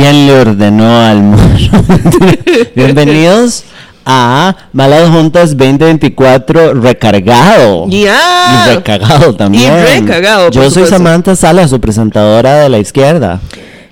¿Quién 0.00 0.28
le 0.28 0.40
ordenó 0.40 1.00
al 1.00 1.24
mono? 1.24 1.58
Bienvenidos 2.76 3.64
a 4.06 4.54
Malas 4.72 5.10
Juntas 5.10 5.56
2024 5.56 6.74
recargado. 6.74 7.88
Ya. 7.88 8.68
Y 8.68 8.76
recagado 8.76 9.34
también. 9.34 9.72
Y 9.74 9.98
recagado, 9.98 10.52
Yo 10.52 10.70
soy. 10.70 10.86
Samantha 10.86 11.34
Sala, 11.34 11.66
su 11.66 11.80
presentadora 11.80 12.60
de 12.60 12.68
la 12.68 12.78
izquierda. 12.78 13.40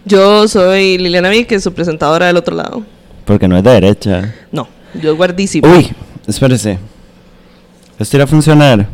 Yo 0.04 0.46
soy 0.46 0.96
Liliana 0.96 1.32
es 1.32 1.64
su 1.64 1.74
presentadora 1.74 2.26
del 2.26 2.36
otro 2.36 2.54
lado. 2.54 2.84
Porque 3.24 3.48
no 3.48 3.56
es 3.58 3.64
de 3.64 3.70
derecha. 3.72 4.32
No, 4.52 4.68
yo 4.94 5.10
es 5.10 5.16
guardísimo. 5.16 5.68
Uy, 5.68 5.90
espérese. 6.24 6.78
Esto 7.98 8.16
irá 8.16 8.22
a 8.22 8.28
funcionar. 8.28 8.86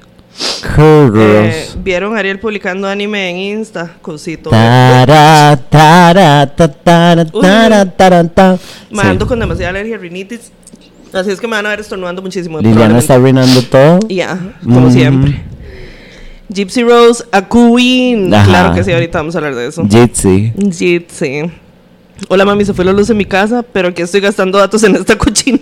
Eh. 0.81 1.69
Vieron 1.83 2.15
a 2.17 2.21
Ariel 2.21 2.39
publicando 2.39 2.87
anime 2.89 3.31
en 3.31 3.37
Insta, 3.59 3.97
cosito. 4.03 4.51
Tara, 4.51 5.59
tara, 5.69 6.47
ta, 6.55 6.69
tara, 6.69 7.25
tara, 7.25 7.85
tara, 7.91 8.25
ta. 8.29 8.59
Me 8.91 9.03
Sí. 9.03 9.09
ando 9.09 9.27
con 9.27 9.41
demasiada 9.41 9.71
alergia 9.71 9.97
rinitis. 9.99 10.53
Así 11.13 11.31
es 11.31 11.41
que 11.41 11.47
me 11.49 11.57
van 11.57 11.67
a 11.67 11.71
ver 11.71 11.81
estornudando 11.81 12.21
muchísimo. 12.23 12.61
Liliana 12.61 12.99
está 12.99 13.15
arruinando 13.15 13.63
todo. 13.63 13.99
Ya, 14.09 14.39
como 14.63 14.89
Mm. 14.89 14.93
siempre. 14.93 15.43
Gypsy 16.51 16.83
Rose, 16.83 17.25
a 17.33 17.43
Queen. 17.49 18.33
Ajá. 18.33 18.45
Claro 18.47 18.75
que 18.75 18.85
sí, 18.85 18.93
ahorita 18.93 19.19
vamos 19.19 19.35
a 19.35 19.39
hablar 19.39 19.55
de 19.55 19.67
eso. 19.69 19.85
Jitsi. 19.89 20.53
Gypsy. 20.57 21.51
Hola 22.29 22.45
mami, 22.45 22.65
se 22.65 22.75
fue 22.75 22.85
la 22.85 22.93
luz 22.93 23.09
en 23.11 23.17
mi 23.17 23.25
casa, 23.25 23.63
pero 23.73 23.89
aquí 23.89 24.03
estoy 24.03 24.21
gastando 24.21 24.59
datos 24.59 24.83
en 24.83 24.97
esta 24.97 25.17
cochina. 25.17 25.61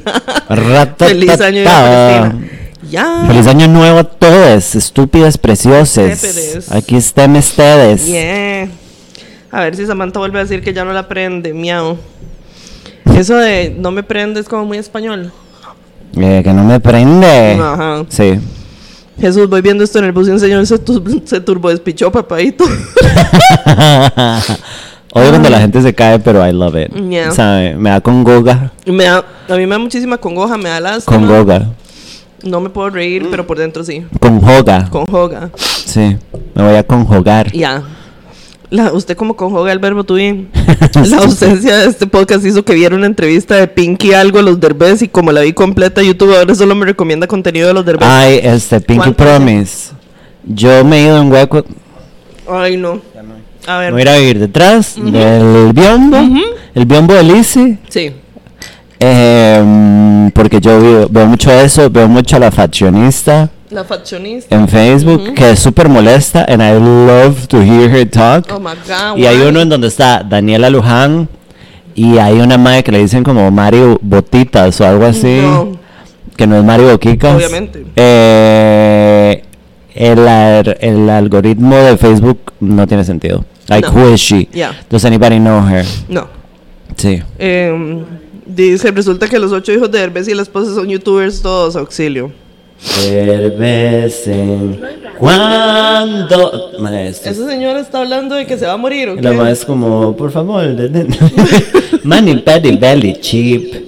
Feliz 0.98 1.40
año 1.40 1.62
nuevo, 1.64 1.80
Palestina. 1.80 2.50
Ya. 2.90 3.24
Feliz 3.26 3.46
año 3.46 3.66
nuevo 3.68 3.98
a 4.00 4.04
todos, 4.04 4.74
estúpidas 4.74 5.38
preciosas. 5.38 6.70
Aquí 6.70 6.96
estén 6.96 7.36
ustedes. 7.36 8.06
Yeah. 8.06 8.68
A 9.50 9.60
ver 9.60 9.76
si 9.76 9.86
Samantha 9.86 10.18
vuelve 10.18 10.38
a 10.40 10.42
decir 10.42 10.62
que 10.62 10.72
ya 10.74 10.84
no 10.84 10.92
la 10.92 11.08
prende, 11.08 11.52
miau. 11.54 11.96
Eso 13.16 13.36
de 13.36 13.74
no 13.78 13.90
me 13.90 14.02
prende 14.02 14.40
es 14.40 14.48
como 14.48 14.64
muy 14.66 14.78
español. 14.78 15.32
Eh, 16.16 16.40
que 16.44 16.52
no 16.52 16.64
me 16.64 16.80
prende. 16.80 17.58
Ajá. 17.60 18.04
Sí. 18.08 18.38
Jesús, 19.20 19.48
voy 19.48 19.62
viendo 19.62 19.82
esto 19.82 19.98
en 19.98 20.04
el 20.06 20.12
bus 20.12 20.28
y 20.28 20.30
un 20.32 20.40
señor 20.40 20.66
se, 20.66 20.78
tu- 20.78 21.22
se 21.24 21.40
turbo 21.40 21.70
despichó, 21.70 22.12
papadito. 22.12 22.64
Odio 25.12 25.30
cuando 25.30 25.48
la 25.48 25.60
gente 25.60 25.80
se 25.80 25.94
cae, 25.94 26.18
pero 26.18 26.46
I 26.46 26.52
love 26.52 26.76
it. 26.76 26.92
Yeah. 27.08 27.74
Me 27.78 27.88
da 27.90 28.00
con 28.02 28.22
goga. 28.22 28.72
Y 28.84 28.92
me 28.92 29.04
da, 29.04 29.24
a 29.48 29.54
mí 29.54 29.64
me 29.66 29.74
da 29.74 29.78
muchísima 29.78 30.18
congoja, 30.18 30.58
me 30.58 30.68
da 30.68 30.80
lástima. 30.80 31.16
Con 31.16 31.26
goga. 31.26 31.66
No 32.42 32.60
me 32.60 32.70
puedo 32.70 32.90
reír, 32.90 33.26
pero 33.30 33.46
por 33.46 33.58
dentro 33.58 33.84
sí. 33.84 34.04
Con 34.20 34.40
joga. 34.40 34.88
Con 34.90 35.06
joga. 35.06 35.50
Sí. 35.56 36.16
Me 36.54 36.62
voy 36.62 36.76
a 36.76 36.82
conjugar. 36.86 37.52
Ya. 37.52 37.82
La, 38.68 38.92
usted 38.92 39.16
como 39.16 39.36
conjuga 39.36 39.72
el 39.72 39.78
verbo 39.78 40.04
tú 40.04 40.14
bien. 40.14 40.48
La 41.08 41.18
ausencia 41.18 41.76
de 41.76 41.86
este 41.86 42.06
podcast 42.06 42.44
hizo 42.44 42.64
que 42.64 42.74
viera 42.74 42.96
una 42.96 43.06
entrevista 43.06 43.54
de 43.56 43.68
Pinky 43.68 44.12
algo 44.12 44.40
a 44.40 44.42
los 44.42 44.58
Derbez 44.58 45.02
y 45.02 45.08
como 45.08 45.30
la 45.30 45.42
vi 45.42 45.52
completa 45.52 46.02
YouTube 46.02 46.36
ahora 46.36 46.54
solo 46.54 46.74
me 46.74 46.86
recomienda 46.86 47.26
contenido 47.26 47.68
de 47.68 47.74
los 47.74 47.84
Derbez. 47.84 48.08
Ay, 48.08 48.40
este, 48.42 48.80
Pinky. 48.80 49.12
Promise. 49.12 49.92
Yo 50.44 50.84
me 50.84 50.98
he 50.98 51.02
ido 51.04 51.20
en 51.20 51.30
hueco. 51.30 51.64
Ay, 52.50 52.76
no. 52.76 53.00
A 53.66 53.78
ver. 53.78 53.92
Me 53.92 54.04
voy 54.04 54.12
a 54.12 54.18
ir 54.20 54.38
detrás 54.38 54.96
del 54.96 55.72
biombo. 55.72 56.18
El 56.74 56.86
biombo 56.86 57.14
de 57.14 57.22
Lizzie. 57.22 57.78
Sí. 57.88 58.12
Em, 58.98 60.30
porque 60.32 60.60
yo 60.60 60.80
veo, 60.80 61.08
veo 61.10 61.26
mucho 61.26 61.50
eso. 61.52 61.90
Veo 61.90 62.08
mucho 62.08 62.36
a 62.36 62.38
la 62.38 62.50
faccionista 62.50 63.50
La 63.70 63.84
faccionista. 63.84 64.54
en 64.54 64.68
Facebook. 64.68 65.34
Que 65.34 65.50
es 65.50 65.58
súper 65.58 65.88
molesta. 65.88 66.44
And 66.48 66.62
I 66.62 66.72
love 66.78 67.46
to 67.48 67.60
hear 67.62 67.90
her 67.90 68.08
talk. 68.08 68.46
Oh 68.52 68.58
my 68.60 68.70
god. 68.86 69.16
Y 69.18 69.26
hay 69.26 69.38
uno 69.40 69.60
en 69.60 69.68
donde 69.68 69.88
está 69.88 70.22
Daniela 70.22 70.70
Luján 70.70 71.28
y 71.94 72.18
hay 72.18 72.40
una 72.40 72.58
madre 72.58 72.84
que 72.84 72.92
le 72.92 72.98
dicen 72.98 73.22
como 73.24 73.50
Mario 73.50 73.98
Botitas 74.02 74.80
o 74.80 74.86
algo 74.86 75.06
así, 75.06 75.38
No. 75.42 75.72
que 76.36 76.46
no 76.46 76.56
es 76.58 76.64
Mario 76.64 76.90
Boquicas. 76.90 77.34
Obviamente. 77.36 77.84
Eh, 77.96 79.42
el, 79.94 80.18
el 80.80 81.08
algoritmo 81.10 81.74
de 81.76 81.96
Facebook 81.96 82.52
no 82.60 82.86
tiene 82.86 83.02
sentido. 83.04 83.44
Like, 83.68 83.88
No. 83.88 83.94
who 83.94 84.12
is 84.12 84.20
she? 84.20 84.46
Yeah. 84.52 84.72
Does 84.90 85.04
anybody 85.04 85.38
know 85.38 85.60
her? 85.66 85.84
No. 86.08 86.28
Sí. 86.96 87.22
Em, 87.38 88.04
dice, 88.46 88.90
resulta 88.90 89.28
que 89.28 89.38
los 89.38 89.52
ocho 89.52 89.72
hijos 89.72 89.90
de 89.90 90.00
Derbez 90.00 90.28
y 90.28 90.34
la 90.34 90.42
esposa 90.42 90.74
son 90.74 90.88
youtubers 90.88 91.40
todos, 91.42 91.76
auxilio. 91.76 92.32
Cervecen 92.78 94.80
cuando... 95.18 96.72
Maestro. 96.78 97.32
Esa 97.32 97.48
señora 97.48 97.80
está 97.80 98.00
hablando 98.00 98.34
de 98.34 98.46
que 98.46 98.58
se 98.58 98.66
va 98.66 98.72
a 98.72 98.76
morir, 98.76 99.08
¿o 99.08 99.14
La 99.16 99.30
qué? 99.30 99.36
madre 99.36 99.52
es 99.52 99.64
como, 99.64 100.14
por 100.16 100.30
favor, 100.30 100.62
money, 102.04 102.42
belly, 102.44 102.76
belly, 102.76 103.16
cheap. 103.20 103.72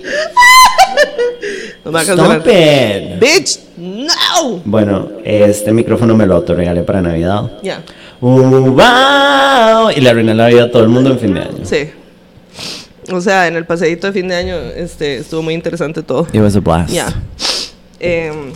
Va 1.94 2.00
a 2.00 2.02
Stop 2.02 2.46
it. 2.46 3.18
Bitch, 3.18 3.58
no. 3.78 4.60
Bueno, 4.64 5.08
este 5.24 5.72
micrófono 5.72 6.14
me 6.14 6.26
lo 6.26 6.36
autorregalé 6.36 6.82
para 6.82 7.00
Navidad. 7.02 7.50
Ya, 7.62 7.82
Uh, 8.20 8.72
wow. 8.72 9.90
Y 9.96 10.00
le 10.00 10.10
arruiné 10.10 10.34
la 10.34 10.48
vida 10.48 10.64
a 10.64 10.70
todo 10.72 10.82
el 10.82 10.88
mundo 10.88 11.10
en 11.12 11.18
fin 11.20 11.34
de 11.34 11.40
año. 11.40 11.58
sí. 11.64 11.88
O 13.10 13.20
sea, 13.20 13.46
en 13.46 13.56
el 13.56 13.64
paseíto 13.64 14.06
de 14.06 14.12
fin 14.12 14.28
de 14.28 14.34
año 14.36 14.56
este, 14.56 15.18
estuvo 15.18 15.42
muy 15.42 15.54
interesante 15.54 16.02
todo. 16.02 16.26
It 16.32 16.40
was 16.40 16.56
a 16.56 16.60
blast. 16.60 16.90
Ya. 16.90 17.08
Em, 18.00 18.52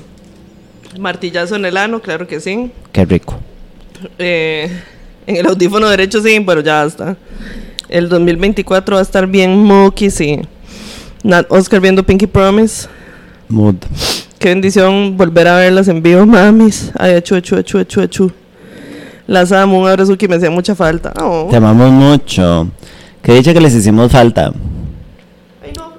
martillazo 0.98 1.56
en 1.56 1.64
el 1.64 1.76
ano, 1.76 2.00
claro 2.00 2.26
que 2.26 2.40
sí. 2.40 2.70
Qué 2.92 3.04
rico. 3.04 3.38
Eh, 4.18 4.70
en 5.26 5.36
el 5.36 5.46
audífono 5.46 5.88
derecho 5.88 6.22
sí, 6.22 6.40
pero 6.46 6.60
ya 6.60 6.84
está. 6.84 7.16
El 7.88 8.08
2024 8.08 8.96
va 8.96 9.00
a 9.00 9.02
estar 9.02 9.26
bien 9.26 9.56
mucky, 9.56 10.10
sí. 10.10 10.40
Nat 11.22 11.46
Oscar 11.50 11.80
viendo 11.80 12.02
Pinky 12.02 12.26
Promise. 12.26 12.88
Mood. 13.48 13.76
Qué 14.38 14.48
bendición 14.48 15.16
volver 15.16 15.46
a 15.46 15.56
verlas 15.56 15.88
en 15.88 16.02
vivo, 16.02 16.26
mamis. 16.26 16.90
Ay, 16.98 17.14
achu, 17.14 17.36
achu, 17.36 17.56
achu, 17.56 17.78
achu, 17.78 18.00
achu. 18.00 18.32
Las 19.26 19.52
amo, 19.52 19.80
un 19.80 19.88
abrazo 19.88 20.18
que 20.18 20.26
me 20.26 20.36
hacía 20.36 20.50
mucha 20.50 20.74
falta. 20.74 21.12
Oh. 21.22 21.46
Te 21.48 21.56
amamos 21.56 21.90
mucho. 21.92 22.68
Que 23.22 23.34
dicha 23.34 23.54
que 23.54 23.60
les 23.60 23.74
hicimos 23.74 24.10
falta. 24.10 24.52
Ay, 25.62 25.72
no. 25.76 25.92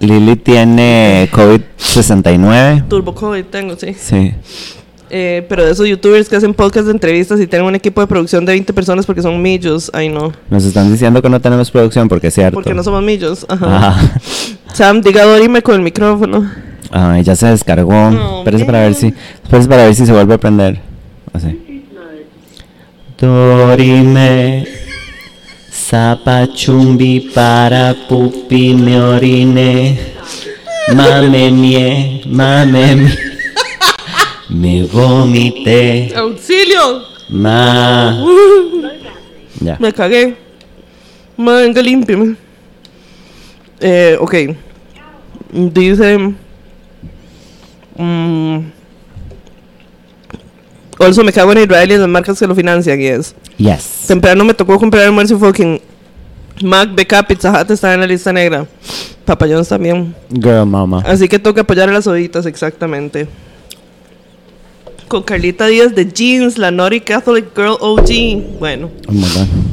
Lili 0.00 0.36
tiene 0.36 1.28
COVID-69. 1.32 2.88
Turbo 2.88 3.14
COVID 3.14 3.44
tengo, 3.46 3.76
sí. 3.76 3.94
Sí. 3.98 4.34
Eh, 5.08 5.46
pero 5.48 5.64
de 5.64 5.70
esos 5.72 5.86
youtubers 5.86 6.28
que 6.28 6.36
hacen 6.36 6.52
podcast 6.52 6.86
de 6.86 6.92
entrevistas 6.92 7.40
y 7.40 7.46
tienen 7.46 7.66
un 7.66 7.74
equipo 7.74 8.00
de 8.00 8.06
producción 8.08 8.44
de 8.44 8.52
20 8.52 8.72
personas 8.72 9.06
porque 9.06 9.22
son 9.22 9.40
millos. 9.40 9.90
Ay, 9.94 10.08
no. 10.08 10.32
Nos 10.50 10.64
están 10.64 10.90
diciendo 10.90 11.22
que 11.22 11.28
no 11.28 11.40
tenemos 11.40 11.70
producción 11.70 12.08
porque 12.08 12.28
es 12.28 12.34
cierto. 12.34 12.54
Porque 12.54 12.74
no 12.74 12.82
somos 12.82 13.02
millos. 13.02 13.46
Ajá. 13.48 13.88
Ajá. 13.88 14.20
Sam, 14.72 15.00
diga 15.00 15.24
Dorime 15.24 15.62
con 15.62 15.74
el 15.76 15.82
micrófono. 15.82 16.50
Ay, 16.90 17.22
ya 17.22 17.34
se 17.34 17.46
descargó. 17.46 18.10
No, 18.10 18.38
Espérese 18.38 18.64
para 18.64 18.80
ver 18.80 18.94
si, 18.94 19.14
espérese 19.42 19.68
para 19.68 19.84
ver 19.84 19.94
si 19.94 20.06
se 20.06 20.12
vuelve 20.12 20.34
a 20.34 20.38
prender. 20.38 20.80
Así. 21.32 21.84
Dorime. 23.20 24.66
Zapachumbi 25.76 27.20
para 27.34 27.94
pupi 28.08 28.74
me 28.74 28.98
orine. 28.98 29.98
Mame 30.94 31.50
mie, 31.50 32.22
mame 32.26 32.94
mie. 32.96 33.18
Me 34.48 34.82
vomité. 34.84 36.12
¡Auxilio! 36.16 37.02
Ma. 37.28 38.16
Ya. 39.60 39.76
Me 39.78 39.92
cagué. 39.92 40.34
Ma, 41.36 41.60
Venga, 41.60 41.82
límpiame. 41.82 42.36
Eh, 43.80 44.16
ok. 44.18 44.34
Dice. 45.52 46.34
mm, 47.98 48.58
also, 50.98 51.24
me 51.24 51.32
cago 51.32 51.52
en 51.52 51.58
Israel 51.58 51.90
y 51.90 51.94
en 51.94 52.00
las 52.00 52.08
marcas 52.08 52.38
que 52.38 52.46
lo 52.46 52.54
financian. 52.54 53.00
Y 53.00 53.06
es. 53.06 53.34
Yes. 53.58 54.04
Temprano 54.06 54.44
me 54.44 54.54
tocó 54.54 54.78
comprar 54.78 55.04
almuerzo 55.04 55.38
fucking. 55.38 55.80
Mac, 56.62 56.88
BK, 56.94 57.26
Pizza 57.28 57.50
Hut 57.50 57.70
está 57.70 57.92
en 57.92 58.00
la 58.00 58.06
lista 58.06 58.32
negra. 58.32 58.66
Papa 59.24 59.46
John's 59.46 59.68
también. 59.68 60.14
Girl 60.30 60.66
mama. 60.66 61.02
Así 61.06 61.28
que 61.28 61.38
toca 61.38 61.62
apoyar 61.62 61.88
a 61.88 61.92
las 61.92 62.06
oditas, 62.06 62.46
exactamente. 62.46 63.28
Con 65.08 65.22
Carlita 65.22 65.66
Díaz 65.66 65.94
de 65.94 66.10
Jeans, 66.10 66.56
la 66.56 66.70
Naughty 66.70 67.00
Catholic 67.00 67.54
Girl 67.54 67.76
OG. 67.80 68.58
Bueno. 68.58 68.90
Oh 69.06 69.12
my 69.12 69.20
God. 69.20 69.65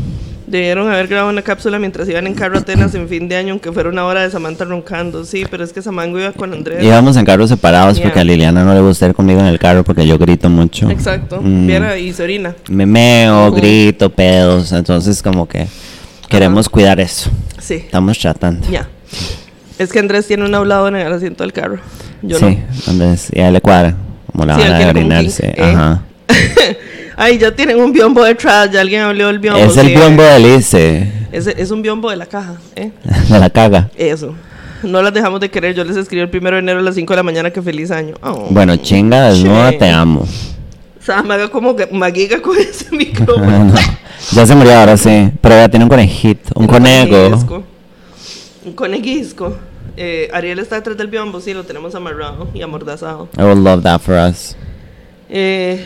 Debieron 0.57 0.87
haber 0.87 1.07
grabado 1.07 1.29
una 1.31 1.41
cápsula 1.41 1.79
mientras 1.79 2.07
iban 2.07 2.27
en 2.27 2.35
carro 2.35 2.57
a 2.57 2.59
Atenas 2.59 2.93
en 2.93 3.09
fin 3.09 3.27
de 3.27 3.35
año, 3.35 3.53
aunque 3.53 3.71
fuera 3.71 3.89
una 3.89 4.05
hora 4.05 4.21
de 4.21 4.29
Samantha 4.29 4.65
roncando. 4.65 5.25
Sí, 5.25 5.45
pero 5.49 5.63
es 5.63 5.73
que 5.73 5.81
Samango 5.81 6.19
iba 6.19 6.31
con 6.31 6.53
Andrés. 6.53 6.83
Íbamos 6.83 7.17
en 7.17 7.25
carros 7.25 7.49
separados 7.49 7.99
porque 7.99 8.13
Yeah. 8.13 8.21
a 8.21 8.23
Liliana 8.23 8.63
no 8.63 8.71
le 8.75 8.79
gusta 8.81 9.07
ir 9.07 9.15
conmigo 9.15 9.39
en 9.39 9.47
el 9.47 9.57
carro 9.57 9.83
porque 9.83 10.05
yo 10.05 10.19
grito 10.19 10.49
mucho. 10.49 10.87
Exacto. 10.91 11.41
Mm. 11.41 11.65
Viera 11.65 11.97
y 11.97 12.13
se 12.13 12.21
orina. 12.21 12.55
Me 12.69 12.85
meo, 12.85 13.47
Ujú. 13.47 13.55
grito, 13.55 14.11
pedos. 14.11 14.71
Entonces, 14.73 15.23
como 15.23 15.47
que 15.47 15.65
queremos 16.29 16.69
cuidar 16.69 16.99
eso. 16.99 17.31
Sí. 17.59 17.73
Estamos 17.75 18.19
tratando. 18.19 18.67
Ya. 18.69 18.87
Es 19.79 19.91
que 19.91 19.97
Andrés 19.97 20.27
tiene 20.27 20.45
un 20.45 20.53
hablado 20.53 20.87
en 20.87 20.97
el 20.97 21.11
asiento 21.11 21.43
del 21.43 21.51
carro. 21.51 21.79
Yo 22.21 22.37
sí, 22.37 22.59
entonces, 22.87 23.31
y 23.33 23.39
a 23.39 23.47
él 23.47 23.53
le 23.55 23.61
cuadra. 23.61 23.95
Como 24.31 24.45
la 24.45 24.55
Sí, 24.55 24.61
van 24.69 24.81
a 24.83 24.87
orinarse. 24.89 25.47
¿eh? 25.57 25.61
Ajá. 25.63 26.03
Ay, 27.15 27.37
ya 27.37 27.55
tienen 27.55 27.79
un 27.79 27.91
biombo 27.93 28.23
detrás. 28.23 28.71
Ya 28.71 28.81
alguien 28.81 29.01
habló 29.01 29.27
del 29.27 29.39
biombo. 29.39 29.59
es 29.59 29.77
el 29.77 29.89
biombo 29.89 30.23
de 30.23 30.39
Lice. 30.39 31.11
Es, 31.31 31.47
es 31.47 31.71
un 31.71 31.81
biombo 31.81 32.09
de 32.09 32.15
la 32.17 32.25
caja. 32.25 32.55
¿eh? 32.75 32.91
de 33.29 33.39
la 33.39 33.49
caga. 33.49 33.89
Eso. 33.95 34.35
No 34.83 35.01
las 35.01 35.13
dejamos 35.13 35.39
de 35.39 35.49
querer. 35.49 35.73
Yo 35.75 35.83
les 35.83 35.95
escribí 35.97 36.21
el 36.21 36.29
primero 36.29 36.55
de 36.55 36.61
enero 36.61 36.79
a 36.79 36.81
las 36.83 36.95
5 36.95 37.13
de 37.13 37.17
la 37.17 37.23
mañana 37.23 37.51
que 37.51 37.61
feliz 37.61 37.89
año. 37.91 38.15
Oh. 38.21 38.47
Bueno, 38.49 38.75
chinga 38.77 39.29
desnuda, 39.29 39.71
Che. 39.71 39.77
te 39.77 39.89
amo. 39.89 40.21
O 40.21 41.05
sea, 41.05 41.21
me 41.23 41.33
haga 41.33 41.49
como 41.49 41.75
maguiga 41.91 42.41
con 42.41 42.57
ese 42.57 42.85
micrófono. 42.95 43.65
No, 43.65 43.73
ya 44.31 44.45
se 44.45 44.55
murió 44.55 44.77
ahora 44.77 44.97
sí. 44.97 45.29
Pero 45.41 45.55
ya 45.55 45.69
tiene 45.69 45.85
un 45.85 45.89
conejito, 45.89 46.51
un 46.55 46.67
conejo. 46.67 47.09
coneguisco. 47.11 47.63
Un 48.65 48.73
coneguisco. 48.73 49.57
Eh, 49.95 50.29
Ariel 50.33 50.59
está 50.59 50.75
detrás 50.77 50.97
del 50.97 51.07
biombo, 51.07 51.39
sí, 51.39 51.53
lo 51.53 51.63
tenemos 51.65 51.93
amarrado 51.93 52.47
y 52.53 52.61
amordazado. 52.61 53.29
I 53.37 53.41
would 53.43 53.57
love 53.59 53.83
that 53.83 53.99
for 54.01 54.15
us. 54.15 54.55
Eh, 55.29 55.85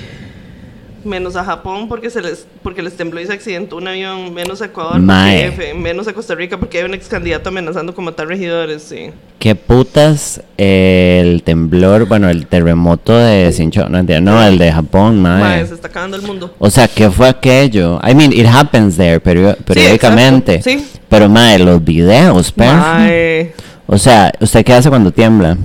menos 1.07 1.35
a 1.35 1.43
Japón 1.43 1.87
porque 1.87 2.09
se 2.09 2.21
les 2.21 2.45
porque 2.61 2.83
les 2.83 2.95
tembló 2.95 3.19
y 3.19 3.25
se 3.25 3.33
accidentó 3.33 3.77
un 3.77 3.87
avión. 3.87 4.33
Menos 4.33 4.61
a 4.61 4.65
Ecuador, 4.65 4.99
Mae. 4.99 5.51
porque 5.51 5.73
menos 5.73 6.07
a 6.07 6.13
Costa 6.13 6.35
Rica 6.35 6.57
porque 6.57 6.79
hay 6.79 6.83
un 6.83 6.93
ex 6.93 7.07
candidato 7.07 7.49
amenazando 7.49 7.95
con 7.95 8.05
matar 8.05 8.27
regidores. 8.27 8.83
Sí. 8.83 9.09
¿Qué 9.39 9.55
putas 9.55 10.41
el 10.57 11.43
temblor, 11.43 12.07
bueno, 12.07 12.29
el 12.29 12.47
terremoto 12.47 13.17
de 13.17 13.51
Sincho, 13.53 13.87
no 13.87 13.99
entiendo, 13.99 14.31
no, 14.31 14.43
el 14.43 14.57
de 14.57 14.71
Japón, 14.71 15.21
Mae, 15.21 15.65
se 15.65 15.75
está 15.75 15.87
acabando 15.87 16.17
el 16.17 16.23
mundo. 16.23 16.53
O 16.57 16.69
sea, 16.69 16.87
¿qué 16.87 17.09
fue 17.11 17.29
aquello? 17.29 17.99
I 18.03 18.15
mean, 18.15 18.33
it 18.33 18.47
happens 18.47 18.97
there 18.97 19.19
periódicamente. 19.19 20.61
sí. 20.61 20.85
Pero, 21.09 21.29
madre, 21.29 21.59
los 21.59 21.83
videos. 21.83 22.53
Mae, 22.57 23.53
O 23.85 23.97
sea, 23.97 24.33
¿usted 24.41 24.65
qué 24.65 24.73
hace 24.73 24.89
cuando 24.89 25.11
tiembla? 25.11 25.57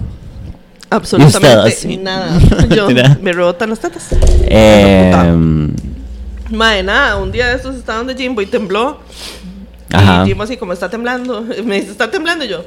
Absolutamente 0.96 1.96
nada. 1.98 2.38
Yo 2.70 2.88
me 2.88 3.32
rebotan 3.32 3.70
las 3.70 3.80
tetas. 3.80 4.08
Eh, 4.42 5.12
Mae, 6.52 6.82
nada, 6.82 7.16
un 7.16 7.32
día 7.32 7.48
de 7.48 7.56
estos 7.56 7.76
estaban 7.76 8.06
de 8.06 8.14
Jimbo 8.14 8.42
y 8.42 8.46
tembló. 8.46 9.00
Ajá. 9.90 10.22
Y 10.24 10.28
Jimbo 10.28 10.44
así 10.44 10.56
como 10.56 10.72
está 10.72 10.88
temblando. 10.88 11.42
Me 11.64 11.76
dice, 11.76 11.92
está 11.92 12.10
temblando 12.10 12.44
y 12.44 12.48
yo. 12.48 12.64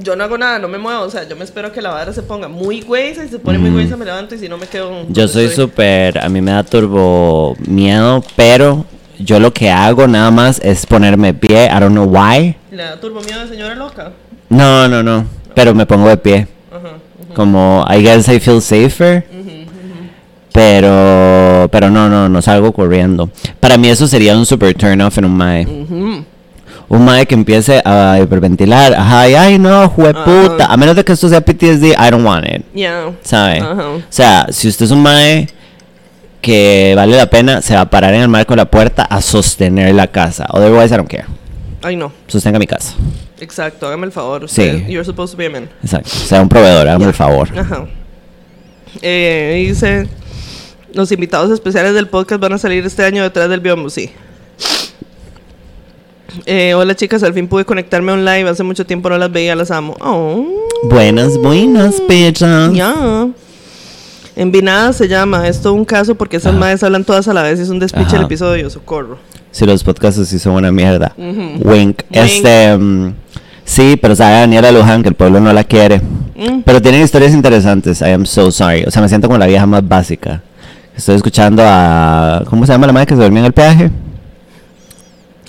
Yo 0.00 0.14
no 0.14 0.22
hago 0.22 0.38
nada, 0.38 0.60
no 0.60 0.68
me 0.68 0.78
muevo. 0.78 1.02
O 1.02 1.10
sea, 1.10 1.26
yo 1.26 1.34
me 1.34 1.42
espero 1.42 1.68
a 1.68 1.72
que 1.72 1.82
la 1.82 1.90
vara 1.90 2.12
se 2.12 2.22
ponga 2.22 2.46
muy 2.46 2.82
güeyza. 2.82 3.24
Y 3.24 3.28
se 3.28 3.40
pone 3.40 3.58
muy 3.58 3.70
güeyza, 3.70 3.96
me 3.96 4.04
levanto 4.04 4.36
y 4.36 4.38
si 4.38 4.48
no 4.48 4.56
me 4.56 4.68
quedo. 4.68 4.90
Mm. 4.90 5.12
yo 5.12 5.26
donde 5.26 5.28
soy 5.28 5.48
súper, 5.48 6.18
a 6.24 6.28
mí 6.28 6.40
me 6.40 6.52
da 6.52 6.62
turbo 6.62 7.56
miedo, 7.66 8.22
pero 8.36 8.84
yo 9.18 9.40
lo 9.40 9.52
que 9.52 9.70
hago 9.70 10.06
nada 10.06 10.30
más 10.30 10.60
es 10.62 10.86
ponerme 10.86 11.34
pie, 11.34 11.66
I 11.66 11.80
don't 11.80 11.90
know 11.90 12.04
why. 12.04 12.54
Le 12.70 12.84
da 12.84 13.00
turbo 13.00 13.20
miedo 13.22 13.40
de 13.40 13.48
señora 13.48 13.74
loca. 13.74 14.12
No, 14.48 14.86
no, 14.86 15.02
no, 15.02 15.26
pero 15.56 15.74
me 15.74 15.84
pongo 15.84 16.08
de 16.08 16.16
pie. 16.16 16.46
Como, 17.38 17.86
I 17.88 18.02
guess 18.02 18.26
I 18.28 18.40
feel 18.40 18.60
safer. 18.60 19.24
Pero, 20.52 21.68
pero 21.70 21.88
no, 21.88 22.08
no, 22.08 22.28
no 22.28 22.42
salgo 22.42 22.72
corriendo. 22.72 23.30
Para 23.60 23.76
mí 23.76 23.88
eso 23.88 24.08
sería 24.08 24.36
un 24.36 24.44
super 24.44 24.74
turn 24.74 25.00
off 25.02 25.18
en 25.18 25.24
un 25.24 25.36
mae. 25.36 25.64
Un 25.64 27.04
mae 27.04 27.26
que 27.26 27.36
empiece 27.36 27.80
a 27.84 28.18
hiperventilar. 28.20 28.92
Ay, 28.98 29.36
ay, 29.36 29.56
no, 29.60 29.88
jueputa. 29.88 30.66
A 30.66 30.76
menos 30.76 30.96
de 30.96 31.04
que 31.04 31.12
esto 31.12 31.28
sea 31.28 31.40
PTSD, 31.40 31.92
I 31.92 32.10
don't 32.10 32.26
want 32.26 32.44
it. 32.44 32.64
Ya. 32.74 33.12
¿Sabe? 33.22 33.62
O 33.62 34.00
sea, 34.08 34.48
si 34.50 34.66
usted 34.66 34.86
es 34.86 34.90
un 34.90 35.02
mae 35.02 35.48
que 36.40 36.94
vale 36.96 37.16
la 37.16 37.26
pena, 37.26 37.62
se 37.62 37.76
va 37.76 37.82
a 37.82 37.88
parar 37.88 38.14
en 38.14 38.22
el 38.22 38.28
marco 38.28 38.54
de 38.54 38.56
la 38.56 38.64
puerta 38.68 39.04
a 39.04 39.20
sostener 39.20 39.94
la 39.94 40.08
casa. 40.08 40.44
Otherwise, 40.50 40.92
I 40.92 40.96
don't 40.96 41.08
care. 41.08 41.26
Ay, 41.84 41.94
no. 41.94 42.10
Sostenga 42.26 42.58
mi 42.58 42.66
casa. 42.66 42.94
Exacto, 43.40 43.86
hágame 43.86 44.06
el 44.06 44.12
favor. 44.12 44.48
Sí. 44.48 44.84
You're 44.88 45.04
supposed 45.04 45.32
to 45.32 45.38
be 45.38 45.46
a 45.46 45.50
man. 45.50 45.68
Exacto. 45.82 46.08
Sea 46.10 46.40
un 46.42 46.48
proveedor, 46.48 46.88
hágame 46.88 47.06
el 47.06 47.14
favor. 47.14 47.48
Ajá. 47.58 47.86
Eh, 49.02 49.64
dice, 49.68 50.08
los 50.92 51.12
invitados 51.12 51.50
especiales 51.52 51.94
del 51.94 52.08
podcast 52.08 52.40
van 52.40 52.54
a 52.54 52.58
salir 52.58 52.84
este 52.84 53.04
año 53.04 53.22
detrás 53.22 53.48
del 53.48 53.60
biombo, 53.60 53.90
sí. 53.90 54.10
Eh, 56.46 56.74
hola 56.74 56.94
chicas, 56.94 57.22
al 57.22 57.32
fin 57.34 57.48
pude 57.48 57.64
conectarme 57.64 58.12
online. 58.12 58.48
Hace 58.48 58.62
mucho 58.62 58.84
tiempo 58.86 59.08
no 59.08 59.18
las 59.18 59.30
veía, 59.32 59.54
las 59.56 59.70
amo. 59.70 59.96
Oh, 60.00 60.46
Buenas, 60.84 61.36
buenas, 61.38 62.02
bitches. 62.08 62.72
ya. 62.72 63.28
Envinada 64.38 64.92
se 64.92 65.08
llama. 65.08 65.48
Es 65.48 65.60
todo 65.60 65.74
un 65.74 65.84
caso 65.84 66.14
porque 66.14 66.36
esas 66.36 66.52
Ajá. 66.52 66.60
madres 66.60 66.82
hablan 66.84 67.02
todas 67.02 67.26
a 67.26 67.34
la 67.34 67.42
vez 67.42 67.58
y 67.58 67.62
es 67.62 67.70
un 67.70 67.80
despiche 67.80 68.14
el 68.14 68.22
episodio. 68.22 68.70
Socorro. 68.70 69.18
Si 69.50 69.66
los 69.66 69.82
podcasts 69.82 70.28
sí 70.28 70.38
son 70.38 70.54
una 70.54 70.70
mierda. 70.70 71.12
Wink. 71.16 72.02
Este. 72.12 72.76
mm, 72.78 73.14
sí, 73.64 73.98
pero 74.00 74.14
sabe 74.14 74.34
Daniela 74.36 74.70
Luján 74.70 75.02
que 75.02 75.08
el 75.08 75.16
pueblo 75.16 75.40
no 75.40 75.52
la 75.52 75.64
quiere. 75.64 76.00
Mm. 76.36 76.60
Pero 76.64 76.80
tienen 76.80 77.02
historias 77.02 77.32
interesantes. 77.34 78.00
I 78.00 78.12
am 78.12 78.24
so 78.24 78.52
sorry. 78.52 78.84
O 78.84 78.92
sea, 78.92 79.02
me 79.02 79.08
siento 79.08 79.26
como 79.26 79.38
la 79.38 79.46
vieja 79.48 79.66
más 79.66 79.86
básica. 79.86 80.40
Estoy 80.96 81.16
escuchando 81.16 81.64
a. 81.66 82.44
¿Cómo 82.48 82.64
se 82.64 82.70
llama 82.70 82.86
la 82.86 82.92
madre 82.92 83.06
que 83.08 83.16
se 83.16 83.22
durmió 83.22 83.40
en 83.40 83.46
el 83.46 83.52
peaje? 83.52 83.90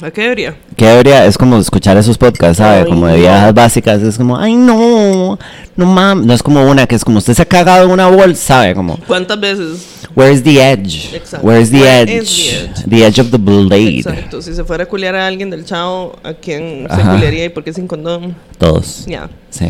¿A 0.02 0.12
qué 0.12 0.22
debería? 0.22 0.56
Que 0.78 0.86
debería, 0.86 1.26
es 1.26 1.38
como 1.38 1.58
escuchar 1.58 1.98
esos 1.98 2.18
podcasts, 2.18 2.58
¿sabe? 2.58 2.80
Ay, 2.80 2.86
como 2.86 3.06
de 3.08 3.14
no. 3.14 3.20
viejas 3.20 3.54
básicas. 3.54 4.02
Es 4.02 4.18
como, 4.18 4.38
ay, 4.38 4.56
no. 4.56 5.38
No 5.76 5.86
mames. 5.86 6.26
No 6.26 6.34
es 6.34 6.42
como 6.42 6.64
una 6.70 6.88
que 6.88 6.96
es 6.96 7.04
como 7.04 7.18
usted 7.18 7.34
se 7.34 7.42
ha 7.42 7.46
cagado 7.46 7.86
en 7.86 7.92
una 7.92 8.08
bolsa, 8.08 8.42
¿sabe? 8.60 8.76
Como, 8.76 8.98
¿Cuántas 9.08 9.40
veces? 9.40 9.86
where's 10.16 10.42
the 10.44 10.58
edge? 10.62 11.14
Exacto. 11.14 11.46
Where's 11.46 11.70
the 11.70 11.82
Where 11.82 12.02
edge? 12.04 12.22
is 12.22 12.30
the 12.30 12.66
edge? 12.66 12.90
The 12.90 13.06
edge 13.06 13.20
of 13.20 13.32
the 13.32 13.38
blade. 13.38 14.00
Exacto. 14.00 14.42
Si 14.42 14.54
se 14.54 14.64
fuera 14.64 14.86
a 14.86 14.88
culiar 14.88 15.16
a 15.16 15.28
alguien 15.28 15.50
del 15.50 15.66
chao, 15.66 16.18
¿a 16.24 16.34
quién 16.34 16.88
se 16.90 17.02
Ajá. 17.02 17.12
culiaría 17.14 17.46
y 17.46 17.50
por 17.50 17.64
qué 17.66 17.74
sin 17.74 17.88
condón? 17.88 18.36
Todos. 18.58 19.06
Ya. 19.06 19.30
Sí. 19.50 19.68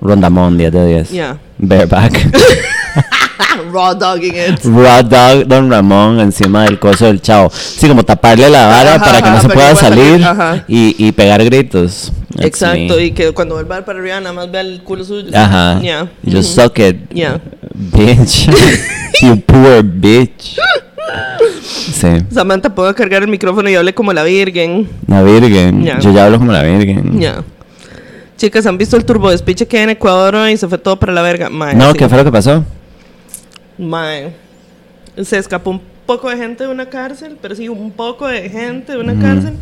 Rondamón, 0.00 0.56
10 0.56 0.72
de 0.72 0.86
10. 0.86 1.10
Ya. 1.10 1.38
Bareback. 1.58 2.12
Raw 3.72 3.94
dogging 3.94 4.34
it. 4.34 4.58
Raw 4.64 5.02
Dog 5.02 5.46
Don 5.46 5.70
Ramón 5.70 6.20
encima 6.20 6.64
del 6.64 6.78
coso 6.78 7.06
del 7.06 7.20
chavo. 7.22 7.50
Sí, 7.52 7.86
como 7.88 8.04
taparle 8.04 8.48
la 8.50 8.66
vara 8.66 8.94
Ajá, 8.94 9.04
para 9.04 9.22
que 9.22 9.30
no 9.30 9.40
se 9.40 9.48
pueda 9.48 9.74
salir 9.76 10.20
y, 10.66 10.94
y 10.98 11.12
pegar 11.12 11.44
gritos. 11.44 12.12
That's 12.34 12.46
Exacto, 12.46 12.96
me. 12.96 13.04
y 13.06 13.10
que 13.12 13.32
cuando 13.32 13.54
vuelva 13.54 13.80
para 13.84 13.98
arriba 13.98 14.20
nada 14.20 14.32
más 14.32 14.50
vea 14.50 14.60
el 14.60 14.82
culo 14.82 15.04
suyo. 15.04 15.30
Ajá. 15.34 15.80
Ya. 15.82 16.08
You 16.22 16.36
Just 16.38 16.56
Ujú. 16.58 16.62
suck 16.68 16.78
it. 16.80 16.96
Ya. 17.12 17.40
bitch. 17.74 18.48
you 19.22 19.36
poor 19.46 19.82
bitch. 19.82 20.56
Sí. 21.62 22.08
Samantha, 22.30 22.74
puedo 22.74 22.94
cargar 22.94 23.22
el 23.22 23.28
micrófono 23.28 23.68
y 23.70 23.74
hable 23.74 23.92
como 23.94 24.12
la 24.12 24.22
Virgen. 24.22 24.88
La 25.06 25.22
Virgen. 25.22 25.84
Ya. 25.84 25.98
Yo 25.98 26.12
ya 26.12 26.26
hablo 26.26 26.38
como 26.38 26.52
la 26.52 26.62
Virgen. 26.62 27.18
Ya. 27.18 27.42
Chicas, 28.36 28.66
¿han 28.66 28.78
visto 28.78 28.96
el 28.96 29.04
turbo 29.04 29.30
despiche 29.30 29.66
que 29.66 29.78
hay 29.78 29.84
en 29.84 29.90
Ecuador 29.90 30.48
y 30.48 30.56
se 30.56 30.68
fue 30.68 30.78
todo 30.78 30.96
para 30.98 31.12
la 31.12 31.22
verga? 31.22 31.50
Mae, 31.50 31.74
No, 31.74 31.90
sí. 31.92 31.98
¿qué 31.98 32.08
fue 32.08 32.18
lo 32.18 32.24
que 32.24 32.30
pasó? 32.30 32.64
Mae. 33.78 34.34
Se 35.22 35.38
escapó 35.38 35.70
un 35.70 35.82
poco 36.06 36.28
de 36.28 36.36
gente 36.36 36.64
de 36.64 36.70
una 36.70 36.88
cárcel, 36.88 37.38
pero 37.40 37.54
sí, 37.54 37.68
un 37.68 37.90
poco 37.92 38.26
de 38.26 38.48
gente 38.48 38.92
de 38.92 38.98
una 38.98 39.18
cárcel. 39.20 39.54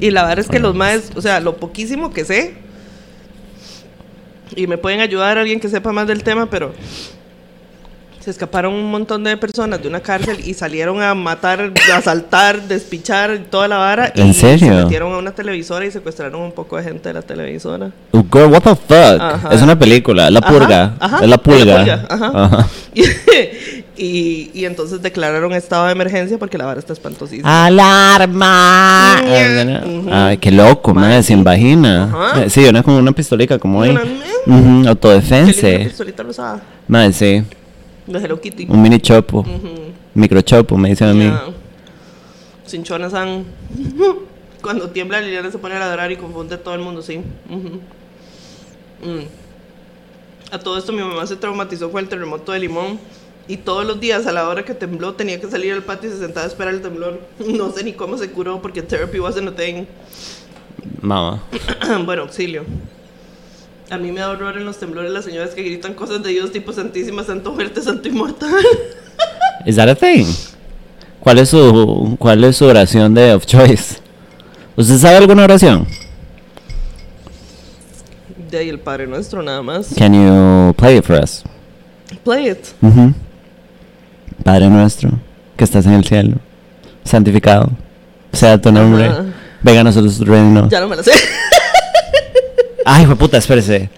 Y 0.00 0.10
la 0.10 0.22
verdad 0.22 0.40
es 0.40 0.48
que 0.48 0.58
los 0.58 0.74
maes, 0.74 1.12
o 1.14 1.20
sea, 1.20 1.40
lo 1.40 1.56
poquísimo 1.56 2.12
que 2.12 2.24
sé, 2.24 2.54
y 4.56 4.66
me 4.66 4.78
pueden 4.78 5.00
ayudar 5.00 5.38
alguien 5.38 5.60
que 5.60 5.68
sepa 5.68 5.92
más 5.92 6.06
del 6.06 6.22
tema, 6.22 6.50
pero 6.50 6.72
se 8.22 8.30
escaparon 8.30 8.72
un 8.74 8.90
montón 8.90 9.24
de 9.24 9.36
personas 9.36 9.82
de 9.82 9.88
una 9.88 10.00
cárcel 10.00 10.38
y 10.44 10.54
salieron 10.54 11.02
a 11.02 11.14
matar, 11.14 11.72
a 11.92 11.96
asaltar, 11.96 12.62
despichar 12.68 13.36
toda 13.50 13.66
la 13.68 13.76
vara. 13.78 14.12
¿En 14.14 14.28
y 14.28 14.34
serio? 14.34 14.68
Se 14.76 14.82
metieron 14.84 15.12
a 15.12 15.18
una 15.18 15.32
televisora 15.32 15.84
y 15.84 15.90
secuestraron 15.90 16.40
un 16.40 16.52
poco 16.52 16.76
de 16.76 16.84
gente 16.84 17.08
de 17.08 17.14
la 17.14 17.22
televisora. 17.22 17.90
Oh, 18.12 18.24
girl, 18.32 18.46
what 18.52 18.62
the 18.62 18.70
fuck? 18.76 19.20
Ajá. 19.20 19.48
Es 19.52 19.60
una 19.62 19.78
película, 19.78 20.30
La 20.30 20.38
Ajá, 20.40 20.48
Purga. 20.50 20.94
ajá, 21.00 21.18
es 21.24 21.28
La 21.28 21.38
Purga. 21.38 21.78
pulga, 21.78 22.06
ajá. 22.08 22.30
Ajá. 22.44 22.68
y, 23.96 24.50
y 24.54 24.64
entonces 24.64 25.02
declararon 25.02 25.52
estado 25.52 25.86
de 25.86 25.92
emergencia 25.92 26.38
porque 26.38 26.56
la 26.58 26.64
vara 26.66 26.78
está 26.80 26.92
espantosísima. 26.92 27.66
¡Alarma! 27.66 29.18
Ay, 30.10 30.38
qué 30.38 30.50
loco, 30.50 30.94
Madre, 30.94 31.22
sin 31.22 31.38
sí. 31.38 31.44
vagina. 31.44 32.04
Ajá. 32.04 32.44
Eh, 32.44 32.50
Sí, 32.50 32.64
una 32.64 32.82
como 32.82 32.98
una 32.98 33.12
pistolica, 33.12 33.58
como 33.58 33.82
ahí. 33.82 33.90
Una- 33.90 34.02
Ujú, 34.02 34.10
Qué 34.46 34.50
linda 34.60 34.90
Autodefensa. 34.90 35.68
pistolita 35.84 36.22
rosada. 36.22 36.60
Madre, 36.88 37.12
sí. 37.12 37.44
De 38.06 38.18
Hello 38.18 38.40
Kitty. 38.40 38.66
Un 38.68 38.82
mini 38.82 39.00
chopo. 39.00 39.40
Ujú. 39.40 39.92
Microchopo, 40.14 40.76
me 40.76 40.90
dicen 40.90 41.08
a 41.08 41.14
mí. 41.14 41.24
Ya. 41.24 41.44
Cinchonas 42.66 43.14
han... 43.14 43.44
Cuando 44.62 44.90
tiembla 44.90 45.20
Liliana 45.20 45.50
se 45.50 45.58
pone 45.58 45.74
a 45.74 45.80
ladrar 45.80 46.12
y 46.12 46.16
confunde 46.16 46.54
a 46.54 46.62
todo 46.62 46.74
el 46.74 46.80
mundo, 46.80 47.02
sí. 47.02 47.20
Ujú. 47.50 47.80
Mm. 49.04 49.24
A 50.52 50.58
todo 50.58 50.78
esto 50.78 50.92
mi 50.92 51.02
mamá 51.02 51.26
se 51.26 51.34
traumatizó 51.36 51.90
con 51.90 52.00
el 52.00 52.08
terremoto 52.08 52.52
de 52.52 52.60
Limón 52.60 53.00
y 53.48 53.56
todos 53.56 53.84
los 53.84 53.98
días 53.98 54.26
a 54.26 54.32
la 54.32 54.48
hora 54.48 54.64
que 54.64 54.74
tembló 54.74 55.14
tenía 55.14 55.40
que 55.40 55.50
salir 55.50 55.72
al 55.72 55.82
patio 55.82 56.10
y 56.10 56.12
se 56.12 56.20
sentaba 56.20 56.44
a 56.44 56.48
esperar 56.48 56.74
el 56.74 56.82
temblor. 56.82 57.20
No 57.46 57.70
sé 57.72 57.82
ni 57.82 57.92
cómo 57.92 58.16
se 58.18 58.30
curó 58.30 58.62
porque 58.62 58.82
therapy 58.82 59.18
wasn't 59.18 59.48
a 59.48 59.56
thing. 59.56 59.86
Mamá. 61.00 61.42
bueno, 62.04 62.22
auxilio. 62.22 62.64
A 63.92 63.98
mí 63.98 64.10
me 64.10 64.20
da 64.20 64.30
horror 64.30 64.56
en 64.56 64.64
los 64.64 64.78
temblores 64.78 65.12
las 65.12 65.26
señoras 65.26 65.50
que 65.50 65.62
gritan 65.62 65.92
cosas 65.92 66.22
de 66.22 66.30
Dios 66.30 66.50
tipo 66.50 66.72
Santísima, 66.72 67.24
Santo 67.24 67.52
Fuerte, 67.52 67.82
Santo 67.82 68.08
Inmortal. 68.08 68.50
¿Is 69.66 69.76
that 69.76 69.86
a 69.86 69.94
thing? 69.94 70.24
¿Cuál 71.20 71.38
es 71.40 71.50
su, 71.50 72.16
cuál 72.18 72.42
es 72.42 72.56
su 72.56 72.64
oración 72.64 73.12
de 73.12 73.34
of 73.34 73.44
choice? 73.44 73.98
¿Usted 74.76 74.96
sabe 74.96 75.18
alguna 75.18 75.44
oración? 75.44 75.86
De 78.50 78.56
ahí 78.56 78.70
el 78.70 78.80
Padre 78.80 79.06
Nuestro 79.06 79.42
nada 79.42 79.60
más. 79.60 79.92
Can 79.94 80.14
you 80.14 80.72
play 80.72 80.96
it 80.96 81.04
for 81.04 81.22
us? 81.22 81.42
Play 82.24 82.48
it. 82.48 82.68
Ujú. 82.80 83.12
Padre 84.42 84.70
nuestro, 84.70 85.10
que 85.54 85.64
estás 85.64 85.84
en 85.84 85.92
el 85.92 86.04
cielo, 86.04 86.36
santificado 87.04 87.70
sea 88.32 88.58
tu 88.58 88.72
nombre. 88.72 89.04
Ajá. 89.04 89.24
Venga 89.60 89.82
a 89.82 89.84
nosotros 89.84 90.16
tu 90.16 90.24
reino. 90.24 90.66
Ya 90.70 90.80
no 90.80 90.88
me 90.88 90.96
la 90.96 91.02
sé. 91.02 91.12
Ay, 92.84 93.06
fue 93.06 93.16
puta, 93.16 93.38
espérese. 93.38 93.88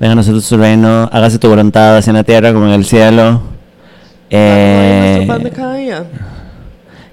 Venga 0.00 0.12
a 0.12 0.16
nosotros 0.16 0.46
tu 0.48 0.56
reino, 0.56 1.08
hágase 1.12 1.38
tu 1.38 1.48
voluntad, 1.48 1.96
así 1.96 2.10
en 2.10 2.16
la 2.16 2.24
tierra 2.24 2.52
como 2.52 2.66
en 2.66 2.72
el 2.72 2.84
cielo. 2.84 3.42
Ay, 4.30 4.38
nuestro 4.38 5.22
Eh, 5.22 5.24
pan 5.28 5.42
de 5.44 5.50
cada 5.50 5.74
día. 5.76 6.04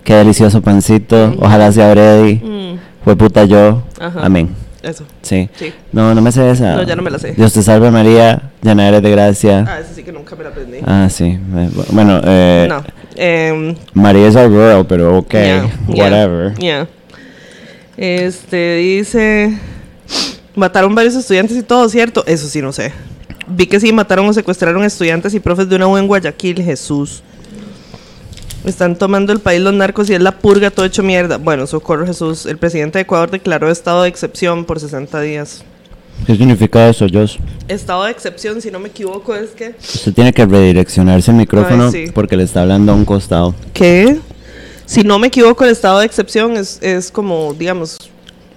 qué 0.03 0.15
delicioso 0.15 0.61
pancito, 0.61 1.35
ojalá 1.39 1.71
sea 1.71 1.93
ready. 1.93 2.35
Mm, 2.35 2.79
Fue 3.03 3.15
puta 3.15 3.45
yo. 3.45 3.83
Ajá. 3.99 4.21
Amén. 4.25 4.49
eso, 4.83 5.03
Sí. 5.21 5.47
sí. 5.55 5.71
No, 5.91 6.15
no 6.15 6.21
me 6.21 6.31
sé 6.31 6.49
esa. 6.49 6.75
No, 6.75 6.83
ya 6.83 6.95
no 6.95 7.03
me 7.03 7.11
la 7.11 7.19
sé. 7.19 7.33
Dios 7.33 7.53
te 7.53 7.61
salve 7.61 7.91
María, 7.91 8.49
llena 8.63 8.87
eres 8.87 9.03
de 9.03 9.11
gracia. 9.11 9.63
Ah, 9.67 9.79
esa 9.79 9.93
sí 9.93 10.01
que 10.03 10.11
nunca 10.11 10.35
me 10.35 10.43
la 10.43 10.49
aprendí. 10.49 10.77
Ah, 10.85 11.07
sí. 11.09 11.25
eh, 11.55 11.69
Bueno, 11.91 12.19
eh, 12.23 12.65
no. 12.67 12.83
em, 13.15 13.75
María 13.93 14.27
es 14.27 14.35
our 14.35 14.49
girl, 14.49 14.85
pero 14.87 15.17
ok, 15.19 15.31
yeah, 15.33 15.69
yeah, 15.87 16.03
whatever. 16.03 16.53
yeah. 16.57 16.87
Este 17.97 18.75
dice. 18.77 19.57
Mataron 20.55 20.93
varios 20.93 21.15
estudiantes 21.15 21.57
y 21.57 21.63
todo, 21.63 21.87
¿cierto? 21.89 22.23
Eso 22.27 22.47
sí, 22.47 22.61
no 22.61 22.71
sé. 22.71 22.91
Vi 23.47 23.67
que 23.67 23.79
sí 23.79 23.91
mataron 23.91 24.27
o 24.27 24.33
secuestraron 24.33 24.83
estudiantes 24.83 25.33
y 25.33 25.39
profes 25.39 25.67
de 25.69 25.75
una 25.75 25.87
U 25.87 25.97
en 25.97 26.07
Guayaquil, 26.07 26.61
Jesús. 26.61 27.23
Están 28.65 28.95
tomando 28.95 29.33
el 29.33 29.39
país 29.39 29.59
los 29.61 29.73
narcos 29.73 30.09
y 30.09 30.13
es 30.13 30.21
la 30.21 30.37
purga, 30.37 30.69
todo 30.69 30.85
hecho 30.85 31.03
mierda. 31.03 31.37
Bueno, 31.37 31.65
socorro 31.65 32.05
Jesús. 32.05 32.45
El 32.45 32.57
presidente 32.57 32.99
de 32.99 33.03
Ecuador 33.03 33.31
declaró 33.31 33.69
estado 33.71 34.03
de 34.03 34.09
excepción 34.09 34.65
por 34.65 34.79
60 34.79 35.19
días. 35.21 35.63
¿Qué 36.27 36.35
significa 36.35 36.87
eso, 36.87 37.07
Josh? 37.11 37.37
Estado 37.67 38.03
de 38.03 38.11
excepción, 38.11 38.61
si 38.61 38.69
no 38.69 38.79
me 38.79 38.89
equivoco, 38.89 39.33
es 39.35 39.51
que... 39.51 39.73
Usted 39.81 40.13
tiene 40.13 40.31
que 40.31 40.45
redireccionarse 40.45 41.31
el 41.31 41.37
micrófono 41.37 41.85
Ay, 41.85 42.05
sí. 42.07 42.11
porque 42.13 42.37
le 42.37 42.43
está 42.43 42.61
hablando 42.61 42.91
a 42.91 42.95
un 42.95 43.05
costado. 43.05 43.55
que 43.73 44.19
si 44.85 45.03
no 45.03 45.17
me 45.17 45.27
equivoco 45.27 45.63
el 45.63 45.71
estado 45.71 45.99
de 45.99 46.05
excepción 46.05 46.57
es, 46.57 46.77
es 46.81 47.11
como 47.11 47.53
digamos 47.53 47.97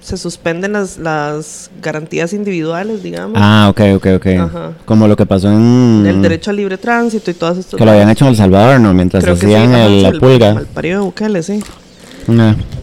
se 0.05 0.19
suspenden 0.19 0.75
las, 0.75 0.99
las 0.99 1.71
garantías 1.81 2.35
individuales 2.35 3.03
digamos 3.03 3.39
Ah, 3.41 3.69
ok, 3.71 3.81
ok, 3.97 4.07
ok. 4.17 4.27
Ajá. 4.39 4.73
Como 4.85 5.09
lo 5.09 5.17
que 5.17 5.25
pasó 5.25 5.49
en... 5.51 6.05
el 6.07 6.21
derecho 6.21 6.51
al 6.51 6.57
libre 6.57 6.77
tránsito 6.77 7.31
y 7.31 7.35
todas 7.35 7.57
estas 7.57 7.79
Que 7.79 7.85
lo 7.87 7.91
habían 7.93 8.11
hecho 8.11 8.27
en 8.27 8.33
El 8.33 8.37
Salvador, 8.37 8.81
¿no? 8.81 8.93
Mientras 8.93 9.25
Creo 9.25 9.35
que 9.37 9.47
sí, 9.47 9.55
hacían 9.55 9.75
el- 9.75 10.03
la 10.03 10.09
el- 10.11 10.21
pulga. 10.21 10.51
al 10.51 10.67
parido 10.67 10.99
de 11.01 11.05
Bukele 11.07 11.43
sí 11.43 11.61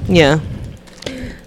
ya 0.08 0.40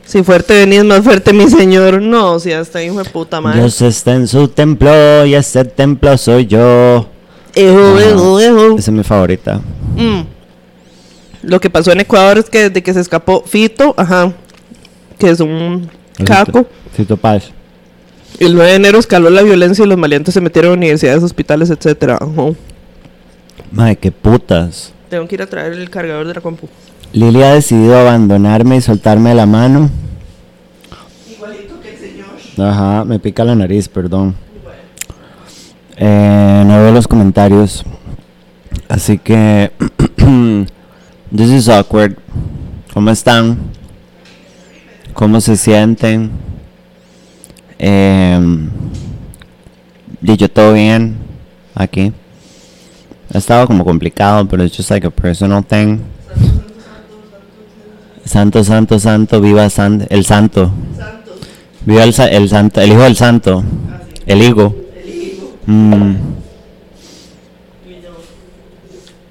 si 0.04 0.22
fuerte 0.22 0.54
venís 0.54 0.84
más 0.84 1.02
fuerte 1.02 1.32
mi 1.32 1.48
señor 1.48 2.00
no 2.02 2.38
si 2.38 2.52
hasta 2.52 2.82
hijo 2.82 3.02
de 3.02 3.08
puta 3.10 3.40
madre 3.40 3.60
Dios 3.60 3.80
está 3.82 4.14
en 4.14 4.28
su 4.28 4.46
templo 4.48 5.24
y 5.26 5.34
ese 5.34 5.64
templo 5.64 6.16
soy 6.18 6.46
yo. 6.46 7.08
Ejo, 7.56 7.98
ejo, 7.98 8.40
ejo. 8.40 8.66
Esa 8.78 8.90
es 8.90 8.96
mi 8.96 9.02
favorita. 9.04 9.60
Mm. 9.96 10.22
Lo 11.42 11.60
que 11.60 11.70
pasó 11.70 11.92
en 11.92 12.00
Ecuador 12.00 12.38
es 12.38 12.50
que 12.50 12.68
desde 12.68 12.82
que 12.82 12.92
se 12.92 13.00
escapó 13.00 13.44
Fito, 13.46 13.94
ajá, 13.96 14.32
que 15.18 15.30
es 15.30 15.40
un 15.40 15.88
caco, 16.24 16.66
Cito 16.94 17.16
Paz. 17.16 17.50
el 18.38 18.54
9 18.54 18.70
de 18.70 18.76
enero 18.76 18.98
escaló 18.98 19.30
la 19.30 19.42
violencia 19.42 19.84
y 19.84 19.88
los 19.88 19.98
maleantes 19.98 20.34
se 20.34 20.40
metieron 20.40 20.72
a 20.72 20.74
universidades, 20.74 21.22
hospitales. 21.22 21.70
Ajá. 21.70 22.26
Madre, 23.70 23.96
qué 23.96 24.12
putas. 24.12 24.92
Tengo 25.08 25.26
que 25.28 25.34
ir 25.34 25.42
a 25.42 25.46
traer 25.46 25.72
el 25.72 25.90
cargador 25.90 26.26
de 26.26 26.34
la 26.34 26.40
compu. 26.40 26.68
Lili 27.12 27.42
ha 27.42 27.54
decidido 27.54 27.96
abandonarme 27.96 28.76
y 28.76 28.80
soltarme 28.80 29.34
la 29.34 29.46
mano. 29.46 29.90
Igualito 31.30 31.80
que 31.80 31.90
el 31.90 31.98
señor. 31.98 32.68
Ajá, 32.68 33.04
me 33.04 33.18
pica 33.18 33.44
la 33.44 33.54
nariz, 33.54 33.88
perdón. 33.88 34.34
Eh, 35.96 36.64
no 36.66 36.82
veo 36.82 36.92
los 36.92 37.06
comentarios. 37.06 37.84
Así 38.88 39.18
que. 39.18 39.70
This 41.34 41.50
is 41.50 41.68
awkward. 41.68 42.16
¿Cómo 42.92 43.10
están? 43.10 43.58
¿Cómo 45.14 45.40
se 45.40 45.56
sienten? 45.56 46.30
Eh, 47.78 48.40
y 50.22 50.36
yo 50.36 50.48
todo 50.50 50.72
bien 50.72 51.16
aquí. 51.74 52.12
Ha 53.32 53.38
estado 53.38 53.66
como 53.66 53.84
complicado, 53.84 54.46
pero 54.46 54.64
it's 54.64 54.76
just 54.76 54.90
like 54.90 55.06
a 55.06 55.10
personal 55.10 55.64
thing. 55.64 55.98
Santo, 58.24 58.64
santo, 58.64 58.98
santo, 58.98 59.40
viva 59.40 59.68
san- 59.70 60.06
el 60.10 60.24
santo. 60.24 60.70
Viva 61.84 62.04
el, 62.04 62.14
el 62.30 62.48
santo, 62.48 62.80
el 62.80 62.92
hijo 62.92 63.02
del 63.02 63.16
santo. 63.16 63.62
El 64.26 64.42
higo. 64.42 64.74
Mm. 65.66 66.14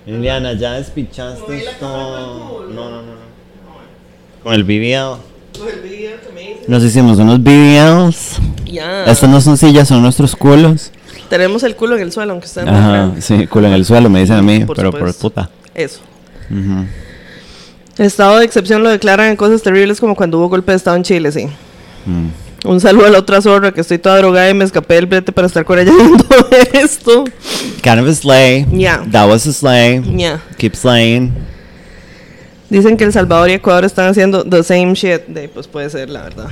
Liliana, 0.06 0.54
ya 0.54 0.74
despichaste 0.74 1.58
esto. 1.58 2.68
No, 2.74 2.90
no, 2.90 3.02
no. 3.02 3.14
Con 4.44 4.54
el 4.54 4.64
BBL. 4.64 5.33
Nos 6.68 6.84
hicimos 6.84 7.20
unos. 7.20 7.40
Ya. 8.66 9.06
Estas 9.06 9.30
no 9.30 9.42
son 9.42 9.58
sillas, 9.58 9.88
son 9.88 10.02
nuestros 10.02 10.36
culos. 10.36 10.92
Tenemos 11.30 11.64
el 11.64 11.76
culo 11.76 11.96
en 11.96 12.04
el 12.04 12.12
suelo, 12.12 12.32
aunque 12.32 12.48
estén 12.48 12.70
Ajá, 12.70 13.12
sí, 13.20 13.48
culo 13.48 13.68
en 13.68 13.74
el 13.74 13.86
suelo, 13.86 14.10
me 14.10 14.20
dicen 14.22 14.38
a 14.38 14.42
mí, 14.42 14.66
Por 14.66 14.76
pero 14.76 14.92
por 14.92 15.14
puta. 15.16 15.50
Eso. 15.74 16.00
Estado 17.98 18.40
de 18.40 18.46
excepción 18.46 18.84
lo 18.84 18.90
declaran 18.90 19.30
en 19.30 19.36
cosas 19.36 19.62
terribles 19.62 20.00
como 20.00 20.16
cuando 20.16 20.38
hubo 20.38 20.50
golpe 20.50 20.72
de 20.72 20.78
estado 20.78 20.96
en 20.96 21.04
Chile, 21.04 21.32
sí. 21.32 21.48
Mm. 22.06 22.28
Un 22.66 22.80
saludo 22.80 23.08
a 23.08 23.10
la 23.10 23.20
otra 23.20 23.42
zorra 23.42 23.74
que 23.74 23.82
estoy 23.82 23.98
toda 23.98 24.18
drogada 24.18 24.50
y 24.50 24.54
me 24.54 24.64
escapé 24.64 24.96
del 24.96 25.06
brete 25.06 25.32
para 25.32 25.48
estar 25.48 25.66
con 25.66 25.80
ella 25.80 25.92
viendo 25.98 26.26
esto. 26.74 27.26
Kind 27.82 28.00
of 28.00 28.08
a 28.08 28.14
sleigh. 28.14 28.66
Yeah. 28.72 29.04
That 29.12 29.28
was 29.28 29.46
a 29.46 29.54
sleigh. 29.54 30.02
Ya. 30.18 30.42
Keep 30.58 30.76
slaying. 30.76 31.34
Dicen 32.74 32.98
que 32.98 33.04
El 33.04 33.14
Salvador 33.14 33.52
y 33.52 33.54
Ecuador 33.54 33.86
están 33.86 34.08
haciendo 34.08 34.44
the 34.44 34.64
same 34.64 34.96
shit. 34.96 35.28
De, 35.28 35.48
pues 35.48 35.68
puede 35.68 35.92
ser, 35.92 36.10
la 36.10 36.24
verdad. 36.24 36.48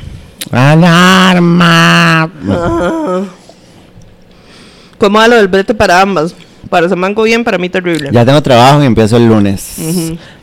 Alarma. 0.51 2.29
Ah. 2.47 3.21
¿Cómo 4.99 5.17
va 5.17 5.27
lo 5.27 5.37
del 5.37 5.47
brete 5.47 5.73
para 5.73 5.99
ambas? 5.99 6.35
Para 6.69 6.87
Samango 6.87 7.23
bien, 7.23 7.43
para 7.43 7.57
mí 7.57 7.69
terrible. 7.69 8.11
Ya 8.11 8.23
tengo 8.23 8.39
trabajo 8.43 8.83
y 8.83 8.85
empiezo 8.85 9.17
el 9.17 9.29
lunes. 9.29 9.79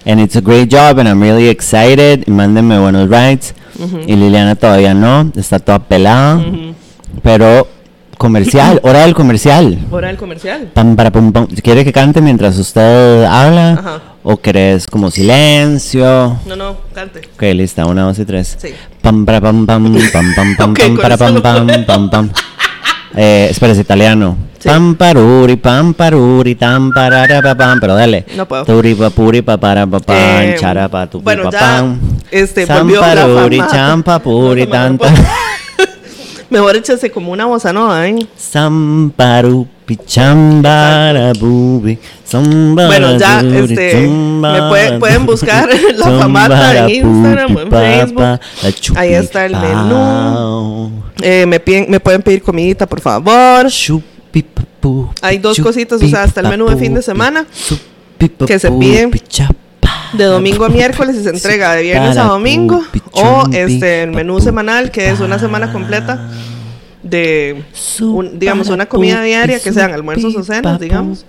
And 0.04 0.20
it's 0.20 0.34
a 0.34 0.40
great 0.40 0.68
job 0.68 0.98
and 0.98 1.08
I'm 1.08 1.22
really 1.22 1.48
excited. 1.48 2.24
Y 2.26 2.30
mándenme 2.32 2.80
buenos 2.80 3.08
rides. 3.08 3.54
Y 4.04 4.16
Liliana 4.16 4.56
todavía 4.56 4.94
no, 4.94 5.30
está 5.36 5.60
toda 5.60 5.78
pelada. 5.78 6.44
Pero 7.22 7.68
comercial, 8.16 8.80
hora 8.82 9.02
del 9.02 9.14
comercial. 9.14 9.78
Hora 9.92 10.08
del 10.08 10.16
comercial. 10.16 10.70
Pam, 10.74 10.96
para, 10.96 11.12
pum, 11.12 11.30
pam. 11.30 11.46
¿Quiere 11.62 11.84
que 11.84 11.92
cante 11.92 12.20
mientras 12.20 12.58
usted 12.58 13.22
habla? 13.22 13.74
Ajá. 13.74 14.02
¿O 14.30 14.36
querés 14.36 14.86
como 14.86 15.10
silencio? 15.10 16.38
No, 16.44 16.54
no, 16.54 16.76
cante. 16.92 17.20
Ok, 17.34 17.44
lista, 17.54 17.86
una, 17.86 18.02
dos 18.02 18.18
y 18.18 18.26
tres. 18.26 18.58
Sí. 18.60 18.74
Pam, 19.00 19.24
para, 19.24 19.40
pam, 19.40 19.64
pam, 19.64 19.90
pam, 20.12 20.34
pam, 20.34 20.74
pam, 20.74 20.96
para, 21.00 21.16
pam, 21.16 21.40
pam, 21.40 21.66
pam, 21.86 22.10
pam. 22.10 22.30
Eh, 23.16 23.48
espera, 23.50 23.72
es 23.72 23.78
italiano. 23.78 24.36
Sí. 24.58 24.68
Pam, 24.68 24.96
paruri, 24.96 25.56
pam, 25.56 25.94
paruri, 25.94 26.56
tam, 26.56 26.92
parara, 26.92 27.40
pa, 27.40 27.54
pam. 27.54 27.80
Pero 27.80 27.94
dale. 27.94 28.26
No 28.36 28.46
puedo. 28.46 28.66
Turi, 28.66 28.94
pa, 28.94 29.08
puri, 29.08 29.40
pa, 29.40 29.56
para, 29.56 29.86
pa, 29.86 29.98
pam, 29.98 30.14
Eh, 30.18 30.56
chara, 30.60 30.90
pa, 30.90 31.06
tu, 31.06 31.22
bueno, 31.22 31.44
pa, 31.44 31.58
pam. 31.58 31.98
este, 32.30 32.66
la 32.66 32.84
paruri, 32.84 33.60
fama. 33.60 33.72
cham, 33.72 34.02
pa, 34.02 34.18
puri, 34.18 34.66
No, 34.66 34.74
no, 34.74 34.90
no 34.90 34.98
tanta. 34.98 35.08
Mejor 36.50 36.76
échase 36.76 37.10
como 37.10 37.32
una 37.32 37.44
bossa 37.44 37.72
nova, 37.72 38.08
¿eh? 38.08 38.26
Bueno, 42.86 43.18
ya, 43.18 43.40
este, 43.72 43.92
me 44.52 44.68
puede- 44.68 44.98
pueden 44.98 45.26
buscar 45.26 45.68
la 45.96 46.06
famata 46.20 46.72
en 46.88 47.06
Instagram 47.06 47.56
o 47.56 47.60
en 47.60 47.68
Facebook. 47.70 48.22
Ahí 48.96 49.14
está 49.14 49.46
el 49.46 49.52
chupipao. 49.52 50.90
Eh, 51.22 51.44
me, 51.46 51.60
piden- 51.64 51.88
me 51.88 52.00
pueden 52.00 52.22
pedir 52.22 52.42
comidita, 52.42 52.86
por 52.86 53.00
favor. 53.00 53.70
Hay 55.22 55.38
dos 55.38 55.56
cositas, 55.64 56.00
o 56.02 56.08
sea, 56.08 56.22
hasta 56.22 56.40
el 56.40 56.48
menú 56.48 56.66
de 56.66 56.76
fin 56.76 56.94
de 56.94 57.02
semana, 57.02 57.46
que 58.46 58.58
se 58.58 58.68
piden 58.78 59.10
De 60.12 60.24
domingo 60.24 60.64
a 60.64 60.68
miércoles 60.68 61.16
y 61.16 61.22
se 61.22 61.30
entrega 61.30 61.74
de 61.74 61.82
viernes 61.82 62.16
a 62.16 62.24
domingo. 62.24 62.82
O 63.12 63.44
este 63.52 64.02
el 64.04 64.10
menú 64.12 64.40
semanal, 64.40 64.90
que 64.90 65.10
es 65.10 65.20
una 65.20 65.38
semana 65.38 65.72
completa 65.72 66.28
de, 67.02 67.62
un- 68.16 68.38
digamos, 68.38 68.68
una 68.68 68.86
comida 68.86 69.22
diaria, 69.22 69.60
que 69.60 69.72
sean 69.72 69.92
almuerzos 69.92 70.34
o 70.36 70.42
cenas, 70.44 70.80
digamos. 70.80 71.24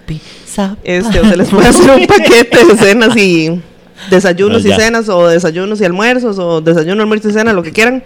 Este, 0.84 1.20
o 1.20 1.26
se 1.30 1.38
les 1.38 1.50
puede 1.50 1.68
hacer 1.68 1.90
un 1.92 2.06
paquete 2.08 2.66
de 2.66 2.78
cenas 2.78 3.16
y 3.18 3.62
desayunos 4.10 4.64
Ah, 4.66 4.68
y 4.68 4.72
cenas, 4.74 5.10
o 5.10 5.28
desayunos 5.28 5.80
y 5.82 5.86
almuerzos, 5.86 6.40
o 6.40 6.62
desayuno, 6.62 7.02
almuerzo 7.02 7.30
y 7.30 7.34
cena, 7.34 7.54
lo 7.54 7.64
que 7.64 7.72
quieran. 7.72 8.04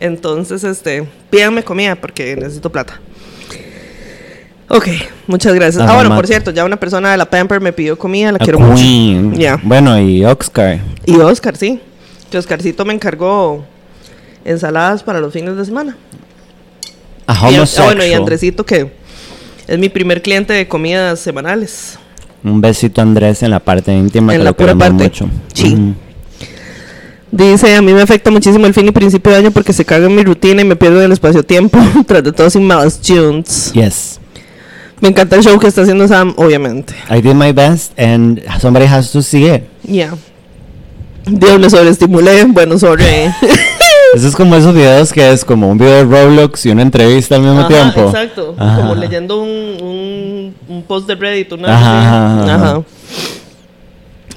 Entonces, 0.00 0.64
este, 0.64 1.06
pídanme 1.30 1.62
comida 1.62 1.94
porque 1.94 2.34
necesito 2.36 2.70
plata. 2.72 3.00
Ok, 4.72 4.86
muchas 5.26 5.52
gracias. 5.54 5.84
Ah, 5.84 5.94
bueno, 5.96 6.14
por 6.14 6.28
cierto, 6.28 6.52
ya 6.52 6.64
una 6.64 6.76
persona 6.76 7.10
de 7.10 7.16
la 7.16 7.28
Pamper 7.28 7.60
me 7.60 7.72
pidió 7.72 7.98
comida, 7.98 8.30
la 8.30 8.36
A 8.36 8.38
quiero 8.38 8.58
Queen. 8.58 9.30
mucho. 9.30 9.40
Ya. 9.40 9.58
Bueno, 9.64 9.98
y 9.98 10.24
Oscar. 10.24 10.78
Y 11.06 11.16
Oscar, 11.16 11.56
sí. 11.56 11.80
Que 12.30 12.38
Oscarcito 12.38 12.84
me 12.84 12.94
encargó 12.94 13.64
ensaladas 14.44 15.02
para 15.02 15.18
los 15.18 15.32
fines 15.32 15.56
de 15.56 15.64
semana. 15.64 15.96
A 17.26 17.50
Y, 17.50 17.56
ah, 17.56 17.64
bueno, 17.84 18.06
y 18.06 18.12
Andresito, 18.12 18.64
que 18.64 18.92
es 19.66 19.78
mi 19.78 19.88
primer 19.88 20.22
cliente 20.22 20.52
de 20.52 20.68
comidas 20.68 21.18
semanales. 21.18 21.98
Un 22.44 22.60
besito 22.60 23.02
Andrés 23.02 23.42
en 23.42 23.50
la 23.50 23.58
parte 23.58 23.92
íntima. 23.92 24.32
En 24.32 24.38
que 24.38 24.44
la 24.44 24.50
lo 24.50 24.56
pura 24.56 24.76
parte. 24.76 25.02
mucho. 25.02 25.28
Sí. 25.52 25.94
Dice, 27.32 27.74
a 27.74 27.82
mí 27.82 27.92
me 27.92 28.02
afecta 28.02 28.30
muchísimo 28.30 28.66
el 28.66 28.74
fin 28.74 28.86
y 28.86 28.92
principio 28.92 29.32
de 29.32 29.38
año 29.38 29.50
porque 29.50 29.72
se 29.72 29.84
caga 29.84 30.06
en 30.06 30.14
mi 30.14 30.22
rutina 30.22 30.62
y 30.62 30.64
me 30.64 30.76
pierdo 30.76 30.98
en 31.00 31.06
el 31.06 31.12
espacio-tiempo. 31.12 31.78
Tras 32.06 32.22
de 32.22 32.32
todo 32.32 32.48
sin 32.50 32.66
malas 32.66 33.00
tunes. 33.00 33.72
Yes. 33.72 34.20
Me 35.00 35.08
encanta 35.08 35.36
el 35.36 35.42
show 35.42 35.58
que 35.58 35.66
está 35.66 35.82
haciendo 35.82 36.06
Sam, 36.06 36.34
obviamente. 36.36 36.94
I 37.08 37.20
did 37.22 37.34
my 37.34 37.52
best 37.52 37.98
and 37.98 38.40
somebody 38.60 38.86
has 38.86 39.10
to 39.12 39.22
see 39.22 39.46
it. 39.46 39.62
Ya. 39.82 40.14
Dios 41.26 41.58
me 41.58 41.70
sobreestimulé. 41.70 42.44
Bueno, 42.46 42.78
sorry. 42.78 43.04
Eso 44.14 44.26
es 44.26 44.34
como 44.34 44.56
esos 44.56 44.74
videos 44.74 45.12
que 45.12 45.30
es 45.32 45.44
como 45.44 45.70
un 45.70 45.78
video 45.78 46.04
de 46.04 46.04
Roblox 46.04 46.66
y 46.66 46.70
una 46.70 46.82
entrevista 46.82 47.36
al 47.36 47.42
mismo 47.42 47.60
Ajá, 47.60 47.68
tiempo. 47.68 48.08
Exacto. 48.08 48.54
Ajá. 48.58 48.76
Como 48.80 48.94
leyendo 48.96 49.40
un, 49.40 49.48
un, 49.48 50.54
un 50.68 50.82
post 50.82 51.06
de 51.06 51.14
Reddit. 51.14 51.52
Una 51.52 51.76
ajá. 51.76 52.54
Ajá. 52.54 52.82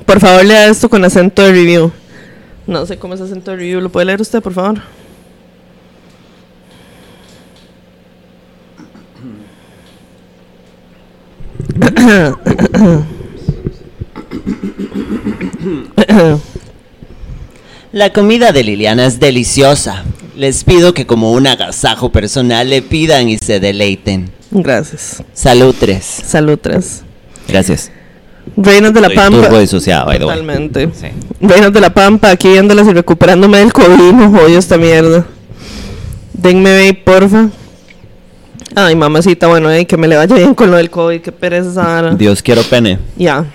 Por 0.05 0.19
favor, 0.19 0.45
lea 0.45 0.67
esto 0.67 0.89
con 0.89 1.03
acento 1.03 1.41
de 1.41 1.51
review. 1.51 1.91
No 2.67 2.85
sé 2.85 2.97
cómo 2.97 3.15
es 3.15 3.21
acento 3.21 3.51
de 3.51 3.57
review. 3.57 3.81
¿Lo 3.81 3.89
puede 3.89 4.05
leer 4.05 4.21
usted, 4.21 4.41
por 4.41 4.53
favor? 4.53 4.79
La 17.91 18.11
comida 18.11 18.51
de 18.51 18.63
Liliana 18.63 19.05
es 19.05 19.19
deliciosa. 19.19 20.03
Les 20.35 20.63
pido 20.63 20.95
que 20.95 21.05
como 21.05 21.31
un 21.31 21.45
agasajo 21.45 22.11
personal 22.11 22.69
le 22.69 22.81
pidan 22.81 23.29
y 23.29 23.37
se 23.37 23.59
deleiten. 23.59 24.31
Gracias. 24.49 25.23
Salud 25.33 25.75
tres. 25.79 26.03
Salud, 26.03 26.57
tres. 26.59 27.03
Gracias. 27.47 27.91
Reinas 28.57 28.93
de 28.93 29.01
la 29.01 29.09
Pampa. 29.09 29.43
turbo 29.43 29.59
disociado, 29.59 30.07
by 30.07 30.17
the 30.17 30.25
way. 30.25 30.33
Totalmente. 30.37 30.89
Sí. 30.93 31.07
Reinas 31.39 31.71
de 31.71 31.81
la 31.81 31.93
Pampa, 31.93 32.31
aquí 32.31 32.49
viéndolas 32.49 32.87
y 32.87 32.93
recuperándome 32.93 33.59
del 33.59 33.71
COVID. 33.71 34.13
No 34.13 34.47
esta 34.47 34.77
mierda. 34.77 35.25
Denme 36.33 36.73
ve, 36.73 36.93
porfa. 36.93 37.49
Ay, 38.75 38.95
mamacita, 38.95 39.47
bueno, 39.47 39.69
eh, 39.71 39.85
que 39.85 39.97
me 39.97 40.07
le 40.07 40.15
vaya 40.17 40.35
bien 40.35 40.53
con 40.55 40.71
lo 40.71 40.77
del 40.77 40.89
COVID. 40.89 41.21
Qué 41.21 41.31
pereza. 41.31 42.15
Dios 42.17 42.41
quiero 42.41 42.61
pene. 42.63 42.99
Ya. 43.15 43.45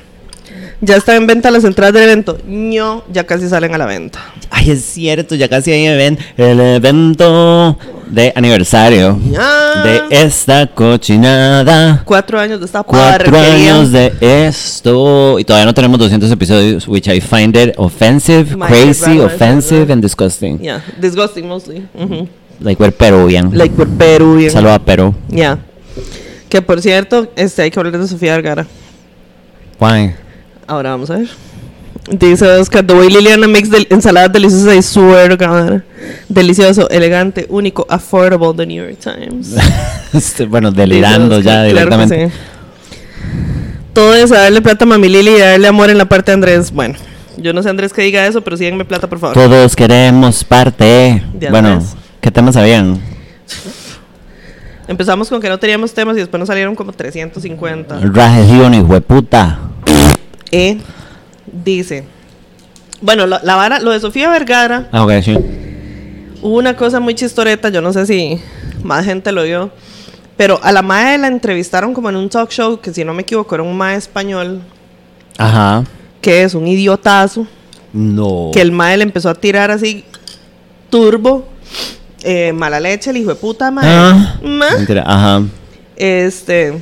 Ya 0.81 0.95
está 0.95 1.17
en 1.17 1.27
venta 1.27 1.51
las 1.51 1.65
entradas 1.65 1.93
del 1.95 2.05
evento. 2.05 2.39
No, 2.47 3.03
ya 3.13 3.25
casi 3.25 3.49
salen 3.49 3.75
a 3.75 3.79
la 3.79 3.87
venta. 3.87 4.21
Ay, 4.49 4.71
es 4.71 4.85
cierto, 4.85 5.35
ya 5.35 5.49
casi 5.49 5.73
hay 5.73 5.87
even- 5.87 6.17
el 6.37 6.61
evento 6.61 7.77
de 8.07 8.33
aniversario 8.37 9.19
Ya. 9.29 9.83
de 9.83 10.03
esta 10.11 10.69
cochinada. 10.69 12.03
Cuatro 12.05 12.39
años 12.39 12.61
de 12.61 12.67
esta 12.67 12.85
Cuatro 12.85 13.37
años 13.39 13.91
de 13.91 14.13
esto 14.47 15.39
y 15.41 15.45
todavía 15.45 15.67
no 15.67 15.75
tenemos 15.75 15.99
200 15.99 16.31
episodios, 16.31 16.87
which 16.87 17.09
I 17.09 17.21
find 17.21 17.57
it 17.57 17.75
offensive, 17.77 18.55
My 18.57 18.67
crazy, 18.69 19.19
offensive 19.19 19.93
and 19.93 20.01
disgusting. 20.01 20.61
Ya, 20.61 20.83
disgusting 21.01 21.47
mostly. 21.49 21.83
Like 22.61 22.81
we're 22.83 22.93
Peruvian. 22.93 23.57
Like 23.57 23.75
por 23.75 23.89
Perú. 23.89 24.37
bien. 24.37 24.51
Saludos 24.51 24.77
a 24.77 24.79
Perú. 24.85 25.15
Ya. 25.29 25.59
Que 26.49 26.63
por 26.63 26.81
cierto, 26.81 27.31
este, 27.37 27.63
hay 27.63 27.71
que 27.71 27.79
hablar 27.79 27.99
de 27.99 28.09
Sofía 28.09 28.35
Vergara. 28.35 28.67
Why? 29.81 30.15
Ahora 30.67 30.91
vamos 30.91 31.11
a 31.11 31.17
ver. 31.19 31.29
Dice 32.11 32.47
Oscar, 32.47 32.87
The 32.87 32.95
Way 32.95 33.11
Liliana 33.11 33.47
makes 33.47 33.69
del 33.69 33.87
ensaladas 33.91 34.33
deliciosas 34.33 34.93
to 34.93 35.03
God. 35.03 35.83
Delicioso, 36.29 36.89
elegante, 36.89 37.47
único, 37.51 37.87
affordable, 37.89 38.55
The 38.57 38.67
New 38.67 38.83
York 38.85 38.99
Times. 38.99 39.55
Este, 40.15 40.47
bueno, 40.47 40.71
delirando 40.71 41.39
ya 41.41 41.69
claro 41.69 41.69
directamente. 41.69 42.29
sí. 42.29 42.35
Todo 43.93 44.15
es 44.15 44.31
darle 44.31 44.63
plata 44.63 44.87
a 44.87 44.89
Mami 44.89 45.07
Lili 45.07 45.33
y 45.33 45.39
darle 45.39 45.69
amor 45.69 45.91
en 45.91 45.99
la 45.99 46.07
parte 46.07 46.31
de 46.31 46.35
Andrés. 46.37 46.71
Bueno, 46.73 46.95
yo 47.37 47.53
no 47.53 47.63
sé 47.63 47.69
Andrés 47.69 47.93
que 47.93 48.01
diga 48.01 48.27
eso, 48.27 48.41
pero 48.41 48.57
sí 48.57 48.65
denme 48.65 48.87
plata, 48.87 49.07
por 49.07 49.19
favor. 49.19 49.35
Todos 49.35 49.77
queremos 49.77 50.45
parte. 50.45 51.23
De 51.35 51.51
Bueno, 51.51 51.73
Andrés. 51.73 51.95
¿Qué 52.21 52.31
temas 52.31 52.57
habían? 52.57 53.01
Empezamos 54.87 55.29
con 55.29 55.41
que 55.41 55.49
no 55.49 55.59
teníamos 55.59 55.93
temas 55.93 56.17
y 56.17 56.21
después 56.21 56.39
nos 56.39 56.47
salieron 56.47 56.75
como 56.75 56.93
350. 56.93 58.01
Región, 58.01 58.75
hijo 58.75 58.95
de 58.95 59.01
puta. 59.03 59.59
E 60.51 60.79
dice, 61.65 62.05
bueno, 63.03 63.27
la, 63.27 63.41
la 63.45 63.55
vara, 63.55 63.81
lo 63.81 63.91
de 63.91 64.01
Sofía 64.01 64.31
Vergara, 64.31 64.89
Ah, 64.93 65.05
ok, 65.05 65.13
sí. 65.23 65.37
hubo 66.41 66.57
una 66.57 66.75
cosa 66.75 67.01
muy 67.01 67.15
chistoreta, 67.15 67.69
yo 67.69 67.83
no 67.83 67.93
sé 67.93 68.07
si 68.07 68.41
más 68.83 69.05
gente 69.05 69.31
lo 69.33 69.43
vio, 69.43 69.71
pero 70.39 70.59
a 70.63 70.73
la 70.73 70.81
madre 70.81 71.19
la 71.19 71.27
entrevistaron 71.29 71.93
como 71.93 72.09
en 72.09 72.17
un 72.17 72.31
talk 72.31 72.51
show, 72.51 72.81
que 72.81 72.95
si 72.95 73.05
no 73.05 73.13
me 73.13 73.23
equivoco 73.23 73.55
era 73.55 73.63
un 73.65 73.77
mae 73.77 73.97
español, 73.97 74.63
Ajá. 75.37 75.85
que 76.23 76.43
es 76.45 76.55
un 76.55 76.67
idiotazo, 76.67 77.47
No. 77.93 78.51
que 78.55 78.63
el 78.63 78.73
mae 78.73 78.97
le 78.97 79.03
empezó 79.03 79.29
a 79.29 79.35
tirar 79.35 79.71
así 79.71 80.05
turbo, 80.89 81.47
eh, 82.23 82.53
mala 82.53 82.81
leche, 82.81 83.11
el 83.11 83.17
hijo 83.19 83.31
de 83.31 83.37
puta 83.37 83.71
mae. 83.71 83.87
Ah. 83.89 84.39
Ma. 84.43 84.67
Ajá. 85.05 85.43
Este, 85.97 86.79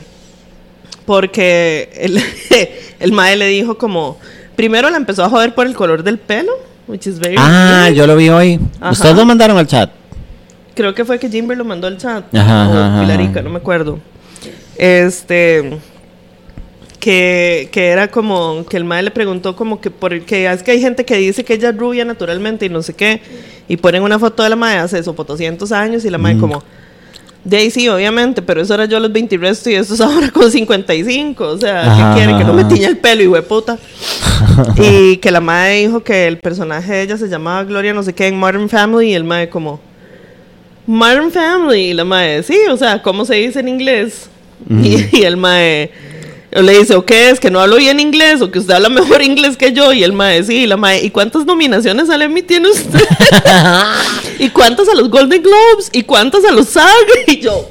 porque 1.04 1.90
el, 1.94 2.20
el 3.00 3.12
mae 3.12 3.36
le 3.36 3.46
dijo 3.46 3.78
como, 3.78 4.18
primero 4.56 4.90
la 4.90 4.96
empezó 4.96 5.24
a 5.24 5.28
joder 5.30 5.54
por 5.54 5.66
el 5.66 5.74
color 5.74 6.02
del 6.02 6.18
pelo, 6.18 6.52
which 6.86 7.06
is 7.06 7.18
very 7.18 7.36
Ah, 7.38 7.82
weird. 7.84 7.96
yo 7.96 8.06
lo 8.06 8.16
vi 8.16 8.28
hoy. 8.28 8.60
Ajá. 8.80 8.90
Ustedes 8.92 9.16
lo 9.16 9.24
mandaron 9.24 9.56
al 9.58 9.66
chat. 9.66 9.90
Creo 10.74 10.94
que 10.94 11.04
fue 11.04 11.18
que 11.18 11.30
Jimber 11.30 11.56
lo 11.56 11.64
mandó 11.64 11.86
al 11.86 11.96
chat. 11.96 12.34
Ajá, 12.34 12.68
o 12.68 12.78
ajá. 12.78 13.00
Pilarica, 13.00 13.40
no 13.42 13.50
me 13.50 13.58
acuerdo. 13.58 13.98
Este. 14.76 15.78
Que, 17.06 17.68
que 17.70 17.86
era 17.90 18.10
como 18.10 18.66
que 18.68 18.76
el 18.76 18.82
mae 18.82 19.00
le 19.00 19.12
preguntó 19.12 19.54
como 19.54 19.80
que 19.80 19.92
por 19.92 20.22
que 20.22 20.50
es 20.50 20.64
que 20.64 20.72
hay 20.72 20.80
gente 20.80 21.04
que 21.04 21.14
dice 21.14 21.44
que 21.44 21.54
ella 21.54 21.68
es 21.68 21.76
rubia 21.76 22.04
naturalmente 22.04 22.66
y 22.66 22.68
no 22.68 22.82
sé 22.82 22.94
qué 22.94 23.20
y 23.68 23.76
ponen 23.76 24.02
una 24.02 24.18
foto 24.18 24.42
de 24.42 24.48
la 24.48 24.56
mae 24.56 24.78
hace 24.78 24.98
eso 24.98 25.14
por 25.14 25.24
200 25.24 25.70
años 25.70 26.04
y 26.04 26.10
la 26.10 26.18
mae 26.18 26.34
Mm. 26.34 26.40
como 26.40 26.64
De 27.44 27.58
ahí 27.58 27.70
sí, 27.70 27.88
obviamente, 27.88 28.42
pero 28.42 28.60
eso 28.60 28.74
era 28.74 28.86
yo 28.86 28.96
a 28.96 29.00
los 29.00 29.12
20 29.12 29.36
y 29.36 29.38
resto 29.38 29.70
y 29.70 29.74
esto 29.76 29.94
es 29.94 30.00
ahora 30.00 30.32
con 30.32 30.50
55. 30.50 31.44
O 31.44 31.56
sea, 31.56 31.92
Ajá, 31.92 32.14
¿qué 32.14 32.18
quiere? 32.18 32.38
Que 32.38 32.44
no 32.44 32.52
me 32.52 32.64
tiña 32.64 32.88
el 32.88 32.96
pelo, 32.96 33.22
y 33.22 33.42
puta. 33.42 33.78
y 34.76 35.18
que 35.18 35.30
la 35.30 35.40
madre 35.40 35.82
dijo 35.82 36.02
que 36.02 36.26
el 36.26 36.38
personaje 36.38 36.92
de 36.92 37.02
ella 37.02 37.16
se 37.16 37.28
llamaba 37.28 37.62
Gloria 37.62 37.94
no 37.94 38.02
sé 38.02 38.12
qué 38.14 38.26
en 38.26 38.36
Modern 38.36 38.68
Family 38.68 39.10
y 39.10 39.14
el 39.14 39.22
madre 39.22 39.48
como 39.48 39.78
Modern 40.88 41.30
Family 41.30 41.90
y 41.90 41.94
la 41.94 42.04
madre 42.04 42.42
sí, 42.42 42.58
o 42.68 42.76
sea, 42.76 43.00
¿cómo 43.00 43.24
se 43.24 43.36
dice 43.36 43.60
en 43.60 43.68
inglés? 43.68 44.28
y, 44.68 45.16
y 45.16 45.22
el 45.22 45.36
madre 45.36 45.92
le 46.62 46.78
dice, 46.78 46.94
¿o 46.94 47.04
qué 47.04 47.30
es? 47.30 47.40
¿Que 47.40 47.50
no 47.50 47.60
hablo 47.60 47.76
bien 47.76 48.00
inglés? 48.00 48.40
¿O 48.40 48.50
que 48.50 48.58
usted 48.58 48.74
habla 48.74 48.88
mejor 48.90 49.22
inglés 49.22 49.56
que 49.56 49.72
yo? 49.72 49.92
Y 49.92 50.02
el 50.02 50.12
mae, 50.12 50.42
sí, 50.44 50.62
y 50.62 50.66
la 50.66 50.76
mae, 50.76 51.04
¿y 51.04 51.10
cuántas 51.10 51.46
nominaciones 51.46 52.10
al 52.10 52.22
Emmy 52.22 52.42
tiene 52.42 52.68
usted? 52.68 53.00
¿Y 54.38 54.48
cuántas 54.50 54.88
a 54.88 54.94
los 54.94 55.10
Golden 55.10 55.42
Globes? 55.42 55.90
¿Y 55.92 56.02
cuántas 56.02 56.44
a 56.44 56.52
los 56.52 56.68
SAG? 56.68 56.86
Y 57.26 57.40
yo. 57.40 57.70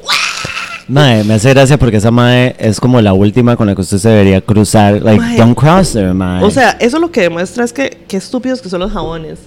Mae, 0.88 1.24
me 1.24 1.34
hace 1.34 1.52
gracia 1.52 1.78
porque 1.78 1.96
esa 1.96 2.12
mae 2.12 2.54
es 2.58 2.78
como 2.78 3.00
la 3.00 3.12
última 3.12 3.56
con 3.56 3.66
la 3.66 3.74
que 3.74 3.80
usted 3.80 3.98
se 3.98 4.08
debería 4.08 4.40
cruzar. 4.40 5.02
Like, 5.02 5.20
Mae. 5.20 5.36
don't 5.36 5.58
cross 5.58 5.96
her, 5.96 6.14
mae. 6.14 6.44
O 6.44 6.50
sea, 6.50 6.76
eso 6.78 7.00
lo 7.00 7.10
que 7.10 7.22
demuestra 7.22 7.64
es 7.64 7.72
que 7.72 8.04
qué 8.06 8.16
estúpidos 8.16 8.62
que 8.62 8.68
son 8.68 8.80
los 8.80 8.92
jabones. 8.92 9.38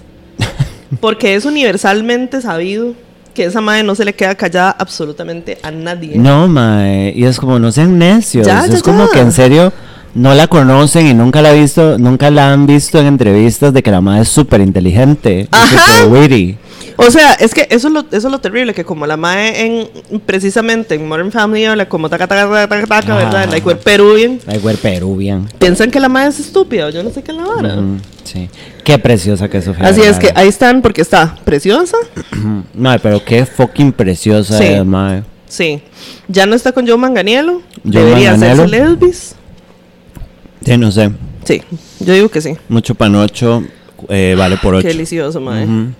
Porque 1.00 1.34
es 1.36 1.44
universalmente 1.44 2.42
sabido 2.42 2.94
que 3.34 3.44
esa 3.44 3.60
madre 3.60 3.82
no 3.82 3.94
se 3.94 4.04
le 4.04 4.14
queda 4.14 4.34
callada 4.34 4.70
absolutamente 4.78 5.58
a 5.62 5.70
nadie. 5.70 6.16
No, 6.16 6.48
mae. 6.48 7.12
Y 7.14 7.24
es 7.24 7.38
como, 7.38 7.58
no 7.58 7.72
sean 7.72 7.98
necios. 7.98 8.46
Ya, 8.46 8.64
es 8.64 8.70
ya, 8.70 8.80
como 8.82 9.06
ya. 9.06 9.12
que 9.12 9.20
en 9.20 9.32
serio 9.32 9.72
no 10.14 10.34
la 10.34 10.46
conocen 10.46 11.06
y 11.06 11.14
nunca 11.14 11.40
la, 11.42 11.50
ha 11.50 11.52
visto, 11.52 11.98
nunca 11.98 12.30
la 12.30 12.52
han 12.52 12.66
visto 12.66 12.98
en 12.98 13.06
entrevistas 13.06 13.72
de 13.72 13.82
que 13.82 13.90
la 13.90 14.00
mae 14.00 14.22
es 14.22 14.28
súper 14.28 14.60
inteligente. 14.60 15.48
Ajá. 15.50 16.06
O 17.06 17.10
sea, 17.10 17.32
es 17.34 17.54
que 17.54 17.66
eso 17.70 17.88
es 17.88 17.94
lo, 17.94 18.00
eso 18.00 18.28
es 18.28 18.30
lo 18.32 18.38
terrible, 18.40 18.74
que 18.74 18.84
como 18.84 19.06
la 19.06 19.16
mae 19.16 19.64
en, 19.64 20.20
precisamente 20.26 20.94
en 20.94 21.08
Modern 21.08 21.32
Family 21.32 21.64
habla 21.64 21.88
como 21.88 22.08
taca, 22.08 22.26
taca, 22.26 22.42
taca, 22.48 22.68
taca, 22.68 22.86
taca, 22.86 23.16
¿verdad? 23.16 23.48
Like 23.50 23.66
we're 23.66 23.80
Peruvian. 23.80 24.38
Like, 24.46 24.64
we're 24.64 24.78
Peruvian. 24.78 25.48
Piensan 25.58 25.90
que 25.90 25.98
la 25.98 26.08
madre 26.08 26.28
es 26.30 26.40
estúpida, 26.40 26.86
o 26.86 26.90
yo 26.90 27.02
no 27.02 27.10
sé 27.10 27.22
qué 27.22 27.32
es 27.32 27.36
la 27.38 27.44
vara. 27.44 27.76
Mm, 27.76 28.00
sí. 28.24 28.48
Qué 28.84 28.98
preciosa 28.98 29.48
que 29.48 29.58
es 29.58 29.64
Sofía. 29.64 29.86
Así 29.86 30.00
es 30.02 30.18
que 30.18 30.26
Vergara. 30.26 30.40
ahí 30.42 30.48
están, 30.48 30.82
porque 30.82 31.00
está 31.00 31.36
preciosa. 31.44 31.96
Mae, 32.74 32.98
pero 32.98 33.24
qué 33.24 33.46
fucking 33.46 33.92
preciosa 33.92 34.58
Sí. 34.58 34.64
es, 34.64 34.84
mae. 34.84 35.22
Sí. 35.48 35.82
Ya 36.28 36.46
no 36.46 36.54
está 36.54 36.72
con 36.72 36.86
Joe 36.86 36.96
Manganiello. 36.96 37.62
Joe 37.82 37.92
Debería 38.04 38.32
Manganiello. 38.32 38.62
hacerse 38.64 38.76
Elvis. 38.86 39.34
Sí, 40.64 40.76
no 40.76 40.92
sé. 40.92 41.10
Sí, 41.44 41.62
yo 42.00 42.12
digo 42.12 42.28
que 42.28 42.40
sí. 42.40 42.54
Mucho 42.68 42.94
panocho 42.94 43.64
eh, 44.08 44.34
vale 44.36 44.56
por 44.58 44.74
ocho. 44.74 44.82
Qué 44.82 44.88
delicioso, 44.92 45.40
madre. 45.40 45.64
Ujú. 45.64 45.92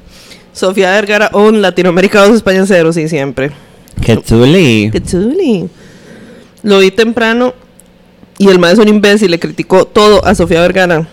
Sofía 0.60 0.90
Vergara, 0.90 1.30
on 1.32 1.62
Latinoamérica 1.62 2.26
2, 2.26 2.36
España 2.36 2.64
0, 2.66 2.92
sí, 2.92 3.08
siempre. 3.08 3.50
Qué 4.02 4.18
tuli. 4.18 4.90
Qué 4.92 5.02
chuli. 5.02 5.70
Lo 6.62 6.80
vi 6.80 6.90
temprano 6.90 7.54
y 8.36 8.48
el 8.48 8.58
maestro 8.58 8.84
es 8.84 8.90
un 8.90 8.94
imbécil, 8.94 9.30
le 9.30 9.38
criticó 9.38 9.86
todo 9.86 10.22
a 10.22 10.34
Sofía 10.34 10.60
Vergara. 10.60 11.08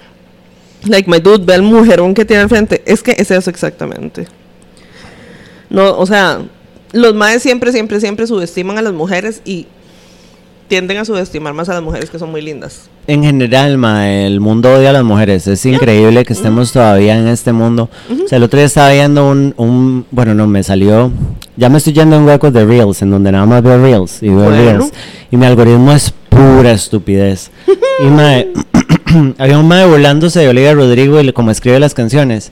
Like, 0.83 1.09
my 1.09 1.19
dude, 1.19 1.45
ve 1.45 1.53
al 1.53 1.61
mujerón 1.61 2.13
que 2.13 2.25
tiene 2.25 2.43
al 2.43 2.49
frente. 2.49 2.83
Es 2.85 3.01
que 3.01 3.15
es 3.17 3.31
eso 3.31 3.49
exactamente. 3.49 4.27
No, 5.69 5.97
o 5.97 6.05
sea, 6.05 6.41
los 6.91 7.15
maes 7.15 7.41
siempre, 7.41 7.71
siempre, 7.71 8.01
siempre 8.01 8.27
subestiman 8.27 8.77
a 8.77 8.81
las 8.81 8.93
mujeres 8.93 9.41
y 9.45 9.67
tienden 10.67 10.97
a 10.97 11.05
subestimar 11.05 11.53
más 11.53 11.69
a 11.69 11.73
las 11.73 11.81
mujeres 11.83 12.09
que 12.09 12.19
son 12.19 12.29
muy 12.31 12.41
lindas. 12.41 12.89
En 13.07 13.23
general, 13.23 13.77
ma, 13.77 14.09
el 14.09 14.39
mundo 14.41 14.73
odia 14.73 14.89
a 14.89 14.93
las 14.93 15.03
mujeres. 15.03 15.47
Es 15.47 15.65
increíble 15.65 16.25
que 16.25 16.33
estemos 16.33 16.71
todavía 16.73 17.17
en 17.17 17.27
este 17.27 17.53
mundo. 17.53 17.89
O 18.23 18.27
sea, 18.27 18.37
el 18.37 18.43
otro 18.43 18.57
día 18.57 18.65
estaba 18.65 18.91
viendo 18.91 19.29
un, 19.29 19.53
un- 19.57 20.05
Bueno, 20.11 20.33
no, 20.33 20.45
me 20.47 20.63
salió... 20.63 21.11
Ya 21.55 21.69
me 21.69 21.77
estoy 21.79 21.93
yendo 21.93 22.15
en 22.17 22.25
huecos 22.25 22.53
de 22.53 22.65
Reels, 22.65 23.01
en 23.01 23.09
donde 23.09 23.31
nada 23.31 23.45
más 23.45 23.63
veo 23.63 23.81
Reels 23.81 24.21
y 24.21 24.27
veo 24.27 24.35
Bueno. 24.43 24.55
Reels. 24.57 24.91
Y 25.31 25.37
mi 25.37 25.45
algoritmo 25.45 25.91
es 25.93 26.13
pura 26.29 26.71
estupidez. 26.71 27.49
y, 27.99 28.05
mae, 28.05 28.49
había 29.39 29.57
un 29.57 29.67
mae 29.67 29.85
burlándose 29.87 30.39
de 30.41 30.49
Olivia 30.49 30.73
Rodrigo 30.73 31.19
y 31.19 31.23
le- 31.23 31.33
como 31.33 31.49
escribe 31.49 31.79
las 31.79 31.93
canciones. 31.93 32.51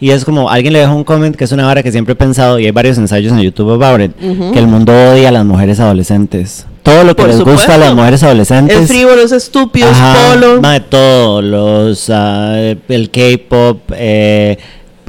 Y 0.00 0.10
es 0.10 0.24
como, 0.24 0.50
alguien 0.50 0.72
le 0.74 0.78
dejó 0.80 0.94
un 0.94 1.04
comment 1.04 1.34
que 1.34 1.44
es 1.44 1.52
una 1.52 1.66
vara 1.66 1.82
que 1.82 1.90
siempre 1.90 2.12
he 2.12 2.16
pensado, 2.16 2.58
y 2.58 2.66
hay 2.66 2.70
varios 2.70 2.96
ensayos 2.98 3.32
en 3.32 3.40
YouTube 3.40 3.72
about 3.82 4.00
it, 4.02 4.12
que 4.52 4.58
el 4.58 4.66
mundo 4.66 4.92
odia 4.92 5.28
a 5.30 5.32
las 5.32 5.44
mujeres 5.46 5.80
adolescentes. 5.80 6.66
Todo 6.86 7.02
lo 7.02 7.16
que 7.16 7.22
Por 7.22 7.32
les 7.32 7.40
gusta 7.40 7.74
a 7.74 7.78
las 7.78 7.94
mujeres 7.96 8.22
adolescentes. 8.22 8.82
Es 8.82 8.86
frívolo, 8.88 9.20
es 9.20 9.32
estúpido, 9.32 9.90
es 9.90 9.96
Ajá, 9.96 10.34
polo. 10.34 10.60
de 10.60 10.80
todo, 10.80 11.42
los, 11.42 12.08
ah, 12.10 12.56
el 12.88 13.10
K-pop, 13.10 13.90
eh, 13.92 14.56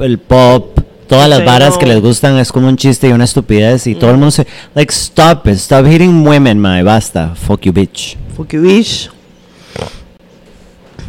el 0.00 0.18
pop, 0.18 0.76
todas 1.06 1.28
las 1.28 1.44
varas 1.44 1.74
no. 1.74 1.78
que 1.78 1.86
les 1.86 2.00
gustan 2.00 2.36
es 2.38 2.50
como 2.50 2.66
un 2.66 2.76
chiste 2.76 3.06
y 3.06 3.12
una 3.12 3.22
estupidez 3.22 3.86
y 3.86 3.94
todo 3.94 4.10
el 4.10 4.16
mundo 4.16 4.32
se, 4.32 4.44
like, 4.74 4.92
stop 4.92 5.46
it, 5.46 5.54
stop 5.54 5.86
hitting 5.86 6.26
women, 6.26 6.58
ma, 6.58 6.82
basta, 6.82 7.36
fuck 7.36 7.60
you, 7.60 7.72
bitch. 7.72 8.16
Fuck 8.36 8.54
you, 8.54 8.62
bitch. 8.62 9.08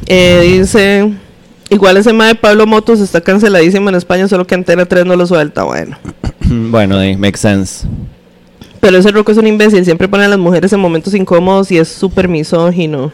Eh, 0.05 0.59
dice, 0.59 1.11
igual 1.71 1.97
ese 1.97 2.13
mae 2.13 2.27
de 2.27 2.35
Pablo 2.35 2.67
Motos 2.67 2.99
está 2.99 3.21
canceladísimo 3.21 3.89
en 3.89 3.95
España, 3.95 4.27
solo 4.27 4.45
que 4.45 4.53
Antena 4.53 4.85
3 4.85 5.03
no 5.03 5.15
lo 5.15 5.25
suelta. 5.25 5.63
Bueno. 5.63 5.97
bueno, 6.45 7.01
eh, 7.01 7.17
makes 7.17 7.39
sense. 7.39 7.87
Pero 8.79 8.97
ese 8.97 9.11
roco 9.11 9.31
es 9.31 9.37
un 9.37 9.47
imbécil, 9.47 9.83
siempre 9.83 10.07
pone 10.07 10.25
a 10.25 10.27
las 10.29 10.39
mujeres 10.39 10.71
en 10.73 10.79
momentos 10.79 11.13
incómodos 11.13 11.71
y 11.71 11.77
es 11.77 11.89
súper 11.89 12.27
misógino. 12.27 13.11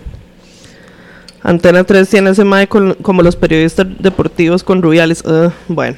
Antena 1.42 1.84
3 1.84 2.10
tiene 2.10 2.32
ese 2.32 2.44
mae 2.44 2.68
con- 2.68 2.96
como 3.02 3.22
los 3.22 3.36
periodistas 3.36 3.86
deportivos 4.00 4.64
con 4.64 4.82
rubiales. 4.82 5.24
Bueno. 5.68 5.98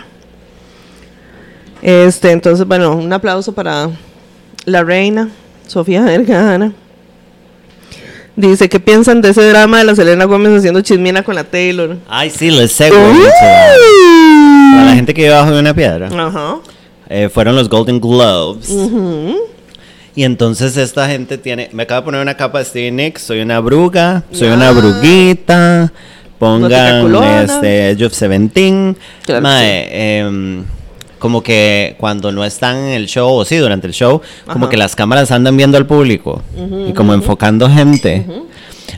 Este, 1.82 2.32
entonces, 2.32 2.66
bueno, 2.68 2.96
un 2.96 3.12
aplauso 3.14 3.54
para 3.54 3.90
la 4.66 4.84
reina, 4.84 5.30
Sofía 5.68 6.02
Vergara. 6.04 6.72
Dice, 8.36 8.70
¿qué 8.70 8.80
piensan 8.80 9.22
de 9.22 9.30
ese 9.30 9.48
drama 9.50 9.80
de 9.80 9.84
la 9.86 9.96
Selena 9.96 10.26
Gómez 10.26 10.54
haciendo 10.60 10.82
chismina 10.82 11.24
con 11.24 11.36
la 11.36 11.44
Taylor? 11.44 11.98
Ay, 12.08 12.30
sí, 12.30 12.50
güey, 12.50 12.62
mucho, 12.62 12.94
ma. 12.94 14.72
Para 14.74 14.86
la 14.86 14.96
gente 14.96 15.14
que 15.14 15.24
vive 15.24 15.34
bajo 15.34 15.52
de 15.52 15.60
una 15.60 15.74
piedra, 15.74 16.08
Ajá. 16.08 16.58
eh, 17.10 17.30
fueron 17.30 17.56
los 17.56 17.68
Golden 17.70 18.00
Globes. 18.00 18.70
Ujú. 18.70 19.36
Y 20.18 20.24
entonces 20.24 20.76
esta 20.78 21.08
gente 21.08 21.38
tiene, 21.38 21.70
me 21.74 21.84
acaba 21.84 22.02
de 22.02 22.06
poner 22.06 22.22
una 22.22 22.36
capa 22.36 22.58
de 22.58 22.66
Stevie 22.66 22.92
Nicks, 22.92 23.22
soy 23.22 23.40
una 23.40 23.60
bruga, 23.60 24.24
soy 24.32 24.48
una 24.48 24.70
Ah. 24.70 24.72
bruguita, 24.72 25.94
pongan 26.40 27.16
este 27.44 27.92
Edge 27.92 28.04
of 28.04 28.14
Seventeen, 28.14 28.98
Claro 29.28 29.48
em, 29.52 30.64
como 31.20 31.44
que 31.44 31.96
cuando 32.00 32.32
no 32.32 32.44
están 32.44 32.78
en 32.78 32.94
el 32.94 33.06
show, 33.06 33.30
o 33.32 33.46
sí, 33.46 33.58
durante 33.58 33.86
el 33.86 33.94
show, 33.94 34.20
como 34.52 34.68
que 34.70 34.76
las 34.76 34.96
cámaras 34.96 35.30
andan 35.30 35.56
viendo 35.56 35.78
al 35.78 35.86
público 35.86 36.42
y 36.88 36.94
como 36.94 37.14
enfocando 37.14 37.70
gente. 37.70 38.26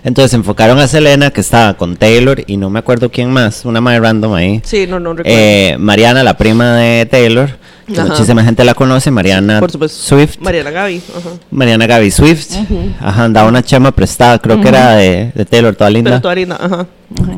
Entonces 0.05 0.33
enfocaron 0.33 0.79
a 0.79 0.87
Selena 0.87 1.31
que 1.31 1.41
estaba 1.41 1.73
con 1.73 1.97
Taylor 1.97 2.41
y 2.47 2.55
no 2.55 2.69
me 2.69 2.79
acuerdo 2.79 3.11
quién 3.11 3.29
más, 3.29 3.65
una 3.65 3.81
más 3.81 3.99
random 3.99 4.33
ahí. 4.35 4.61
Sí, 4.63 4.87
no, 4.87 5.01
no 5.01 5.11
recuerdo. 5.13 5.37
Eh, 5.37 5.75
Mariana, 5.79 6.23
la 6.23 6.37
prima 6.37 6.77
de 6.77 7.05
Taylor, 7.05 7.49
que 7.93 8.01
muchísima 8.01 8.43
gente 8.43 8.63
la 8.63 8.73
conoce, 8.73 9.11
Mariana 9.11 9.59
Por 9.59 9.71
supuesto. 9.71 9.97
Swift. 10.01 10.37
Mariana 10.39 10.71
Gaby. 10.71 11.01
Ajá. 11.17 11.29
Mariana 11.51 11.87
Gaby 11.87 12.11
Swift. 12.11 12.51
Ajá, 12.99 13.23
andaba 13.25 13.49
una 13.49 13.63
chama 13.63 13.91
prestada, 13.91 14.39
creo 14.39 14.61
que 14.61 14.67
era 14.69 14.95
de, 14.95 15.31
de 15.35 15.45
Taylor, 15.45 15.75
toda 15.75 15.89
linda. 15.89 16.11
Pero 16.11 16.21
toda 16.21 16.35
linda, 16.35 16.57
ajá. 16.59 16.87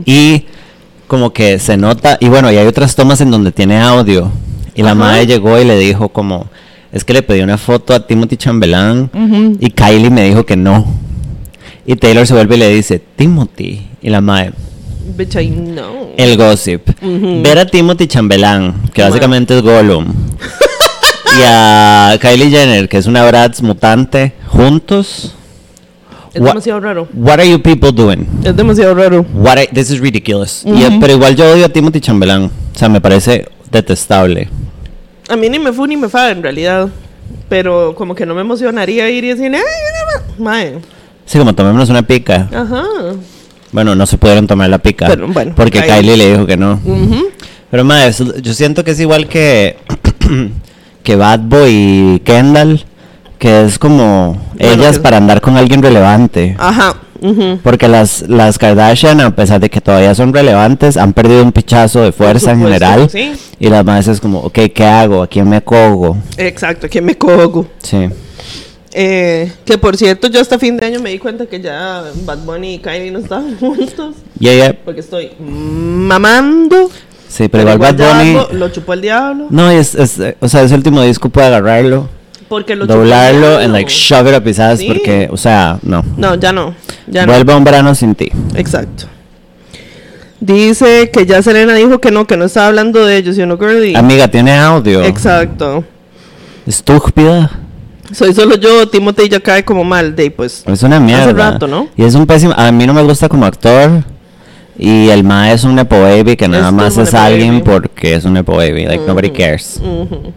Y 0.05 0.45
como 1.07 1.31
que 1.33 1.59
se 1.59 1.75
nota, 1.77 2.17
y 2.19 2.29
bueno, 2.29 2.51
y 2.51 2.57
hay 2.57 2.67
otras 2.67 2.95
tomas 2.95 3.19
en 3.21 3.31
donde 3.31 3.51
tiene 3.51 3.79
audio. 3.81 4.31
Y 4.75 4.83
la 4.83 4.91
Ajá. 4.91 4.99
madre 4.99 5.27
llegó 5.27 5.59
y 5.59 5.65
le 5.65 5.77
dijo 5.77 6.09
como, 6.09 6.47
es 6.93 7.03
que 7.03 7.13
le 7.13 7.21
pedí 7.21 7.41
una 7.41 7.57
foto 7.57 7.93
a 7.93 8.07
Timothy 8.07 8.37
Chambelán 8.37 9.09
y 9.59 9.69
Kylie 9.71 10.09
me 10.09 10.23
dijo 10.23 10.45
que 10.45 10.55
no. 10.55 10.85
Y 11.85 11.95
Taylor 11.95 12.25
se 12.25 12.33
vuelve 12.33 12.55
y 12.55 12.59
le 12.59 12.69
dice, 12.69 13.01
Timothy. 13.15 13.87
Y 14.01 14.09
la 14.09 14.21
madre, 14.21 14.53
Bitch, 15.17 15.35
I 15.35 15.49
know. 15.49 16.13
el 16.17 16.37
gossip. 16.37 16.89
Ver 17.01 17.57
a 17.59 17.65
Timothy 17.65 18.07
Chambelán, 18.07 18.89
que 18.93 19.01
básicamente 19.01 19.55
es 19.57 19.61
Gollum. 19.61 20.05
y 21.37 21.41
a 21.45 22.17
Kylie 22.21 22.49
Jenner, 22.49 22.87
que 22.89 22.97
es 22.97 23.05
una 23.07 23.25
Bratz 23.25 23.61
mutante, 23.61 24.33
juntos. 24.47 25.35
Es 26.33 26.41
Wha- 26.41 26.49
demasiado 26.49 26.79
raro. 26.79 27.07
What 27.13 27.39
are 27.39 27.49
you 27.49 27.61
people 27.61 27.91
doing? 27.91 28.25
Es 28.43 28.55
demasiado 28.55 28.95
raro. 28.95 29.25
What 29.33 29.57
I- 29.59 29.67
this 29.73 29.89
is 29.91 29.99
ridiculous. 29.99 30.63
Y, 30.65 30.83
eh, 30.83 30.97
pero 30.99 31.13
igual 31.13 31.35
yo 31.35 31.51
odio 31.51 31.65
a 31.65 31.69
Timothy 31.69 31.99
Chambelán. 31.99 32.45
O 32.73 32.77
sea, 32.79 32.87
me 32.87 33.01
parece 33.01 33.49
detestable. 33.69 34.47
A 35.29 35.35
mí 35.35 35.49
ni 35.49 35.59
me 35.59 35.73
fu 35.73 35.85
ni 35.87 35.97
me 35.97 36.07
fa, 36.09 36.31
en 36.31 36.41
realidad. 36.41 36.87
Pero 37.49 37.95
como 37.95 38.15
que 38.15 38.25
no 38.25 38.33
me 38.33 38.41
emocionaría 38.41 39.09
ir 39.09 39.25
y 39.25 39.27
decir, 39.29 39.51
¡ay, 39.53 39.61
ma-". 40.37 40.43
Mae. 40.51 40.79
Sí, 41.25 41.37
como 41.37 41.53
tomémonos 41.53 41.89
una 41.89 42.01
pica. 42.01 42.47
Ajá. 42.53 42.83
Bueno, 43.71 43.95
no 43.95 44.05
se 44.05 44.17
pudieron 44.17 44.47
tomar 44.47 44.69
la 44.69 44.79
pica. 44.79 45.07
Pero, 45.07 45.27
bueno, 45.29 45.53
porque 45.55 45.79
Kylie. 45.79 45.95
Kylie 45.95 46.17
le 46.17 46.31
dijo 46.31 46.45
que 46.45 46.57
no. 46.57 46.79
Pero, 47.69 47.93
eso- 47.95 48.35
yo 48.37 48.53
siento 48.53 48.83
que 48.83 48.91
es 48.91 48.99
igual 48.99 49.27
que, 49.27 49.77
que 51.03 51.15
Bad 51.15 51.39
Boy 51.41 51.71
y 52.15 52.19
Kendall. 52.23 52.85
Que 53.39 53.65
es 53.65 53.79
como 53.79 54.39
Bueno, 54.59 54.73
ellas 54.73 54.97
que- 54.97 55.03
para 55.03 55.17
andar 55.17 55.41
con 55.41 55.57
alguien 55.57 55.81
relevante. 55.81 56.55
Ajá. 56.59 56.95
Porque 57.63 57.87
las, 57.87 58.23
las 58.27 58.57
Kardashian, 58.57 59.19
a 59.21 59.35
pesar 59.35 59.59
de 59.59 59.69
que 59.69 59.79
todavía 59.81 60.13
son 60.15 60.33
relevantes, 60.33 60.97
han 60.97 61.13
perdido 61.13 61.43
un 61.43 61.51
pichazo 61.51 62.01
de 62.01 62.11
fuerza 62.11 62.51
en 62.51 62.59
general. 62.61 63.09
sí. 63.09 63.31
Y 63.59 63.69
las 63.69 63.85
más 63.85 64.07
es 64.07 64.19
como, 64.19 64.39
ok, 64.39 64.59
¿qué 64.73 64.83
hago? 64.85 65.21
¿A 65.23 65.27
quién 65.27 65.47
me 65.49 65.61
cogo? 65.63 66.17
Exacto, 66.37 66.87
que 66.89 66.99
me 67.01 67.15
cogo. 67.15 67.67
Sí. 67.81 68.09
Eh, 68.93 69.51
que 69.63 69.77
por 69.77 69.95
cierto, 69.95 70.27
yo 70.27 70.41
hasta 70.41 70.59
fin 70.59 70.75
de 70.77 70.85
año 70.85 70.99
me 70.99 71.11
di 71.11 71.17
cuenta 71.19 71.45
que 71.45 71.61
ya 71.61 72.03
Bad 72.25 72.39
Bunny 72.39 72.75
y 72.75 72.79
Kylie 72.79 73.11
no 73.11 73.19
estaban 73.19 73.55
juntos. 73.59 74.15
Y 74.39 74.49
ella, 74.49 74.75
Porque 74.83 74.99
estoy 74.99 75.31
mamando. 75.39 76.89
sí, 77.29 77.47
pero 77.47 77.63
igual 77.73 77.77
Bad 77.77 77.95
Bunny. 77.95 78.57
lo 78.59 78.69
chupó 78.69 78.93
el 78.93 79.01
diablo. 79.01 79.47
No, 79.49 79.69
es, 79.69 79.95
es, 79.95 80.19
o 80.39 80.47
sea, 80.49 80.63
ese 80.63 80.75
último 80.75 81.01
disco 81.03 81.29
puede 81.29 81.47
agarrarlo, 81.47 82.09
Porque 82.49 82.75
lo 82.75 82.85
doblarlo, 82.85 83.59
and 83.59 83.71
like 83.71 83.89
shove 83.89 84.27
it 84.27 84.35
up 84.37 84.45
his 84.47 84.59
ass, 84.59 84.79
Sí. 84.79 84.87
porque, 84.87 85.29
o 85.31 85.37
sea, 85.37 85.79
no. 85.83 86.03
No, 86.17 86.35
ya 86.35 86.51
no. 86.51 86.75
Ya. 87.07 87.25
Vuelve 87.25 87.55
un 87.55 87.63
verano 87.63 87.95
sin 87.95 88.13
ti. 88.13 88.29
Exacto. 88.55 89.05
Dice 90.41 91.11
que 91.11 91.25
ya 91.25 91.41
Selena 91.43 91.75
dijo 91.75 91.99
que 92.01 92.09
no, 92.11 92.25
que 92.25 92.35
no 92.35 92.45
estaba 92.45 92.67
hablando 92.67 93.05
de 93.05 93.15
ellos, 93.17 93.35
sino 93.35 93.57
girly. 93.57 93.95
Amiga, 93.95 94.27
tiene 94.27 94.53
audio. 94.53 95.03
Exacto. 95.03 95.83
Estúpida. 96.65 97.51
Soy 98.13 98.33
solo 98.33 98.55
yo, 98.55 98.87
Timothy 98.87 99.29
ya 99.29 99.39
cae 99.39 99.63
como 99.63 99.83
mal, 99.83 100.15
de 100.15 100.31
pues. 100.31 100.63
Es 100.67 100.83
una 100.83 100.99
mierda. 100.99 101.31
rato, 101.33 101.67
¿no? 101.67 101.87
Y 101.95 102.03
es 102.03 102.15
un 102.15 102.25
pésimo. 102.25 102.53
A 102.57 102.71
mí 102.71 102.85
no 102.85 102.93
me 102.93 103.01
gusta 103.03 103.29
como 103.29 103.45
actor. 103.45 104.03
Y 104.77 105.09
el 105.09 105.23
ma 105.23 105.51
es 105.51 105.63
un 105.63 105.75
Nepo 105.75 106.01
Baby 106.01 106.35
que 106.35 106.47
nada 106.47 106.67
Es 106.69 106.73
más 106.73 106.97
es 106.97 107.13
alguien 107.13 107.59
Baby. 107.59 107.63
porque 107.65 108.15
es 108.15 108.25
un 108.25 108.33
Nepo 108.33 108.55
Baby. 108.55 108.85
Like, 108.85 109.03
nobody 109.05 109.29
cares. 109.29 109.79
Ujú. 109.83 110.33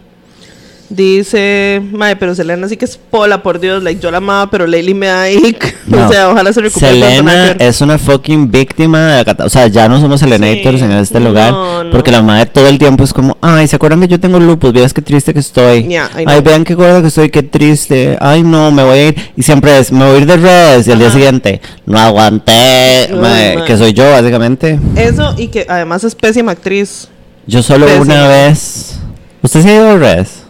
Dice, 0.89 1.81
mae, 1.91 2.15
pero 2.15 2.35
Selena 2.35 2.67
sí 2.69 2.77
que 2.77 2.85
es 2.85 2.97
pola, 2.97 3.41
por 3.41 3.59
Dios, 3.59 3.81
like 3.81 3.99
yo 4.01 4.11
la 4.11 4.17
amaba, 4.17 4.51
pero 4.51 4.67
Laylee 4.67 4.93
me 4.93 5.07
da 5.07 5.29
ick. 5.31 5.75
No. 5.85 6.07
o 6.07 6.11
sea, 6.11 6.29
ojalá 6.31 6.51
se 6.51 6.61
recupere. 6.61 6.93
Selena 6.93 7.51
es 7.59 7.79
una 7.79 7.99
fucking 7.99 8.49
víctima 8.49 9.07
de 9.11 9.17
la 9.17 9.25
cata- 9.25 9.45
O 9.45 9.49
sea, 9.49 9.67
ya 9.67 9.87
no 9.87 9.99
somos 10.01 10.19
Selenators 10.19 10.79
Sí. 10.79 10.83
en 10.85 10.91
este 10.93 11.19
lugar. 11.19 11.51
no. 11.53 11.91
Porque 11.91 12.09
la 12.11 12.23
madre 12.23 12.47
todo 12.47 12.67
el 12.67 12.79
tiempo 12.79 13.03
es 13.03 13.13
como, 13.13 13.37
ay, 13.39 13.67
¿se 13.67 13.75
acuerdan 13.75 13.99
que 14.01 14.07
yo 14.07 14.19
tengo 14.19 14.39
lupus? 14.39 14.73
Veas 14.73 14.93
qué 14.95 15.03
triste 15.03 15.31
que 15.33 15.39
estoy. 15.41 15.83
Yeah, 15.87 16.09
ay, 16.15 16.41
vean 16.41 16.63
qué 16.63 16.73
gorda 16.73 17.01
que 17.01 17.09
estoy, 17.09 17.29
qué 17.29 17.43
triste. 17.43 18.17
Ay, 18.19 18.41
no, 18.41 18.71
me 18.71 18.83
voy 18.83 18.97
a 18.97 19.07
ir. 19.09 19.15
Y 19.37 19.43
siempre 19.43 19.77
es, 19.77 19.91
me 19.91 20.05
voy 20.05 20.15
a 20.15 20.17
ir 20.21 20.25
de 20.25 20.37
redes. 20.37 20.87
Y 20.87 20.91
al 20.91 20.97
día 20.99 21.11
siguiente, 21.11 21.61
no 21.85 21.99
aguanté. 21.99 23.09
Mae. 23.21 23.63
que 23.65 23.77
soy 23.77 23.93
yo, 23.93 24.09
básicamente. 24.09 24.79
Eso 24.95 25.35
y 25.37 25.49
que 25.49 25.67
además 25.69 26.03
es 26.03 26.15
pésima 26.15 26.51
actriz. 26.53 27.09
Yo 27.45 27.61
solo 27.61 27.85
Pésima. 27.85 28.03
una 28.05 28.27
vez. 28.27 28.97
¿Usted 29.43 29.61
se 29.61 29.69
ha 29.69 29.73
ido 29.75 29.85
de 29.85 29.97
redes? 29.97 30.44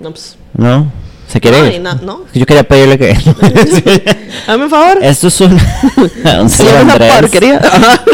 No, 0.00 0.10
pues. 0.10 0.36
¿No? 0.54 0.90
¿Se 1.28 1.40
quiere 1.40 1.74
ir? 1.74 1.80
no. 1.80 2.22
Yo 2.32 2.46
quería 2.46 2.62
pedirle 2.62 2.98
que. 2.98 3.10
Hazme 4.46 4.64
un 4.64 4.70
favor. 4.70 4.98
Esto 5.02 5.26
es 5.28 5.40
un. 5.40 5.52
un 6.40 6.50
Sí, 6.50 6.64
porquería. 7.20 7.60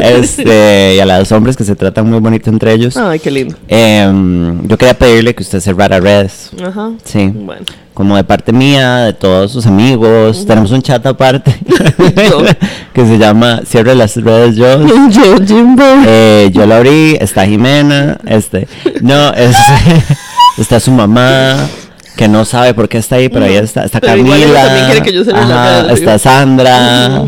Este, 0.01 0.95
y 0.97 1.01
a 1.01 1.19
los 1.19 1.31
hombres 1.33 1.57
que 1.57 1.65
se 1.65 1.77
tratan 1.77 2.09
muy 2.09 2.21
bonito 2.21 2.49
entre 2.49 2.73
ellos. 2.73 2.97
Ay, 2.97 3.19
qué 3.19 3.31
lindo. 3.31 3.55
Em, 3.69 4.67
yo 4.67 4.79
quería 4.79 4.95
pedirle 4.95 5.35
que 5.35 5.43
usted 5.43 5.61
cerrara 5.61 6.01
redes. 6.01 6.51
Ajá. 6.65 6.93
Sí. 7.05 7.31
Bueno. 7.35 7.65
Como 7.93 8.17
de 8.17 8.25
parte 8.25 8.53
mía, 8.53 8.97
de 9.01 9.13
todos 9.13 9.53
sus 9.53 9.67
amigos. 9.67 10.47
Tenemos 10.47 10.71
un 10.71 10.81
chat 10.81 11.05
aparte 11.05 11.55
que 12.95 13.07
se 13.07 13.19
llama 13.19 13.61
Cierre 13.67 13.95
las 13.95 14.17
redes 14.17 14.57
yo. 14.57 14.81
Yo, 15.11 15.37
Jimbo. 15.47 15.85
Eh, 16.07 16.51
yo 16.55 16.67
lo 16.67 16.75
abrí, 16.77 17.19
está 17.21 17.47
Jimena, 17.47 18.19
este, 18.27 18.67
no, 19.03 19.35
es, 19.35 19.57
está 20.59 20.81
su 20.81 20.91
mamá, 20.91 21.57
que 22.17 22.29
no 22.29 22.45
sabe 22.45 22.75
por 22.75 22.89
qué 22.89 22.99
está 22.99 23.17
ahí, 23.17 23.29
pero 23.29 23.47
ahí 23.47 23.57
está, 23.57 23.85
está 23.85 24.01
Pero 24.01 24.13
Camila, 24.13 25.03
que 25.03 25.13
yo 25.13 25.23
está. 25.23 26.19
Sandra, 26.19 27.25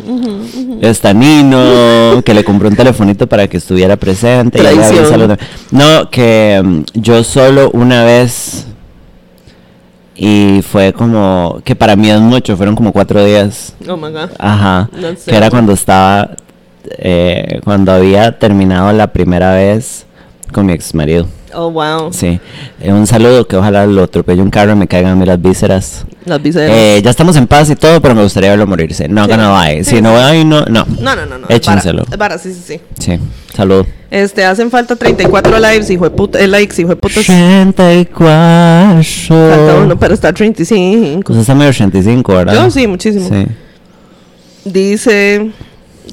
está 0.80 1.12
Nino, 1.14 2.22
que 2.24 2.34
le 2.34 2.44
compró 2.44 2.68
un 2.68 2.76
telefonito 2.76 3.26
para 3.26 3.48
que 3.48 3.56
estuviera 3.56 3.96
presente. 3.96 4.62
y 4.62 4.66
había. 4.66 5.38
No, 5.70 6.10
que 6.10 6.60
mm, 6.62 6.82
yo 6.94 7.24
solo 7.24 7.70
una 7.72 8.04
vez 8.04 8.66
y 10.16 10.62
fue 10.62 10.92
como, 10.92 11.60
que 11.64 11.74
para 11.74 11.96
mí 11.96 12.10
es 12.10 12.20
mucho, 12.20 12.56
fueron 12.56 12.76
como 12.76 12.92
cuatro 12.92 13.24
días. 13.24 13.74
Oh 13.88 13.96
my 13.96 14.10
god. 14.10 14.30
Ajá. 14.38 14.88
No 14.92 15.08
sé. 15.16 15.30
Que 15.30 15.37
era 15.37 15.50
cuando 15.50 15.72
estaba, 15.72 16.37
eh, 16.98 17.60
cuando 17.64 17.92
había 17.92 18.38
terminado 18.38 18.92
la 18.92 19.08
primera 19.08 19.54
vez 19.54 20.06
con 20.52 20.66
mi 20.66 20.72
ex 20.72 20.94
marido. 20.94 21.26
Oh 21.54 21.70
wow. 21.70 22.12
Sí. 22.12 22.40
Eh, 22.80 22.92
un 22.92 23.06
saludo, 23.06 23.46
que 23.46 23.56
ojalá 23.56 23.86
lo 23.86 24.02
atropelle 24.04 24.42
un 24.42 24.50
carro 24.50 24.72
y 24.72 24.74
me 24.76 24.86
caigan 24.88 25.12
a 25.12 25.16
mí 25.16 25.24
las 25.26 25.40
vísceras. 25.40 26.04
Las 26.24 26.42
vísceras. 26.42 26.70
Eh, 26.72 27.00
ya 27.04 27.10
estamos 27.10 27.36
en 27.36 27.46
paz 27.46 27.70
y 27.70 27.76
todo, 27.76 28.00
pero 28.00 28.14
me 28.14 28.22
gustaría 28.22 28.50
verlo 28.50 28.66
morirse. 28.66 29.08
No, 29.08 29.24
Sí. 29.24 29.30
que 29.30 29.36
no. 29.36 29.62
Sí, 29.62 29.84
Si 29.84 30.02
no 30.02 30.16
hay, 30.18 30.44
no, 30.44 30.64
no. 30.66 30.86
no, 31.00 31.16
no, 31.16 31.26
no, 31.26 31.38
no. 31.38 31.46
échenselo. 31.48 32.04
Vara, 32.18 32.38
sí, 32.38 32.52
sí, 32.52 32.60
sí. 32.66 32.80
Sí. 32.98 33.18
Salud. 33.54 33.84
Este, 34.10 34.44
hacen 34.44 34.70
falta 34.70 34.96
34 34.96 35.58
lives, 35.58 35.90
hijo 35.90 36.04
de 36.04 36.10
puta, 36.10 36.38
eh, 36.40 36.46
likes, 36.46 36.80
hijo 36.80 36.90
de 36.90 36.96
puta. 36.96 37.20
84. 37.20 39.02
Falta 39.28 39.76
uno 39.82 39.98
para 39.98 40.14
estar 40.14 40.32
35. 40.34 41.22
Pues 41.24 41.38
está 41.40 41.54
medio 41.54 41.70
85, 41.70 42.34
¿verdad? 42.34 42.54
Yo 42.54 42.70
sí, 42.70 42.86
muchísimo. 42.86 43.28
Sí. 43.28 43.44
Dice, 44.64 45.50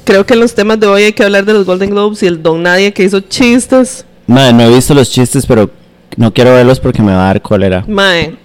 creo 0.04 0.25
que 0.25 0.34
en 0.34 0.39
los 0.41 0.54
temas 0.54 0.80
de 0.80 0.88
hoy 0.88 1.04
hay 1.04 1.13
que 1.13 1.23
hablar 1.23 1.45
de 1.45 1.54
los 1.54 1.65
Golden 1.65 1.91
Globes 1.91 2.21
y 2.23 2.27
el 2.27 2.41
Don 2.43 2.63
Nadie 2.63 2.91
que 2.93 3.04
hizo 3.04 3.19
chistes. 3.21 4.06
Madre, 4.27 4.53
no 4.53 4.63
he 4.63 4.69
visto 4.75 4.93
los 4.93 5.10
chistes, 5.10 5.45
pero 5.45 5.69
no 6.17 6.34
quiero 6.34 6.53
verlos 6.53 6.79
porque 6.79 7.01
me 7.01 7.12
va 7.13 7.23
a 7.23 7.27
dar 7.27 7.41
cólera. 7.41 7.84
Mae. 7.88 8.38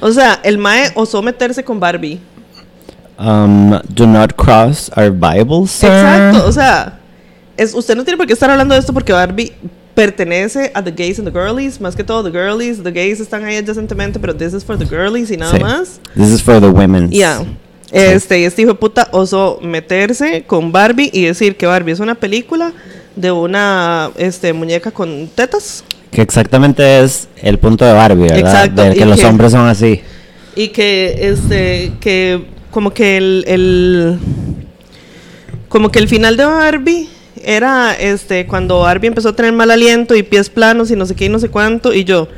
O 0.00 0.10
sea, 0.12 0.40
el 0.44 0.58
Mae 0.58 0.92
osó 0.94 1.22
meterse 1.22 1.64
con 1.64 1.80
Barbie. 1.80 2.20
Um, 3.18 3.70
do 3.88 4.06
not 4.06 4.34
cross 4.36 4.90
our 4.96 5.10
Bible, 5.10 5.66
sir. 5.66 5.88
Exacto, 5.88 6.46
o 6.46 6.52
sea, 6.52 6.98
es, 7.56 7.72
usted 7.74 7.96
no 7.96 8.04
tiene 8.04 8.18
por 8.18 8.26
qué 8.26 8.34
estar 8.34 8.50
hablando 8.50 8.74
de 8.74 8.80
esto 8.80 8.92
porque 8.92 9.12
Barbie 9.12 9.52
pertenece 9.94 10.70
a 10.74 10.82
the 10.84 10.90
gays 10.90 11.18
and 11.18 11.26
the 11.26 11.32
girlies, 11.32 11.80
más 11.80 11.96
que 11.96 12.04
todo 12.04 12.22
the 12.22 12.30
girlies, 12.30 12.82
the 12.82 12.92
gays 12.92 13.18
están 13.18 13.44
ahí 13.46 13.56
adyacentemente, 13.56 14.20
pero 14.20 14.36
this 14.36 14.52
is 14.52 14.62
for 14.62 14.76
the 14.78 14.84
girlies 14.84 15.30
y 15.30 15.38
nada 15.38 15.52
Sí. 15.56 15.60
más. 15.60 16.00
This 16.14 16.28
is 16.28 16.42
for 16.42 16.60
the 16.60 16.68
women. 16.68 17.10
Ya. 17.10 17.42
Este, 17.90 18.44
este 18.44 18.62
hijo 18.62 18.72
de 18.72 18.78
puta 18.78 19.08
osó 19.12 19.58
meterse 19.62 20.42
con 20.46 20.70
Barbie 20.70 21.08
y 21.14 21.22
decir 21.24 21.56
que 21.56 21.64
Barbie 21.64 21.92
es 21.92 22.00
una 22.00 22.14
película 22.16 22.72
de 23.16 23.32
una 23.32 24.10
este, 24.16 24.52
muñeca 24.52 24.90
con 24.92 25.28
tetas 25.34 25.82
Que 26.10 26.22
exactamente 26.22 27.00
es 27.02 27.28
el 27.42 27.58
punto 27.58 27.84
de 27.84 27.92
Barbie, 27.92 28.22
¿verdad? 28.28 28.38
Exacto, 28.38 28.82
De 28.82 28.94
que 28.94 29.00
y 29.00 29.04
los 29.04 29.18
que- 29.20 29.26
hombres 29.26 29.52
son 29.52 29.66
así. 29.68 30.00
y 30.54 30.68
que 30.68 31.16
este 31.30 31.92
que 32.00 32.44
como 32.70 32.90
que 32.90 33.16
el, 33.16 33.44
el 33.46 34.18
como 35.68 35.90
que 35.90 35.98
el 35.98 36.08
final 36.08 36.36
de 36.36 36.44
Barbie 36.44 37.08
era 37.42 37.94
este 37.94 38.46
cuando 38.46 38.80
Barbie 38.80 39.08
empezó 39.08 39.30
a 39.30 39.36
tener 39.36 39.52
mal 39.52 39.70
aliento 39.70 40.14
y 40.14 40.22
pies 40.22 40.48
planos 40.50 40.90
y 40.90 40.96
no 40.96 41.06
sé 41.06 41.14
qué 41.14 41.26
y 41.26 41.28
no 41.28 41.38
sé 41.38 41.48
cuánto 41.48 41.92
y 41.92 42.04
yo 42.04 42.28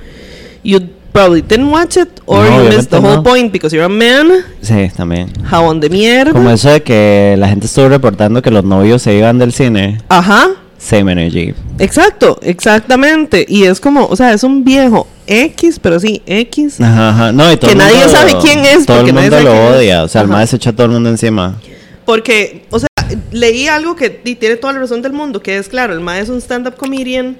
you 0.64 0.78
probably 1.12 1.40
didn't 1.42 1.72
watch 1.72 1.96
it 1.96 2.08
or 2.26 2.44
No, 2.44 2.62
you 2.64 2.68
missed 2.76 2.90
the 2.90 2.96
whole 2.98 3.16
no. 3.16 3.22
point 3.22 3.52
because 3.52 3.74
you're 3.74 3.84
a 3.84 3.88
man 3.88 4.28
Sí, 4.60 4.88
también. 4.96 5.32
jabón 5.44 5.80
de 5.80 5.88
mierda 5.88 6.32
Como 6.32 6.50
eso 6.50 6.70
de 6.70 6.82
que 6.82 7.36
la 7.38 7.48
gente 7.48 7.66
estuvo 7.66 7.88
reportando 7.88 8.42
que 8.42 8.50
los 8.50 8.64
novios 8.64 9.02
se 9.02 9.14
iban 9.14 9.38
del 9.38 9.52
cine. 9.52 9.98
ajá 10.08 10.48
Same 10.78 11.10
energy. 11.12 11.54
exacto 11.78 12.38
exactamente 12.40 13.44
y 13.48 13.64
es 13.64 13.80
como 13.80 14.06
o 14.06 14.14
sea 14.16 14.32
es 14.32 14.44
un 14.44 14.64
viejo 14.64 15.06
X 15.26 15.78
pero 15.82 15.98
sí 16.00 16.22
X 16.24 16.80
Ajá, 16.80 17.10
ajá. 17.10 17.32
No, 17.32 17.52
y 17.52 17.56
todo 17.56 17.66
Que 17.68 17.72
el 17.72 17.78
nadie 17.78 17.96
mundo- 17.98 18.12
sabe 18.12 18.32
quién 18.40 18.60
es, 18.60 18.86
Todo 18.86 18.98
porque 18.98 19.10
el 19.10 19.16
nadie 19.16 19.30
mundo 19.30 19.44
lo 19.44 19.76
odia. 19.76 20.02
O 20.04 20.08
sea, 20.08 20.22
el 20.22 20.28
maestro 20.28 20.56
echa 20.56 20.70
a 20.70 20.72
todo 20.72 20.86
el 20.86 20.92
mundo 20.92 21.10
encima. 21.10 21.60
Porque, 22.06 22.64
o 22.70 22.78
sea, 22.78 22.88
leí 23.32 23.66
algo 23.68 23.94
que 23.94 24.08
tiene 24.08 24.56
toda 24.56 24.72
la 24.72 24.78
razón 24.78 25.02
del 25.02 25.12
mundo, 25.12 25.42
que 25.42 25.58
es 25.58 25.68
claro, 25.68 25.92
el 25.92 26.00
mae 26.00 26.22
es 26.22 26.30
un 26.30 26.38
stand-up 26.40 26.76
comedian 26.76 27.36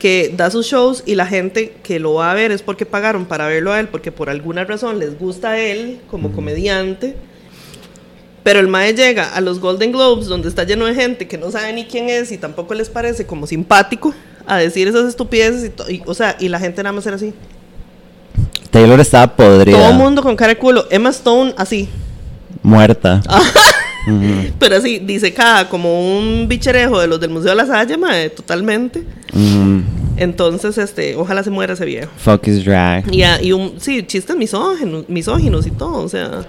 que 0.00 0.34
da 0.36 0.50
sus 0.50 0.66
shows 0.66 1.04
y 1.06 1.14
la 1.14 1.26
gente 1.26 1.74
que 1.84 2.00
lo 2.00 2.14
va 2.14 2.32
a 2.32 2.34
ver 2.34 2.50
es 2.50 2.62
porque 2.62 2.86
pagaron 2.86 3.26
para 3.26 3.46
verlo 3.46 3.72
a 3.72 3.78
él, 3.78 3.86
porque 3.86 4.10
por 4.10 4.28
alguna 4.28 4.64
razón 4.64 4.98
les 4.98 5.16
gusta 5.16 5.50
a 5.50 5.58
él 5.60 6.00
como 6.10 6.32
comediante. 6.32 7.14
Pero 8.42 8.58
el 8.58 8.68
mae 8.68 8.92
llega 8.94 9.34
a 9.34 9.40
los 9.40 9.60
Golden 9.60 9.92
Globes, 9.92 10.26
donde 10.26 10.48
está 10.48 10.64
lleno 10.64 10.86
de 10.86 10.94
gente 10.94 11.28
que 11.28 11.38
no 11.38 11.50
sabe 11.50 11.72
ni 11.72 11.84
quién 11.84 12.08
es 12.08 12.32
y 12.32 12.38
tampoco 12.38 12.74
les 12.74 12.90
parece 12.90 13.24
como 13.24 13.46
simpático, 13.46 14.14
a 14.46 14.56
decir 14.56 14.88
esas 14.88 15.06
estupideces. 15.06 15.70
Y, 15.88 15.94
y, 15.94 16.02
o 16.06 16.14
sea, 16.14 16.36
y 16.40 16.48
la 16.48 16.58
gente 16.58 16.82
nada 16.82 16.92
más 16.92 17.06
era 17.06 17.16
así. 17.16 17.32
Taylor 18.70 18.98
estaba 19.00 19.36
podrida. 19.36 19.78
Todo 19.78 19.90
el 19.90 19.96
mundo 19.96 20.22
con 20.22 20.34
cara 20.34 20.54
de 20.54 20.58
culo. 20.58 20.86
Emma 20.90 21.10
Stone 21.10 21.54
así. 21.56 21.88
Muerta. 22.62 23.22
Pero 24.58 24.76
así, 24.76 24.98
disecada 24.98 25.68
como 25.68 26.18
un 26.18 26.48
bicherejo 26.48 27.00
de 27.00 27.06
los 27.06 27.20
del 27.20 27.30
Museo 27.30 27.50
de 27.50 27.56
la 27.56 27.66
Salle, 27.66 27.96
mae, 27.96 28.30
totalmente. 28.30 29.04
Entonces, 30.16 30.76
este, 30.78 31.16
ojalá 31.16 31.42
se 31.42 31.50
muera 31.50 31.74
ese 31.74 31.84
viejo. 31.84 32.10
Fuck 32.16 32.48
is 32.48 32.64
drag. 32.64 33.12
Y, 33.12 33.22
ah, 33.22 33.40
y 33.40 33.52
un, 33.52 33.74
sí, 33.78 34.02
chistes 34.04 34.36
misóginos, 34.36 35.08
misóginos 35.08 35.66
y 35.66 35.70
todo, 35.70 36.02
o 36.02 36.08
sea, 36.08 36.44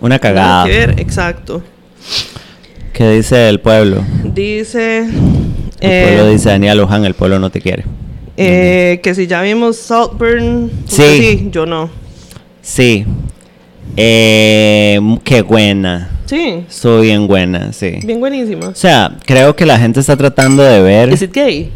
Una 0.00 0.08
nada 0.16 0.18
cagada. 0.18 0.64
que 0.64 0.70
ver, 0.70 1.00
exacto. 1.00 1.62
¿Qué 2.92 3.10
dice 3.12 3.48
el 3.48 3.60
pueblo? 3.60 4.02
Dice, 4.24 4.98
El 5.00 5.10
eh, 5.80 6.04
pueblo 6.08 6.30
dice 6.32 6.48
Daniel 6.50 6.78
Luján, 6.78 7.04
el 7.04 7.14
pueblo 7.14 7.38
no 7.38 7.50
te 7.50 7.60
quiere. 7.60 7.84
eh, 8.36 9.00
que 9.02 9.14
si 9.14 9.26
ya 9.26 9.42
vimos 9.42 9.76
Saltburn, 9.76 10.70
Sí. 10.86 11.02
sí, 11.18 11.48
yo 11.50 11.66
no. 11.66 11.90
Sí. 12.62 13.04
Eh, 13.96 14.98
qué 15.24 15.42
buena. 15.42 16.10
Sí, 16.26 16.64
Estuvo 16.68 17.00
bien 17.00 17.26
buena, 17.26 17.72
sí. 17.72 17.98
bien 18.04 18.20
buenísima. 18.20 18.68
O 18.68 18.74
sea, 18.74 19.16
creo 19.26 19.56
que 19.56 19.66
la 19.66 19.78
gente 19.78 19.98
está 20.00 20.16
tratando 20.16 20.62
de 20.62 20.80
ver. 20.80 21.08
¿Es 21.10 21.22
it 21.22 21.34
gay? 21.34 21.70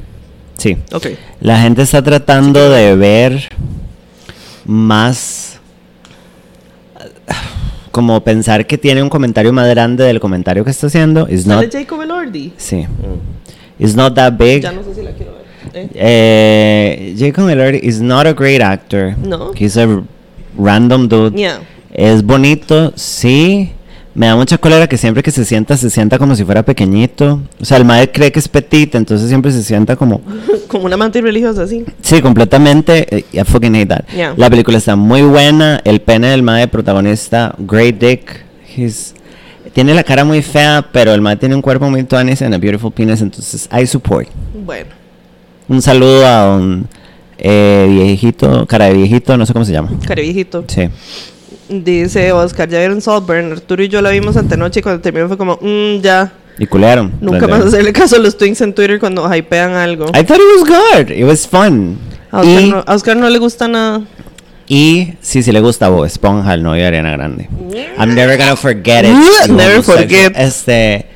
Sí. 0.57 0.77
Ok. 0.93 1.09
La 1.41 1.61
gente 1.61 1.83
está 1.83 2.03
tratando 2.03 2.71
de 2.71 2.95
ver 2.95 3.49
más. 4.65 5.59
Como 7.95 8.25
pensar 8.25 8.67
que 8.67 8.77
tiene 8.77 9.05
un 9.05 9.09
comentario 9.09 9.53
más 9.53 9.69
grande 9.69 10.03
del 10.03 10.19
comentario 10.19 10.65
que 10.65 10.73
está 10.73 10.89
haciendo. 10.89 11.29
It's 11.31 11.45
¿Sale 11.45 11.67
not. 11.67 11.73
Jacob 11.73 12.03
Elordi? 12.03 12.53
Sí. 12.57 12.85
It's 13.79 13.95
not 13.95 14.17
that 14.17 14.33
big. 14.37 14.63
Ya 14.63 14.73
no 14.73 14.83
sé 14.83 14.97
si 14.97 15.03
la 15.03 15.13
quiero 15.13 15.35
ver. 15.35 15.45
Eh. 15.75 15.89
Eh, 15.95 17.15
Jacob 17.17 17.49
Elordi 17.49 17.79
is 17.85 18.01
not 18.01 18.27
a 18.27 18.33
great 18.33 18.61
actor. 18.61 19.17
No. 19.17 19.53
He's 19.55 19.77
a 19.77 20.03
random 20.59 21.07
dude. 21.07 21.37
Yeah. 21.37 21.61
Es 21.93 22.25
bonito, 22.25 22.93
sí. 22.97 23.71
Me 24.15 24.27
da 24.27 24.37
mucha 24.37 24.59
cólera 24.59 24.87
que 24.87 24.97
siempre 24.97 25.23
que 25.25 25.33
se 25.33 25.45
sienta, 25.45 25.77
se 25.77 25.91
sienta 25.91 26.19
como 26.19 26.37
si 26.37 26.45
fuera 26.45 26.63
pequeñito. 26.63 27.41
O 27.61 27.65
sea, 27.65 27.79
el 27.79 27.85
madre 27.85 28.13
cree 28.13 28.31
que 28.31 28.39
es 28.39 28.49
petit, 28.49 28.95
entonces 28.95 29.29
siempre 29.29 29.51
se 29.51 29.63
sienta 29.63 29.97
como... 29.97 30.21
Como 30.69 30.87
una 30.87 30.95
amante 30.95 31.21
religiosa, 31.21 31.63
así. 31.63 31.85
Sí, 32.03 32.21
completamente. 32.21 33.07
eh, 33.19 33.25
I 33.33 33.45
fucking 33.45 33.77
hate 33.77 33.89
that. 33.89 34.05
Yeah. 34.13 34.35
La 34.37 34.51
película 34.51 34.79
está 34.79 34.97
muy 34.97 35.23
buena. 35.23 35.81
El 35.85 36.01
pene 36.01 36.29
del 36.29 36.43
madre 36.43 36.67
protagonista, 36.67 37.55
great 37.59 37.97
dick. 37.97 38.45
He's, 38.77 39.15
tiene 39.73 39.95
la 39.95 40.03
cara 40.03 40.25
muy 40.25 40.43
fea, 40.43 40.85
pero 40.91 41.15
el 41.15 41.21
madre 41.21 41.37
tiene 41.37 41.55
un 41.55 41.63
cuerpo 41.63 41.89
muy 41.91 42.03
tuanis 42.03 42.43
and 42.43 42.55
a 42.55 42.59
beautiful 42.59 42.91
penis, 42.91 43.21
entonces 43.21 43.69
I 43.73 43.87
support. 43.87 44.29
Bueno. 44.65 44.91
Un 45.69 45.81
saludo 45.81 46.27
a 46.27 46.57
un 46.57 46.89
eh, 47.39 47.87
viejito, 47.89 48.67
cara 48.67 48.87
de 48.87 48.95
viejito, 48.95 49.37
no 49.37 49.47
sé 49.47 49.53
cómo 49.53 49.65
se 49.65 49.73
llama. 49.73 49.91
Careviejito. 50.07 50.65
Sí. 50.67 50.89
Dice 51.69 52.33
Oscar, 52.33 52.69
ya 52.69 52.79
vieron 52.79 53.01
Saltburn. 53.01 53.53
Arturo 53.53 53.83
y 53.83 53.89
yo 53.89 54.01
la 54.03 54.11
vimos 54.11 54.37
antenoche 54.37 54.81
y 54.81 54.83
cuando 54.83 55.01
terminó 55.01 55.29
fue 55.29 55.37
como, 55.39 55.59
mmm, 55.61 56.01
ya. 56.01 56.33
Y 56.59 56.67
culearon. 56.67 57.13
Nunca 57.21 57.49
más 57.49 57.65
hacerle 57.65 57.93
caso 57.93 58.17
a 58.17 58.19
los 58.19 58.37
twins 58.37 58.61
en 58.61 58.75
Twitter 58.75 59.01
cuando 59.01 59.29
hypean 59.33 59.73
algo. 59.73 60.07
I 60.11 60.23
thought 60.25 60.39
it 60.41 60.61
was 60.61 60.69
good. 60.69 61.11
It 61.11 61.25
was 61.25 61.49
fun. 61.49 61.99
A 62.31 62.41
Oscar, 62.41 62.61
Y, 62.61 62.71
no, 62.71 62.85
a 62.87 62.95
Oscar 62.95 63.17
no 63.17 63.29
le 63.31 63.39
gusta 63.39 63.67
nada. 63.69 64.03
y 64.69 65.15
sí, 65.21 65.43
sí 65.43 65.53
le 65.53 65.61
gusta 65.61 65.89
Bob 65.89 66.05
Esponja, 66.05 66.55
el 66.55 66.63
novio 66.63 66.83
de 66.83 66.89
Ariana 66.89 67.11
Grande. 67.13 67.49
I'm 67.99 68.15
never 68.15 68.37
gonna 68.39 68.57
forget 68.57 69.05
it. 69.05 69.51
Never 69.51 69.83
forget. 69.83 70.33
Este. 70.37 71.07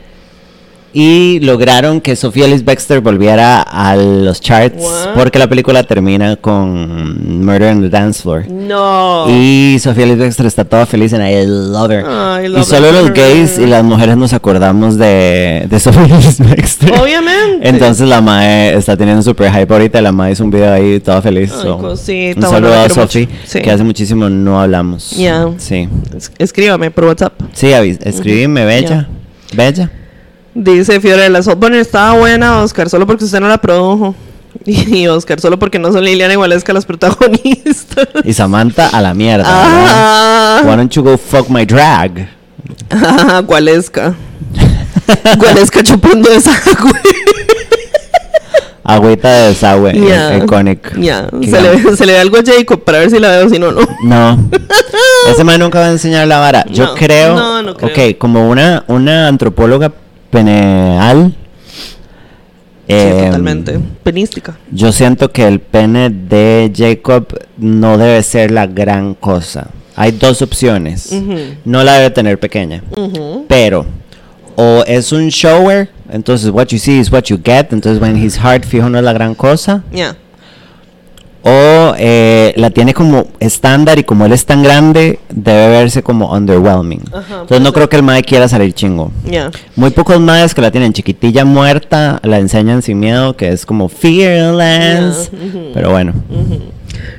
Y 1.01 1.39
lograron 1.41 2.01
que 2.01 2.17
Sofía 2.17 2.49
Liz 2.49 2.65
Baxter 2.65 3.01
volviera 3.01 3.63
a 3.63 3.95
los 3.95 4.41
charts 4.41 4.83
What? 4.83 5.15
porque 5.15 5.39
la 5.39 5.47
película 5.49 5.85
termina 5.85 6.35
con 6.35 7.45
Murder 7.45 7.73
in 7.73 7.83
the 7.83 7.89
Dance 7.89 8.21
Floor. 8.23 8.49
No. 8.51 9.27
Y 9.29 9.79
Sofía 9.81 10.07
Liz 10.07 10.19
Baxter 10.19 10.47
está 10.47 10.65
toda 10.65 10.87
feliz 10.87 11.13
and 11.13 11.23
I 11.23 11.45
love 11.47 11.93
her. 11.93 12.05
I 12.05 12.47
y 12.47 12.49
love 12.49 12.65
solo 12.67 12.91
los 12.91 13.07
her. 13.11 13.13
gays 13.13 13.59
y 13.59 13.67
las 13.67 13.85
mujeres 13.85 14.17
nos 14.17 14.33
acordamos 14.33 14.99
de, 14.99 15.67
de 15.71 15.79
Sofía 15.81 16.17
Liz 16.19 16.39
Baxter. 16.41 16.93
Obviamente. 17.01 17.69
Entonces 17.69 18.09
la 18.09 18.21
mae 18.21 18.75
está 18.77 18.97
teniendo 18.97 19.23
super 19.23 19.53
hype 19.53 19.73
ahorita. 19.73 20.01
La 20.01 20.11
mae 20.11 20.33
hizo 20.33 20.43
un 20.43 20.51
video 20.51 20.73
ahí 20.73 20.99
toda 20.99 21.23
feliz. 21.23 21.53
Ay, 21.55 21.63
so, 21.63 21.79
cosita, 21.79 22.41
un 22.41 22.53
saludo 22.53 22.75
a 22.75 22.89
mucho. 22.89 23.07
Sí. 23.09 23.29
que 23.63 23.71
hace 23.71 23.85
muchísimo 23.85 24.29
no 24.29 24.61
hablamos. 24.61 25.11
Ya. 25.13 25.47
Sí. 25.59 25.89
Es- 26.17 26.33
Escríbame 26.39 26.91
por 26.91 27.05
WhatsApp. 27.05 27.35
Sí, 27.53 27.69
escríbeme, 27.69 28.65
bella. 28.65 29.09
Bella. 29.55 29.91
Dice 30.61 31.01
Fiorella, 31.01 31.41
Saltburn 31.41 31.75
estaba 31.75 32.19
buena, 32.19 32.61
Oscar, 32.63 32.91
solo 32.91 33.07
porque 33.07 33.25
usted 33.25 33.39
no 33.39 33.47
la 33.47 33.59
produjo. 33.59 34.15
Y 34.65 35.07
Oscar, 35.07 35.41
solo 35.41 35.57
porque 35.57 35.79
no 35.79 35.93
son 35.93 36.05
Liliana 36.05 36.35
y 36.35 36.37
Valesca 36.37 36.73
las 36.73 36.85
protagonistas. 36.85 38.09
Y 38.25 38.33
Samantha 38.33 38.89
a 38.89 39.01
la 39.01 39.15
mierda. 39.15 39.45
Ah. 39.47 40.63
Why 40.65 40.75
don't 40.77 40.93
you 40.93 41.03
go 41.05 41.17
fuck 41.17 41.49
my 41.49 41.65
drag? 41.65 42.29
Ah, 42.91 43.41
Gualesca. 43.47 44.15
Gualesca 45.39 45.83
chupando 45.85 46.29
esa 46.31 46.51
agua. 46.51 47.01
Agüita 48.83 49.31
de 49.31 49.49
desagüe. 49.51 49.93
Ya. 50.09 50.39
Iconic. 50.39 50.99
Ya, 50.99 51.29
Qué 51.41 51.47
se, 51.47 51.61
le, 51.61 51.97
se 51.97 52.07
le 52.07 52.13
ve 52.15 52.19
algo 52.19 52.39
a 52.39 52.43
Jacob 52.45 52.83
para 52.83 52.99
ver 52.99 53.11
si 53.11 53.19
la 53.21 53.29
veo, 53.29 53.49
si 53.49 53.59
no, 53.59 53.71
no. 53.71 53.83
No. 54.03 54.51
Ese 55.31 55.45
man 55.45 55.61
nunca 55.61 55.79
va 55.79 55.87
a 55.87 55.93
enseñar 55.93 56.27
la 56.27 56.41
vara. 56.41 56.65
Yo 56.71 56.95
creo. 56.95 57.37
no, 57.37 57.63
no 57.63 57.77
creo. 57.77 57.91
Ok, 58.13 58.19
como 58.19 58.49
una, 58.49 58.85
una 58.89 59.29
antropóloga 59.29 59.93
peneal. 60.31 61.35
Sí, 62.87 62.95
em, 62.95 63.25
totalmente. 63.27 63.79
Penística. 64.03 64.57
Yo 64.71 64.93
siento 64.93 65.31
que 65.31 65.47
el 65.47 65.61
pene 65.61 66.09
de 66.11 66.73
Jacob 66.75 67.27
no 67.59 67.99
debe 67.99 68.23
ser 68.23 68.51
la 68.51 68.67
gran 68.67 69.15
cosa. 69.15 69.69
Hay 69.95 70.13
dos 70.13 70.41
opciones. 70.43 71.13
No 71.65 71.83
la 71.85 71.95
debe 71.95 72.11
tener 72.11 72.39
pequeña. 72.39 72.83
Pero, 73.49 73.85
o 74.57 74.85
es 74.87 75.13
un 75.13 75.29
shower, 75.29 75.91
entonces 76.11 76.51
what 76.51 76.67
you 76.69 76.79
see 76.79 76.99
is 76.99 77.11
what 77.13 77.25
you 77.25 77.39
get. 77.45 77.73
Entonces, 77.73 78.01
when 78.01 78.17
his 78.17 78.39
heart 78.39 78.65
fijo 78.65 78.89
no 78.89 78.99
es 78.99 79.05
la 79.05 79.13
gran 79.13 79.35
cosa. 79.35 79.83
Ya. 79.93 80.17
O 81.49 81.95
eh, 81.97 82.53
la 82.57 82.71
tiene 82.71 82.93
como 82.93 83.27
estándar 83.41 83.99
y 83.99 84.05
como 84.05 84.27
él 84.27 84.33
es 84.33 84.45
tan 84.45 84.63
grande, 84.63 85.19
debe 85.31 85.69
verse 85.69 86.03
como 86.03 86.31
underwhelming. 86.33 87.01
Ajá, 87.07 87.21
entonces, 87.21 87.47
puede 87.49 87.61
no 87.61 87.67
ser. 87.67 87.75
creo 87.75 87.89
que 87.89 87.97
el 87.97 88.03
mae 88.03 88.23
quiera 88.23 88.49
salir 88.49 88.73
chingo. 88.75 89.11
Ya. 89.25 89.51
Muy 89.75 89.91
pocos 89.91 90.21
maes 90.21 90.55
que 90.55 90.61
la 90.61 90.71
tienen 90.71 90.93
chiquitilla 90.93 91.45
muerta, 91.45 92.21
la 92.23 92.39
enseñan 92.39 92.83
sin 92.83 92.99
miedo, 92.99 93.35
que 93.37 93.49
es 93.49 93.65
como 93.65 93.89
fearless. 93.89 95.31
Yeah. 95.31 95.63
Pero 95.75 95.91
bueno, 95.91 96.13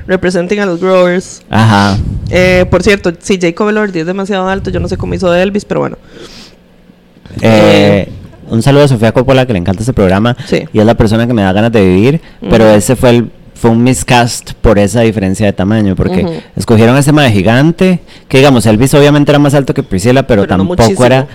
Representing 0.06 0.60
a 0.60 0.66
los 0.66 0.80
growers. 0.80 1.42
ajá. 1.50 1.96
Eh, 2.30 2.64
por 2.70 2.82
cierto, 2.82 3.12
si 3.18 3.38
Jacob 3.40 3.68
Elordi 3.70 4.00
es 4.00 4.06
demasiado 4.06 4.48
alto, 4.48 4.70
yo 4.70 4.78
no 4.78 4.86
sé 4.88 4.96
cómo 4.96 5.14
hizo 5.14 5.30
de 5.30 5.42
Elvis, 5.42 5.64
pero 5.64 5.80
bueno. 5.80 5.96
Eh, 7.40 8.08
un 8.48 8.62
saludo 8.62 8.84
a 8.84 8.88
Sofía 8.88 9.12
Coppola, 9.12 9.46
que 9.46 9.52
le 9.52 9.58
encanta 9.58 9.82
este 9.82 9.92
programa. 9.92 10.36
Sí. 10.46 10.64
Y 10.72 10.78
es 10.80 10.86
la 10.86 10.94
persona 10.94 11.26
que 11.26 11.32
me 11.32 11.42
da 11.42 11.52
ganas 11.52 11.72
de 11.72 11.82
vivir. 11.84 12.20
Pero 12.48 12.68
ese 12.70 12.96
fue 12.96 13.10
el 13.10 13.30
fue 13.60 13.70
un 13.70 13.82
miscast 13.82 14.52
por 14.54 14.78
esa 14.78 15.02
diferencia 15.02 15.44
de 15.46 15.52
tamaño. 15.52 15.94
Porque 15.94 16.40
escogieron 16.56 16.96
a 16.96 17.00
ese 17.00 17.12
mae 17.12 17.30
gigante. 17.30 18.00
Que 18.28 18.38
digamos, 18.38 18.64
Elvis 18.66 18.94
obviamente 18.94 19.30
era 19.32 19.38
más 19.38 19.54
alto 19.54 19.74
que 19.74 19.82
Priscila, 19.82 20.26
pero, 20.26 20.46
tampoco 20.46 21.04
era. 21.04 21.26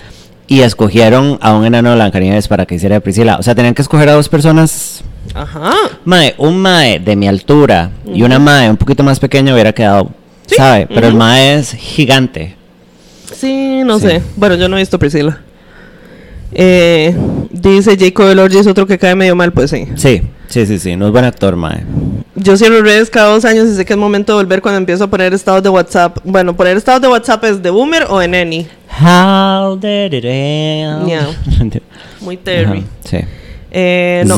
Y 0.48 0.60
escogieron 0.60 1.38
a 1.40 1.54
un 1.54 1.64
enano 1.64 1.90
de 1.90 1.94
Blancanieves 1.96 2.46
para 2.48 2.66
que 2.66 2.76
hiciera 2.76 3.00
Priscila. 3.00 3.36
O 3.38 3.42
sea, 3.42 3.54
tenían 3.54 3.74
que 3.74 3.82
escoger 3.82 4.08
a 4.08 4.12
dos 4.12 4.28
personas. 4.28 5.02
Ajá. 5.34 5.72
Mae, 6.04 6.34
un 6.38 6.58
mae 6.58 6.98
de 7.00 7.16
mi 7.16 7.26
altura 7.28 7.90
y 8.12 8.22
una 8.22 8.38
mae 8.38 8.70
un 8.70 8.76
poquito 8.76 9.02
más 9.02 9.18
pequeña 9.18 9.52
hubiera 9.52 9.72
quedado, 9.72 10.10
¿sabe? 10.46 10.86
Pero 10.86 11.08
el 11.08 11.14
mae 11.14 11.54
es 11.54 11.72
gigante. 11.74 12.54
Sí, 13.34 13.82
no 13.84 13.98
Sí. 13.98 14.06
sé. 14.06 14.22
Bueno, 14.36 14.54
yo 14.54 14.68
no 14.68 14.76
he 14.76 14.80
visto 14.80 14.98
Priscila. 15.00 15.40
Eh, 16.52 17.14
dice 17.50 17.96
Jacob 17.98 18.28
Elordi 18.28 18.58
es 18.58 18.66
otro 18.68 18.86
que 18.86 18.98
cae 18.98 19.14
medio 19.16 19.34
mal, 19.34 19.52
pues 19.52 19.70
sí. 19.70 19.86
Sí, 19.96 20.22
sí, 20.48 20.64
sí, 20.64 20.78
sí. 20.78 20.96
No 20.96 21.06
es 21.06 21.12
buen 21.12 21.24
actor, 21.24 21.56
mae. 21.56 21.82
Yo 22.36 22.56
cierro 22.56 22.82
redes 22.82 23.08
cada 23.08 23.32
dos 23.32 23.44
años 23.46 23.66
y 23.68 23.74
sé 23.74 23.84
que 23.84 23.94
es 23.94 23.98
momento 23.98 24.32
de 24.32 24.44
volver 24.44 24.60
cuando 24.60 24.78
empiezo 24.78 25.04
a 25.04 25.06
poner 25.08 25.32
estados 25.32 25.62
de 25.62 25.70
WhatsApp. 25.70 26.18
Bueno, 26.22 26.54
poner 26.54 26.76
estados 26.76 27.00
de 27.00 27.08
WhatsApp 27.08 27.44
es 27.44 27.62
de 27.62 27.70
Boomer 27.70 28.04
o 28.10 28.20
en 28.20 28.34
Any. 28.34 28.66
How 29.00 29.76
did 29.76 30.12
it 30.12 30.24
end? 30.24 31.06
Yeah. 31.06 31.28
Muy 32.20 32.36
Terry. 32.36 32.84
Sí. 33.04 33.18
Eh, 33.70 34.24
no. 34.26 34.36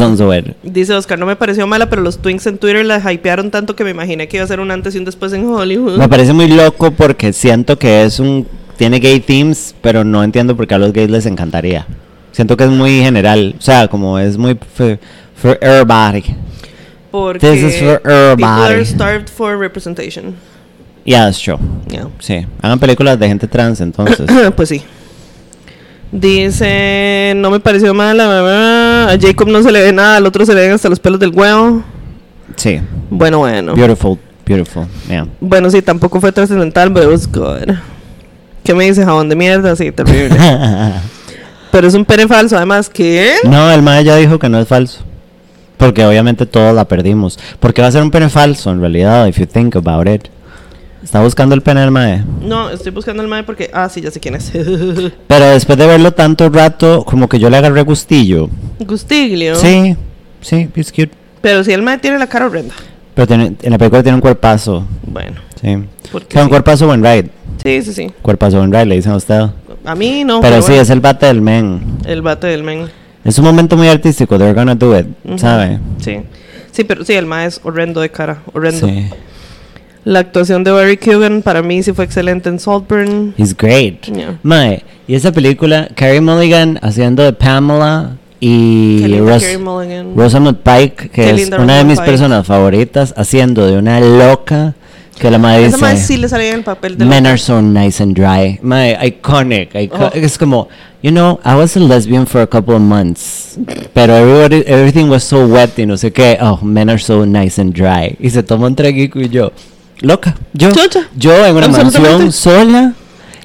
Dice 0.63 0.95
Oscar, 0.95 1.19
no 1.19 1.27
me 1.27 1.37
pareció 1.37 1.67
mala, 1.67 1.91
pero 1.91 2.03
los 2.03 2.19
Twinks 2.19 2.47
en 2.47 2.59
Twitter 2.59 2.85
la 2.85 2.99
hypearon 3.13 3.51
tanto 3.51 3.77
que 3.77 3.85
me 3.85 3.91
imaginé 3.91 4.27
que 4.27 4.37
iba 4.37 4.45
a 4.45 4.49
ser 4.49 4.61
un 4.61 4.71
antes 4.71 4.95
y 4.95 4.99
un 4.99 5.05
después 5.05 5.33
en 5.33 5.47
Hollywood. 5.47 5.99
Me 5.99 6.09
parece 6.09 6.33
muy 6.33 6.49
loco 6.49 6.91
porque 6.93 7.33
siento 7.33 7.79
que 7.79 8.05
es 8.05 8.19
un. 8.19 8.47
Tiene 8.77 9.01
gay 9.01 9.21
themes, 9.21 9.75
pero 9.81 10.05
no 10.05 10.23
entiendo 10.23 10.57
por 10.57 10.67
qué 10.67 10.75
a 10.75 10.79
los 10.79 10.93
gays 10.93 11.11
les 11.11 11.27
encantaría. 11.27 11.87
Siento 12.33 12.57
que 12.57 12.65
es 12.65 12.71
muy 12.71 13.01
general. 13.01 13.55
O 13.59 13.61
sea, 13.61 13.89
como 13.89 14.19
es 14.19 14.37
muy. 14.37 14.57
For, 14.75 14.99
for 15.35 15.59
everybody. 15.61 16.23
Porque 17.11 17.39
This 17.51 17.63
is 17.63 17.79
for 17.81 17.99
people 18.01 18.13
everybody. 18.13 18.75
are 18.75 18.85
starved 18.85 19.29
for 19.31 19.57
representation. 19.57 20.37
Yeah, 21.05 21.25
that's 21.25 21.41
true. 21.41 21.59
Yeah. 21.89 22.09
Sí. 22.21 22.47
Hagan 22.61 22.79
películas 22.79 23.19
de 23.19 23.29
gente 23.29 23.47
trans 23.49 23.81
entonces. 23.81 24.27
pues 24.57 24.69
sí. 24.69 24.83
Dice, 26.11 27.35
no 27.37 27.51
me 27.51 27.61
pareció 27.61 27.93
mala. 27.95 28.27
bla, 28.27 28.43
bla, 28.43 29.09
A 29.13 29.19
Jacob 29.21 29.49
no 29.49 29.63
se 29.63 29.71
le 29.71 29.83
ve 29.83 29.93
nada, 29.93 30.17
al 30.17 30.27
otro 30.27 30.45
se 30.47 30.55
le 30.55 30.63
ven 30.63 30.73
hasta 30.73 30.89
los 30.89 31.01
pelos 31.01 31.21
del 31.21 31.31
huevo. 31.31 31.83
sí. 32.57 32.81
Bueno, 33.11 33.39
bueno. 33.39 33.75
Beautiful, 33.75 34.19
beautiful. 34.45 34.87
Yeah. 35.09 35.27
Bueno, 35.41 35.71
sí, 35.71 35.81
tampoco 35.81 36.21
fue 36.21 36.31
trascendental, 36.31 36.93
pero 36.93 37.07
it 37.07 37.13
was 37.13 37.27
good. 37.31 37.75
¿Qué 38.63 38.75
me 38.75 38.85
dice 38.85 39.03
jabón 39.03 39.31
de 39.31 39.37
mierda? 39.37 39.75
Sí, 39.77 39.91
terrible. 39.93 40.37
pero 41.73 41.89
es 41.89 41.95
un 41.95 42.05
pene 42.05 42.29
falso, 42.29 42.55
además, 42.57 42.91
¿qué? 42.91 43.37
no, 43.45 43.71
el 43.71 43.81
mae 43.81 44.05
ya 44.05 44.17
dijo 44.17 44.39
que 44.39 44.51
no 44.51 44.59
es 44.61 44.69
falso. 44.69 45.01
Porque 45.79 46.05
obviamente 46.05 46.45
todos 46.45 46.75
la 46.75 46.87
perdimos. 46.87 47.39
Porque 47.61 47.81
va 47.81 47.89
a 47.89 47.93
ser 47.93 48.03
un 48.03 48.11
pene 48.11 48.29
falso 48.29 48.71
en 48.71 48.81
realidad, 48.81 49.27
if 49.27 49.39
you 49.39 49.47
think 49.47 49.77
about 49.77 50.07
it. 50.07 50.25
Está 51.03 51.23
buscando 51.23 51.55
el 51.55 51.63
pene 51.63 51.81
del 51.81 51.91
mae. 51.91 52.23
No, 52.43 52.69
estoy 52.69 52.93
buscando 52.93 53.23
el 53.23 53.29
mae 53.29 53.45
porque. 53.45 53.71
Ah, 53.73 53.89
sí, 53.89 54.01
ya 54.03 54.11
sé 54.11 54.21
quién 54.21 54.35
es. 54.35 54.51
Pero 55.29 55.45
después 55.47 55.79
de 55.79 55.87
verlo 55.87 56.13
tanto 56.13 56.51
rato, 56.51 57.05
como 57.05 57.29
que 57.29 57.39
yo 57.39 57.49
le 57.49 57.57
agarré 57.57 57.83
gustillo. 57.83 58.51
Gustiglio. 58.81 59.55
Sí, 59.55 59.97
sí, 60.41 60.69
it's 60.75 60.91
cute. 60.91 61.13
Pero 61.41 61.63
si 61.65 61.73
el 61.73 61.83
mae 61.83 61.99
tiene 61.99 62.19
la 62.19 62.27
cara 62.27 62.47
horrenda. 62.47 62.75
Pero 63.15 63.27
tiene- 63.27 63.55
en 63.63 63.71
la 63.71 63.79
película 63.79 64.03
tiene 64.03 64.17
un 64.17 64.21
cuerpazo. 64.21 64.85
Bueno, 65.07 65.37
Sí. 65.61 65.79
porque. 66.11 66.37
Un 66.39 66.45
sí. 66.45 66.51
cuerpazo 66.51 66.87
buen 66.89 67.03
ride. 67.03 67.31
Sí, 67.63 67.83
sí, 67.83 67.93
sí. 67.93 68.13
Cuerpazo 68.23 68.63
en 68.63 68.71
le 68.71 68.97
dicen 68.97 69.13
a 69.13 69.17
usted. 69.17 69.47
A 69.85 69.95
mí 69.95 70.25
no. 70.25 70.41
Pero 70.41 70.57
sí, 70.57 70.69
bueno, 70.69 70.83
es 70.83 70.91
el 70.91 71.01
bate 71.01 71.27
del 71.27 71.41
men. 71.41 71.81
el 72.05 72.23
bate 72.23 72.49
del 72.49 72.63
men. 72.63 72.87
Es 73.29 73.39
un 73.39 73.45
momento 73.45 73.77
muy 73.77 73.89
artístico, 73.89 74.39
they're 74.39 74.55
gonna 74.55 74.75
do 74.75 74.99
it, 74.99 75.07
Ujú. 75.25 75.39
¿sabe? 75.39 75.79
Sí. 75.99 76.21
Sí, 76.73 76.85
pero 76.85 77.05
sí, 77.05 77.13
el 77.13 77.27
ma 77.27 77.45
es 77.45 77.61
horrendo 77.63 78.01
de 78.01 78.09
cara. 78.11 78.39
Horrendo. 78.55 78.87
Sí. 78.87 79.07
La 80.05 80.21
actuación 80.21 80.65
de 80.65 80.71
Barry 80.71 80.97
Keoghan 80.97 81.43
para 81.43 81.61
mí 81.61 81.83
sí 81.83 81.93
fue 81.93 82.07
excelente 82.07 82.49
en 82.49 82.59
Saltburn. 82.59 83.35
He's 83.37 83.55
great. 83.55 84.07
Yeah. 84.07 84.39
Mae, 84.43 84.83
y 85.07 85.15
esa 85.15 85.31
película, 85.33 85.89
Carrie 85.95 86.23
Mulligan 86.23 86.79
haciendo 86.81 87.23
de 87.23 87.35
Pamela 87.35 88.17
y 88.41 89.19
Ros-. 89.19 89.45
Rosamund 90.17 90.59
Pike, 90.63 91.11
que 91.11 91.23
Qué 91.23 91.31
es 91.33 91.51
una 91.51 91.77
de 91.79 91.85
mis 91.85 91.99
Pike. 91.99 92.11
personas 92.11 92.47
favoritas, 92.47 93.13
haciendo 93.15 93.67
de 93.67 93.77
una 93.77 94.01
loca 94.01 94.75
que 95.19 95.31
la 95.31 95.39
madre 95.39 95.67
Esa 95.67 95.77
madre 95.79 95.95
dice... 95.97 96.07
sí 96.07 96.17
le 96.17 96.29
salía 96.29 96.49
en 96.51 96.55
el 96.57 96.65
papel 96.65 96.97
de 96.97 97.05
Men 97.05 97.27
are 97.27 97.39
so 97.39 97.61
nice 97.61 98.03
and 98.03 98.15
dry. 98.15 98.59
My 98.63 98.95
iconic. 99.07 99.75
ico- 99.75 99.97
Oh. 99.99 100.11
Es 100.15 100.39
como, 100.39 100.69
you 101.03 101.11
know, 101.11 101.39
I 101.45 101.55
was 101.55 101.77
a 101.77 101.81
lesbian 101.81 102.27
for 102.27 102.41
a 102.41 102.47
couple 102.47 102.75
of 102.75 102.81
months, 102.81 103.59
pero 103.95 104.15
everybody, 104.17 104.63
everything 104.67 105.09
was 105.09 105.25
so 105.25 105.47
wet 105.47 105.79
y 105.79 105.87
no 105.87 105.97
sé 105.97 106.13
qué. 106.13 106.39
Oh, 106.41 106.59
men 106.63 106.89
are 106.89 106.99
so 106.99 107.25
nice 107.27 107.61
and 107.61 107.73
dry. 107.75 108.17
Y 108.21 108.31
se 108.31 108.43
toma 108.43 108.67
un 108.67 108.75
traguico 108.77 109.21
y 109.21 109.29
yo, 109.29 109.53
loca. 110.01 110.37
Yo, 110.53 110.71
Chocha. 110.73 111.09
yo 111.17 111.33
en 111.47 111.57
una 111.57 111.69
mansión 111.69 112.33
sola, 112.33 112.95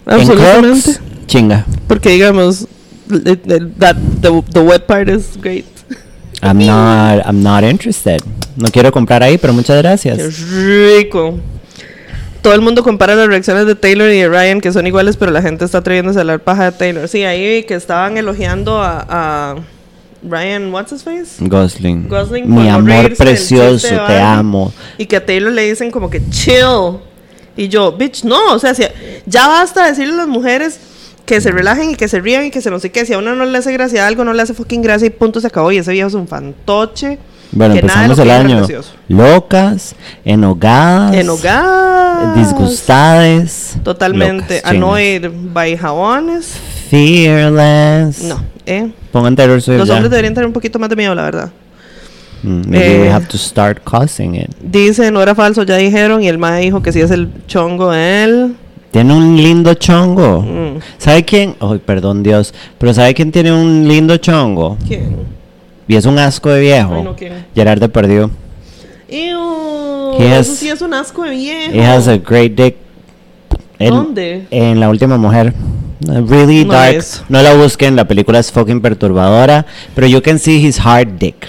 en 0.06 0.14
Absolutamente. 0.14 0.82
Crocs, 0.94 1.02
chinga. 1.28 1.66
Porque 1.88 2.10
digamos, 2.10 2.68
that, 3.10 3.96
the, 4.22 4.44
the 4.52 4.60
wet 4.62 4.86
part 4.86 5.10
is 5.10 5.38
great. 5.42 5.66
I'm 6.42 6.58
not, 6.60 7.26
I'm 7.26 7.42
not 7.42 7.64
interested. 7.64 8.22
No 8.58 8.68
quiero 8.70 8.92
comprar 8.92 9.24
ahí, 9.24 9.38
pero 9.38 9.54
muchas 9.54 9.78
Qué 9.78 9.82
gracias. 9.82 10.40
rico. 10.52 11.40
Todo 12.44 12.54
el 12.54 12.62
mundo 12.62 12.84
compara 12.84 13.16
las 13.16 13.28
reacciones 13.28 13.66
de 13.66 13.74
Taylor 13.74 14.10
y 14.12 14.20
de 14.20 14.30
Ryan, 14.30 14.62
que 14.62 14.72
son 14.72 14.86
iguales, 14.86 15.18
pero 15.18 15.32
la 15.32 15.42
gente 15.42 15.66
está 15.66 15.80
atreviéndose 15.80 16.20
a 16.20 16.22
hablar 16.22 16.42
paja 16.42 16.66
de 16.70 16.78
Taylor. 16.78 17.08
Sí, 17.08 17.24
ahí 17.24 17.64
que 17.64 17.74
estaban 17.74 18.18
elogiando 18.18 18.80
a, 18.82 19.06
a 19.10 19.56
Ryan, 20.22 20.72
what's 20.74 20.92
his 20.92 21.04
face? 21.04 21.36
Gosling. 21.40 22.08
Gosling 22.10 22.54
Mi 22.54 22.68
amor 22.70 23.16
precioso, 23.16 23.88
te 24.08 24.20
amo. 24.20 24.74
Y 24.98 25.06
que 25.06 25.16
a 25.16 25.26
Taylor 25.26 25.52
le 25.54 25.70
dicen 25.70 25.90
como 25.90 26.10
que 26.10 26.22
chill. 26.30 26.98
Y 27.56 27.70
yo, 27.70 27.94
bitch, 27.94 28.24
no, 28.26 28.54
o 28.54 28.60
sea, 28.60 28.74
si- 28.74 28.84
ya 29.26 29.48
basta 29.48 29.86
decirle 29.88 30.14
a 30.14 30.18
las 30.18 30.28
mujeres 30.28 30.80
que 31.26 31.40
se 31.40 31.50
relajen 31.52 31.92
y 31.92 31.96
que 31.96 32.10
se 32.10 32.20
rían 32.20 32.44
y 32.46 32.52
que 32.52 32.60
se 32.60 32.70
no 32.70 32.80
sé 32.80 32.92
qué. 32.92 33.06
Si 33.06 33.14
a 33.14 33.20
uno 33.20 33.36
no 33.36 33.46
le 33.46 33.58
hace 33.58 33.72
gracia 33.72 34.06
algo, 34.06 34.26
no 34.26 34.34
le 34.34 34.42
hace 34.42 34.54
fucking 34.54 34.82
gracia 34.82 35.06
y 35.08 35.12
punto 35.12 35.40
se 35.40 35.48
acabó. 35.48 35.72
Y 35.72 35.78
ese 35.78 35.92
viejo 35.94 36.10
es 36.10 36.14
un 36.14 36.28
fantoche. 36.28 37.20
Bueno, 37.54 37.74
que 37.76 37.80
empezamos 37.82 38.20
el 38.20 38.32
año 38.32 38.68
locas, 39.08 39.96
enogadas, 40.26 41.16
Enogadas. 41.16 42.36
disgustades, 42.36 43.76
Totalmente. 43.84 44.56
locas. 44.58 44.72
Annoyed 44.72 45.30
by 45.54 45.78
jabones. 45.78 46.56
fearless. 46.90 48.24
No, 48.24 48.38
¿eh? 48.66 48.92
Pongan 49.12 49.36
Swift 49.62 49.78
Los 49.78 49.88
ya. 49.88 49.94
hombres 49.96 50.12
deberían 50.12 50.34
tener 50.34 50.48
un 50.48 50.54
poquito 50.54 50.78
más 50.80 50.90
de 50.90 50.96
miedo, 50.96 51.16
la 51.16 51.24
verdad. 51.24 51.52
Mm, 52.44 52.62
maybe 52.70 53.00
we 53.02 53.08
Eh. 53.08 53.12
have 53.12 53.26
to 53.28 53.38
start 53.38 53.80
causing 53.84 54.36
it. 54.36 54.50
Dice, 54.62 55.10
no 55.12 55.22
era 55.22 55.34
falso, 55.34 55.64
ya 55.64 55.78
dijeron. 55.78 56.22
Y 56.22 56.28
el 56.28 56.38
ma 56.38 56.58
dijo 56.58 56.82
que 56.82 56.92
sí 56.92 57.00
es 57.02 57.10
el 57.12 57.30
chongo 57.48 57.92
de 57.92 58.24
él. 58.24 58.56
Tiene 58.92 59.14
un 59.16 59.38
lindo 59.38 59.74
chongo. 59.76 60.42
Mm. 60.42 60.80
¿Sabe 60.98 61.24
quién? 61.26 61.56
Ay, 61.60 61.80
perdón 61.84 62.22
Dios. 62.22 62.54
Pero 62.78 62.94
¿sabe 62.94 63.14
quién 63.14 63.32
tiene 63.32 63.52
un 63.52 63.88
lindo 63.88 64.18
chongo? 64.18 64.78
¿Quién? 64.88 65.16
Y 65.88 65.96
es 65.96 66.06
un 66.06 66.18
asco 66.20 66.50
de 66.50 66.62
viejo. 66.62 66.96
Ay, 66.96 67.04
no, 67.04 67.16
¿quién? 67.16 67.46
Gerard 67.56 67.80
Depardieu. 67.80 68.30
Ew, 69.10 70.14
He 70.20 70.26
eso 70.40 70.52
has- 70.52 70.58
sí 70.58 70.70
es 70.70 70.82
un 70.82 70.94
asco 70.94 71.24
de 71.24 71.32
viejo. 71.32 71.72
He 71.74 71.84
has 71.86 72.08
a 72.08 72.18
great 72.18 72.54
dick. 72.54 72.76
Él- 73.80 73.90
¿Dónde? 73.92 74.46
En 74.52 74.80
La 74.80 74.90
Última 74.90 75.18
Mujer. 75.18 75.54
Uh, 76.08 76.26
Really 76.28 76.66
No 76.66 76.74
dark. 76.74 76.96
es. 76.96 77.24
No 77.30 77.42
la 77.42 77.54
busquen, 77.54 77.96
la 77.96 78.06
película 78.08 78.40
es 78.40 78.52
fucking 78.52 78.82
perturbadora. 78.82 79.66
Pero 79.96 80.08
you 80.08 80.22
can 80.22 80.40
see 80.40 80.66
his 80.66 80.80
hard 80.80 81.18
dick. 81.20 81.48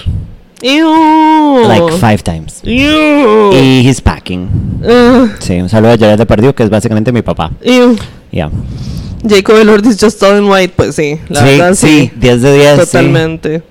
Ew. 0.62 1.66
Like 1.68 1.92
five 1.98 2.22
times. 2.22 2.60
Ew. 2.64 3.52
Y 3.52 3.86
he's 3.86 4.00
packing. 4.00 4.48
Ugh. 4.82 5.30
Sí, 5.40 5.60
un 5.60 5.68
saludo 5.68 5.92
a 5.92 5.98
Jared 5.98 6.18
Depardieu, 6.18 6.54
que 6.54 6.62
es 6.62 6.70
básicamente 6.70 7.12
mi 7.12 7.22
papá. 7.22 7.50
Ew. 7.62 7.96
Ya. 8.32 8.50
Jacob 9.28 9.56
Elordi 9.56 9.88
is 9.90 9.98
just 10.00 10.22
all 10.22 10.36
in 10.38 10.44
white, 10.50 10.72
pues 10.76 10.94
sí, 10.96 11.18
la 11.30 11.40
sí, 11.40 11.46
verdad 11.46 11.74
sí. 11.74 11.86
sí, 11.86 12.12
10 12.16 12.42
de 12.42 12.54
10. 12.58 12.88
sí. 12.88 13.62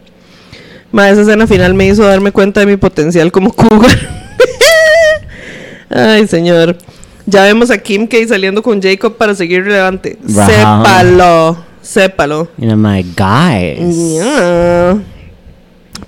Ma, 0.93 1.09
esa 1.09 1.21
escena 1.21 1.47
final 1.47 1.73
me 1.73 1.87
hizo 1.87 2.03
darme 2.03 2.31
cuenta 2.31 2.59
de 2.59 2.67
mi 2.67 2.77
potencial 2.77 3.31
como 3.31 3.51
cougar. 3.51 3.97
Ay, 5.89 6.27
señor. 6.27 6.77
Ya 7.25 7.45
vemos 7.45 7.71
a 7.71 7.79
Kim 7.79 8.05
K 8.05 8.15
saliendo 8.27 8.61
con 8.61 8.79
Jacob 8.79 9.17
para 9.17 9.33
seguir 9.33 9.63
relevante. 9.63 10.19
Ajá. 10.37 10.45
Sépalo. 10.45 11.57
Sépalo. 11.81 12.47
You 12.59 12.67
know, 12.67 12.77
my 12.77 13.01
guys. 13.01 13.95
Yeah. 13.97 14.99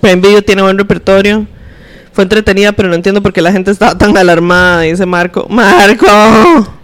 Prime 0.02 0.22
Video 0.22 0.44
tiene 0.44 0.62
buen 0.62 0.78
repertorio. 0.78 1.48
Fue 2.14 2.24
entretenida, 2.24 2.72
pero 2.72 2.88
no 2.88 2.94
entiendo 2.94 3.24
por 3.24 3.34
qué 3.34 3.42
la 3.42 3.52
gente 3.52 3.72
estaba 3.72 3.98
tan 3.98 4.16
alarmada, 4.16 4.82
dice 4.82 5.08
Marco. 5.08 5.48
¡Marco! 5.50 6.06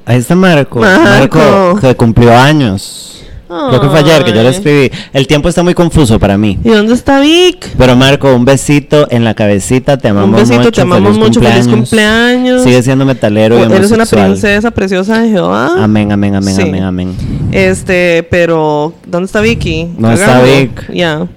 Ahí 0.06 0.18
está 0.18 0.34
Marco. 0.34 0.80
Marco. 0.80 1.38
Marco, 1.38 1.80
que 1.80 1.96
cumplió 1.96 2.36
años. 2.36 3.21
Creo 3.70 3.82
que 3.82 3.90
fue 3.90 4.00
ayer 4.00 4.24
que 4.24 4.32
yo 4.32 4.44
le 4.44 4.50
escribí. 4.50 4.92
El 5.12 5.28
tiempo 5.28 5.50
está 5.50 5.62
muy 5.62 5.74
confuso 5.74 6.20
para 6.20 6.38
mí. 6.38 6.58
¿Y 6.64 6.70
dónde 6.70 6.94
está 6.94 7.20
Vic? 7.20 7.68
Pero 7.78 7.96
Marco, 7.96 8.34
un 8.34 8.46
besito 8.46 9.08
en 9.12 9.24
la 9.26 9.34
cabecita. 9.34 9.98
Te 9.98 10.08
amamos 10.08 10.30
Un 10.30 10.36
besito, 10.38 10.60
mucho. 10.60 10.72
te 10.72 10.82
amamos 10.82 11.18
mucho. 11.18 11.42
Feliz 11.42 11.68
cumpleaños. 11.68 12.64
Sigue 12.64 12.82
siendo 12.82 13.06
metalero 13.06 13.60
y 13.60 13.64
Eres 13.64 13.92
una 13.92 14.06
princesa 14.06 14.72
preciosa 14.72 15.22
de 15.22 15.30
Jehová. 15.30 15.72
Amén, 15.84 16.12
amén, 16.12 16.36
amén, 16.36 16.56
Sí. 16.56 16.62
amén, 16.62 16.84
amén. 16.84 17.16
Este, 17.52 18.26
pero 18.30 18.94
¿dónde 19.06 19.26
está 19.26 19.42
Vicky? 19.42 19.90
No 19.98 20.12
está. 20.12 20.42
Vic. 20.42 20.90
Ya. 20.94 21.28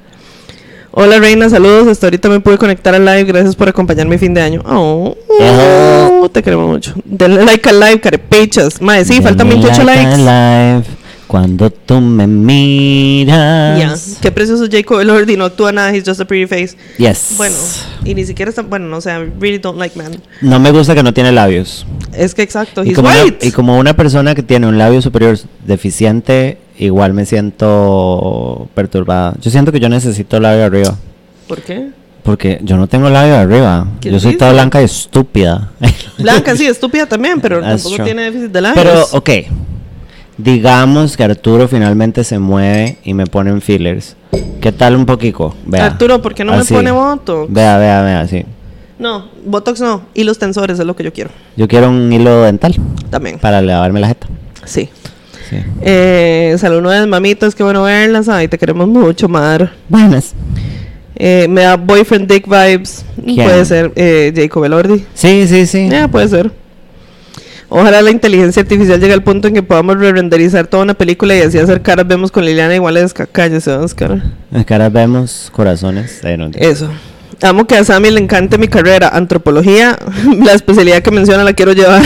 Hola 0.92 1.18
Reina, 1.18 1.48
saludos. 1.50 1.88
Hasta 1.88 2.06
ahorita 2.06 2.28
me 2.28 2.38
pude 2.38 2.56
conectar 2.58 2.94
al 2.94 3.04
live. 3.04 3.24
Gracias 3.24 3.56
por 3.56 3.68
acompañar 3.68 4.06
mi 4.06 4.18
fin 4.18 4.32
de 4.32 4.40
año. 4.42 4.62
Oh, 4.64 5.16
te 6.32 6.42
queremos 6.42 6.68
mucho. 6.68 6.94
Denle 7.04 7.44
like 7.44 7.68
al 7.68 7.80
live, 7.80 8.00
carepechas. 8.00 8.80
Mae, 8.80 9.04
sí, 9.04 9.20
faltan 9.20 9.48
Denle 9.48 9.64
28 9.66 9.82
like 9.84 10.02
likes. 10.04 10.14
al 10.14 10.24
live 10.80 11.03
cuando 11.26 11.70
tú 11.70 12.00
me 12.00 12.26
miras. 12.26 13.78
Ya. 13.78 13.94
Qué 14.20 14.30
precioso 14.30 14.66
Jacob 14.70 15.00
Elordi. 15.00 15.36
No 15.36 15.44
actúa 15.46 15.72
nada. 15.72 15.94
He's 15.94 16.04
just 16.04 16.20
a 16.20 16.24
pretty 16.24 16.46
face. 16.46 16.76
Yes. 16.98 17.34
Bueno, 17.36 17.56
y 18.04 18.14
ni 18.14 18.24
siquiera 18.24 18.48
está. 18.50 18.62
Bueno, 18.62 18.86
no 18.88 19.00
sé. 19.00 19.10
I 19.10 19.30
really 19.40 19.58
don't 19.58 19.78
like 19.78 19.96
man. 19.98 20.20
No 20.40 20.58
me 20.58 20.70
gusta 20.70 20.94
que 20.94 21.02
no 21.02 21.12
tiene 21.12 21.32
labios. 21.32 21.86
Es 22.12 22.34
que 22.34 22.42
exacto. 22.42 22.84
Y 22.84 22.88
He's 22.90 22.96
como, 22.96 23.08
una, 23.08 23.24
white. 23.24 23.46
y 23.46 23.50
como 23.52 23.78
una 23.78 23.94
persona 23.94 24.34
que 24.34 24.42
tiene 24.42 24.66
un 24.66 24.78
labio 24.78 25.00
superior 25.02 25.38
deficiente, 25.66 26.58
igual 26.78 27.12
me 27.14 27.26
siento 27.26 28.68
perturbada. 28.74 29.34
Yo 29.40 29.50
siento 29.50 29.72
que 29.72 29.80
yo 29.80 29.88
necesito 29.88 30.38
labio 30.40 30.64
arriba. 30.64 30.96
¿Por 31.48 31.60
qué? 31.62 31.88
Porque 32.22 32.58
yo 32.62 32.76
no 32.78 32.86
tengo 32.86 33.10
labio 33.10 33.36
arriba. 33.36 33.86
¿Quién 34.00 34.14
Yo 34.14 34.20
soy 34.20 34.30
dice? 34.30 34.38
toda 34.38 34.52
blanca 34.52 34.80
y 34.80 34.86
estúpida. 34.86 35.72
Blanca, 36.18 36.56
sí, 36.56 36.64
estúpida 36.64 37.04
también, 37.06 37.38
pero 37.40 37.60
That's 37.60 37.82
tampoco 37.82 37.96
true. 37.96 38.04
tiene 38.06 38.22
déficit 38.22 38.50
de 38.50 38.60
labios. 38.62 38.82
Pero, 38.82 39.04
ok. 39.12 39.30
Digamos 40.36 41.16
que 41.16 41.22
Arturo 41.24 41.68
finalmente 41.68 42.24
se 42.24 42.38
mueve 42.38 42.98
y 43.04 43.14
me 43.14 43.26
pone 43.26 43.50
en 43.50 43.60
fillers. 43.60 44.16
¿Qué 44.60 44.72
tal 44.72 44.96
un 44.96 45.06
poquito? 45.06 45.54
Vea. 45.64 45.86
Arturo, 45.86 46.20
¿por 46.20 46.34
qué 46.34 46.44
no 46.44 46.52
Así. 46.52 46.72
me 46.72 46.78
pone 46.80 46.90
Botox? 46.90 47.52
Vea, 47.52 47.78
vea, 47.78 48.02
vea, 48.02 48.26
sí. 48.26 48.44
No, 48.98 49.26
Botox 49.44 49.80
no. 49.80 50.02
Y 50.14 50.24
los 50.24 50.38
tensores 50.38 50.78
es 50.78 50.86
lo 50.86 50.96
que 50.96 51.04
yo 51.04 51.12
quiero. 51.12 51.30
Yo 51.56 51.68
quiero 51.68 51.88
un 51.90 52.12
hilo 52.12 52.42
dental 52.42 52.74
También. 53.10 53.38
para 53.38 53.60
lavarme 53.62 54.00
la 54.00 54.08
jeta. 54.08 54.26
Sí. 54.64 54.88
Sí. 55.50 55.56
Eh, 55.82 56.56
saludos, 56.58 57.06
mamitas. 57.06 57.54
Qué 57.54 57.62
bueno 57.62 57.82
verlas. 57.82 58.28
Ay, 58.28 58.48
te 58.48 58.58
queremos 58.58 58.88
mucho, 58.88 59.28
Mar. 59.28 59.72
Buenas. 59.88 60.34
Eh, 61.16 61.46
me 61.48 61.62
da 61.62 61.76
boyfriend 61.76 62.30
dick 62.30 62.46
vibes. 62.46 63.04
¿Quién? 63.22 63.46
Puede 63.46 63.64
ser 63.66 63.92
eh, 63.94 64.32
Jacob 64.34 64.64
Elordi. 64.64 65.04
Sí, 65.14 65.46
sí, 65.46 65.66
sí. 65.66 65.88
Ya, 65.90 66.08
puede 66.08 66.28
ser. 66.28 66.50
Ojalá 67.76 68.02
la 68.02 68.12
inteligencia 68.12 68.62
artificial 68.62 69.00
llegue 69.00 69.14
al 69.14 69.24
punto 69.24 69.48
en 69.48 69.54
que 69.54 69.62
podamos 69.64 69.98
re-renderizar 69.98 70.68
toda 70.68 70.84
una 70.84 70.94
película 70.94 71.34
y 71.34 71.40
así 71.40 71.58
hacer 71.58 71.82
caras. 71.82 72.06
Vemos 72.06 72.30
con 72.30 72.44
Liliana 72.44 72.72
iguales 72.76 73.12
cállese, 73.32 73.72
Oscar. 73.72 74.22
En 74.52 74.62
caras 74.62 74.92
vemos 74.92 75.50
corazones. 75.50 76.20
No, 76.38 76.50
Eso. 76.54 76.88
Amo 77.42 77.66
que 77.66 77.74
a 77.74 77.82
Sammy 77.82 78.12
le 78.12 78.20
encante 78.20 78.58
mi 78.58 78.68
carrera. 78.68 79.08
Antropología, 79.08 79.98
la 80.44 80.52
especialidad 80.52 81.02
que 81.02 81.10
menciona 81.10 81.42
la 81.42 81.52
quiero 81.52 81.72
llevar. 81.72 82.00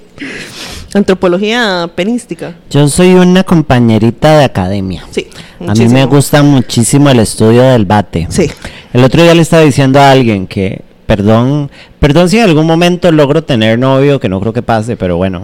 Antropología 0.94 1.90
penística. 1.96 2.54
Yo 2.70 2.86
soy 2.86 3.14
una 3.14 3.42
compañerita 3.42 4.38
de 4.38 4.44
academia. 4.44 5.02
Sí. 5.10 5.26
A 5.58 5.62
mí 5.62 5.66
me 5.66 5.74
muchísimo. 5.74 6.06
gusta 6.06 6.42
muchísimo 6.44 7.10
el 7.10 7.18
estudio 7.18 7.62
del 7.62 7.84
bate. 7.84 8.28
Sí. 8.30 8.48
El 8.92 9.02
otro 9.02 9.24
día 9.24 9.34
le 9.34 9.42
estaba 9.42 9.62
diciendo 9.64 9.98
a 9.98 10.12
alguien 10.12 10.46
que, 10.46 10.82
perdón, 11.06 11.70
perdón 12.00 12.28
si 12.28 12.38
en 12.38 12.44
algún 12.44 12.66
momento 12.66 13.10
logro 13.12 13.42
tener 13.44 13.78
novio, 13.78 14.20
que 14.20 14.28
no 14.28 14.40
creo 14.40 14.52
que 14.52 14.62
pase, 14.62 14.96
pero 14.96 15.16
bueno. 15.16 15.42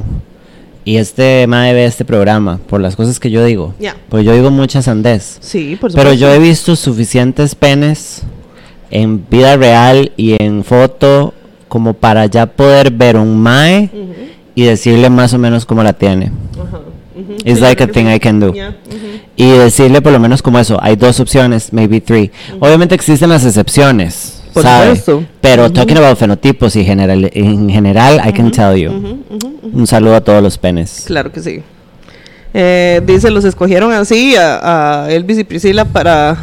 Y 0.84 0.96
este 0.96 1.46
madre 1.46 1.74
ve 1.74 1.84
este 1.84 2.04
programa 2.04 2.58
por 2.68 2.80
las 2.80 2.96
cosas 2.96 3.20
que 3.20 3.30
yo 3.30 3.44
digo. 3.44 3.72
Ya. 3.78 3.94
Pues 4.08 4.24
yo 4.24 4.34
digo 4.34 4.50
muchas 4.50 4.86
sandés. 4.86 5.38
Sí, 5.40 5.76
por 5.80 5.92
supuesto. 5.92 5.96
Pero 5.98 6.12
yo 6.14 6.32
he 6.34 6.40
visto 6.40 6.74
suficientes 6.74 7.54
penes 7.54 8.22
en 8.90 9.24
vida 9.30 9.56
real 9.56 10.10
y 10.16 10.42
en 10.42 10.64
foto 10.64 11.34
como 11.68 11.94
para 11.94 12.26
ya 12.26 12.46
poder 12.46 12.90
ver 12.90 13.16
un 13.16 13.40
mae 13.40 13.90
Ujú. 13.92 14.12
y 14.56 14.64
decirle 14.64 15.08
más 15.08 15.32
o 15.32 15.38
menos 15.38 15.64
cómo 15.64 15.82
la 15.84 15.92
tiene. 15.92 16.32
Ajá. 16.60 16.78
ujú, 17.14 17.32
It's 17.44 17.54
sí, 17.58 17.60
like 17.60 17.82
a 17.82 17.86
thing. 17.86 18.06
I 18.12 18.18
can 18.18 18.40
do. 18.40 18.52
Ya, 18.52 18.70
ujú. 18.88 18.96
Y 19.36 19.50
decirle 19.50 20.02
por 20.02 20.12
lo 20.12 20.18
menos 20.18 20.42
como 20.42 20.58
eso, 20.58 20.78
hay 20.82 20.96
dos 20.96 21.20
opciones, 21.20 21.72
maybe 21.72 22.00
three. 22.00 22.32
Obviamente 22.58 22.94
existen 22.96 23.30
las 23.30 23.46
excepciones, 23.46 24.41
Por 24.53 24.62
¿sabe? 24.62 24.96
supuesto. 24.96 25.24
Pero 25.40 25.64
Ujú. 25.64 25.72
talking 25.72 25.96
about 25.96 26.18
fenotipos 26.18 26.76
y 26.76 26.84
general, 26.84 27.30
en 27.32 27.68
general, 27.70 28.20
I 28.26 28.32
can 28.32 28.50
tell 28.50 28.74
you. 28.76 28.90
Un 29.72 29.86
saludo 29.86 30.16
a 30.16 30.20
todos 30.20 30.42
los 30.42 30.59
penes. 30.59 31.05
Claro 31.07 31.32
que 31.32 31.40
sí. 31.40 31.62
Eh, 32.55 33.00
dice, 33.07 33.30
los 33.30 33.44
escogieron 33.44 33.92
así 33.92 34.36
a, 34.36 35.05
a 35.05 35.11
Elvis 35.11 35.38
y 35.38 35.44
Priscila 35.44 35.86
para 35.86 36.36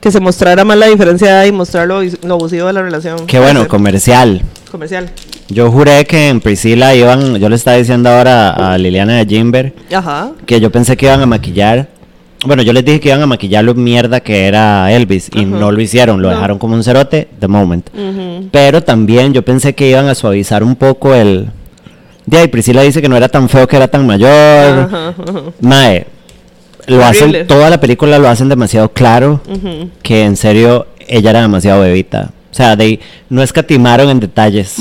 que 0.00 0.10
se 0.10 0.18
mostrara 0.18 0.64
más 0.64 0.76
la 0.76 0.86
diferencia 0.86 1.46
y 1.46 1.52
mostrar 1.52 1.86
lo, 1.86 2.02
lo 2.02 2.34
abusivo 2.34 2.66
de 2.66 2.72
la 2.72 2.82
relación. 2.82 3.26
Qué 3.26 3.38
bueno, 3.38 3.68
comercial. 3.68 4.42
comercial. 4.70 5.10
Yo 5.48 5.70
juré 5.70 6.04
que 6.06 6.28
en 6.28 6.40
Priscila 6.40 6.94
iban, 6.94 7.36
yo 7.36 7.48
le 7.48 7.56
estaba 7.56 7.76
diciendo 7.76 8.08
ahora 8.08 8.50
a 8.72 8.78
Liliana 8.78 9.18
de 9.18 9.26
Jimber 9.26 9.74
Ajá. 9.94 10.30
que 10.46 10.60
yo 10.60 10.70
pensé 10.70 10.96
que 10.96 11.06
iban 11.06 11.20
a 11.20 11.26
maquillar. 11.26 11.88
Bueno, 12.46 12.62
yo 12.62 12.72
les 12.72 12.84
dije 12.84 13.00
que 13.00 13.08
iban 13.10 13.20
a 13.20 13.26
maquillar 13.26 13.62
lo 13.64 13.74
mierda 13.74 14.20
que 14.20 14.46
era 14.46 14.90
Elvis 14.92 15.28
y 15.34 15.44
no 15.44 15.70
lo 15.70 15.80
hicieron, 15.80 16.22
lo 16.22 16.28
No. 16.30 16.34
dejaron 16.34 16.58
como 16.58 16.74
un 16.74 16.82
cerote, 16.82 17.28
the 17.38 17.48
moment. 17.48 17.88
Pero 18.50 18.82
también 18.82 19.34
yo 19.34 19.42
pensé 19.44 19.74
que 19.74 19.90
iban 19.90 20.08
a 20.08 20.14
suavizar 20.14 20.62
un 20.62 20.74
poco 20.76 21.14
el. 21.14 21.48
De 22.24 22.38
ahí, 22.38 22.48
Priscila 22.48 22.82
dice 22.82 23.02
que 23.02 23.08
no 23.08 23.16
era 23.16 23.28
tan 23.28 23.48
feo, 23.48 23.66
que 23.66 23.76
era 23.76 23.88
tan 23.88 24.06
mayor. 24.06 24.30
Ajá, 24.30 25.08
ajá. 25.08 25.42
Mae, 25.60 26.06
lo 26.86 26.96
Horrible. 26.98 27.04
hacen, 27.38 27.46
toda 27.46 27.68
la 27.70 27.78
película 27.80 28.18
lo 28.18 28.28
hacen 28.28 28.48
demasiado 28.48 28.90
claro 28.92 29.40
que 30.02 30.24
en 30.24 30.36
serio 30.36 30.86
ella 31.08 31.30
era 31.30 31.42
demasiado 31.42 31.82
bebita. 31.82 32.30
O 32.50 32.54
sea, 32.54 32.74
de, 32.76 33.00
no 33.28 33.42
escatimaron 33.42 34.08
en 34.08 34.18
detalles. 34.20 34.76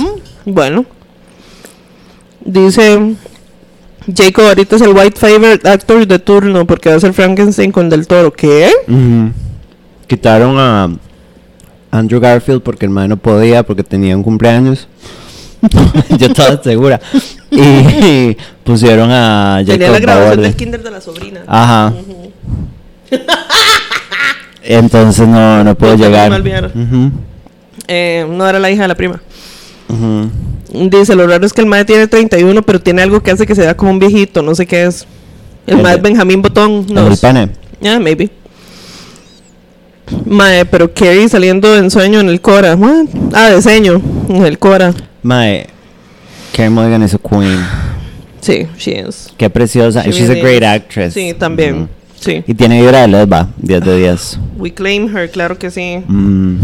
Bueno. 0.45 0.85
Dice 2.45 3.15
Jacob 4.15 4.45
ahorita 4.45 4.75
es 4.75 4.81
el 4.81 4.89
white 4.89 5.19
favorite 5.19 5.67
actor 5.67 6.05
de 6.07 6.19
turno 6.19 6.65
porque 6.65 6.89
va 6.89 6.95
a 6.95 6.99
ser 6.99 7.13
Frankenstein 7.13 7.71
con 7.71 7.89
Del 7.89 8.07
Toro. 8.07 8.31
¿Qué? 8.31 8.71
Quitaron 10.07 10.57
a 10.57 10.89
Andrew 11.91 12.19
Garfield 12.19 12.61
porque 12.61 12.85
el 12.85 12.91
mae 12.91 13.07
no 13.07 13.17
podía, 13.17 13.63
porque 13.63 13.83
tenía 13.83 14.15
un 14.15 14.23
cumpleaños. 14.23 14.87
Yo 16.17 16.27
estaba 16.27 16.61
segura. 16.63 16.99
Y, 17.51 18.37
pusieron 18.63 19.11
a 19.11 19.57
Jacob 19.59 19.73
Tenía 19.73 19.91
la 19.91 19.99
grabación 19.99 20.29
Bauer. 20.29 20.41
del 20.41 20.55
kinder 20.55 20.83
de 20.83 20.91
la 20.91 21.01
sobrina. 21.01 21.41
Ajá. 21.47 21.93
Entonces 24.63 25.27
no, 25.27 25.63
no 25.63 25.75
puedo 25.75 25.95
llegar. 25.95 26.41
Eh, 27.87 28.27
no 28.29 28.47
era 28.47 28.59
la 28.59 28.69
hija 28.69 28.83
de 28.83 28.87
la 28.87 28.95
prima. 28.95 29.21
Ujú. 29.89 30.29
Dice, 30.89 31.15
lo 31.15 31.25
raro 31.27 31.45
es 31.45 31.51
que 31.53 31.61
el 31.61 31.67
mae 31.67 31.83
tiene 31.85 32.07
31, 32.07 32.61
pero 32.61 32.79
tiene 32.79 33.01
algo 33.01 33.21
que 33.21 33.31
hace 33.31 33.45
que 33.47 33.55
se 33.55 33.61
vea 33.61 33.75
como 33.75 33.91
un 33.91 33.99
viejito, 33.99 34.41
no 34.43 34.53
sé 34.55 34.65
qué 34.67 34.85
es. 34.85 35.05
El 35.65 35.77
El 35.77 35.83
mae 35.83 35.95
es 35.95 36.01
Benjamín 36.01 36.41
Botón. 36.41 36.85
El 36.87 36.93
No, 36.93 37.05
del 37.09 37.17
pene. 37.17 37.49
Yeah, 37.81 37.99
maybe. 37.99 38.29
Mae, 40.25 40.65
pero 40.65 40.91
Carrie 40.93 41.29
saliendo 41.29 41.75
en 41.77 41.89
sueño 41.91 42.19
en 42.19 42.29
el 42.29 42.41
Cora. 42.41 42.75
What? 42.75 43.05
Ah, 43.33 43.49
de 43.49 43.61
sueño 43.61 44.01
en 44.27 44.45
el 44.45 44.57
Cora. 44.57 44.93
Mae, 45.21 45.67
Carey 46.55 46.69
Mulligan 46.69 47.03
es 47.03 47.13
a 47.13 47.17
queen. 47.19 47.59
Sí, 48.41 48.67
she 48.77 49.03
is. 49.07 49.29
Qué 49.37 49.49
preciosa. 49.49 50.03
She 50.03 50.11
She's 50.11 50.27
really 50.27 50.39
a 50.39 50.43
great 50.43 50.61
is. 50.63 50.67
actress. 50.67 51.13
Sí, 51.13 51.33
también. 51.37 51.75
Ujú. 51.75 51.87
Sí. 52.19 52.43
Y 52.47 52.53
tiene 52.53 52.81
vibra 52.81 53.01
de 53.01 53.07
lesba, 53.07 53.49
10 53.57 53.81
de 53.85 53.97
10. 53.97 54.39
We 54.57 54.73
claim 54.73 55.15
her, 55.15 55.29
claro 55.29 55.57
que 55.57 55.69
sí. 55.71 55.99
Mm, 56.07 56.57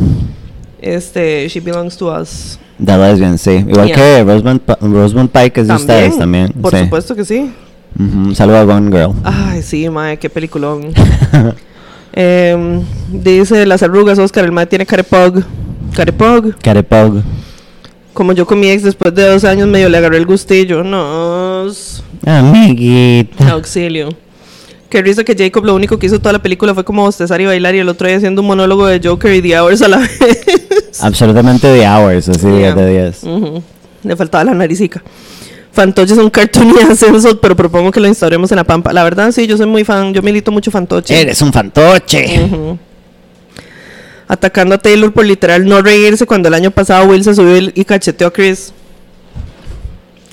Este, 0.82 1.48
she 1.50 1.60
belongs 1.60 1.96
to 1.98 2.08
us. 2.14 2.60
De 2.78 2.98
lesbian, 2.98 3.38
sí. 3.38 3.52
Igual 3.52 3.88
Yeah. 3.88 3.96
que 3.96 4.24
Rosamund, 4.24 4.62
Rosamund 4.82 5.30
Pike 5.30 5.62
es 5.62 5.68
de 5.68 5.74
ustedes 5.76 6.18
también. 6.18 6.50
Por 6.54 6.72
sí. 6.74 6.80
supuesto 6.84 7.16
que 7.16 7.24
sí. 7.26 7.52
Ujú, 7.98 8.18
Un 8.30 8.36
saludo 8.36 8.58
a 8.58 8.64
Gone 8.66 8.92
Girl. 8.92 9.14
Ay, 9.24 9.62
sí, 9.62 9.90
mae, 9.90 10.18
qué 10.18 10.30
peliculón. 10.30 10.92
Em, 12.18 12.82
dice 13.12 13.66
las 13.66 13.84
arrugas, 13.84 14.18
Oscar, 14.20 14.46
el 14.46 14.52
mae 14.52 14.66
tiene 14.66 14.86
carepog. 14.86 15.44
Carepog. 15.94 16.56
Carepog. 16.62 17.22
Como 18.14 18.32
yo 18.32 18.46
con 18.46 18.60
mi 18.60 18.70
ex 18.70 18.84
después 18.84 19.14
de 19.14 19.28
dos 19.28 19.44
años 19.44 19.68
medio 19.68 19.90
le 19.90 19.98
agarré 19.98 20.18
el 20.18 20.26
gustillo. 20.26 20.84
No. 20.84 21.68
s- 21.68 22.02
Amiguita. 22.26 23.50
Auxilio. 23.52 24.10
Qué 24.90 25.02
risa 25.02 25.26
que 25.26 25.36
Jacob 25.38 25.66
lo 25.66 25.76
único 25.76 26.00
que 26.00 26.06
hizo 26.06 26.20
toda 26.20 26.32
la 26.34 26.42
película 26.42 26.74
fue 26.74 26.86
como 26.86 27.02
bostezar 27.04 27.42
y 27.42 27.46
bailar 27.46 27.76
y 27.76 27.80
el 27.80 27.90
otro 27.90 28.08
día 28.08 28.16
haciendo 28.16 28.42
un 28.42 28.48
monólogo 28.48 28.86
de 28.88 29.02
Joker 29.06 29.34
y 29.36 29.42
The 29.42 29.60
Hours 29.60 29.82
a 29.82 29.88
la 29.90 29.98
vez. 30.20 30.46
Absolutamente 31.02 31.68
The 31.68 31.88
Hours, 31.88 32.30
así 32.30 32.48
10 32.48 32.60
Yeah. 32.60 32.76
de 32.76 32.92
10. 33.04 33.24
Ujú. 33.24 33.64
Le 34.04 34.16
faltaba 34.16 34.44
la 34.44 34.54
naricica. 34.54 35.02
Fantoche 35.72 36.14
es 36.14 36.20
un 36.20 36.30
cartoon 36.30 36.74
y 36.80 36.84
ascenso, 36.92 37.40
pero 37.42 37.56
propongo 37.56 37.92
que 37.92 38.00
lo 38.00 38.08
instauremos 38.08 38.52
en 38.52 38.56
la 38.58 38.64
pampa. 38.64 38.94
La 38.94 39.04
verdad, 39.04 39.32
sí, 39.32 39.46
yo 39.48 39.58
soy 39.58 39.66
muy 39.66 39.84
fan. 39.84 40.14
Yo 40.14 40.22
milito 40.22 40.52
mucho 40.52 40.72
Fantoche. 40.72 41.20
Eres 41.20 41.42
un 41.42 41.52
fantoche. 41.52 42.50
Atacando 44.28 44.74
a 44.76 44.78
Taylor 44.78 45.12
por 45.14 45.26
literal 45.26 45.66
no 45.66 45.82
reírse 45.82 46.26
cuando 46.26 46.48
el 46.48 46.54
año 46.56 46.72
pasado 46.72 47.06
Will 47.08 47.24
se 47.24 47.36
subió 47.36 47.58
y 47.74 47.86
cacheteó 47.86 48.28
a 48.28 48.34
Chris. 48.34 48.74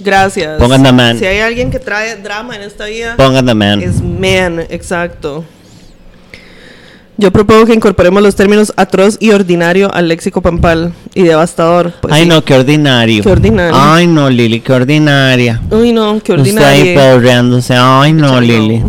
Gracias. 0.00 0.58
Pongan 0.58 0.82
the 0.82 0.92
man. 0.92 1.18
Si 1.18 1.26
hay 1.26 1.40
alguien 1.40 1.70
que 1.70 1.78
trae 1.78 2.16
drama 2.16 2.56
en 2.56 2.62
esta 2.62 2.86
vida, 2.86 3.16
Pongan 3.16 3.44
the 3.46 3.54
man. 3.54 3.82
es 3.82 4.00
man, 4.00 4.60
exacto. 4.70 5.44
Yo 7.18 7.30
propongo 7.30 7.66
que 7.66 7.74
incorporemos 7.74 8.22
los 8.22 8.34
términos 8.34 8.72
atroz 8.76 9.18
y 9.20 9.30
ordinario 9.30 9.92
al 9.92 10.08
léxico 10.08 10.40
pampal 10.40 10.94
y 11.14 11.22
devastador. 11.22 11.92
Pues 12.00 12.12
Ay, 12.12 12.22
sí. 12.22 12.28
no, 12.28 12.42
qué 12.42 12.54
ordinario. 12.54 13.22
Qué 13.22 13.28
ordinario. 13.28 13.74
Ay, 13.76 14.06
no, 14.06 14.30
Lili, 14.30 14.60
qué 14.60 14.72
ordinaria. 14.72 15.60
Uy, 15.70 15.92
no, 15.92 16.20
qué 16.24 16.32
Usted 16.32 16.56
ahí 16.58 16.94
pedorreándose. 16.94 17.74
Ay, 17.76 18.14
no. 18.14 18.40
Lili. 18.40 18.82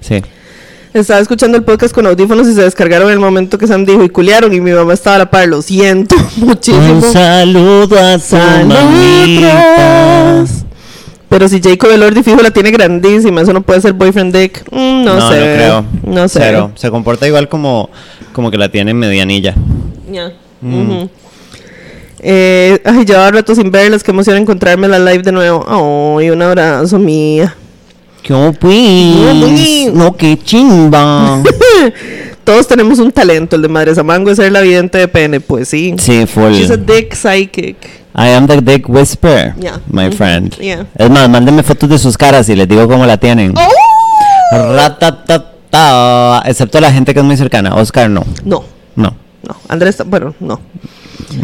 Sí. 0.00 0.22
Estaba 0.92 1.20
escuchando 1.20 1.56
el 1.56 1.62
podcast 1.62 1.94
con 1.94 2.06
audífonos 2.06 2.48
y 2.48 2.54
se 2.54 2.62
descargaron 2.62 3.08
en 3.08 3.14
el 3.14 3.20
momento 3.20 3.58
que 3.58 3.66
Sam 3.66 3.84
dijo 3.84 4.02
y 4.02 4.08
culiaron 4.08 4.52
y 4.52 4.60
mi 4.60 4.72
mamá 4.72 4.94
estaba 4.94 5.16
a 5.16 5.20
la 5.20 5.30
par. 5.30 5.46
Lo 5.46 5.62
siento 5.62 6.16
muchísimo. 6.36 6.94
Un 6.94 7.02
saludo 7.02 7.96
a. 7.98 8.18
Saludos. 8.18 9.46
Pero 11.36 11.50
si 11.50 11.60
Jacob 11.60 11.90
Elordi 11.90 12.22
fijo 12.22 12.40
la 12.40 12.50
tiene 12.50 12.70
grandísima, 12.70 13.42
eso 13.42 13.52
no 13.52 13.60
puede 13.60 13.82
ser 13.82 13.92
boyfriend 13.92 14.34
dick. 14.34 14.64
Mm, 14.72 15.04
no, 15.04 15.16
No, 15.16 15.28
sé. 15.30 15.36
no 15.36 15.44
creo. 15.44 15.84
No 16.06 16.28
sé. 16.28 16.38
Cero. 16.40 16.70
Se 16.76 16.90
comporta 16.90 17.26
igual 17.26 17.46
como, 17.46 17.90
como 18.32 18.50
que 18.50 18.56
la 18.56 18.70
tiene 18.70 18.94
medianilla. 18.94 19.54
Ya. 20.10 20.32
Mm. 20.62 20.80
Ujú. 20.80 21.10
Eh, 22.20 22.80
ay, 22.86 23.04
llevaba 23.04 23.32
rato 23.32 23.54
sin 23.54 23.70
verlas, 23.70 24.02
qué 24.02 24.12
emoción 24.12 24.38
encontrarme 24.38 24.86
en 24.86 24.92
la 24.92 24.98
live 24.98 25.22
de 25.24 25.32
nuevo. 25.32 26.16
Ay, 26.18 26.30
un 26.30 26.40
abrazo 26.40 26.98
mía. 26.98 27.54
¿Qué 28.22 28.32
pues? 28.32 28.56
pues? 28.58 29.92
No, 29.92 30.16
qué 30.16 30.38
chimba. 30.42 31.42
Todos 32.44 32.66
tenemos 32.66 32.98
un 32.98 33.12
talento, 33.12 33.56
el 33.56 33.62
de 33.62 33.68
Madre 33.68 33.94
Samango 33.94 34.30
es 34.30 34.38
ser 34.38 34.52
la 34.52 34.62
vidente 34.62 34.96
de 34.96 35.06
pene, 35.06 35.40
pues 35.40 35.68
sí. 35.68 35.96
sí, 35.98 36.24
full. 36.24 36.52
She's 36.52 36.70
a 36.70 36.78
dick 36.78 37.12
psychic. 37.14 37.76
I 38.18 38.28
am 38.30 38.46
the 38.46 38.60
dick 38.62 38.88
whisperer, 38.88 39.54
Yeah. 39.60 39.78
my 39.90 40.06
Mhm. 40.08 40.12
friend. 40.12 40.56
Yeah. 40.58 40.86
Es 40.96 41.10
más, 41.10 41.28
mándenme 41.28 41.62
fotos 41.62 41.88
de 41.90 41.98
sus 41.98 42.16
caras 42.16 42.48
y 42.48 42.56
les 42.56 42.66
digo 42.66 42.88
cómo 42.88 43.04
la 43.04 43.18
tienen. 43.18 43.52
Oh. 43.56 44.72
Ratatata. 44.74 46.42
Excepto 46.46 46.80
la 46.80 46.90
gente 46.92 47.12
que 47.12 47.20
es 47.20 47.26
muy 47.26 47.36
cercana. 47.36 47.74
Oscar, 47.74 48.08
no. 48.08 48.24
No, 48.44 48.64
No. 48.94 49.14
no. 49.46 49.56
Andrés, 49.68 50.02
bueno, 50.06 50.34
no. 50.40 50.60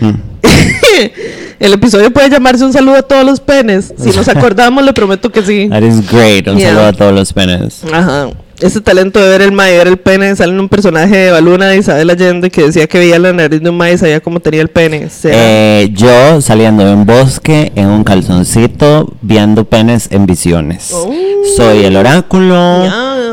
Mm. 0.01 0.13
El 1.61 1.73
episodio 1.75 2.11
puede 2.13 2.29
llamarse 2.31 2.65
un 2.65 2.73
saludo 2.73 2.97
a 2.97 3.03
todos 3.03 3.25
los 3.25 3.41
penes. 3.41 3.93
Si 3.99 4.11
nos 4.11 4.29
acordamos, 4.29 4.83
le 4.85 4.93
prometo 4.93 5.31
que 5.31 5.43
sí. 5.43 5.69
That 5.69 5.83
is 5.83 6.11
great. 6.11 6.49
Un 6.49 6.57
Yeah. 6.59 6.71
saludo 6.71 6.87
a 6.87 6.93
todos 6.93 7.13
los 7.15 7.33
penes. 7.33 7.83
Ajá. 7.93 8.29
Ese 8.63 8.81
talento 8.81 9.19
de 9.21 9.29
ver 9.29 9.43
el 9.43 9.51
mae 9.51 9.77
ver 9.77 9.89
el 9.89 9.97
pene 9.97 10.37
sale 10.37 10.53
en 10.53 10.61
un 10.61 10.69
personaje 10.69 11.17
de 11.17 11.31
Baluna 11.33 11.67
de 11.67 11.79
Isabel 11.79 12.09
Allende 12.11 12.49
que 12.49 12.63
decía 12.63 12.87
que 12.87 12.99
veía 12.99 13.19
la 13.19 13.33
nariz 13.33 13.61
de 13.61 13.71
un 13.71 13.77
mae 13.77 13.95
y 13.95 13.99
sabía 13.99 14.21
cómo 14.21 14.39
tenía 14.39 14.63
el 14.63 14.69
pene. 14.69 15.07
O 15.07 15.11
sea, 15.11 15.33
Eh, 15.35 15.91
yo 15.93 16.41
saliendo 16.41 16.85
de 16.85 16.95
un 16.95 17.05
bosque 17.05 17.73
en 17.75 17.89
un 17.89 18.05
calzoncito 18.05 19.13
viendo 19.21 19.65
penes 19.65 20.07
en 20.13 20.27
visiones. 20.27 20.93
Oh. 20.93 21.13
Soy 21.57 21.85
el 21.85 21.97
oráculo. 21.97 22.85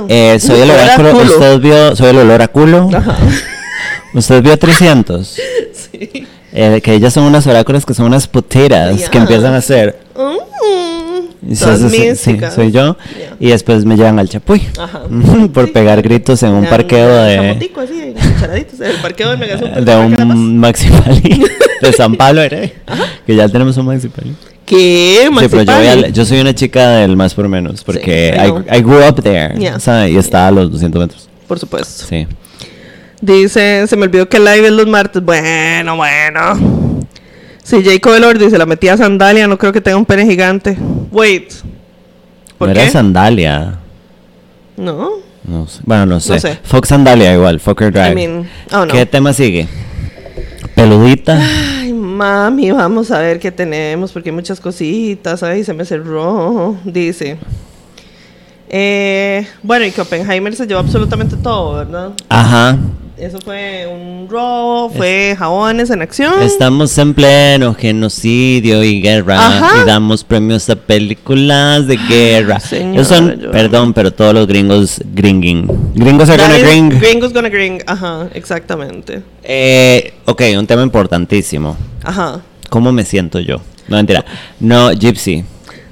Eh, 0.10 0.40
soy 0.40 0.62
el 0.62 0.72
oráculo. 0.72 1.10
Oráculo. 1.10 1.34
Usted 1.34 1.60
vio, 1.60 1.96
soy 1.96 2.10
el 2.10 2.18
olor 2.18 2.42
a 2.42 2.48
culo. 2.48 2.90
Ajá. 2.92 3.16
Usted 4.14 4.42
vio 4.42 4.58
300. 4.58 5.36
Sí. 5.92 6.28
Eh, 6.52 6.82
que 6.84 6.94
ellas 6.94 7.14
son 7.14 7.24
unas 7.24 7.46
oráculos 7.48 7.86
que 7.86 7.94
son 7.94 8.06
unas 8.08 8.28
puteras 8.28 9.10
que 9.10 9.18
empiezan 9.18 9.54
a 9.54 9.58
hacer. 9.58 9.98
Mm. 10.16 10.50
So- 11.56 11.78
sí, 11.90 12.00
místicas. 12.00 12.54
soy 12.54 12.72
yo. 12.72 12.98
Ya. 13.18 13.36
Y 13.40 13.50
después 13.50 13.86
me 13.86 13.96
llevan 13.96 14.20
al 14.20 14.28
chapuy. 14.30 14.62
Ajá. 14.78 15.04
Por 15.54 15.68
Sí. 15.68 15.72
pegar 15.72 16.02
gritos 16.02 16.44
en 16.44 16.52
un 16.52 16.64
Ya, 16.66 16.70
parqueo 16.70 17.08
de, 17.24 17.38
así, 17.52 17.70
cucharaditos, 17.70 18.80
el 18.82 18.96
parqueo 19.02 19.36
del 19.38 19.86
de 19.86 19.96
un 19.96 20.58
Maxi 20.58 20.90
Pali 20.90 21.46
de 21.82 21.94
San 21.94 22.16
Pablo, 22.16 22.44
¿eh? 22.44 22.74
Que 23.26 23.36
ya 23.36 23.48
tenemos 23.48 23.78
un 23.78 23.86
Maxi 23.86 24.10
Pali. 24.10 24.36
¿Qué? 24.66 25.30
Sí, 25.40 25.48
pero 25.50 25.64
yo, 25.64 25.74
voy 25.74 25.86
Maxipali? 25.88 26.14
yo 26.14 26.26
soy 26.26 26.40
una 26.42 26.54
chica 26.54 26.90
del 26.90 27.16
más 27.16 27.34
por 27.34 27.48
menos, 27.48 27.84
porque 27.84 28.36
I. 28.72 28.78
I, 28.78 28.82
grew 28.82 29.00
up 29.08 29.22
there, 29.24 29.56
Yeah. 29.58 29.80
¿sabe? 29.80 30.12
Y 30.12 30.18
está 30.18 30.48
a 30.48 30.52
los 30.52 30.70
200 30.72 31.02
metros. 31.02 31.30
Por 31.48 31.58
supuesto. 31.58 32.06
Sí. 32.08 32.28
Dice, 33.22 33.88
se 33.88 33.96
me 33.98 34.04
olvidó 34.04 34.30
que 34.30 34.38
el 34.38 34.46
live 34.46 34.68
es 34.68 34.74
los 34.74 34.88
martes. 34.88 35.24
Bueno, 35.24 35.96
bueno. 35.96 36.89
Si 37.70 37.84
Jacob 37.84 38.16
Elordi 38.16 38.50
se 38.50 38.58
la 38.58 38.66
metía 38.66 38.94
a 38.94 38.98
sandalia, 38.98 39.48
no 39.48 39.56
creo 39.58 39.72
que 39.72 39.80
tenga 39.80 39.96
un 39.96 40.06
pene 40.06 40.26
gigante. 40.26 40.76
Wait. 41.12 41.54
¿Por 42.58 42.68
no 42.70 42.74
qué? 42.74 42.82
era 42.82 42.92
Sandalia. 42.92 43.78
no. 44.76 45.12
No 45.44 45.68
sé. 45.68 45.82
Bueno, 45.84 46.06
no 46.08 46.20
sé. 46.20 46.40
sé. 46.40 46.60
Fox 46.64 46.90
Sandalia 46.90 47.34
igual, 47.34 47.60
Fokker 47.60 47.92
Drive. 47.92 48.12
I 48.12 48.16
mean, 48.16 48.50
oh 48.72 48.86
no. 48.86 48.92
¿Qué 48.92 49.06
tema 49.06 49.34
sigue? 49.34 49.68
Peludita. 50.76 51.40
Ay, 51.80 51.94
mami, 51.94 52.72
vamos 52.72 53.12
a 53.12 53.20
ver 53.20 53.40
qué 53.40 53.52
tenemos, 53.52 54.12
porque 54.12 54.30
hay 54.30 54.36
muchas 54.36 54.60
cositas. 54.60 55.42
Ay, 55.44 55.64
se 55.64 55.74
me 55.74 55.86
cerró. 55.86 56.76
Dice. 56.84 57.38
Eh, 58.68 59.48
bueno, 59.64 59.86
y 59.86 59.92
que 59.92 60.02
Oppenheimer 60.02 60.56
se 60.56 60.68
llevó 60.68 60.80
absolutamente 60.80 61.36
todo, 61.38 61.76
¿verdad? 61.78 62.12
Ajá. 62.30 62.78
Eso 63.20 63.40
fue 63.42 63.86
un 63.86 64.28
robo, 64.30 64.90
fue 64.90 65.36
jabones 65.38 65.90
en 65.90 66.02
acción. 66.02 66.42
Estamos 66.42 66.98
en 66.98 67.14
pleno 67.14 67.74
genocidio 67.74 68.82
y 68.84 69.02
guerra 69.02 69.46
Ajá. 69.46 69.82
y 69.84 69.86
damos 69.86 70.24
premios 70.24 70.70
a 70.70 70.76
películas 70.78 71.86
de 71.88 71.98
guerra. 71.98 72.62
Señora, 72.62 72.94
Ellos 72.94 73.08
son, 73.08 73.40
yo- 73.42 73.52
perdón, 73.52 73.94
pero 73.94 74.12
todos 74.12 74.34
los 74.34 74.48
gringos 74.48 75.02
gringing. 75.14 75.68
Gringos 75.96 76.30
are 76.30 76.42
gonna 76.42 76.58
gring. 76.60 76.90
Gringos 76.98 77.34
gonna 77.34 77.50
gring. 77.50 77.82
Ajá, 77.88 78.30
exactamente. 78.34 79.22
Eh, 79.44 80.14
ok, 80.26 80.42
un 80.58 80.66
tema 80.66 80.82
importantísimo. 80.84 81.76
Ajá. 82.04 82.40
¿Cómo 82.70 82.92
me 82.94 83.04
siento 83.04 83.40
yo? 83.42 83.58
No, 83.90 83.98
mentira. 83.98 84.24
No, 84.62 84.92
Gypsy. 84.92 85.44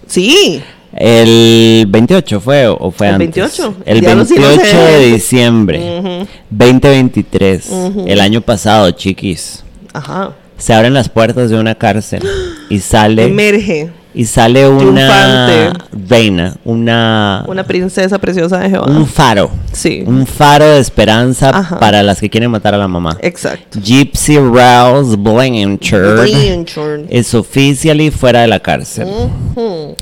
Sí. 0.06 0.62
El 1.00 1.86
28 1.90 2.40
fue 2.42 2.68
o- 2.68 2.90
fue 2.92 3.08
El 3.08 3.14
antes. 3.16 3.36
28, 3.36 3.76
El 3.86 3.96
el 3.98 4.02
día 4.02 4.10
de 4.10 4.16
los 4.16 4.30
28 4.30 4.78
de 4.78 5.06
diciembre 5.14 6.00
Ujú. 6.00 6.28
2023. 6.50 7.70
El 8.08 8.20
año 8.20 8.42
pasado, 8.42 8.90
chiquis. 8.92 9.64
Ajá. 9.94 10.32
Se 10.58 10.74
abren 10.74 10.94
las 10.96 11.08
puertas 11.08 11.52
de 11.52 11.60
una 11.60 11.76
cárcel 11.76 12.24
y 12.70 12.80
sale 12.80 13.26
Emerge 13.26 13.92
y 14.18 14.26
sale 14.26 14.68
una 14.68 15.74
reina, 16.10 16.56
una 16.66 17.46
una 17.48 17.64
princesa 17.64 18.18
preciosa 18.18 18.58
de 18.60 18.70
Jehová. 18.72 18.88
un 18.88 19.06
faro, 19.06 19.52
Sí. 19.72 20.04
un 20.06 20.26
faro 20.26 20.66
de 20.66 20.80
esperanza 20.80 21.52
Ajá. 21.52 21.80
para 21.80 22.02
las 22.04 22.20
que 22.20 22.30
quieren 22.30 22.50
matar 22.50 22.74
a 22.74 22.78
la 22.78 22.88
mamá. 22.88 23.18
Exacto. 23.22 23.80
Gypsy 23.80 24.38
Rouse 24.38 25.16
Blanchard 25.18 26.22
Blanchard. 26.30 27.02
es 27.10 27.34
oficially 27.34 28.10
fuera 28.12 28.42
de 28.42 28.48
la 28.48 28.60
cárcel. 28.60 29.08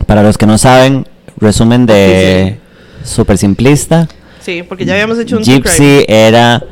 Para 0.06 0.24
los 0.24 0.38
que 0.38 0.46
no 0.46 0.58
saben, 0.58 1.06
resumen 1.38 1.86
de 1.86 2.58
super 3.04 3.38
simplista. 3.38 4.08
Sí, 4.42 4.64
porque 4.64 4.86
ya 4.86 4.94
habíamos 4.94 5.20
hecho 5.20 5.38
un. 5.38 5.44
Gypsy 5.44 6.06
era 6.08 6.64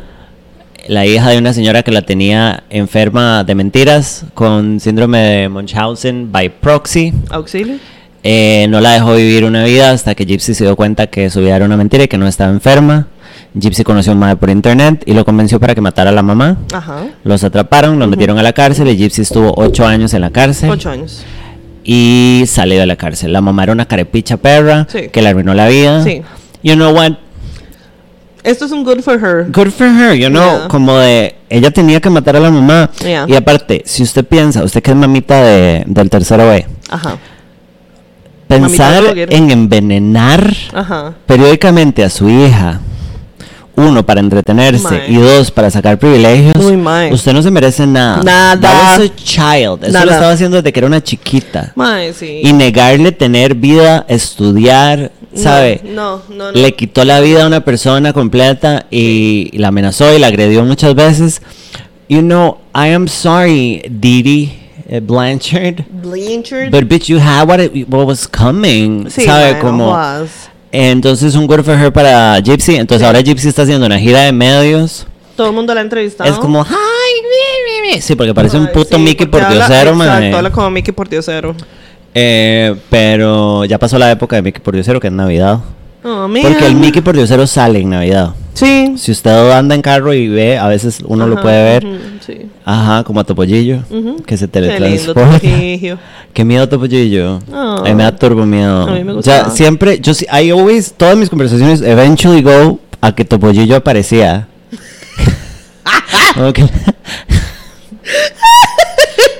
la 0.87 1.05
hija 1.05 1.29
de 1.29 1.37
una 1.37 1.53
señora 1.53 1.83
que 1.83 1.91
la 1.91 2.01
tenía 2.01 2.63
enferma 2.69 3.43
de 3.43 3.55
mentiras 3.55 4.25
con 4.33 4.79
síndrome 4.79 5.17
de 5.19 5.49
Munchausen 5.49 6.31
by 6.31 6.49
proxy. 6.59 7.13
Auxilio. 7.29 7.75
Eh, 8.25 8.67
no 8.69 8.79
la 8.79 8.91
dejó 8.93 9.15
vivir 9.15 9.43
una 9.43 9.63
vida 9.65 9.91
hasta 9.91 10.15
que 10.15 10.25
Gypsy 10.25 10.53
se 10.53 10.63
dio 10.63 10.75
cuenta 10.75 11.07
que 11.07 11.29
su 11.29 11.41
vida 11.41 11.55
era 11.57 11.65
una 11.65 11.75
mentira 11.77 12.05
y 12.05 12.07
que 12.07 12.17
no 12.17 12.27
estaba 12.27 12.51
enferma. 12.51 13.07
Gypsy 13.53 13.83
conoció 13.83 14.11
a 14.11 14.15
un 14.15 14.19
madre 14.19 14.35
por 14.37 14.49
internet 14.49 15.03
y 15.05 15.13
lo 15.13 15.25
convenció 15.25 15.59
para 15.59 15.75
que 15.75 15.81
matara 15.81 16.09
a 16.09 16.13
la 16.13 16.23
mamá. 16.23 16.57
Ajá. 16.73 17.05
Los 17.23 17.43
atraparon, 17.43 17.99
los 17.99 18.07
metieron 18.07 18.37
a 18.39 18.43
la 18.43 18.53
cárcel 18.53 18.87
y 18.89 18.95
Gypsy 18.97 19.21
estuvo 19.23 19.53
ocho 19.57 19.85
años 19.85 20.13
en 20.13 20.21
la 20.21 20.29
cárcel 20.31 20.69
Ocho 20.69 20.89
años. 20.89 21.23
y 21.83 22.43
salió 22.47 22.79
de 22.79 22.85
la 22.85 22.95
cárcel. 22.95 23.33
La 23.33 23.41
mamá 23.41 23.63
era 23.63 23.73
una 23.73 23.85
carepicha 23.87 24.37
perra 24.37 24.87
Sí. 24.89 25.09
que 25.11 25.21
le 25.21 25.29
arruinó 25.29 25.53
la 25.53 25.67
vida. 25.67 26.03
Sí. 26.03 26.21
You 26.63 26.75
know 26.75 26.93
what? 26.95 27.13
Esto 28.43 28.65
es 28.65 28.71
un 28.71 28.83
good 28.83 28.99
for 29.01 29.15
her. 29.23 29.45
Good 29.51 29.69
for 29.71 29.87
her, 29.87 30.13
you 30.13 30.27
know, 30.29 30.59
Yeah. 30.59 30.67
como 30.67 30.97
de 30.97 31.35
ella 31.49 31.71
tenía 31.71 32.01
que 32.01 32.09
matar 32.09 32.35
a 32.35 32.39
la 32.41 32.51
mamá. 32.51 32.89
Yeah. 32.99 33.25
Y 33.27 33.35
aparte, 33.35 33.83
si 33.85 34.03
usted 34.03 34.25
piensa, 34.25 34.63
usted 34.63 34.81
que 34.81 34.91
es 34.91 34.97
mamita 34.97 35.41
de, 35.41 35.83
del 35.87 36.09
tercero 36.09 36.47
B, 36.49 36.65
Ajá. 36.89 37.17
pensar 38.47 39.03
en 39.17 39.49
envenenar 39.51 40.53
Ajá. 40.73 41.13
periódicamente 41.25 42.03
a 42.03 42.09
su 42.09 42.29
hija, 42.29 42.81
uno 43.75 44.05
para 44.05 44.19
entretenerse 44.19 45.03
y 45.07 45.15
dos 45.15 45.49
para 45.51 45.69
sacar 45.71 45.97
privilegios, 45.97 46.55
Muy 46.55 47.11
usted 47.11 47.33
no 47.33 47.41
se 47.41 47.49
merece 47.51 47.87
nada. 47.87 48.21
Nada. 48.23 48.59
That 48.59 48.99
was 48.99 49.09
a 49.09 49.15
child. 49.15 49.83
Eso 49.83 49.93
Nada. 49.93 50.05
lo 50.05 50.11
estaba 50.11 50.31
haciendo 50.31 50.57
desde 50.57 50.71
que 50.71 50.79
era 50.79 50.87
una 50.87 51.03
chiquita. 51.03 51.73
Sí. 52.17 52.41
Y 52.43 52.53
negarle 52.53 53.11
tener 53.11 53.55
vida, 53.55 54.05
estudiar, 54.07 55.11
¿sabe? 55.33 55.81
No, 55.83 56.21
no, 56.29 56.51
no. 56.51 56.51
Le 56.51 56.75
quitó 56.75 57.03
la 57.03 57.19
vida 57.19 57.43
a 57.43 57.47
una 57.47 57.61
persona 57.61 58.13
completa 58.13 58.85
y 58.91 59.49
la 59.57 59.69
amenazó 59.69 60.13
y 60.15 60.19
la 60.19 60.27
agredió 60.27 60.63
muchas 60.63 60.93
veces. 60.93 61.41
You 62.09 62.21
know, 62.21 62.59
I 62.75 62.89
am 62.93 63.07
sorry, 63.07 63.81
Didi 63.89 64.53
eh, 64.87 64.99
Blanchard. 64.99 65.85
Blanchard. 65.89 66.69
But 66.69 66.83
bitch, 66.83 67.07
you 67.07 67.17
had 67.19 67.47
what, 67.47 67.59
it- 67.59 67.87
what 67.89 68.05
was 68.05 68.27
coming. 68.27 69.09
sí, 69.09 69.25
Como. 69.61 69.95
Entonces 70.73 71.35
un 71.35 71.45
good 71.47 71.61
for 71.61 71.75
her 71.79 71.93
para 71.93 72.39
Gypsy. 72.39 72.75
Entonces 72.75 73.01
Sí. 73.01 73.05
ahora 73.05 73.21
Gypsy 73.21 73.47
está 73.47 73.61
haciendo 73.61 73.85
una 73.85 73.99
gira 73.99 74.21
de 74.21 74.31
medios. 74.31 75.05
Todo 75.37 75.47
el 75.47 75.53
mundo 75.53 75.73
la 75.73 75.79
ha 75.81 75.83
entrevistado. 75.83 76.29
Es 76.29 76.37
como, 76.37 76.63
hi, 76.63 76.67
mi, 76.69 77.89
mi, 77.89 77.95
mi". 77.95 78.01
Sí, 78.01 78.15
porque 78.15 78.33
parece 78.33 78.57
un 78.57 78.67
Ay, 78.67 78.73
puto 78.73 78.97
sí, 78.97 79.01
Mickey 79.03 79.25
por 79.27 79.39
diosero, 79.41 79.91
Exacto, 79.91 79.95
mae. 79.95 80.33
habla 80.33 80.51
como 80.51 80.69
Mickey 80.69 80.93
por 80.93 81.07
diosero. 81.09 81.55
Eh, 82.13 82.75
pero 82.89 83.65
ya 83.65 83.79
pasó 83.79 83.97
la 83.97 84.11
época 84.11 84.35
de 84.35 84.41
Mickey 84.43 84.61
por 84.61 84.73
diosero, 84.73 84.99
que 84.99 85.07
es 85.07 85.13
Navidad. 85.13 85.59
Oh, 86.03 86.27
man. 86.27 86.41
Porque 86.43 86.67
el 86.67 86.75
Mickey 86.75 87.01
por 87.01 87.15
diosero 87.15 87.47
sale 87.47 87.79
en 87.79 87.89
Navidad. 87.89 88.33
Sí. 88.53 88.93
Si 88.97 89.11
usted 89.11 89.51
anda 89.51 89.75
en 89.75 89.81
carro 89.81 90.13
y 90.13 90.27
ve, 90.27 90.57
a 90.57 90.67
veces 90.67 90.99
uno 91.05 91.27
lo 91.27 91.41
puede 91.41 91.63
ver. 91.63 91.87
sí. 92.25 92.47
Ajá, 92.65 93.03
como 93.03 93.19
a 93.19 93.23
Topollillo. 93.23 93.79
Ujú. 93.89 94.17
Que 94.25 94.37
se 94.37 94.47
Qué 94.47 94.61
lindo 94.61 94.77
teletransporta. 95.13 95.39
Qué 96.33 96.45
miedo 96.45 96.69
Topollillo. 96.69 97.39
Ah. 97.51 97.77
A 97.81 97.83
mí 97.83 97.95
me 97.95 98.03
da 98.03 98.15
turbo 98.15 98.45
miedo. 98.45 98.87
A 98.87 98.93
mí 98.93 99.03
me 99.03 99.13
O 99.13 99.21
sea, 99.21 99.49
siempre, 99.49 99.99
yo 99.99 100.13
sí, 100.13 100.25
I 100.31 100.51
always, 100.51 100.93
todas 100.93 101.17
mis 101.17 101.29
conversaciones 101.29 101.81
eventually 101.81 102.41
go 102.41 102.79
a 103.01 103.13
que 103.13 103.25
Topollillo 103.25 103.75
aparecía. 103.75 104.47
Que- 106.53 106.63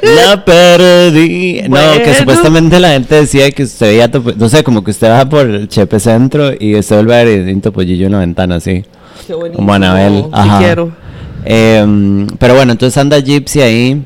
La 0.03 0.43
perdí. 0.43 1.61
No, 1.69 1.77
que 2.03 2.13
supuestamente 2.13 2.79
la 2.79 2.89
gente 2.89 3.15
decía 3.15 3.49
que 3.51 3.63
usted 3.63 3.87
veía 3.87 4.11
no 4.35 4.49
sé, 4.49 4.63
como 4.63 4.83
que 4.83 4.91
usted 4.91 5.09
va 5.09 5.27
por 5.27 5.47
el 5.47 5.67
Chepe 5.67 5.99
Centro 5.99 6.51
y 6.59 6.75
usted 6.75 6.97
vuelve 6.97 7.15
a 7.15 7.23
ver 7.23 7.53
un 7.53 7.61
Topollillo 7.61 8.07
en 8.07 8.11
la 8.11 8.19
ventana 8.19 8.55
así. 8.55 8.83
Qué. 9.27 9.33
Sí 10.29 10.31
Ajá. 10.33 10.59
quiero. 10.59 10.91
Em, 11.45 12.27
pero 12.39 12.55
bueno, 12.55 12.71
entonces 12.71 12.97
anda 12.97 13.19
Gypsy 13.19 13.61
ahí 13.61 14.03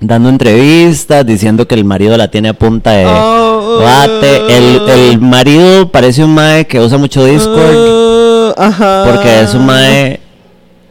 dando 0.00 0.28
entrevistas, 0.28 1.24
diciendo 1.26 1.66
que 1.66 1.74
el 1.74 1.84
marido 1.84 2.16
la 2.16 2.28
tiene 2.28 2.48
a 2.48 2.54
punta 2.54 2.90
de 2.92 3.04
Oh, 3.06 3.80
bate. 3.82 4.56
El, 4.56 4.88
el 4.88 5.20
marido 5.20 5.90
parece 5.90 6.24
un 6.24 6.34
mae 6.34 6.66
que 6.66 6.80
usa 6.80 6.98
mucho 6.98 7.24
Discord, 7.24 8.54
Ah, 8.56 8.66
ajá. 8.68 9.04
porque 9.06 9.40
es 9.42 9.54
un 9.54 9.66
mae... 9.66 10.20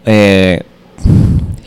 Eh, 0.06 0.64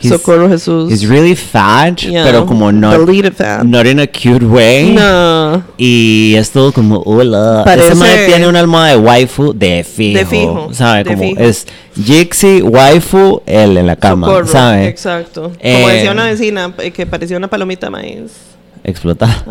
he's- 0.05 0.09
Socorro 0.21 0.47
Jesús. 0.49 0.91
He's 0.91 1.07
really 1.07 1.35
fat, 1.35 1.99
Yeah. 2.01 2.23
pero 2.25 2.45
como 2.45 2.71
not, 2.71 3.07
fat. 3.35 3.63
not 3.63 3.85
in 3.85 3.99
a 3.99 4.07
cute 4.07 4.45
way. 4.45 4.91
No. 4.93 5.63
Y 5.77 6.35
es 6.37 6.51
todo 6.51 6.71
como, 6.71 7.01
hola. 7.05 7.63
Parece- 7.65 7.87
Ese 7.87 7.95
mae 7.95 8.25
tiene 8.27 8.47
una 8.47 8.59
almohada 8.59 8.87
de 8.89 8.97
waifu 8.97 9.53
de 9.53 9.83
fijo. 9.83 10.17
De 10.19 10.25
fijo, 10.25 10.69
¿Sabe? 10.73 11.03
de 11.03 11.15
como 11.15 11.29
fijo. 11.29 11.41
es 11.41 11.65
Jixi, 12.01 12.61
waifu, 12.61 13.41
él 13.45 13.77
en 13.77 13.87
la 13.87 13.95
cama. 13.95 14.27
Socorro, 14.27 14.47
¿Sabe? 14.47 14.87
Exacto. 14.87 15.41
Como 15.43 15.55
Eh, 15.59 15.93
decía 15.93 16.11
una 16.11 16.25
vecina 16.25 16.73
eh, 16.79 16.91
que 16.91 17.05
parecía 17.05 17.37
una 17.37 17.47
palomita 17.47 17.89
maíz. 17.89 18.31
Explotar. 18.83 19.43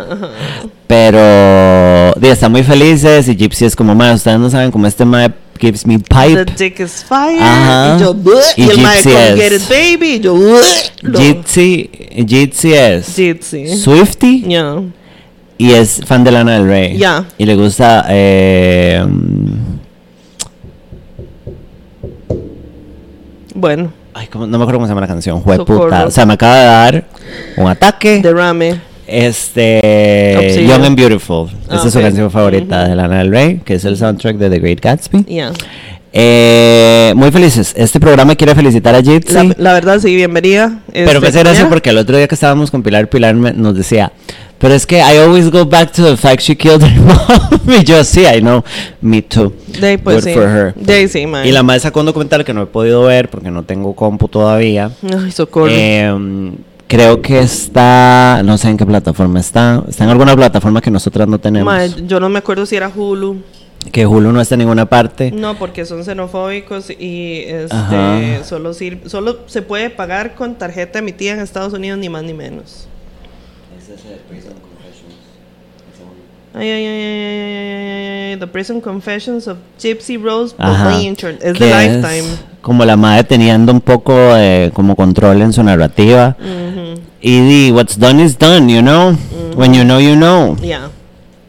Pero 0.86 2.14
están 2.22 2.52
muy 2.52 2.62
felices 2.62 3.28
y 3.28 3.34
Gypsy 3.36 3.64
es 3.64 3.74
como, 3.76 3.94
mae, 3.94 4.14
ustedes 4.14 4.38
no 4.38 4.48
saben 4.50 4.70
cómo 4.70 4.86
este 4.86 5.04
mae 5.04 5.30
gives 5.64 5.86
me 5.86 5.98
The 5.98 6.04
pipe. 6.04 6.44
dick 6.56 6.80
is 6.80 7.04
fire. 7.04 7.38
Ajá. 7.40 7.96
Y 7.96 8.00
yo, 8.02 8.16
Y 8.56 8.62
y, 8.62 8.70
el 8.70 8.76
Gypsy 8.76 9.10
es- 9.10 9.36
get 9.36 9.52
it 9.52 9.68
baby. 9.68 10.14
Y 10.16 10.20
yo. 10.20 10.34
No. 11.02 11.18
Jitsi, 11.18 11.90
Jitsi 12.26 12.72
es 12.74 13.14
Jitsi. 13.14 13.76
Swifty 13.78 14.42
Ya. 14.48 14.80
y 15.58 15.70
es 15.72 16.00
fan 16.04 16.24
de 16.24 16.30
Lana 16.32 16.54
del 16.58 16.66
Rey. 16.66 16.96
Ya. 16.98 17.24
Y 17.38 17.46
le 17.46 17.54
gusta 17.56 18.06
eh, 18.08 19.04
Bueno, 23.54 23.92
Ay, 24.14 24.26
¿cómo? 24.28 24.46
no 24.46 24.58
me 24.58 24.64
acuerdo 24.64 24.78
cómo 24.78 24.86
se 24.86 24.90
llama 24.90 25.00
la 25.02 25.06
canción. 25.08 25.40
Jue 25.40 25.64
puta. 25.64 26.06
O 26.06 26.10
sea, 26.10 26.26
me 26.26 26.34
acaba 26.34 26.56
de 26.58 26.64
dar 26.64 27.04
un 27.56 27.68
ataque. 27.68 28.20
derrame. 28.20 28.80
Este. 29.06 30.64
Young 30.66 30.84
and 30.84 30.96
Beautiful. 30.96 31.48
Ah, 31.68 31.76
Esa 31.76 31.88
es 31.88 31.92
su 31.94 32.00
canción 32.00 32.30
favorita 32.30 32.88
de 32.88 32.94
Lana 32.96 33.18
del 33.18 33.30
Rey, 33.30 33.60
que 33.64 33.74
es 33.74 33.84
el 33.84 33.96
soundtrack 33.96 34.36
de 34.36 34.50
The 34.50 34.58
Great 34.58 34.80
Gatsby. 34.80 35.24
Ya. 35.28 35.52
Eh, 36.16 37.12
muy 37.16 37.32
felices. 37.32 37.74
Este 37.76 37.98
programa 37.98 38.36
quiere 38.36 38.54
felicitar 38.54 38.94
a 38.94 39.02
Jitsi. 39.02 39.34
La, 39.34 39.54
la 39.58 39.72
verdad, 39.72 39.98
sí, 39.98 40.14
bienvenida. 40.14 40.80
pero 40.92 41.20
me 41.20 41.26
hace 41.28 41.40
gracia 41.40 41.68
porque 41.68 41.90
el 41.90 41.98
otro 41.98 42.16
día 42.16 42.28
que 42.28 42.34
estábamos 42.36 42.70
con 42.70 42.82
Pilar, 42.84 43.08
Pilar 43.08 43.34
me- 43.34 43.52
nos 43.52 43.74
decía, 43.76 44.12
pero 44.60 44.74
es 44.74 44.86
que 44.86 44.98
I 44.98 45.16
always 45.18 45.50
go 45.50 45.64
back 45.66 45.90
to 45.92 46.04
the 46.04 46.16
fact 46.16 46.40
she 46.42 46.56
killed 46.56 46.82
her 46.84 47.00
mom. 47.00 47.18
y 47.80 47.82
yo, 47.82 48.04
sí, 48.04 48.22
I 48.22 48.40
know, 48.40 48.62
me 49.00 49.22
too. 49.22 49.52
Ahí, 49.82 49.96
pues 49.96 50.18
Good 50.18 50.24
sí. 50.24 50.34
for 50.34 50.44
her. 50.44 50.74
Ahí, 50.88 51.08
sí. 51.08 51.24
Y 51.44 51.50
la 51.50 51.64
madre 51.64 51.80
sacó 51.80 51.98
un 52.00 52.06
documental 52.06 52.44
que 52.44 52.54
no 52.54 52.62
he 52.62 52.66
podido 52.66 53.02
ver 53.02 53.28
porque 53.28 53.50
no 53.50 53.64
tengo 53.64 53.94
compu 53.96 54.28
todavía. 54.28 54.92
Ay, 55.02 55.32
socorro. 55.32 55.66
eh, 55.68 56.12
creo 56.94 57.20
que 57.22 57.40
está, 57.40 58.42
no 58.44 58.56
sé 58.56 58.68
en 58.70 58.76
qué 58.76 58.86
plataforma 58.86 59.40
está, 59.40 59.82
está 59.88 60.04
en 60.04 60.10
alguna 60.10 60.36
plataforma 60.36 60.80
que 60.80 60.90
nosotras 60.90 61.26
no 61.26 61.38
tenemos. 61.38 61.96
Yo 62.06 62.20
no 62.20 62.28
me 62.28 62.38
acuerdo 62.38 62.66
si 62.66 62.76
era 62.76 62.88
Hulu. 62.94 63.42
Que 63.92 64.06
Hulu 64.06 64.32
no 64.32 64.40
está 64.40 64.54
en 64.54 64.60
ninguna 64.60 64.86
parte. 64.86 65.30
No, 65.30 65.58
porque 65.58 65.84
son 65.84 66.04
xenofóbicos 66.04 66.88
y 66.90 67.42
este, 67.46 68.44
solo, 68.44 68.72
sir- 68.72 69.02
solo 69.06 69.40
se 69.46 69.60
puede 69.60 69.90
pagar 69.90 70.34
con 70.36 70.54
tarjeta 70.54 71.00
emitida 71.00 71.32
en 71.32 71.40
Estados 71.40 71.72
Unidos, 71.72 71.98
ni 71.98 72.08
más 72.08 72.22
ni 72.22 72.32
menos. 72.32 72.86
Ay, 73.76 73.80
ay, 73.88 74.14
ay, 74.14 74.63
ay, 76.54 76.70
ay, 76.70 76.86
ay, 76.86 78.36
The 78.38 78.46
Prison 78.46 78.80
Confessions 78.80 79.46
of 79.48 79.58
Gypsy 79.78 80.16
Rose. 80.22 80.54
Blanchard. 80.56 81.36
Es 81.42 81.58
de 81.58 81.66
Lifetime. 81.66 82.54
como 82.60 82.84
la 82.84 82.96
madre 82.96 83.24
teniendo 83.24 83.72
un 83.72 83.80
poco 83.80 84.14
de 84.34 84.70
como 84.72 84.96
control 84.96 85.42
en 85.42 85.52
su 85.52 85.62
narrativa. 85.62 86.36
Y 87.20 87.40
di, 87.40 87.72
what's 87.72 87.98
done 87.98 88.22
is 88.22 88.38
done, 88.38 88.72
you 88.72 88.80
know. 88.80 89.16
When 89.56 89.74
you 89.74 89.84
know, 89.84 90.00
you 90.00 90.14
know. 90.14 90.56
Ya, 90.62 90.90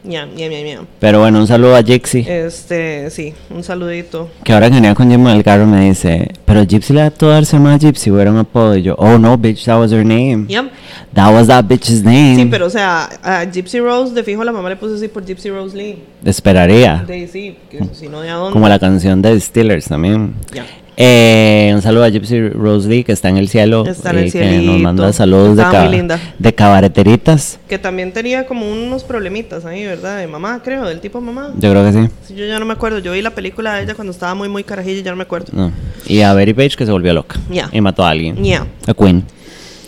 ya, 0.06 0.28
ya, 0.34 0.48
ya, 0.48 0.60
ya. 0.60 0.80
Pero 0.98 1.20
bueno, 1.20 1.38
un 1.40 1.46
saludo 1.46 1.76
a 1.76 1.82
Jixi. 1.82 2.24
Este, 2.28 3.10
sí, 3.10 3.34
un 3.50 3.62
saludito. 3.62 4.30
Que 4.44 4.52
ahora 4.52 4.68
que 4.68 4.76
venía 4.76 4.94
con 4.94 5.10
Jim 5.10 5.24
del 5.24 5.42
carro 5.42 5.66
me 5.66 5.88
dice, 5.88 6.30
pero 6.44 6.64
Gypsy 6.64 6.92
le 6.92 7.00
da 7.00 7.10
todo 7.10 7.30
darse 7.30 7.58
más 7.58 7.80
Gypsy, 7.80 8.10
o 8.10 8.20
era 8.20 8.30
un 8.30 8.38
apodo. 8.38 8.76
Y 8.76 8.82
yo, 8.82 8.94
oh 8.98 9.18
no, 9.18 9.36
bitch, 9.36 9.64
that 9.64 9.78
was 9.78 9.92
her 9.92 10.04
name. 10.04 10.46
Yep. 10.48 10.70
That 11.14 11.32
was 11.32 11.46
that 11.48 11.64
bitch's 11.66 12.02
name. 12.02 12.36
Sí, 12.36 12.48
pero 12.50 12.66
o 12.66 12.70
sea, 12.70 13.08
a 13.22 13.44
Gypsy 13.44 13.80
Rose 13.80 14.14
de 14.14 14.22
fijo 14.22 14.44
la 14.44 14.52
mamá 14.52 14.68
le 14.68 14.76
puso 14.76 14.94
así 14.94 15.08
por 15.08 15.24
Gypsy 15.24 15.50
Rose 15.50 15.76
Lee. 15.76 16.02
Esperaría. 16.24 17.04
De 17.06 17.26
sí, 17.28 17.56
que 17.70 17.80
si 17.92 18.08
no 18.08 18.20
de 18.20 18.30
a 18.30 18.34
dónde. 18.34 18.52
Como 18.52 18.68
la 18.68 18.78
canción 18.78 19.22
de 19.22 19.38
Steelers 19.40 19.86
también. 19.86 20.34
Ya. 20.52 20.64
Eh, 20.98 21.72
un 21.74 21.82
saludo 21.82 22.04
a 22.04 22.08
Gypsy 22.08 22.48
Rose 22.48 22.88
Lee, 22.88 23.04
que 23.04 23.12
está 23.12 23.28
en 23.28 23.36
el 23.36 23.48
cielo. 23.50 23.84
Está 23.86 24.10
en 24.12 24.18
el 24.18 24.26
y 24.28 24.32
que 24.32 24.58
nos 24.62 24.80
manda 24.80 25.12
saludos 25.12 25.54
de, 25.56 25.62
Estaba 25.62 25.80
muy 25.84 25.90
ca- 25.90 25.96
linda. 25.96 26.20
de 26.38 26.54
cabareteritas. 26.54 27.58
Que 27.68 27.78
también 27.78 28.12
tenía 28.12 28.46
como 28.46 28.70
unos 28.70 29.04
problemitas 29.04 29.66
ahí, 29.66 29.84
¿verdad? 29.84 30.18
De 30.18 30.26
mamá, 30.26 30.62
creo, 30.64 30.86
del 30.86 31.00
tipo 31.00 31.20
mamá. 31.20 31.50
Yo 31.58 31.70
creo 31.70 31.84
que 31.84 31.92
sí. 32.28 32.34
Yo 32.34 32.46
ya 32.46 32.58
no 32.58 32.64
me 32.64 32.72
acuerdo. 32.72 32.98
Yo 33.00 33.12
vi 33.12 33.20
la 33.20 33.30
película 33.34 33.74
de 33.74 33.84
ella 33.84 33.94
cuando 33.94 34.10
estaba 34.12 34.34
muy, 34.34 34.48
muy 34.48 34.64
carajilla 34.64 35.00
y 35.00 35.02
ya 35.02 35.10
no 35.10 35.18
me 35.18 35.24
acuerdo. 35.24 35.48
No. 35.52 35.70
Y 36.06 36.22
a 36.22 36.32
Betty 36.32 36.54
Page, 36.54 36.76
que 36.76 36.86
se 36.86 36.92
volvió 36.92 37.12
loca. 37.12 37.36
Ya. 37.50 37.68
Y 37.72 37.80
mató 37.82 38.02
a 38.04 38.10
alguien. 38.10 38.42
Ya. 38.42 38.66
A 38.86 38.94
Queen. 38.94 39.22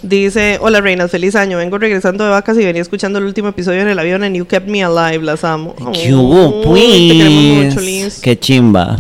Dice, 0.03 0.59
hola 0.61 0.81
reinas, 0.83 1.11
feliz 1.11 1.35
año. 1.35 1.57
Vengo 1.57 1.79
regresando 1.79 2.23
de 2.25 2.31
vacas 2.31 2.57
y 2.59 2.65
venía 2.65 2.83
escuchando 2.83 3.19
el 3.19 3.25
último 3.25 3.49
episodio 3.49 3.81
en 3.81 3.89
el 3.89 3.99
avión 3.99 4.23
and 4.25 4.37
you 4.37 4.45
kept 4.47 4.69
me 4.69 4.85
alive. 4.85 5.25
Las 5.25 5.43
amo. 5.43 5.75
¿Qué 5.95 6.13
hubo, 6.15 6.75
Ay, 6.75 7.09
Te 7.09 7.17
queremos 7.17 7.43
mucho, 7.65 7.75
pues? 7.77 7.87
Liz. 7.87 8.21
Qué 8.21 8.39
chimba. 8.39 8.97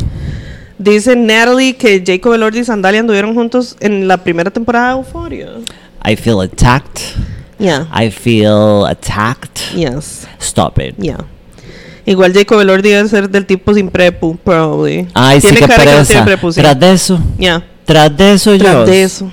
Dice 0.78 1.16
Natalie 1.16 1.74
que 1.76 2.02
Jacob 2.06 2.34
Elordi 2.34 2.60
y 2.60 2.64
Sandalia 2.64 3.00
anduvieron 3.00 3.34
juntos 3.34 3.76
en 3.80 4.06
la 4.06 4.18
primera 4.18 4.50
temporada 4.50 4.90
de 4.94 4.98
Euphoria. 5.00 5.48
I 6.04 6.14
feel 6.16 6.40
attacked. 6.40 7.00
Yeah. 7.58 7.86
I 7.92 8.10
feel 8.10 8.84
attacked. 8.86 9.74
Yes. 9.74 10.26
Stop 10.40 10.78
it. 10.78 10.94
Yeah. 10.96 11.18
Igual 12.06 12.32
Jacob 12.32 12.60
Elordi 12.60 12.90
debe 12.90 13.08
ser 13.08 13.28
del 13.28 13.44
tipo 13.44 13.74
sin 13.74 13.90
prepu, 13.90 14.36
probably. 14.36 15.08
Ay, 15.14 15.40
sí, 15.40 15.48
Tiene 15.48 15.66
cara 15.66 15.84
que 15.84 15.90
no 15.90 16.06
pereza. 16.06 16.52
sí. 16.52 16.60
Tras 16.60 16.78
de 16.80 16.92
eso. 16.92 17.18
Yeah. 17.38 17.64
Tras 17.84 18.16
de 18.16 18.32
eso, 18.32 18.54
yo. 18.54 18.64
Tras 18.64 18.86
de 18.86 19.02
eso. 19.02 19.30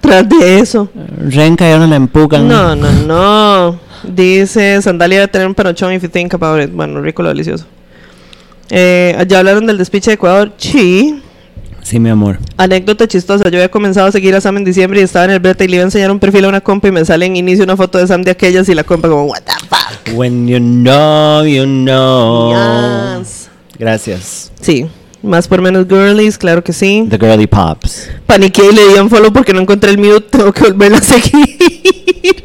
Tras 0.00 0.28
de 0.28 0.58
eso. 0.58 0.90
Renca 1.16 1.68
ya 1.68 1.78
no 1.78 1.86
la 1.86 1.96
empujan. 1.96 2.48
No, 2.48 2.74
no, 2.74 2.90
no. 3.06 3.78
Dice, 4.02 4.82
Sandalia 4.82 5.18
debe 5.20 5.28
tener 5.28 5.46
un 5.46 5.54
panochón 5.54 5.92
if 5.92 6.02
you 6.02 6.08
think 6.08 6.34
about 6.34 6.60
it. 6.60 6.70
Bueno, 6.72 7.00
rico 7.00 7.22
lo 7.22 7.28
delicioso. 7.28 7.66
Eh, 8.70 9.24
ya 9.28 9.38
hablaron 9.38 9.66
del 9.66 9.78
despiche 9.78 10.10
de 10.10 10.14
Ecuador. 10.14 10.52
Sí. 10.56 11.22
Sí, 11.82 11.98
mi 11.98 12.10
amor. 12.10 12.38
Anécdota 12.58 13.08
chistosa. 13.08 13.44
Yo 13.44 13.56
había 13.56 13.70
comenzado 13.70 14.08
a 14.08 14.12
seguir 14.12 14.34
a 14.34 14.40
Sam 14.42 14.58
en 14.58 14.64
diciembre 14.64 15.00
y 15.00 15.04
estaba 15.04 15.24
en 15.24 15.30
el 15.30 15.40
beta 15.40 15.64
y 15.64 15.68
le 15.68 15.76
iba 15.76 15.82
a 15.84 15.86
enseñar 15.86 16.10
un 16.10 16.18
perfil 16.18 16.44
a 16.44 16.48
una 16.48 16.60
compa 16.60 16.88
y 16.88 16.92
me 16.92 17.02
sale 17.04 17.24
en 17.24 17.36
inicio 17.36 17.64
una 17.64 17.76
foto 17.78 17.96
de 17.98 18.06
Sam 18.06 18.22
de 18.22 18.30
aquellas 18.32 18.68
y 18.68 18.74
la 18.74 18.84
compa 18.84 19.08
como, 19.08 19.24
what 19.24 19.40
the 19.44 19.52
fuck. 19.68 20.16
When 20.18 20.46
you 20.46 20.58
know, 20.58 21.44
you 21.46 21.64
know. 21.64 22.52
Yes. 23.20 23.48
Gracias. 23.78 24.52
Sí. 24.60 24.86
Más 25.22 25.48
por 25.48 25.62
menos 25.62 25.86
girlies, 25.88 26.36
claro 26.36 26.62
que 26.62 26.72
sí. 26.72 27.06
The 27.08 27.18
girly 27.18 27.46
pops. 27.46 28.08
Paniqué 28.26 28.62
y 28.70 28.74
le 28.74 28.88
di 28.92 28.98
un 29.00 29.08
follow 29.08 29.32
porque 29.32 29.52
no 29.54 29.60
encontré 29.60 29.90
el 29.90 29.98
mute. 29.98 30.20
Tengo 30.30 30.52
que 30.52 30.64
volverla 30.64 30.98
a 30.98 31.02
seguir. 31.02 32.44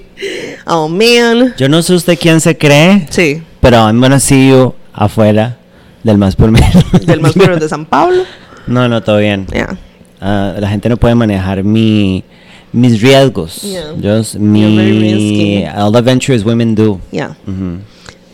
oh, 0.65 0.87
man. 0.87 1.53
Yo 1.57 1.67
no 1.67 1.81
sé 1.81 1.93
usted 1.93 2.17
quién 2.17 2.39
se 2.39 2.57
cree, 2.57 3.07
Sí. 3.09 3.43
pero 3.59 3.77
I'm 3.77 3.99
gonna 3.99 4.19
see 4.19 4.49
you 4.49 4.73
afuera 4.93 5.57
del 6.03 6.17
más 6.17 6.35
por 6.35 6.51
menos. 6.51 6.83
Del 7.05 7.21
más 7.21 7.33
por 7.33 7.43
menos 7.43 7.59
de 7.59 7.69
San 7.69 7.85
Pablo. 7.85 8.23
No, 8.67 8.87
no, 8.87 9.01
todo 9.01 9.17
bien. 9.17 9.47
Yeah. 9.47 9.77
Ah, 10.21 10.53
la 10.57 10.69
gente 10.69 10.89
no 10.89 10.97
puede 10.97 11.15
manejar 11.15 11.63
mi 11.63 12.23
mis 12.71 13.01
riesgos. 13.01 13.61
Yeah. 13.61 13.93
Very 13.95 14.39
mi 14.39 15.65
all 15.67 15.91
the 15.91 15.99
adventures 15.99 16.43
women 16.43 16.75
do. 16.75 16.99
Yeah. 17.11 17.35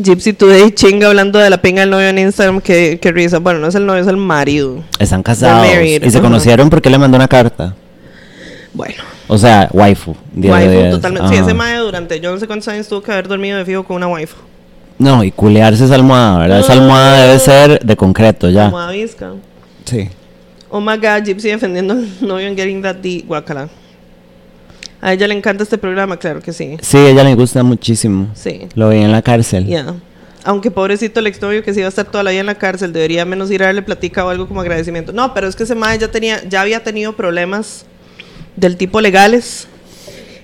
Gypsy 0.02 0.34
Today 0.34 0.72
chinga 0.72 1.08
hablando 1.08 1.40
de 1.40 1.50
la 1.50 1.62
pinga 1.62 1.82
del 1.82 1.90
novio 1.90 2.08
en 2.08 2.20
Instagram. 2.20 2.62
Que, 2.62 3.00
que 3.02 3.12
risa. 3.12 3.40
Bueno, 3.40 3.60
no 3.60 3.68
es 3.68 3.76
el 3.76 3.86
novio, 3.86 4.02
es 4.02 4.08
el 4.08 4.18
marido. 4.18 4.84
Están 4.98 5.24
casados 5.24 5.68
y 5.84 6.00
se 6.00 6.08
Ajá. 6.08 6.22
conocieron 6.22 6.70
porque 6.70 6.90
le 6.90 6.98
mandó 6.98 7.18
una 7.18 7.28
carta. 7.28 7.76
Bueno. 8.74 9.04
O 9.28 9.38
sea, 9.38 9.70
waifu. 9.74 10.16
Waifu, 10.36 10.92
totalmente. 10.92 11.30
Sí, 11.30 11.36
Ajá. 11.36 11.44
ese 11.46 11.54
mae 11.54 11.78
durante 11.78 12.20
yo 12.20 12.32
no 12.32 12.40
sé 12.40 12.48
cuántos 12.48 12.68
años 12.70 12.88
tuvo 12.88 13.02
que 13.02 13.12
haber 13.12 13.28
dormido 13.28 13.58
de 13.58 13.66
fijo 13.66 13.84
con 13.84 13.98
una 13.98 14.08
waifu. 14.08 14.38
No, 15.00 15.24
y 15.24 15.32
culearse 15.32 15.86
esa 15.86 15.96
almohada, 15.96 16.40
¿verdad? 16.40 16.60
Esa 16.60 16.74
almohada 16.74 17.26
debe 17.26 17.40
ser 17.40 17.80
de 17.80 17.96
concreto 17.96 18.50
ya. 18.50 18.66
Como 18.66 18.80
a 18.80 18.92
Vizca. 18.92 19.32
Sí. 19.86 20.10
Oh 20.70 20.82
my 20.82 20.98
god, 20.98 21.24
Gypsy 21.26 21.50
defendiendo 21.50 21.94
al 21.94 22.08
novio 22.22 22.46
en 22.46 22.56
Getting 22.56 22.82
That 22.82 22.98
D. 22.98 23.24
Guacala. 23.26 23.70
A 25.02 25.14
ella 25.14 25.28
le 25.28 25.34
encanta 25.34 25.64
este 25.64 25.78
programa, 25.78 26.18
claro 26.18 26.42
que 26.42 26.52
sí. 26.52 26.78
Sí, 26.82 26.98
a 26.98 27.10
ella 27.10 27.24
le 27.24 27.34
gusta 27.34 27.64
muchísimo. 27.64 28.28
Sí. 28.36 28.68
Lo 28.76 28.90
vi 28.90 28.98
en 28.98 29.12
la 29.12 29.22
cárcel. 29.22 29.66
Ya. 29.66 29.96
Aunque 30.44 30.70
pobrecito 30.70 31.22
el 31.22 31.28
exnovio 31.28 31.64
que 31.64 31.74
sí 31.74 31.80
iba 31.80 31.88
a 31.88 31.90
estar 31.90 32.06
toda 32.06 32.24
la 32.24 32.32
vida 32.32 32.42
en 32.42 32.46
la 32.46 32.56
cárcel, 32.56 32.92
debería 32.94 33.26
menos 33.26 33.50
ir 33.52 33.64
a 33.64 33.68
darle 33.68 33.82
platica 33.82 34.26
o 34.26 34.30
algo 34.30 34.48
como 34.48 34.62
agradecimiento. 34.62 35.14
No, 35.14 35.34
pero 35.34 35.48
es 35.48 35.56
que 35.56 35.64
ese 35.64 35.76
mae 35.76 35.98
ya 35.98 36.12
tenía, 36.12 36.44
ya 36.48 36.62
había 36.62 36.84
tenido 36.84 37.14
problemas 37.14 37.86
del 38.58 38.76
tipo 38.76 39.00
legales. 39.00 39.68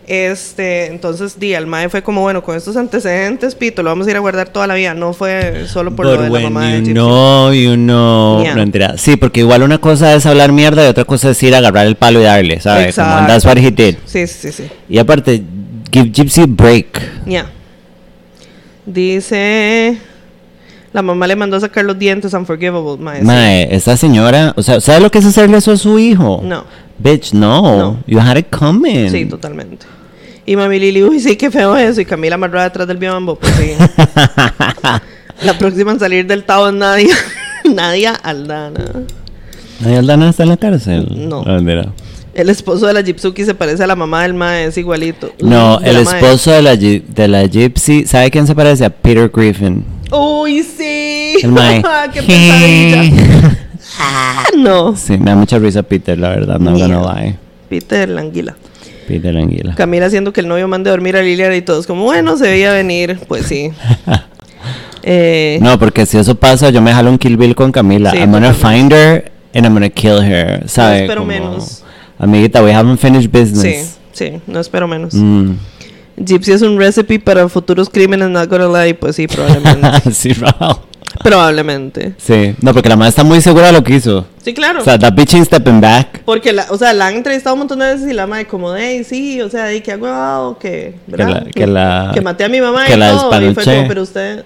Este, 0.07 0.85
entonces 0.85 1.39
di, 1.39 1.55
al 1.55 1.65
mae 1.65 1.89
fue 1.89 2.03
como, 2.03 2.21
bueno, 2.21 2.43
con 2.43 2.55
estos 2.55 2.77
antecedentes, 2.77 3.55
pito, 3.55 3.81
lo 3.81 3.89
vamos 3.89 4.05
a 4.05 4.11
ir 4.11 4.15
a 4.15 4.19
guardar 4.19 4.49
toda 4.49 4.67
la 4.67 4.75
vida. 4.75 4.93
No 4.93 5.13
fue 5.13 5.65
solo 5.67 5.95
por 5.95 6.05
lo 6.05 6.11
But 6.11 6.21
de 6.21 6.29
la 6.29 6.49
mamá 6.49 6.67
de 6.67 6.81
know, 6.83 7.51
you 7.51 7.75
know. 7.75 8.43
Yeah. 8.43 8.53
No, 8.53 8.61
mentira. 8.61 8.97
Sí, 8.97 9.15
porque 9.15 9.39
igual 9.39 9.63
una 9.63 9.79
cosa 9.79 10.13
es 10.13 10.25
hablar 10.25 10.51
mierda 10.51 10.85
y 10.85 10.87
otra 10.87 11.05
cosa 11.05 11.31
es 11.31 11.41
ir 11.41 11.55
a 11.55 11.57
agarrar 11.57 11.87
el 11.87 11.95
palo 11.95 12.19
y 12.19 12.23
darle, 12.23 12.59
¿sabes? 12.59 12.95
Como, 12.95 13.07
and 13.07 13.27
that's 13.27 13.45
what 13.45 13.57
he 13.57 13.71
did. 13.71 13.95
Sí, 14.05 14.27
sí, 14.27 14.51
sí. 14.51 14.69
Y 14.87 14.99
aparte, 14.99 15.41
give 15.91 16.11
Gypsy 16.11 16.41
a 16.41 16.45
break. 16.47 17.01
Ya. 17.25 17.49
Dice. 18.85 19.97
La 20.93 21.01
mamá 21.01 21.27
le 21.27 21.35
mandó 21.35 21.57
a 21.57 21.59
sacar 21.59 21.83
los 21.83 21.99
dientes 21.99 22.33
unforgivable, 22.33 23.03
mae. 23.03 23.21
Mae, 23.21 23.75
esa 23.75 23.97
señora, 23.97 24.53
o 24.55 24.63
sea, 24.63 24.79
¿sabe 24.79 25.01
lo 25.01 25.11
que 25.11 25.17
es 25.17 25.25
hacerle 25.25 25.57
eso 25.57 25.73
a 25.73 25.77
su 25.77 25.99
hijo? 25.99 26.39
No. 26.41 26.63
Bitch, 26.97 27.33
no. 27.33 27.61
No. 27.61 28.03
You 28.07 28.19
had 28.19 28.37
it 28.37 28.47
coming. 28.49 29.09
Sí, 29.09 29.25
totalmente. 29.25 29.85
Y 30.45 30.55
mami 30.55 30.79
Lili, 30.79 31.03
uy, 31.03 31.19
sí, 31.19 31.35
qué 31.35 31.49
feo 31.49 31.75
eso. 31.75 32.01
Y 32.01 32.05
Camila 32.05 32.35
amarrada 32.35 32.65
detrás 32.65 32.87
del 32.87 32.97
biombo, 32.97 33.35
pues 33.35 33.53
sí. 33.55 33.73
La 35.43 35.57
próxima 35.57 35.91
en 35.91 35.99
salir 35.99 36.27
del 36.27 36.43
Tao 36.43 36.67
es 36.67 36.73
Nadia. 36.73 37.15
Nadia 37.65 38.13
Aldana. 38.13 39.05
¿Ay, 39.83 39.95
Aldana 39.95 40.29
está 40.29 40.43
en 40.43 40.49
la 40.49 40.57
cárcel? 40.57 41.29
No. 41.29 41.43
Ah, 41.45 41.59
mira. 41.61 41.91
El 42.33 42.49
esposo 42.49 42.85
de 42.85 42.93
la 42.93 43.01
Gypsuki 43.01 43.45
se 43.45 43.55
parece 43.55 43.83
a 43.83 43.87
la 43.87 43.95
mamá 43.95 44.23
del 44.23 44.33
mae, 44.33 44.65
es 44.65 44.77
igualito. 44.77 45.31
No, 45.41 45.79
el 45.79 45.95
esposo 45.95 46.51
de 46.51 46.61
la, 46.61 46.75
de 46.75 47.27
la 47.29 47.45
Gypsy, 47.45 48.05
¿sabe 48.05 48.29
quién 48.29 48.45
se 48.45 48.53
parece? 48.53 48.83
A 48.83 48.89
Peter 48.89 49.31
Griffin. 49.33 49.85
Uy, 50.11 50.61
sí. 50.63 51.37
El 51.41 51.51
mae. 51.51 51.81
qué 52.13 52.21
pesadilla. 52.21 53.64
No. 54.57 54.95
sí, 54.95 55.17
me 55.17 55.31
da 55.31 55.35
mucha 55.35 55.59
risa 55.59 55.83
Peter, 55.83 56.17
la 56.17 56.29
verdad, 56.29 56.59
no 56.59 56.75
Yeah. 56.75 56.87
gonna 56.87 57.13
lie. 57.21 57.37
Peter 57.69 58.07
la 58.09 58.21
anguila. 58.21 58.55
Peter 59.07 59.37
Anguila. 59.37 59.75
Camila 59.75 60.07
haciendo 60.07 60.33
que 60.33 60.41
el 60.41 60.47
novio 60.47 60.67
mande 60.67 60.89
a 60.89 60.91
dormir 60.93 61.15
a 61.15 61.21
Liliana 61.21 61.55
y 61.55 61.61
todos 61.61 61.85
como, 61.85 62.03
bueno, 62.05 62.37
se 62.37 62.45
veía 62.45 62.73
venir. 62.73 63.19
Pues 63.27 63.45
sí. 63.45 63.71
Eh, 65.07 65.59
No, 65.61 65.77
porque 65.77 66.07
si 66.07 66.17
eso 66.17 66.33
pasa, 66.33 66.71
yo 66.71 66.81
me 66.81 66.91
jalo 66.91 67.11
un 67.11 67.19
Kill 67.19 67.37
Bill 67.37 67.53
con 67.53 67.71
Camila. 67.71 68.09
Sí, 68.09 68.17
I'm 68.17 68.31
gonna 68.31 68.53
find 68.53 68.91
her 68.91 69.31
and 69.53 69.63
I'm 69.63 69.73
gonna 69.73 69.89
kill 69.91 70.19
her, 70.23 70.67
¿sabe? 70.67 71.01
espero 71.01 71.21
Como, 71.21 71.31
menos. 71.31 71.83
Amiguita, 72.17 72.63
we 72.63 72.73
haven't 72.73 72.97
finished 72.97 73.29
sí, 73.31 73.39
business. 73.39 73.97
sí, 74.13 74.41
no 74.47 74.59
espero 74.59 74.87
menos. 74.87 75.13
Mm. 75.13 75.51
Gypsy 76.17 76.53
es 76.53 76.63
un 76.63 76.79
recipe 76.79 77.19
para 77.19 77.47
futuros 77.49 77.87
crímenes, 77.89 78.29
not 78.29 78.49
gonna 78.49 78.67
lie. 78.67 78.95
Pues 78.95 79.15
sí, 79.17 79.27
probablemente. 79.27 80.11
sí, 80.11 80.33
Raúl. 80.33 80.77
probablemente. 81.23 82.13
Sí, 82.17 82.55
no, 82.61 82.73
porque 82.73 82.89
la 82.89 82.95
madre 82.95 83.09
está 83.09 83.23
muy 83.23 83.41
segura 83.41 83.67
de 83.67 83.73
lo 83.73 83.83
que 83.83 83.95
hizo. 83.95 84.25
Sí, 84.43 84.53
claro. 84.53 84.81
O 84.81 84.83
sea, 84.83 84.97
that 84.99 85.13
bitch 85.13 85.33
ain't 85.33 85.45
stepping 85.47 85.81
back. 85.81 86.21
Porque, 86.25 86.53
la, 86.53 86.65
o 86.69 86.77
sea, 86.77 86.93
la 86.93 87.07
han 87.07 87.15
entrevistado 87.15 87.53
un 87.55 87.59
montón 87.59 87.79
de 87.79 87.85
veces 87.93 88.09
y 88.09 88.13
la 88.13 88.27
madre 88.27 88.45
como 88.47 88.71
de, 88.71 89.03
sí, 89.03 89.41
o 89.41 89.49
sea, 89.49 89.65
de 89.65 89.81
que 89.81 89.91
hago 89.91 90.57
que, 90.59 90.95
¿verdad? 91.07 91.43
la- 91.45 91.51
que 91.51 91.67
la- 91.67 92.11
que 92.13 92.21
maté 92.21 92.43
a 92.45 92.49
mi 92.49 92.61
mamá 92.61 92.85
que 92.85 92.93
y 92.93 92.97
la 92.97 93.11
todo. 93.11 93.41
Y 93.49 93.53
fue 93.53 93.63
como, 93.63 93.87
pero 93.87 94.01
usted, 94.03 94.43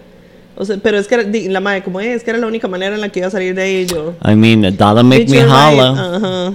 o 0.55 0.65
sea, 0.65 0.77
pero 0.81 0.97
es 0.97 1.07
que, 1.07 1.47
la 1.49 1.59
madre 1.59 1.83
como, 1.83 1.99
"Eh, 2.01 2.13
es 2.13 2.23
que 2.23 2.29
era 2.31 2.39
la 2.39 2.47
única 2.47 2.67
manera 2.67 2.95
en 2.95 3.01
la 3.01 3.09
que 3.09 3.19
iba 3.19 3.27
a 3.27 3.31
salir 3.31 3.53
de 3.55 3.81
y 3.81 3.85
yo. 3.85 4.13
I 4.25 4.35
mean, 4.35 4.65
a 4.65 4.71
dollar 4.71 5.03
make 5.03 5.25
me 5.27 5.37
right. 5.43 5.49
holla. 5.51 5.89
Ajá. 6.15 6.53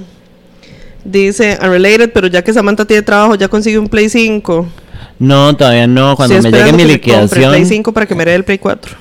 Dice, 1.05 1.59
unrelated, 1.63 2.13
pero 2.15 2.29
ya 2.29 2.43
que 2.43 2.53
Samantha 2.53 2.85
tiene 2.87 3.03
trabajo, 3.03 3.35
ya 3.35 3.49
consigue 3.49 3.79
un 3.79 3.89
Play 3.89 4.09
5. 4.09 4.67
No, 5.19 5.55
todavía 5.55 5.87
no. 5.87 6.17
Cuando 6.17 6.35
Estoy 6.37 6.51
me 6.51 6.59
llegue 6.59 6.73
mi 6.73 6.77
que 6.79 6.83
el 6.83 6.89
Play 6.89 6.97
liquidación, 7.27 7.67
5 7.67 7.93
para 7.93 8.07
que 8.07 8.15
me 8.15 8.25
dé 8.25 8.35
el 8.35 8.45
Play 8.45 8.59
4. 8.59 8.97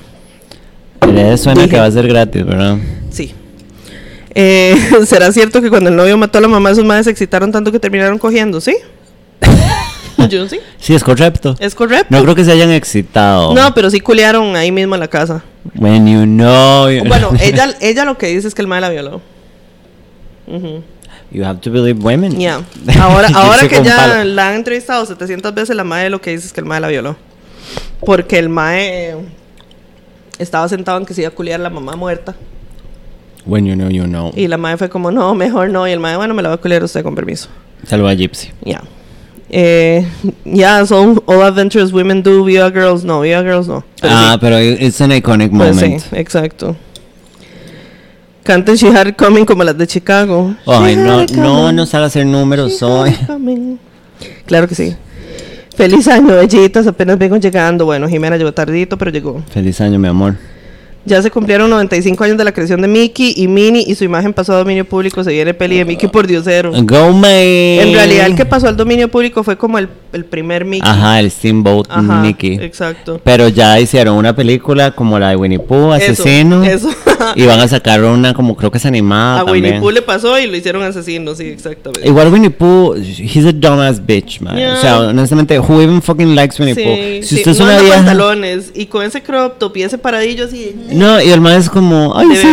Suena 1.38 1.62
Dije. 1.62 1.68
que 1.68 1.78
va 1.80 1.86
a 1.86 1.90
ser 1.90 2.06
gratis, 2.08 2.44
¿verdad? 2.44 2.76
Sí. 3.10 3.32
Eh, 4.34 4.74
¿Será 5.06 5.32
cierto 5.32 5.60
que 5.62 5.70
cuando 5.70 5.90
el 5.90 5.96
novio 5.96 6.16
mató 6.16 6.38
a 6.38 6.40
la 6.40 6.48
mamá, 6.48 6.70
esos 6.70 6.84
madres 6.84 7.04
se 7.04 7.10
excitaron 7.10 7.52
tanto 7.52 7.70
que 7.72 7.78
terminaron 7.78 8.18
cogiendo? 8.18 8.60
¿Sí? 8.60 8.76
Yo 10.28 10.48
sí. 10.48 10.58
Sí, 10.78 10.94
es 10.94 11.04
correcto. 11.04 11.54
Es 11.58 11.74
correcto. 11.74 12.06
No 12.10 12.22
creo 12.22 12.34
que 12.34 12.44
se 12.44 12.52
hayan 12.52 12.70
excitado. 12.70 13.54
No, 13.54 13.74
pero 13.74 13.90
sí 13.90 14.00
culearon 14.00 14.56
ahí 14.56 14.72
mismo 14.72 14.94
en 14.94 15.00
la 15.00 15.08
casa. 15.08 15.42
When 15.76 16.06
you 16.06 16.24
know. 16.24 16.88
you- 16.90 17.04
Bueno, 17.06 17.30
ella, 17.40 17.74
ella 17.80 18.04
lo 18.04 18.16
que 18.16 18.28
dice 18.28 18.48
es 18.48 18.54
que 18.54 18.62
el 18.62 18.68
mae 18.68 18.80
la 18.80 18.88
violó. 18.90 19.20
Ujú. 20.46 20.82
You 21.30 21.44
have 21.44 21.60
to 21.60 21.70
believe 21.70 22.00
women. 22.00 22.38
Ya. 22.38 22.60
Ahora, 23.00 23.28
ahora 23.34 23.66
que 23.68 23.82
ya 23.82 23.96
palo. 23.96 24.24
la 24.24 24.50
han 24.50 24.54
entrevistado 24.56 25.04
700 25.04 25.52
veces, 25.52 25.74
la 25.74 25.82
mae 25.84 26.08
lo 26.08 26.20
que 26.20 26.30
dice 26.30 26.46
es 26.46 26.52
que 26.52 26.60
el 26.60 26.66
mae 26.66 26.80
la 26.80 26.88
violó. 26.88 27.16
Porque 28.00 28.38
el 28.38 28.48
mae 28.48 29.16
estaba 30.38 30.68
sentado 30.68 30.98
en 30.98 31.06
que 31.06 31.14
se 31.14 31.22
iba 31.22 31.28
a 31.28 31.34
culiar 31.34 31.60
la 31.60 31.70
mamá 31.70 31.96
muerta. 31.96 32.34
When 33.46 33.66
you 33.66 33.74
know, 33.74 33.90
you 33.90 34.04
know. 34.04 34.32
Y 34.34 34.48
la 34.48 34.56
mae 34.56 34.76
fue 34.76 34.88
como, 34.88 35.10
no, 35.10 35.34
mejor 35.34 35.70
no. 35.70 35.86
Y 35.86 35.92
el 35.92 36.00
mae, 36.00 36.16
bueno, 36.16 36.34
me 36.34 36.42
la 36.42 36.48
va 36.48 36.54
a 36.54 36.58
culiar 36.58 36.82
usted 36.82 37.02
con 37.02 37.14
permiso. 37.14 37.48
Saluda 37.86 38.10
a 38.10 38.14
Gypsy. 38.14 38.50
Ya. 38.64 38.82
Eh, 39.50 40.06
ya, 40.44 40.84
son 40.86 41.22
All 41.26 41.42
Adventures 41.42 41.92
Women 41.92 42.22
Do, 42.22 42.44
Viva 42.44 42.70
Girls 42.70 43.04
no, 43.04 43.20
Viva 43.20 43.42
Girls 43.42 43.68
no. 43.68 43.84
Pero 44.00 44.14
ah, 44.16 44.32
sí, 44.32 44.38
pero 44.40 44.58
it's 44.58 45.00
an 45.00 45.12
iconic 45.12 45.50
pues 45.50 45.76
moment. 45.76 46.02
sí, 46.02 46.16
exacto. 46.16 46.74
Canten 48.42 48.76
She 48.76 48.88
Had 48.88 49.08
It 49.08 49.16
Coming 49.16 49.44
como 49.44 49.62
las 49.62 49.76
de 49.78 49.86
Chicago. 49.86 50.54
Ay, 50.66 50.96
no, 50.96 51.24
no 51.36 51.72
nos 51.72 51.94
haga 51.94 52.06
hacer 52.06 52.26
números 52.26 52.82
hoy. 52.82 53.14
Claro 54.46 54.68
que 54.68 54.74
sí. 54.74 54.96
Feliz 55.76 56.08
año, 56.08 56.34
bellitas. 56.36 56.86
Apenas 56.86 57.18
vengo 57.18 57.36
llegando. 57.36 57.84
Bueno, 57.84 58.08
Jimena 58.08 58.36
llegó 58.36 58.52
tardito, 58.52 58.96
pero 58.96 59.10
llegó. 59.10 59.42
Feliz 59.50 59.80
año, 59.80 59.98
mi 59.98 60.08
amor. 60.08 60.34
Ya 61.06 61.20
se 61.22 61.30
cumplieron 61.30 61.68
95 61.70 62.24
años 62.24 62.38
de 62.38 62.44
la 62.44 62.52
creación 62.52 62.80
de 62.80 62.88
Mickey 62.88 63.34
y 63.36 63.46
Minnie 63.46 63.84
y 63.86 63.94
su 63.94 64.04
imagen 64.04 64.32
pasó 64.32 64.54
a 64.54 64.56
dominio 64.56 64.84
público. 64.84 65.22
Se 65.22 65.32
viene 65.32 65.52
peli 65.52 65.78
de 65.78 65.84
Mickey 65.84 66.08
por 66.08 66.26
diosero. 66.26 66.72
Go, 66.82 67.12
May. 67.12 67.78
En 67.80 67.92
realidad, 67.92 68.26
el 68.26 68.34
que 68.34 68.46
pasó 68.46 68.68
al 68.68 68.76
dominio 68.76 69.08
público 69.08 69.42
fue 69.42 69.56
como 69.58 69.78
el, 69.78 69.88
el 70.12 70.24
primer 70.24 70.64
Mickey. 70.64 70.88
Ajá, 70.88 71.20
el 71.20 71.30
Steamboat 71.30 71.86
Ajá, 71.90 72.20
Mickey. 72.22 72.58
Exacto. 72.60 73.20
Pero 73.22 73.48
ya 73.48 73.78
hicieron 73.80 74.16
una 74.16 74.34
película 74.34 74.92
como 74.92 75.18
la 75.18 75.30
de 75.30 75.36
Winnie 75.36 75.58
Pooh, 75.58 75.92
Asesino. 75.92 76.64
eso. 76.64 76.88
y 77.36 77.44
van 77.44 77.60
a 77.60 77.68
sacar 77.68 78.02
una 78.02 78.34
como 78.34 78.56
creo 78.56 78.70
que 78.70 78.78
es 78.78 78.86
animada 78.86 79.40
a 79.40 79.44
también. 79.44 79.64
Winnie 79.64 79.80
Pooh 79.80 79.90
le 79.90 80.02
pasó 80.02 80.38
y 80.38 80.46
lo 80.46 80.56
hicieron 80.56 80.82
asesino, 80.82 81.34
sí, 81.34 81.44
exactamente. 81.48 82.06
Igual 82.08 82.32
Winnie 82.32 82.50
Pooh, 82.50 82.94
he's 82.96 83.44
a 83.44 83.52
dumbass 83.52 84.04
bitch, 84.04 84.40
man. 84.40 84.56
Yeah. 84.56 84.74
O 84.74 84.80
sea, 84.80 84.98
honestamente, 85.00 85.58
who 85.58 85.80
even 85.80 86.00
fucking 86.02 86.34
likes 86.34 86.56
Winnie 86.58 86.74
Sí, 86.74 86.82
Pooh? 86.82 87.22
Si 87.22 87.22
sí, 87.22 87.36
usted 87.36 87.50
es 87.52 87.58
no 87.58 87.64
una 87.66 87.78
vieja... 87.78 87.96
pantalones 87.96 88.72
y 88.74 88.86
con 88.86 89.04
ese 89.04 89.22
crop 89.22 89.58
top 89.58 89.76
y 89.76 89.82
ese 89.82 89.98
paradillo 89.98 90.46
así. 90.46 90.74
No, 90.94 91.20
y 91.20 91.30
el 91.30 91.40
mae 91.40 91.56
es 91.56 91.68
como, 91.68 92.16
ay, 92.16 92.26
sí, 92.36 92.46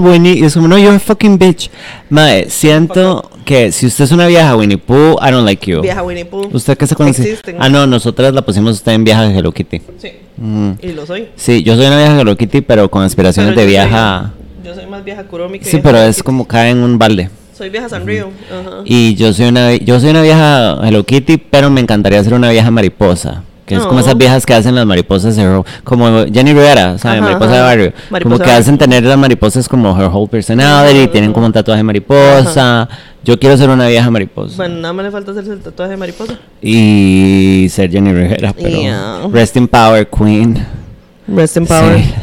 Winnie. 0.00 0.34
Y 0.38 0.44
es 0.44 0.54
como, 0.54 0.68
no, 0.68 0.78
you're 0.78 0.96
a 0.96 0.98
fucking 1.00 1.38
bitch. 1.38 1.70
Mae, 2.10 2.48
siento 2.50 3.30
que 3.44 3.72
si 3.72 3.86
usted 3.86 4.04
es 4.04 4.12
una 4.12 4.26
vieja 4.26 4.54
Winnie 4.56 4.78
Pooh, 4.78 5.16
I 5.20 5.30
don't 5.30 5.44
like 5.44 5.68
you. 5.70 5.80
Vieja 5.82 6.02
Winnie 6.02 6.24
Pooh. 6.24 6.48
¿Usted 6.52 6.76
qué 6.78 6.86
se 6.86 6.94
conoce? 6.94 7.22
Existen. 7.22 7.56
Ah, 7.58 7.68
no, 7.68 7.86
nosotras 7.86 8.32
la 8.32 8.42
pusimos 8.42 8.72
usted 8.76 8.92
en 8.92 9.04
vieja 9.04 9.22
de 9.28 9.36
Hello 9.38 9.52
Kitty. 9.52 9.80
Sí, 9.98 10.08
Mm. 10.36 10.70
y 10.80 10.92
lo 10.92 11.04
soy. 11.06 11.28
Sí, 11.36 11.62
yo 11.62 11.76
soy 11.76 11.86
una 11.86 11.98
vieja 11.98 12.20
Hello 12.20 12.36
Kitty, 12.36 12.62
pero 12.62 12.90
con 12.90 13.02
aspiraciones 13.02 13.52
Pero 13.54 13.66
de 13.66 13.72
yo 13.72 13.80
soy- 13.80 13.88
vieja. 13.90 14.32
yo 14.64 14.74
soy 14.74 14.86
más 14.86 15.04
vieja 15.04 15.24
Kuromi 15.24 15.58
que 15.58 15.64
Sí, 15.66 15.72
vieja 15.72 15.82
pero 15.82 15.98
Hello 15.98 16.08
es 16.10 16.16
Kitty. 16.16 16.24
como 16.26 16.46
cae 16.48 16.70
en 16.70 16.78
un 16.78 16.98
balde. 16.98 17.30
Soy 17.56 17.68
vieja 17.70 17.88
Sanrio. 17.88 18.30
Ajá. 18.50 18.76
Y 18.84 19.14
yo 19.14 19.32
soy 19.32 19.46
una 19.48 19.74
yo 19.76 20.00
soy 20.00 20.10
una 20.10 20.22
vieja 20.22 20.78
Hello 20.82 21.04
Kitty, 21.04 21.36
pero 21.36 21.68
me 21.70 21.80
encantaría 21.80 22.22
ser 22.24 22.34
una 22.34 22.50
vieja 22.50 22.70
mariposa. 22.70 23.42
Que 23.76 23.82
es 23.82 23.86
como 23.86 24.00
esas 24.00 24.16
viejas 24.16 24.44
que 24.44 24.54
hacen 24.54 24.74
las 24.74 24.84
mariposas 24.86 25.38
como 25.84 26.24
Jenny 26.26 26.52
Rivera, 26.52 26.98
¿sabes? 26.98 27.20
Ajá, 27.20 27.20
mariposa 27.20 27.54
de 27.54 27.60
barrio. 27.60 27.92
Mariposa 28.10 28.34
como 28.36 28.44
que 28.44 28.50
hacen 28.50 28.78
tener 28.78 29.02
las 29.04 29.18
mariposas 29.18 29.68
como 29.68 29.98
her 29.98 30.08
whole 30.12 30.28
personality, 30.28 31.00
Ajá, 31.00 31.10
tienen 31.12 31.32
como 31.32 31.46
un 31.46 31.52
tatuaje 31.52 31.78
de 31.78 31.84
mariposa. 31.84 32.88
Yo 33.24 33.38
quiero 33.38 33.56
ser 33.56 33.70
una 33.70 33.86
vieja 33.88 34.10
mariposa. 34.10 34.56
Bueno, 34.56 34.76
nada 34.76 34.92
más 34.92 35.04
le 35.06 35.10
falta 35.10 35.30
hacerse 35.30 35.52
el 35.52 35.60
tatuaje 35.60 35.92
de 35.92 35.96
mariposa. 35.96 36.38
Y 36.60 37.66
ser 37.70 37.90
Jenny 37.90 38.12
Rivera, 38.12 38.52
pero 38.52 38.68
Yeah. 38.80 39.20
rest 39.32 39.56
in 39.56 39.68
power, 39.68 40.06
queen. 40.08 40.66
Rest 41.28 41.56
in 41.56 41.66
power. 41.66 41.98
Sí. 41.98 42.14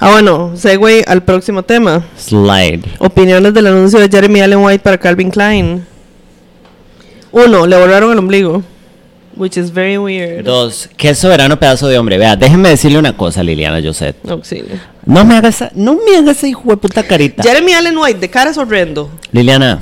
Ah, 0.00 0.10
bueno, 0.10 0.52
segue 0.56 1.04
al 1.06 1.22
próximo 1.22 1.62
tema. 1.62 2.02
Slide. 2.18 2.82
Opiniones 2.98 3.54
del 3.54 3.68
anuncio 3.68 4.00
de 4.00 4.08
Jeremy 4.08 4.40
Allen 4.40 4.58
White 4.58 4.82
para 4.82 4.98
Calvin 4.98 5.30
Klein. 5.30 5.86
Uno, 7.30 7.66
le 7.66 7.76
borraron 7.78 8.10
el 8.12 8.18
ombligo. 8.18 8.62
Which 9.36 9.56
is 9.56 9.72
very 9.72 9.96
weird. 9.96 10.44
Dos, 10.44 10.88
qué 10.96 11.14
soberano 11.14 11.58
pedazo 11.58 11.88
de 11.88 11.98
hombre. 11.98 12.18
Vea, 12.18 12.36
déjenme 12.36 12.68
decirle 12.68 12.98
una 12.98 13.16
cosa, 13.16 13.42
Liliana 13.42 13.80
Josette. 13.82 14.28
Auxilio. 14.28 14.78
No 15.06 15.24
me 15.24 15.36
hagas, 15.36 15.56
esa- 15.56 15.72
no 15.74 15.94
me 15.94 16.16
hagas 16.18 16.36
esa 16.38 16.48
hijo 16.48 16.68
de 16.68 16.76
puta 16.76 17.02
carita. 17.02 17.42
Jeremy 17.42 17.72
Allen 17.72 17.96
White, 17.96 18.20
de 18.20 18.28
cara 18.30 18.50
es 18.50 18.58
horrendo. 18.58 19.08
Liliana. 19.32 19.80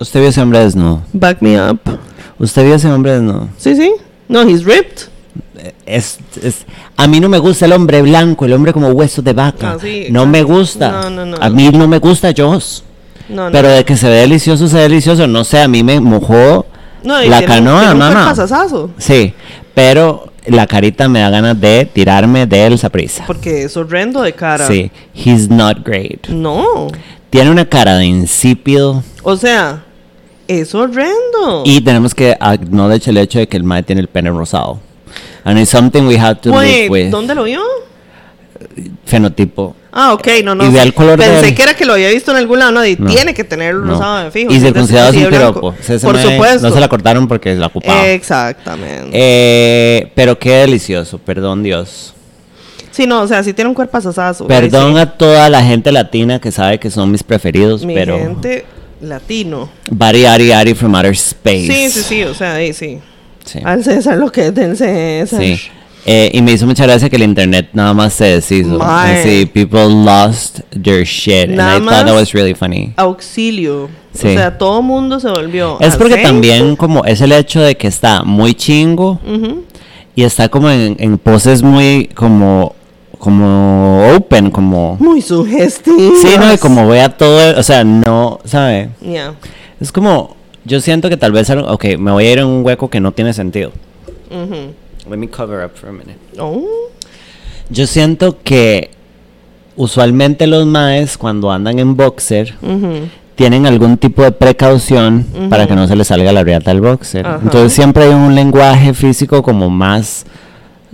Usted 0.00 0.20
vio 0.20 0.28
ese 0.28 0.40
hombre 0.40 0.58
desnudo. 0.60 1.02
Back 1.12 1.40
me 1.40 1.60
up. 1.60 1.80
Usted 2.38 2.64
vio 2.64 2.74
ese 2.74 2.90
hombre 2.90 3.12
desnudo. 3.12 3.48
Sí, 3.56 3.74
sí. 3.76 3.92
No, 4.28 4.42
he's 4.42 4.64
ripped. 4.64 5.08
Es, 5.86 6.18
es- 6.42 6.66
a 6.96 7.06
mí 7.06 7.20
no 7.20 7.28
me 7.28 7.38
gusta 7.38 7.64
el 7.64 7.72
hombre 7.72 8.02
blanco, 8.02 8.44
el 8.44 8.52
hombre 8.52 8.72
como 8.72 8.88
hueso 8.88 9.22
de 9.22 9.32
vaca. 9.32 9.72
Ah, 9.72 9.78
sí, 9.80 10.06
no 10.10 10.26
me 10.26 10.42
gusta. 10.42 10.90
No, 10.90 11.10
no, 11.10 11.26
no, 11.26 11.36
a 11.40 11.48
mí 11.48 11.70
no 11.70 11.88
me 11.88 11.98
gusta 11.98 12.32
Joss. 12.36 12.84
No, 13.28 13.46
no. 13.46 13.52
Pero 13.52 13.68
de 13.68 13.84
que 13.84 13.96
se 13.96 14.08
ve 14.08 14.16
delicioso, 14.16 14.68
se 14.68 14.76
ve 14.76 14.82
delicioso. 14.82 15.26
No 15.26 15.44
sé, 15.44 15.62
a 15.62 15.68
mí 15.68 15.82
me 15.82 16.00
mojó 16.00 16.66
no, 17.02 17.20
la 17.20 17.38
tiene 17.38 17.46
canoa, 17.46 17.80
tiene 17.80 17.92
un 17.92 17.98
mamá. 17.98 18.34
Sí, 18.98 19.34
pero 19.74 20.32
la 20.46 20.66
carita 20.66 21.08
me 21.08 21.20
da 21.20 21.30
ganas 21.30 21.60
de 21.60 21.88
tirarme 21.90 22.46
de 22.46 22.66
él 22.66 22.78
prisa. 22.90 23.24
Porque 23.26 23.64
es 23.64 23.76
horrendo 23.76 24.22
de 24.22 24.32
cara. 24.32 24.66
Sí, 24.66 24.90
he's 25.14 25.48
not 25.48 25.78
great. 25.84 26.28
No. 26.28 26.88
Tiene 27.30 27.50
una 27.50 27.68
cara 27.68 27.96
de 27.96 28.06
insípido. 28.06 29.02
O 29.22 29.36
sea, 29.36 29.84
es 30.48 30.74
horrendo. 30.74 31.62
Y 31.64 31.80
tenemos 31.80 32.14
que 32.14 32.36
acknowledge 32.38 33.08
el 33.08 33.18
hecho 33.18 33.38
de 33.38 33.48
que 33.48 33.56
el 33.56 33.64
mae 33.64 33.82
tiene 33.82 34.00
el 34.00 34.08
pene 34.08 34.30
rosado. 34.30 34.80
And 35.44 35.58
it's 35.58 35.70
something 35.70 36.06
we 36.06 36.18
have 36.18 36.40
to 36.40 36.52
Wait, 36.52 36.88
live 36.88 36.90
with. 36.90 37.10
¿dónde 37.10 37.34
lo 37.34 37.44
vio? 37.44 37.62
Fenotipo. 39.04 39.74
Ah, 39.92 40.12
ok, 40.12 40.26
no, 40.42 40.54
no. 40.54 40.64
Y 40.64 40.68
ve 40.70 40.80
sí. 40.80 40.86
el 40.86 40.94
color 40.94 41.18
de 41.18 41.26
Pensé 41.26 41.54
que 41.54 41.62
era 41.62 41.74
que 41.74 41.84
lo 41.84 41.92
había 41.92 42.08
visto 42.10 42.30
en 42.32 42.38
algún 42.38 42.58
lado, 42.58 42.72
no, 42.72 42.84
y 42.84 42.96
No. 42.98 43.08
tiene 43.10 43.32
que 43.34 43.44
tener 43.44 43.74
No. 43.76 43.92
rosado 43.92 44.24
de 44.24 44.30
fijo. 44.30 44.52
Y 44.52 44.58
circuncidado 44.60 45.12
sin 45.12 45.26
piropo. 45.28 45.72
Por 45.72 46.18
supuesto. 46.18 46.68
No 46.68 46.74
se 46.74 46.80
la 46.80 46.88
cortaron 46.88 47.28
porque 47.28 47.54
la 47.54 47.66
ocupaba. 47.66 48.06
Exactamente. 48.08 49.10
Eh, 49.12 50.10
pero 50.14 50.38
qué 50.38 50.50
delicioso, 50.56 51.18
perdón 51.18 51.62
Dios. 51.62 52.12
sí, 52.90 53.06
no, 53.06 53.22
o 53.22 53.28
sea, 53.28 53.42
sí 53.42 53.52
tiene 53.52 53.68
un 53.68 53.74
cuerpo 53.74 53.96
asasazo. 53.98 54.46
Perdón 54.46 54.96
a 54.98 55.06
toda 55.16 55.48
la 55.48 55.62
gente 55.64 55.90
latina 55.92 56.40
que 56.40 56.50
sabe 56.52 56.78
que 56.78 56.90
son 56.90 57.10
mis 57.10 57.22
preferidos, 57.22 57.84
Mi 57.84 57.94
pero... 57.94 58.18
gente 58.18 58.64
latino. 59.00 59.68
Bari 59.90 60.24
Ari 60.26 60.52
Ari 60.52 60.74
from 60.74 60.94
Outer 60.94 61.12
Space. 61.12 61.66
Sí, 61.66 61.90
sí, 61.90 62.02
sí, 62.02 62.22
o 62.24 62.34
sea, 62.34 62.54
ahí 62.54 62.72
sí. 62.72 62.98
Sí. 63.44 63.58
Al 63.62 63.84
César 63.84 64.16
lo 64.16 64.32
que 64.32 64.46
es 64.46 64.54
del 64.54 64.76
César. 64.76 65.40
Sí. 65.40 65.60
Eh, 66.06 66.30
y 66.34 66.42
me 66.42 66.52
hizo 66.52 66.66
mucha 66.66 66.84
gracia 66.84 67.08
que 67.08 67.16
el 67.16 67.22
internet 67.22 67.70
nada 67.72 67.94
más 67.94 68.12
se 68.12 68.24
deshizo. 68.24 68.78
Así, 68.82 69.46
people 69.46 69.86
lost 69.88 70.60
their 70.70 71.04
shit. 71.04 71.48
Nada 71.48 71.76
and 71.76 71.84
I 71.84 71.88
thought 71.88 72.06
that 72.06 72.14
was 72.14 72.32
really 72.32 72.54
funny. 72.54 72.92
Auxilio. 72.96 73.88
Sí. 74.12 74.28
O 74.28 74.34
sea, 74.34 74.58
todo 74.58 74.82
mundo 74.82 75.18
se 75.18 75.28
volvió. 75.28 75.78
Es 75.80 75.96
porque 75.96 76.18
también 76.18 76.76
como 76.76 77.04
es 77.04 77.20
el 77.20 77.32
hecho 77.32 77.60
de 77.60 77.76
que 77.76 77.88
está 77.88 78.22
muy 78.22 78.54
chingo 78.54 79.18
centro. 79.24 79.46
Ujú. 79.48 79.64
y 80.14 80.22
está 80.22 80.48
como 80.48 80.70
en, 80.70 80.96
en 81.00 81.18
poses 81.18 81.62
muy 81.62 82.06
como 82.14 82.74
como 83.18 84.14
open, 84.14 84.50
como 84.50 84.96
Muy 85.00 85.22
sugestivo. 85.22 86.12
sí, 86.20 86.28
no, 86.38 86.52
y 86.52 86.58
como 86.58 86.86
vea 86.86 87.08
todo, 87.08 87.58
o 87.58 87.62
sea, 87.62 87.82
no, 87.82 88.38
¿sabe? 88.44 88.90
Ya. 89.00 89.34
Es 89.80 89.90
como 89.90 90.36
yo 90.66 90.80
siento 90.80 91.08
que 91.08 91.16
tal 91.16 91.32
vez 91.32 91.48
ok, 91.50 91.84
me 91.98 92.12
voy 92.12 92.26
a 92.26 92.32
ir 92.32 92.38
en 92.38 92.46
un 92.46 92.64
hueco 92.64 92.90
que 92.90 93.00
no 93.00 93.12
tiene 93.12 93.32
sentido. 93.32 93.72
Ujú. 94.30 94.74
Let 95.08 95.18
me 95.18 95.28
cover 95.28 95.64
up 95.64 95.76
for 95.76 95.90
a 95.90 95.92
minute. 95.92 96.18
Oh. 96.38 96.64
Yo 97.70 97.86
siento 97.86 98.38
que 98.42 98.90
usualmente 99.76 100.46
los 100.46 100.66
maes 100.66 101.18
cuando 101.18 101.50
andan 101.50 101.78
en 101.78 101.96
boxer 101.96 102.54
tienen 103.34 103.66
algún 103.66 103.98
tipo 103.98 104.22
de 104.22 104.32
precaución 104.32 105.26
para 105.50 105.66
que 105.66 105.74
no 105.74 105.86
se 105.88 105.96
les 105.96 106.06
salga 106.06 106.32
la 106.32 106.44
riata 106.44 106.70
del 106.70 106.80
boxer. 106.80 107.26
Entonces 107.42 107.72
siempre 107.72 108.04
hay 108.04 108.14
un 108.14 108.34
lenguaje 108.34 108.94
físico 108.94 109.42
como 109.42 109.70
más 109.70 110.24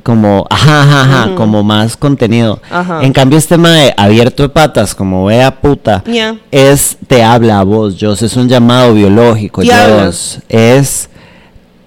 como 0.03 0.47
ajá, 0.49 1.03
ajá, 1.03 1.35
como 1.35 1.63
más 1.63 1.97
contenido. 1.97 2.61
Ajá. 2.71 3.03
En 3.03 3.13
cambio 3.13 3.37
este 3.37 3.59
mae 3.59 3.93
abierto 3.97 4.43
de 4.43 4.49
patas 4.49 4.95
como 4.95 5.27
vea 5.27 5.61
puta 5.61 6.03
es 6.51 6.97
te 7.07 7.23
habla 7.23 7.61
a 7.61 7.65
vos, 7.65 7.97
Jos, 8.01 8.23
es 8.23 8.37
un 8.37 8.49
llamado 8.49 8.95
biológico. 8.95 9.63
Jos. 9.63 10.39
Es 10.49 11.11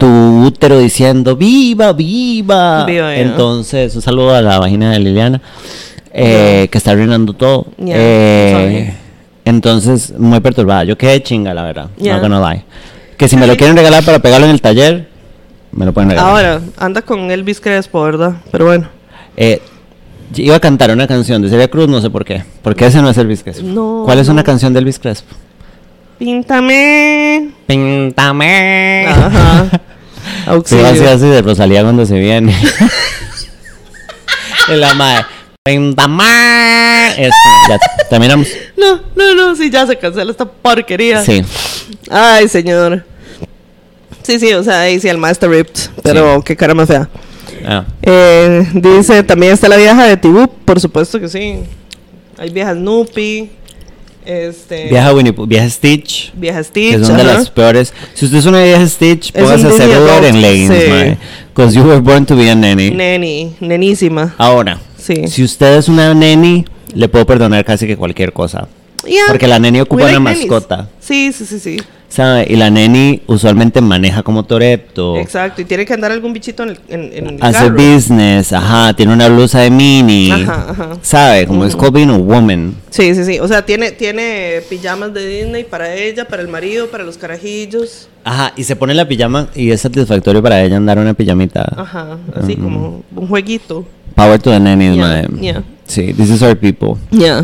tu 0.03 0.45
útero 0.45 0.79
diciendo 0.79 1.37
viva, 1.37 1.93
viva. 1.93 2.85
Entonces, 3.15 3.95
un 3.95 4.01
saludo 4.01 4.35
a 4.35 4.41
la 4.41 4.59
vagina 4.59 4.91
de 4.91 4.99
Liliana, 4.99 5.41
eh, 6.11 6.67
que 6.69 6.77
está 6.77 6.91
arruinando 6.91 7.31
todo. 7.31 7.67
Eh. 7.79 8.93
Entonces, 9.45 10.13
muy 10.17 10.41
perturbada. 10.41 10.83
Yo 10.83 10.97
quedé 10.97 11.23
chinga, 11.23 11.53
la 11.53 11.63
verdad. 11.63 11.89
Yeah. 11.97 12.15
Not 12.15 12.23
gonna 12.23 12.51
lie. 12.51 12.65
Que 13.15 13.29
si 13.29 13.37
me 13.37 13.47
lo 13.47 13.55
quieren 13.55 13.77
regalar 13.77 14.03
para 14.03 14.19
pegarlo 14.19 14.45
en 14.45 14.51
el 14.51 14.61
taller, 14.61 15.07
me 15.71 15.85
lo 15.85 15.93
pueden 15.93 16.09
regalar. 16.09 16.31
Ahora, 16.31 16.61
anda 16.77 17.01
con 17.01 17.31
Elvis 17.31 17.61
Crespo, 17.61 18.03
¿verdad? 18.03 18.33
Pero 18.51 18.65
bueno. 18.65 18.89
Eh, 19.37 19.61
iba 20.35 20.57
a 20.57 20.59
cantar 20.59 20.91
una 20.91 21.07
canción 21.07 21.41
de 21.41 21.49
Celia 21.49 21.69
Cruz, 21.69 21.87
no 21.87 22.01
sé 22.01 22.09
por 22.09 22.25
qué. 22.25 22.43
Porque 22.61 22.87
ese 22.87 23.01
no 23.01 23.09
es 23.09 23.17
Elvis 23.17 23.41
Crespo. 23.41 23.65
No, 23.65 24.01
¿Cuál 24.03 24.19
es 24.19 24.27
no. 24.27 24.33
una 24.33 24.43
canción 24.43 24.73
de 24.73 24.79
Elvis 24.79 24.99
Crespo? 24.99 25.33
Píntame. 26.19 27.51
Píntame. 27.67 29.05
Ajá. 29.07 29.81
Sí, 30.43 30.49
Auxilio. 30.49 30.87
así, 30.87 31.05
así 31.05 31.25
de 31.25 31.41
Rosalía 31.41 31.83
cuando 31.83 32.05
se 32.05 32.19
viene. 32.19 32.55
de 34.67 34.77
la 34.77 34.93
madre. 34.93 35.25
Eso, 35.65 37.31
ya 37.69 37.79
terminamos. 38.09 38.47
No, 38.75 38.99
no, 39.15 39.35
no, 39.35 39.55
sí, 39.55 39.69
ya 39.69 39.87
se 39.87 39.97
cancela 39.97 40.31
esta 40.31 40.45
porquería. 40.45 41.23
Sí. 41.23 41.41
Ay, 42.09 42.49
señor. 42.49 43.05
Sí, 44.23 44.39
sí, 44.39 44.53
o 44.53 44.63
sea, 44.63 44.81
ahí 44.81 44.99
sí 44.99 45.07
el 45.07 45.17
master 45.17 45.49
ripped, 45.49 45.89
pero 46.01 46.41
qué 46.41 46.55
cara 46.55 46.73
más 46.73 46.87
fea. 46.87 47.09
Ah. 47.65 47.85
Eh, 48.01 48.67
dice, 48.73 49.23
también 49.23 49.53
está 49.53 49.69
la 49.69 49.77
vieja 49.77 50.05
de 50.05 50.17
Tibú, 50.17 50.47
por 50.65 50.79
supuesto 50.79 51.19
que 51.19 51.29
sí. 51.29 51.59
Hay 52.37 52.49
vieja 52.49 52.73
Snoopy, 52.73 53.49
este, 54.25 54.89
Vieja 54.89 55.13
Winnie 55.13 55.33
vieja 55.47 55.69
Stitch. 55.69 56.31
vieja 56.35 56.63
Stitch, 56.63 56.97
que 56.99 57.05
son 57.05 57.17
de 57.17 57.23
las 57.23 57.49
peores. 57.49 57.93
Si 58.13 58.25
usted 58.25 58.37
es 58.39 58.45
una 58.45 58.61
vieja 58.63 58.87
Stitch, 58.87 59.31
Es 59.33 59.41
póngase 59.43 59.65
a 59.65 59.67
un 59.67 59.73
hacer 59.73 60.25
en 60.25 60.41
leggings, 60.41 60.73
sí. 60.73 61.17
Because 61.53 61.75
you 61.77 61.83
were 61.83 61.99
born 61.99 62.25
to 62.25 62.35
be 62.35 62.49
a 62.49 62.55
nanny. 62.55 62.91
Neni, 62.91 63.55
nenísima. 63.59 64.33
Ahora, 64.37 64.79
Sí. 64.97 65.27
si 65.27 65.43
usted 65.43 65.77
es 65.77 65.87
una 65.89 66.13
neni, 66.13 66.65
le 66.93 67.07
puedo 67.09 67.25
perdonar 67.25 67.63
casi 67.65 67.85
que 67.87 67.97
cualquier 67.97 68.33
cosa. 68.33 68.67
Yeah, 69.05 69.23
Porque 69.27 69.47
la 69.47 69.59
neni 69.59 69.81
ocupa 69.81 70.03
like 70.03 70.17
una 70.17 70.29
nennies. 70.31 70.49
mascota. 70.49 70.89
Sí, 70.99 71.31
sí, 71.33 71.45
sí, 71.45 71.59
sí. 71.59 71.77
¿Sabe? 72.09 72.45
Y 72.47 72.55
la 72.57 72.69
neni 72.69 73.23
usualmente 73.25 73.81
maneja 73.81 74.21
como 74.21 74.43
Toreto. 74.43 75.17
Exacto, 75.17 75.63
y 75.63 75.65
tiene 75.65 75.83
que 75.83 75.93
andar 75.95 76.11
algún 76.11 76.31
bichito 76.31 76.61
en 76.61 76.69
el, 76.69 76.79
en, 76.87 77.01
en 77.11 77.27
el 77.35 77.37
Hace 77.41 77.57
carro. 77.69 77.75
business, 77.75 78.53
ajá, 78.53 78.93
tiene 78.93 79.13
una 79.13 79.29
blusa 79.29 79.61
de 79.61 79.71
mini. 79.71 80.29
Ajá, 80.31 80.67
ajá. 80.69 80.89
¿Sabe? 81.01 81.47
Como 81.47 81.65
es 81.65 81.75
being 81.91 82.11
a 82.11 82.17
woman. 82.17 82.75
Sí, 82.91 83.15
sí, 83.15 83.25
sí. 83.25 83.39
O 83.39 83.47
sea, 83.47 83.65
tiene, 83.65 83.91
tiene 83.93 84.61
pijamas 84.69 85.11
de 85.11 85.25
Disney 85.25 85.63
para 85.63 85.95
ella, 85.95 86.27
para 86.27 86.43
el 86.43 86.49
marido, 86.49 86.87
para 86.91 87.03
los 87.03 87.17
carajillos. 87.17 88.07
Ajá, 88.23 88.53
y 88.55 88.63
se 88.63 88.75
pone 88.75 88.93
la 88.93 89.07
pijama 89.07 89.47
y 89.55 89.71
es 89.71 89.81
satisfactorio 89.81 90.43
para 90.43 90.61
ella 90.61 90.77
andar 90.77 90.99
una 90.99 91.15
pijamita. 91.15 91.65
Ajá, 91.75 92.17
así 92.35 92.55
como 92.55 93.01
un 93.15 93.27
jueguito. 93.27 93.85
Power 94.13 94.39
to 94.39 94.51
the 94.51 94.59
nannies, 94.59 94.95
Yeah, 94.95 95.27
mae. 95.31 95.41
yeah. 95.41 95.63
Sí, 95.87 96.13
this 96.13 96.29
is 96.29 96.43
our 96.43 96.55
people. 96.55 96.95
Ya. 97.09 97.43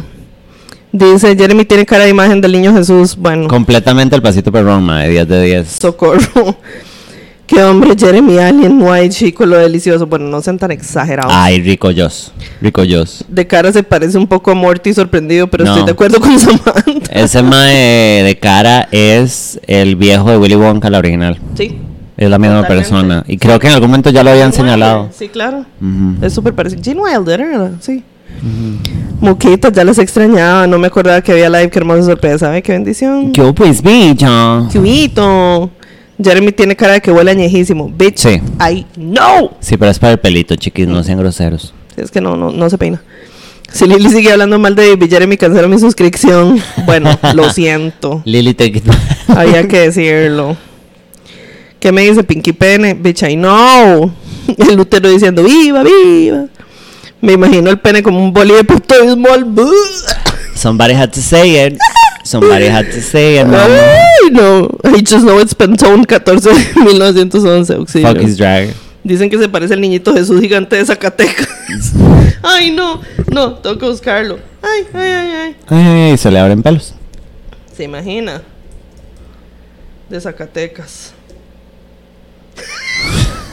Dice, 0.92 1.36
Jeremy 1.38 1.66
tiene 1.66 1.86
cara 1.86 2.04
de 2.06 2.10
imagen 2.10 2.42
del 2.42 2.52
niño 2.52 2.74
Jesús. 2.74 3.16
Bueno, 3.16 3.48
Completamente 3.48 4.16
el 4.16 4.22
pasito 4.22 4.52
perrón, 4.52 4.84
mae, 4.84 5.10
10 5.10 5.28
de 5.28 5.44
10. 5.44 5.68
socorro. 5.82 6.58
Qué 7.46 7.64
hombre, 7.64 7.96
Jeremy 7.98 8.38
Alien, 8.38 8.80
White, 8.80 9.10
chico, 9.10 9.44
lo 9.44 9.58
delicioso. 9.58 10.06
Bueno, 10.06 10.26
no 10.26 10.40
sean 10.40 10.60
tan 10.60 10.70
exagerados. 10.70 11.32
Ay, 11.36 11.60
rico 11.62 11.90
Joss. 11.96 12.32
Rico 12.62 12.84
Joss. 12.88 13.26
De 13.28 13.48
cara 13.48 13.72
se 13.72 13.82
parece 13.82 14.20
un 14.20 14.28
poco 14.28 14.52
a 14.52 14.54
Morty 14.54 14.94
sorprendido, 14.94 15.48
pero 15.48 15.66
No. 15.66 15.72
estoy 15.72 15.86
de 15.88 15.92
acuerdo 15.92 16.20
con 16.20 16.38
Samantha. 16.40 17.12
Ese 17.12 17.42
mae 17.42 18.22
de 18.24 18.38
cara 18.40 18.88
es 18.92 19.60
el 19.66 19.96
viejo 19.96 20.30
de 20.30 20.38
Willy 20.38 20.56
Wonka, 20.56 20.92
la 20.92 21.00
original. 21.00 21.40
Sí. 21.56 21.76
Es 22.18 22.30
la 22.30 22.38
misma 22.38 22.58
Totalmente. 22.62 22.90
persona. 22.90 23.24
Y 23.28 23.38
creo 23.38 23.58
que 23.60 23.66
en 23.68 23.74
algún 23.74 23.90
momento 23.90 24.12
ya 24.12 24.24
lo 24.24 24.30
habían 24.30 24.54
señalado. 24.54 25.10
Sí, 25.18 25.28
claro. 25.30 25.66
Ujú. 25.82 26.24
Es 26.24 26.34
súper 26.34 26.54
parecido. 26.54 26.84
Gene 26.84 27.02
Wilder, 27.02 27.40
¿verdad? 27.46 27.72
Sí. 27.80 28.04
Moquitas, 29.22 29.74
ya 29.74 29.84
las 29.84 29.98
extrañaba. 29.98 30.68
No 30.68 30.78
me 30.80 30.88
acordaba 30.88 31.22
que 31.22 31.32
había 31.32 31.50
live. 31.50 31.70
Qué 31.70 31.80
hermosa 31.80 32.04
sorpresa. 32.04 32.40
¿Sabe? 32.40 32.62
Qué 32.62 32.72
bendición. 32.72 33.32
¿Qué 33.32 33.54
pues, 33.54 33.82
bicho? 33.82 34.70
Chubito. 34.72 35.72
Jeremy 36.22 36.52
tiene 36.52 36.76
cara 36.76 36.94
de 36.94 37.02
que 37.02 37.12
huele 37.12 37.32
añejísimo. 37.32 37.90
Bitch. 37.90 38.18
Sí. 38.18 38.42
I 38.60 38.86
know. 38.96 39.52
Sí, 39.60 39.78
pero 39.78 39.92
es 39.92 40.00
para 40.00 40.14
el 40.14 40.20
pelito, 40.20 40.56
chiquis, 40.56 40.88
no 40.88 41.02
sean 41.04 41.18
groseros. 41.18 41.74
Es 41.96 42.12
que 42.12 42.20
no, 42.20 42.36
no, 42.36 42.52
no 42.52 42.70
se 42.70 42.78
peina. 42.78 43.02
Si 43.72 43.86
Lily 43.86 44.10
sigue 44.10 44.32
hablando 44.32 44.58
mal 44.58 44.76
de 44.76 44.90
Baby 44.90 45.10
Jeremy, 45.10 45.38
cancelo 45.38 45.70
mi 45.70 45.80
suscripción. 45.80 46.60
Bueno, 46.86 47.18
lo 47.36 47.50
siento. 47.52 48.22
Lili, 48.26 48.54
te 48.54 48.82
Había 49.28 49.68
que 49.68 49.80
decirlo. 49.82 50.58
¿Qué 51.80 51.92
me 51.92 52.02
dice 52.02 52.24
Pinky 52.24 52.52
Pene? 52.52 52.94
Bitch, 52.94 53.24
I 53.24 53.36
know. 53.36 54.12
El 54.58 54.80
útero 54.80 55.10
diciendo, 55.10 55.44
viva, 55.44 55.84
viva. 55.84 56.46
Me 57.22 57.34
imagino 57.34 57.70
el 57.70 57.80
pene 57.80 58.02
como 58.02 58.24
un 58.24 58.32
boli 58.32 58.54
de 58.54 58.64
puto 58.64 58.96
small. 59.14 59.46
Somebody 60.56 60.94
had 60.94 61.12
to 61.12 61.22
say 61.22 61.66
it. 61.68 61.78
Somebody 62.24 62.68
had 62.68 62.86
to 62.92 63.02
say 63.02 63.40
it, 63.40 63.46
mama. 63.46 63.66
Ay, 63.66 64.30
no. 64.32 64.70
I 64.84 65.02
just 65.02 65.26
know 65.26 65.40
it's 65.40 65.54
Pantone 65.54 66.06
14 66.06 66.50
de 66.50 66.82
1911. 66.84 67.74
Auxilio. 67.76 68.08
Fuck 68.08 68.22
his 68.22 68.38
drag. 68.38 68.74
Dicen 69.04 69.30
que 69.30 69.38
se 69.38 69.48
parece 69.50 69.74
al 69.74 69.82
niñito 69.82 70.14
Jesús 70.14 70.40
gigante 70.42 70.76
de 70.76 70.86
Zacatecas. 70.86 71.48
ay, 72.44 72.72
no. 72.72 73.02
No, 73.32 73.54
tengo 73.56 73.78
que 73.78 73.86
buscarlo. 73.86 74.40
Ay, 74.62 74.86
ay, 74.94 75.02
ay, 75.02 75.32
ay. 75.32 75.56
Ay, 75.68 75.84
ay, 75.84 76.12
ay, 76.12 76.18
se 76.18 76.30
le 76.30 76.40
abren 76.40 76.62
pelos. 76.62 76.94
¿Se 77.76 77.84
imagina? 77.84 78.42
De 80.10 80.20
Zacatecas. 80.20 81.14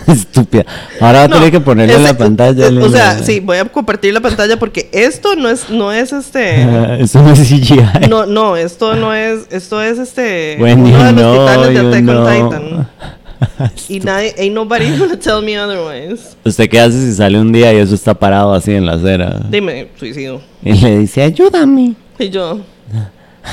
Estúpida. 0.13 0.65
Ahora 1.01 1.19
va 1.21 1.25
a 1.25 1.29
No, 1.29 1.37
tener 1.37 1.51
que 1.51 1.61
ponerle 1.61 1.95
en 1.95 2.01
ese- 2.01 2.13
la 2.13 2.19
pantalla. 2.19 2.69
O 2.83 2.89
sea, 2.89 3.19
sí, 3.23 3.41
voy 3.41 3.59
a 3.59 3.65
compartir 3.65 4.13
la 4.15 4.21
pantalla 4.21 4.59
porque 4.59 4.89
esto 4.93 5.35
no 5.37 5.49
es, 5.49 5.69
no 5.71 5.93
es 5.93 6.13
este. 6.13 6.63
Eso 7.03 7.23
no 7.23 7.33
es 7.33 7.41
CGI. 7.41 8.09
No, 8.09 8.27
no, 8.27 8.57
esto 8.57 8.95
no 8.95 9.13
es, 9.15 9.47
esto 9.51 9.83
es 9.83 9.99
este. 9.99 10.57
When 10.61 10.81
uno 10.81 11.05
de 11.05 11.13
los 11.13 11.23
know, 11.23 11.47
titanes 11.47 11.75
de 11.75 11.81
Attack 11.81 12.09
on 12.09 12.51
Titan. 12.51 12.89
Y 13.91 14.01
nadie, 14.01 14.35
ain't 14.39 14.55
nobody 14.55 14.97
gonna 14.97 15.19
tell 15.19 15.43
me 15.45 15.59
otherwise. 15.61 16.35
¿Usted 16.43 16.71
qué 16.71 16.81
hace 16.81 16.99
si 16.99 17.13
sale 17.13 17.39
un 17.39 17.53
día 17.53 17.71
y 17.73 17.77
eso 17.77 17.95
está 17.95 18.15
parado 18.15 18.55
así 18.55 18.73
en 18.73 18.87
la 18.87 18.95
acera? 18.95 19.41
Dime, 19.51 19.89
suicidio. 19.99 20.41
Y 20.63 20.73
le 20.73 20.99
dice, 21.01 21.23
ayúdame, 21.23 21.95
Y 22.19 22.31
yo, 22.31 22.61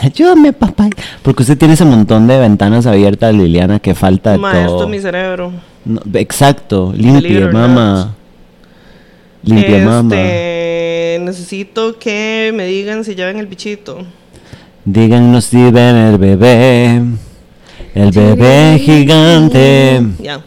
ayúdame, 0.02 0.54
papá. 0.54 0.88
Porque 1.22 1.44
usted 1.44 1.58
tiene 1.58 1.74
ese 1.74 1.84
montón 1.84 2.28
de 2.28 2.40
ventanas 2.40 2.86
abiertas, 2.86 3.34
Liliana, 3.36 3.80
que 3.80 3.94
falta 3.94 4.32
de 4.32 4.38
ma, 4.38 4.58
esto 4.62 4.72
todo. 4.74 4.84
es 4.86 4.90
mi 4.90 5.00
cerebro. 5.00 5.52
No, 5.86 6.02
exacto, 6.14 6.88
or 6.88 7.54
mamá. 7.54 8.16
Limpia, 9.44 9.86
mamá. 9.86 10.16
Este, 10.16 11.20
necesito 11.22 12.00
que 12.00 12.52
me 12.56 12.66
digan 12.66 13.04
si 13.04 13.14
ven 13.14 13.38
el 13.38 13.48
bichito. 13.48 14.06
Díganos 14.86 15.46
si 15.46 15.58
ven 15.72 15.96
el 15.96 16.18
bebé. 16.18 17.02
El 17.94 18.12
bebé 18.12 18.80
gigante. 18.80 20.02
Ya. 20.20 20.42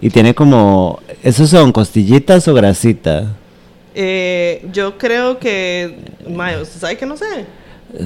Y 0.00 0.10
tiene 0.10 0.34
como. 0.34 1.00
¿Esos 1.22 1.48
son 1.50 1.72
costillitas 1.72 2.46
o 2.48 2.54
grasita? 2.54 3.34
Eh, 3.94 4.66
yo 4.72 4.98
creo 4.98 5.38
que. 5.38 5.96
Mae, 6.28 6.60
¿usted 6.60 6.80
sabe 6.80 6.96
que 6.98 7.06
no 7.06 7.16
sé? 7.16 7.46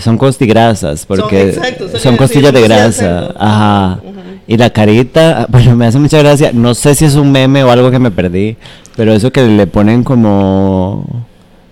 Son 0.01 0.19
costigrasas, 0.19 1.07
porque 1.07 1.51
exacto, 1.51 1.85
son 1.85 1.93
decir, 1.93 2.17
costillas 2.17 2.53
de 2.53 2.63
grasa. 2.63 3.33
Ajá. 3.39 4.01
Y 4.49 4.57
la 4.57 4.71
carita, 4.71 5.43
ah, 5.43 5.47
bueno, 5.51 5.77
me 5.77 5.87
hace 5.87 5.99
mucha 5.99 6.19
gracia. 6.19 6.51
No 6.53 6.75
sé 6.75 6.95
si 6.95 7.05
es 7.05 7.15
un 7.15 7.33
meme 7.33 7.63
o 7.65 7.71
algo 7.71 7.91
que 7.91 7.99
me 7.99 8.11
perdí, 8.11 8.57
pero 8.97 9.13
eso 9.13 9.31
que 9.33 9.47
le 9.47 9.67
ponen 9.67 10.03
como. 10.05 11.25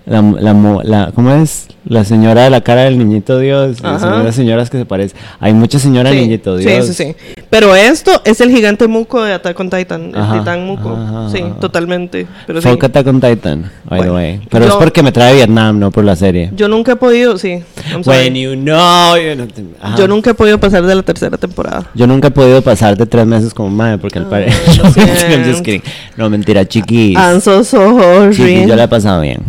La, 0.05 0.21
la, 0.21 0.53
la- 0.83 1.11
¿Cómo 1.15 1.31
es? 1.31 1.67
La 1.83 2.03
señora 2.05 2.43
de 2.43 2.51
la 2.51 2.61
cara 2.61 2.83
del 2.83 2.97
niñito 2.99 3.39
Dios. 3.39 3.77
unas 3.81 4.35
señoras 4.35 4.69
que 4.69 4.77
se 4.77 4.85
parecen. 4.85 5.17
Hay 5.39 5.53
mucha 5.53 5.79
señora 5.79 6.11
Sí, 6.11 6.17
niñito 6.17 6.57
sí, 6.59 6.65
Dios. 6.65 6.85
sí, 6.87 6.93
sí. 6.93 7.15
Pero 7.55 7.73
esto 7.73 8.21
es 8.25 8.41
el 8.41 8.51
gigante 8.51 8.85
muco 8.85 9.23
de 9.23 9.31
Attack 9.31 9.57
on 9.57 9.69
Titan. 9.69 10.09
El 10.09 10.17
Ajá, 10.17 10.39
titán 10.39 10.65
muco. 10.65 10.89
ajá, 10.93 11.29
sí, 11.31 11.41
ajá. 11.41 11.55
totalmente. 11.61 12.27
Pero 12.45 12.61
sí. 12.61 12.67
Fuck 12.67 12.83
Attack 12.83 13.07
on 13.07 13.21
Titan, 13.21 13.71
by 13.85 14.01
the 14.01 14.11
way. 14.11 14.41
Pero 14.49 14.65
es 14.65 14.73
porque 14.73 15.01
me 15.01 15.13
trae 15.13 15.35
Vietnam, 15.35 15.79
no 15.79 15.89
por 15.89 16.03
la 16.03 16.17
serie. 16.17 16.51
Yo 16.53 16.67
nunca 16.67 16.91
he 16.91 16.95
podido, 16.97 17.37
sí. 17.37 17.63
When 18.03 18.35
you 18.35 18.55
know, 18.55 19.15
you 19.15 19.35
know- 19.35 19.47
Ajá. 19.81 19.95
Yo 19.95 20.05
nunca 20.05 20.31
he 20.31 20.33
podido 20.33 20.59
pasar 20.59 20.85
de 20.85 20.95
la 20.95 21.03
tercera 21.03 21.37
temporada. 21.37 21.89
Yo 21.93 22.05
nunca 22.07 22.27
he 22.27 22.31
podido 22.31 22.61
pasar 22.61 22.97
de 22.97 23.05
tres 23.05 23.25
meses 23.25 23.53
como 23.53 23.69
madre 23.69 23.99
porque 23.99 24.19
el 24.19 24.25
padre. 24.25 24.47
Ah, 24.51 24.73
lo 26.17 26.23
no, 26.25 26.29
mentira, 26.29 26.67
chiquis. 26.67 27.15
I'm 27.17 27.39
so 27.39 27.63
sorry. 27.63 28.35
Chiquis, 28.35 28.67
yo 28.67 28.75
la 28.75 28.83
he 28.83 28.87
pasado 28.89 29.21
bien. 29.21 29.41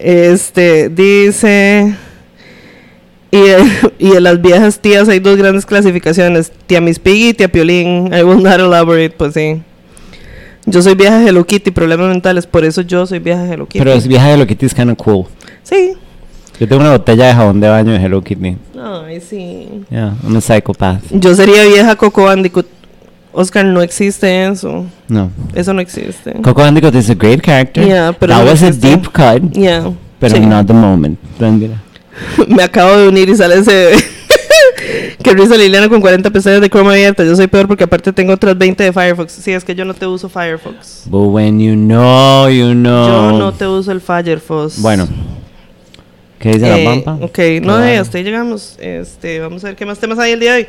Este, 0.00 0.88
dice... 0.88 1.94
Y, 3.36 3.38
y 4.06 4.10
de 4.10 4.20
las 4.20 4.40
viejas 4.40 4.78
tías 4.78 5.08
hay 5.08 5.18
dos 5.18 5.36
grandes 5.36 5.66
clasificaciones. 5.66 6.52
Tía 6.66 6.80
Miss 6.80 6.98
Piggy 6.98 7.30
y 7.30 7.34
tía 7.34 7.48
Piolín. 7.48 8.10
I 8.14 8.22
will 8.22 8.42
not 8.42 8.60
elaborate, 8.60 9.10
pues 9.10 9.34
sí. 9.34 9.60
Yo 10.66 10.80
soy 10.80 10.94
vieja 10.94 11.22
Hello 11.22 11.44
Kitty, 11.44 11.70
problemas 11.72 12.08
mentales. 12.08 12.46
Por 12.46 12.64
eso 12.64 12.80
yo 12.82 13.06
soy 13.06 13.18
vieja 13.18 13.44
Hello 13.46 13.66
Kitty. 13.66 13.78
Pero 13.80 13.92
es 13.92 14.06
vieja 14.06 14.30
Hello 14.32 14.46
Kitty 14.46 14.66
es 14.66 14.74
kind 14.74 14.90
of 14.90 14.96
cool. 14.98 15.26
Sí. 15.62 15.92
Yo 16.60 16.68
tengo 16.68 16.80
una 16.82 16.92
botella 16.92 17.26
de 17.26 17.34
jabón 17.34 17.60
de 17.60 17.68
baño 17.68 17.92
de 17.92 17.98
Hello 17.98 18.22
Kitty. 18.22 18.56
Ay, 18.80 19.20
sí. 19.20 19.68
Yeah, 19.90 20.14
I'm 20.22 20.36
a 20.36 20.40
psychopath. 20.40 21.00
Yo 21.10 21.34
sería 21.34 21.64
vieja 21.64 21.96
Coco 21.96 22.24
Bandicoot. 22.24 22.66
Oscar, 23.32 23.64
no 23.66 23.82
existe 23.82 24.46
eso. 24.46 24.86
No. 25.08 25.30
Eso 25.54 25.74
no 25.74 25.80
existe. 25.80 26.32
Coco 26.34 26.62
Bandicoot 26.62 26.94
is 26.94 27.10
a 27.10 27.14
great 27.14 27.42
character. 27.42 27.84
Yeah, 27.84 28.12
pero 28.12 28.32
That 28.32 28.44
no 28.44 28.50
was 28.52 28.62
a 28.62 28.68
existe. 28.68 28.88
deep 28.88 29.06
cut, 29.12 29.52
Yeah. 29.52 29.90
pero 30.20 30.36
sí. 30.36 30.40
not 30.46 30.66
the 30.68 30.72
moment. 30.72 31.18
Me 32.48 32.62
acabo 32.62 32.96
de 32.96 33.08
unir 33.08 33.28
y 33.28 33.36
sale 33.36 33.56
ese. 33.56 33.92
que 35.22 35.32
risa 35.32 35.56
Liliana 35.56 35.88
con 35.88 36.00
40 36.00 36.30
pestañas 36.30 36.60
de 36.60 36.68
Chrome 36.68 36.90
abierta. 36.90 37.24
Yo 37.24 37.34
soy 37.36 37.46
peor 37.46 37.66
porque 37.66 37.84
aparte 37.84 38.12
tengo 38.12 38.32
otras 38.32 38.56
20 38.56 38.84
de 38.84 38.92
Firefox. 38.92 39.32
Sí, 39.32 39.52
es 39.52 39.64
que 39.64 39.74
yo 39.74 39.84
no 39.84 39.94
te 39.94 40.06
uso 40.06 40.28
Firefox. 40.28 41.04
But 41.06 41.28
when 41.28 41.60
you 41.60 41.74
know, 41.74 42.48
you 42.48 42.72
know. 42.72 43.08
Yo 43.08 43.38
no 43.38 43.52
te 43.52 43.66
uso 43.66 43.92
el 43.92 44.00
Firefox. 44.00 44.80
Bueno. 44.80 45.08
¿Qué 46.38 46.50
dice 46.50 46.66
Eh, 46.66 46.84
la 46.84 46.90
pampa? 46.90 47.24
Ok, 47.24 47.38
no, 47.62 47.82
eh, 47.82 47.96
hasta 47.96 48.18
ahí 48.18 48.24
llegamos. 48.24 48.76
Este, 48.78 49.40
vamos 49.40 49.64
a 49.64 49.68
ver 49.68 49.76
qué 49.76 49.86
más 49.86 49.98
temas 49.98 50.18
hay 50.18 50.32
el 50.32 50.40
día 50.40 50.52
de 50.52 50.58
hoy. 50.58 50.66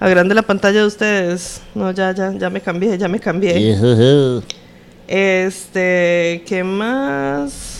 Agrande 0.00 0.34
la 0.34 0.42
pantalla 0.42 0.80
de 0.80 0.86
ustedes. 0.86 1.60
No, 1.74 1.92
ya, 1.92 2.12
ya, 2.12 2.32
ya 2.36 2.50
me 2.50 2.60
cambié, 2.60 2.98
ya 2.98 3.06
me 3.08 3.20
cambié. 3.20 3.76
Este, 5.06 6.42
¿qué 6.46 6.64
más? 6.64 7.73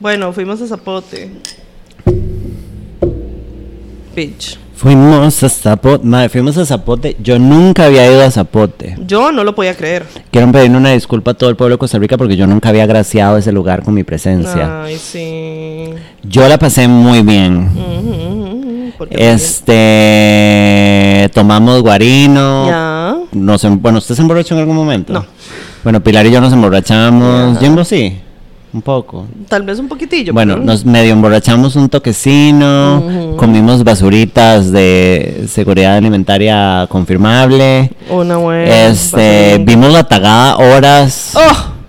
Bueno, 0.00 0.32
fuimos 0.32 0.60
a 0.62 0.66
Zapote. 0.66 1.30
Bitch. 4.16 4.58
Fuimos 4.74 5.42
a 5.42 5.48
Zapote. 5.50 6.06
Madre, 6.06 6.30
fuimos 6.30 6.56
a 6.56 6.64
Zapote. 6.64 7.16
Yo 7.22 7.38
nunca 7.38 7.84
había 7.84 8.10
ido 8.10 8.22
a 8.22 8.30
Zapote. 8.30 8.96
Yo 9.06 9.30
no 9.30 9.44
lo 9.44 9.54
podía 9.54 9.76
creer. 9.76 10.06
Quiero 10.30 10.50
pedir 10.50 10.70
una 10.70 10.92
disculpa 10.92 11.32
a 11.32 11.34
todo 11.34 11.50
el 11.50 11.56
pueblo 11.56 11.74
de 11.74 11.78
Costa 11.78 11.98
Rica 11.98 12.16
porque 12.16 12.34
yo 12.34 12.46
nunca 12.46 12.70
había 12.70 12.84
agraciado 12.84 13.36
ese 13.36 13.52
lugar 13.52 13.82
con 13.82 13.92
mi 13.92 14.02
presencia. 14.04 14.84
Ay, 14.84 14.96
sí. 14.96 15.90
Yo 16.22 16.48
la 16.48 16.56
pasé 16.58 16.88
muy 16.88 17.20
bien. 17.20 17.68
Este. 19.10 20.10
Tomamos 21.34 21.82
guarino. 21.82 22.66
Ya. 22.66 23.16
Nos 23.32 23.62
em- 23.64 23.82
bueno, 23.82 23.98
¿usted 23.98 24.14
se 24.14 24.22
emborrachó 24.22 24.54
en 24.54 24.60
algún 24.60 24.76
momento? 24.76 25.12
No. 25.12 25.26
Bueno, 25.84 26.02
Pilar 26.02 26.24
y 26.26 26.30
yo 26.30 26.40
nos 26.40 26.54
emborrachamos. 26.54 27.58
Jimbo 27.58 27.84
sí. 27.84 28.18
Un 28.72 28.82
poco. 28.82 29.26
Tal 29.48 29.62
vez 29.62 29.78
un 29.80 29.88
poquitillo. 29.88 30.32
Bueno, 30.32 30.54
pero- 30.54 30.64
nos 30.64 30.84
medio 30.84 31.12
emborrachamos 31.12 31.74
un 31.74 31.88
toquecino, 31.88 33.34
comimos 33.36 33.82
basuritas 33.82 34.70
de 34.70 35.46
seguridad 35.48 35.96
alimentaria 35.96 36.86
confirmable. 36.88 37.90
Una 38.08 38.36
buena. 38.36 38.86
Este, 38.86 39.58
vimos 39.64 39.92
la 39.92 40.04
tagada 40.04 40.56
horas. 40.58 41.32
¡Oh! 41.34 41.79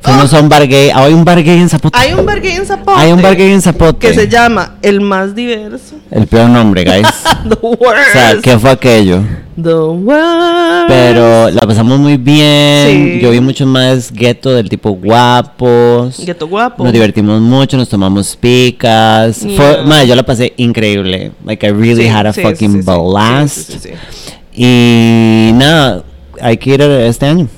Fuimos 0.00 0.32
a 0.32 0.40
un 0.40 0.48
bar 0.48 0.66
gay. 0.68 0.90
Ah, 0.94 1.04
Hay 1.04 1.12
un 1.12 1.24
bar 1.24 1.42
gay 1.42 1.58
en 1.58 1.68
Zapote. 1.68 1.98
Hay 1.98 2.12
un 2.12 2.24
bar 2.24 2.40
gay 2.40 2.52
en 2.56 2.64
Zapote. 2.66 2.98
Hay 3.00 3.12
un 3.12 3.20
bar 3.20 3.36
gay 3.36 3.50
en 3.52 3.60
Zapote. 3.60 3.98
que 4.08 4.14
se 4.14 4.28
llama 4.28 4.76
El 4.80 5.00
Más 5.00 5.34
Diverso. 5.34 5.96
El 6.10 6.26
peor 6.26 6.48
nombre, 6.48 6.84
guys. 6.84 7.06
The 7.48 7.56
worst. 7.62 8.08
o 8.08 8.12
sea, 8.12 8.36
¿qué 8.42 8.58
fue 8.58 8.70
aquello? 8.70 9.20
The 9.60 9.74
worst. 9.74 10.88
Pero 10.88 11.50
la 11.50 11.60
pasamos 11.62 11.98
muy 11.98 12.16
bien. 12.16 13.16
Sí. 13.16 13.20
Yo 13.20 13.30
vi 13.32 13.40
muchos 13.40 13.66
más 13.66 14.12
gueto 14.12 14.50
del 14.50 14.68
tipo 14.68 14.90
guapos. 14.92 16.24
Gueto 16.24 16.46
guapo. 16.46 16.84
Nos 16.84 16.92
divertimos 16.92 17.40
mucho, 17.40 17.76
nos 17.76 17.88
tomamos 17.88 18.36
picas. 18.36 19.38
Fue, 19.40 19.50
Yeah. 19.74 19.82
madre, 19.84 20.06
yo 20.06 20.14
la 20.14 20.22
pasé 20.22 20.52
increíble. 20.56 21.32
Like 21.44 21.66
I 21.66 21.70
really 21.72 22.04
Sí, 22.04 22.08
had 22.08 22.26
a 22.26 22.32
sí, 22.32 22.40
fucking 22.40 22.84
blast. 22.84 23.72
Sí. 23.82 23.90
Y 24.54 25.50
nada, 25.54 26.02
hay 26.40 26.56
que 26.56 26.70
ir 26.70 26.80
este 26.82 27.26
año. 27.26 27.48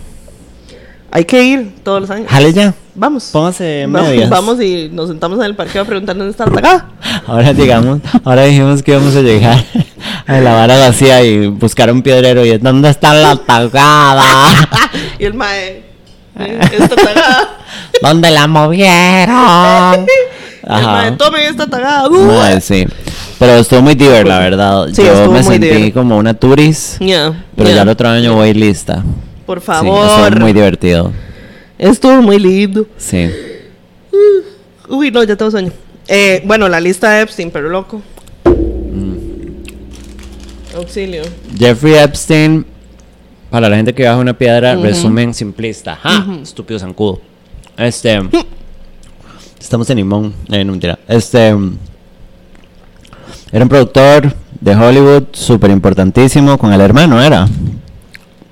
Hay 1.13 1.25
que 1.25 1.43
ir 1.43 1.75
todos 1.83 2.03
los 2.03 2.11
años. 2.11 2.29
Jale 2.31 2.53
ya. 2.53 2.73
Vamos. 2.95 3.31
Póngase 3.33 3.87
medias. 3.89 4.31
Vamos 4.31 4.61
y 4.61 4.89
nos 4.93 5.09
sentamos 5.09 5.39
en 5.39 5.45
el 5.47 5.57
parqueo 5.57 5.83
a 5.83 5.85
preguntar 5.85 6.17
dónde 6.17 6.31
está 6.31 6.47
la 6.47 6.53
tagada. 6.61 6.89
Ahora 7.27 7.53
llegamos, 7.53 8.01
ahora 8.25 8.45
dijimos 8.45 8.83
que 8.83 8.93
íbamos 8.93 9.15
a 9.17 9.21
llegar 9.21 9.65
a 10.27 10.41
la 10.41 10.55
vara 10.55 10.79
vacía 10.79 11.23
y 11.25 11.47
buscar 11.49 11.91
un 11.93 12.03
piedrero 12.03 12.45
y 12.45 12.57
¿dónde 12.59 12.91
está 12.91 13.15
la 13.15 13.37
tagada? 13.37 14.69
y 15.19 15.25
el 15.25 15.35
mae. 15.35 15.83
Esta 16.39 16.97
tagada. 16.97 17.49
¿Dónde 18.03 18.31
la 18.31 18.47
movieron? 18.47 20.07
El 20.63 20.83
mae, 20.85 21.13
tomen 21.13 21.43
esta 21.43 21.67
tagada. 21.67 22.09
Uh. 22.09 22.61
Sí. 22.61 22.87
Pero 23.39 23.55
estuvo 23.55 23.83
muy 23.83 23.95
divertido, 23.95 24.29
la 24.29 24.39
verdad. 24.39 24.87
Sí, 24.93 25.03
Yo 25.05 25.31
me 25.31 25.43
sentí 25.43 25.67
divertido. 25.67 25.95
como 25.95 26.17
una 26.19 26.35
turis, 26.35 26.97
Ya, 27.01 27.33
pero 27.57 27.71
ya 27.71 27.83
el 27.83 27.89
otro 27.89 28.09
año 28.09 28.35
voy 28.35 28.53
lista. 28.55 29.03
Por 29.51 29.59
Sí, 29.59 29.67
favor. 29.67 30.07
estuvo 30.07 30.41
muy 30.43 30.53
divertido. 30.53 31.13
Estuvo 31.77 32.23
muy 32.23 32.39
lindo. 32.39 32.87
Sí. 32.97 33.29
Uy, 34.89 35.11
no, 35.11 35.25
ya 35.25 35.35
tengo 35.35 35.51
sueño. 35.51 35.73
Eh, 36.07 36.41
bueno, 36.45 36.69
la 36.69 36.79
lista 36.79 37.11
de 37.11 37.23
Epstein, 37.23 37.51
pero 37.51 37.69
loco. 37.69 38.01
Auxilio. 40.77 41.23
Jeffrey 41.59 41.95
Epstein, 41.95 42.65
para 43.51 43.69
la 43.69 43.75
gente 43.75 43.93
que 43.93 44.05
baja 44.05 44.19
una 44.19 44.35
piedra, 44.39 44.77
resumen 44.77 45.35
simplista. 45.35 45.97
¡Ja! 45.97 46.25
Estúpido 46.41 46.79
zancudo. 46.79 47.21
Este. 47.77 48.21
estamos 49.59 49.91
en 49.91 49.97
limón. 49.97 50.33
Eh, 50.49 50.65
no 50.65 50.71
mentira. 50.71 50.97
Este. 51.09 51.53
mm, 51.53 51.77
Era 53.51 53.65
un 53.65 53.69
productor 53.69 54.33
de 54.61 54.77
Hollywood 54.77 55.25
súper 55.33 55.73
importantísimo 55.73 56.57
con 56.57 56.73
el 56.73 56.81
hermano, 56.81 57.21
era. 57.21 57.49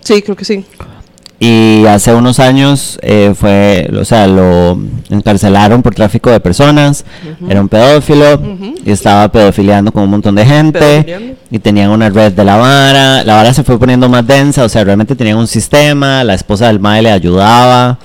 Sí, 0.09 0.22
creo 0.22 0.36
que 0.36 0.46
sí. 0.46 0.64
Y 1.38 1.84
hace 1.84 2.14
unos 2.14 2.40
años 2.40 2.98
eh, 3.02 3.34
fue, 3.38 3.90
o 3.94 4.06
sea, 4.06 4.26
lo 4.26 4.80
encarcelaron 5.11 5.82
por 5.82 5.94
tráfico 5.94 6.30
de 6.30 6.40
personas. 6.40 7.04
Era 7.46 7.61
un 7.61 7.68
pedófilo 7.68 8.40
y 8.86 8.90
estaba 8.90 9.30
pedofiliando 9.30 9.92
con 9.92 10.04
un 10.04 10.11
montón 10.11 10.34
de 10.34 10.46
gente. 10.46 11.36
Y 11.50 11.59
tenían 11.59 11.90
una 11.90 12.09
red 12.09 12.32
de 12.32 12.42
la 12.42 12.56
vara. 12.56 13.22
La 13.22 13.34
vara 13.34 13.52
se 13.52 13.62
fue 13.62 13.78
poniendo 13.78 14.09
más 14.09 14.26
densa, 14.26 14.64
o 14.64 14.68
sea, 14.70 14.82
realmente 14.82 15.14
tenían 15.14 15.36
un 15.36 15.46
sistema. 15.46 16.24
La 16.24 16.32
esposa 16.32 16.68
del 16.68 16.80
mae 16.80 17.02
le 17.02 17.12
ayudaba. 17.12 17.98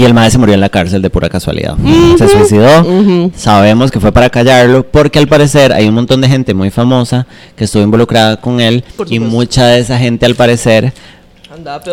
Y 0.00 0.04
el 0.06 0.14
mae 0.14 0.30
se 0.30 0.38
murió 0.38 0.54
en 0.54 0.62
la 0.62 0.70
cárcel 0.70 1.02
de 1.02 1.10
pura 1.10 1.28
casualidad. 1.28 1.76
Se 2.16 2.26
suicidó. 2.26 3.30
Sabemos 3.36 3.90
que 3.90 4.00
fue 4.00 4.12
para 4.12 4.30
callarlo 4.30 4.82
porque 4.82 5.18
al 5.18 5.28
parecer 5.28 5.74
hay 5.74 5.88
un 5.88 5.94
montón 5.94 6.22
de 6.22 6.28
gente 6.28 6.54
muy 6.54 6.70
famosa 6.70 7.26
que 7.54 7.64
estuvo 7.64 7.82
involucrada 7.82 8.38
con 8.38 8.62
él 8.62 8.82
y 9.08 9.18
mucha 9.18 9.66
de 9.66 9.80
esa 9.80 9.98
gente 9.98 10.24
al 10.24 10.36
parecer 10.36 10.94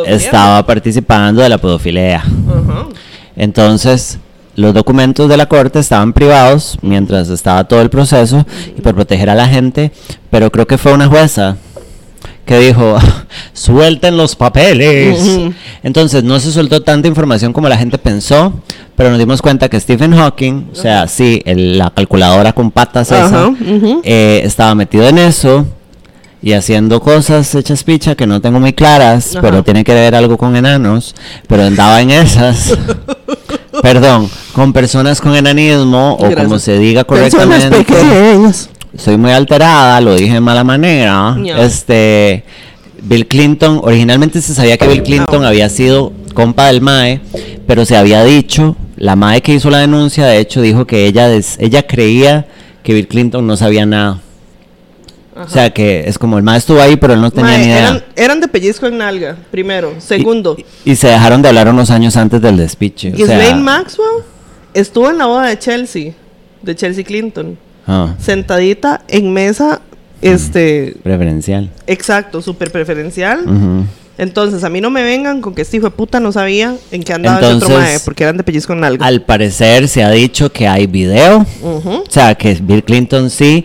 estaba 0.05 0.65
participando 0.65 1.41
de 1.41 1.49
la 1.49 1.57
pedofilia. 1.57 2.23
Entonces, 3.35 4.19
los 4.55 4.73
documentos 4.73 5.27
de 5.27 5.35
la 5.35 5.47
corte 5.47 5.79
estaban 5.79 6.13
privados 6.13 6.77
mientras 6.81 7.27
estaba 7.27 7.65
todo 7.65 7.81
el 7.81 7.89
proceso 7.89 8.45
y 8.77 8.79
por 8.79 8.95
proteger 8.95 9.29
a 9.29 9.35
la 9.35 9.49
gente, 9.49 9.91
pero 10.29 10.49
creo 10.49 10.65
que 10.65 10.77
fue 10.77 10.93
una 10.93 11.07
jueza 11.09 11.57
que 12.47 12.57
dijo, 12.57 12.97
suelten 13.53 14.17
los 14.17 14.35
papeles. 14.35 15.19
Ujú. 15.19 15.53
Entonces, 15.83 16.23
no 16.23 16.39
se 16.39 16.51
soltó 16.51 16.81
tanta 16.81 17.07
información 17.07 17.53
como 17.53 17.69
la 17.69 17.77
gente 17.77 17.97
pensó, 17.99 18.53
pero 18.95 19.09
nos 19.11 19.19
dimos 19.19 19.41
cuenta 19.43 19.69
que 19.69 19.79
Stephen 19.79 20.15
Hawking, 20.15 20.69
o 20.71 20.75
sea, 20.75 21.07
sí, 21.07 21.41
el- 21.45 21.77
la 21.77 21.91
calculadora 21.91 22.53
con 22.53 22.71
patas 22.71 23.11
esa, 23.11 23.51
eh, 24.03 24.41
estaba 24.43 24.73
metido 24.73 25.07
en 25.07 25.19
eso 25.19 25.67
y 26.41 26.53
haciendo 26.53 26.99
cosas 27.01 27.53
hechas 27.55 27.83
picha 27.83 28.15
que 28.15 28.25
no 28.25 28.39
tengo 28.41 28.59
muy 28.59 28.71
claras, 28.73 29.31
Ajá. 29.35 29.41
pero 29.41 29.63
tiene 29.63 29.83
que 29.83 29.93
ver 29.93 30.15
algo 30.15 30.37
con 30.37 30.55
enanos, 30.55 31.13
pero 31.47 31.63
andaba 31.63 32.01
en 32.01 32.11
esas. 32.11 32.77
Perdón, 33.81 34.27
con 34.53 34.73
personas 34.73 35.21
con 35.21 35.35
enanismo 35.35 36.13
o 36.13 36.17
como 36.17 36.29
Gracias. 36.31 36.61
se 36.63 36.79
diga 36.79 37.03
Personas 37.03 37.65
correctamente. 37.65 37.83
pequeñas. 37.93 38.69
Soy 38.97 39.17
muy 39.17 39.31
alterada, 39.31 40.01
lo 40.01 40.15
dije 40.15 40.33
de 40.33 40.39
mala 40.41 40.63
manera. 40.63 41.37
Este 41.59 42.43
Bill 43.01 43.27
Clinton, 43.27 43.79
originalmente 43.83 44.41
se 44.41 44.53
sabía 44.53 44.77
que 44.77 44.87
Bill 44.87 45.03
Clinton 45.03 45.45
Ah. 45.45 45.49
había 45.49 45.69
sido 45.69 46.11
compa 46.33 46.67
del 46.67 46.81
MAE, 46.81 47.21
pero 47.67 47.85
se 47.85 47.95
había 47.95 48.23
dicho, 48.23 48.75
la 48.97 49.15
MAE 49.15 49.41
que 49.41 49.53
hizo 49.53 49.69
la 49.69 49.79
denuncia, 49.79 50.25
de 50.25 50.39
hecho, 50.39 50.61
dijo 50.61 50.85
que 50.85 51.05
ella, 51.05 51.27
des- 51.27 51.57
ella 51.59 51.85
creía 51.85 52.47
que 52.83 52.93
Bill 52.93 53.07
Clinton 53.07 53.45
no 53.45 53.55
sabía 53.55 53.85
nada. 53.85 54.19
O 55.35 55.47
sea, 55.47 55.69
que 55.69 56.05
es 56.07 56.17
como 56.17 56.37
el 56.39 56.43
MAE 56.43 56.57
estuvo 56.57 56.81
ahí, 56.81 56.95
pero 56.95 57.13
él 57.13 57.21
no 57.21 57.29
tenía 57.29 57.51
Mae, 57.51 57.57
ni 57.59 57.65
idea. 57.65 57.79
eran, 57.79 58.03
eran 58.15 58.39
de 58.41 58.47
pellizco 58.47 58.87
en 58.87 58.97
nalga, 58.97 59.37
primero. 59.51 59.93
Segundo, 59.99 60.57
Y, 60.83 60.91
y 60.91 60.95
se 60.95 61.07
dejaron 61.09 61.43
de 61.43 61.49
hablar 61.49 61.69
unos 61.69 61.91
años 61.91 62.17
antes 62.17 62.41
del 62.41 62.57
despiche. 62.57 63.09
o 63.13 63.15
Ghislaine 63.15 63.45
sea, 63.45 63.55
Maxwell 63.55 64.23
estuvo 64.73 65.11
en 65.11 65.19
la 65.19 65.27
boda 65.27 65.45
de 65.47 65.59
Chelsea, 65.59 66.13
de 66.63 66.75
Chelsea 66.75 67.03
Clinton, 67.03 67.57
ah, 67.87 68.13
sentadita 68.19 69.01
en 69.07 69.33
mesa, 69.33 69.81
este, 70.21 70.95
preferencial. 71.03 71.69
exacto, 71.87 72.41
súper 72.41 72.71
preferencial. 72.71 73.39
Entonces, 74.19 74.63
a 74.63 74.69
mí 74.69 74.81
no 74.81 74.89
me 74.89 75.03
vengan 75.03 75.41
con 75.41 75.53
que 75.53 75.61
este 75.61 75.77
hijo 75.77 75.85
de 75.85 75.91
puta 75.91 76.19
no 76.19 76.31
sabía 76.31 76.75
en 76.91 77.03
qué 77.03 77.13
andaba 77.13 77.37
ese 77.37 77.45
otro 77.45 77.55
Entonces, 77.67 77.77
mae, 77.77 77.99
porque 78.03 78.23
eran 78.23 78.35
de 78.37 78.43
pellizco 78.43 78.73
en 78.73 78.79
nalga. 78.79 79.05
Al 79.05 79.21
parecer 79.21 79.87
se 79.87 80.03
ha 80.03 80.09
dicho 80.09 80.51
que 80.51 80.67
hay 80.67 80.87
video. 80.87 81.45
O 81.63 82.03
sea, 82.09 82.33
que 82.33 82.57
Bill 82.61 82.83
Clinton 82.83 83.29
sí. 83.29 83.63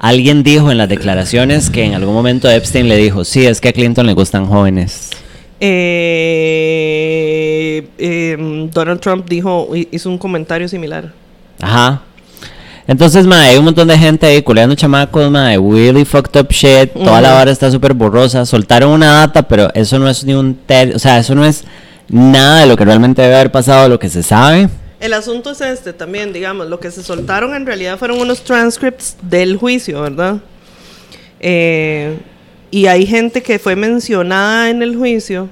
Alguien 0.00 0.42
dijo 0.42 0.72
en 0.72 0.78
las 0.78 0.88
declaraciones 0.88 1.70
que 1.70 1.84
en 1.84 1.94
algún 1.94 2.14
momento 2.14 2.50
Epstein 2.50 2.88
le 2.88 2.96
dijo, 2.96 3.24
sí, 3.24 3.46
es 3.46 3.60
que 3.60 3.68
a 3.68 3.72
Clinton 3.72 4.04
le 4.04 4.14
gustan 4.14 4.46
jóvenes. 4.46 5.10
Eh, 5.60 7.86
eh, 7.98 8.68
Donald 8.72 9.00
Trump 9.00 9.28
dijo, 9.28 9.68
hi- 9.74 9.88
hizo 9.92 10.10
un 10.10 10.18
comentario 10.18 10.68
similar. 10.68 11.12
Ajá. 11.60 12.02
Entonces, 12.92 13.26
ma, 13.26 13.40
hay 13.44 13.56
un 13.56 13.64
montón 13.64 13.88
de 13.88 13.96
gente 13.96 14.26
ahí 14.26 14.42
culeando 14.42 14.74
chamacos, 14.74 15.30
ma, 15.30 15.48
really 15.56 16.04
fucked 16.04 16.38
up 16.38 16.48
shit. 16.50 16.92
Toda 16.92 17.22
la 17.22 17.32
vara 17.32 17.50
está 17.50 17.70
súper 17.70 17.94
borrosa. 17.94 18.44
Soltaron 18.44 18.90
una 18.90 19.12
data, 19.20 19.48
pero 19.48 19.70
eso 19.72 19.98
no 19.98 20.10
es 20.10 20.22
ni 20.26 20.34
un 20.34 20.54
ter... 20.54 20.94
O 20.94 20.98
sea, 20.98 21.18
eso 21.18 21.34
no 21.34 21.42
es 21.42 21.64
nada 22.10 22.60
de 22.60 22.66
lo 22.66 22.76
que 22.76 22.84
realmente 22.84 23.22
debe 23.22 23.36
haber 23.36 23.50
pasado, 23.50 23.88
lo 23.88 23.98
que 23.98 24.10
se 24.10 24.22
sabe. 24.22 24.68
El 25.00 25.14
asunto 25.14 25.52
es 25.52 25.62
este 25.62 25.94
también, 25.94 26.34
digamos, 26.34 26.66
lo 26.66 26.80
que 26.80 26.90
se 26.90 27.02
soltaron 27.02 27.54
en 27.54 27.64
realidad 27.64 27.98
fueron 27.98 28.20
unos 28.20 28.44
transcripts 28.44 29.16
del 29.22 29.56
juicio, 29.56 30.02
¿verdad? 30.02 30.36
Eh, 31.40 32.18
y 32.70 32.88
hay 32.88 33.06
gente 33.06 33.42
que 33.42 33.58
fue 33.58 33.74
mencionada 33.74 34.68
en 34.68 34.82
el 34.82 34.96
juicio. 34.96 35.48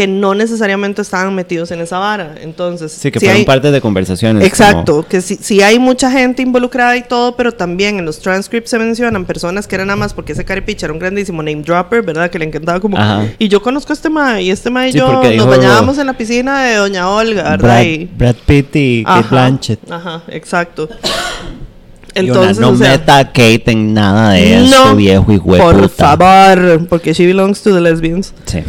Que 0.00 0.06
no 0.06 0.34
necesariamente 0.34 1.02
estaban 1.02 1.34
metidos 1.34 1.70
en 1.72 1.80
esa 1.82 1.98
vara. 1.98 2.36
Entonces, 2.40 2.90
Sí, 2.90 3.10
que 3.10 3.20
sí 3.20 3.26
fueron 3.26 3.40
hay- 3.40 3.44
parte 3.44 3.70
de 3.70 3.82
conversaciones. 3.82 4.46
Exacto, 4.46 4.92
como- 4.94 5.08
que 5.08 5.20
sí, 5.20 5.36
sí 5.38 5.60
hay 5.60 5.78
mucha 5.78 6.10
gente 6.10 6.40
involucrada 6.40 6.96
y 6.96 7.02
todo, 7.02 7.36
pero 7.36 7.52
también 7.52 7.98
en 7.98 8.06
los 8.06 8.18
transcripts 8.18 8.70
se 8.70 8.78
mencionan 8.78 9.26
personas 9.26 9.66
que 9.66 9.74
eran 9.74 9.88
nada 9.88 9.98
más 9.98 10.14
porque 10.14 10.32
ese 10.32 10.42
caripicha 10.42 10.86
era 10.86 10.94
un 10.94 11.00
grandísimo 11.00 11.42
name 11.42 11.60
dropper, 11.62 12.00
¿verdad? 12.00 12.30
Que 12.30 12.38
le 12.38 12.46
encantaba 12.46 12.80
como, 12.80 12.96
Ajá. 12.96 13.26
y 13.38 13.48
yo 13.48 13.60
conozco 13.60 13.92
a 13.92 13.94
este 13.94 14.08
ma 14.08 14.40
y 14.40 14.50
este 14.50 14.70
ma 14.70 14.88
y 14.88 14.92
Sí, 14.92 14.96
yo 14.98 15.22
nos 15.36 15.46
bañábamos 15.46 15.98
en 15.98 16.06
la 16.06 16.14
piscina 16.14 16.62
de 16.64 16.76
Doña 16.76 17.10
Olga, 17.10 17.42
¿verdad? 17.42 17.58
Brad, 17.58 17.82
Y- 17.82 18.06
Brad 18.16 18.36
Pitt 18.46 18.76
y 18.76 19.04
Kate 19.04 19.28
Blanchett. 19.28 19.80
Ajá, 19.92 20.22
exacto. 20.28 20.88
Entonces, 22.14 22.58
no 22.58 22.70
o 22.70 22.76
sea, 22.76 22.92
meta 22.92 23.18
a 23.18 23.24
Kate 23.26 23.64
en 23.66 23.92
nada 23.92 24.32
de 24.32 24.64
eso, 24.64 24.86
no, 24.86 24.96
viejo 24.96 25.30
y 25.30 25.38
por 25.38 25.88
favor, 25.90 26.86
porque 26.88 27.12
she 27.12 27.26
belongs 27.26 27.60
to 27.62 27.72
the 27.74 27.80
lesbians. 27.82 28.32
Sí. 28.46 28.62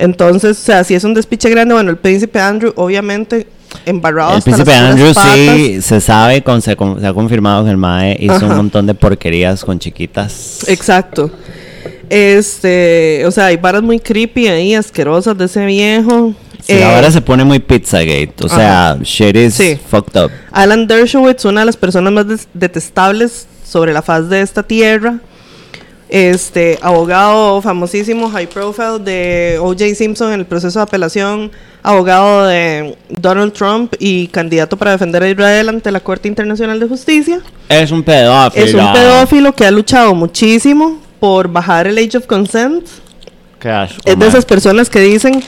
Entonces, 0.00 0.58
o 0.58 0.62
sea, 0.62 0.82
si 0.82 0.94
es 0.94 1.04
un 1.04 1.14
despiche 1.14 1.48
grande, 1.50 1.74
bueno, 1.74 1.90
el 1.90 1.96
príncipe 1.98 2.40
Andrew, 2.40 2.72
obviamente, 2.76 3.46
embarrado 3.86 4.32
El 4.32 4.38
hasta 4.38 4.50
príncipe 4.50 4.70
las 4.72 4.80
Andrew 4.90 5.14
patas. 5.14 5.34
sí 5.56 5.82
se 5.82 6.00
sabe, 6.00 6.42
con, 6.42 6.60
se, 6.62 6.74
con- 6.74 6.98
se 7.00 7.06
ha 7.06 7.12
confirmado 7.12 7.64
que 7.64 7.70
el 7.70 7.76
Mae 7.76 8.16
hizo 8.18 8.32
Ajá. 8.34 8.46
un 8.46 8.56
montón 8.56 8.86
de 8.86 8.94
porquerías 8.94 9.64
con 9.64 9.78
chiquitas. 9.78 10.64
Exacto. 10.68 11.30
Este, 12.08 13.22
o 13.26 13.30
sea, 13.30 13.46
hay 13.46 13.56
varas 13.56 13.82
muy 13.82 14.00
creepy 14.00 14.48
ahí, 14.48 14.74
asquerosas 14.74 15.36
de 15.38 15.44
ese 15.44 15.64
viejo. 15.66 16.34
Sí, 16.62 16.72
Eh, 16.72 16.84
ahora 16.84 17.10
se 17.10 17.20
pone 17.20 17.44
muy 17.44 17.58
Pizzagate. 17.58 18.34
O 18.42 18.48
sea, 18.48 18.98
shit 19.02 19.36
is 19.36 19.54
Sí. 19.54 19.78
fucked 19.90 20.20
up. 20.22 20.30
Alan 20.50 20.86
Dershowitz, 20.86 21.44
una 21.44 21.60
de 21.60 21.66
las 21.66 21.76
personas 21.76 22.12
más 22.12 22.26
detestables 22.52 23.46
sobre 23.64 23.92
la 23.92 24.02
faz 24.02 24.28
de 24.28 24.40
esta 24.40 24.62
tierra. 24.62 25.18
Este, 26.10 26.76
abogado 26.82 27.62
famosísimo, 27.62 28.28
high 28.30 28.48
profile 28.48 28.98
de 28.98 29.58
O.J. 29.60 29.94
Simpson 29.94 30.32
en 30.32 30.40
el 30.40 30.46
proceso 30.46 30.80
de 30.80 30.82
apelación, 30.82 31.52
abogado 31.84 32.48
de 32.48 32.96
Donald 33.08 33.52
Trump 33.52 33.94
y 34.00 34.26
candidato 34.26 34.76
para 34.76 34.90
defender 34.90 35.22
a 35.22 35.28
Israel 35.28 35.68
ante 35.68 35.92
la 35.92 36.00
Corte 36.00 36.26
Internacional 36.26 36.80
de 36.80 36.88
Justicia. 36.88 37.40
Es 37.68 37.92
un 37.92 38.02
pedófilo. 38.02 38.64
Es 38.66 38.74
un 38.74 38.92
pedófilo 38.92 39.54
que 39.54 39.64
ha 39.64 39.70
luchado 39.70 40.12
muchísimo 40.12 41.00
por 41.20 41.46
bajar 41.46 41.86
el 41.86 41.96
age 41.96 42.18
of 42.18 42.26
consent. 42.26 42.88
Qué 43.60 43.68
asco, 43.68 44.00
Es 44.04 44.18
de 44.18 44.26
esas 44.26 44.44
personas 44.44 44.90
que 44.90 44.98
dicen, 44.98 45.40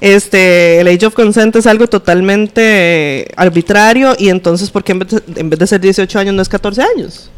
este, 0.00 0.80
el 0.80 0.88
age 0.88 1.06
of 1.06 1.14
consent 1.14 1.54
es 1.54 1.68
algo 1.68 1.86
totalmente 1.86 3.28
arbitrario 3.36 4.16
y 4.18 4.30
entonces, 4.30 4.68
¿por 4.68 4.82
qué 4.82 4.90
en 4.90 4.98
vez, 4.98 5.10
de, 5.10 5.40
en 5.40 5.48
vez 5.48 5.60
de 5.60 5.66
ser 5.68 5.80
18 5.80 6.18
años 6.18 6.34
no 6.34 6.42
es 6.42 6.48
14 6.48 6.82
años? 6.82 7.30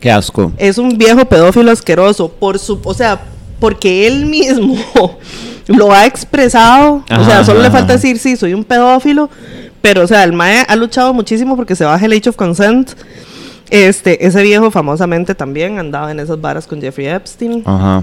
Qué 0.00 0.10
asco. 0.10 0.52
Es 0.56 0.78
un 0.78 0.96
viejo 0.96 1.24
pedófilo 1.26 1.70
asqueroso, 1.70 2.30
por 2.30 2.58
su, 2.58 2.80
o 2.82 2.94
sea, 2.94 3.20
porque 3.60 4.06
él 4.06 4.26
mismo 4.26 4.76
lo 5.66 5.92
ha 5.92 6.06
expresado, 6.06 7.04
o 7.10 7.24
sea, 7.24 7.44
solo 7.44 7.60
ajá, 7.60 7.68
le 7.68 7.70
falta 7.70 7.92
ajá. 7.92 8.02
decir, 8.02 8.18
sí, 8.18 8.36
soy 8.36 8.54
un 8.54 8.64
pedófilo, 8.64 9.28
pero, 9.82 10.02
o 10.02 10.06
sea, 10.06 10.24
el 10.24 10.32
MAE 10.32 10.64
ha 10.66 10.76
luchado 10.76 11.12
muchísimo 11.14 11.56
porque 11.56 11.76
se 11.76 11.84
baje 11.84 12.06
el 12.06 12.12
age 12.12 12.30
of 12.30 12.36
consent. 12.36 12.92
Este, 13.70 14.26
ese 14.26 14.42
viejo 14.42 14.70
famosamente 14.72 15.34
también 15.34 15.78
andaba 15.78 16.10
en 16.10 16.18
esas 16.18 16.40
varas 16.40 16.66
con 16.66 16.80
Jeffrey 16.80 17.06
Epstein 17.06 17.62
Ajá. 17.64 18.02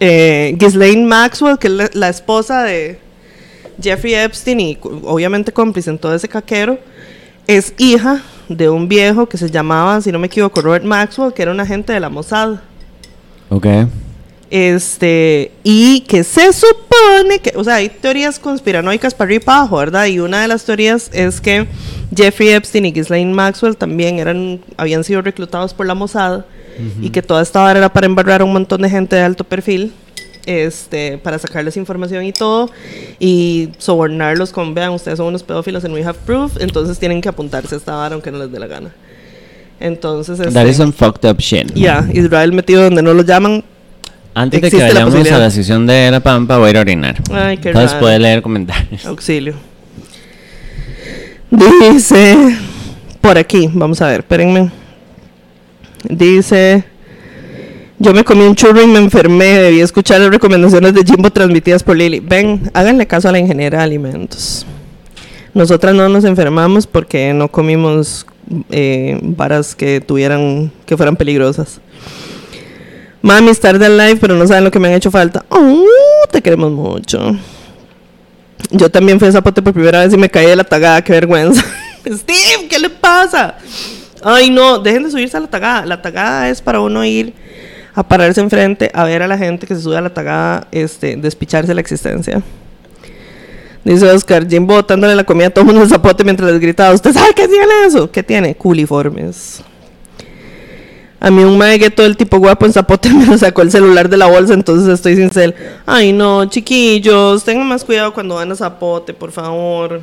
eh, 0.00 0.56
Ghislaine 0.58 1.06
Maxwell, 1.06 1.56
que 1.56 1.68
es 1.68 1.72
la, 1.72 1.90
la 1.92 2.08
esposa 2.08 2.64
de 2.64 2.98
Jeffrey 3.80 4.14
Epstein 4.14 4.58
y 4.58 4.78
obviamente 4.82 5.52
cómplice 5.52 5.90
en 5.90 5.98
todo 5.98 6.14
ese 6.14 6.28
caquero, 6.28 6.80
es 7.46 7.74
hija 7.78 8.22
de 8.48 8.68
un 8.68 8.88
viejo 8.88 9.28
que 9.28 9.36
se 9.36 9.50
llamaba, 9.50 10.00
si 10.00 10.10
no 10.10 10.18
me 10.18 10.26
equivoco, 10.26 10.60
Robert 10.60 10.84
Maxwell, 10.84 11.32
que 11.32 11.42
era 11.42 11.50
un 11.50 11.60
agente 11.60 11.92
de 11.92 12.00
la 12.00 12.08
Mossad. 12.08 12.56
Ok. 13.50 13.66
Este, 14.50 15.52
y 15.62 16.00
que 16.00 16.24
se 16.24 16.52
supone 16.54 17.38
que, 17.42 17.52
o 17.54 17.62
sea, 17.62 17.76
hay 17.76 17.90
teorías 17.90 18.38
conspiranoicas 18.38 19.12
para 19.12 19.28
arriba 19.28 19.42
y 19.42 19.44
para 19.44 19.58
abajo, 19.58 19.76
¿verdad? 19.76 20.06
Y 20.06 20.20
una 20.20 20.40
de 20.40 20.48
las 20.48 20.64
teorías 20.64 21.10
es 21.12 21.40
que 21.40 21.66
Jeffrey 22.14 22.50
Epstein 22.50 22.86
y 22.86 22.92
Ghislaine 22.92 23.32
Maxwell 23.32 23.76
también 23.76 24.18
eran, 24.18 24.60
habían 24.78 25.04
sido 25.04 25.20
reclutados 25.20 25.74
por 25.74 25.86
la 25.86 25.94
Mossad 25.94 26.44
y 27.02 27.10
que 27.10 27.22
toda 27.22 27.42
esta 27.42 27.60
vara 27.60 27.80
era 27.80 27.88
para 27.92 28.06
embarrar 28.06 28.40
a 28.40 28.44
un 28.44 28.52
montón 28.52 28.82
de 28.82 28.88
gente 28.88 29.16
de 29.16 29.22
alto 29.22 29.42
perfil, 29.42 29.92
este, 30.48 31.18
para 31.18 31.38
sacarles 31.38 31.76
información 31.76 32.24
y 32.24 32.32
todo, 32.32 32.70
y 33.20 33.68
sobornarlos 33.76 34.50
con, 34.50 34.74
vean, 34.74 34.92
ustedes 34.92 35.18
son 35.18 35.26
unos 35.26 35.42
pedófilos 35.42 35.84
en 35.84 35.92
We 35.92 36.02
Have 36.02 36.18
Proof, 36.24 36.56
entonces 36.60 36.98
tienen 36.98 37.20
que 37.20 37.28
apuntarse 37.28 37.74
a 37.74 37.78
esta 37.78 37.94
vara 37.94 38.14
aunque 38.14 38.30
no 38.30 38.38
les 38.38 38.50
dé 38.50 38.58
la 38.58 38.66
gana. 38.66 38.94
Entonces, 39.78 40.38
That 40.38 40.46
este, 40.48 40.70
is 40.70 40.76
some 40.78 40.92
fucked 40.92 41.28
up 41.28 41.38
shit. 41.38 41.72
ya, 41.74 42.08
Israel 42.12 42.52
metido 42.52 42.82
donde 42.82 43.02
no 43.02 43.12
lo 43.12 43.22
llaman, 43.22 43.62
Antes 44.34 44.60
de 44.60 44.70
que 44.70 44.76
Existe 44.76 44.94
la 44.94 45.04
vayamos 45.04 45.30
a 45.32 45.38
la 45.38 45.50
sesión 45.50 45.86
de 45.86 46.10
La 46.10 46.20
Pampa, 46.20 46.56
voy 46.58 46.68
a 46.68 46.70
ir 46.70 46.76
a 46.78 46.80
orinar. 46.80 47.22
Ay, 47.30 47.58
qué 47.58 47.68
Entonces 47.68 47.92
raro. 47.92 48.02
puede 48.04 48.18
leer 48.18 48.40
comentarios. 48.40 49.04
Auxilio. 49.04 49.54
Dice, 51.50 52.56
por 53.20 53.36
aquí, 53.36 53.68
vamos 53.72 54.00
a 54.00 54.06
ver, 54.06 54.20
espérenme. 54.20 54.70
Dice, 56.08 56.84
yo 57.98 58.14
me 58.14 58.24
comí 58.24 58.42
un 58.42 58.54
churro 58.54 58.80
y 58.80 58.86
me 58.86 58.98
enfermé, 58.98 59.58
debí 59.58 59.80
escuchar 59.80 60.20
las 60.20 60.30
recomendaciones 60.30 60.94
de 60.94 61.04
Jimbo 61.04 61.30
transmitidas 61.30 61.82
por 61.82 61.96
Lili. 61.96 62.20
Ven, 62.20 62.70
háganle 62.72 63.06
caso 63.06 63.28
a 63.28 63.32
la 63.32 63.38
ingeniera 63.38 63.78
de 63.78 63.84
alimentos. 63.84 64.64
Nosotras 65.52 65.94
no 65.94 66.08
nos 66.08 66.24
enfermamos 66.24 66.86
porque 66.86 67.32
no 67.32 67.48
comimos 67.48 68.24
eh, 68.70 69.18
varas 69.22 69.74
que 69.74 70.00
tuvieran, 70.00 70.70
que 70.86 70.96
fueran 70.96 71.16
peligrosas. 71.16 71.80
Mami, 73.20 73.52
tarde 73.54 73.86
al 73.86 73.96
live, 73.96 74.16
pero 74.20 74.36
no 74.36 74.46
saben 74.46 74.62
lo 74.62 74.70
que 74.70 74.78
me 74.78 74.88
han 74.88 74.94
hecho 74.94 75.10
falta. 75.10 75.44
Oh, 75.48 75.84
te 76.30 76.40
queremos 76.40 76.70
mucho. 76.70 77.36
Yo 78.70 78.90
también 78.90 79.18
fui 79.18 79.28
a 79.28 79.32
Zapote 79.32 79.60
por 79.60 79.72
primera 79.72 80.00
vez 80.00 80.14
y 80.14 80.16
me 80.16 80.30
caí 80.30 80.46
de 80.46 80.54
la 80.54 80.64
tagada, 80.64 81.02
qué 81.02 81.12
vergüenza. 81.14 81.64
Steve, 82.06 82.68
¿qué 82.68 82.78
le 82.78 82.90
pasa? 82.90 83.56
Ay, 84.22 84.50
no, 84.50 84.78
dejen 84.78 85.02
de 85.02 85.10
subirse 85.10 85.36
a 85.36 85.40
la 85.40 85.48
tagada. 85.48 85.84
La 85.84 86.00
tagada 86.00 86.48
es 86.48 86.62
para 86.62 86.80
uno 86.80 87.04
ir 87.04 87.34
a 87.98 88.06
pararse 88.06 88.40
enfrente 88.40 88.92
a 88.94 89.02
ver 89.02 89.22
a 89.22 89.26
la 89.26 89.36
gente 89.36 89.66
que 89.66 89.74
se 89.74 89.82
sube 89.82 89.96
a 89.96 90.00
la 90.00 90.14
tagada, 90.14 90.68
este, 90.70 91.16
despicharse 91.16 91.74
la 91.74 91.80
existencia. 91.80 92.40
Dice 93.82 94.08
Oscar, 94.08 94.48
Jimbo 94.48 94.74
botándole 94.74 95.16
la 95.16 95.24
comida 95.24 95.48
a 95.48 95.50
todo 95.50 95.62
el 95.62 95.66
mundo 95.66 95.82
en 95.82 95.88
Zapote 95.88 96.22
mientras 96.22 96.48
les 96.48 96.60
gritaba, 96.60 96.94
¿usted 96.94 97.12
sabe 97.12 97.34
qué 97.34 97.48
tiene 97.48 97.72
eso? 97.86 98.08
¿Qué 98.08 98.22
tiene? 98.22 98.54
Culiformes. 98.54 99.64
A 101.18 101.28
mí 101.32 101.42
un 101.42 101.58
mae 101.58 101.90
todo 101.90 102.06
el 102.06 102.16
tipo 102.16 102.38
guapo 102.38 102.66
en 102.66 102.72
Zapote 102.72 103.12
me 103.12 103.36
sacó 103.36 103.62
el 103.62 103.72
celular 103.72 104.08
de 104.08 104.16
la 104.16 104.26
bolsa, 104.26 104.54
entonces 104.54 104.88
estoy 104.88 105.16
sin 105.16 105.30
cel. 105.30 105.56
Ay, 105.84 106.12
no, 106.12 106.44
chiquillos, 106.44 107.42
tengan 107.42 107.66
más 107.66 107.84
cuidado 107.84 108.14
cuando 108.14 108.36
van 108.36 108.52
a 108.52 108.54
Zapote, 108.54 109.12
por 109.12 109.32
favor. 109.32 110.02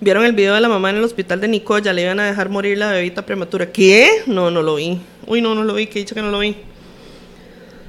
¿Vieron 0.00 0.24
el 0.24 0.32
video 0.32 0.54
de 0.54 0.60
la 0.60 0.68
mamá 0.68 0.90
en 0.90 0.96
el 0.96 1.04
hospital 1.04 1.40
de 1.40 1.48
Nicoya? 1.48 1.92
Le 1.92 2.02
iban 2.02 2.20
a 2.20 2.24
dejar 2.24 2.50
morir 2.50 2.76
la 2.76 2.90
bebita 2.90 3.24
prematura. 3.24 3.72
¿Qué? 3.72 4.10
No, 4.26 4.50
no 4.50 4.62
lo 4.62 4.74
vi. 4.74 5.00
Uy, 5.26 5.40
no, 5.40 5.54
no 5.54 5.64
lo 5.64 5.74
vi, 5.74 5.86
que 5.86 6.00
dicho 6.00 6.14
que 6.14 6.20
no 6.20 6.30
lo 6.30 6.38
vi. 6.40 6.54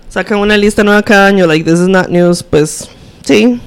Sacan 0.10 0.40
una 0.40 0.56
lista 0.56 0.84
nueva 0.84 1.04
cada 1.04 1.28
año, 1.28 1.46
like 1.46 1.70
this 1.70 1.82
is 1.82 1.88
not 1.88 2.08
news, 2.08 2.42
pues 2.42 2.90
sí. 3.24 3.60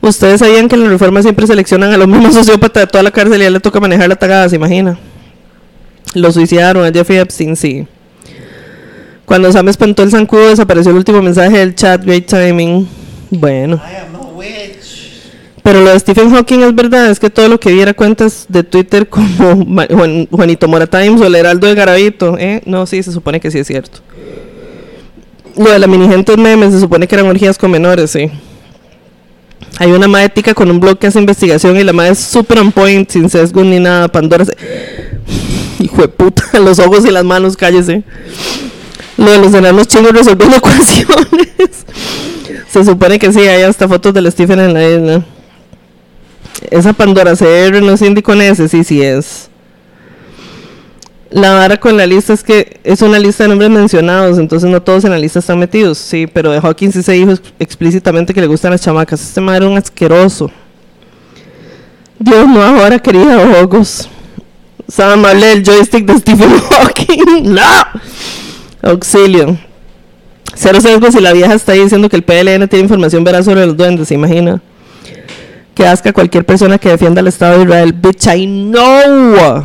Ustedes 0.00 0.38
sabían 0.38 0.68
que 0.68 0.76
en 0.76 0.84
la 0.84 0.88
reforma 0.88 1.20
siempre 1.20 1.48
seleccionan 1.48 1.92
a 1.92 1.96
los 1.96 2.06
mismos 2.06 2.32
sociópatas 2.32 2.84
de 2.84 2.86
toda 2.86 3.02
la 3.02 3.10
cárcel 3.10 3.40
y 3.40 3.44
a 3.44 3.46
él 3.48 3.54
le 3.54 3.60
toca 3.60 3.80
manejar 3.80 4.08
la 4.08 4.14
tagada, 4.16 4.48
¿se 4.48 4.54
imagina? 4.54 4.96
Lo 6.14 6.30
suicidaron 6.30 6.84
a 6.84 6.92
Jeffrey 6.92 7.18
Epstein, 7.18 7.56
sí. 7.56 7.88
Cuando 9.24 9.50
Sam 9.50 9.68
espantó 9.68 10.04
el 10.04 10.12
zancudo, 10.12 10.50
desapareció 10.50 10.92
el 10.92 10.98
último 10.98 11.20
mensaje 11.20 11.58
del 11.58 11.74
chat. 11.74 12.04
Great 12.04 12.26
timing. 12.26 12.88
Bueno. 13.30 13.82
Pero 15.66 15.82
lo 15.82 15.90
de 15.90 15.98
Stephen 15.98 16.30
Hawking 16.30 16.60
es 16.60 16.76
verdad, 16.76 17.10
es 17.10 17.18
que 17.18 17.28
todo 17.28 17.48
lo 17.48 17.58
que 17.58 17.72
viera 17.72 17.92
cuentas 17.92 18.46
de 18.48 18.62
Twitter 18.62 19.08
como 19.10 19.66
Juanito 20.30 20.68
Mora 20.68 20.86
Times 20.86 21.20
o 21.20 21.26
el 21.26 21.34
Heraldo 21.34 21.66
de 21.66 21.74
Garavito, 21.74 22.38
¿eh? 22.38 22.62
No, 22.66 22.86
sí, 22.86 23.02
se 23.02 23.10
supone 23.10 23.40
que 23.40 23.50
sí 23.50 23.58
es 23.58 23.66
cierto. 23.66 23.98
Lo 25.56 25.68
de 25.68 25.80
la 25.80 25.88
minigente 25.88 26.36
memes, 26.36 26.72
se 26.72 26.78
supone 26.78 27.08
que 27.08 27.16
eran 27.16 27.26
orgías 27.26 27.58
con 27.58 27.72
menores, 27.72 28.12
sí. 28.12 28.30
Hay 29.80 29.90
una 29.90 30.06
madre 30.06 30.28
tica 30.28 30.54
con 30.54 30.70
un 30.70 30.78
blog 30.78 31.00
que 31.00 31.08
hace 31.08 31.18
investigación 31.18 31.76
y 31.76 31.82
la 31.82 31.92
madre 31.92 32.12
es 32.12 32.20
super 32.20 32.60
on 32.60 32.70
point, 32.70 33.10
sin 33.10 33.28
sesgo 33.28 33.64
ni 33.64 33.80
nada. 33.80 34.06
Pandora 34.06 34.44
se... 34.44 34.56
Hijo 35.80 36.00
de 36.00 36.06
puta, 36.06 36.44
los 36.60 36.78
ojos 36.78 37.04
y 37.06 37.10
las 37.10 37.24
manos, 37.24 37.56
cállese. 37.56 38.04
Lo 39.16 39.32
de 39.32 39.38
los 39.38 39.52
enanos 39.52 39.88
chingos 39.88 40.12
resolviendo 40.12 40.58
ecuaciones. 40.58 41.84
Se 42.70 42.84
supone 42.84 43.18
que 43.18 43.32
sí, 43.32 43.40
hay 43.40 43.62
hasta 43.62 43.88
fotos 43.88 44.14
del 44.14 44.30
Stephen 44.30 44.60
en 44.60 44.72
la 44.72 44.88
isla. 44.88 45.24
Esa 46.70 46.92
Pandora 46.92 47.34
CR 47.36 47.80
no 47.82 47.92
es 47.92 48.02
indie 48.02 48.22
con 48.22 48.40
ese, 48.40 48.68
sí, 48.68 48.84
sí 48.84 49.02
es. 49.02 49.48
La 51.30 51.52
vara 51.54 51.76
con 51.78 51.96
la 51.96 52.06
lista 52.06 52.32
es 52.32 52.42
que 52.44 52.78
es 52.84 53.02
una 53.02 53.18
lista 53.18 53.44
de 53.44 53.48
nombres 53.48 53.68
mencionados, 53.70 54.38
entonces 54.38 54.70
no 54.70 54.80
todos 54.80 55.04
en 55.04 55.10
la 55.10 55.18
lista 55.18 55.40
están 55.40 55.58
metidos, 55.58 55.98
sí, 55.98 56.26
pero 56.26 56.52
de 56.52 56.58
Hawkins 56.58 56.94
sí 56.94 57.02
se 57.02 57.12
dijo 57.12 57.32
ex- 57.32 57.52
explícitamente 57.58 58.32
que 58.32 58.40
le 58.40 58.46
gustan 58.46 58.70
las 58.70 58.80
chamacas. 58.80 59.20
Este 59.20 59.40
madre 59.40 59.64
era 59.64 59.68
un 59.72 59.76
asqueroso. 59.76 60.50
Dios 62.18 62.46
no 62.48 62.62
ahora 62.62 62.98
querida 63.00 63.38
ojos. 63.62 64.08
Sabe 64.88 65.14
amarle 65.14 65.52
el 65.52 65.64
joystick 65.64 66.06
de 66.06 66.18
Stephen 66.18 66.48
Hawking. 66.70 67.42
¡No! 67.54 67.62
Auxilio. 68.82 69.58
Cero 70.54 70.80
sesgos 70.80 71.12
si 71.12 71.20
la 71.20 71.32
vieja 71.32 71.52
está 71.54 71.72
ahí 71.72 71.80
diciendo 71.80 72.08
que 72.08 72.16
el 72.16 72.22
PLN 72.22 72.68
tiene 72.68 72.84
información 72.84 73.24
veraz 73.24 73.44
sobre 73.44 73.66
los 73.66 73.76
duendes, 73.76 74.08
¿se 74.08 74.14
imagina? 74.14 74.62
Que 75.76 75.86
asca 75.86 76.10
a 76.10 76.12
cualquier 76.12 76.44
persona 76.44 76.78
que 76.78 76.88
defienda 76.88 77.20
al 77.20 77.28
Estado 77.28 77.58
de 77.58 77.64
Israel. 77.64 77.92
Bitch, 77.92 78.26
I 78.34 78.46
know. 78.46 79.62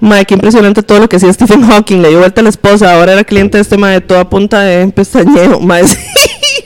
Madre, 0.00 0.24
qué 0.24 0.34
impresionante 0.34 0.82
todo 0.82 0.98
lo 0.98 1.08
que 1.08 1.16
hacía 1.16 1.32
Stephen 1.32 1.62
Hawking. 1.62 2.02
Le 2.02 2.08
dio 2.08 2.18
vuelta 2.18 2.40
a 2.40 2.44
la 2.44 2.50
esposa. 2.50 2.92
Ahora 2.94 3.12
era 3.12 3.22
cliente 3.24 3.58
de 3.58 3.62
este 3.62 3.76
madre, 3.78 4.00
toda 4.00 4.28
punta 4.28 4.60
de 4.60 4.88
pestañeo. 4.88 5.60
Madre, 5.60 5.86
sí, 5.86 5.96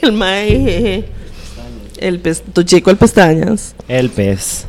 el 0.01 0.11
madre, 0.13 0.47
jeje. 0.49 1.05
El 1.99 2.19
pes- 2.19 2.43
tu 2.53 2.63
chico 2.63 2.89
el 2.89 2.97
pestañas. 2.97 3.75
El 3.87 4.09
pez. 4.09 4.65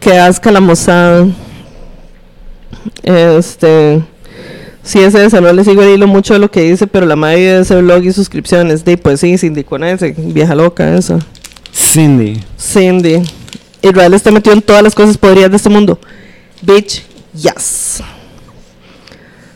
Que 0.00 0.16
asca 0.18 0.50
la 0.52 0.60
mozada. 0.60 1.26
Este. 3.02 4.02
Sí, 4.82 5.00
ese 5.00 5.24
esa, 5.24 5.40
no 5.40 5.52
le 5.52 5.64
sigo 5.64 5.82
el 5.82 5.90
hilo 5.94 6.06
mucho 6.06 6.32
de 6.34 6.38
lo 6.40 6.50
que 6.50 6.62
dice, 6.62 6.86
pero 6.86 7.04
la 7.04 7.16
madre 7.16 7.40
de 7.40 7.60
ese 7.62 7.76
blog 7.82 8.04
y 8.04 8.12
suscripciones. 8.12 8.84
De, 8.84 8.96
pues 8.96 9.20
sí, 9.20 9.36
Cindy 9.36 9.64
con 9.64 9.82
ese, 9.84 10.14
vieja 10.16 10.54
loca 10.54 10.94
esa. 10.96 11.18
Cindy. 11.78 12.40
Cindy. 12.58 13.22
Israel 13.82 14.14
está 14.14 14.30
metido 14.30 14.54
en 14.54 14.62
todas 14.62 14.82
las 14.82 14.94
cosas 14.94 15.16
podridas 15.16 15.50
de 15.50 15.56
este 15.56 15.68
mundo. 15.68 15.98
Bitch, 16.62 17.02
yes. 17.34 18.02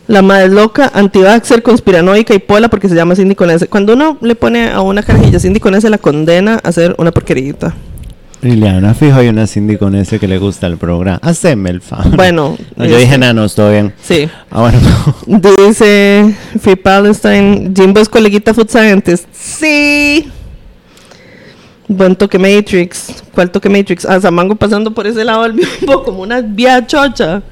La 0.06 0.22
madre 0.22 0.48
loca, 0.48 0.90
antivaxer, 0.94 1.62
conspiranoica 1.62 2.34
y 2.34 2.38
pola 2.38 2.68
porque 2.68 2.88
se 2.88 2.94
llama 2.94 3.14
Cindy 3.16 3.34
con 3.34 3.50
ese. 3.50 3.66
Cuando 3.66 3.94
uno 3.94 4.18
le 4.20 4.34
pone 4.34 4.70
a 4.70 4.80
una 4.80 5.02
carajilla 5.02 5.40
Cindy 5.40 5.58
con 5.60 5.74
ese, 5.74 5.90
la 5.90 5.98
condena 5.98 6.60
a 6.62 6.68
hacer 6.68 6.94
una 6.98 7.10
porquerita. 7.10 7.74
Liliana, 8.42 8.92
fijo, 8.94 9.18
hay 9.18 9.28
una 9.28 9.46
Cindy 9.46 9.76
con 9.76 9.94
ese 9.94 10.18
que 10.18 10.26
le 10.26 10.38
gusta 10.38 10.66
el 10.66 10.76
programa. 10.76 11.20
Haceme 11.22 11.70
el 11.70 11.80
fan. 11.80 12.12
Bueno, 12.16 12.56
No, 12.76 12.84
yo 12.84 12.90
este- 12.90 12.98
dije 13.04 13.18
nanos, 13.18 13.54
todo 13.54 13.70
bien. 13.70 13.92
Sí. 14.02 14.28
Ah, 14.50 14.60
bueno, 14.62 14.78
no. 15.26 15.38
Dice 15.40 16.34
Free 16.60 16.76
Palestine, 16.76 17.72
Jimbo 17.74 18.00
es 18.00 18.08
coleguita 18.08 18.52
food 18.54 18.68
scientist. 18.68 19.26
Sí. 19.32 20.28
Buen 21.96 22.16
toque 22.16 22.38
Matrix. 22.38 23.22
¿Cuál 23.34 23.50
toque 23.50 23.68
Matrix? 23.68 24.04
Ah, 24.04 24.20
Samango 24.20 24.54
pasando 24.56 24.92
por 24.92 25.06
ese 25.06 25.24
lado 25.24 25.42
del 25.42 25.52
bimbo 25.52 26.02
como 26.04 26.22
una 26.22 26.40
vía 26.40 26.86
chocha. 26.86 27.42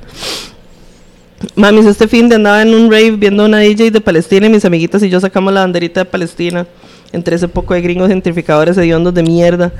Mamis, 1.54 1.86
este 1.86 2.06
fin 2.08 2.28
de 2.28 2.36
andaba 2.36 2.62
en 2.62 2.74
un 2.74 2.90
rave 2.90 3.12
viendo 3.12 3.44
una 3.44 3.58
DJ 3.58 3.90
de 3.90 4.00
Palestina 4.00 4.46
y 4.46 4.50
mis 4.50 4.64
amiguitas 4.64 5.02
y 5.02 5.08
yo 5.08 5.20
sacamos 5.20 5.52
la 5.52 5.60
banderita 5.60 6.00
de 6.00 6.04
Palestina 6.04 6.66
entre 7.12 7.36
ese 7.36 7.48
poco 7.48 7.74
de 7.74 7.80
gringos 7.80 8.08
gentrificadores 8.08 8.76
hediondos 8.76 9.14
de 9.14 9.22
mierda. 9.22 9.72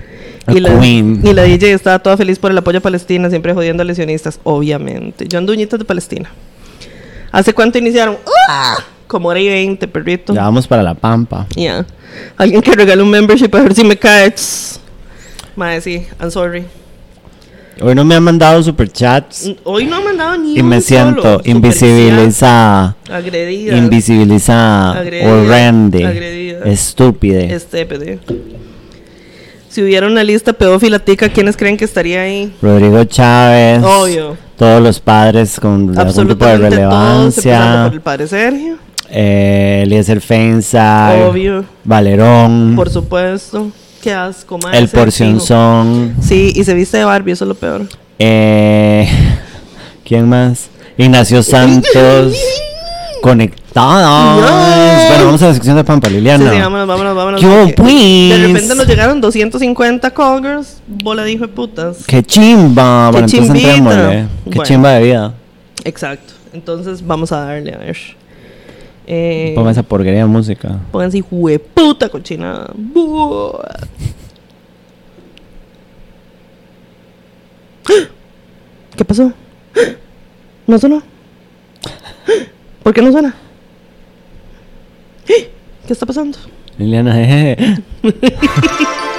A 0.47 0.53
Y 0.53 0.61
la, 0.61 0.79
queen. 0.81 1.21
y 1.23 1.33
la 1.35 1.43
DJ 1.43 1.73
estaba 1.73 1.99
toda 1.99 2.17
feliz 2.17 2.39
por 2.39 2.51
el 2.51 2.59
apoyo 2.59 2.79
a 2.79 2.83
Palestina, 2.83 3.29
siempre 3.29 3.53
jodiendo 3.55 3.83
a 3.83 3.87
lesionistas, 3.87 4.41
obviamente. 4.43 5.29
Yo 5.29 5.39
ando 5.39 5.53
uñitas 5.53 5.79
de 5.79 5.85
Palestina. 5.85 6.31
¿Hace 7.31 7.53
cuánto 7.53 7.79
iniciaron? 7.79 8.17
¡Ah! 8.49 8.79
Como 9.11 9.29
hora 9.29 9.41
y 9.41 9.49
20, 9.49 9.89
perrito. 9.89 10.33
Ya 10.33 10.43
vamos 10.43 10.69
para 10.69 10.85
la 10.85 10.95
pampa. 10.95 11.45
Ya. 11.57 11.85
Alguien 12.37 12.63
que 12.63 12.71
regale 12.71 13.03
un 13.03 13.11
membership 13.11 13.53
a 13.57 13.61
ver 13.61 13.75
si 13.75 13.83
me 13.83 13.97
cae. 13.97 14.31
Tss. 14.31 14.79
Madre, 15.57 15.81
sí, 15.81 16.07
I'm 16.21 16.31
sorry. 16.31 16.65
Hoy 17.81 17.97
no 17.97 18.05
me 18.05 18.15
han 18.15 18.23
mandado 18.23 18.63
superchats 18.63 19.51
Hoy 19.65 19.87
no 19.87 19.97
han 19.97 20.17
dado 20.17 20.37
ni 20.37 20.55
y 20.55 20.61
un 20.61 20.69
me 20.69 20.81
siento 20.81 21.23
solo. 21.23 21.43
invisibilizada. 21.45 22.95
Agredida. 23.11 23.77
Invisibilizada. 23.77 25.01
Agredida. 25.01 25.29
Horrende. 25.29 26.07
Agredida. 26.07 26.65
Estúpide. 26.67 27.53
Este, 27.53 27.87
PD. 27.87 28.21
Si 29.69 29.83
hubiera 29.83 30.07
una 30.07 30.23
lista 30.23 30.53
pedófila 30.53 31.01
tica, 31.01 31.31
¿quiénes 31.31 31.57
creen 31.57 31.77
que 31.77 31.85
estaría 31.85 32.21
ahí? 32.21 32.55
Rodrigo 32.63 33.03
Chávez. 33.03 33.83
Obvio. 33.83 34.37
Todos 34.57 34.81
los 34.81 35.01
padres 35.01 35.59
con 35.59 35.99
algún 35.99 36.29
tipo 36.29 36.45
de 36.47 36.59
todos, 36.59 36.61
relevancia. 36.61 37.83
por 37.87 37.95
el 37.95 38.01
padre 38.03 38.29
Sergio. 38.29 38.90
Eh, 39.11 39.83
Eliezer 39.85 40.21
Feinstein. 40.21 41.23
Obvio. 41.23 41.65
Valerón. 41.85 42.75
Por 42.77 42.91
supuesto. 42.91 43.69
Qué 44.03 44.13
asco, 44.15 44.57
madre. 44.59 44.79
el 44.79 44.89
fijo. 44.89 45.03
Porcionzón. 45.03 46.15
Sí, 46.23 46.53
y 46.55 46.65
se 46.65 46.73
viste 46.75 46.97
de 46.99 47.05
Barbie, 47.05 47.33
eso 47.33 47.45
es 47.45 47.49
lo 47.49 47.55
peor. 47.55 47.83
Eh, 48.19 49.09
¿Quién 50.05 50.29
más? 50.29 50.69
Ignacio 50.97 51.43
Santos. 51.43 52.35
Conectados. 53.23 54.41
No. 54.41 55.09
Bueno, 55.09 55.25
vamos 55.27 55.43
a 55.43 55.49
la 55.49 55.55
sección 55.55 55.77
de 55.77 55.85
Pampa 55.85 56.09
Liliana. 56.09 56.51
sí, 56.53 56.59
vámonos, 56.59 56.87
vámonos, 56.89 57.15
vámonos. 57.17 57.41
¿Qué 57.41 57.47
hubo, 57.47 57.57
porque 57.57 57.75
pues? 57.75 58.31
De 58.41 58.47
repente 58.47 58.75
nos 58.75 58.87
llegaron 58.87 59.21
250 59.21 60.11
call 60.13 60.41
girls. 60.43 60.81
Bola 60.87 61.23
de 61.25 61.33
hijo 61.33 61.47
de 61.47 61.53
putas. 61.53 61.99
Qué 62.07 62.23
chimba. 62.23 63.11
Qué 63.13 63.21
bueno, 63.21 63.27
entonces 63.27 63.41
chimbita. 63.41 63.69
entrémosle. 63.75 64.11
Qué 64.45 64.51
Bueno. 64.57 64.63
chimba 64.65 64.91
de 64.93 65.03
vida. 65.03 65.35
Exacto. 65.85 66.33
Entonces 66.55 67.07
vamos 67.07 67.31
a 67.33 67.41
darle, 67.45 67.75
a 67.75 67.79
ver. 67.79 67.97
Eh, 69.13 69.53
Ponga 69.57 69.73
esa 69.73 69.83
porquería 69.83 70.21
de 70.21 70.27
música. 70.27 70.79
pónganse 70.93 71.19
hijo 71.19 71.49
de 71.49 71.59
puta 71.59 72.09
cochinada. 72.09 72.71
Buah. 72.77 73.59
¿Qué 78.97 79.05
pasó? 79.05 79.33
¿No 80.67 80.79
sonó? 80.79 81.03
¿Por 82.83 82.95
qué 82.95 83.03
no 83.03 83.11
suena? 83.13 83.35
¿Qué 85.27 85.93
está 85.93 86.07
pasando? 86.07 86.39
Liliana, 86.79 87.13
jeje. 87.17 87.57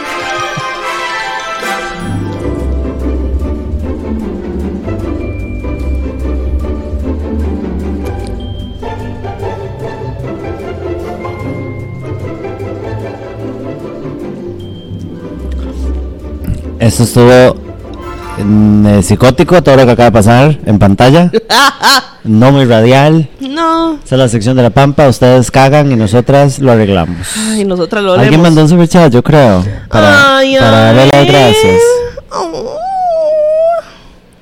Esto 16.82 17.04
estuvo 17.04 17.32
eh, 18.40 19.04
psicótico, 19.04 19.62
todo 19.62 19.78
lo 19.78 19.86
que 19.86 19.92
acaba 19.92 20.06
de 20.06 20.12
pasar 20.12 20.60
en 20.66 20.80
pantalla. 20.80 21.32
No 22.24 22.52
muy 22.52 22.66
radial. 22.66 23.28
No. 23.40 23.94
Esa 24.06 24.14
es 24.14 24.20
la 24.20 24.30
sección 24.30 24.56
de 24.56 24.62
la 24.62 24.70
pampa. 24.70 25.08
Ustedes 25.08 25.50
cagan 25.50 25.92
y 25.92 25.96
nosotras 25.96 26.60
lo 26.60 26.72
arreglamos. 26.72 27.28
Ay, 27.36 27.66
nosotras 27.66 28.04
lo 28.04 28.14
Alguien 28.14 28.40
mandó 28.44 28.62
un 28.62 28.70
superchat, 28.70 29.12
yo 29.12 29.24
creo. 29.24 29.66
Para, 29.90 30.38
Ay, 30.38 30.56
para 30.56 30.94
darle 30.94 31.08
las 31.08 31.26
gracias. 31.26 31.82
Oh. 32.32 32.76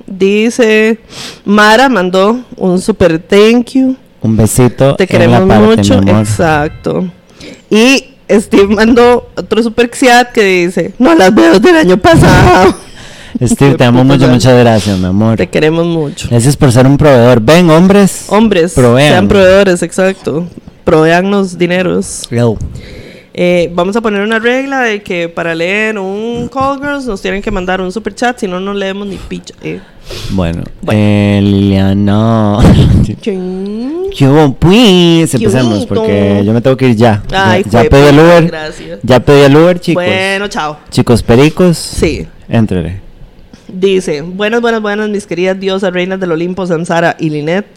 Dice 0.05 0.99
Mara 1.45 1.87
mandó 1.87 2.41
un 2.57 2.81
super 2.81 3.17
thank 3.17 3.69
you. 3.69 3.95
Un 4.21 4.35
besito. 4.35 4.97
Te 4.97 5.03
en 5.03 5.07
queremos 5.07 5.39
la 5.39 5.47
parte, 5.47 5.77
mucho. 5.77 6.01
mi 6.01 6.09
amor. 6.09 6.23
Exacto. 6.23 7.07
Y 7.69 8.15
Steve 8.29 8.67
mandó 8.67 9.27
otro 9.35 9.63
super 9.63 9.89
xiat 9.93 10.31
que 10.31 10.43
dice, 10.43 10.93
no 10.99 11.15
las 11.15 11.33
veo 11.33 11.59
del 11.59 11.75
año 11.75 11.97
pasado. 11.97 12.75
Steve, 13.43 13.75
te 13.75 13.83
amo 13.83 14.03
mucho, 14.03 14.27
muchas 14.27 14.57
gracias, 14.59 14.97
mi 14.97 15.05
amor. 15.05 15.37
Te 15.37 15.47
queremos 15.49 15.85
mucho. 15.85 16.27
Gracias 16.29 16.57
por 16.57 16.71
ser 16.71 16.85
un 16.87 16.97
proveedor. 16.97 17.39
Ven, 17.41 17.69
hombres. 17.69 18.25
Hombres, 18.27 18.73
Provean. 18.73 19.09
sean 19.13 19.27
proveedores, 19.27 19.81
exacto. 19.83 20.47
Proveannos 20.83 21.57
dineros. 21.57 22.27
Yo. 22.31 22.57
Eh, 23.41 23.71
vamos 23.73 23.95
a 23.95 24.01
poner 24.01 24.19
una 24.21 24.37
regla 24.37 24.81
de 24.81 25.01
que 25.01 25.29
para 25.29 25.55
leer 25.55 25.97
un 25.97 26.49
Call 26.53 26.77
Girls 26.79 27.05
nos 27.05 27.21
tienen 27.21 27.41
que 27.41 27.49
mandar 27.51 27.79
un 27.79 27.89
super 27.89 28.13
chat, 28.13 28.37
si 28.37 28.49
no, 28.49 28.59
no 28.59 28.73
leemos 28.73 29.07
ni 29.07 29.15
picha. 29.15 29.53
Eh. 29.63 29.79
Bueno, 30.31 30.63
Bueno. 30.81 30.99
eh, 31.01 31.39
Liliana. 31.41 32.57
Ching. 33.21 34.09
¿Qué 34.17 34.27
hubo, 34.27 34.53
pues? 34.55 35.33
Empecemos 35.33 35.85
porque 35.85 36.41
yo 36.45 36.51
me 36.51 36.59
tengo 36.59 36.75
que 36.75 36.89
ir 36.89 36.97
ya. 36.97 37.23
Ay, 37.31 37.63
ya 37.69 37.83
ya 37.83 37.89
pedí 37.89 38.07
el 38.09 38.19
Uber. 38.19 38.45
gracias. 38.47 38.99
Ya 39.03 39.19
pedí 39.21 39.41
el 39.43 39.55
Uber, 39.55 39.79
chicos. 39.79 40.03
Bueno, 40.03 40.47
chao. 40.49 40.77
Chicos 40.89 41.23
pericos. 41.23 41.77
Sí. 41.77 42.27
Entrele. 42.49 42.99
Dice, 43.69 44.19
buenas, 44.19 44.59
buenas, 44.59 44.81
buenas, 44.81 45.09
mis 45.09 45.25
queridas 45.25 45.57
diosas, 45.57 45.93
reinas 45.93 46.19
del 46.19 46.33
Olimpo, 46.33 46.67
Sansara 46.67 47.15
y 47.17 47.29
Linet. 47.29 47.67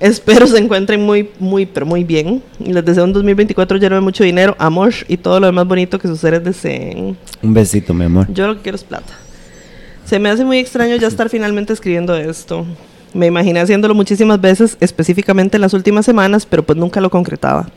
Espero 0.00 0.46
se 0.46 0.56
encuentren 0.56 1.02
muy, 1.02 1.28
muy, 1.38 1.66
pero 1.66 1.84
muy 1.84 2.04
bien. 2.04 2.42
Les 2.58 2.82
deseo 2.82 3.04
un 3.04 3.12
2024 3.12 3.76
lleno 3.76 3.96
de 3.96 4.00
mucho 4.00 4.24
dinero, 4.24 4.56
amor 4.58 4.94
y 5.08 5.18
todo 5.18 5.38
lo 5.38 5.46
demás 5.46 5.68
bonito 5.68 5.98
que 5.98 6.08
sus 6.08 6.20
seres 6.20 6.42
deseen. 6.42 7.18
Un 7.42 7.52
besito, 7.52 7.92
mi 7.92 8.06
amor. 8.06 8.26
Yo 8.32 8.46
lo 8.46 8.56
que 8.56 8.62
quiero 8.62 8.76
es 8.76 8.84
plata. 8.84 9.12
Se 10.06 10.18
me 10.18 10.30
hace 10.30 10.42
muy 10.42 10.58
extraño 10.58 10.96
ya 10.96 11.06
estar 11.06 11.28
finalmente 11.28 11.74
escribiendo 11.74 12.16
esto. 12.16 12.64
Me 13.12 13.26
imaginé 13.26 13.60
haciéndolo 13.60 13.94
muchísimas 13.94 14.40
veces, 14.40 14.78
específicamente 14.80 15.58
en 15.58 15.60
las 15.60 15.74
últimas 15.74 16.06
semanas, 16.06 16.46
pero 16.46 16.64
pues 16.64 16.78
nunca 16.78 17.02
lo 17.02 17.10
concretaba. 17.10 17.68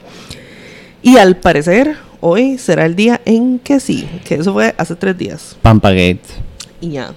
Y 1.02 1.18
al 1.18 1.36
parecer, 1.36 1.98
hoy 2.22 2.58
será 2.58 2.86
el 2.86 2.96
día 2.96 3.20
en 3.26 3.60
que 3.60 3.82
sí, 3.82 4.08
que 4.24 4.36
eso 4.36 4.54
fue 4.54 4.74
hace 4.78 4.96
tres 4.96 5.18
días. 5.18 5.58
Pampagate. 5.62 6.22
Y 6.80 6.92
ya. 6.92 7.14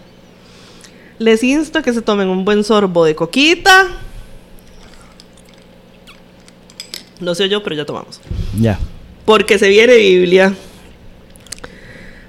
Les 1.20 1.44
insto 1.44 1.78
a 1.78 1.82
que 1.82 1.92
se 1.92 2.02
tomen 2.02 2.28
un 2.28 2.44
buen 2.44 2.64
sorbo 2.64 3.04
de 3.04 3.14
coquita. 3.14 3.86
No 7.20 7.34
sé 7.34 7.48
yo, 7.48 7.62
pero 7.62 7.76
ya 7.76 7.84
tomamos. 7.86 8.20
Ya. 8.60 8.78
Porque 9.24 9.58
se 9.58 9.68
viene 9.68 9.96
Biblia. 9.96 10.54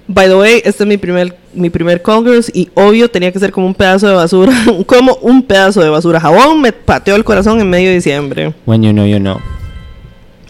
By 0.10 0.28
the 0.30 0.36
way, 0.36 0.62
este 0.64 0.84
es 0.84 0.88
mi 0.88 0.96
primer, 0.98 1.36
mi 1.54 1.70
primer 1.70 2.02
Congress 2.02 2.50
y 2.54 2.70
obvio 2.76 3.10
tenía 3.12 3.32
que 3.34 3.40
ser 3.40 3.52
como 3.52 3.68
un 3.68 3.74
pedazo 3.76 4.08
de 4.08 4.14
basura, 4.14 4.54
como 4.86 5.16
un 5.16 5.44
pedazo 5.44 5.82
de 5.82 5.90
basura. 5.90 6.20
Jabón 6.22 6.62
me 6.62 6.72
pateó 6.72 7.16
el 7.16 7.26
corazón 7.26 7.60
en 7.60 7.70
medio 7.70 7.90
de 7.90 7.96
diciembre. 7.96 8.54
When 8.66 8.84
you 8.84 8.92
know, 8.94 9.06
you 9.06 9.20
know. 9.20 9.38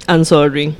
I'm 0.08 0.24
sorry. 0.26 0.76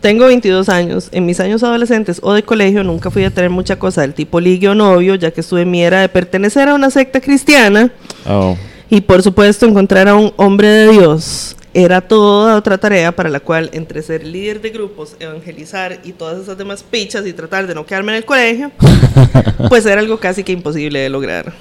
Tengo 0.00 0.24
22 0.26 0.68
años. 0.70 1.10
En 1.12 1.26
mis 1.26 1.38
años 1.38 1.62
adolescentes 1.62 2.18
o 2.24 2.32
de 2.32 2.42
colegio 2.42 2.82
nunca 2.82 3.10
fui 3.10 3.24
a 3.24 3.30
tener 3.30 3.50
mucha 3.50 3.78
cosa 3.78 4.00
del 4.00 4.14
tipo 4.14 4.40
ligue 4.40 4.68
o 4.70 4.74
novio, 4.74 5.14
ya 5.14 5.30
que 5.30 5.42
estuve 5.42 5.62
en 5.62 5.70
mi 5.70 5.82
era 5.84 6.00
de 6.00 6.08
pertenecer 6.08 6.68
a 6.70 6.74
una 6.74 6.90
secta 6.90 7.20
cristiana 7.20 7.92
Oh. 8.26 8.56
y 8.88 9.00
por 9.02 9.22
supuesto 9.22 9.66
encontrar 9.66 10.08
a 10.08 10.14
un 10.16 10.32
hombre 10.38 10.66
de 10.68 10.92
Dios. 10.92 11.56
Era 11.74 12.02
toda 12.02 12.56
otra 12.56 12.76
tarea 12.76 13.12
para 13.12 13.30
la 13.30 13.40
cual 13.40 13.70
entre 13.72 14.02
ser 14.02 14.26
líder 14.26 14.60
de 14.60 14.70
grupos, 14.70 15.16
evangelizar 15.18 16.00
y 16.04 16.12
todas 16.12 16.42
esas 16.42 16.58
demás 16.58 16.82
pichas 16.82 17.26
y 17.26 17.32
tratar 17.32 17.66
de 17.66 17.74
no 17.74 17.86
quedarme 17.86 18.12
en 18.12 18.18
el 18.18 18.24
colegio, 18.26 18.70
pues 19.70 19.86
era 19.86 20.00
algo 20.00 20.18
casi 20.18 20.44
que 20.44 20.52
imposible 20.52 20.98
de 20.98 21.08
lograr. 21.08 21.54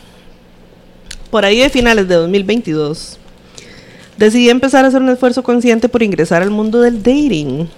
Por 1.29 1.45
ahí 1.45 1.59
de 1.59 1.69
finales 1.69 2.09
de 2.09 2.15
2022, 2.15 3.19
decidí 4.17 4.49
empezar 4.49 4.83
a 4.83 4.89
hacer 4.89 5.01
un 5.01 5.09
esfuerzo 5.09 5.43
consciente 5.43 5.87
por 5.87 6.03
ingresar 6.03 6.41
al 6.41 6.49
mundo 6.49 6.81
del 6.81 7.01
dating. 7.01 7.69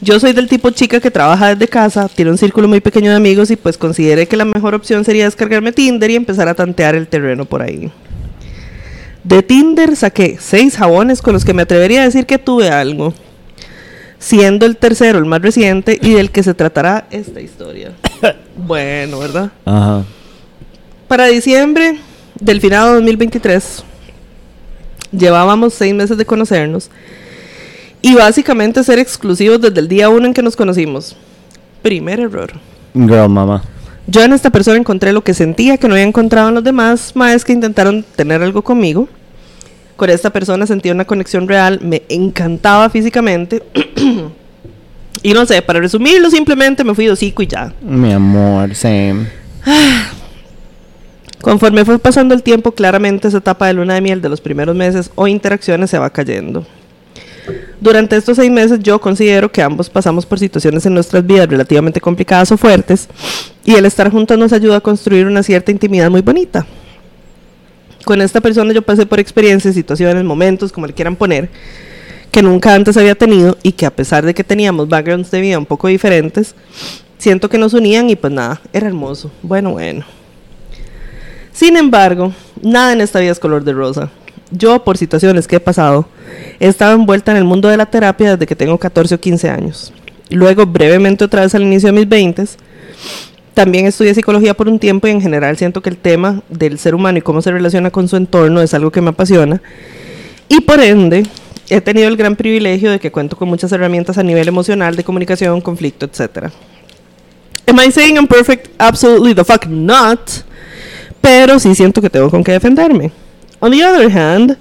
Yo 0.00 0.18
soy 0.18 0.32
del 0.32 0.48
tipo 0.48 0.70
chica 0.70 0.98
que 0.98 1.10
trabaja 1.10 1.54
desde 1.54 1.68
casa, 1.68 2.08
tiene 2.08 2.30
un 2.30 2.38
círculo 2.38 2.68
muy 2.68 2.80
pequeño 2.80 3.10
de 3.10 3.16
amigos 3.16 3.50
y 3.50 3.56
pues 3.56 3.76
consideré 3.76 4.26
que 4.26 4.36
la 4.38 4.46
mejor 4.46 4.74
opción 4.74 5.04
sería 5.04 5.26
descargarme 5.26 5.72
Tinder 5.72 6.10
y 6.10 6.16
empezar 6.16 6.48
a 6.48 6.54
tantear 6.54 6.94
el 6.94 7.06
terreno 7.06 7.44
por 7.44 7.60
ahí. 7.60 7.90
De 9.28 9.42
Tinder 9.42 9.94
saqué 9.94 10.38
seis 10.40 10.78
jabones 10.78 11.20
con 11.20 11.34
los 11.34 11.44
que 11.44 11.52
me 11.52 11.60
atrevería 11.60 12.00
a 12.00 12.04
decir 12.06 12.24
que 12.24 12.38
tuve 12.38 12.70
algo, 12.70 13.12
siendo 14.18 14.64
el 14.64 14.78
tercero 14.78 15.18
el 15.18 15.26
más 15.26 15.42
reciente 15.42 15.98
y 16.00 16.14
del 16.14 16.30
que 16.30 16.42
se 16.42 16.54
tratará 16.54 17.06
esta 17.10 17.38
historia. 17.38 17.92
bueno, 18.56 19.18
¿verdad? 19.18 19.50
Ajá. 19.66 20.04
Para 21.08 21.26
diciembre 21.26 21.98
del 22.40 22.62
finado 22.62 22.94
2023, 22.94 23.84
llevábamos 25.12 25.74
seis 25.74 25.94
meses 25.94 26.16
de 26.16 26.24
conocernos 26.24 26.90
y 28.00 28.14
básicamente 28.14 28.82
ser 28.82 28.98
exclusivos 28.98 29.60
desde 29.60 29.80
el 29.80 29.88
día 29.88 30.08
uno 30.08 30.24
en 30.24 30.32
que 30.32 30.42
nos 30.42 30.56
conocimos. 30.56 31.14
Primer 31.82 32.18
error. 32.18 32.52
Girl, 32.94 33.28
mama. 33.28 33.62
Yo 34.06 34.22
en 34.22 34.32
esta 34.32 34.48
persona 34.48 34.78
encontré 34.78 35.12
lo 35.12 35.22
que 35.22 35.34
sentía 35.34 35.76
que 35.76 35.86
no 35.86 35.92
había 35.92 36.06
encontrado 36.06 36.48
en 36.48 36.54
los 36.54 36.64
demás 36.64 37.14
maes 37.14 37.44
que 37.44 37.52
intentaron 37.52 38.02
tener 38.16 38.42
algo 38.42 38.62
conmigo. 38.62 39.06
Con 39.98 40.10
esta 40.10 40.30
persona 40.30 40.64
sentía 40.64 40.92
una 40.92 41.04
conexión 41.04 41.48
real, 41.48 41.80
me 41.82 42.04
encantaba 42.08 42.88
físicamente. 42.88 43.64
y 45.24 45.32
no 45.32 45.44
sé, 45.44 45.60
para 45.60 45.80
resumirlo, 45.80 46.30
simplemente 46.30 46.84
me 46.84 46.94
fui 46.94 47.06
de 47.06 47.10
hocico 47.10 47.42
y 47.42 47.48
ya. 47.48 47.74
Mi 47.80 48.12
amor, 48.12 48.76
same. 48.76 49.26
Conforme 51.40 51.84
fue 51.84 51.98
pasando 51.98 52.32
el 52.32 52.44
tiempo, 52.44 52.70
claramente 52.70 53.26
esa 53.26 53.38
etapa 53.38 53.66
de 53.66 53.72
luna 53.72 53.94
de 53.94 54.00
miel 54.00 54.22
de 54.22 54.28
los 54.28 54.40
primeros 54.40 54.76
meses 54.76 55.10
o 55.16 55.26
interacciones 55.26 55.90
se 55.90 55.98
va 55.98 56.10
cayendo. 56.10 56.64
Durante 57.80 58.14
estos 58.14 58.36
seis 58.36 58.52
meses 58.52 58.78
yo 58.78 59.00
considero 59.00 59.50
que 59.50 59.62
ambos 59.62 59.90
pasamos 59.90 60.24
por 60.24 60.38
situaciones 60.38 60.86
en 60.86 60.94
nuestras 60.94 61.26
vidas 61.26 61.48
relativamente 61.48 62.00
complicadas 62.00 62.52
o 62.52 62.56
fuertes 62.56 63.08
y 63.64 63.74
el 63.74 63.84
estar 63.84 64.12
juntos 64.12 64.38
nos 64.38 64.52
ayuda 64.52 64.76
a 64.76 64.80
construir 64.80 65.26
una 65.26 65.42
cierta 65.42 65.72
intimidad 65.72 66.08
muy 66.08 66.20
bonita. 66.20 66.64
Con 68.04 68.20
esta 68.20 68.40
persona 68.40 68.72
yo 68.72 68.82
pasé 68.82 69.06
por 69.06 69.20
experiencias, 69.20 69.74
situaciones, 69.74 70.24
momentos, 70.24 70.72
como 70.72 70.86
le 70.86 70.92
quieran 70.92 71.16
poner, 71.16 71.48
que 72.30 72.42
nunca 72.42 72.74
antes 72.74 72.96
había 72.96 73.14
tenido 73.14 73.56
y 73.62 73.72
que 73.72 73.86
a 73.86 73.90
pesar 73.94 74.24
de 74.24 74.34
que 74.34 74.44
teníamos 74.44 74.88
backgrounds 74.88 75.30
de 75.30 75.40
vida 75.40 75.58
un 75.58 75.66
poco 75.66 75.88
diferentes, 75.88 76.54
siento 77.18 77.48
que 77.48 77.58
nos 77.58 77.74
unían 77.74 78.08
y 78.10 78.16
pues 78.16 78.32
nada, 78.32 78.60
era 78.72 78.86
hermoso. 78.86 79.30
Bueno, 79.42 79.72
bueno. 79.72 80.04
Sin 81.52 81.76
embargo, 81.76 82.32
nada 82.62 82.92
en 82.92 83.00
esta 83.00 83.18
vida 83.18 83.32
es 83.32 83.40
color 83.40 83.64
de 83.64 83.72
rosa. 83.72 84.10
Yo, 84.50 84.84
por 84.84 84.96
situaciones 84.96 85.46
que 85.46 85.56
he 85.56 85.60
pasado, 85.60 86.08
he 86.60 86.68
estado 86.68 86.94
envuelta 86.94 87.32
en 87.32 87.38
el 87.38 87.44
mundo 87.44 87.68
de 87.68 87.76
la 87.76 87.86
terapia 87.86 88.32
desde 88.32 88.46
que 88.46 88.56
tengo 88.56 88.78
14 88.78 89.16
o 89.16 89.20
15 89.20 89.50
años. 89.50 89.92
Luego, 90.30 90.66
brevemente 90.66 91.24
otra 91.24 91.42
vez 91.42 91.54
al 91.54 91.62
inicio 91.62 91.88
de 91.88 91.98
mis 91.98 92.08
20 92.08 92.44
también 93.58 93.86
estudié 93.86 94.14
psicología 94.14 94.54
por 94.54 94.68
un 94.68 94.78
tiempo 94.78 95.08
y 95.08 95.10
en 95.10 95.20
general 95.20 95.56
siento 95.56 95.82
que 95.82 95.90
el 95.90 95.96
tema 95.96 96.42
del 96.48 96.78
ser 96.78 96.94
humano 96.94 97.18
y 97.18 97.22
cómo 97.22 97.42
se 97.42 97.50
relaciona 97.50 97.90
con 97.90 98.06
su 98.06 98.14
entorno 98.14 98.62
es 98.62 98.72
algo 98.72 98.92
que 98.92 99.00
me 99.00 99.10
apasiona. 99.10 99.60
Y 100.48 100.60
por 100.60 100.78
ende, 100.78 101.26
he 101.68 101.80
tenido 101.80 102.06
el 102.06 102.16
gran 102.16 102.36
privilegio 102.36 102.88
de 102.92 103.00
que 103.00 103.10
cuento 103.10 103.36
con 103.36 103.48
muchas 103.48 103.72
herramientas 103.72 104.16
a 104.16 104.22
nivel 104.22 104.46
emocional, 104.46 104.94
de 104.94 105.02
comunicación, 105.02 105.60
conflicto, 105.60 106.06
etc. 106.06 106.52
Am 107.66 107.80
I 107.84 107.90
saying 107.90 108.14
I'm 108.14 108.28
perfect? 108.28 108.68
Absolutely 108.78 109.34
the 109.34 109.44
fuck 109.44 109.66
not. 109.66 110.20
Pero 111.20 111.58
sí 111.58 111.74
siento 111.74 112.00
que 112.00 112.10
tengo 112.10 112.30
con 112.30 112.44
qué 112.44 112.52
defenderme. 112.52 113.10
On 113.58 113.72
the 113.72 113.84
other 113.84 114.08
hand, 114.16 114.56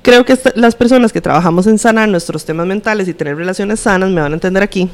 creo 0.00 0.24
que 0.24 0.38
las 0.54 0.74
personas 0.74 1.12
que 1.12 1.20
trabajamos 1.20 1.66
en 1.66 1.78
sanar 1.78 2.08
nuestros 2.08 2.46
temas 2.46 2.66
mentales 2.66 3.06
y 3.06 3.12
tener 3.12 3.36
relaciones 3.36 3.80
sanas 3.80 4.08
me 4.08 4.22
van 4.22 4.32
a 4.32 4.36
entender 4.36 4.62
aquí. 4.62 4.88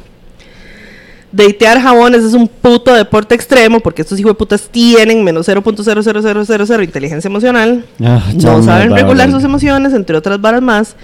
Deitear 1.33 1.81
jabones 1.81 2.25
es 2.25 2.35
un 2.35 2.49
puto 2.49 2.93
deporte 2.93 3.37
extremo 3.37 3.79
porque 3.79 4.03
estos 4.03 4.19
hijueputas 4.19 4.69
tienen 4.69 5.23
menos 5.23 5.49
0.00000 5.49 6.85
inteligencia 6.85 7.29
emocional. 7.29 7.85
Ah, 8.03 8.33
no 8.35 8.63
saben 8.65 8.91
regular 8.91 9.31
sus 9.31 9.45
emociones, 9.45 9.93
entre 9.95 10.17
otras 10.17 10.41
varas 10.41 10.61
más. 10.61 10.97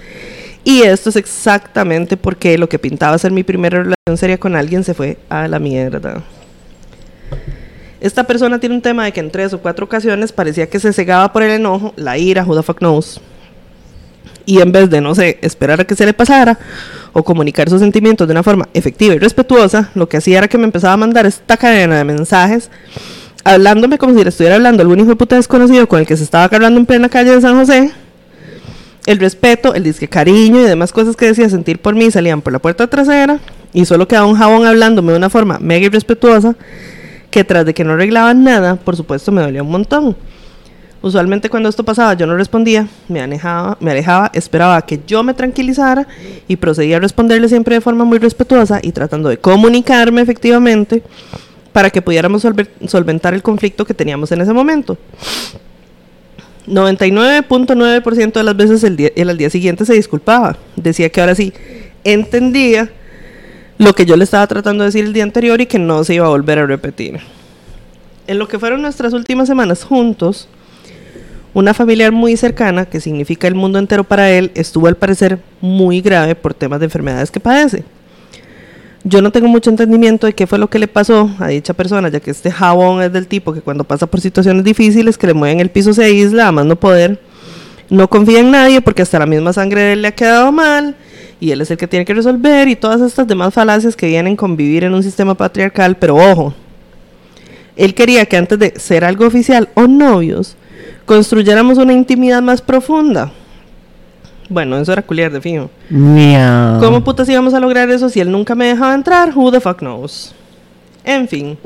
Y 0.65 0.81
esto 0.81 1.09
es 1.09 1.15
exactamente 1.15 2.17
porque 2.17 2.57
lo 2.57 2.67
que 2.67 2.77
pintaba 2.77 3.17
ser 3.17 3.31
mi 3.31 3.43
primera 3.43 3.77
relación 3.77 4.17
seria 4.17 4.37
con 4.37 4.57
alguien 4.57 4.83
se 4.83 4.93
fue 4.93 5.17
a 5.29 5.47
la 5.47 5.59
mierda. 5.59 6.21
Esta 8.01 8.25
persona 8.25 8.59
tiene 8.59 8.75
un 8.75 8.81
tema 8.81 9.05
de 9.05 9.13
que 9.13 9.21
en 9.21 9.31
tres 9.31 9.53
o 9.53 9.59
cuatro 9.59 9.85
ocasiones 9.85 10.33
parecía 10.33 10.69
que 10.69 10.81
se 10.81 10.91
cegaba 10.91 11.31
por 11.31 11.41
el 11.41 11.51
enojo, 11.51 11.93
la 11.95 12.17
ira, 12.17 12.43
who 12.43 12.53
the 12.53 12.63
fuck 12.63 12.79
knows. 12.79 13.21
Y 14.45 14.59
en 14.61 14.73
vez 14.73 14.89
de, 14.89 14.99
no 14.99 15.15
sé, 15.15 15.39
esperar 15.41 15.81
a 15.81 15.85
que 15.85 15.95
se 15.95 16.05
le 16.05 16.13
pasara 16.13 16.59
o 17.17 17.23
comunicar 17.23 17.67
sus 17.67 17.79
sentimientos 17.79 18.27
de 18.27 18.33
una 18.33 18.43
forma 18.43 18.69
efectiva 18.75 19.15
y 19.15 19.17
respetuosa, 19.17 19.89
lo 19.95 20.07
que 20.07 20.17
hacía 20.17 20.37
era 20.37 20.47
que 20.47 20.59
me 20.59 20.65
empezaba 20.65 20.93
a 20.93 20.97
mandar 20.97 21.25
esta 21.25 21.57
cadena 21.57 21.97
de 21.97 22.03
mensajes 22.03 22.69
hablándome 23.43 23.97
como 23.97 24.13
si 24.13 24.21
le 24.23 24.29
estuviera 24.29 24.55
hablando 24.55 24.81
a 24.81 24.83
algún 24.83 24.99
hijo 24.99 25.09
de 25.09 25.15
puta 25.15 25.35
desconocido 25.35 25.87
con 25.87 25.99
el 25.99 26.05
que 26.05 26.15
se 26.15 26.23
estaba 26.23 26.43
agarrando 26.43 26.79
en 26.79 26.85
plena 26.85 27.09
calle 27.09 27.31
de 27.31 27.41
San 27.41 27.57
José. 27.57 27.91
El 29.07 29.17
respeto, 29.17 29.73
el 29.73 29.83
disque 29.83 30.07
cariño 30.07 30.61
y 30.61 30.65
demás 30.65 30.91
cosas 30.91 31.15
que 31.15 31.25
decía 31.25 31.49
sentir 31.49 31.79
por 31.79 31.95
mí 31.95 32.11
salían 32.11 32.43
por 32.43 32.53
la 32.53 32.59
puerta 32.59 32.85
trasera 32.85 33.39
y 33.73 33.85
solo 33.85 34.07
quedaba 34.07 34.27
un 34.27 34.35
jabón 34.35 34.67
hablándome 34.67 35.13
de 35.13 35.17
una 35.17 35.31
forma 35.31 35.57
mega 35.59 35.87
irrespetuosa 35.87 36.55
que 37.31 37.43
tras 37.43 37.65
de 37.65 37.73
que 37.73 37.83
no 37.83 37.93
arreglaban 37.93 38.43
nada, 38.43 38.75
por 38.75 38.95
supuesto 38.95 39.31
me 39.31 39.41
dolía 39.41 39.63
un 39.63 39.71
montón. 39.71 40.15
Usualmente 41.01 41.49
cuando 41.49 41.69
esto 41.69 41.83
pasaba 41.83 42.15
yo 42.15 42.25
no 42.25 42.35
respondía, 42.35 42.87
me 43.07 43.21
alejaba, 43.21 43.77
me 43.79 43.91
alejaba, 43.91 44.31
esperaba 44.33 44.81
que 44.81 44.99
yo 45.05 45.23
me 45.23 45.33
tranquilizara 45.33 46.07
y 46.47 46.55
procedía 46.55 46.97
a 46.97 46.99
responderle 46.99 47.47
siempre 47.49 47.75
de 47.75 47.81
forma 47.81 48.03
muy 48.03 48.17
respetuosa 48.17 48.79
y 48.81 48.91
tratando 48.91 49.29
de 49.29 49.37
comunicarme 49.37 50.21
efectivamente 50.21 51.03
para 51.71 51.91
que 51.91 52.01
pudiéramos 52.01 52.45
solventar 52.87 53.35
el 53.35 53.43
conflicto 53.43 53.85
que 53.85 53.93
teníamos 53.93 54.31
en 54.31 54.41
ese 54.41 54.53
momento. 54.53 54.97
99.9% 56.67 58.33
de 58.33 58.43
las 58.43 58.57
veces 58.57 58.83
el 58.83 58.97
día, 58.97 59.11
al 59.15 59.37
día 59.37 59.49
siguiente 59.49 59.85
se 59.85 59.93
disculpaba. 59.93 60.57
Decía 60.75 61.09
que 61.09 61.21
ahora 61.21 61.35
sí 61.35 61.53
entendía 62.03 62.89
lo 63.77 63.93
que 63.93 64.05
yo 64.05 64.17
le 64.17 64.23
estaba 64.23 64.47
tratando 64.47 64.83
de 64.83 64.87
decir 64.87 65.05
el 65.05 65.13
día 65.13 65.23
anterior 65.23 65.61
y 65.61 65.67
que 65.67 65.79
no 65.79 66.03
se 66.03 66.15
iba 66.15 66.25
a 66.25 66.29
volver 66.29 66.59
a 66.59 66.65
repetir. 66.65 67.19
En 68.25 68.39
lo 68.39 68.47
que 68.47 68.59
fueron 68.59 68.81
nuestras 68.81 69.13
últimas 69.13 69.47
semanas 69.47 69.83
juntos, 69.83 70.49
una 71.57 71.73
familiar 71.73 72.11
muy 72.11 72.37
cercana, 72.37 72.85
que 72.85 73.01
significa 73.01 73.47
el 73.47 73.55
mundo 73.55 73.79
entero 73.79 74.03
para 74.03 74.29
él, 74.29 74.51
estuvo 74.53 74.85
al 74.85 74.95
parecer 74.95 75.39
muy 75.59 76.01
grave 76.01 76.35
por 76.35 76.53
temas 76.53 76.79
de 76.79 76.85
enfermedades 76.85 77.31
que 77.31 77.39
padece. 77.39 77.83
Yo 79.03 79.23
no 79.23 79.31
tengo 79.31 79.47
mucho 79.47 79.71
entendimiento 79.71 80.27
de 80.27 80.33
qué 80.33 80.45
fue 80.45 80.59
lo 80.59 80.69
que 80.69 80.77
le 80.77 80.87
pasó 80.87 81.31
a 81.39 81.47
dicha 81.47 81.73
persona, 81.73 82.09
ya 82.09 82.19
que 82.19 82.29
este 82.29 82.51
jabón 82.51 83.01
es 83.01 83.11
del 83.11 83.25
tipo 83.25 83.53
que 83.53 83.61
cuando 83.61 83.83
pasa 83.85 84.05
por 84.05 84.21
situaciones 84.21 84.63
difíciles 84.65 85.17
que 85.17 85.25
le 85.25 85.33
mueven 85.33 85.59
el 85.59 85.71
piso 85.71 85.95
se 85.95 86.03
aísla, 86.03 86.49
a 86.49 86.51
más 86.51 86.67
no 86.67 86.75
poder. 86.75 87.19
No 87.89 88.07
confía 88.07 88.41
en 88.41 88.51
nadie 88.51 88.79
porque 88.79 89.01
hasta 89.01 89.17
la 89.17 89.25
misma 89.25 89.51
sangre 89.51 89.81
de 89.81 89.93
él 89.93 90.03
le 90.03 90.09
ha 90.09 90.11
quedado 90.15 90.51
mal 90.51 90.95
y 91.39 91.49
él 91.49 91.61
es 91.61 91.71
el 91.71 91.77
que 91.77 91.87
tiene 91.87 92.05
que 92.05 92.13
resolver 92.13 92.67
y 92.67 92.75
todas 92.75 93.01
estas 93.01 93.25
demás 93.25 93.51
falacias 93.51 93.95
que 93.95 94.05
vienen 94.05 94.35
con 94.35 94.57
vivir 94.57 94.83
en 94.83 94.93
un 94.93 95.01
sistema 95.01 95.33
patriarcal, 95.33 95.97
pero 95.97 96.17
ojo, 96.17 96.53
él 97.75 97.95
quería 97.95 98.27
que 98.27 98.37
antes 98.37 98.59
de 98.59 98.73
ser 98.77 99.03
algo 99.03 99.25
oficial 99.25 99.69
o 99.73 99.87
novios, 99.87 100.55
construyéramos 101.07 101.77
una 101.77 101.93
intimidad 101.93 102.41
más 102.41 102.61
profunda. 102.61 103.31
Bueno, 104.49 104.77
eso 104.77 104.91
era 104.91 105.01
culiar 105.01 105.31
de 105.31 105.41
fijo. 105.41 105.69
Miau. 105.89 106.79
¿Cómo 106.79 107.03
putas 107.03 107.27
íbamos 107.29 107.53
a 107.53 107.59
lograr 107.59 107.89
eso 107.89 108.09
si 108.09 108.19
él 108.19 108.29
nunca 108.29 108.53
me 108.55 108.67
dejaba 108.67 108.93
entrar? 108.93 109.31
Who 109.33 109.51
the 109.51 109.59
fuck 109.59 109.79
knows? 109.79 110.35
En 111.03 111.27
fin. 111.27 111.57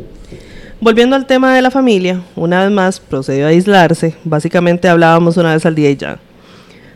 Volviendo 0.80 1.16
al 1.16 1.26
tema 1.26 1.56
de 1.56 1.62
la 1.62 1.72
familia, 1.72 2.22
una 2.36 2.62
vez 2.64 2.72
más 2.72 3.00
procedió 3.00 3.46
a 3.48 3.50
aislarse. 3.50 4.16
Básicamente 4.24 4.88
hablábamos 4.88 5.38
una 5.38 5.54
vez 5.54 5.66
al 5.66 5.76
día 5.76 5.90
y 5.90 5.98
ya. 5.98 6.20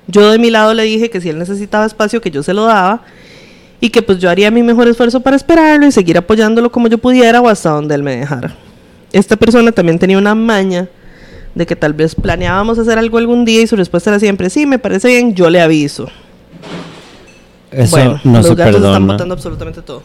Yo 0.07 0.31
de 0.31 0.37
mi 0.37 0.51
lado 0.51 0.73
le 0.75 0.83
dije 0.83 1.09
que 1.09 1.21
si 1.21 1.29
él 1.29 1.39
necesitaba 1.39 1.85
espacio, 1.85 2.21
que 2.21 2.31
yo 2.31 2.43
se 2.43 2.53
lo 2.53 2.65
daba. 2.65 3.01
y 3.81 3.89
que 3.89 4.01
pues 4.01 4.19
yo 4.19 4.29
haría 4.29 4.49
mi 4.51 4.63
mejor 4.63 4.87
esfuerzo 4.87 5.19
para 5.19 5.35
esperarlo 5.35 5.85
y 5.85 5.91
seguir 5.91 6.17
apoyándolo 6.17 6.71
como 6.71 6.87
yo 6.87 6.97
pudiera 6.97 7.41
o 7.41 7.49
hasta 7.49 7.71
donde 7.71 7.93
él 7.95 8.03
me 8.03 8.15
dejara. 8.15 8.55
Esta 9.11 9.35
persona 9.35 9.71
también 9.71 9.99
tenía 9.99 10.17
una 10.17 10.33
maña 10.33 10.87
de 11.55 11.65
que 11.65 11.75
tal 11.75 11.93
vez 11.93 12.13
planeábamos 12.13 12.77
hacer 12.77 12.97
algo 12.97 13.17
algún 13.17 13.45
día 13.45 13.61
y 13.61 13.67
su 13.67 13.75
respuesta 13.75 14.11
era 14.11 14.19
siempre, 14.19 14.49
sí, 14.49 14.65
me 14.65 14.77
parece 14.77 15.07
bien, 15.07 15.33
yo 15.33 15.49
le 15.49 15.61
aviso. 15.61 16.07
Eso 17.71 17.91
bueno, 17.95 18.19
no 18.23 18.37
los 18.37 18.47
se 18.47 18.55
gatos 18.55 18.75
están 18.75 18.91
perdona. 18.91 19.13
botando 19.13 19.33
absolutamente 19.33 19.81
todo. 19.81 20.03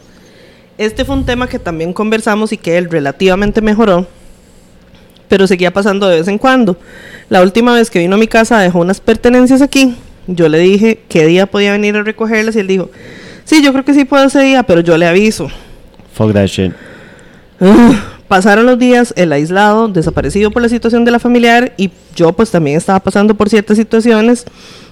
Este 0.78 1.05
fue 1.05 1.14
un 1.14 1.27
tema 1.27 1.47
que 1.47 1.59
también 1.59 1.93
conversamos 1.93 2.52
y 2.52 2.56
que 2.56 2.78
él 2.78 2.89
relativamente 2.89 3.60
mejoró, 3.60 4.06
pero 5.28 5.47
seguía 5.47 5.72
pasando 5.72 6.09
de 6.09 6.18
vez 6.18 6.28
en 6.28 6.39
cuando. 6.39 6.77
La 7.28 7.43
última 7.43 7.74
vez 7.74 7.90
que 7.90 7.98
vino 7.98 8.14
a 8.14 8.18
mi 8.18 8.27
casa 8.27 8.59
dejó 8.59 8.78
unas 8.81 9.01
pertenencias 9.01 9.60
aquí. 9.60 9.94
Yo 10.27 10.48
le 10.48 10.59
dije 10.59 11.01
qué 11.09 11.27
día 11.27 11.47
podía 11.47 11.72
venir 11.72 11.97
a 11.97 12.02
recogerlas 12.02 12.56
y 12.56 12.60
él 12.60 12.66
dijo, 12.66 12.90
sí, 13.44 13.62
yo 13.62 13.72
creo 13.72 13.85
que 13.85 13.94
sí 13.94 14.05
puedo 14.05 14.24
ese 14.24 14.40
día, 14.40 14.62
pero 14.62 14.81
yo 14.81 14.97
le 14.97 15.06
aviso. 15.06 15.48
Fuck 16.14 16.32
that 16.32 16.47
shit. 16.47 16.72
Pasaron 18.31 18.65
los 18.65 18.78
días, 18.78 19.12
el 19.16 19.32
aislado, 19.32 19.89
desaparecido 19.89 20.52
por 20.52 20.62
la 20.62 20.69
situación 20.69 21.05
de 21.05 21.11
la 21.11 21.19
familiar 21.19 21.73
y 21.77 21.90
yo 22.15 22.32
pues 22.32 22.52
también 22.52 22.77
estaba 22.77 23.01
pasando 23.01 23.35
por 23.35 23.48
ciertas 23.48 23.77
situaciones 23.77 24.44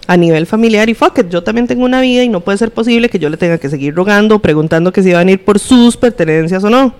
a 0.08 0.16
nivel 0.16 0.44
familiar 0.44 0.88
y 0.88 0.94
fuck 0.94 1.20
it, 1.20 1.28
yo 1.28 1.44
también 1.44 1.68
tengo 1.68 1.84
una 1.84 2.00
vida 2.00 2.24
y 2.24 2.28
no 2.28 2.40
puede 2.40 2.58
ser 2.58 2.72
posible 2.72 3.08
que 3.08 3.20
yo 3.20 3.30
le 3.30 3.36
tenga 3.36 3.58
que 3.58 3.70
seguir 3.70 3.94
rogando 3.94 4.40
preguntando 4.40 4.92
que 4.92 5.04
si 5.04 5.10
iba 5.10 5.20
a 5.20 5.24
venir 5.24 5.44
por 5.44 5.60
sus 5.60 5.96
pertenencias 5.96 6.64
o 6.64 6.68
no. 6.68 6.92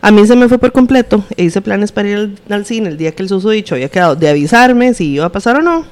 A 0.00 0.12
mí 0.12 0.24
se 0.28 0.36
me 0.36 0.46
fue 0.46 0.58
por 0.58 0.70
completo 0.70 1.24
e 1.36 1.42
hice 1.42 1.60
planes 1.60 1.90
para 1.90 2.08
ir 2.08 2.16
al, 2.18 2.38
al 2.48 2.64
cine 2.64 2.90
el 2.90 2.96
día 2.96 3.10
que 3.10 3.24
el 3.24 3.28
susodicho 3.28 3.74
había 3.74 3.88
quedado 3.88 4.14
de 4.14 4.28
avisarme 4.28 4.94
si 4.94 5.08
iba 5.14 5.24
a 5.24 5.32
pasar 5.32 5.56
o 5.56 5.60
no. 5.60 5.84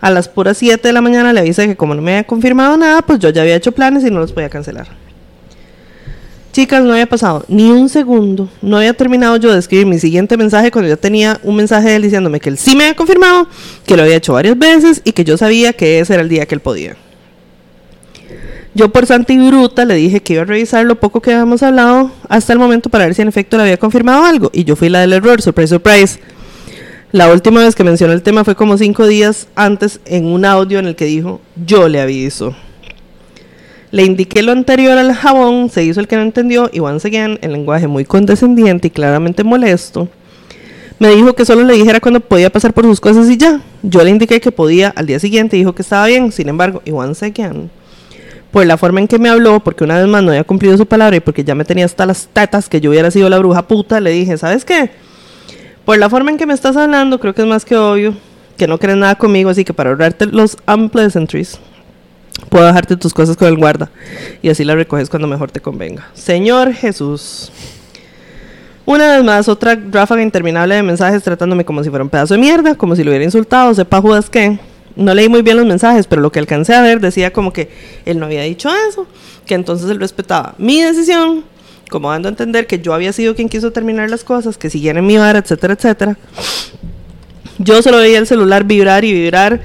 A 0.00 0.10
las 0.10 0.28
puras 0.28 0.58
7 0.58 0.82
de 0.82 0.92
la 0.92 1.00
mañana 1.00 1.32
le 1.32 1.38
avisé 1.38 1.68
que 1.68 1.76
como 1.76 1.94
no 1.94 2.02
me 2.02 2.14
había 2.14 2.24
confirmado 2.26 2.76
nada, 2.76 3.02
pues 3.02 3.20
yo 3.20 3.30
ya 3.30 3.42
había 3.42 3.54
hecho 3.54 3.70
planes 3.70 4.02
y 4.02 4.10
no 4.10 4.18
los 4.18 4.32
podía 4.32 4.48
cancelar. 4.48 5.05
Chicas, 6.56 6.82
no 6.82 6.92
había 6.92 7.04
pasado 7.04 7.44
ni 7.48 7.70
un 7.70 7.90
segundo. 7.90 8.48
No 8.62 8.78
había 8.78 8.94
terminado 8.94 9.36
yo 9.36 9.52
de 9.52 9.58
escribir 9.58 9.84
mi 9.84 9.98
siguiente 9.98 10.38
mensaje 10.38 10.70
cuando 10.70 10.88
ya 10.88 10.96
tenía 10.96 11.38
un 11.42 11.54
mensaje 11.54 11.90
de 11.90 11.96
él 11.96 12.02
diciéndome 12.04 12.40
que 12.40 12.48
él 12.48 12.56
sí 12.56 12.74
me 12.74 12.84
había 12.84 12.96
confirmado, 12.96 13.46
que 13.84 13.94
lo 13.94 14.04
había 14.04 14.16
hecho 14.16 14.32
varias 14.32 14.58
veces 14.58 15.02
y 15.04 15.12
que 15.12 15.22
yo 15.22 15.36
sabía 15.36 15.74
que 15.74 16.00
ese 16.00 16.14
era 16.14 16.22
el 16.22 16.30
día 16.30 16.46
que 16.46 16.54
él 16.54 16.62
podía. 16.62 16.96
Yo 18.72 18.90
por 18.90 19.04
santa 19.04 19.34
y 19.34 19.46
bruta 19.46 19.84
le 19.84 19.96
dije 19.96 20.22
que 20.22 20.32
iba 20.32 20.42
a 20.44 20.46
revisar 20.46 20.86
lo 20.86 20.98
poco 20.98 21.20
que 21.20 21.30
habíamos 21.30 21.62
hablado 21.62 22.10
hasta 22.26 22.54
el 22.54 22.58
momento 22.58 22.88
para 22.88 23.04
ver 23.04 23.14
si 23.14 23.20
en 23.20 23.28
efecto 23.28 23.58
le 23.58 23.64
había 23.64 23.76
confirmado 23.76 24.24
algo. 24.24 24.50
Y 24.54 24.64
yo 24.64 24.76
fui 24.76 24.88
la 24.88 25.00
del 25.00 25.12
error, 25.12 25.42
surprise, 25.42 25.68
surprise. 25.68 26.20
La 27.12 27.30
última 27.30 27.62
vez 27.62 27.74
que 27.74 27.84
mencionó 27.84 28.14
el 28.14 28.22
tema 28.22 28.44
fue 28.44 28.54
como 28.54 28.78
cinco 28.78 29.06
días 29.06 29.46
antes 29.56 30.00
en 30.06 30.24
un 30.24 30.46
audio 30.46 30.78
en 30.78 30.86
el 30.86 30.96
que 30.96 31.04
dijo, 31.04 31.42
yo 31.66 31.86
le 31.86 32.00
aviso. 32.00 32.56
Le 33.96 34.04
indiqué 34.04 34.42
lo 34.42 34.52
anterior 34.52 34.98
al 34.98 35.14
jabón, 35.14 35.70
se 35.70 35.82
hizo 35.82 36.00
el 36.00 36.06
que 36.06 36.16
no 36.16 36.22
entendió 36.22 36.68
y 36.70 36.80
once 36.80 37.08
again, 37.08 37.38
en 37.40 37.50
lenguaje 37.50 37.86
muy 37.86 38.04
condescendiente 38.04 38.88
y 38.88 38.90
claramente 38.90 39.42
molesto, 39.42 40.06
me 40.98 41.08
dijo 41.14 41.32
que 41.32 41.46
solo 41.46 41.64
le 41.64 41.72
dijera 41.72 41.98
cuando 41.98 42.20
podía 42.20 42.52
pasar 42.52 42.74
por 42.74 42.84
sus 42.84 43.00
cosas 43.00 43.26
y 43.30 43.38
ya. 43.38 43.62
Yo 43.82 44.04
le 44.04 44.10
indiqué 44.10 44.38
que 44.38 44.52
podía 44.52 44.92
al 44.94 45.06
día 45.06 45.18
siguiente 45.18 45.56
dijo 45.56 45.74
que 45.74 45.80
estaba 45.80 46.04
bien, 46.08 46.30
sin 46.30 46.50
embargo, 46.50 46.82
y 46.84 46.90
once 46.90 47.24
again, 47.24 47.70
por 48.50 48.66
la 48.66 48.76
forma 48.76 49.00
en 49.00 49.08
que 49.08 49.18
me 49.18 49.30
habló, 49.30 49.60
porque 49.60 49.84
una 49.84 49.96
vez 49.96 50.06
más 50.08 50.22
no 50.22 50.28
había 50.28 50.44
cumplido 50.44 50.76
su 50.76 50.84
palabra 50.84 51.16
y 51.16 51.20
porque 51.20 51.42
ya 51.42 51.54
me 51.54 51.64
tenía 51.64 51.86
hasta 51.86 52.04
las 52.04 52.28
tetas 52.30 52.68
que 52.68 52.82
yo 52.82 52.90
hubiera 52.90 53.10
sido 53.10 53.30
la 53.30 53.38
bruja 53.38 53.66
puta, 53.66 53.98
le 54.00 54.10
dije, 54.10 54.36
¿sabes 54.36 54.66
qué? 54.66 54.90
Por 55.86 55.96
la 55.96 56.10
forma 56.10 56.30
en 56.30 56.36
que 56.36 56.44
me 56.44 56.52
estás 56.52 56.76
hablando, 56.76 57.18
creo 57.18 57.34
que 57.34 57.40
es 57.40 57.48
más 57.48 57.64
que 57.64 57.74
obvio 57.78 58.14
que 58.58 58.66
no 58.66 58.76
crees 58.76 58.98
nada 58.98 59.14
conmigo, 59.14 59.48
así 59.48 59.64
que 59.64 59.72
para 59.72 59.88
ahorrarte 59.88 60.26
los 60.26 60.58
unpleasantries, 60.68 61.58
puedo 62.48 62.66
dejarte 62.66 62.96
tus 62.96 63.12
cosas 63.12 63.36
con 63.36 63.48
el 63.48 63.56
guarda 63.56 63.90
y 64.42 64.48
así 64.48 64.64
las 64.64 64.76
recoges 64.76 65.08
cuando 65.08 65.28
mejor 65.28 65.50
te 65.50 65.60
convenga. 65.60 66.08
Señor 66.14 66.72
Jesús. 66.72 67.50
Una 68.84 69.16
vez 69.16 69.24
más, 69.24 69.48
otra 69.48 69.76
ráfaga 69.90 70.22
interminable 70.22 70.76
de 70.76 70.82
mensajes 70.82 71.22
tratándome 71.22 71.64
como 71.64 71.82
si 71.82 71.90
fuera 71.90 72.04
un 72.04 72.10
pedazo 72.10 72.34
de 72.34 72.40
mierda, 72.40 72.76
como 72.76 72.94
si 72.94 73.02
lo 73.02 73.10
hubiera 73.10 73.24
insultado, 73.24 73.74
sepa 73.74 74.00
Judas 74.00 74.30
qué. 74.30 74.60
No 74.94 75.12
leí 75.12 75.28
muy 75.28 75.42
bien 75.42 75.56
los 75.56 75.66
mensajes, 75.66 76.06
pero 76.06 76.22
lo 76.22 76.30
que 76.30 76.38
alcancé 76.38 76.74
a 76.74 76.82
ver 76.82 77.00
decía 77.00 77.32
como 77.32 77.52
que 77.52 77.68
él 78.06 78.18
no 78.18 78.26
había 78.26 78.42
dicho 78.42 78.70
eso, 78.88 79.06
que 79.44 79.54
entonces 79.54 79.90
él 79.90 79.98
respetaba 79.98 80.54
mi 80.56 80.82
decisión, 80.82 81.44
como 81.90 82.10
dando 82.10 82.28
a 82.28 82.30
entender 82.30 82.66
que 82.66 82.78
yo 82.78 82.94
había 82.94 83.12
sido 83.12 83.34
quien 83.34 83.48
quiso 83.48 83.72
terminar 83.72 84.08
las 84.08 84.24
cosas, 84.24 84.56
que 84.56 84.70
siguiera 84.70 85.00
en 85.00 85.06
mi 85.06 85.18
vara, 85.18 85.40
etcétera, 85.40 85.74
etcétera. 85.74 86.16
Yo 87.58 87.82
solo 87.82 87.98
veía 87.98 88.18
el 88.18 88.26
celular 88.26 88.64
vibrar 88.64 89.04
y 89.04 89.12
vibrar 89.12 89.62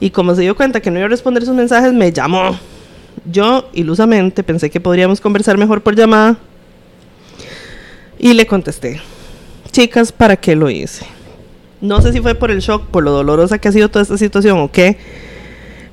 y 0.00 0.10
como 0.10 0.34
se 0.34 0.40
dio 0.40 0.56
cuenta 0.56 0.80
que 0.80 0.90
no 0.90 0.98
iba 0.98 1.06
a 1.06 1.10
responder 1.10 1.44
sus 1.44 1.54
mensajes, 1.54 1.92
me 1.92 2.10
llamó. 2.10 2.58
Yo, 3.30 3.68
ilusamente, 3.74 4.42
pensé 4.42 4.70
que 4.70 4.80
podríamos 4.80 5.20
conversar 5.20 5.58
mejor 5.58 5.82
por 5.82 5.94
llamada 5.94 6.38
y 8.18 8.32
le 8.32 8.46
contesté. 8.46 9.00
Chicas, 9.70 10.10
¿para 10.10 10.36
qué 10.36 10.56
lo 10.56 10.70
hice? 10.70 11.04
No 11.80 12.00
sé 12.00 12.12
si 12.12 12.20
fue 12.20 12.34
por 12.34 12.50
el 12.50 12.60
shock, 12.60 12.86
por 12.86 13.04
lo 13.04 13.10
dolorosa 13.10 13.58
que 13.58 13.68
ha 13.68 13.72
sido 13.72 13.88
toda 13.90 14.02
esta 14.02 14.18
situación 14.18 14.58
o 14.58 14.70
qué, 14.70 14.98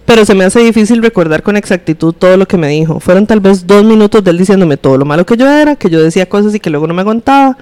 pero 0.06 0.26
se 0.26 0.34
me 0.36 0.46
hace 0.46 0.62
difícil 0.62 1.02
recordar 1.02 1.44
con 1.44 1.58
exactitud 1.58 2.14
todo 2.14 2.38
lo 2.38 2.48
que 2.48 2.58
me 2.58 2.70
dijo. 2.70 3.00
Fueron 3.02 3.28
tal 3.28 3.42
vez 3.42 3.68
dos 3.68 3.84
minutos 3.84 4.24
de 4.24 4.32
él 4.32 4.38
diciéndome 4.38 4.78
todo 4.78 4.98
lo 4.98 5.06
malo 5.06 5.26
que 5.26 5.36
yo 5.36 5.50
era, 5.50 5.76
que 5.76 5.90
yo 5.90 6.02
decía 6.02 6.28
cosas 6.28 6.56
y 6.56 6.60
que 6.60 6.70
luego 6.70 6.88
no 6.88 6.94
me 6.94 7.02
aguantaba, 7.02 7.58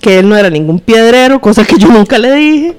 que 0.00 0.20
él 0.20 0.28
no 0.28 0.36
era 0.36 0.50
ningún 0.50 0.78
piedrero, 0.78 1.40
cosa 1.40 1.64
que 1.64 1.76
yo 1.78 1.88
nunca 1.88 2.18
le 2.18 2.32
dije, 2.32 2.76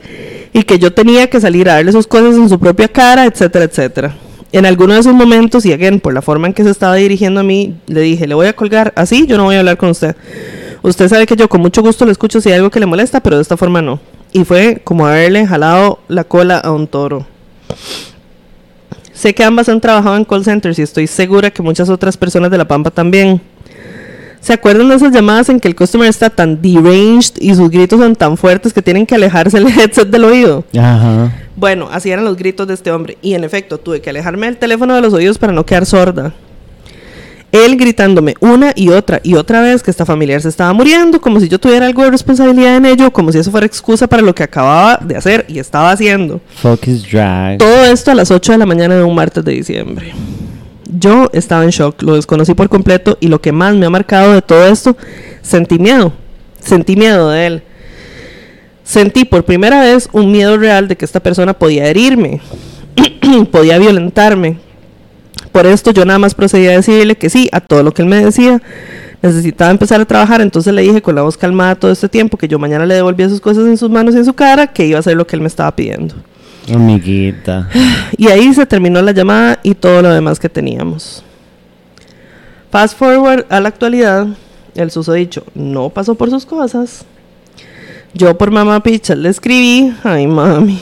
y 0.53 0.63
que 0.63 0.79
yo 0.79 0.93
tenía 0.93 1.29
que 1.29 1.39
salir 1.39 1.69
a 1.69 1.75
darle 1.75 1.91
sus 1.91 2.07
cosas 2.07 2.35
en 2.35 2.49
su 2.49 2.59
propia 2.59 2.87
cara, 2.87 3.25
etcétera, 3.25 3.65
etcétera. 3.65 4.15
En 4.51 4.65
alguno 4.65 4.93
de 4.93 4.99
esos 4.99 5.13
momentos, 5.13 5.65
y 5.65 5.71
again, 5.71 5.99
por 5.99 6.13
la 6.13 6.21
forma 6.21 6.47
en 6.47 6.53
que 6.53 6.63
se 6.63 6.69
estaba 6.69 6.95
dirigiendo 6.95 7.39
a 7.39 7.43
mí, 7.43 7.77
le 7.87 8.01
dije, 8.01 8.27
le 8.27 8.35
voy 8.35 8.47
a 8.47 8.53
colgar 8.53 8.91
así, 8.95 9.25
yo 9.25 9.37
no 9.37 9.45
voy 9.45 9.55
a 9.55 9.59
hablar 9.59 9.77
con 9.77 9.89
usted. 9.89 10.15
Usted 10.81 11.07
sabe 11.07 11.25
que 11.25 11.35
yo 11.35 11.47
con 11.47 11.61
mucho 11.61 11.81
gusto 11.81 12.05
le 12.05 12.11
escucho 12.11 12.41
si 12.41 12.49
hay 12.49 12.55
algo 12.55 12.69
que 12.69 12.79
le 12.79 12.85
molesta, 12.85 13.21
pero 13.21 13.37
de 13.37 13.43
esta 13.43 13.55
forma 13.55 13.81
no. 13.81 13.99
Y 14.33 14.43
fue 14.43 14.81
como 14.83 15.05
haberle 15.05 15.45
jalado 15.47 15.99
la 16.07 16.23
cola 16.23 16.57
a 16.57 16.71
un 16.71 16.87
toro. 16.87 17.25
Sé 19.13 19.35
que 19.35 19.43
ambas 19.43 19.69
han 19.69 19.79
trabajado 19.79 20.17
en 20.17 20.25
call 20.25 20.43
centers 20.43 20.79
y 20.79 20.81
estoy 20.81 21.05
segura 21.05 21.51
que 21.51 21.61
muchas 21.61 21.89
otras 21.89 22.17
personas 22.17 22.49
de 22.49 22.57
La 22.57 22.67
Pampa 22.67 22.89
también. 22.89 23.39
¿Se 24.41 24.53
acuerdan 24.53 24.89
de 24.89 24.95
esas 24.95 25.13
llamadas 25.13 25.49
en 25.49 25.59
que 25.59 25.67
el 25.67 25.75
customer 25.75 26.09
está 26.09 26.31
tan 26.31 26.61
deranged 26.61 27.35
y 27.39 27.53
sus 27.53 27.69
gritos 27.69 27.99
son 27.99 28.15
tan 28.15 28.37
fuertes 28.37 28.73
que 28.73 28.81
tienen 28.81 29.05
que 29.05 29.13
alejarse 29.13 29.57
el 29.59 29.67
headset 29.67 30.09
del 30.09 30.23
oído? 30.23 30.65
Ajá. 30.75 31.31
Bueno, 31.55 31.89
así 31.91 32.09
eran 32.09 32.25
los 32.25 32.37
gritos 32.37 32.67
de 32.67 32.73
este 32.73 32.91
hombre. 32.91 33.19
Y 33.21 33.35
en 33.35 33.43
efecto, 33.43 33.77
tuve 33.77 34.01
que 34.01 34.09
alejarme 34.09 34.47
del 34.47 34.57
teléfono 34.57 34.95
de 34.95 35.01
los 35.01 35.13
oídos 35.13 35.37
para 35.37 35.53
no 35.53 35.63
quedar 35.63 35.85
sorda. 35.85 36.33
Él 37.51 37.75
gritándome 37.75 38.35
una 38.39 38.71
y 38.75 38.89
otra 38.89 39.19
y 39.23 39.35
otra 39.35 39.61
vez 39.61 39.83
que 39.83 39.91
esta 39.91 40.05
familiar 40.05 40.41
se 40.41 40.47
estaba 40.47 40.71
muriendo, 40.73 41.19
como 41.19 41.39
si 41.39 41.49
yo 41.49 41.59
tuviera 41.59 41.85
algo 41.85 42.03
de 42.03 42.11
responsabilidad 42.11 42.77
en 42.77 42.85
ello, 42.85 43.11
como 43.11 43.31
si 43.31 43.39
eso 43.39 43.51
fuera 43.51 43.67
excusa 43.67 44.07
para 44.07 44.23
lo 44.23 44.33
que 44.33 44.43
acababa 44.43 44.97
de 45.03 45.17
hacer 45.17 45.45
y 45.49 45.59
estaba 45.59 45.91
haciendo. 45.91 46.39
Fuck 46.55 46.87
is 46.87 47.03
drag. 47.11 47.57
Todo 47.57 47.85
esto 47.85 48.11
a 48.11 48.15
las 48.15 48.31
8 48.31 48.53
de 48.53 48.57
la 48.57 48.65
mañana 48.65 48.95
de 48.95 49.03
un 49.03 49.13
martes 49.13 49.43
de 49.43 49.51
diciembre. 49.51 50.13
Yo 50.91 51.29
estaba 51.31 51.63
en 51.63 51.69
shock, 51.69 52.01
lo 52.01 52.15
desconocí 52.15 52.53
por 52.53 52.67
completo 52.67 53.17
y 53.21 53.27
lo 53.27 53.41
que 53.41 53.53
más 53.53 53.75
me 53.75 53.85
ha 53.85 53.89
marcado 53.89 54.33
de 54.33 54.41
todo 54.41 54.67
esto, 54.67 54.97
sentí 55.41 55.79
miedo. 55.79 56.11
Sentí 56.59 56.95
miedo 56.95 57.29
de 57.29 57.47
él. 57.47 57.63
Sentí 58.83 59.23
por 59.23 59.45
primera 59.45 59.81
vez 59.81 60.09
un 60.11 60.31
miedo 60.31 60.57
real 60.57 60.87
de 60.87 60.97
que 60.97 61.05
esta 61.05 61.21
persona 61.21 61.53
podía 61.53 61.87
herirme, 61.87 62.41
podía 63.51 63.77
violentarme. 63.77 64.57
Por 65.51 65.65
esto 65.65 65.91
yo 65.91 66.05
nada 66.05 66.19
más 66.19 66.35
procedí 66.35 66.67
a 66.67 66.71
decirle 66.71 67.15
que 67.15 67.29
sí 67.29 67.49
a 67.51 67.61
todo 67.61 67.83
lo 67.83 67.93
que 67.93 68.01
él 68.01 68.09
me 68.09 68.23
decía. 68.23 68.61
Necesitaba 69.21 69.71
empezar 69.71 70.01
a 70.01 70.05
trabajar, 70.05 70.41
entonces 70.41 70.73
le 70.73 70.81
dije 70.81 71.01
con 71.01 71.15
la 71.15 71.21
voz 71.21 71.37
calmada 71.37 71.75
todo 71.75 71.91
este 71.91 72.09
tiempo 72.09 72.37
que 72.37 72.47
yo 72.47 72.59
mañana 72.59 72.85
le 72.85 72.95
devolvía 72.95 73.29
sus 73.29 73.39
cosas 73.39 73.65
en 73.65 73.77
sus 73.77 73.89
manos 73.89 74.15
y 74.15 74.17
en 74.17 74.25
su 74.25 74.33
cara, 74.33 74.67
que 74.67 74.85
iba 74.85 74.97
a 74.97 74.99
hacer 74.99 75.15
lo 75.15 75.27
que 75.27 75.35
él 75.35 75.41
me 75.41 75.47
estaba 75.47 75.73
pidiendo. 75.75 76.15
Amiguita. 76.69 77.69
Y 78.17 78.27
ahí 78.27 78.53
se 78.53 78.65
terminó 78.65 79.01
la 79.01 79.11
llamada 79.11 79.59
y 79.63 79.73
todo 79.73 80.01
lo 80.01 80.09
demás 80.09 80.39
que 80.39 80.49
teníamos. 80.49 81.23
Fast 82.69 82.97
forward 82.97 83.45
a 83.49 83.59
la 83.59 83.69
actualidad, 83.69 84.27
el 84.75 84.91
susodicho 84.91 85.43
no 85.55 85.89
pasó 85.89 86.15
por 86.15 86.29
sus 86.29 86.45
cosas. 86.45 87.05
Yo 88.13 88.37
por 88.37 88.51
mamá 88.51 88.81
picha 88.83 89.15
le 89.15 89.29
escribí, 89.29 89.93
ay 90.03 90.27
mami, 90.27 90.79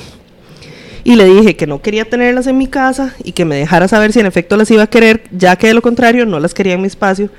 y 1.03 1.15
le 1.15 1.25
dije 1.25 1.55
que 1.55 1.65
no 1.65 1.81
quería 1.81 2.05
tenerlas 2.05 2.47
en 2.47 2.57
mi 2.57 2.67
casa 2.67 3.15
y 3.23 3.31
que 3.31 3.45
me 3.45 3.55
dejara 3.55 3.87
saber 3.87 4.11
si 4.13 4.19
en 4.19 4.25
efecto 4.25 4.57
las 4.57 4.69
iba 4.69 4.83
a 4.83 4.87
querer, 4.87 5.23
ya 5.31 5.55
que 5.55 5.67
de 5.67 5.73
lo 5.73 5.81
contrario 5.81 6.25
no 6.25 6.39
las 6.39 6.53
quería 6.53 6.73
en 6.73 6.81
mi 6.81 6.87
espacio. 6.87 7.29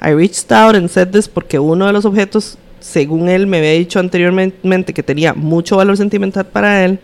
I 0.00 0.12
reached 0.12 0.50
out 0.50 0.74
and 0.74 0.88
said 0.88 1.08
this 1.08 1.28
porque 1.28 1.58
uno 1.58 1.86
de 1.86 1.92
los 1.92 2.04
objetos, 2.04 2.58
según 2.80 3.28
él 3.28 3.46
me 3.46 3.58
había 3.58 3.72
dicho 3.72 4.00
anteriormente 4.00 4.92
que 4.92 5.02
tenía 5.02 5.34
mucho 5.34 5.76
valor 5.76 5.96
sentimental 5.96 6.46
para 6.46 6.84
él, 6.84 6.98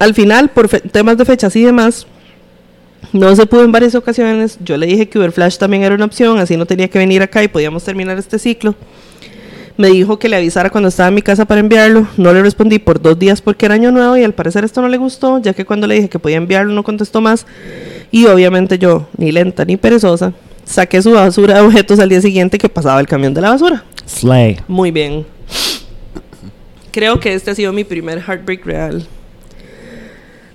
al 0.00 0.14
final, 0.14 0.48
por 0.48 0.68
temas 0.68 1.18
de 1.18 1.24
fechas 1.26 1.54
y 1.54 1.62
demás, 1.62 2.06
no 3.12 3.36
se 3.36 3.44
pudo 3.44 3.64
en 3.64 3.70
varias 3.70 3.94
ocasiones. 3.94 4.58
Yo 4.64 4.78
le 4.78 4.86
dije 4.86 5.08
que 5.08 5.18
Uberflash 5.18 5.58
también 5.58 5.82
era 5.82 5.94
una 5.94 6.06
opción, 6.06 6.38
así 6.38 6.56
no 6.56 6.64
tenía 6.64 6.88
que 6.88 6.98
venir 6.98 7.22
acá 7.22 7.44
y 7.44 7.48
podíamos 7.48 7.84
terminar 7.84 8.18
este 8.18 8.38
ciclo. 8.38 8.74
Me 9.76 9.88
dijo 9.88 10.18
que 10.18 10.30
le 10.30 10.36
avisara 10.36 10.70
cuando 10.70 10.88
estaba 10.88 11.10
en 11.10 11.14
mi 11.14 11.22
casa 11.22 11.44
para 11.44 11.60
enviarlo. 11.60 12.06
No 12.16 12.32
le 12.32 12.42
respondí 12.42 12.78
por 12.78 13.00
dos 13.00 13.18
días 13.18 13.42
porque 13.42 13.66
era 13.66 13.74
año 13.74 13.92
nuevo 13.92 14.16
y 14.16 14.24
al 14.24 14.32
parecer 14.32 14.64
esto 14.64 14.80
no 14.80 14.88
le 14.88 14.96
gustó, 14.96 15.38
ya 15.38 15.52
que 15.52 15.66
cuando 15.66 15.86
le 15.86 15.96
dije 15.96 16.08
que 16.08 16.18
podía 16.18 16.38
enviarlo 16.38 16.72
no 16.72 16.82
contestó 16.82 17.20
más. 17.20 17.46
Y 18.10 18.26
obviamente 18.26 18.78
yo, 18.78 19.06
ni 19.18 19.32
lenta 19.32 19.66
ni 19.66 19.76
perezosa, 19.76 20.32
saqué 20.64 21.02
su 21.02 21.12
basura 21.12 21.54
de 21.54 21.60
objetos 21.60 21.98
al 21.98 22.08
día 22.08 22.22
siguiente 22.22 22.56
que 22.56 22.70
pasaba 22.70 23.00
el 23.00 23.06
camión 23.06 23.34
de 23.34 23.42
la 23.42 23.50
basura. 23.50 23.84
Slay. 24.06 24.60
Muy 24.66 24.90
bien. 24.90 25.26
Creo 26.90 27.20
que 27.20 27.34
este 27.34 27.50
ha 27.50 27.54
sido 27.54 27.72
mi 27.74 27.84
primer 27.84 28.18
heartbreak 28.18 28.64
real. 28.64 29.06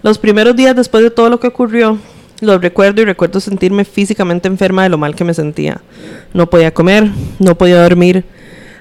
Los 0.06 0.19
primeros 0.19 0.56
días 0.56 0.76
después 0.76 1.03
de 1.03 1.10
todo 1.10 1.32
lo 1.32 1.40
que 1.40 1.48
ocurrió, 1.48 1.98
los 2.40 2.61
recuerdo 2.61 3.02
y 3.02 3.06
recuerdo 3.06 3.40
sentirme 3.40 3.86
físicamente 3.86 4.48
enferma 4.48 4.84
de 4.84 4.90
lo 4.90 4.99
mal 4.99 5.15
que 5.15 5.23
me 5.23 5.34
sentía. 5.34 5.82
No 6.32 6.48
podía 6.48 6.72
comer, 6.72 7.10
no 7.40 7.57
podía 7.57 7.82
dormir. 7.82 8.23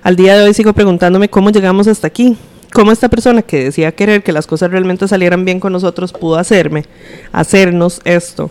Al 0.02 0.16
día 0.16 0.36
de 0.36 0.44
hoy 0.44 0.52
sigo 0.52 0.74
preguntándome 0.74 1.30
cómo 1.30 1.48
llegamos 1.48 1.88
hasta 1.88 2.06
aquí. 2.06 2.36
Cómo 2.74 2.92
esta 2.92 3.08
persona 3.08 3.40
que 3.40 3.64
decía 3.64 3.92
querer 3.92 4.22
que 4.22 4.32
las 4.32 4.46
cosas 4.46 4.70
realmente 4.70 5.08
salieran 5.08 5.46
bien 5.46 5.60
con 5.60 5.72
nosotros 5.72 6.12
pudo 6.12 6.36
hacerme, 6.36 6.84
hacernos 7.32 8.02
esto. 8.04 8.50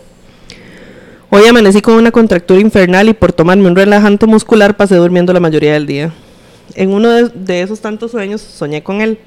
Hoy 1.30 1.46
amanecí 1.46 1.80
con 1.80 1.94
una 1.94 2.10
contractura 2.10 2.60
infernal 2.60 3.08
y 3.08 3.12
por 3.14 3.32
tomarme 3.32 3.68
un 3.68 3.76
relajante 3.76 4.26
muscular 4.26 4.76
pasé 4.76 4.96
durmiendo 4.96 5.32
la 5.32 5.38
mayoría 5.38 5.74
del 5.74 5.86
día. 5.86 6.12
En 6.74 6.92
uno 6.92 7.08
de, 7.08 7.28
de 7.28 7.62
esos 7.62 7.78
tantos 7.78 8.10
sueños 8.10 8.40
soñé 8.40 8.82
con 8.82 9.00
él. 9.00 9.20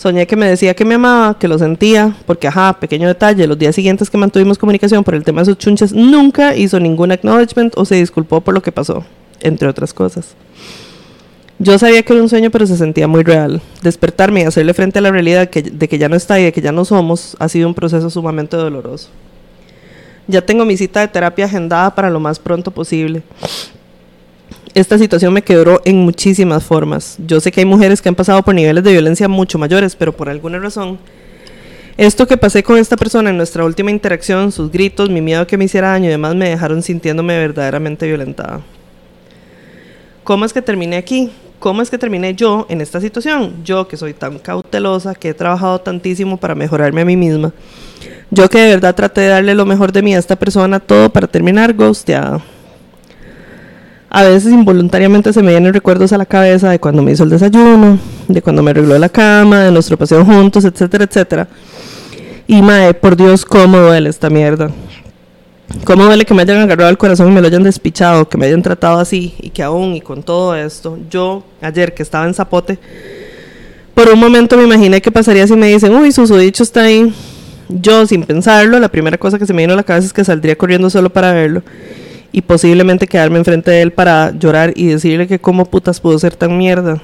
Soñé 0.00 0.26
que 0.26 0.34
me 0.34 0.48
decía 0.48 0.72
que 0.72 0.86
me 0.86 0.94
amaba, 0.94 1.38
que 1.38 1.46
lo 1.46 1.58
sentía, 1.58 2.16
porque, 2.24 2.48
ajá, 2.48 2.80
pequeño 2.80 3.06
detalle, 3.06 3.46
los 3.46 3.58
días 3.58 3.74
siguientes 3.74 4.08
que 4.08 4.16
mantuvimos 4.16 4.56
comunicación 4.56 5.04
por 5.04 5.14
el 5.14 5.24
tema 5.24 5.42
de 5.42 5.44
sus 5.44 5.58
chunches, 5.58 5.92
nunca 5.92 6.56
hizo 6.56 6.80
ningún 6.80 7.12
acknowledgement 7.12 7.74
o 7.76 7.84
se 7.84 7.96
disculpó 7.96 8.40
por 8.40 8.54
lo 8.54 8.62
que 8.62 8.72
pasó, 8.72 9.04
entre 9.42 9.68
otras 9.68 9.92
cosas. 9.92 10.34
Yo 11.58 11.78
sabía 11.78 12.02
que 12.02 12.14
era 12.14 12.22
un 12.22 12.30
sueño, 12.30 12.50
pero 12.50 12.66
se 12.66 12.78
sentía 12.78 13.08
muy 13.08 13.22
real. 13.22 13.60
Despertarme 13.82 14.40
y 14.40 14.44
hacerle 14.44 14.72
frente 14.72 15.00
a 15.00 15.02
la 15.02 15.10
realidad 15.10 15.50
de 15.50 15.88
que 15.88 15.98
ya 15.98 16.08
no 16.08 16.16
está 16.16 16.40
y 16.40 16.44
de 16.44 16.52
que 16.54 16.62
ya 16.62 16.72
no 16.72 16.86
somos 16.86 17.36
ha 17.38 17.50
sido 17.50 17.68
un 17.68 17.74
proceso 17.74 18.08
sumamente 18.08 18.56
doloroso. 18.56 19.10
Ya 20.28 20.40
tengo 20.40 20.64
mi 20.64 20.78
cita 20.78 21.00
de 21.00 21.08
terapia 21.08 21.44
agendada 21.44 21.94
para 21.94 22.08
lo 22.08 22.20
más 22.20 22.38
pronto 22.38 22.70
posible. 22.70 23.22
Esta 24.72 24.98
situación 24.98 25.32
me 25.32 25.42
quebró 25.42 25.80
en 25.84 25.96
muchísimas 25.96 26.62
formas. 26.62 27.16
Yo 27.26 27.40
sé 27.40 27.50
que 27.50 27.60
hay 27.60 27.66
mujeres 27.66 28.00
que 28.00 28.08
han 28.08 28.14
pasado 28.14 28.42
por 28.42 28.54
niveles 28.54 28.84
de 28.84 28.92
violencia 28.92 29.26
mucho 29.26 29.58
mayores, 29.58 29.96
pero 29.96 30.16
por 30.16 30.28
alguna 30.28 30.60
razón, 30.60 30.98
esto 31.96 32.26
que 32.26 32.36
pasé 32.36 32.62
con 32.62 32.78
esta 32.78 32.96
persona 32.96 33.30
en 33.30 33.36
nuestra 33.36 33.64
última 33.64 33.90
interacción, 33.90 34.52
sus 34.52 34.70
gritos, 34.70 35.10
mi 35.10 35.20
miedo 35.20 35.46
que 35.46 35.56
me 35.56 35.64
hiciera 35.64 35.88
daño 35.88 36.06
y 36.06 36.10
demás 36.10 36.36
me 36.36 36.48
dejaron 36.48 36.82
sintiéndome 36.82 37.36
verdaderamente 37.36 38.06
violentada. 38.06 38.60
¿Cómo 40.22 40.44
es 40.44 40.52
que 40.52 40.62
terminé 40.62 40.96
aquí? 40.96 41.32
¿Cómo 41.58 41.82
es 41.82 41.90
que 41.90 41.98
terminé 41.98 42.34
yo 42.34 42.64
en 42.70 42.80
esta 42.80 43.00
situación? 43.00 43.64
Yo 43.64 43.88
que 43.88 43.96
soy 43.96 44.14
tan 44.14 44.38
cautelosa, 44.38 45.16
que 45.16 45.30
he 45.30 45.34
trabajado 45.34 45.80
tantísimo 45.80 46.36
para 46.36 46.54
mejorarme 46.54 47.00
a 47.00 47.04
mí 47.04 47.16
misma. 47.16 47.52
Yo 48.30 48.48
que 48.48 48.60
de 48.60 48.68
verdad 48.70 48.94
traté 48.94 49.22
de 49.22 49.28
darle 49.28 49.54
lo 49.54 49.66
mejor 49.66 49.90
de 49.90 50.00
mí 50.00 50.14
a 50.14 50.18
esta 50.18 50.36
persona, 50.36 50.78
todo 50.78 51.10
para 51.10 51.26
terminar 51.26 51.74
ghosteada. 51.74 52.40
A 54.12 54.24
veces 54.24 54.52
involuntariamente 54.52 55.32
se 55.32 55.40
me 55.40 55.52
vienen 55.52 55.72
recuerdos 55.72 56.12
a 56.12 56.18
la 56.18 56.26
cabeza 56.26 56.68
de 56.68 56.80
cuando 56.80 57.00
me 57.00 57.12
hizo 57.12 57.22
el 57.22 57.30
desayuno, 57.30 57.96
de 58.26 58.42
cuando 58.42 58.60
me 58.60 58.72
arregló 58.72 58.98
la 58.98 59.08
cama, 59.08 59.60
de 59.60 59.70
nuestro 59.70 59.96
paseo 59.96 60.24
juntos, 60.24 60.64
etcétera, 60.64 61.04
etcétera. 61.04 61.46
Y 62.48 62.60
mae, 62.60 62.92
por 62.92 63.16
Dios, 63.16 63.44
cómo 63.44 63.78
duele 63.78 64.10
esta 64.10 64.28
mierda. 64.28 64.68
Cómo 65.84 66.06
duele 66.06 66.24
que 66.24 66.34
me 66.34 66.42
hayan 66.42 66.58
agarrado 66.58 66.90
el 66.90 66.98
corazón 66.98 67.28
y 67.28 67.30
me 67.30 67.40
lo 67.40 67.46
hayan 67.46 67.62
despichado, 67.62 68.28
que 68.28 68.36
me 68.36 68.46
hayan 68.46 68.62
tratado 68.62 68.98
así 68.98 69.32
y 69.38 69.50
que 69.50 69.62
aún 69.62 69.94
y 69.94 70.00
con 70.00 70.24
todo 70.24 70.56
esto, 70.56 70.98
yo 71.08 71.44
ayer 71.60 71.94
que 71.94 72.02
estaba 72.02 72.26
en 72.26 72.34
Zapote, 72.34 72.80
por 73.94 74.08
un 74.08 74.18
momento 74.18 74.56
me 74.56 74.64
imaginé 74.64 75.00
que 75.00 75.12
pasaría 75.12 75.46
si 75.46 75.54
me 75.54 75.68
dicen, 75.68 75.94
uy, 75.94 76.10
su 76.10 76.36
dicho 76.36 76.64
está 76.64 76.82
ahí. 76.82 77.14
Yo, 77.68 78.04
sin 78.08 78.24
pensarlo, 78.24 78.80
la 78.80 78.88
primera 78.88 79.16
cosa 79.16 79.38
que 79.38 79.46
se 79.46 79.52
me 79.52 79.62
vino 79.62 79.74
a 79.74 79.76
la 79.76 79.84
cabeza 79.84 80.06
es 80.08 80.12
que 80.12 80.24
saldría 80.24 80.56
corriendo 80.56 80.90
solo 80.90 81.10
para 81.10 81.32
verlo 81.32 81.62
y 82.32 82.42
posiblemente 82.42 83.06
quedarme 83.06 83.38
enfrente 83.38 83.70
de 83.70 83.82
él 83.82 83.92
para 83.92 84.32
llorar 84.32 84.72
y 84.76 84.86
decirle 84.86 85.26
que 85.26 85.38
cómo 85.38 85.64
putas 85.64 86.00
pudo 86.00 86.18
ser 86.18 86.36
tan 86.36 86.56
mierda. 86.56 87.00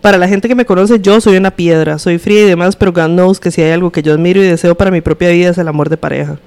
Para 0.00 0.18
la 0.18 0.26
gente 0.26 0.48
que 0.48 0.54
me 0.54 0.64
conoce, 0.64 0.98
yo 1.00 1.20
soy 1.20 1.36
una 1.36 1.52
piedra, 1.52 1.98
soy 1.98 2.18
fría 2.18 2.42
y 2.42 2.48
demás, 2.48 2.74
pero 2.74 2.92
God 2.92 3.06
knows 3.06 3.38
que 3.38 3.50
si 3.50 3.62
hay 3.62 3.70
algo 3.70 3.92
que 3.92 4.02
yo 4.02 4.12
admiro 4.12 4.42
y 4.42 4.46
deseo 4.46 4.74
para 4.74 4.90
mi 4.90 5.00
propia 5.00 5.30
vida 5.30 5.50
es 5.50 5.58
el 5.58 5.68
amor 5.68 5.88
de 5.88 5.96
pareja. 5.96 6.38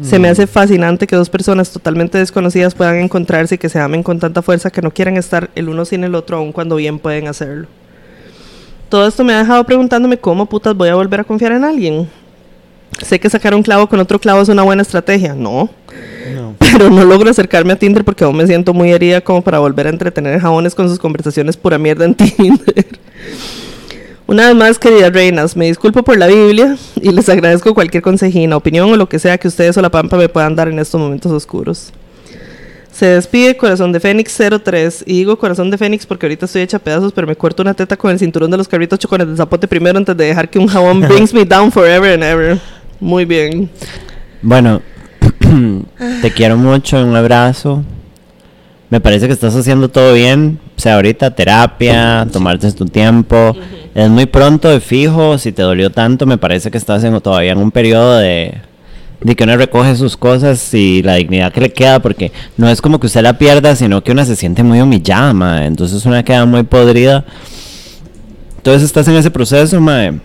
Se 0.00 0.20
me 0.20 0.28
hace 0.28 0.46
fascinante 0.46 1.08
que 1.08 1.16
dos 1.16 1.28
personas 1.28 1.72
totalmente 1.72 2.18
desconocidas 2.18 2.74
puedan 2.74 2.96
encontrarse 2.96 3.56
y 3.56 3.58
que 3.58 3.68
se 3.68 3.80
amen 3.80 4.04
con 4.04 4.20
tanta 4.20 4.42
fuerza 4.42 4.70
que 4.70 4.80
no 4.80 4.92
quieran 4.92 5.16
estar 5.16 5.50
el 5.56 5.68
uno 5.68 5.84
sin 5.84 6.04
el 6.04 6.14
otro 6.14 6.36
aun 6.36 6.52
cuando 6.52 6.76
bien 6.76 7.00
pueden 7.00 7.26
hacerlo. 7.26 7.66
Todo 8.88 9.08
esto 9.08 9.24
me 9.24 9.32
ha 9.32 9.38
dejado 9.38 9.64
preguntándome 9.64 10.16
cómo 10.16 10.46
putas 10.46 10.76
voy 10.76 10.88
a 10.88 10.94
volver 10.94 11.20
a 11.20 11.24
confiar 11.24 11.52
en 11.52 11.64
alguien. 11.64 12.08
Sé 13.02 13.20
que 13.20 13.30
sacar 13.30 13.54
un 13.54 13.62
clavo 13.62 13.88
con 13.88 14.00
otro 14.00 14.18
clavo 14.18 14.42
es 14.42 14.48
una 14.48 14.62
buena 14.62 14.82
estrategia, 14.82 15.34
no. 15.34 15.70
No. 16.34 16.54
Pero 16.58 16.90
no 16.90 17.04
logro 17.04 17.30
acercarme 17.30 17.72
a 17.72 17.76
Tinder 17.76 18.04
porque 18.04 18.24
aún 18.24 18.36
me 18.36 18.46
siento 18.46 18.74
muy 18.74 18.92
herida 18.92 19.20
como 19.20 19.42
para 19.42 19.58
volver 19.58 19.86
a 19.86 19.90
entretener 19.90 20.40
jabones 20.40 20.74
con 20.74 20.88
sus 20.88 20.98
conversaciones 20.98 21.56
pura 21.56 21.78
mierda 21.78 22.04
en 22.04 22.14
Tinder. 22.16 22.86
Una 24.26 24.48
vez 24.48 24.56
más, 24.56 24.78
queridas 24.78 25.12
reinas, 25.12 25.56
me 25.56 25.66
disculpo 25.66 26.02
por 26.02 26.18
la 26.18 26.26
Biblia 26.26 26.76
y 27.00 27.12
les 27.12 27.28
agradezco 27.30 27.72
cualquier 27.72 28.02
consejina, 28.02 28.56
opinión 28.56 28.90
o 28.92 28.96
lo 28.96 29.08
que 29.08 29.18
sea 29.18 29.38
que 29.38 29.48
ustedes 29.48 29.76
o 29.78 29.80
la 29.80 29.90
pampa 29.90 30.18
me 30.18 30.28
puedan 30.28 30.54
dar 30.54 30.68
en 30.68 30.78
estos 30.78 31.00
momentos 31.00 31.32
oscuros. 31.32 31.92
Se 32.92 33.06
despide 33.06 33.56
Corazón 33.56 33.92
de 33.92 34.00
Fénix 34.00 34.36
03 34.36 35.04
y 35.06 35.18
digo 35.18 35.38
Corazón 35.38 35.70
de 35.70 35.78
Fénix 35.78 36.04
porque 36.04 36.26
ahorita 36.26 36.46
estoy 36.46 36.62
hecha 36.62 36.78
pedazos, 36.78 37.12
pero 37.12 37.26
me 37.26 37.36
corto 37.36 37.62
una 37.62 37.72
teta 37.72 37.96
con 37.96 38.10
el 38.10 38.18
cinturón 38.18 38.50
de 38.50 38.56
los 38.56 38.68
carritos 38.68 38.98
chocones 38.98 39.28
de 39.28 39.36
zapote 39.36 39.68
primero 39.68 39.96
antes 39.96 40.16
de 40.16 40.24
dejar 40.24 40.50
que 40.50 40.58
un 40.58 40.66
jabón 40.66 41.00
brings 41.08 41.32
me 41.32 41.44
down 41.44 41.72
forever 41.72 42.12
and 42.12 42.24
ever. 42.24 42.60
Muy 43.00 43.24
bien. 43.24 43.70
Bueno, 44.42 44.82
te 46.22 46.32
quiero 46.32 46.56
mucho, 46.56 47.00
un 47.04 47.14
abrazo. 47.14 47.84
Me 48.90 49.00
parece 49.00 49.26
que 49.26 49.32
estás 49.32 49.54
haciendo 49.54 49.88
todo 49.88 50.14
bien. 50.14 50.58
O 50.76 50.80
sea, 50.80 50.96
ahorita 50.96 51.34
terapia, 51.34 52.26
tomarte 52.32 52.72
tu 52.72 52.86
tiempo. 52.86 53.56
Es 53.94 54.08
muy 54.08 54.26
pronto 54.26 54.68
de 54.68 54.80
fijo. 54.80 55.38
Si 55.38 55.52
te 55.52 55.62
dolió 55.62 55.90
tanto, 55.90 56.26
me 56.26 56.38
parece 56.38 56.70
que 56.70 56.78
estás 56.78 57.04
en, 57.04 57.20
todavía 57.20 57.52
en 57.52 57.58
un 57.58 57.70
periodo 57.70 58.18
de, 58.18 58.54
de 59.20 59.36
que 59.36 59.44
uno 59.44 59.56
recoge 59.56 59.94
sus 59.94 60.16
cosas 60.16 60.72
y 60.74 61.02
la 61.02 61.16
dignidad 61.16 61.52
que 61.52 61.60
le 61.60 61.72
queda. 61.72 62.00
Porque 62.00 62.32
no 62.56 62.68
es 62.68 62.80
como 62.80 62.98
que 62.98 63.06
usted 63.06 63.22
la 63.22 63.38
pierda, 63.38 63.76
sino 63.76 64.02
que 64.02 64.10
una 64.10 64.24
se 64.24 64.36
siente 64.36 64.62
muy 64.62 64.80
humillada, 64.80 65.32
mae. 65.32 65.66
Entonces 65.66 66.04
una 66.06 66.24
queda 66.24 66.46
muy 66.46 66.62
podrida. 66.62 67.24
Entonces 68.56 68.82
estás 68.82 69.06
en 69.06 69.14
ese 69.14 69.30
proceso, 69.30 69.80
mae. 69.80 70.18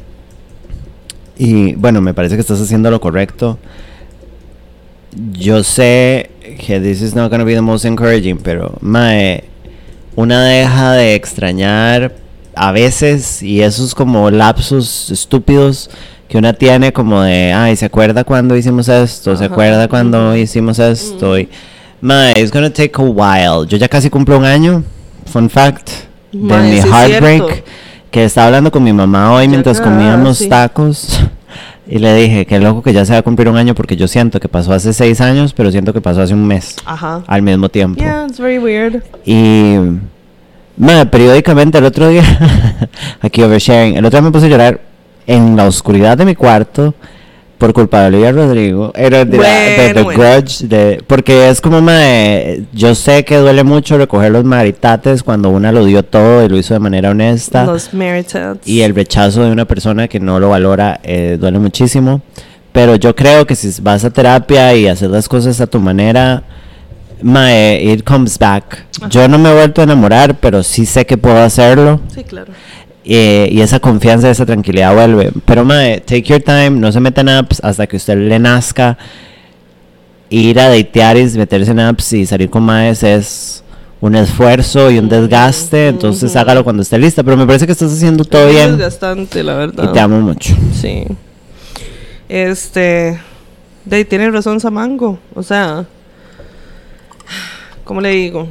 Y 1.38 1.74
bueno, 1.76 2.02
me 2.02 2.14
parece 2.14 2.36
que 2.36 2.42
estás 2.42 2.62
haciendo 2.62 2.92
lo 2.92 3.02
correcto. 3.02 3.58
Yo 5.34 5.64
sé 5.64 6.30
que 6.60 6.80
this 6.80 7.02
is 7.02 7.16
not 7.16 7.32
gonna 7.32 7.44
be 7.44 7.54
the 7.54 7.62
most 7.62 7.86
encouraging, 7.86 8.38
pero 8.38 8.78
mae, 8.82 9.44
una 10.16 10.44
deja 10.44 10.94
de 10.94 11.16
extrañar 11.16 12.14
a 12.56 12.72
veces 12.72 13.42
y 13.42 13.62
esos 13.62 13.96
como 13.96 14.30
lapsos 14.30 15.10
estúpidos 15.10 15.90
que 16.28 16.38
una 16.38 16.54
tiene 16.54 16.94
como 16.94 17.22
de, 17.22 17.54
ay, 17.54 17.76
¿se 17.76 17.86
acuerda 17.86 18.24
cuando 18.24 18.56
hicimos 18.56 18.88
esto? 18.90 19.36
¿Se 19.36 19.46
acuerda 19.46 19.88
cuando 19.88 20.36
hicimos 20.36 20.80
esto? 20.80 21.38
Y, 21.38 21.50
mae, 22.02 22.34
it's 22.38 22.52
gonna 22.52 22.72
take 22.72 22.94
a 22.96 23.04
while. 23.04 23.68
Yo 23.68 23.78
ya 23.78 23.88
casi 23.88 24.10
cumplo 24.10 24.38
un 24.38 24.46
año, 24.46 24.84
fun 25.26 25.50
fact, 25.50 25.90
de 26.32 26.40
mi 26.40 26.78
heartbreak, 26.80 27.44
cierto. 27.44 27.64
Que 28.14 28.26
estaba 28.26 28.46
hablando 28.46 28.70
con 28.70 28.84
mi 28.84 28.94
mamá 28.94 29.34
hoy 29.34 29.48
mientras 29.48 29.82
comíamos 29.82 30.38
sí. 30.38 30.48
tacos. 30.48 31.20
Y 31.86 32.00
le 32.00 32.16
dije, 32.16 32.46
qué 32.46 32.62
loco 32.62 32.82
que 32.82 32.94
ya 32.94 33.04
se 33.04 33.12
va 33.12 33.20
a 33.20 33.22
cumplir 33.24 33.50
un 33.50 33.58
año 33.58 33.76
porque 33.76 33.98
yo 33.98 34.08
siento 34.08 34.40
que 34.40 34.48
pasó 34.48 34.72
hace 34.72 34.94
seis 34.94 35.20
años, 35.20 35.54
pero 35.54 35.70
siento 35.70 35.92
que 35.92 36.00
pasó 36.00 36.22
hace 36.22 36.34
un 36.34 36.48
mes 36.48 36.78
Ajá. 36.86 37.24
al 37.28 37.42
mismo 37.42 37.68
tiempo. 37.68 38.02
Yeah, 38.02 38.26
it's 38.26 38.40
very 38.40 38.58
weird. 38.58 39.04
Y 39.26 39.76
madre, 40.78 41.08
periódicamente 41.08 41.78
el 41.78 41.84
otro 41.84 42.08
día, 42.08 42.24
aquí 43.22 43.44
oversharing, 43.44 43.98
el 43.98 44.06
otro 44.06 44.18
día 44.18 44.26
me 44.26 44.32
puse 44.32 44.46
a 44.46 44.50
llorar 44.50 44.80
en 45.28 45.58
la 45.58 45.68
oscuridad 45.68 46.18
de 46.18 46.24
mi 46.24 46.36
cuarto 46.36 46.96
por 47.64 47.72
culpa 47.74 48.02
de 48.02 48.08
Olivia 48.08 48.34
Rodrigo. 48.34 48.92
Era 48.94 49.24
de, 49.24 49.38
la- 49.38 49.48
de 49.48 49.76
Bueno, 49.78 49.94
The 49.94 50.02
bueno. 50.04 50.20
Grudge, 50.22 50.68
de, 50.68 51.02
porque 51.08 51.48
es 51.48 51.62
como, 51.62 51.82
madre, 51.82 52.64
yo 52.74 52.94
sé 52.94 53.24
que 53.24 53.38
duele 53.38 53.64
mucho 53.64 53.98
recoger 53.98 54.34
los 54.34 54.44
maritates 54.44 55.24
cuando 55.24 55.50
una 55.50 55.72
lo 55.72 55.86
dio 55.86 56.04
todo 56.04 56.44
y 56.44 56.50
lo 56.50 56.58
hizo 56.58 56.74
de 56.74 56.82
manera 56.82 57.12
honesta. 57.12 57.64
Los 57.64 57.94
Meritats. 57.94 58.68
Y 58.68 58.82
el 58.82 58.94
rechazo 58.94 59.46
de 59.46 59.52
una 59.54 59.64
persona 59.64 60.10
que 60.10 60.20
no 60.20 60.42
lo 60.42 60.50
valora 60.50 61.00
eh, 61.04 61.38
duele 61.40 61.58
muchísimo. 61.58 62.22
Pero 62.74 62.98
yo 62.98 63.16
creo 63.16 63.48
que 63.48 63.56
si 63.56 63.82
vas 63.82 64.04
a 64.04 64.10
terapia 64.10 64.76
y 64.76 64.90
hacer 64.90 65.10
las 65.10 65.30
cosas 65.30 65.62
a 65.62 65.68
tu 65.68 65.80
manera, 65.80 66.44
mae, 67.22 67.82
it 67.82 68.04
comes 68.04 68.38
back. 68.38 68.88
Yo 69.10 69.30
no 69.30 69.38
me 69.38 69.50
he 69.50 69.54
vuelto 69.54 69.80
a 69.80 69.86
enamorar, 69.86 70.36
pero 70.42 70.64
sí 70.64 70.86
sé 70.86 71.06
que 71.06 71.18
puedo 71.18 71.38
hacerlo. 71.42 72.02
Sí, 72.14 72.26
claro. 72.26 72.52
Eh, 73.06 73.50
y 73.52 73.62
esa 73.62 73.80
confianza, 73.80 74.30
esa 74.30 74.46
tranquilidad 74.46 74.94
vuelve. 74.94 75.32
Pero 75.46 75.66
mae, 75.66 76.00
take 76.00 76.24
your 76.24 76.42
time, 76.42 76.72
no 76.72 76.92
se 76.92 77.00
metan 77.00 77.30
en 77.30 77.36
apps 77.36 77.60
hasta 77.64 77.88
que 77.88 77.98
usted 77.98 78.18
le 78.18 78.40
nazca. 78.40 78.98
Ir 80.30 80.60
a 80.60 80.70
datear 80.70 81.18
y 81.18 81.26
meterse 81.38 81.72
en 81.72 81.80
apps 81.80 82.14
y 82.14 82.26
salir 82.26 82.50
con 82.50 82.64
maes 82.64 83.04
es 83.04 83.64
un 84.02 84.16
esfuerzo 84.16 84.90
y 84.90 84.98
un 84.98 85.08
desgaste, 85.08 85.88
entonces 85.88 86.36
hágalo 86.36 86.64
cuando 86.64 86.82
esté 86.82 86.98
lista. 86.98 87.24
Pero 87.24 87.38
me 87.38 87.46
parece 87.46 87.66
que 87.66 87.72
estás 87.74 87.92
haciendo 87.94 88.26
todo 88.26 88.48
Es 88.48 88.54
bien 88.54 88.72
desgastante, 88.72 89.44
la 89.44 89.56
verdad. 89.56 89.90
y 89.90 89.94
te 89.94 90.00
amo 90.00 90.20
mucho. 90.20 90.56
Sí. 90.74 91.06
Este. 92.30 93.20
De 93.86 93.98
ahí 93.98 94.06
tiene 94.06 94.32
razón 94.32 94.60
Samango. 94.60 95.20
O 95.36 95.44
sea. 95.44 95.86
¿Cómo 97.84 98.02
le 98.02 98.10
digo? 98.10 98.48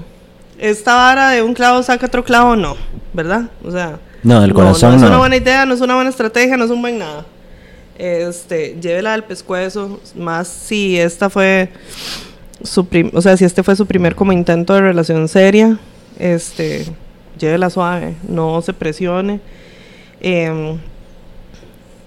Esta 0.58 0.94
vara 0.94 1.30
de 1.30 1.42
un 1.42 1.54
clavo 1.54 1.82
saca 1.82 2.06
otro 2.06 2.22
clavo, 2.22 2.54
no. 2.54 2.76
¿Verdad? 3.12 3.50
O 3.64 3.70
sea. 3.70 3.98
No, 4.22 4.40
del 4.40 4.54
corazón 4.54 4.90
no. 4.90 4.96
es 4.96 5.02
no. 5.02 5.08
una 5.08 5.18
buena 5.18 5.36
idea, 5.36 5.66
no 5.66 5.74
es 5.74 5.80
una 5.80 5.94
buena 5.94 6.10
estrategia, 6.10 6.56
no 6.56 6.64
es 6.64 6.70
un 6.70 6.80
buen 6.80 6.98
nada. 6.98 7.26
Este. 7.98 8.76
Llévela 8.80 9.14
al 9.14 9.24
pescuezo. 9.24 10.00
Más 10.16 10.48
si 10.48 10.98
esta 10.98 11.28
fue. 11.30 11.68
Su 12.62 12.86
prim- 12.86 13.10
o 13.12 13.20
sea, 13.20 13.36
si 13.36 13.44
este 13.44 13.62
fue 13.62 13.74
su 13.76 13.86
primer 13.86 14.14
como 14.14 14.32
intento 14.32 14.74
de 14.74 14.80
relación 14.80 15.28
seria. 15.28 15.78
Este. 16.18 16.86
Llévela 17.38 17.70
suave. 17.70 18.14
No 18.28 18.62
se 18.62 18.72
presione. 18.72 19.40
Em, 20.20 20.78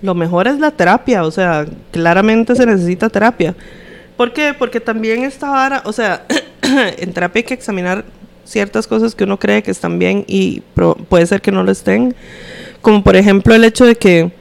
lo 0.02 0.16
mejor 0.16 0.48
es 0.48 0.60
la 0.60 0.72
terapia, 0.72 1.24
o 1.24 1.32
sea, 1.32 1.66
claramente 1.92 2.56
se 2.56 2.66
necesita 2.66 3.10
terapia. 3.10 3.56
¿Por 4.16 4.32
qué? 4.32 4.54
Porque 4.58 4.80
también 4.80 5.24
esta 5.24 5.50
vara, 5.50 5.82
o 5.84 5.92
sea, 5.92 6.24
en 6.98 7.12
terapia 7.12 7.40
hay 7.40 7.44
que 7.44 7.54
examinar 7.54 8.06
ciertas 8.46 8.88
cosas 8.88 9.16
que 9.16 9.26
uno 9.26 9.38
cree 9.38 9.64
que 9.64 9.72
están 9.72 10.00
bien 10.00 10.24
y 10.28 10.62
puede 11.10 11.26
ser 11.26 11.42
que 11.42 11.52
no 11.52 11.64
lo 11.64 11.72
estén. 11.72 12.16
Como 12.82 13.04
por 13.04 13.16
ejemplo 13.16 13.54
el 13.54 13.66
hecho 13.66 13.86
de 13.86 13.96
que 13.96 14.32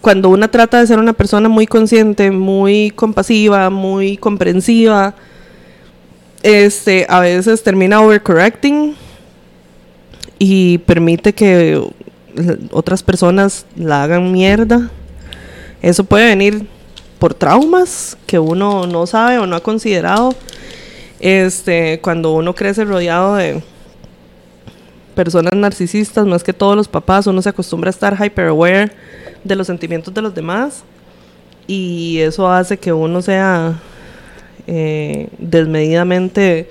cuando 0.00 0.30
una 0.30 0.48
trata 0.48 0.80
de 0.80 0.86
ser 0.86 0.98
una 0.98 1.12
persona 1.12 1.48
muy 1.48 1.66
consciente, 1.66 2.30
muy 2.30 2.90
compasiva, 2.90 3.70
muy 3.70 4.16
comprensiva, 4.16 5.14
este, 6.42 7.06
a 7.08 7.20
veces 7.20 7.62
termina 7.62 8.00
overcorrecting 8.00 8.96
y 10.38 10.78
permite 10.78 11.32
que 11.32 11.80
otras 12.72 13.02
personas 13.02 13.66
la 13.76 14.02
hagan 14.02 14.32
mierda. 14.32 14.90
Eso 15.82 16.04
puede 16.04 16.26
venir 16.26 16.66
por 17.18 17.34
traumas 17.34 18.16
que 18.26 18.38
uno 18.38 18.86
no 18.86 19.06
sabe 19.06 19.38
o 19.38 19.46
no 19.46 19.54
ha 19.54 19.60
considerado. 19.60 20.34
Este, 21.22 22.00
cuando 22.00 22.32
uno 22.32 22.52
crece 22.52 22.84
rodeado 22.84 23.36
de 23.36 23.62
personas 25.14 25.54
narcisistas, 25.54 26.26
más 26.26 26.42
que 26.42 26.52
todos 26.52 26.74
los 26.74 26.88
papás, 26.88 27.28
uno 27.28 27.40
se 27.40 27.48
acostumbra 27.48 27.88
a 27.88 27.92
estar 27.92 28.16
hyper 28.20 28.48
aware 28.48 28.90
de 29.44 29.54
los 29.54 29.68
sentimientos 29.68 30.12
de 30.12 30.20
los 30.20 30.34
demás 30.34 30.82
y 31.68 32.18
eso 32.18 32.50
hace 32.50 32.76
que 32.76 32.92
uno 32.92 33.22
sea 33.22 33.80
eh, 34.66 35.28
desmedidamente 35.38 36.68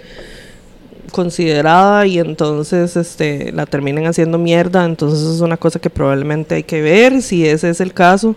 considerada 1.13 2.05
y 2.05 2.19
entonces 2.19 2.95
este 2.97 3.53
la 3.53 3.65
terminen 3.65 4.05
haciendo 4.05 4.37
mierda. 4.37 4.83
Entonces 4.83 5.21
es 5.21 5.39
una 5.39 5.55
cosa 5.55 5.79
que 5.79 5.89
probablemente 5.89 6.55
hay 6.55 6.63
que 6.63 6.81
ver 6.81 7.21
si 7.21 7.47
ese 7.47 7.69
es 7.69 7.79
el 7.79 7.93
caso. 7.93 8.35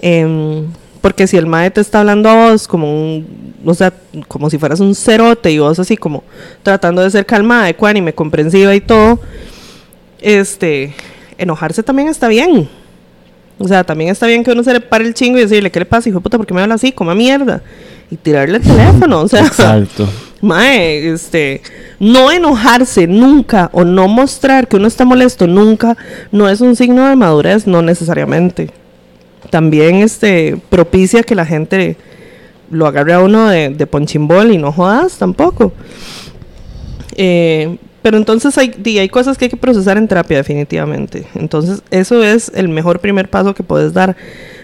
Em, 0.00 0.66
porque 1.04 1.26
si 1.26 1.36
el 1.36 1.44
mae 1.44 1.70
te 1.70 1.82
está 1.82 2.00
hablando 2.00 2.30
a 2.30 2.34
vos 2.50 2.66
como 2.66 2.90
un 2.90 3.26
o 3.62 3.74
sea 3.74 3.92
como 4.26 4.48
si 4.48 4.56
fueras 4.56 4.80
un 4.80 4.94
cerote 4.94 5.50
y 5.50 5.58
vos 5.58 5.78
así 5.78 5.98
como 5.98 6.24
tratando 6.62 7.02
de 7.02 7.10
ser 7.10 7.26
calmada 7.26 7.68
ecuánime 7.68 8.14
comprensiva 8.14 8.74
y 8.74 8.80
todo 8.80 9.20
este 10.22 10.94
enojarse 11.36 11.82
también 11.82 12.08
está 12.08 12.26
bien 12.28 12.70
o 13.58 13.68
sea, 13.68 13.84
también 13.84 14.10
está 14.10 14.26
bien 14.26 14.42
que 14.42 14.52
uno 14.52 14.64
se 14.64 14.72
le 14.72 14.80
pare 14.80 15.04
el 15.04 15.12
chingo 15.12 15.38
y 15.38 15.42
decirle, 15.42 15.70
¿qué 15.70 15.78
le 15.78 15.84
pasa, 15.84 16.08
hijo 16.08 16.18
de 16.18 16.22
puta? 16.22 16.38
¿Por 16.38 16.46
qué 16.46 16.54
me 16.54 16.62
habla 16.62 16.74
así? 16.74 16.90
Coma 16.90 17.14
mierda. 17.14 17.62
Y 18.10 18.16
tirarle 18.16 18.56
el 18.56 18.62
teléfono, 18.64 19.20
o 19.20 19.28
sea. 19.28 19.46
Exacto. 19.46 20.08
Mae, 20.40 21.12
este, 21.12 21.62
no 22.00 22.32
enojarse 22.32 23.06
nunca 23.06 23.70
o 23.72 23.84
no 23.84 24.08
mostrar 24.08 24.66
que 24.66 24.76
uno 24.76 24.88
está 24.88 25.04
molesto 25.04 25.46
nunca 25.46 25.96
no 26.32 26.48
es 26.48 26.60
un 26.60 26.74
signo 26.74 27.08
de 27.08 27.14
madurez, 27.14 27.68
no 27.68 27.80
necesariamente. 27.80 28.72
También 29.54 29.94
este 29.98 30.60
propicia 30.68 31.22
que 31.22 31.36
la 31.36 31.46
gente 31.46 31.96
lo 32.72 32.88
agarre 32.88 33.12
a 33.12 33.20
uno 33.20 33.48
de, 33.48 33.68
de 33.68 33.86
ponchimbol 33.86 34.50
y 34.50 34.58
no 34.58 34.72
jodas 34.72 35.16
tampoco. 35.16 35.72
Eh, 37.14 37.76
pero 38.02 38.16
entonces 38.16 38.58
hay, 38.58 38.74
hay 38.98 39.08
cosas 39.08 39.38
que 39.38 39.44
hay 39.44 39.48
que 39.48 39.56
procesar 39.56 39.96
en 39.96 40.08
terapia 40.08 40.38
definitivamente. 40.38 41.28
Entonces 41.36 41.84
eso 41.92 42.24
es 42.24 42.50
el 42.56 42.68
mejor 42.68 42.98
primer 42.98 43.30
paso 43.30 43.54
que 43.54 43.62
puedes 43.62 43.92
dar. 43.92 44.16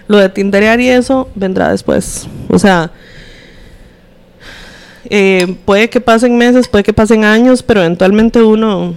Lo 0.08 0.18
de 0.18 0.28
tinderear 0.28 0.80
y 0.80 0.88
eso 0.88 1.28
vendrá 1.36 1.70
después. 1.70 2.26
O 2.48 2.58
sea, 2.58 2.90
eh, 5.04 5.54
puede 5.66 5.88
que 5.88 6.00
pasen 6.00 6.36
meses, 6.36 6.66
puede 6.66 6.82
que 6.82 6.92
pasen 6.92 7.24
años, 7.24 7.62
pero 7.62 7.78
eventualmente 7.78 8.42
uno 8.42 8.96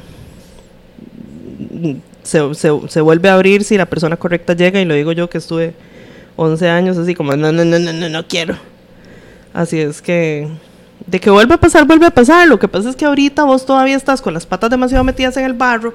se, 2.23 2.53
se, 2.55 2.69
se 2.87 3.01
vuelve 3.01 3.29
a 3.29 3.35
abrir 3.35 3.63
si 3.63 3.77
la 3.77 3.85
persona 3.85 4.17
correcta 4.17 4.53
llega 4.53 4.81
y 4.81 4.85
lo 4.85 4.93
digo 4.93 5.11
yo 5.11 5.29
que 5.29 5.37
estuve 5.37 5.73
11 6.35 6.69
años 6.69 6.97
así 6.97 7.13
como 7.13 7.35
no, 7.35 7.51
no, 7.51 7.63
no, 7.63 7.79
no, 7.79 7.93
no, 7.93 8.09
no 8.09 8.27
quiero. 8.27 8.55
Así 9.53 9.79
es 9.79 10.01
que 10.01 10.47
de 11.05 11.19
que 11.19 11.29
vuelve 11.29 11.53
a 11.53 11.57
pasar, 11.57 11.85
vuelve 11.85 12.05
a 12.05 12.11
pasar. 12.11 12.47
Lo 12.47 12.59
que 12.59 12.67
pasa 12.67 12.89
es 12.89 12.95
que 12.95 13.05
ahorita 13.05 13.43
vos 13.43 13.65
todavía 13.65 13.95
estás 13.95 14.21
con 14.21 14.33
las 14.33 14.45
patas 14.45 14.69
demasiado 14.69 15.03
metidas 15.03 15.37
en 15.37 15.45
el 15.45 15.53
barro. 15.53 15.93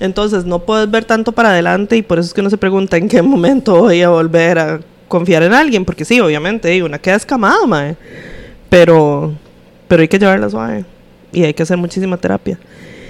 Entonces 0.00 0.44
no 0.44 0.60
puedes 0.60 0.90
ver 0.90 1.04
tanto 1.04 1.32
para 1.32 1.50
adelante 1.50 1.96
y 1.96 2.02
por 2.02 2.18
eso 2.18 2.28
es 2.28 2.34
que 2.34 2.40
uno 2.40 2.50
se 2.50 2.56
pregunta 2.56 2.96
en 2.96 3.08
qué 3.08 3.20
momento 3.20 3.80
voy 3.80 4.02
a 4.02 4.10
volver 4.10 4.58
a 4.58 4.80
confiar 5.08 5.42
en 5.42 5.52
alguien. 5.52 5.84
Porque 5.84 6.04
sí, 6.04 6.20
obviamente, 6.20 6.82
una 6.82 6.98
queda 6.98 7.16
escamada, 7.16 7.66
mae. 7.66 7.96
Pero, 8.68 9.34
pero 9.88 10.02
hay 10.02 10.08
que 10.08 10.18
llevarla 10.18 10.48
suave. 10.48 10.84
Y 11.32 11.44
hay 11.44 11.52
que 11.52 11.62
hacer 11.62 11.76
muchísima 11.76 12.16
terapia. 12.16 12.58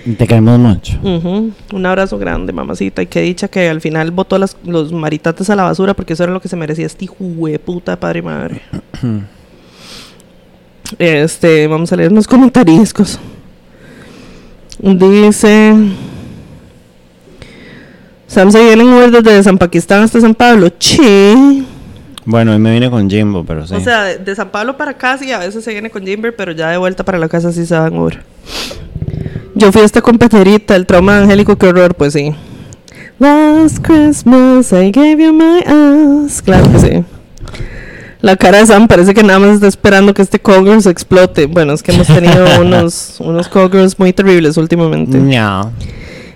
Te 0.05 0.27
queremos 0.27 0.59
mucho. 0.59 0.99
Un 1.03 1.87
abrazo 1.87 2.19
grande, 2.19 2.53
mamacita. 2.53 3.03
Y 3.03 3.07
qué 3.07 3.21
dicha 3.21 3.49
que 3.49 3.69
al 3.69 3.81
final 3.81 4.11
botó 4.11 4.39
las, 4.39 4.57
los 4.65 4.93
maritates 4.93 5.51
a 5.51 5.57
la 5.57 5.65
basura 5.65 5.95
porque 5.95 6.15
eso 6.15 6.25
era 6.25 6.33
lo 6.33 6.41
que 6.41 6.49
se 6.49 6.57
merecía 6.57 6.87
este 6.87 7.05
hijo 7.05 7.17
de 7.21 7.59
puta 7.59 7.99
padre 7.99 8.21
y 8.21 8.23
madre. 8.23 8.63
este, 10.99 11.67
vamos 11.67 11.93
a 11.93 11.97
leer 11.97 12.13
unos 12.13 12.27
comentariscos. 12.27 13.19
Dice. 14.79 15.75
Sam 18.27 18.53
se 18.53 18.63
viene 18.63 18.83
en 18.83 18.89
Uber 18.89 19.11
desde 19.11 19.43
San 19.43 19.59
Pakistán 19.59 20.03
hasta 20.03 20.21
San 20.21 20.35
Pablo. 20.35 20.69
Che. 20.79 21.35
Bueno, 22.25 22.53
hoy 22.53 22.59
me 22.59 22.73
vine 22.73 22.91
con 22.91 23.09
Jimbo, 23.09 23.43
pero 23.45 23.67
sí. 23.67 23.75
O 23.75 23.81
sea, 23.81 24.05
de, 24.05 24.19
de 24.19 24.35
San 24.35 24.51
Pablo 24.51 24.77
para 24.77 24.93
acá 24.93 25.17
sí, 25.17 25.33
a 25.33 25.39
veces 25.39 25.65
se 25.65 25.73
viene 25.73 25.89
con 25.89 26.05
Jimber, 26.05 26.37
pero 26.37 26.53
ya 26.53 26.69
de 26.69 26.77
vuelta 26.77 27.03
para 27.05 27.19
la 27.19 27.29
casa 27.29 27.53
sí 27.53 27.65
se 27.65 27.77
va 27.77 27.89
en 27.89 27.99
Uber. 27.99 28.23
Yo 29.59 29.73
fui 29.73 29.83
a 29.83 29.85
esta 29.85 30.01
competerita, 30.01 30.77
el 30.77 30.87
trauma 30.87 31.19
angélico, 31.19 31.59
qué 31.59 31.67
horror, 31.67 31.97
pues 31.97 32.13
sí. 32.13 32.33
Last 33.19 33.79
Christmas 33.83 34.71
I 34.71 34.93
gave 34.93 35.17
you 35.17 35.33
my 35.33 35.65
ass. 35.67 36.41
Claro 36.43 36.71
que 36.71 36.79
sí. 36.79 37.05
La 38.21 38.37
cara 38.37 38.59
de 38.59 38.67
Sam 38.67 38.87
parece 38.87 39.15
que 39.15 39.25
nada 39.25 39.41
más 39.41 39.57
está 39.57 39.67
esperando 39.67 40.15
que 40.15 40.23
este 40.23 40.39
Coggirls 40.39 40.87
explote. 40.87 41.47
Bueno, 41.47 41.73
es 41.73 41.83
que 41.83 41.91
hemos 41.91 42.07
tenido 42.07 42.47
unos, 42.61 43.17
unos 43.19 43.49
Cogirls 43.49 43.99
muy 43.99 44.13
terribles 44.13 44.57
últimamente. 44.59 45.19
No. 45.19 45.73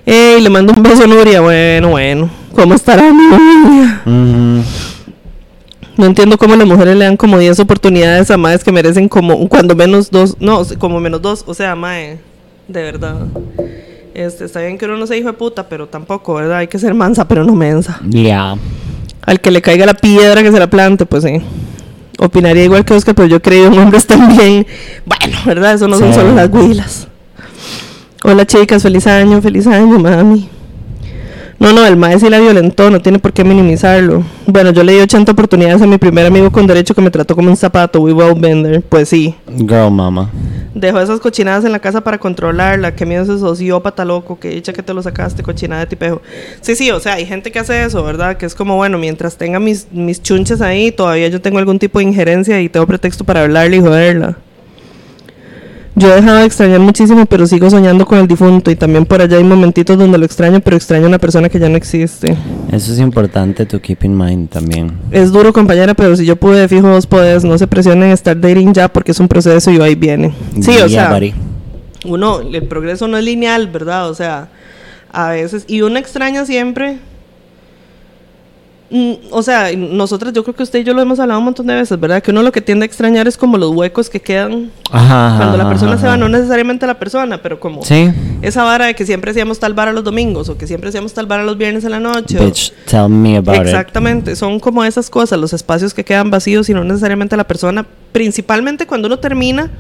Ey, 0.05 0.40
le 0.40 0.51
mando 0.51 0.73
un 0.77 0.82
beso 0.82 1.05
a 1.05 1.07
Nuria. 1.07 1.40
Bueno, 1.43 1.90
bueno. 1.90 2.28
¿Cómo 2.57 2.74
estará 2.74 3.05
Nuria? 3.09 4.03
Ujú. 4.05 4.65
No 5.97 6.07
entiendo 6.07 6.39
cómo 6.39 6.57
las 6.57 6.66
mujeres 6.66 6.97
le 6.97 7.05
dan 7.05 7.16
como 7.16 7.39
10 7.39 7.61
oportunidades 7.61 8.32
a 8.32 8.36
madres 8.36 8.65
que 8.65 8.73
merecen 8.73 9.09
como 9.09 9.49
cuando 9.49 9.77
menos 9.77 10.11
dos, 10.11 10.36
no, 10.40 10.65
como 10.78 10.99
menos 10.99 11.23
dos, 11.23 11.44
o 11.47 11.55
sea, 11.55 11.77
mae, 11.77 12.19
de 12.68 12.82
verdad. 12.82 13.16
Este, 14.14 14.44
está 14.44 14.60
bien 14.60 14.76
que 14.76 14.84
uno 14.84 14.97
no 14.97 15.06
sea 15.06 15.16
hijo 15.16 15.28
de 15.28 15.34
puta, 15.34 15.68
pero 15.68 15.86
tampoco, 15.86 16.34
¿verdad? 16.34 16.59
Hay 16.59 16.68
que 16.68 16.78
ser 16.78 16.94
mansa, 16.94 17.26
pero 17.26 17.44
no 17.44 17.55
mensa. 17.55 18.01
Ya. 18.09 18.56
Al 19.22 19.40
que 19.40 19.51
le 19.51 19.62
caiga 19.62 19.86
la 19.86 19.94
piedra 19.94 20.43
que 20.43 20.52
se 20.52 20.59
la 20.59 20.68
plante, 20.68 21.06
pues 21.06 21.24
sí. 21.24 21.40
Opinaría 22.18 22.64
igual 22.64 22.84
que 22.84 22.94
Oscar, 22.94 23.14
pero 23.14 23.26
yo 23.28 23.36
he 23.36 23.40
creído 23.40 23.68
en 23.68 23.78
hombres 23.78 24.06
también. 24.09 24.66
Bueno, 25.06 25.39
¿verdad? 25.47 25.74
Eso 25.74 25.89
no 25.89 25.98
son 25.98 26.12
solo 26.12 26.34
las 26.34 26.51
huilas. 26.51 27.09
Hola 28.24 28.47
chicas, 28.47 28.82
feliz 28.82 29.06
año, 29.06 29.40
feliz 29.40 29.66
año, 29.66 29.98
mami. 29.98 30.48
No, 31.59 31.72
no, 31.72 31.86
el 31.86 31.97
maestro 31.97 32.26
sí 32.26 32.30
la 32.30 32.40
violentó, 32.40 32.90
no 32.90 33.01
tiene 33.01 33.18
por 33.18 33.32
qué 33.32 33.44
minimizarlo. 33.44 34.24
Bueno, 34.47 34.70
yo 34.72 34.82
le 34.82 34.93
di 34.94 34.98
80 35.01 35.32
oportunidades 35.32 35.80
a 35.80 35.86
mi 35.86 35.97
primer 35.97 36.26
amigo 36.26 36.51
con 36.51 36.66
derecho 36.66 36.94
que 36.94 37.01
me 37.01 37.10
trató 37.10 37.34
como 37.36 37.51
un 37.51 37.56
zapato, 37.56 38.01
we 38.01 38.12
will 38.12 38.34
bender. 38.39 38.82
Pues 38.82 39.09
sí. 39.09 39.34
Girl 39.56 39.90
mama. 39.90 40.28
Dejó 40.74 41.01
esas 41.01 41.20
cochinadas 41.20 41.65
en 41.65 41.73
la 41.73 41.78
casa 41.78 42.03
para 42.03 42.19
controlarla. 42.19 42.94
Que 42.94 43.07
miedo 43.07 43.23
ese 43.23 43.39
sociópata 43.39 44.05
loco. 44.05 44.39
Que 44.39 44.49
dicha 44.51 44.73
que 44.73 44.82
te 44.82 44.94
lo 44.94 45.03
sacaste, 45.03 45.43
cochinada 45.43 45.82
de 45.82 45.86
tipejo. 45.86 46.23
Sí, 46.61 46.74
sí, 46.77 46.90
o 46.90 47.01
sea, 47.01 47.15
hay 47.15 47.27
gente 47.27 47.53
que 47.53 47.59
hace 47.59 47.85
eso, 47.85 48.03
¿verdad? 48.03 48.36
Que 48.36 48.47
es 48.47 48.55
como, 48.55 48.77
bueno, 48.77 48.99
mientras 48.99 49.36
tenga 49.36 49.59
mis, 49.61 49.90
mis 49.93 50.23
chunches 50.23 50.61
ahí, 50.61 50.93
todavía 50.93 51.28
yo 51.28 51.40
tengo 51.40 51.59
algún 51.59 51.78
tipo 51.78 51.99
de 51.99 52.05
injerencia 52.05 52.61
y 52.61 52.69
tengo 52.69 52.86
pretexto 52.86 53.24
para 53.24 53.43
hablarle 53.43 53.77
y 53.77 53.81
joderla. 53.81 54.39
Yo 55.94 56.10
he 56.10 56.14
dejado 56.16 56.39
de 56.39 56.47
extrañar 56.47 56.81
muchísimo, 56.81 57.27
pero 57.27 57.47
sigo 57.47 57.69
soñando 57.69 58.06
con 58.06 58.19
el 58.19 58.27
difunto. 58.27 58.70
Y 58.70 58.77
también 58.77 59.05
por 59.05 59.20
allá 59.20 59.36
hay 59.36 59.44
momentitos 59.44 59.98
donde 59.98 60.16
lo 60.16 60.24
extraño, 60.24 60.60
pero 60.60 60.77
extraño 60.77 61.05
a 61.05 61.09
una 61.09 61.19
persona 61.19 61.48
que 61.51 61.59
ya 61.59 61.69
no 61.69 61.77
existe. 61.77 62.35
Eso 62.70 62.93
es 62.93 62.98
importante 62.98 63.66
to 63.66 63.78
keep 63.81 64.02
in 64.05 64.16
mind 64.16 64.48
también. 64.48 64.93
Es 65.10 65.31
duro, 65.32 65.52
compañera, 65.52 65.93
pero 65.94 66.16
si 66.16 66.24
yo 66.24 66.36
pude, 66.36 66.60
de 66.60 66.69
fijo 66.69 66.89
vos 66.89 67.06
podés. 67.06 67.44
No 67.44 67.59
se 67.59 67.66
presionen 67.66 68.05
en 68.05 68.10
estar 68.12 68.40
dating 68.40 68.73
ya 68.73 68.89
porque 68.89 69.12
es 69.12 69.20
un 69.20 69.28
proceso 69.28 69.70
y 69.70 69.77
va 69.77 69.89
y 69.90 69.94
viene. 69.94 70.32
Sí, 70.60 70.70
o 70.70 70.86
Yeah, 70.86 70.89
sea. 70.89 71.12
buddy. 71.14 71.35
uno, 72.06 72.40
el 72.40 72.62
progreso 72.64 73.06
no 73.06 73.19
es 73.19 73.24
lineal, 73.24 73.69
¿verdad? 73.69 74.09
O 74.09 74.14
sea, 74.14 74.48
a 75.12 75.28
veces, 75.31 75.64
y 75.69 75.82
uno 75.82 75.98
extraña 75.98 76.47
siempre 76.47 76.97
o 79.31 79.43
sea, 79.43 79.74
nosotros, 79.74 80.35
yo 80.35 80.43
creo 80.43 80.55
que 80.55 80.62
usted 80.62 80.81
y 80.81 80.85
yo 80.85 80.93
lo 80.93 81.01
hemos 81.01 81.19
hablado 81.19 81.39
un 81.39 81.47
montón 81.47 81.66
de 81.66 81.74
veces, 81.74 81.98
¿verdad? 81.98 82.23
Que 82.23 82.31
uno 82.31 82.43
lo 82.43 82.52
que 82.52 82.60
tiende 82.60 82.85
a 82.85 82.86
extrañar 82.86 83.27
es 83.27 83.39
como 83.39 83.56
los 83.56 83.70
huecos 83.70 84.10
que 84.10 84.20
quedan 84.20 84.70
cuando 84.90 85.56
la 85.56 85.66
persona 85.69 85.97
se 85.97 86.06
va, 86.06 86.19
no 86.19 86.28
necesariamente 86.28 86.86
la 86.86 86.98
persona, 86.98 87.40
pero 87.40 87.59
como 87.59 87.81
esa 88.43 88.64
vara 88.64 88.86
de 88.86 88.94
que 88.94 89.06
siempre 89.06 89.31
hacíamos 89.31 89.59
tal 89.59 89.73
vara 89.73 89.93
los 89.93 90.05
domingos 90.05 90.51
o 90.51 90.59
que 90.59 90.66
siempre 90.66 90.90
hacíamos 90.90 91.14
tal 91.14 91.27
vara 91.27 91.43
los 91.43 91.56
viernes 91.56 91.85
en 91.85 91.93
la 91.93 92.01
noche. 92.01 92.39
Bitch, 92.39 92.73
tell 92.85 93.09
me 93.09 93.39
about 93.39 93.62
Exactamente, 93.62 94.36
son 94.36 94.60
como 94.60 94.85
esas 94.85 95.09
cosas, 95.09 95.39
los 95.39 95.55
espacios 95.55 95.94
que 95.94 96.05
quedan 96.05 96.31
vacíos 96.31 96.69
y 96.69 96.74
no 96.74 96.85
necesariamente 96.85 97.35
la 97.36 97.44
persona, 97.44 97.86
principalmente 98.12 98.86
cuando 98.86 99.06
uno 99.06 99.19
termina 99.19 99.70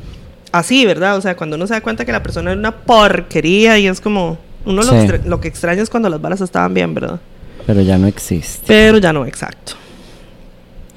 así, 0.52 0.86
¿verdad? 0.86 1.18
O 1.18 1.20
sea, 1.20 1.36
cuando 1.36 1.56
uno 1.56 1.66
se 1.66 1.74
da 1.74 1.82
cuenta 1.82 2.06
que 2.06 2.12
la 2.12 2.22
persona 2.22 2.52
es 2.52 2.56
una 2.56 2.72
porquería 2.72 3.78
y 3.78 3.88
es 3.88 4.00
como, 4.00 4.38
uno 4.64 4.82
lo, 4.82 4.92
lo 5.26 5.40
que 5.40 5.48
extraña 5.48 5.82
es 5.82 5.90
cuando 5.90 6.08
las 6.08 6.20
varas 6.20 6.40
estaban 6.40 6.72
bien, 6.72 6.94
¿verdad? 6.94 7.20
Pero 7.66 7.80
ya 7.82 7.98
no 7.98 8.06
existe. 8.06 8.64
Pero 8.66 8.98
ya 8.98 9.12
no, 9.12 9.26
exacto. 9.26 9.72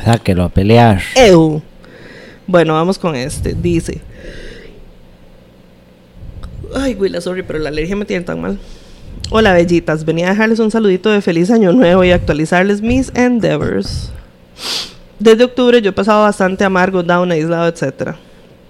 Sáquelo 0.03 0.43
a 0.43 0.49
pelear. 0.49 1.01
Ew. 1.15 1.61
Bueno, 2.47 2.73
vamos 2.73 2.99
con 2.99 3.15
este. 3.15 3.53
Dice. 3.53 4.01
Ay, 6.75 6.95
Willa, 6.95 7.21
sorry, 7.21 7.43
pero 7.43 7.59
la 7.59 7.69
alergia 7.69 7.95
me 7.95 8.05
tiene 8.05 8.25
tan 8.25 8.41
mal. 8.41 8.59
Hola, 9.31 9.53
bellitas. 9.53 10.05
Venía 10.05 10.27
a 10.27 10.29
dejarles 10.31 10.59
un 10.59 10.71
saludito 10.71 11.09
de 11.09 11.21
feliz 11.21 11.49
año 11.49 11.71
nuevo 11.71 12.03
y 12.03 12.11
actualizarles 12.11 12.81
mis 12.81 13.11
endeavors. 13.15 14.11
Desde 15.19 15.45
octubre 15.45 15.81
yo 15.81 15.89
he 15.89 15.93
pasado 15.93 16.23
bastante 16.23 16.63
amargo, 16.63 17.01
down, 17.01 17.31
aislado, 17.31 17.67
etc. 17.67 18.15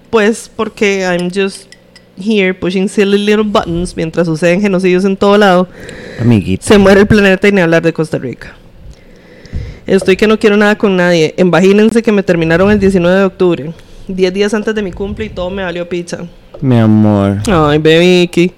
Pues 0.10 0.50
porque 0.56 1.02
I'm 1.02 1.30
just 1.30 1.75
here 2.18 2.54
pushing 2.54 2.88
silly 2.88 3.18
little 3.18 3.44
buttons 3.44 3.96
mientras 3.96 4.28
suceden 4.28 4.62
genocidios 4.62 5.06
en 5.06 5.18
todo 5.18 5.38
lado. 5.38 5.68
Se 6.60 6.78
muere 6.78 7.02
el 7.02 7.08
planeta 7.08 7.48
y 7.48 7.52
ni 7.52 7.62
hablar 7.62 7.82
de 7.82 7.94
Costa 7.94 8.18
Rica. 8.18 8.56
Estoy 9.86 10.18
que 10.18 10.28
no 10.28 10.40
quiero 10.40 10.58
nada 10.58 10.78
con 10.78 10.96
nadie. 10.98 11.36
Imagínense 11.38 12.02
que 12.02 12.12
me 12.12 12.24
terminaron 12.24 12.72
el 12.72 12.80
19 12.80 13.20
de 13.20 13.26
octubre. 13.26 13.74
Diez 14.08 14.34
días 14.34 14.54
antes 14.54 14.74
de 14.74 14.82
mi 14.82 14.92
cumple 14.92 15.26
y 15.26 15.30
todo 15.30 15.50
me 15.50 15.64
valió 15.64 15.88
pizza. 15.88 16.26
Mi 16.62 16.78
amor. 16.78 17.38
Ay, 17.48 17.78
baby. 17.78 18.54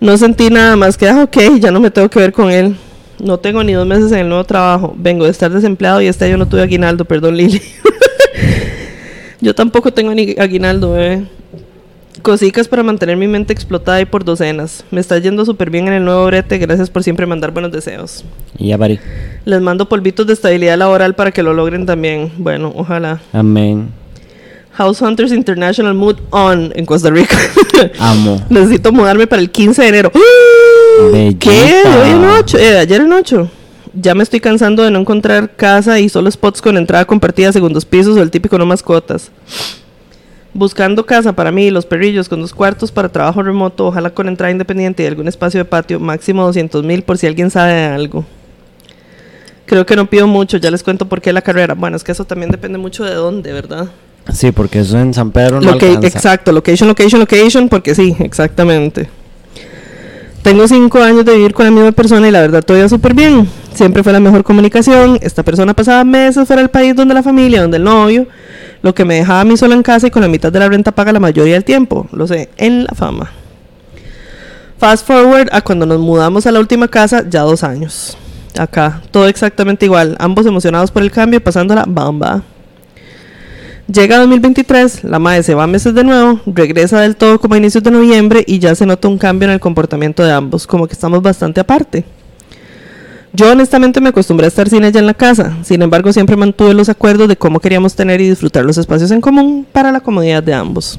No 0.00 0.16
sentí 0.18 0.50
nada 0.50 0.76
más 0.76 0.96
que, 0.96 1.08
ah, 1.08 1.24
ok, 1.24 1.58
ya 1.58 1.70
no 1.70 1.80
me 1.80 1.90
tengo 1.90 2.08
que 2.08 2.18
ver 2.18 2.32
con 2.32 2.50
él. 2.50 2.76
No 3.18 3.38
tengo 3.38 3.64
ni 3.64 3.72
dos 3.72 3.86
meses 3.86 4.12
en 4.12 4.18
el 4.18 4.28
nuevo 4.28 4.44
trabajo. 4.44 4.94
Vengo 4.96 5.24
de 5.24 5.30
estar 5.30 5.50
desempleado 5.50 6.02
y 6.02 6.06
este 6.06 6.26
año 6.26 6.36
no 6.36 6.46
tuve 6.46 6.62
aguinaldo. 6.62 7.04
Perdón, 7.06 7.36
Lili. 7.36 7.60
Yo 9.40 9.54
tampoco 9.54 9.92
tengo 9.92 10.14
ni 10.14 10.34
aguinaldo, 10.38 10.92
bebé. 10.92 11.24
Cosicas 12.26 12.66
para 12.66 12.82
mantener 12.82 13.16
mi 13.16 13.28
mente 13.28 13.52
explotada 13.52 14.00
y 14.00 14.04
por 14.04 14.24
docenas. 14.24 14.84
Me 14.90 15.00
está 15.00 15.16
yendo 15.16 15.44
súper 15.44 15.70
bien 15.70 15.86
en 15.86 15.92
el 15.92 16.04
nuevo 16.04 16.26
brete. 16.26 16.58
Gracias 16.58 16.90
por 16.90 17.04
siempre 17.04 17.24
mandar 17.24 17.52
buenos 17.52 17.70
deseos. 17.70 18.24
Y 18.58 18.66
ya, 18.66 18.76
Bari. 18.76 18.98
Les 19.44 19.60
mando 19.60 19.88
polvitos 19.88 20.26
de 20.26 20.32
estabilidad 20.32 20.76
laboral 20.76 21.14
para 21.14 21.30
que 21.30 21.44
lo 21.44 21.54
logren 21.54 21.86
también. 21.86 22.32
Bueno, 22.36 22.72
ojalá. 22.74 23.20
Amén. 23.32 23.90
House 24.72 25.00
Hunters 25.02 25.30
International 25.30 25.94
Mood 25.94 26.16
On 26.30 26.72
en 26.74 26.84
Costa 26.84 27.10
Rica. 27.10 27.38
Amo. 28.00 28.44
Necesito 28.50 28.90
mudarme 28.90 29.28
para 29.28 29.40
el 29.40 29.52
15 29.52 29.82
de 29.82 29.88
enero. 29.88 30.10
¿Qué? 31.38 31.82
Hoy 32.02 32.10
en 32.10 32.24
8. 32.24 32.58
Eh, 32.58 32.78
ayer 32.78 33.02
en 33.02 33.12
8. 33.12 33.48
Ya 33.94 34.16
me 34.16 34.24
estoy 34.24 34.40
cansando 34.40 34.82
de 34.82 34.90
no 34.90 34.98
encontrar 34.98 35.54
casa 35.54 36.00
y 36.00 36.08
solo 36.08 36.28
spots 36.28 36.60
con 36.60 36.76
entrada 36.76 37.04
compartida, 37.04 37.52
segundos 37.52 37.84
pisos 37.84 38.16
o 38.16 38.22
el 38.22 38.32
típico 38.32 38.58
no 38.58 38.66
mascotas 38.66 39.30
buscando 40.56 41.06
casa 41.06 41.32
para 41.32 41.52
mí 41.52 41.66
y 41.66 41.70
los 41.70 41.86
perrillos 41.86 42.28
con 42.28 42.40
dos 42.40 42.52
cuartos 42.52 42.90
para 42.90 43.08
trabajo 43.08 43.42
remoto, 43.42 43.86
ojalá 43.86 44.10
con 44.10 44.28
entrada 44.28 44.50
independiente 44.50 45.02
y 45.02 45.06
algún 45.06 45.28
espacio 45.28 45.58
de 45.58 45.64
patio, 45.64 46.00
máximo 46.00 46.44
200 46.44 46.82
mil 46.84 47.02
por 47.02 47.18
si 47.18 47.26
alguien 47.26 47.50
sabe 47.50 47.72
de 47.72 47.84
algo. 47.86 48.24
Creo 49.66 49.84
que 49.84 49.96
no 49.96 50.06
pido 50.06 50.26
mucho, 50.26 50.58
ya 50.58 50.70
les 50.70 50.82
cuento 50.82 51.08
por 51.08 51.20
qué 51.20 51.32
la 51.32 51.42
carrera. 51.42 51.74
Bueno, 51.74 51.96
es 51.96 52.04
que 52.04 52.12
eso 52.12 52.24
también 52.24 52.50
depende 52.50 52.78
mucho 52.78 53.04
de 53.04 53.14
dónde, 53.14 53.52
¿verdad? 53.52 53.88
Sí, 54.32 54.52
porque 54.52 54.80
eso 54.80 54.98
en 54.98 55.14
San 55.14 55.30
Pedro 55.30 55.60
no 55.60 55.74
Exacto, 55.74 56.52
location, 56.52 56.88
location, 56.88 57.20
location, 57.20 57.68
porque 57.68 57.94
sí, 57.94 58.16
exactamente. 58.20 59.08
Tengo 60.42 60.68
cinco 60.68 61.02
años 61.02 61.24
de 61.24 61.34
vivir 61.34 61.52
con 61.52 61.64
la 61.64 61.72
misma 61.72 61.90
persona 61.90 62.28
y 62.28 62.30
la 62.30 62.40
verdad 62.40 62.62
todo 62.62 62.78
iba 62.78 62.88
súper 62.88 63.14
bien. 63.14 63.48
Siempre 63.74 64.04
fue 64.04 64.12
la 64.12 64.20
mejor 64.20 64.44
comunicación. 64.44 65.18
Esta 65.20 65.42
persona 65.42 65.74
pasaba 65.74 66.04
meses 66.04 66.46
fuera 66.46 66.62
del 66.62 66.70
país 66.70 66.94
donde 66.94 67.14
la 67.14 67.22
familia, 67.24 67.62
donde 67.62 67.78
el 67.78 67.84
novio 67.84 68.28
lo 68.82 68.94
que 68.94 69.04
me 69.04 69.16
dejaba 69.16 69.40
a 69.40 69.44
mí 69.44 69.56
sola 69.56 69.74
en 69.74 69.82
casa 69.82 70.06
y 70.06 70.10
con 70.10 70.22
la 70.22 70.28
mitad 70.28 70.52
de 70.52 70.58
la 70.58 70.68
renta 70.68 70.92
paga 70.92 71.12
la 71.12 71.20
mayoría 71.20 71.54
del 71.54 71.64
tiempo. 71.64 72.06
Lo 72.12 72.26
sé, 72.26 72.48
en 72.56 72.84
la 72.84 72.94
fama. 72.94 73.30
Fast 74.78 75.06
forward 75.06 75.48
a 75.52 75.62
cuando 75.62 75.86
nos 75.86 76.00
mudamos 76.00 76.46
a 76.46 76.52
la 76.52 76.60
última 76.60 76.88
casa, 76.88 77.24
ya 77.28 77.42
dos 77.42 77.64
años. 77.64 78.16
Acá, 78.58 79.02
todo 79.10 79.26
exactamente 79.26 79.86
igual, 79.86 80.16
ambos 80.18 80.46
emocionados 80.46 80.90
por 80.90 81.02
el 81.02 81.10
cambio, 81.10 81.42
pasando 81.42 81.74
la 81.74 81.84
bamba. 81.86 82.42
Llega 83.92 84.18
2023, 84.18 85.04
la 85.04 85.18
madre 85.20 85.44
se 85.44 85.54
va 85.54 85.66
meses 85.66 85.94
de 85.94 86.02
nuevo, 86.02 86.40
regresa 86.46 87.00
del 87.00 87.14
todo 87.14 87.38
como 87.38 87.54
a 87.54 87.58
inicios 87.58 87.84
de 87.84 87.92
noviembre 87.92 88.42
y 88.44 88.58
ya 88.58 88.74
se 88.74 88.84
nota 88.84 89.06
un 89.06 89.16
cambio 89.16 89.46
en 89.46 89.54
el 89.54 89.60
comportamiento 89.60 90.24
de 90.24 90.32
ambos, 90.32 90.66
como 90.66 90.88
que 90.88 90.92
estamos 90.92 91.22
bastante 91.22 91.60
aparte. 91.60 92.04
Yo 93.32 93.52
honestamente 93.52 94.00
me 94.00 94.10
acostumbré 94.10 94.46
a 94.46 94.48
estar 94.48 94.68
sin 94.68 94.84
ella 94.84 95.00
en 95.00 95.06
la 95.06 95.14
casa, 95.14 95.56
sin 95.62 95.82
embargo 95.82 96.12
siempre 96.12 96.36
mantuve 96.36 96.72
los 96.74 96.88
acuerdos 96.88 97.28
de 97.28 97.36
cómo 97.36 97.60
queríamos 97.60 97.94
tener 97.94 98.20
y 98.20 98.28
disfrutar 98.28 98.64
los 98.64 98.78
espacios 98.78 99.10
en 99.10 99.20
común 99.20 99.66
para 99.70 99.92
la 99.92 100.00
comodidad 100.00 100.42
de 100.42 100.54
ambos. 100.54 100.98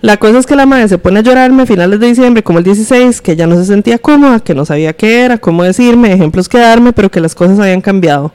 La 0.00 0.18
cosa 0.18 0.38
es 0.38 0.46
que 0.46 0.54
la 0.54 0.66
madre 0.66 0.86
se 0.86 0.98
pone 0.98 1.20
a 1.20 1.22
llorarme 1.22 1.62
a 1.62 1.66
finales 1.66 1.98
de 1.98 2.08
diciembre, 2.08 2.42
como 2.42 2.58
el 2.58 2.64
16, 2.64 3.22
que 3.22 3.36
ya 3.36 3.46
no 3.46 3.56
se 3.56 3.64
sentía 3.64 3.98
cómoda, 3.98 4.38
que 4.38 4.54
no 4.54 4.66
sabía 4.66 4.92
qué 4.92 5.22
era, 5.22 5.38
cómo 5.38 5.64
decirme, 5.64 6.12
ejemplos 6.12 6.46
que 6.46 6.58
darme, 6.58 6.92
pero 6.92 7.10
que 7.10 7.20
las 7.20 7.34
cosas 7.34 7.58
habían 7.58 7.80
cambiado. 7.80 8.34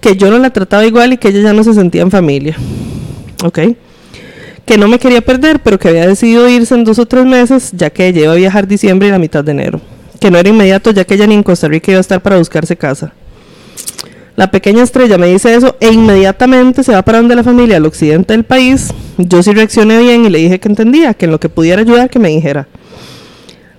Que 0.00 0.16
yo 0.16 0.30
no 0.30 0.38
la 0.38 0.50
trataba 0.50 0.86
igual 0.86 1.12
y 1.12 1.16
que 1.16 1.28
ella 1.28 1.40
ya 1.42 1.52
no 1.52 1.64
se 1.64 1.74
sentía 1.74 2.02
en 2.02 2.12
familia. 2.12 2.56
¿Ok? 3.42 3.58
Que 4.64 4.78
no 4.78 4.86
me 4.86 5.00
quería 5.00 5.22
perder, 5.22 5.58
pero 5.58 5.76
que 5.76 5.88
había 5.88 6.06
decidido 6.06 6.48
irse 6.48 6.76
en 6.76 6.84
dos 6.84 7.00
o 7.00 7.06
tres 7.06 7.26
meses, 7.26 7.72
ya 7.72 7.90
que 7.90 8.06
ella 8.06 8.22
iba 8.22 8.32
a 8.32 8.36
viajar 8.36 8.68
diciembre 8.68 9.08
y 9.08 9.10
la 9.10 9.18
mitad 9.18 9.42
de 9.42 9.50
enero 9.50 9.80
que 10.22 10.30
no 10.30 10.38
era 10.38 10.48
inmediato 10.48 10.92
ya 10.92 11.04
que 11.04 11.14
ella 11.14 11.26
ni 11.26 11.34
en 11.34 11.42
Costa 11.42 11.66
Rica 11.66 11.90
iba 11.90 11.98
a 11.98 12.00
estar 12.00 12.22
para 12.22 12.38
buscarse 12.38 12.76
casa. 12.76 13.12
La 14.36 14.52
pequeña 14.52 14.84
estrella 14.84 15.18
me 15.18 15.26
dice 15.26 15.52
eso 15.52 15.76
e 15.80 15.88
inmediatamente 15.92 16.84
se 16.84 16.92
va 16.92 17.02
para 17.02 17.18
donde 17.18 17.34
la 17.34 17.42
familia, 17.42 17.78
al 17.78 17.86
occidente 17.86 18.32
del 18.32 18.44
país. 18.44 18.94
Yo 19.18 19.42
sí 19.42 19.52
reaccioné 19.52 19.98
bien 19.98 20.24
y 20.24 20.30
le 20.30 20.38
dije 20.38 20.60
que 20.60 20.68
entendía, 20.68 21.12
que 21.14 21.24
en 21.24 21.32
lo 21.32 21.40
que 21.40 21.48
pudiera 21.48 21.82
ayudar 21.82 22.08
que 22.08 22.20
me 22.20 22.28
dijera. 22.28 22.68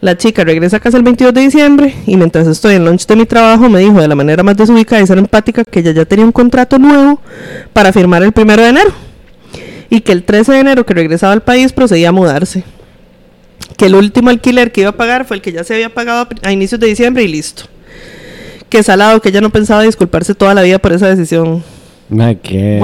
La 0.01 0.17
chica 0.17 0.43
regresa 0.43 0.77
a 0.77 0.79
casa 0.81 0.97
el 0.97 1.03
22 1.03 1.33
de 1.33 1.41
diciembre 1.41 1.95
y 2.05 2.17
mientras 2.17 2.45
estoy 2.45 2.75
en 2.75 2.83
lunch 2.83 3.07
de 3.07 3.15
mi 3.15 3.25
trabajo 3.25 3.69
me 3.69 3.79
dijo 3.79 4.01
de 4.01 4.09
la 4.09 4.15
manera 4.15 4.43
más 4.43 4.57
desubicada 4.57 5.01
y 5.01 5.07
ser 5.07 5.19
empática 5.19 5.63
que 5.63 5.79
ella 5.79 5.91
ya 5.91 6.03
tenía 6.03 6.25
un 6.25 6.33
contrato 6.33 6.77
nuevo 6.77 7.21
para 7.71 7.93
firmar 7.93 8.21
el 8.21 8.33
1 8.35 8.55
de 8.57 8.67
enero 8.67 8.91
y 9.89 10.01
que 10.01 10.11
el 10.11 10.25
13 10.25 10.51
de 10.51 10.59
enero 10.59 10.85
que 10.85 10.93
regresaba 10.93 11.31
al 11.31 11.41
país 11.41 11.71
procedía 11.71 12.09
a 12.09 12.11
mudarse 12.11 12.65
que 13.77 13.85
el 13.85 13.95
último 13.95 14.29
alquiler 14.29 14.71
que 14.71 14.81
iba 14.81 14.91
a 14.91 14.97
pagar 14.97 15.25
fue 15.25 15.37
el 15.37 15.41
que 15.41 15.51
ya 15.51 15.63
se 15.63 15.73
había 15.73 15.93
pagado 15.93 16.27
a 16.41 16.51
inicios 16.51 16.79
de 16.79 16.87
diciembre 16.87 17.23
y 17.23 17.27
listo. 17.27 17.63
Que 18.69 18.83
salado, 18.83 19.21
que 19.21 19.29
ella 19.29 19.41
no 19.41 19.49
pensaba 19.49 19.83
disculparse 19.83 20.33
toda 20.33 20.53
la 20.53 20.61
vida 20.61 20.79
por 20.79 20.93
esa 20.93 21.07
decisión. 21.07 21.63
¿Qué? 22.41 22.81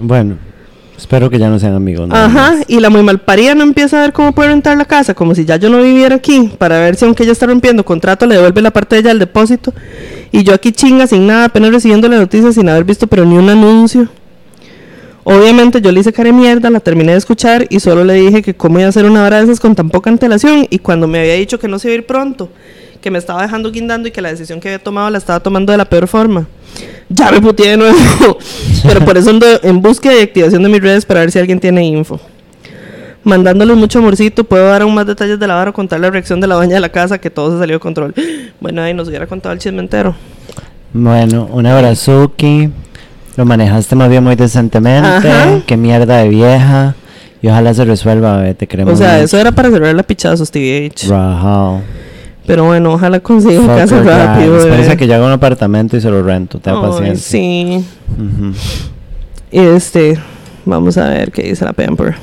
Bueno, 0.00 0.36
espero 0.96 1.28
que 1.30 1.38
ya 1.38 1.48
no 1.48 1.58
sean 1.58 1.74
amigos. 1.74 2.08
Ajá, 2.10 2.56
y 2.66 2.80
la 2.80 2.90
muy 2.90 3.02
malparida 3.02 3.54
no 3.54 3.62
empieza 3.62 3.98
a 3.98 4.02
ver 4.02 4.12
cómo 4.12 4.32
puede 4.32 4.50
rentar 4.50 4.76
la 4.76 4.84
casa, 4.84 5.14
como 5.14 5.34
si 5.34 5.44
ya 5.44 5.56
yo 5.56 5.68
no 5.70 5.82
viviera 5.82 6.16
aquí, 6.16 6.52
para 6.58 6.78
ver 6.78 6.96
si 6.96 7.04
aunque 7.04 7.22
ella 7.22 7.32
está 7.32 7.46
rompiendo 7.46 7.84
contrato 7.84 8.26
le 8.26 8.36
devuelve 8.36 8.62
la 8.62 8.70
parte 8.70 8.96
de 8.96 9.00
ella 9.00 9.10
al 9.10 9.18
depósito. 9.18 9.72
Y 10.32 10.44
yo 10.44 10.54
aquí 10.54 10.72
chinga 10.72 11.06
sin 11.06 11.26
nada, 11.26 11.46
apenas 11.46 11.72
recibiendo 11.72 12.08
la 12.08 12.18
noticia 12.18 12.52
sin 12.52 12.68
haber 12.68 12.84
visto 12.84 13.06
pero 13.06 13.24
ni 13.24 13.36
un 13.36 13.48
anuncio. 13.48 14.08
Obviamente 15.24 15.80
yo 15.80 15.92
le 15.92 16.00
hice 16.00 16.12
cara 16.12 16.28
de 16.28 16.32
mierda, 16.32 16.70
la 16.70 16.80
terminé 16.80 17.12
de 17.12 17.18
escuchar 17.18 17.66
y 17.68 17.80
solo 17.80 18.04
le 18.04 18.14
dije 18.14 18.42
que 18.42 18.54
cómo 18.54 18.78
iba 18.78 18.86
a 18.86 18.88
hacer 18.88 19.04
una 19.04 19.24
hora 19.24 19.38
de 19.38 19.44
esas 19.44 19.60
con 19.60 19.74
tan 19.74 19.90
poca 19.90 20.08
antelación 20.08 20.66
y 20.70 20.78
cuando 20.78 21.06
me 21.06 21.20
había 21.20 21.34
dicho 21.34 21.58
que 21.58 21.68
no 21.68 21.78
se 21.78 21.88
iba 21.88 21.92
a 21.92 21.98
ir 21.98 22.06
pronto, 22.06 22.48
que 23.02 23.10
me 23.10 23.18
estaba 23.18 23.42
dejando 23.42 23.70
guindando 23.70 24.08
y 24.08 24.12
que 24.12 24.22
la 24.22 24.30
decisión 24.30 24.60
que 24.60 24.68
había 24.68 24.82
tomado 24.82 25.10
la 25.10 25.18
estaba 25.18 25.40
tomando 25.40 25.72
de 25.72 25.78
la 25.78 25.84
peor 25.84 26.08
forma. 26.08 26.46
Ya 27.08 27.30
me 27.32 27.40
puteé 27.40 27.72
de 27.72 27.76
nuevo, 27.76 28.38
pero 28.82 29.04
por 29.04 29.18
eso 29.18 29.30
ando 29.30 29.46
en 29.62 29.82
búsqueda 29.82 30.16
y 30.16 30.22
activación 30.22 30.62
de 30.62 30.68
mis 30.68 30.80
redes 30.80 31.04
para 31.04 31.20
ver 31.20 31.30
si 31.30 31.38
alguien 31.38 31.60
tiene 31.60 31.84
info. 31.84 32.18
Mandándoles 33.22 33.76
mucho 33.76 33.98
amorcito, 33.98 34.44
puedo 34.44 34.66
dar 34.66 34.80
aún 34.80 34.94
más 34.94 35.06
detalles 35.06 35.38
de 35.38 35.46
la 35.46 35.54
vara 35.54 35.70
o 35.70 35.74
contar 35.74 36.00
la 36.00 36.08
reacción 36.08 36.40
de 36.40 36.46
la 36.46 36.56
baña 36.56 36.76
de 36.76 36.80
la 36.80 36.88
casa 36.88 37.18
que 37.18 37.28
todo 37.28 37.52
se 37.52 37.58
salió 37.58 37.76
de 37.76 37.80
control. 37.80 38.14
Bueno, 38.60 38.82
ahí 38.82 38.92
nos 38.92 39.08
hubiera 39.08 39.26
contado 39.26 39.54
el 39.54 39.58
chisme 39.58 39.80
entero. 39.80 40.14
Bueno, 40.92 41.48
un 41.50 41.64
abrazuki. 41.64 42.68
Lo 43.40 43.46
manejaste 43.46 43.96
más 43.96 44.10
bien 44.10 44.22
muy 44.22 44.36
decentemente. 44.36 45.62
Qué 45.64 45.78
mierda 45.78 46.18
de 46.18 46.28
vieja. 46.28 46.94
Y 47.40 47.48
ojalá 47.48 47.72
se 47.72 47.86
resuelva, 47.86 48.52
te 48.52 48.68
creemos. 48.68 48.92
O 48.92 48.96
sea, 48.98 49.18
eso 49.18 49.38
era 49.38 49.50
para 49.50 49.70
cerrar 49.70 49.94
la 49.94 50.02
pichazos, 50.02 50.50
TVH. 50.50 51.08
Rajao. 51.08 51.80
Pero 52.46 52.66
bueno, 52.66 52.92
ojalá 52.92 53.18
consiga 53.20 53.58
un 53.58 53.66
casa 53.66 54.02
rápido. 54.02 54.58
Espera 54.58 54.94
que 54.94 55.06
yo 55.06 55.14
haga 55.14 55.24
un 55.24 55.32
apartamento 55.32 55.96
y 55.96 56.02
se 56.02 56.10
lo 56.10 56.22
rento. 56.22 56.58
Te 56.58 56.68
da 56.68 56.82
paciencia. 56.82 57.16
Sí. 57.16 57.82
Y 59.50 59.58
este, 59.58 60.18
vamos 60.66 60.98
a 60.98 61.08
ver 61.08 61.32
qué 61.32 61.44
dice 61.44 61.64
la 61.64 61.72
Pamper. 61.72 62.16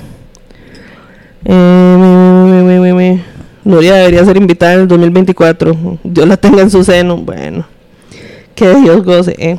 Eh, 1.45 3.19
Nuria 3.63 3.95
debería 3.95 4.23
ser 4.23 4.37
invitada 4.37 4.73
en 4.73 4.81
el 4.81 4.87
2024. 4.87 5.97
Dios 6.03 6.27
la 6.27 6.37
tenga 6.37 6.61
en 6.61 6.69
su 6.69 6.83
seno. 6.83 7.17
Bueno, 7.17 7.65
que 8.53 8.75
Dios 8.75 9.03
goce, 9.03 9.35
¿eh? 9.39 9.57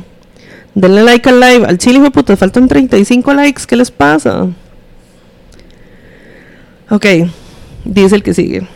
Denle 0.75 1.03
like 1.03 1.27
al 1.29 1.39
live. 1.39 1.65
Al 1.65 1.77
chile, 1.77 1.99
hijo 1.99 2.11
puta, 2.11 2.35
faltan 2.37 2.67
35 2.67 3.33
likes. 3.33 3.63
¿Qué 3.67 3.75
les 3.75 3.91
pasa? 3.91 4.47
Ok, 6.89 7.05
dice 7.85 8.15
el 8.15 8.23
que 8.23 8.33
sigue. 8.33 8.67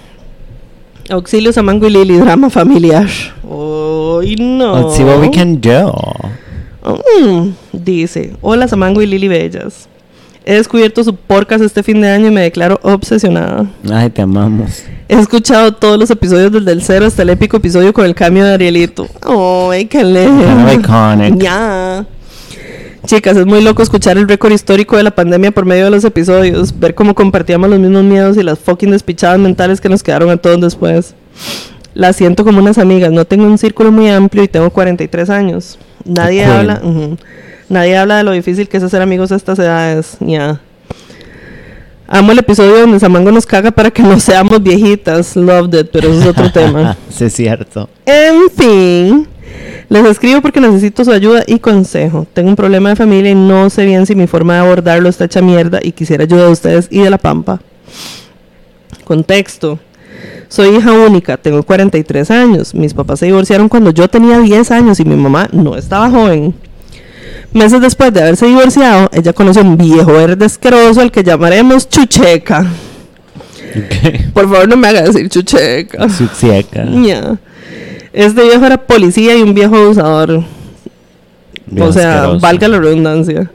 Auxilio 1.10 1.52
Samango 1.52 1.88
y 1.88 1.90
Lili, 1.90 2.18
drama 2.18 2.50
familiar. 2.50 3.08
Uy, 3.44 4.36
no. 4.36 4.80
Let's 4.80 4.96
see 4.96 5.04
what 5.04 5.20
we 5.20 5.30
can 5.32 5.60
do. 5.60 5.92
Mm, 6.84 7.54
dice, 7.72 8.34
hola 8.42 8.68
Samango 8.68 9.02
y 9.02 9.08
Lili 9.08 9.28
Bellas. 9.28 9.88
He 10.46 10.56
descubierto 10.56 11.04
su 11.04 11.16
podcast 11.16 11.64
este 11.64 11.84
fin 11.84 12.02
de 12.02 12.10
año 12.10 12.28
y 12.28 12.32
me 12.32 12.42
declaro 12.42 12.80
obsesionada. 12.84 13.66
Ay, 13.90 14.10
te 14.10 14.22
amamos. 14.22 14.84
He 15.08 15.16
escuchado 15.16 15.74
todos 15.74 15.98
los 15.98 16.10
episodios 16.10 16.52
desde 16.52 16.72
el 16.72 16.82
cero 16.82 17.06
hasta 17.06 17.22
el 17.22 17.30
épico 17.30 17.58
episodio 17.58 17.94
con 17.94 18.06
el 18.06 18.14
cambio 18.14 18.44
de 18.44 18.54
Arielito. 18.54 19.08
¡Ay, 19.22 19.86
qué 19.86 20.04
lejos! 20.04 20.74
iconic. 20.74 21.42
Ya. 21.42 22.06
Chicas, 23.06 23.38
es 23.38 23.46
muy 23.46 23.62
loco 23.62 23.84
escuchar 23.84 24.18
el 24.18 24.28
récord 24.28 24.52
histórico 24.54 24.96
de 24.96 25.04
la 25.04 25.12
pandemia 25.12 25.52
por 25.52 25.66
medio 25.66 25.86
de 25.86 25.92
los 25.92 26.04
episodios, 26.06 26.78
ver 26.80 26.96
cómo 26.96 27.14
compartíamos 27.16 27.70
los 27.70 27.80
mismos 27.80 28.04
miedos 28.04 28.38
y 28.38 28.44
las 28.44 28.60
fucking 28.60 28.92
despichadas 28.92 29.40
mentales 29.40 29.82
que 29.82 29.90
nos 29.90 30.04
quedaron 30.04 30.30
a 30.30 30.38
todos 30.38 30.60
después. 30.62 31.14
La 31.94 32.14
siento 32.14 32.44
como 32.44 32.60
unas 32.60 32.78
amigas, 32.78 33.12
no 33.12 33.26
tengo 33.26 33.46
un 33.46 33.58
círculo 33.58 33.92
muy 33.92 34.10
amplio 34.10 34.44
y 34.44 34.48
tengo 34.48 34.70
43 34.70 35.30
años. 35.30 35.78
Nadie 36.06 36.44
cool. 36.44 36.54
habla, 36.54 36.82
ujú. 36.84 37.18
Nadie 37.74 37.98
habla 37.98 38.18
de 38.18 38.24
lo 38.24 38.32
difícil 38.32 38.70
que 38.70 38.78
es 38.78 38.84
hacer 38.84 39.02
amigos 39.02 39.32
a 39.32 39.36
estas 39.36 39.60
edades. 39.60 40.18
Ya. 40.20 40.62
Amo 42.08 42.32
el 42.32 42.40
episodio 42.40 42.80
donde 42.82 43.00
Samango 43.00 43.32
nos 43.32 43.46
caga 43.46 43.72
para 43.72 43.90
que 43.90 44.04
no 44.04 44.20
seamos 44.20 44.62
viejitas. 44.62 45.36
Loved 45.36 45.80
it, 45.80 45.90
pero 45.92 46.10
eso 46.10 46.22
es 46.22 46.28
otro 46.28 46.52
tema. 46.54 46.96
sí, 47.10 47.26
es 47.26 47.34
cierto. 47.34 47.90
En 48.06 48.50
fin, 48.50 49.28
les 49.90 50.06
escribo 50.06 50.42
porque 50.42 50.62
necesito 50.62 51.04
su 51.04 51.12
ayuda 51.12 51.44
y 51.48 51.60
consejo. 51.60 52.28
Tengo 52.34 52.50
un 52.50 52.56
problema 52.56 52.90
de 52.90 52.96
familia 52.96 53.32
y 53.32 53.36
no 53.36 53.70
sé 53.70 53.86
bien 53.86 54.06
si 54.06 54.16
mi 54.16 54.28
forma 54.28 54.54
de 54.54 54.60
abordarlo 54.60 55.10
está 55.10 55.26
hecha 55.26 55.42
mierda 55.42 55.80
y 55.82 55.92
quisiera 55.92 56.24
ayuda 56.24 56.46
de 56.46 56.52
ustedes 56.52 56.88
y 56.92 57.00
de 57.00 57.10
la 57.10 57.18
pampa. 57.18 57.60
Contexto. 59.04 59.80
Soy 60.50 60.76
hija 60.76 60.92
única, 60.92 61.38
tengo 61.38 61.64
43 61.64 62.30
años. 62.30 62.76
Mis 62.76 62.94
papás 62.94 63.20
se 63.20 63.26
divorciaron 63.26 63.70
cuando 63.70 63.90
yo 63.90 64.08
tenía 64.08 64.40
10 64.40 64.70
años 64.70 65.00
y 65.00 65.06
mi 65.06 65.16
mamá 65.16 65.50
no 65.52 65.76
estaba 65.76 66.12
joven. 66.12 66.54
Meses 67.54 67.80
después 67.82 68.12
de 68.12 68.22
haberse 68.22 68.48
divorciado, 68.48 69.10
ella 69.14 69.32
conoció 69.32 69.62
a 69.62 69.66
un 69.66 69.78
viejo 69.78 70.12
verde 70.12 70.46
asqueroso 70.46 71.02
al 71.02 71.12
que 71.12 71.24
llamaremos 71.24 71.88
Chucheca. 71.88 72.66
Ok. 73.76 74.34
Por 74.34 74.50
favor, 74.50 74.68
no 74.68 74.76
me 74.76 74.88
haga 74.88 75.04
decir 75.04 75.30
Chucheca. 75.30 76.10
Sucieca. 76.10 76.84
Ya. 76.86 77.38
Este 78.12 78.44
viejo 78.44 78.66
era 78.66 78.78
policía 78.78 79.36
y 79.36 79.42
un 79.42 79.54
viejo 79.54 79.76
abusador. 79.76 80.44
Bien 81.68 81.88
o 81.88 81.94
sea, 81.94 82.16
asqueroso. 82.16 82.40
valga 82.40 82.68
la 82.68 82.80
redundancia. 82.80 83.52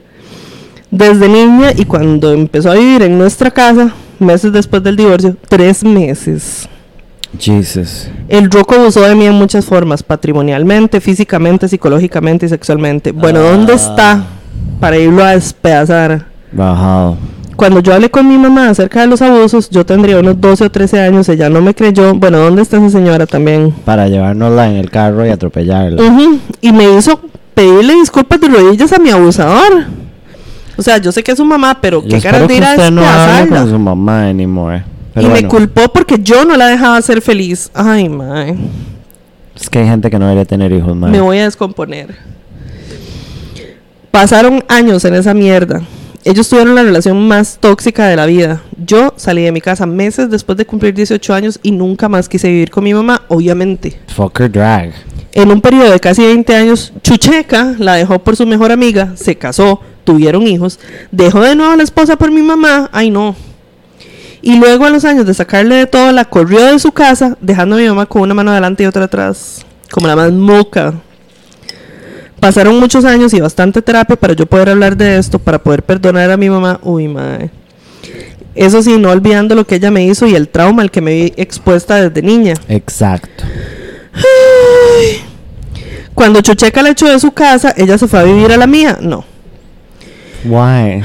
Desde 0.91 1.29
niña 1.29 1.73
y 1.77 1.85
cuando 1.85 2.33
empezó 2.33 2.70
a 2.70 2.75
vivir 2.75 3.03
en 3.03 3.19
nuestra 3.19 3.51
casa, 3.51 3.93
meses 4.19 4.53
después 4.53 4.83
del 4.83 4.97
divorcio, 4.97 5.37
tres 5.49 5.85
meses. 5.85 6.69
Jesus. 7.39 8.09
El 8.29 8.51
roco 8.51 8.75
abusó 8.77 9.01
de 9.03 9.15
mí 9.15 9.27
en 9.27 9.35
muchas 9.35 9.65
formas, 9.65 10.03
patrimonialmente, 10.03 11.01
físicamente, 11.01 11.69
psicológicamente 11.69 12.47
y 12.47 12.49
sexualmente. 12.49 13.13
Bueno, 13.13 13.41
¿dónde 13.41 13.73
Ah. 13.73 13.77
está 13.77 14.25
para 14.81 14.97
irlo 14.99 15.25
a 15.25 15.33
despedazar? 15.33 16.27
Bajado. 16.53 17.17
Cuando 17.57 17.81
yo 17.81 17.93
hablé 17.93 18.09
con 18.09 18.29
mi 18.29 18.39
mamá 18.39 18.69
acerca 18.71 19.01
de 19.01 19.09
los 19.09 19.21
abusos, 19.21 19.69
yo 19.69 19.85
tendría 19.85 20.21
unos 20.21 20.41
12 20.41 20.65
o 20.65 20.71
13 20.71 21.01
años, 21.01 21.29
ella 21.29 21.51
no 21.51 21.61
me 21.61 21.75
creyó. 21.75 22.15
Bueno, 22.15 22.39
¿dónde 22.39 22.63
está 22.63 22.77
esa 22.77 22.89
señora 22.91 23.27
también? 23.27 23.73
Para 23.85 24.07
llevárnosla 24.09 24.71
en 24.71 24.77
el 24.77 24.91
carro 24.91 25.27
y 25.27 25.31
atropellarla. 25.31 26.01
Y 26.61 26.73
me 26.73 26.85
hizo 26.97 27.21
pedirle 27.55 27.95
disculpas 27.95 28.41
de 28.41 28.47
rodillas 28.49 28.93
a 28.93 28.99
mi 29.01 29.11
abusador. 29.11 29.87
O 30.77 30.83
sea, 30.83 30.99
yo 30.99 31.11
sé 31.11 31.25
que 31.25 31.33
es 31.33 31.37
su 31.39 31.45
mamá, 31.45 31.79
pero 31.81 32.01
Yo 32.05 32.09
qué 32.09 32.21
ganas 32.21 32.47
de 32.47 32.57
ir 32.57 32.65
a 32.65 32.91
no 32.93 33.03
con 33.49 33.69
su 33.69 33.79
mamá 33.81 34.29
anymore. 34.29 34.85
Y 35.20 35.27
me 35.27 35.49
culpó 35.49 35.89
porque 35.93 36.16
yo 36.20 36.45
no 36.45 36.57
la 36.57 36.66
dejaba 36.66 37.01
ser 37.03 37.23
feliz. 37.23 37.70
Ay, 37.74 38.09
mae. 38.09 38.57
es 39.59 39.69
que 39.70 39.81
hay 39.81 39.86
gente 39.86 40.11
que 40.11 40.19
no 40.19 40.27
debería 40.27 40.45
tener 40.45 40.73
hijos, 40.73 40.97
man. 40.97 41.11
Me 41.11 41.20
voy 41.20 41.39
a 41.39 41.45
descomponer. 41.45 42.16
Pasaron 44.11 44.65
años 44.69 45.05
en 45.05 45.15
esa 45.15 45.35
mierda. 45.35 45.82
Ellos 46.24 46.49
tuvieron 46.49 46.74
la 46.74 46.82
relación 46.82 47.27
más 47.28 47.59
tóxica 47.61 48.07
de 48.07 48.16
la 48.16 48.27
vida. 48.27 48.62
Yo 48.77 49.15
salí 49.16 49.43
de 49.43 49.53
mi 49.53 49.61
casa 49.61 49.86
meses 49.86 50.28
después 50.31 50.59
de 50.59 50.66
cumplir 50.66 50.93
18 50.93 51.35
años 51.35 51.61
y 51.62 51.70
nunca 51.70 52.09
más 52.09 52.28
quise 52.28 52.49
vivir 52.49 52.70
con 52.70 52.85
mi 52.85 52.93
mamá, 52.93 53.23
obviamente. 53.28 53.99
Fucker 54.09 54.51
drag. 54.51 54.93
En 55.32 55.51
un 55.51 55.61
periodo 55.61 55.93
de 55.93 56.01
casi 56.01 56.23
20 56.23 56.55
años, 56.57 56.93
Chucheca 57.03 57.74
la 57.78 57.95
dejó 57.95 58.19
por 58.19 58.35
su 58.35 58.47
mejor 58.47 58.73
amiga, 58.73 59.12
se 59.15 59.36
casó, 59.36 59.81
tuvieron 60.03 60.47
hijos, 60.47 60.81
dejó 61.12 61.40
de 61.43 61.55
nuevo 61.55 61.73
a 61.73 61.77
la 61.77 61.82
esposa 61.82 62.16
por 62.16 62.32
mi 62.32 62.43
mamá, 62.43 62.89
ay 62.93 63.11
no. 63.11 63.36
Y 64.40 64.59
luego 64.59 64.85
a 64.85 64.90
los 64.90 65.05
años 65.05 65.27
de 65.27 65.35
sacarle 65.35 65.74
de 65.74 65.86
todo, 65.86 66.12
la 66.12 66.24
corrió 66.24 66.65
de 66.66 66.78
su 66.78 66.93
casa, 66.93 67.36
dejando 67.40 67.77
a 67.77 67.78
mi 67.78 67.89
mamá 67.89 68.06
con 68.06 68.23
una 68.23 68.35
mano 68.35 68.52
adelante 68.52 68.82
y 68.82 68.86
otra 68.86 69.05
atrás, 69.05 69.65
como 69.90 70.06
la 70.06 70.16
más 70.16 70.32
moca. 70.32 70.94
Pasaron 72.40 72.78
muchos 72.78 73.05
años 73.05 73.35
y 73.35 73.40
bastante 73.40 73.82
terapia 73.82 74.15
para 74.15 74.35
yo 74.35 74.47
poder 74.47 74.69
hablar 74.70 74.97
de 74.97 75.19
esto, 75.19 75.39
para 75.39 75.59
poder 75.60 75.82
perdonar 75.82 76.31
a 76.31 76.36
mi 76.36 76.48
mamá. 76.48 76.78
Uy, 76.82 77.09
madre. 77.09 77.51
Eso 78.55 78.82
sí, 78.82 78.97
no 78.97 79.10
olvidando 79.10 79.55
lo 79.55 79.66
que 79.66 79.77
ella 79.77 79.90
me 79.90 80.05
hizo 80.05 80.27
y 80.27 80.35
el 80.35 80.48
trauma 80.48 80.82
al 80.82 80.90
que 80.90 81.01
me 81.01 81.15
vi 81.15 81.32
expuesta 81.36 81.97
desde 81.97 82.23
niña. 82.23 82.55
Exacto. 82.69 83.44
Cuando 86.15 86.40
Chucheca 86.40 86.82
la 86.82 86.90
echó 86.90 87.06
de 87.06 87.20
su 87.20 87.32
casa, 87.32 87.73
ella 87.77 87.98
se 87.98 88.09
fue 88.09 88.20
a 88.20 88.24
vivir 88.24 88.51
a 88.51 88.56
la 88.56 88.66
mía. 88.66 88.98
No. 89.01 89.24
Why? 90.44 91.02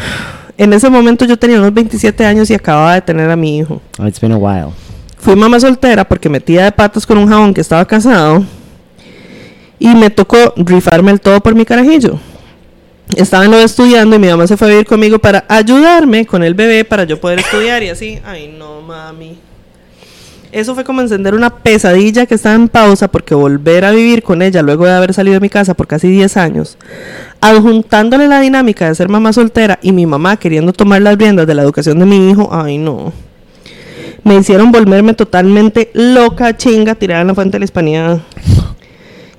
En 0.57 0.71
ese 0.73 0.89
momento 0.89 1.25
yo 1.25 1.37
tenía 1.37 1.57
unos 1.57 1.73
27 1.73 2.25
años 2.25 2.49
y 2.49 2.53
acababa 2.53 2.93
de 2.93 3.01
tener 3.01 3.29
a 3.29 3.35
mi 3.35 3.57
hijo. 3.57 3.81
Oh, 3.99 4.05
it's 4.05 4.19
been 4.19 4.31
a 4.31 4.37
while. 4.37 4.71
Fui 5.17 5.35
mamá 5.35 5.59
soltera 5.59 6.03
porque 6.03 6.29
metía 6.29 6.65
de 6.65 6.71
patas 6.71 7.05
con 7.05 7.17
un 7.17 7.27
jabón 7.27 7.53
que 7.53 7.61
estaba 7.61 7.85
casado. 7.85 8.43
Y 9.79 9.87
me 9.95 10.09
tocó 10.09 10.53
rifarme 10.57 11.11
el 11.11 11.19
todo 11.19 11.41
por 11.41 11.55
mi 11.55 11.65
carajillo. 11.65 12.19
Estaba 13.15 13.45
en 13.45 13.51
lo 13.51 13.57
de 13.57 13.63
estudiando 13.63 14.15
y 14.15 14.19
mi 14.19 14.27
mamá 14.27 14.47
se 14.47 14.57
fue 14.57 14.67
a 14.67 14.71
vivir 14.71 14.85
conmigo 14.85 15.19
para 15.19 15.45
ayudarme 15.47 16.25
con 16.25 16.43
el 16.43 16.53
bebé 16.53 16.85
para 16.85 17.03
yo 17.03 17.19
poder 17.19 17.39
estudiar 17.39 17.83
y 17.83 17.89
así. 17.89 18.19
Ay, 18.25 18.53
no, 18.57 18.81
mami. 18.81 19.37
Eso 20.53 20.75
fue 20.75 20.83
como 20.83 21.01
encender 21.01 21.33
una 21.33 21.49
pesadilla 21.49 22.27
que 22.27 22.35
estaba 22.35 22.53
en 22.53 22.69
pausa 22.69 23.07
porque 23.07 23.33
volver 23.33 23.85
a 23.85 23.91
vivir 23.91 24.21
con 24.21 24.43
ella 24.43 24.61
luego 24.61 24.85
de 24.85 24.91
haber 24.91 25.11
salido 25.11 25.33
de 25.33 25.39
mi 25.39 25.49
casa 25.49 25.73
por 25.73 25.87
casi 25.87 26.07
10 26.09 26.37
años, 26.37 26.77
adjuntándole 27.43 28.29
la 28.29 28.39
dinámica 28.39 28.87
de 28.87 28.95
ser 28.95 29.09
mamá 29.09 29.33
soltera 29.33 29.77
y 29.81 29.91
mi 29.91 30.05
mamá 30.05 30.37
queriendo 30.37 30.71
tomar 30.71 31.01
las 31.01 31.17
riendas 31.17 31.45
de 31.45 31.53
la 31.53 31.63
educación 31.63 31.99
de 31.99 32.05
mi 32.05 32.29
hijo, 32.29 32.47
ay 32.53 32.77
no. 32.77 33.11
Me 34.23 34.35
hicieron 34.35 34.71
volverme 34.71 35.13
totalmente 35.13 35.91
loca, 35.93 36.55
chinga, 36.55 36.95
tirada 36.95 37.19
en 37.19 37.27
la 37.27 37.35
fuente 37.35 37.55
de 37.55 37.59
la 37.59 37.65
hispanidad. 37.65 38.21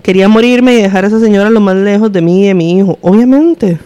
Quería 0.03 0.29
morirme 0.29 0.75
y 0.75 0.83
dejar 0.83 1.05
a 1.05 1.07
esa 1.09 1.19
señora 1.19 1.49
lo 1.49 1.61
más 1.61 1.77
lejos 1.77 2.13
de 2.13 2.21
mí 2.21 2.45
y 2.45 2.49
de 2.49 2.55
mi 2.55 2.79
hijo, 2.79 2.99
obviamente. 3.01 3.79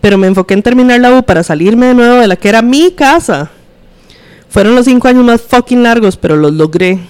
Pero 0.00 0.16
me 0.16 0.28
enfoqué 0.28 0.54
en 0.54 0.62
terminar 0.62 1.00
la 1.00 1.18
U 1.18 1.24
para 1.24 1.42
salirme 1.42 1.86
de 1.86 1.94
nuevo 1.94 2.20
de 2.20 2.28
la 2.28 2.36
que 2.36 2.48
era 2.48 2.62
mi 2.62 2.92
casa. 2.92 3.50
Fueron 4.48 4.76
los 4.76 4.84
cinco 4.84 5.08
años 5.08 5.24
más 5.24 5.42
fucking 5.42 5.82
largos, 5.82 6.16
pero 6.16 6.36
los 6.36 6.52
logré. 6.52 7.00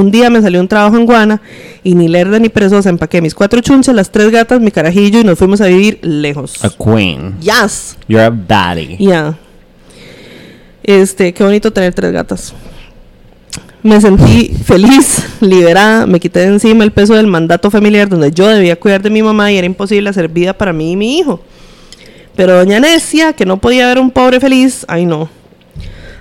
Un 0.00 0.10
día 0.10 0.30
me 0.30 0.40
salió 0.40 0.60
un 0.60 0.68
trabajo 0.68 0.96
en 0.96 1.04
Guana 1.04 1.42
y 1.84 1.94
ni 1.94 2.08
lerda 2.08 2.38
ni 2.38 2.48
perezosa 2.48 2.88
empaqué 2.88 3.20
mis 3.20 3.34
cuatro 3.34 3.60
chunches, 3.60 3.94
las 3.94 4.10
tres 4.10 4.30
gatas, 4.30 4.58
mi 4.58 4.70
carajillo 4.70 5.20
y 5.20 5.24
nos 5.24 5.38
fuimos 5.38 5.60
a 5.60 5.66
vivir 5.66 5.98
lejos. 6.00 6.64
A 6.64 6.70
queen. 6.70 7.38
Yes. 7.40 7.98
You're 8.08 8.24
a 8.24 8.30
baddie. 8.30 8.96
Ya. 8.98 9.36
Este, 10.82 11.34
qué 11.34 11.44
bonito 11.44 11.70
tener 11.70 11.92
tres 11.92 12.12
gatas. 12.12 12.54
Me 13.82 14.00
sentí 14.00 14.48
feliz, 14.64 15.22
liberada, 15.40 16.06
me 16.06 16.18
quité 16.18 16.40
de 16.40 16.46
encima 16.46 16.82
el 16.82 16.92
peso 16.92 17.14
del 17.14 17.26
mandato 17.26 17.70
familiar 17.70 18.08
donde 18.08 18.30
yo 18.30 18.48
debía 18.48 18.76
cuidar 18.76 19.02
de 19.02 19.10
mi 19.10 19.22
mamá 19.22 19.52
y 19.52 19.58
era 19.58 19.66
imposible 19.66 20.08
hacer 20.08 20.28
vida 20.28 20.54
para 20.54 20.72
mí 20.72 20.92
y 20.92 20.96
mi 20.96 21.18
hijo. 21.18 21.42
Pero 22.36 22.56
doña 22.56 22.80
Necia, 22.80 23.34
que 23.34 23.44
no 23.44 23.58
podía 23.58 23.86
ver 23.88 23.98
un 23.98 24.10
pobre 24.10 24.40
feliz, 24.40 24.86
ay 24.88 25.04
no. 25.04 25.28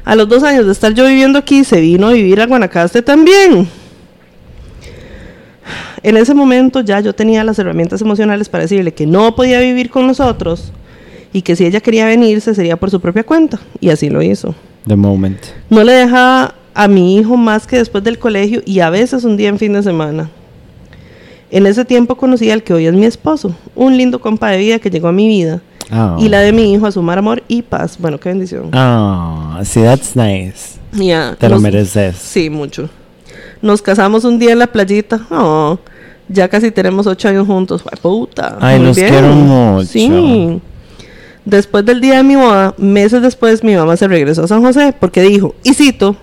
A 0.09 0.15
los 0.15 0.27
dos 0.27 0.41
años 0.41 0.65
de 0.65 0.71
estar 0.71 0.91
yo 0.95 1.05
viviendo 1.05 1.37
aquí, 1.37 1.63
se 1.63 1.79
vino 1.79 2.07
a 2.07 2.13
vivir 2.13 2.41
a 2.41 2.47
Guanacaste 2.47 3.03
también. 3.03 3.69
En 6.01 6.17
ese 6.17 6.33
momento 6.33 6.81
ya 6.81 6.99
yo 6.99 7.13
tenía 7.13 7.43
las 7.43 7.59
herramientas 7.59 8.01
emocionales 8.01 8.49
para 8.49 8.63
decirle 8.63 8.91
que 8.91 9.05
no 9.05 9.35
podía 9.35 9.59
vivir 9.59 9.91
con 9.91 10.07
nosotros 10.07 10.73
y 11.31 11.43
que 11.43 11.55
si 11.55 11.67
ella 11.67 11.79
quería 11.79 12.07
venirse 12.07 12.55
sería 12.55 12.75
por 12.75 12.89
su 12.89 12.99
propia 12.99 13.23
cuenta. 13.23 13.59
Y 13.81 13.89
así 13.89 14.09
lo 14.09 14.23
hizo. 14.23 14.55
The 14.87 14.95
moment. 14.95 15.41
No 15.69 15.83
le 15.83 15.93
dejaba 15.93 16.55
a 16.73 16.87
mi 16.87 17.17
hijo 17.17 17.37
más 17.37 17.67
que 17.67 17.77
después 17.77 18.03
del 18.03 18.17
colegio 18.17 18.63
y 18.65 18.79
a 18.79 18.89
veces 18.89 19.23
un 19.25 19.37
día 19.37 19.49
en 19.49 19.59
fin 19.59 19.73
de 19.73 19.83
semana. 19.83 20.31
En 21.51 21.67
ese 21.67 21.85
tiempo 21.85 22.15
conocí 22.15 22.49
al 22.49 22.63
que 22.63 22.73
hoy 22.73 22.87
es 22.87 22.95
mi 22.95 23.05
esposo, 23.05 23.55
un 23.75 23.95
lindo 23.95 24.19
compa 24.19 24.49
de 24.49 24.57
vida 24.57 24.79
que 24.79 24.89
llegó 24.89 25.09
a 25.09 25.11
mi 25.11 25.27
vida 25.27 25.61
Oh. 25.91 26.17
y 26.19 26.29
la 26.29 26.39
de 26.41 26.53
mi 26.53 26.71
hijo 26.73 26.85
a 26.85 26.91
sumar 26.91 27.17
amor 27.17 27.43
y 27.47 27.61
paz. 27.63 27.97
Bueno, 27.99 28.19
qué 28.19 28.29
bendición. 28.29 28.69
Oh, 28.75 29.57
see, 29.63 29.81
that's 29.83 30.15
nice. 30.15 30.77
Ya, 30.91 31.35
Te 31.39 31.47
lo 31.49 31.55
nos- 31.55 31.63
mereces. 31.63 32.15
Sí, 32.17 32.49
mucho. 32.49 32.89
Nos 33.61 33.81
casamos 33.81 34.23
un 34.23 34.37
día 34.39 34.51
en 34.53 34.59
la 34.59 34.67
playita. 34.67 35.19
Oh, 35.31 35.79
ya 36.27 36.47
casi 36.47 36.71
tenemos 36.71 37.07
ocho 37.07 37.27
años 37.27 37.47
juntos. 37.47 37.81
Fue 37.83 37.91
puta. 38.01 38.57
Ay, 38.61 38.77
Muy 38.77 38.87
los 38.87 38.97
quiero 38.97 39.27
mucho. 39.29 39.85
Sí. 39.87 40.61
Después 41.45 41.83
del 41.85 41.99
día 42.01 42.17
de 42.17 42.23
mi 42.23 42.35
boda, 42.35 42.75
meses 42.77 43.21
después, 43.21 43.63
mi 43.63 43.75
mamá 43.75 43.97
se 43.97 44.07
regresó 44.07 44.43
a 44.43 44.47
San 44.47 44.61
José 44.61 44.93
porque 44.99 45.21
dijo, 45.21 45.55
y 45.63 45.73
cito, 45.73 46.15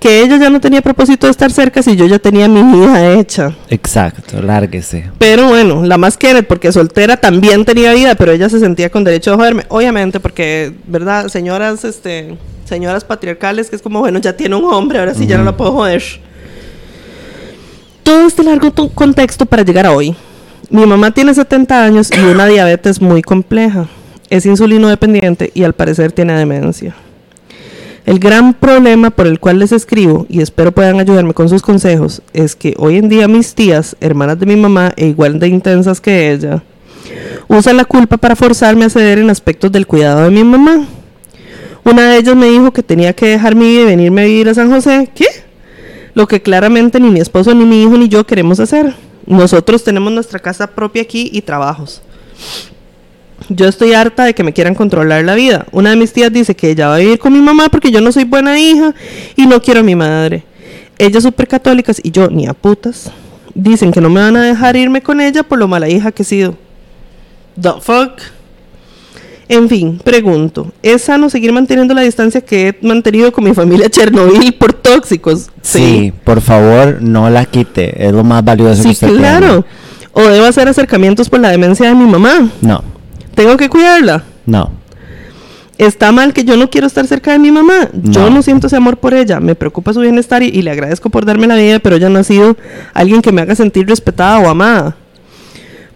que 0.00 0.20
ella 0.22 0.36
ya 0.38 0.50
no 0.50 0.60
tenía 0.60 0.82
propósito 0.82 1.26
de 1.26 1.30
estar 1.30 1.50
cerca 1.50 1.82
si 1.82 1.96
yo 1.96 2.06
ya 2.06 2.18
tenía 2.18 2.48
mi 2.48 2.62
vida 2.62 3.12
hecha. 3.18 3.54
Exacto, 3.70 4.40
lárguese. 4.42 5.10
Pero 5.18 5.48
bueno, 5.48 5.84
la 5.84 5.98
más 5.98 6.16
Kenneth, 6.16 6.46
porque 6.46 6.70
soltera 6.72 7.16
también 7.16 7.64
tenía 7.64 7.92
vida, 7.94 8.14
pero 8.14 8.32
ella 8.32 8.48
se 8.48 8.60
sentía 8.60 8.90
con 8.90 9.04
derecho 9.04 9.32
a 9.32 9.36
joderme. 9.36 9.64
Obviamente, 9.68 10.20
porque, 10.20 10.72
¿verdad? 10.86 11.28
Señoras, 11.28 11.84
este, 11.84 12.36
señoras 12.64 13.04
patriarcales, 13.04 13.70
que 13.70 13.76
es 13.76 13.82
como, 13.82 14.00
bueno, 14.00 14.18
ya 14.18 14.36
tiene 14.36 14.54
un 14.56 14.64
hombre, 14.72 14.98
ahora 14.98 15.14
sí 15.14 15.26
ya 15.26 15.38
no 15.38 15.44
la 15.44 15.56
puedo 15.56 15.72
joder. 15.72 16.02
Todo 18.02 18.26
este 18.26 18.42
largo 18.42 18.70
to- 18.70 18.88
contexto 18.90 19.46
para 19.46 19.62
llegar 19.64 19.86
a 19.86 19.92
hoy. 19.92 20.14
Mi 20.70 20.84
mamá 20.86 21.10
tiene 21.12 21.34
70 21.34 21.84
años 21.84 22.10
y 22.16 22.20
una 22.20 22.46
diabetes 22.46 23.00
muy 23.00 23.22
compleja. 23.22 23.88
Es 24.30 24.46
insulino 24.46 24.88
dependiente 24.88 25.50
y 25.54 25.62
al 25.64 25.72
parecer 25.72 26.12
tiene 26.12 26.36
demencia. 26.36 26.94
El 28.06 28.20
gran 28.20 28.54
problema 28.54 29.10
por 29.10 29.26
el 29.26 29.40
cual 29.40 29.58
les 29.58 29.72
escribo, 29.72 30.26
y 30.28 30.40
espero 30.40 30.70
puedan 30.70 31.00
ayudarme 31.00 31.34
con 31.34 31.48
sus 31.48 31.60
consejos, 31.60 32.22
es 32.32 32.54
que 32.54 32.72
hoy 32.78 32.98
en 32.98 33.08
día 33.08 33.26
mis 33.26 33.56
tías, 33.56 33.96
hermanas 34.00 34.38
de 34.38 34.46
mi 34.46 34.54
mamá 34.54 34.92
e 34.96 35.06
igual 35.08 35.40
de 35.40 35.48
intensas 35.48 36.00
que 36.00 36.30
ella, 36.30 36.62
usan 37.48 37.76
la 37.76 37.84
culpa 37.84 38.16
para 38.16 38.36
forzarme 38.36 38.84
a 38.84 38.90
ceder 38.90 39.18
en 39.18 39.28
aspectos 39.28 39.72
del 39.72 39.88
cuidado 39.88 40.22
de 40.22 40.30
mi 40.30 40.44
mamá. 40.44 40.86
Una 41.82 42.10
de 42.10 42.18
ellas 42.18 42.36
me 42.36 42.46
dijo 42.46 42.72
que 42.72 42.84
tenía 42.84 43.12
que 43.12 43.26
dejar 43.26 43.56
mi 43.56 43.66
vida 43.66 43.82
y 43.82 43.86
venirme 43.86 44.22
a 44.22 44.26
vivir 44.26 44.48
a 44.50 44.54
San 44.54 44.70
José. 44.70 45.10
¿Qué? 45.12 45.26
Lo 46.14 46.28
que 46.28 46.40
claramente 46.40 47.00
ni 47.00 47.10
mi 47.10 47.18
esposo, 47.18 47.54
ni 47.54 47.64
mi 47.64 47.82
hijo, 47.82 47.98
ni 47.98 48.08
yo 48.08 48.24
queremos 48.24 48.60
hacer. 48.60 48.94
Nosotros 49.26 49.82
tenemos 49.82 50.12
nuestra 50.12 50.38
casa 50.38 50.68
propia 50.68 51.02
aquí 51.02 51.28
y 51.32 51.42
trabajos. 51.42 52.02
Yo 53.48 53.68
estoy 53.68 53.92
harta 53.92 54.24
de 54.24 54.34
que 54.34 54.42
me 54.42 54.52
quieran 54.52 54.74
controlar 54.74 55.24
la 55.24 55.34
vida. 55.34 55.66
Una 55.72 55.90
de 55.90 55.96
mis 55.96 56.12
tías 56.12 56.32
dice 56.32 56.56
que 56.56 56.70
ella 56.70 56.88
va 56.88 56.96
a 56.96 56.98
vivir 56.98 57.18
con 57.18 57.32
mi 57.32 57.40
mamá 57.40 57.68
porque 57.70 57.90
yo 57.90 58.00
no 58.00 58.10
soy 58.10 58.24
buena 58.24 58.58
hija 58.58 58.92
y 59.36 59.46
no 59.46 59.60
quiero 59.62 59.80
a 59.80 59.82
mi 59.84 59.94
madre. 59.94 60.44
Ellas 60.98 61.22
súper 61.22 61.46
católicas 61.46 62.00
y 62.02 62.10
yo 62.10 62.28
ni 62.28 62.46
a 62.46 62.54
putas. 62.54 63.10
Dicen 63.54 63.92
que 63.92 64.00
no 64.00 64.10
me 64.10 64.20
van 64.20 64.36
a 64.36 64.42
dejar 64.42 64.76
irme 64.76 65.00
con 65.02 65.20
ella 65.20 65.42
por 65.42 65.58
lo 65.58 65.68
mala 65.68 65.88
hija 65.88 66.10
que 66.12 66.22
he 66.22 66.26
sido. 66.26 66.56
The 67.60 67.72
fuck. 67.80 68.20
En 69.48 69.68
fin, 69.68 70.00
pregunto, 70.02 70.72
¿es 70.82 71.02
sano 71.02 71.30
seguir 71.30 71.52
manteniendo 71.52 71.94
la 71.94 72.00
distancia 72.00 72.40
que 72.40 72.68
he 72.68 72.86
mantenido 72.86 73.30
con 73.32 73.44
mi 73.44 73.54
familia 73.54 73.88
Chernobyl 73.88 74.52
por 74.54 74.72
tóxicos? 74.72 75.50
Sí. 75.62 76.12
por 76.24 76.40
favor, 76.40 77.00
no 77.00 77.30
la 77.30 77.44
quite. 77.44 78.06
Es 78.06 78.12
lo 78.12 78.24
más 78.24 78.44
valioso 78.44 78.82
que 78.82 78.88
Sí, 78.88 78.88
usted 79.06 79.16
claro. 79.16 79.64
¿O 80.12 80.22
debo 80.22 80.46
hacer 80.46 80.66
acercamientos 80.66 81.28
por 81.28 81.38
la 81.38 81.50
demencia 81.50 81.86
de 81.88 81.94
mi 81.94 82.06
mamá? 82.10 82.48
No, 82.60 82.82
¿Tengo 83.36 83.56
que 83.56 83.68
cuidarla? 83.68 84.24
no. 84.46 84.72
Está 85.78 86.10
mal 86.10 86.32
que 86.32 86.42
yo 86.44 86.56
no 86.56 86.70
quiero 86.70 86.86
estar 86.86 87.06
cerca 87.06 87.32
de 87.32 87.38
mi 87.38 87.50
mamá. 87.52 87.90
Yo 87.92 88.22
No. 88.22 88.36
no 88.36 88.42
siento 88.42 88.66
ese 88.66 88.76
amor 88.76 88.96
por 88.96 89.12
ella. 89.12 89.40
Me 89.40 89.54
preocupa 89.54 89.92
su 89.92 90.00
bienestar 90.00 90.42
y, 90.42 90.46
y 90.46 90.62
le 90.62 90.70
agradezco 90.70 91.10
por 91.10 91.26
darme 91.26 91.46
la 91.46 91.54
vida, 91.54 91.80
pero 91.80 91.96
ella 91.96 92.08
no 92.08 92.18
ha 92.18 92.24
sido 92.24 92.56
alguien 92.94 93.20
que 93.20 93.30
me 93.30 93.42
haga 93.42 93.54
sentir 93.54 93.86
respetada 93.86 94.38
o 94.38 94.48
amada. 94.48 94.96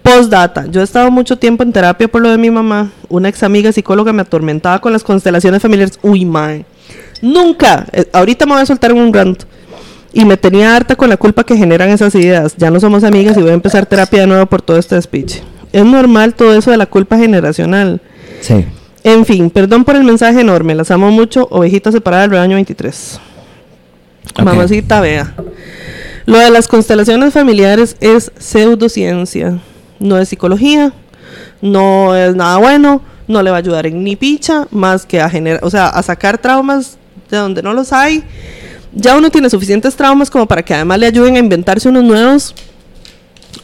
Postdata. 0.03 0.67
Yo 0.67 0.83
he 0.83 0.85
estado 0.85 1.11
mucho 1.11 1.39
tiempo 1.39 1.63
en 1.63 1.73
terapia 1.73 2.09
por 2.09 2.21
lo 2.21 2.31
de 2.31 2.37
mi 2.37 2.51
mamá. 2.51 2.91
Una 3.09 3.31
ex 3.31 3.43
amiga 3.43 3.73
psicóloga 3.73 4.13
me 4.13 4.21
atormentaba 4.21 4.83
con 4.83 4.93
las 4.93 5.03
constelaciones 5.03 5.63
familiares. 5.63 5.99
Uy, 6.03 6.27
mae. 6.27 6.67
Nunca. 7.23 7.87
eh, 7.93 8.07
ahorita 8.13 8.45
me 8.45 8.53
voy 8.53 8.63
a 8.63 8.67
soltar 8.67 8.91
en 8.91 8.99
un 8.99 9.15
rant. 9.15 9.45
Y 10.13 10.27
me 10.27 10.37
tenía 10.37 10.77
harta 10.77 10.95
con 10.95 11.09
la 11.09 11.17
culpa 11.17 11.45
que 11.45 11.57
generan 11.57 11.89
esas 11.89 12.15
ideas. 12.17 12.55
Ya 12.59 12.71
no 12.71 12.81
somos 12.81 13.03
amigas 13.03 13.35
y 13.39 13.41
voy 13.41 13.53
a 13.53 13.55
empezar 13.55 13.87
terapia 13.87 14.21
de 14.21 14.27
nuevo 14.27 14.45
por 14.45 14.61
todo 14.61 14.77
este 14.77 15.01
speech. 15.01 15.37
Es 15.73 15.85
normal 15.85 16.35
todo 16.35 16.55
eso 16.55 16.71
de 16.71 16.77
la 16.77 16.87
culpa 16.87 17.17
generacional. 17.19 18.01
Sí. 18.41 18.65
En 19.03 19.25
fin, 19.25 19.51
perdón 19.51 19.85
por 19.85 19.97
el 19.97 20.05
mensaje 20.05 20.41
enorme. 20.41 20.75
Las 20.75 20.91
amo 20.91 21.11
mucho. 21.11 21.49
Ovejita 21.51 21.93
separada 21.93 22.23
del 22.23 22.33
rebaño 22.33 22.57
23. 22.57 23.21
Ok. 24.33 24.43
Mamacita, 24.43 25.01
vea. 25.01 25.35
Lo 26.27 26.39
de 26.39 26.51
las 26.51 26.69
constelaciones 26.69 27.33
familiares 27.33 27.97
es 28.01 28.31
pseudociencia. 28.39 29.59
No 29.99 30.19
es 30.19 30.29
psicología. 30.29 30.93
No 31.63 32.15
es 32.15 32.35
nada 32.35 32.59
bueno. 32.59 33.03
No 33.27 33.43
le 33.43 33.51
va 33.51 33.57
a 33.57 33.61
ayudar 33.61 33.87
en 33.87 34.05
ni 34.05 34.17
picha. 34.17 34.67
Más 34.71 35.07
que 35.07 35.21
a 35.21 35.31
generar, 35.31 35.65
o 35.65 35.71
sea, 35.71 35.89
a 35.89 36.03
sacar 36.03 36.39
traumas 36.39 36.99
de 37.31 37.37
donde 37.37 37.63
no 37.63 37.73
los 37.73 37.93
hay. 37.93 38.23
Ya 38.93 39.17
uno 39.17 39.31
tiene 39.31 39.49
suficientes 39.49 39.95
traumas 39.95 40.31
como 40.31 40.47
para 40.47 40.63
que 40.63 40.75
además 40.75 40.99
le 40.99 41.07
ayuden 41.07 41.37
a 41.37 41.39
inventarse 41.39 41.89
unos 41.89 42.05
nuevos. 42.05 42.55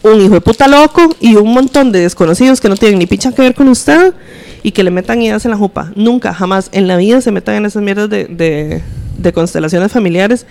Un 0.03 0.21
hijo 0.21 0.35
de 0.35 0.41
puta 0.41 0.69
loco 0.69 1.03
y 1.21 1.35
un 1.37 1.53
montón 1.53 1.93
de 1.93 2.01
desconocidos 2.01 2.61
que 2.61 2.69
no 2.69 2.77
tienen 2.77 2.99
ni 2.99 3.07
picha 3.07 3.33
que 3.33 3.43
ver 3.43 3.55
con 3.55 3.69
usted 3.69 4.15
y 4.63 4.71
que 4.73 4.83
le 4.85 4.91
metan 4.91 5.21
ideas 5.23 5.45
en 5.45 5.51
la 5.53 5.57
jupa. 5.57 5.93
Nunca, 5.95 6.33
jamás 6.35 6.69
en 6.73 6.87
la 6.89 6.97
vida 6.97 7.21
se 7.21 7.33
metan 7.33 7.57
en 7.57 7.67
esas 7.67 7.83
mierdas 7.83 8.09
de, 8.11 8.25
de- 8.27 8.83
de 9.19 9.33
constelaciones 9.33 9.91
familiares. 9.93 10.47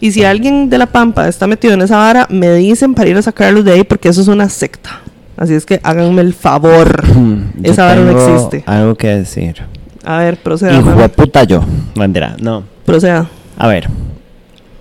Y 0.00 0.12
si 0.12 0.24
alguien 0.24 0.68
de 0.70 0.78
la 0.78 0.86
Pampa 0.86 1.28
está 1.28 1.46
metido 1.46 1.74
en 1.74 1.82
esa 1.82 1.96
vara, 1.98 2.26
me 2.30 2.52
dicen 2.54 2.94
para 2.94 3.08
ir 3.08 3.16
a 3.16 3.22
sacarlos 3.22 3.64
de 3.64 3.72
ahí 3.72 3.84
porque 3.84 4.08
eso 4.08 4.20
es 4.20 4.28
una 4.28 4.48
secta. 4.48 5.00
Así 5.36 5.54
es 5.54 5.64
que 5.64 5.78
háganme 5.82 6.20
el 6.22 6.34
favor. 6.34 7.02
Yo 7.60 7.72
esa 7.72 7.84
vara 7.86 8.00
no 8.00 8.10
existe. 8.10 8.64
Algo 8.66 8.94
que 8.96 9.08
decir. 9.08 9.56
A 10.04 10.18
ver, 10.18 10.38
proceda. 10.38 10.72
Hijo 10.78 10.92
de 10.94 11.08
puta 11.10 11.44
yo. 11.44 11.62
Bandera, 11.94 12.34
no. 12.40 12.64
Proceda. 12.86 13.28
A 13.58 13.68
ver. 13.68 13.88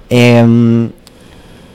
em, 0.10 0.90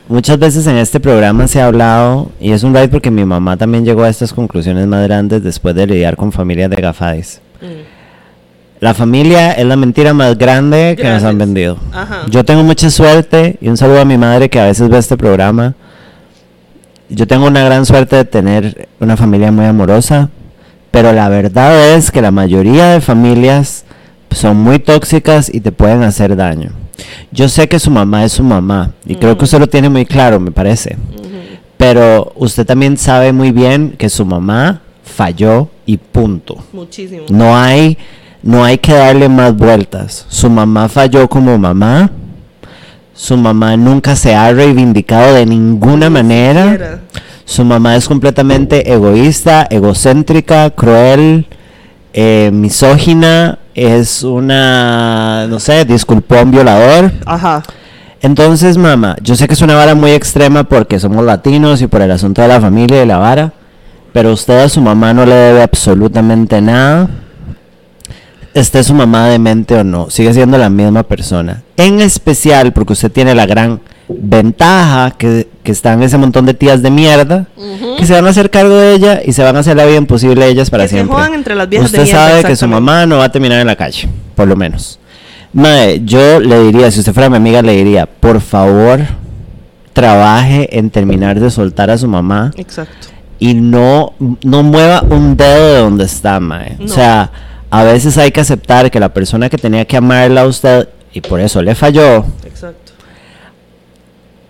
muchas 0.08 0.38
veces 0.38 0.66
en 0.66 0.76
este 0.76 1.00
programa 1.00 1.48
se 1.48 1.60
ha 1.60 1.66
hablado, 1.66 2.30
y 2.40 2.52
es 2.52 2.62
un 2.62 2.74
right 2.74 2.90
porque 2.90 3.10
mi 3.10 3.24
mamá 3.24 3.56
también 3.56 3.84
llegó 3.84 4.04
a 4.04 4.08
estas 4.08 4.32
conclusiones 4.32 4.86
más 4.86 5.02
grandes 5.04 5.42
después 5.42 5.74
de 5.74 5.86
lidiar 5.86 6.16
con 6.16 6.32
familias 6.32 6.70
de 6.70 6.76
gafadis. 6.76 7.40
La 8.80 8.92
familia 8.92 9.52
es 9.52 9.64
la 9.64 9.76
mentira 9.76 10.12
más 10.12 10.36
grande 10.36 10.94
que 10.98 11.08
nos 11.08 11.22
han 11.24 11.38
vendido. 11.38 11.78
Ajá. 11.92 12.26
Yo 12.28 12.44
tengo 12.44 12.62
mucha 12.62 12.90
suerte 12.90 13.56
y 13.60 13.68
un 13.68 13.76
saludo 13.76 14.00
a 14.00 14.04
mi 14.04 14.18
madre 14.18 14.50
que 14.50 14.60
a 14.60 14.66
veces 14.66 14.88
ve 14.90 14.98
este 14.98 15.16
programa. 15.16 15.74
Yo 17.08 17.26
tengo 17.26 17.46
una 17.46 17.64
gran 17.64 17.86
suerte 17.86 18.16
de 18.16 18.24
tener 18.24 18.88
una 19.00 19.16
familia 19.16 19.50
muy 19.52 19.64
amorosa, 19.64 20.28
pero 20.90 21.12
la 21.12 21.28
verdad 21.28 21.94
es 21.94 22.10
que 22.10 22.20
la 22.20 22.30
mayoría 22.30 22.90
de 22.90 23.00
familias 23.00 23.84
son 24.34 24.56
muy 24.56 24.78
tóxicas 24.78 25.52
y 25.52 25.60
te 25.60 25.72
pueden 25.72 26.02
hacer 26.02 26.36
daño. 26.36 26.70
Yo 27.30 27.48
sé 27.48 27.68
que 27.68 27.78
su 27.78 27.90
mamá 27.90 28.24
es 28.24 28.32
su 28.32 28.42
mamá 28.42 28.92
y 29.06 29.16
creo 29.16 29.36
que 29.36 29.44
usted 29.44 29.58
lo 29.58 29.68
tiene 29.68 29.88
muy 29.88 30.04
claro, 30.06 30.40
me 30.40 30.50
parece. 30.50 30.96
Pero 31.76 32.32
usted 32.36 32.64
también 32.64 32.96
sabe 32.96 33.32
muy 33.32 33.50
bien 33.50 33.94
que 33.98 34.08
su 34.08 34.24
mamá 34.24 34.80
falló 35.02 35.68
y 35.86 35.96
punto. 35.96 36.64
Muchísimo. 36.72 37.24
No 37.28 37.56
hay, 37.56 37.98
no 38.42 38.64
hay 38.64 38.78
que 38.78 38.92
darle 38.92 39.28
más 39.28 39.56
vueltas. 39.56 40.26
Su 40.28 40.48
mamá 40.48 40.88
falló 40.88 41.28
como 41.28 41.58
mamá. 41.58 42.10
Su 43.12 43.36
mamá 43.36 43.76
nunca 43.76 44.16
se 44.16 44.34
ha 44.34 44.52
reivindicado 44.52 45.34
de 45.34 45.46
ninguna 45.46 46.10
manera. 46.10 46.70
Siquiera. 46.70 47.00
Su 47.44 47.64
mamá 47.64 47.96
es 47.96 48.08
completamente 48.08 48.92
egoísta, 48.92 49.66
egocéntrica, 49.70 50.70
cruel, 50.70 51.46
eh, 52.12 52.50
misógina. 52.52 53.58
Es 53.74 54.22
una, 54.22 55.46
no 55.48 55.58
sé, 55.58 55.84
disculpó 55.84 56.36
a 56.36 56.42
un 56.42 56.50
violador. 56.52 57.12
Ajá. 57.26 57.62
Entonces, 58.22 58.78
mamá, 58.78 59.16
yo 59.22 59.34
sé 59.34 59.46
que 59.46 59.54
es 59.54 59.60
una 59.60 59.74
vara 59.74 59.94
muy 59.94 60.12
extrema 60.12 60.64
porque 60.64 60.98
somos 60.98 61.24
latinos 61.24 61.82
y 61.82 61.88
por 61.88 62.00
el 62.00 62.10
asunto 62.10 62.40
de 62.40 62.48
la 62.48 62.60
familia 62.60 63.02
y 63.02 63.06
la 63.06 63.18
vara, 63.18 63.52
pero 64.14 64.32
usted 64.32 64.60
a 64.60 64.68
su 64.68 64.80
mamá 64.80 65.12
no 65.12 65.26
le 65.26 65.34
debe 65.34 65.62
absolutamente 65.62 66.60
nada. 66.62 67.10
Esté 68.54 68.82
su 68.84 68.94
mamá 68.94 69.26
demente 69.26 69.74
o 69.74 69.84
no, 69.84 70.08
sigue 70.08 70.32
siendo 70.32 70.56
la 70.56 70.70
misma 70.70 71.02
persona. 71.02 71.64
En 71.76 72.00
especial 72.00 72.72
porque 72.72 72.94
usted 72.94 73.12
tiene 73.12 73.34
la 73.34 73.44
gran 73.44 73.80
ventaja 74.08 75.12
que, 75.12 75.48
que 75.62 75.72
están 75.72 76.02
ese 76.02 76.18
montón 76.18 76.44
de 76.46 76.54
tías 76.54 76.82
de 76.82 76.90
mierda 76.90 77.46
que 77.98 78.06
se 78.06 78.12
van 78.12 78.26
a 78.26 78.30
hacer 78.30 78.50
cargo 78.50 78.74
de 78.76 78.92
ella 78.94 79.20
y 79.24 79.32
se 79.32 79.42
van 79.42 79.56
a 79.56 79.60
hacer 79.60 79.76
la 79.76 79.84
vida 79.86 79.96
imposible 79.96 80.44
a 80.44 80.46
ellas 80.48 80.68
para 80.70 80.84
Que 80.84 80.88
se 80.90 80.94
siempre. 80.96 81.16
jodan 81.16 81.34
entre 81.34 81.54
las 81.54 81.68
viejas 81.68 81.90
de 81.92 81.98
usted 82.00 82.12
mierda, 82.12 82.28
sabe 82.30 82.44
que 82.44 82.56
su 82.56 82.68
mamá 82.68 83.06
no 83.06 83.18
va 83.18 83.24
a 83.24 83.32
terminar 83.32 83.60
en 83.60 83.66
la 83.66 83.76
calle, 83.76 84.08
por 84.34 84.46
lo 84.46 84.56
menos. 84.56 84.98
Mae, 85.52 86.02
yo 86.04 86.40
le 86.40 86.64
diría, 86.64 86.90
si 86.90 86.98
usted 87.00 87.12
fuera 87.14 87.30
mi 87.30 87.36
amiga, 87.36 87.62
le 87.62 87.72
diría, 87.76 88.06
por 88.06 88.40
favor, 88.40 89.00
trabaje 89.92 90.76
en 90.78 90.90
terminar 90.90 91.38
de 91.40 91.50
soltar 91.50 91.90
a 91.90 91.96
su 91.98 92.08
mamá 92.08 92.50
Exacto. 92.56 93.08
y 93.38 93.54
no, 93.54 94.12
no 94.42 94.62
mueva 94.62 95.02
un 95.08 95.36
dedo 95.36 95.74
de 95.74 95.78
donde 95.80 96.04
está, 96.04 96.40
mae. 96.40 96.76
No. 96.78 96.84
O 96.86 96.88
sea, 96.88 97.30
a 97.70 97.84
veces 97.84 98.18
hay 98.18 98.32
que 98.32 98.40
aceptar 98.40 98.90
que 98.90 98.98
la 99.00 99.14
persona 99.14 99.48
que 99.48 99.56
tenía 99.58 99.84
que 99.84 99.96
amarla 99.96 100.42
a 100.42 100.46
usted 100.46 100.88
y 101.12 101.20
por 101.20 101.40
eso 101.40 101.62
le 101.62 101.74
falló. 101.74 102.24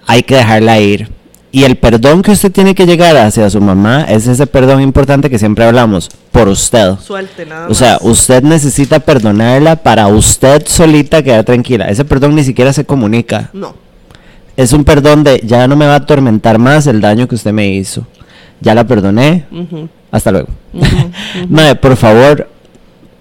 Hay 0.06 0.22
que 0.22 0.36
dejarla 0.36 0.80
ir. 0.80 1.08
Y 1.54 1.62
el 1.62 1.76
perdón 1.76 2.22
que 2.22 2.32
usted 2.32 2.50
tiene 2.50 2.74
que 2.74 2.84
llegar 2.84 3.16
hacia 3.16 3.48
su 3.48 3.60
mamá 3.60 4.02
es 4.08 4.26
ese 4.26 4.44
perdón 4.48 4.80
importante 4.80 5.30
que 5.30 5.38
siempre 5.38 5.64
hablamos, 5.64 6.10
por 6.32 6.48
usted. 6.48 6.94
Suelte, 6.98 7.46
nada 7.46 7.68
O 7.68 7.74
sea, 7.74 7.98
usted 8.00 8.42
necesita 8.42 8.98
perdonarla 8.98 9.76
para 9.76 10.08
usted 10.08 10.66
solita 10.66 11.22
quedar 11.22 11.44
tranquila. 11.44 11.86
Ese 11.88 12.04
perdón 12.04 12.34
ni 12.34 12.42
siquiera 12.42 12.72
se 12.72 12.84
comunica. 12.84 13.50
No. 13.52 13.76
Es 14.56 14.72
un 14.72 14.82
perdón 14.84 15.22
de 15.22 15.42
ya 15.44 15.68
no 15.68 15.76
me 15.76 15.86
va 15.86 15.92
a 15.92 15.98
atormentar 15.98 16.58
más 16.58 16.88
el 16.88 17.00
daño 17.00 17.28
que 17.28 17.36
usted 17.36 17.52
me 17.52 17.68
hizo. 17.68 18.04
Ya 18.60 18.74
la 18.74 18.84
perdoné. 18.84 19.46
Hasta 20.10 20.32
luego. 20.32 20.48
Mae, 21.48 21.76
por 21.76 21.96
favor, 21.96 22.48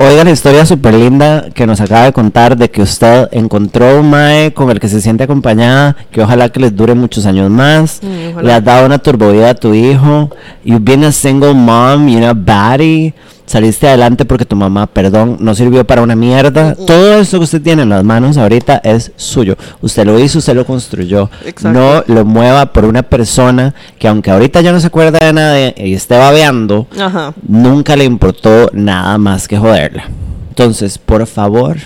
oiga 0.03 0.23
la 0.23 0.31
historia 0.31 0.65
súper 0.65 0.93
linda 0.93 1.49
que 1.53 1.65
nos 1.65 1.79
acaba 1.79 2.05
de 2.05 2.13
contar 2.13 2.57
de 2.57 2.69
que 2.69 2.81
usted 2.81 3.29
encontró 3.31 3.99
un 3.99 4.09
Mae 4.09 4.53
con 4.53 4.69
el 4.69 4.79
que 4.79 4.89
se 4.89 4.99
siente 4.99 5.23
acompañada, 5.23 5.95
que 6.11 6.21
ojalá 6.21 6.49
que 6.49 6.59
les 6.59 6.75
dure 6.75 6.93
muchos 6.93 7.25
años 7.25 7.49
más. 7.49 8.01
Mm. 8.01 8.39
Le 8.39 8.53
has 8.53 8.63
dado 8.63 8.85
una 8.85 8.99
turbovida 8.99 9.51
a 9.51 9.55
tu 9.55 9.73
hijo. 9.73 10.29
You've 10.63 10.83
been 10.83 11.03
a 11.05 11.11
single 11.11 11.53
mom, 11.53 12.07
you're 12.07 12.27
a 12.27 12.33
baddie. 12.33 13.13
Saliste 13.45 13.87
adelante 13.87 14.23
porque 14.25 14.45
tu 14.45 14.55
mamá, 14.55 14.87
perdón, 14.87 15.37
no 15.41 15.53
sirvió 15.53 15.85
para 15.85 16.01
una 16.01 16.15
mierda. 16.15 16.75
Todo 16.75 17.19
eso 17.19 17.37
que 17.39 17.43
usted 17.43 17.61
tiene 17.61 17.83
en 17.83 17.89
las 17.89 18.03
manos 18.03 18.37
ahorita 18.37 18.77
es 18.83 19.11
suyo. 19.17 19.57
Usted 19.81 20.05
lo 20.05 20.17
hizo, 20.17 20.39
usted 20.39 20.55
lo 20.55 20.65
construyó. 20.65 21.29
Exacto. 21.45 21.69
No 21.77 22.03
lo 22.07 22.23
mueva 22.25 22.67
por 22.71 22.85
una 22.85 23.03
persona 23.03 23.73
que 23.99 24.07
aunque 24.07 24.31
ahorita 24.31 24.61
ya 24.61 24.71
no 24.71 24.79
se 24.79 24.87
acuerda 24.87 25.25
de 25.25 25.33
nada 25.33 25.73
y 25.75 25.93
esté 25.93 26.17
babeando, 26.17 26.87
Ajá. 26.99 27.33
nunca 27.47 27.95
le 27.97 28.05
importó 28.05 28.69
nada 28.73 29.17
más 29.17 29.47
que 29.47 29.57
joderla. 29.57 30.05
Entonces, 30.49 30.97
por 30.97 31.25
favor, 31.27 31.77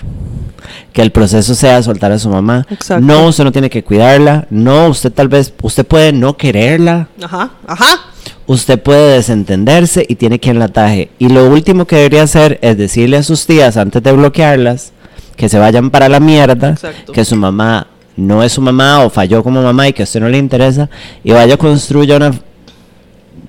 que 0.93 1.01
el 1.01 1.11
proceso 1.11 1.55
sea 1.55 1.81
soltar 1.81 2.11
a 2.11 2.19
su 2.19 2.29
mamá. 2.29 2.65
Exacto. 2.69 3.03
No, 3.05 3.27
usted 3.27 3.43
no 3.43 3.51
tiene 3.51 3.69
que 3.69 3.83
cuidarla. 3.83 4.45
No, 4.49 4.87
usted 4.89 5.11
tal 5.11 5.27
vez, 5.27 5.53
usted 5.61 5.85
puede 5.85 6.11
no 6.13 6.37
quererla. 6.37 7.07
Ajá. 7.23 7.51
Ajá. 7.65 7.85
Usted 8.47 8.79
puede 8.81 9.15
desentenderse 9.15 10.05
y 10.07 10.15
tiene 10.15 10.39
quien 10.39 10.57
la 10.57 10.65
ataje. 10.65 11.09
Y 11.19 11.27
lo 11.29 11.49
último 11.49 11.85
que 11.85 11.97
debería 11.97 12.23
hacer 12.23 12.57
es 12.61 12.77
decirle 12.77 13.17
a 13.17 13.23
sus 13.23 13.45
tías 13.45 13.75
antes 13.77 14.01
de 14.01 14.11
bloquearlas 14.13 14.93
que 15.35 15.49
se 15.49 15.59
vayan 15.59 15.91
para 15.91 16.09
la 16.09 16.19
mierda, 16.19 16.69
Exacto. 16.71 17.11
que 17.11 17.25
su 17.25 17.35
mamá 17.35 17.87
no 18.15 18.41
es 18.43 18.53
su 18.53 18.61
mamá 18.61 19.03
o 19.05 19.09
falló 19.09 19.43
como 19.43 19.61
mamá 19.61 19.87
y 19.87 19.93
que 19.93 20.01
a 20.01 20.05
usted 20.05 20.19
no 20.21 20.29
le 20.29 20.37
interesa 20.37 20.89
y 21.23 21.31
vaya 21.31 21.53
a 21.53 21.57
construir 21.57 22.13
una 22.13 22.31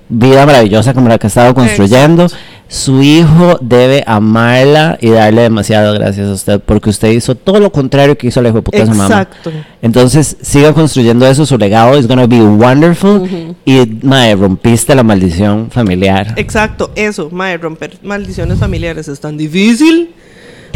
vida 0.09 0.45
maravillosa 0.45 0.93
como 0.93 1.07
la 1.07 1.17
que 1.17 1.27
ha 1.27 1.29
estado 1.29 1.53
construyendo. 1.53 2.27
Su 2.67 3.01
hijo 3.01 3.57
debe 3.61 4.03
amarla 4.05 4.97
y 5.01 5.09
darle 5.09 5.41
demasiadas 5.41 5.95
gracias 5.95 6.27
a 6.27 6.33
usted 6.33 6.59
porque 6.59 6.91
usted 6.91 7.09
hizo 7.09 7.33
todo 7.33 7.59
lo 7.59 7.71
contrario 7.71 8.15
que 8.15 8.27
hizo 8.27 8.41
la 8.43 8.49
hijo 8.49 8.57
de 8.57 8.61
puta 8.61 8.77
de 8.77 8.85
su 8.85 8.91
mamá. 8.91 9.05
Exacto. 9.05 9.51
Entonces, 9.81 10.37
siga 10.41 10.71
construyendo 10.73 11.25
eso, 11.25 11.47
su 11.47 11.57
legado 11.57 11.97
is 11.97 12.07
gonna 12.07 12.27
be 12.27 12.39
wonderful. 12.41 13.27
Y, 13.65 13.99
mae, 14.03 14.35
rompiste 14.35 14.93
la 14.93 15.01
maldición 15.01 15.71
familiar. 15.71 16.33
Exacto. 16.35 16.91
Eso, 16.95 17.29
mae, 17.31 17.57
romper 17.57 17.97
maldiciones 18.03 18.59
familiares 18.59 19.07
es 19.07 19.19
tan 19.19 19.35
difícil. 19.35 20.13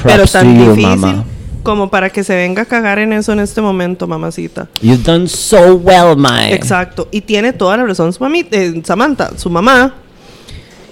pero 0.02 0.26
tan 0.26 0.58
you, 0.58 0.72
difícil 0.72 0.98
mama. 0.98 1.26
Como 1.64 1.90
para 1.90 2.10
que 2.10 2.24
se 2.24 2.36
venga 2.36 2.64
a 2.64 2.66
cagar 2.66 3.00
en 3.00 3.14
eso 3.14 3.32
en 3.32 3.40
este 3.40 3.62
momento, 3.62 4.06
mamacita. 4.06 4.68
You've 4.82 5.04
done 5.04 5.28
so 5.28 5.76
well, 5.76 6.16
mae. 6.16 6.54
Exacto. 6.54 7.08
Y 7.10 7.22
tiene 7.22 7.54
toda 7.54 7.78
la 7.78 7.86
razón 7.86 8.14
su 8.14 8.22
mami, 8.22 8.46
eh, 8.52 8.82
Samantha, 8.84 9.38
su 9.38 9.50
mamá. 9.50 9.96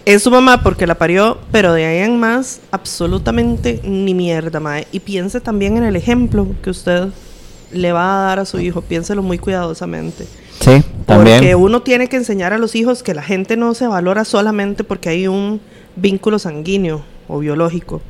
Es 0.04 0.24
su 0.24 0.32
mamá 0.32 0.64
porque 0.64 0.88
la 0.88 0.96
parió, 0.96 1.38
pero 1.52 1.74
de 1.74 1.86
ahí 1.86 2.00
en 2.00 2.20
más, 2.20 2.62
absolutamente 2.72 3.82
ni 3.84 4.16
mierda, 4.16 4.60
mae. 4.60 4.88
Y 4.92 5.02
piense 5.02 5.42
también 5.42 5.78
en 5.78 5.84
el 5.84 5.96
ejemplo 5.96 6.48
que 6.64 6.72
usted 6.72 7.10
le 7.72 7.92
va 7.92 8.24
a 8.24 8.26
dar 8.28 8.40
a 8.40 8.46
su 8.46 8.60
hijo. 8.60 8.82
Piénselo 8.82 9.22
muy 9.22 9.38
cuidadosamente. 9.38 10.26
Sí, 10.60 10.84
también. 11.06 11.38
Porque 11.38 11.56
uno 11.56 11.82
tiene 11.82 12.08
que 12.08 12.18
enseñar 12.18 12.54
a 12.54 12.58
los 12.58 12.76
hijos 12.76 13.04
que 13.04 13.14
la 13.14 13.24
gente 13.24 13.58
no 13.58 13.74
se 13.74 13.88
valora 13.88 14.26
solamente 14.26 14.84
porque 14.84 15.10
hay 15.10 15.28
un 15.28 15.62
vínculo 15.96 16.40
sanguíneo 16.40 17.04
o 17.28 17.40
biológico. 17.40 18.02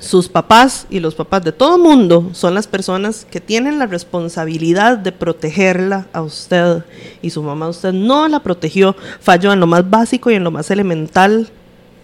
Sus 0.00 0.30
papás 0.30 0.86
y 0.88 0.98
los 1.00 1.14
papás 1.14 1.44
de 1.44 1.52
todo 1.52 1.76
mundo 1.78 2.30
son 2.32 2.54
las 2.54 2.66
personas 2.66 3.26
que 3.30 3.38
tienen 3.40 3.78
la 3.78 3.86
responsabilidad 3.86 4.96
de 4.96 5.12
protegerla 5.12 6.06
a 6.14 6.22
usted. 6.22 6.84
Y 7.20 7.30
su 7.30 7.42
mamá 7.42 7.68
usted 7.68 7.92
no 7.92 8.26
la 8.26 8.40
protegió, 8.40 8.96
falló 9.20 9.52
en 9.52 9.60
lo 9.60 9.66
más 9.66 9.88
básico 9.88 10.30
y 10.30 10.34
en 10.34 10.44
lo 10.44 10.50
más 10.50 10.70
elemental 10.70 11.50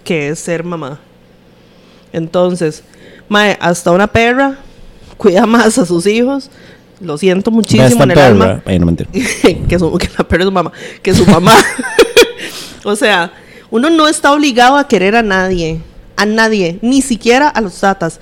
que 0.04 0.28
es 0.28 0.38
ser 0.38 0.62
mamá. 0.62 1.00
Entonces, 2.12 2.82
mae, 3.28 3.56
hasta 3.60 3.90
una 3.90 4.06
perra 4.06 4.58
cuida 5.16 5.46
más 5.46 5.78
a 5.78 5.86
sus 5.86 6.06
hijos. 6.06 6.50
Lo 7.00 7.18
siento 7.18 7.50
muchísimo 7.50 8.04
en 8.04 8.10
el 8.10 8.16
perra- 8.16 8.26
alma 8.26 8.62
Ay, 8.64 8.78
no 8.78 8.94
que, 9.68 9.78
su, 9.78 9.98
que 9.98 10.08
la 10.16 10.26
perra 10.26 10.42
es 10.42 10.46
su 10.46 10.52
mamá, 10.52 10.72
que 11.02 11.14
su 11.14 11.26
mamá. 11.26 11.52
o 12.84 12.94
sea, 12.96 13.32
uno 13.70 13.90
no 13.90 14.06
está 14.08 14.32
obligado 14.32 14.76
a 14.76 14.86
querer 14.88 15.16
a 15.16 15.22
nadie, 15.22 15.80
a 16.16 16.26
nadie, 16.26 16.78
ni 16.82 17.02
siquiera 17.02 17.48
a 17.48 17.60
los 17.60 17.78
tatas. 17.80 18.20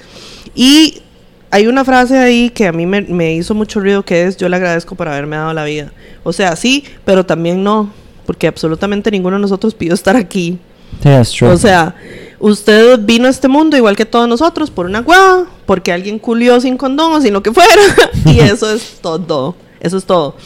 Y 0.55 1.03
hay 1.51 1.67
una 1.67 1.85
frase 1.85 2.19
ahí 2.19 2.51
que 2.51 2.67
a 2.67 2.73
mí 2.73 2.87
me, 2.87 3.03
me 3.03 3.35
hizo 3.35 3.55
mucho 3.55 3.81
ruido 3.81 4.05
que 4.05 4.25
es, 4.25 4.37
yo 4.37 4.49
le 4.49 4.57
agradezco 4.57 4.95
por 4.95 5.09
haberme 5.09 5.37
dado 5.37 5.53
la 5.53 5.65
vida. 5.65 5.93
O 6.23 6.33
sea, 6.33 6.57
sí, 6.57 6.85
pero 7.05 7.25
también 7.25 7.63
no, 7.63 7.91
porque 8.27 8.47
absolutamente 8.47 9.11
ninguno 9.11 9.37
de 9.37 9.43
nosotros 9.43 9.75
pidió 9.75 9.95
estar 9.95 10.17
aquí. 10.17 10.59
Sí. 11.03 11.45
O 11.45 11.57
sea, 11.57 11.95
usted 12.39 12.99
vino 13.01 13.27
a 13.27 13.31
este 13.31 13.49
mundo 13.49 13.77
igual 13.77 13.97
que 13.97 14.05
todos 14.05 14.29
nosotros 14.29 14.71
por 14.71 14.87
una 14.87 15.01
hueva, 15.01 15.47
porque 15.67 15.93
alguien 15.93 16.19
culió 16.19 16.61
sin 16.61 16.77
condón 16.77 17.13
o 17.13 17.21
sin 17.21 17.33
lo 17.33 17.43
que 17.43 17.53
fuera. 17.53 17.71
y 18.27 18.41
eso 18.41 18.73
es 18.73 18.99
todo. 19.01 19.55
Eso 19.81 19.99
es 19.99 20.05
todo. 20.05 20.37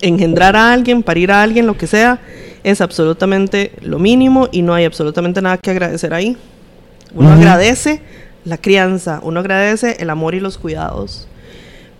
Engendrar 0.00 0.56
a 0.56 0.72
alguien, 0.72 1.02
parir 1.02 1.32
a 1.32 1.42
alguien, 1.42 1.66
lo 1.66 1.76
que 1.76 1.86
sea, 1.86 2.20
es 2.66 2.80
absolutamente 2.80 3.70
lo 3.80 4.00
mínimo 4.00 4.48
y 4.50 4.62
no 4.62 4.74
hay 4.74 4.84
absolutamente 4.84 5.40
nada 5.40 5.56
que 5.56 5.70
agradecer 5.70 6.12
ahí. 6.12 6.36
Uno 7.14 7.32
agradece 7.32 8.02
la 8.44 8.58
crianza, 8.58 9.20
uno 9.22 9.38
agradece 9.38 9.98
el 10.00 10.10
amor 10.10 10.34
y 10.34 10.40
los 10.40 10.58
cuidados. 10.58 11.28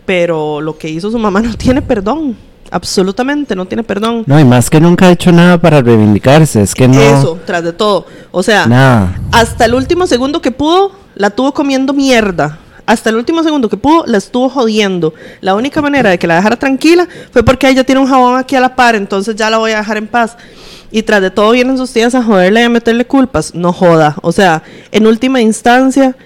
Pero 0.07 0.61
lo 0.61 0.77
que 0.77 0.89
hizo 0.89 1.13
su 1.13 1.21
mamá 1.21 1.41
no 1.43 1.55
tiene 1.55 1.83
perdón. 1.83 2.37
Absolutamente 2.73 3.55
no 3.55 3.67
tiene 3.67 3.85
perdón. 3.85 4.25
no, 4.27 4.41
y 4.41 4.45
más 4.45 4.69
que 4.69 4.81
nunca 4.81 5.07
ha 5.07 5.13
hecho 5.13 5.31
nada 5.31 5.57
para 5.57 5.81
reivindicarse. 5.83 6.63
Es 6.63 6.75
que 6.75 6.89
no. 6.89 7.01
Eso, 7.01 7.39
tras 7.47 7.63
de 7.63 7.73
todo. 7.73 8.07
O 8.33 8.43
sea, 8.43 8.67
Nada. 8.67 9.21
hasta 9.31 9.67
el 9.67 9.75
último 9.75 10.09
segundo 10.09 10.43
que 10.43 10.51
pudo, 10.51 10.91
la 11.15 11.31
tuvo 11.31 11.55
comiendo 11.55 11.93
mierda. 11.93 12.59
Hasta 12.87 13.11
el 13.11 13.17
último 13.17 13.43
segundo 13.43 13.69
que 13.69 13.77
pudo, 13.77 14.05
la 14.07 14.19
estuvo 14.19 14.49
jodiendo. 14.49 15.13
La 15.41 15.55
única 15.55 15.83
manera 15.83 16.11
de 16.11 16.19
que 16.19 16.27
la 16.27 16.37
dejara 16.37 16.57
tranquila 16.57 17.09
fue 17.33 17.43
porque 17.43 17.69
ella 17.69 17.83
tiene 17.85 18.01
un 18.01 18.07
jabón 18.07 18.39
aquí 18.39 18.55
a 18.55 18.61
la 18.61 18.77
par, 18.77 18.95
entonces 18.95 19.35
ya 19.35 19.51
la 19.51 19.59
voy 19.59 19.73
a 19.73 19.79
dejar 19.79 19.97
en 19.97 20.07
paz. 20.07 20.37
Y 20.93 21.03
tras 21.03 21.21
de 21.21 21.31
todo 21.31 21.51
vienen 21.51 21.77
sus 21.77 21.93
tías 21.93 22.15
a 22.15 22.23
joderle 22.23 22.61
y 22.61 22.65
a 22.65 22.69
meterle 22.69 23.05
culpas. 23.05 23.55
No 23.55 23.73
joda. 23.73 24.17
O 24.23 24.31
sea, 24.31 24.63
en 24.93 25.07
última 25.07 25.41
instancia, 25.41 26.17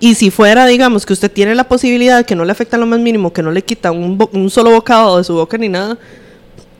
y 0.00 0.14
si 0.14 0.30
fuera, 0.30 0.66
digamos, 0.66 1.04
que 1.04 1.12
usted 1.12 1.30
tiene 1.30 1.54
la 1.54 1.64
posibilidad 1.64 2.24
que 2.24 2.34
no 2.34 2.44
le 2.44 2.52
afecta 2.52 2.78
lo 2.78 2.86
más 2.86 2.98
mínimo, 2.98 3.32
que 3.32 3.42
no 3.42 3.50
le 3.52 3.62
quita 3.62 3.92
un, 3.92 4.18
un 4.32 4.50
solo 4.50 4.70
bocado 4.70 5.18
de 5.18 5.24
su 5.24 5.34
boca 5.34 5.58
ni 5.58 5.68
nada, 5.68 5.98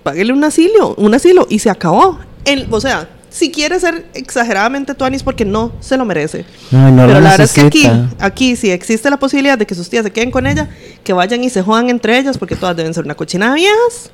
páguele 0.03 0.33
un 0.33 0.43
asilo, 0.43 0.95
un 0.97 1.15
asilo 1.15 1.47
y 1.51 1.59
se 1.59 1.71
acabó. 1.71 2.19
El, 2.45 2.67
o 2.71 2.81
sea, 2.81 3.09
si 3.33 3.51
quiere 3.51 3.81
ser 3.81 4.07
exageradamente 4.15 4.95
tuanis 4.95 5.23
porque 5.23 5.45
no 5.45 5.73
se 5.81 5.97
lo 5.97 6.05
merece. 6.05 6.45
No, 6.71 6.91
no 6.91 7.07
Pero 7.07 7.19
lo 7.19 7.21
la 7.21 7.31
verdad 7.31 7.41
es 7.41 7.53
que 7.53 7.63
aquí, 7.63 7.91
aquí, 8.19 8.57
si 8.57 8.71
existe 8.71 9.09
la 9.09 9.17
posibilidad 9.17 9.57
de 9.57 9.67
que 9.67 9.75
sus 9.75 9.89
tías 9.89 10.05
se 10.05 10.11
queden 10.11 10.31
con 10.31 10.47
ella, 10.47 10.69
que 11.03 11.13
vayan 11.13 11.43
y 11.43 11.51
se 11.51 11.63
jodan 11.63 11.89
entre 11.89 12.19
ellas, 12.19 12.37
porque 12.37 12.57
todas 12.57 12.77
deben 12.77 12.93
ser 12.93 13.05
una 13.05 13.15
cochina 13.15 13.49
de 13.49 13.55
viejas. 13.57 14.11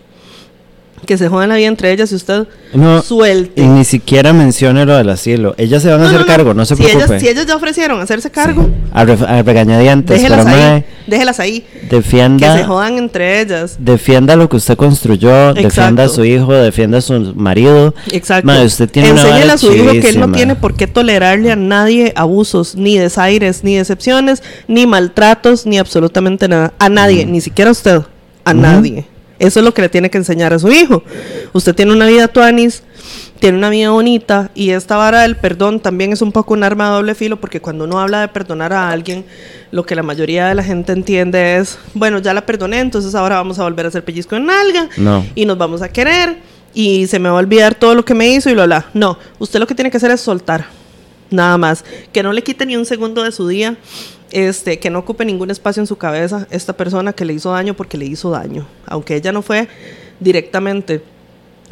Que 1.06 1.16
se 1.18 1.28
jodan 1.28 1.48
la 1.50 1.56
vida 1.56 1.68
entre 1.68 1.92
ellas 1.92 2.12
y 2.12 2.14
usted 2.16 2.46
No, 2.74 3.00
suelte. 3.02 3.62
Y 3.62 3.66
ni 3.66 3.84
siquiera 3.84 4.32
mencione 4.32 4.84
lo 4.84 4.96
del 4.96 5.08
asilo. 5.10 5.54
Ellas 5.58 5.82
se 5.82 5.90
van 5.90 6.02
a 6.02 6.06
hacer 6.08 6.20
no, 6.20 6.26
cargo, 6.26 6.54
no 6.54 6.64
se 6.64 6.76
si 6.76 6.82
preocupe. 6.82 7.06
Ellas, 7.06 7.22
si 7.22 7.28
ellas 7.28 7.46
ya 7.46 7.56
ofrecieron 7.56 8.00
hacerse 8.00 8.30
cargo, 8.30 8.64
Sí. 8.64 8.70
A, 8.92 9.04
re- 9.04 9.26
a 9.26 9.42
regañadientes. 9.42 10.20
déjelas 10.20 10.44
pero, 10.44 10.56
ahí. 10.74 10.84
Déjelas 11.06 11.40
ahí. 11.40 11.60
Que 11.88 11.96
defienda. 11.96 12.56
se 12.56 12.64
jodan 12.64 12.98
entre 12.98 13.40
ellas. 13.40 13.76
Defienda 13.78 14.36
lo 14.36 14.48
que 14.48 14.56
usted 14.56 14.76
construyó, 14.76 15.54
defienda 15.54 16.04
a 16.04 16.08
su 16.08 16.24
hijo, 16.24 16.52
defienda 16.52 16.98
a 16.98 17.00
su 17.00 17.32
marido. 17.34 17.94
Exacto. 18.12 18.46
Mae, 18.46 18.64
usted 18.66 18.90
tiene 18.90 19.10
Enséñale 19.10 19.52
a 19.52 19.58
su 19.58 19.72
hijo 19.74 19.90
que 19.92 20.08
él 20.10 20.20
no 20.20 20.30
tiene 20.32 20.54
por 20.56 20.74
qué 20.74 20.86
tolerarle 20.86 21.52
a 21.52 21.56
nadie 21.56 22.12
abusos, 22.16 22.74
ni 22.74 22.98
desaires, 22.98 23.64
ni 23.64 23.76
decepciones, 23.76 24.42
ni 24.66 24.86
maltratos, 24.86 25.64
ni 25.66 25.78
absolutamente 25.78 26.48
nada. 26.48 26.72
A 26.78 26.88
nadie, 26.88 27.24
ni 27.26 27.40
siquiera 27.40 27.70
a 27.70 27.72
usted. 27.72 28.02
A 28.44 28.54
nadie. 28.54 29.06
Eso 29.38 29.60
es 29.60 29.64
lo 29.64 29.72
que 29.72 29.82
le 29.82 29.88
tiene 29.88 30.10
que 30.10 30.18
enseñar 30.18 30.52
a 30.52 30.58
su 30.58 30.68
hijo. 30.70 31.02
Usted 31.52 31.74
tiene 31.74 31.92
una 31.92 32.06
vida 32.06 32.28
tuanis, 32.28 32.82
tiene 33.38 33.56
una 33.56 33.70
vida 33.70 33.90
bonita, 33.90 34.50
y 34.54 34.70
esta 34.70 34.96
vara 34.96 35.22
del 35.22 35.36
perdón 35.36 35.78
también 35.80 36.12
es 36.12 36.22
un 36.22 36.32
poco 36.32 36.54
un 36.54 36.64
arma 36.64 36.88
de 36.88 36.94
doble 36.96 37.14
filo, 37.14 37.40
porque 37.40 37.60
cuando 37.60 37.84
uno 37.84 38.00
habla 38.00 38.20
de 38.20 38.28
perdonar 38.28 38.72
a 38.72 38.90
alguien, 38.90 39.24
lo 39.70 39.84
que 39.86 39.94
la 39.94 40.02
mayoría 40.02 40.48
de 40.48 40.54
la 40.56 40.64
gente 40.64 40.92
entiende 40.92 41.56
es, 41.58 41.78
bueno, 41.94 42.18
ya 42.18 42.34
la 42.34 42.44
perdoné, 42.46 42.80
entonces 42.80 43.14
ahora 43.14 43.36
vamos 43.36 43.58
a 43.58 43.62
volver 43.62 43.84
a 43.86 43.88
hacer 43.88 44.04
pellizco 44.04 44.34
en 44.34 44.46
nalga 44.46 44.88
No. 44.96 45.24
y 45.34 45.46
nos 45.46 45.56
vamos 45.56 45.82
a 45.82 45.88
querer 45.88 46.38
y 46.74 47.06
se 47.06 47.18
me 47.18 47.28
va 47.28 47.36
a 47.36 47.38
olvidar 47.38 47.74
todo 47.74 47.94
lo 47.94 48.04
que 48.04 48.14
me 48.14 48.28
hizo 48.28 48.50
y 48.50 48.54
lo 48.54 48.66
la. 48.66 48.86
No, 48.92 49.18
usted 49.38 49.58
lo 49.60 49.66
que 49.66 49.74
tiene 49.74 49.90
que 49.90 49.96
hacer 49.96 50.10
es 50.10 50.20
soltar. 50.20 50.66
Nada 51.30 51.58
más. 51.58 51.84
Que 52.12 52.22
no 52.22 52.32
le 52.32 52.42
quite 52.42 52.64
ni 52.66 52.76
un 52.76 52.86
segundo 52.86 53.22
de 53.22 53.32
su 53.32 53.46
día. 53.48 53.76
Este, 54.30 54.78
que 54.78 54.90
no 54.90 54.98
ocupe 54.98 55.24
ningún 55.24 55.50
espacio 55.50 55.82
en 55.82 55.86
su 55.86 55.96
cabeza 55.96 56.46
esta 56.50 56.74
persona 56.74 57.14
que 57.14 57.24
le 57.24 57.32
hizo 57.32 57.50
daño 57.50 57.74
porque 57.74 57.96
le 57.96 58.04
hizo 58.04 58.30
daño. 58.30 58.66
Aunque 58.86 59.16
ella 59.16 59.32
no 59.32 59.40
fue 59.40 59.68
directamente 60.20 61.02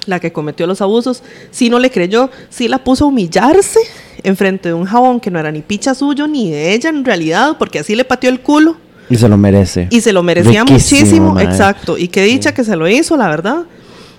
la 0.06 0.20
que 0.20 0.32
cometió 0.32 0.66
los 0.66 0.80
abusos, 0.80 1.22
sí 1.50 1.68
no 1.68 1.78
le 1.78 1.90
creyó, 1.90 2.30
sí 2.48 2.68
la 2.68 2.78
puso 2.82 3.04
a 3.04 3.08
humillarse 3.08 3.80
enfrente 4.22 4.68
de 4.70 4.74
un 4.74 4.84
jabón 4.84 5.20
que 5.20 5.30
no 5.30 5.38
era 5.38 5.50
ni 5.52 5.62
picha 5.62 5.94
suyo 5.94 6.26
ni 6.26 6.50
de 6.50 6.72
ella 6.72 6.88
en 6.88 7.04
realidad, 7.04 7.56
porque 7.58 7.80
así 7.80 7.94
le 7.94 8.04
pateó 8.04 8.30
el 8.30 8.40
culo 8.40 8.76
Y 9.10 9.16
se 9.16 9.28
lo 9.28 9.36
merece. 9.36 9.88
y 9.90 10.00
se 10.00 10.12
lo 10.12 10.22
merecía 10.22 10.62
Riquísimo, 10.64 11.32
muchísimo, 11.34 11.40
exacto, 11.40 11.98
y 11.98 12.08
qué 12.08 12.22
dicha 12.22 12.54
que 12.54 12.64
se 12.64 12.76
lo 12.76 12.88
hizo, 12.88 13.16
la 13.16 13.28
verdad. 13.28 13.64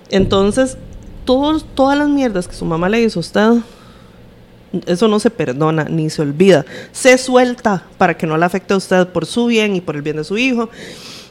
Entonces, 0.10 0.78
todos, 1.26 1.66
todas 1.74 1.98
las 1.98 2.08
mierdas 2.10 2.48
que 2.48 2.56
su 2.56 2.66
mamá 2.66 2.88
le 2.90 3.02
hizo 3.02 3.20
a 3.20 3.22
usted, 3.22 3.50
eso 4.86 5.08
no 5.08 5.20
se 5.20 5.30
perdona 5.30 5.86
ni 5.86 6.10
se 6.10 6.22
olvida. 6.22 6.66
Se 6.92 7.18
suelta 7.18 7.84
para 7.98 8.18
que 8.18 8.28
no 8.28 8.38
le 8.38 8.46
afecte 8.46 8.74
a 8.74 8.78
usted 8.78 9.08
por 9.08 9.26
su 9.26 9.48
bien 9.48 9.76
y 9.76 9.82
por 9.82 9.96
el 9.96 10.02
bien 10.02 10.18
de 10.18 10.24
su 10.24 10.38
hijo 10.38 10.70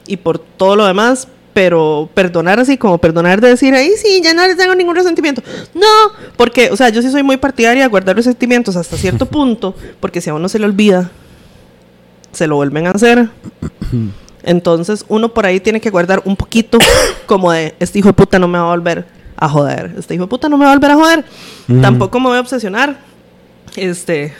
y 0.06 0.16
por 0.16 0.38
todo 0.38 0.76
lo 0.76 0.86
demás. 0.86 1.28
Pero 1.52 2.10
perdonar 2.12 2.60
así 2.60 2.76
como 2.76 2.98
perdonar 2.98 3.40
de 3.40 3.48
decir, 3.48 3.74
ay, 3.74 3.92
sí, 3.96 4.20
ya 4.22 4.34
no 4.34 4.46
le 4.46 4.54
tengo 4.56 4.74
ningún 4.74 4.94
resentimiento. 4.94 5.42
No, 5.74 5.86
porque, 6.36 6.70
o 6.70 6.76
sea, 6.76 6.90
yo 6.90 7.00
sí 7.00 7.10
soy 7.10 7.22
muy 7.22 7.38
partidaria 7.38 7.84
de 7.84 7.88
guardar 7.88 8.14
resentimientos 8.14 8.76
hasta 8.76 8.98
cierto 8.98 9.24
punto, 9.30 9.74
porque 9.98 10.20
si 10.20 10.28
a 10.28 10.34
uno 10.34 10.50
se 10.50 10.58
le 10.58 10.66
olvida, 10.66 11.10
se 12.32 12.46
lo 12.46 12.56
vuelven 12.56 12.86
a 12.86 12.90
hacer. 12.90 13.30
Entonces, 14.42 15.04
uno 15.08 15.34
por 15.34 15.44
ahí 15.44 15.58
tiene 15.58 15.80
que 15.80 15.90
guardar 15.90 16.22
un 16.24 16.36
poquito 16.36 16.78
como 17.26 17.52
de, 17.52 17.74
este 17.80 17.98
hijo 17.98 18.08
de 18.08 18.14
puta 18.14 18.38
no 18.38 18.48
me 18.48 18.58
va 18.58 18.66
a 18.66 18.76
volver 18.76 19.06
a 19.36 19.48
joder. 19.48 19.94
Este 19.98 20.14
hijo 20.14 20.24
de 20.24 20.28
puta 20.28 20.48
no 20.48 20.56
me 20.56 20.64
va 20.64 20.72
a 20.72 20.74
volver 20.74 20.90
a 20.92 20.94
joder. 20.94 21.24
Tampoco 21.82 22.20
me 22.20 22.28
voy 22.28 22.38
a 22.38 22.40
obsesionar. 22.40 22.98
Este, 23.76 24.32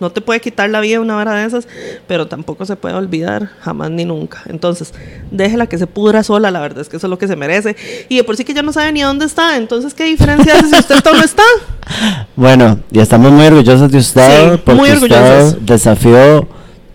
no 0.00 0.10
te 0.10 0.20
puede 0.20 0.40
quitar 0.40 0.68
la 0.70 0.80
vida 0.80 1.00
una 1.00 1.14
vara 1.14 1.34
de 1.34 1.46
esas, 1.46 1.66
pero 2.06 2.26
tampoco 2.26 2.66
se 2.66 2.76
puede 2.76 2.94
olvidar, 2.94 3.50
jamás 3.60 3.90
ni 3.90 4.04
nunca. 4.04 4.42
Entonces, 4.46 4.92
déjela 5.30 5.66
que 5.66 5.78
se 5.78 5.86
pudra 5.86 6.22
sola, 6.22 6.50
la 6.50 6.60
verdad 6.60 6.80
es 6.80 6.88
que 6.88 6.96
eso 6.96 7.06
es 7.06 7.10
lo 7.10 7.18
que 7.18 7.28
se 7.28 7.36
merece. 7.36 7.76
Y 8.08 8.16
de 8.16 8.24
por 8.24 8.36
sí 8.36 8.44
que 8.44 8.54
ya 8.54 8.62
no 8.62 8.72
sabe 8.72 8.92
ni 8.92 9.02
dónde 9.02 9.24
está, 9.24 9.56
entonces, 9.56 9.94
¿qué 9.94 10.04
diferencia 10.04 10.54
hace 10.54 10.68
si 10.68 10.78
usted 10.78 11.00
todo 11.02 11.14
no 11.14 11.24
está? 11.24 11.42
Bueno, 12.36 12.80
y 12.90 12.98
estamos 12.98 13.30
muy 13.30 13.46
orgullosos 13.46 13.90
de 13.92 13.98
usted 13.98 14.52
Sí, 14.54 14.60
porque 14.64 14.80
muy 14.80 14.90
usted 14.90 15.02
orgullosos. 15.12 15.66
desafió 15.66 16.48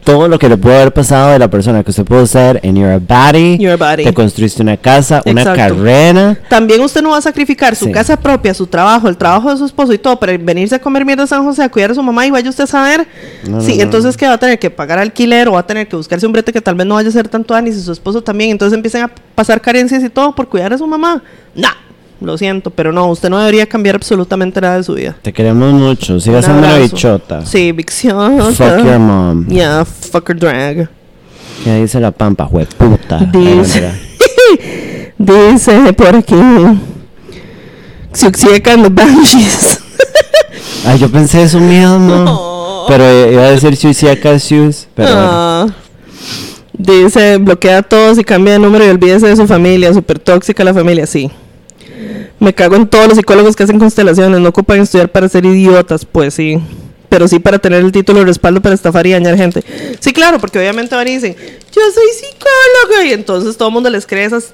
todo 0.03 0.27
lo 0.27 0.39
que 0.39 0.49
le 0.49 0.57
pudo 0.57 0.73
haber 0.73 0.93
pasado 0.93 1.31
de 1.31 1.39
la 1.39 1.49
persona 1.49 1.83
que 1.83 1.91
usted 1.91 2.03
pudo 2.03 2.25
ser 2.25 2.59
en 2.63 2.75
Your 2.75 2.99
Body. 2.99 3.57
Your 3.59 3.77
Body. 3.77 4.03
Te 4.05 4.13
construiste 4.13 4.61
una 4.63 4.77
casa, 4.77 5.21
una 5.25 5.41
Exacto. 5.41 5.75
carrera. 5.75 6.37
También 6.49 6.81
usted 6.81 7.01
no 7.01 7.11
va 7.11 7.17
a 7.17 7.21
sacrificar 7.21 7.75
su 7.75 7.85
Sí. 7.85 7.91
casa 7.91 8.17
propia, 8.17 8.53
su 8.53 8.65
trabajo, 8.65 9.07
el 9.07 9.17
trabajo 9.17 9.51
de 9.51 9.57
su 9.57 9.65
esposo 9.65 9.93
y 9.93 9.97
todo 9.97 10.19
para 10.19 10.35
venirse 10.37 10.75
a 10.75 10.79
comer 10.79 11.05
mierda 11.05 11.23
a 11.23 11.27
San 11.27 11.43
José, 11.43 11.63
a 11.63 11.69
cuidar 11.69 11.91
a 11.91 11.93
su 11.95 12.01
mamá 12.01 12.25
y 12.25 12.31
vaya 12.31 12.49
usted 12.49 12.63
a 12.63 12.67
saber. 12.67 13.07
No, 13.47 13.61
sí, 13.61 13.71
no, 13.71 13.77
no, 13.77 13.83
entonces 13.83 14.17
que 14.17 14.27
va 14.27 14.33
a 14.33 14.37
tener 14.39 14.57
que 14.57 14.69
pagar 14.71 14.99
alquiler 14.99 15.47
o 15.47 15.53
va 15.53 15.59
a 15.59 15.67
tener 15.67 15.87
que 15.87 15.95
buscarse 15.95 16.25
un 16.25 16.31
brete 16.33 16.51
que 16.53 16.61
tal 16.61 16.75
vez 16.75 16.87
no 16.87 16.95
vaya 16.95 17.09
a 17.09 17.11
ser 17.11 17.27
tanto 17.27 17.53
Dani 17.53 17.69
y 17.69 17.73
su 17.73 17.91
esposo 17.91 18.21
también. 18.23 18.51
Entonces 18.51 18.75
empiezan 18.75 19.03
a 19.03 19.11
pasar 19.35 19.61
carencias 19.61 20.03
y 20.03 20.09
todo 20.09 20.33
por 20.33 20.47
cuidar 20.49 20.73
a 20.73 20.77
su 20.77 20.87
mamá. 20.87 21.21
Nah, 21.55 21.69
lo 22.21 22.37
siento, 22.37 22.69
pero 22.69 22.91
no, 22.91 23.07
usted 23.07 23.29
no 23.29 23.39
debería 23.39 23.65
cambiar 23.65 23.95
absolutamente 23.95 24.59
nada 24.61 24.77
de 24.77 24.83
su 24.83 24.93
vida. 24.93 25.15
Te 25.21 25.31
queremos 25.31 25.73
mucho. 25.73 26.19
Siga 26.19 26.41
siendo 26.41 26.59
una 26.59 26.73
abrazo. 26.73 26.95
bichota. 26.95 27.45
Sí, 27.45 27.71
vicción. 27.71 28.53
Fuck 28.53 28.83
your 28.83 28.99
mom. 28.99 29.47
Yeah, 29.47 29.85
fuck 29.85 30.29
her 30.29 30.37
drag. 30.37 30.89
¿Qué 31.63 31.81
dice 31.81 31.99
la 31.99 32.11
pampa, 32.11 32.45
jueputa? 32.45 33.19
Dice, 33.19 33.91
dice 35.17 35.93
por 35.93 36.15
aquí. 36.15 36.35
Xiuxieca 38.13 38.73
and 38.73 38.83
the 38.83 38.89
Banshees. 38.89 39.79
Ay, 40.85 40.99
yo 40.99 41.09
pensé 41.09 41.43
eso 41.43 41.59
mismo. 41.59 41.97
No. 41.99 42.85
Pero 42.87 43.31
iba 43.31 43.43
a 43.43 43.51
decir. 43.51 43.77
Pero 44.95 45.13
bueno. 45.13 45.29
Ah. 45.31 45.67
Dice, 46.73 47.37
bloquea 47.37 47.79
a 47.79 47.83
todos 47.83 48.17
y 48.17 48.23
cambia 48.23 48.53
de 48.53 48.59
número 48.59 48.85
y 48.85 48.89
olvídese 48.89 49.27
de 49.27 49.35
su 49.35 49.45
familia. 49.45 49.93
Súper 49.93 50.17
tóxica 50.17 50.63
la 50.63 50.73
familia, 50.73 51.05
sí. 51.05 51.29
Me 52.39 52.53
cago 52.53 52.75
en 52.75 52.87
todos 52.87 53.07
los 53.07 53.17
psicólogos 53.17 53.55
que 53.55 53.63
hacen 53.63 53.79
constelaciones. 53.79 54.39
No 54.39 54.49
ocupan 54.49 54.79
estudiar 54.81 55.09
para 55.11 55.27
ser 55.27 55.45
idiotas, 55.45 56.05
pues 56.05 56.33
sí. 56.33 56.59
Pero 57.09 57.27
sí 57.27 57.39
para 57.39 57.59
tener 57.59 57.83
el 57.83 57.91
título 57.91 58.19
de 58.19 58.25
respaldo 58.25 58.61
para 58.61 58.75
estafar 58.75 59.05
y 59.07 59.11
dañar 59.11 59.35
gente. 59.35 59.63
Sí, 59.99 60.13
claro, 60.13 60.39
porque 60.39 60.59
obviamente 60.59 60.95
y 60.95 61.05
dicen, 61.05 61.35
yo 61.35 61.81
soy 61.93 62.07
psicóloga. 62.13 63.05
Y 63.05 63.13
entonces 63.13 63.57
todo 63.57 63.69
el 63.69 63.73
mundo 63.73 63.89
les 63.89 64.05
cree 64.05 64.25
esas 64.25 64.53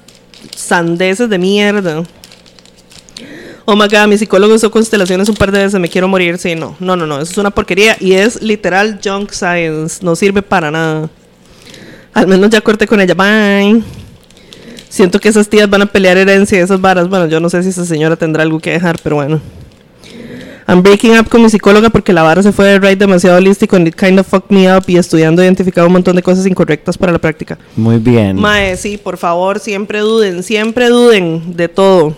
sandeces 0.56 1.28
de 1.28 1.38
mierda. 1.38 2.02
Oh 3.68 3.74
my 3.74 3.88
god, 3.88 4.06
mi 4.06 4.16
psicólogo 4.16 4.54
hizo 4.54 4.70
constelaciones 4.70 5.28
un 5.28 5.34
par 5.34 5.50
de 5.50 5.58
veces, 5.58 5.80
me 5.80 5.88
quiero 5.88 6.06
morir. 6.06 6.38
Sí, 6.38 6.54
no, 6.54 6.76
no, 6.78 6.94
no, 6.94 7.04
no, 7.04 7.20
eso 7.20 7.32
es 7.32 7.38
una 7.38 7.50
porquería 7.50 7.96
y 7.98 8.12
es 8.12 8.40
literal 8.40 9.00
junk 9.04 9.32
science, 9.32 10.04
no 10.04 10.14
sirve 10.14 10.40
para 10.40 10.70
nada. 10.70 11.10
Al 12.14 12.28
menos 12.28 12.48
ya 12.50 12.60
corté 12.60 12.86
con 12.86 13.00
ella, 13.00 13.14
bye. 13.14 13.82
Siento 14.96 15.20
que 15.20 15.28
esas 15.28 15.46
tías 15.50 15.68
van 15.68 15.82
a 15.82 15.86
pelear 15.86 16.16
herencia 16.16 16.56
y 16.56 16.62
esas 16.62 16.80
varas. 16.80 17.06
Bueno, 17.10 17.26
yo 17.26 17.38
no 17.38 17.50
sé 17.50 17.62
si 17.62 17.68
esa 17.68 17.84
señora 17.84 18.16
tendrá 18.16 18.42
algo 18.42 18.58
que 18.60 18.70
dejar, 18.70 18.96
pero 19.02 19.16
bueno. 19.16 19.42
I'm 20.66 20.82
breaking 20.82 21.18
up 21.18 21.28
con 21.28 21.42
mi 21.42 21.50
psicóloga 21.50 21.90
porque 21.90 22.14
la 22.14 22.22
vara 22.22 22.42
se 22.42 22.50
fue 22.50 22.64
de 22.64 22.78
right 22.78 22.98
demasiado 22.98 23.36
holístico 23.36 23.76
and 23.76 23.88
it 23.88 23.94
kind 23.94 24.18
of 24.18 24.26
fucked 24.26 24.48
me 24.48 24.74
up 24.74 24.84
y 24.86 24.96
estudiando 24.96 25.42
he 25.42 25.44
identificado 25.44 25.86
un 25.86 25.92
montón 25.92 26.16
de 26.16 26.22
cosas 26.22 26.46
incorrectas 26.46 26.96
para 26.96 27.12
la 27.12 27.18
práctica. 27.18 27.58
Muy 27.76 27.98
bien. 27.98 28.40
Mae, 28.40 28.74
sí, 28.78 28.96
por 28.96 29.18
favor, 29.18 29.60
siempre 29.60 29.98
duden, 29.98 30.42
siempre 30.42 30.88
duden 30.88 31.54
de 31.54 31.68
todo. 31.68 32.16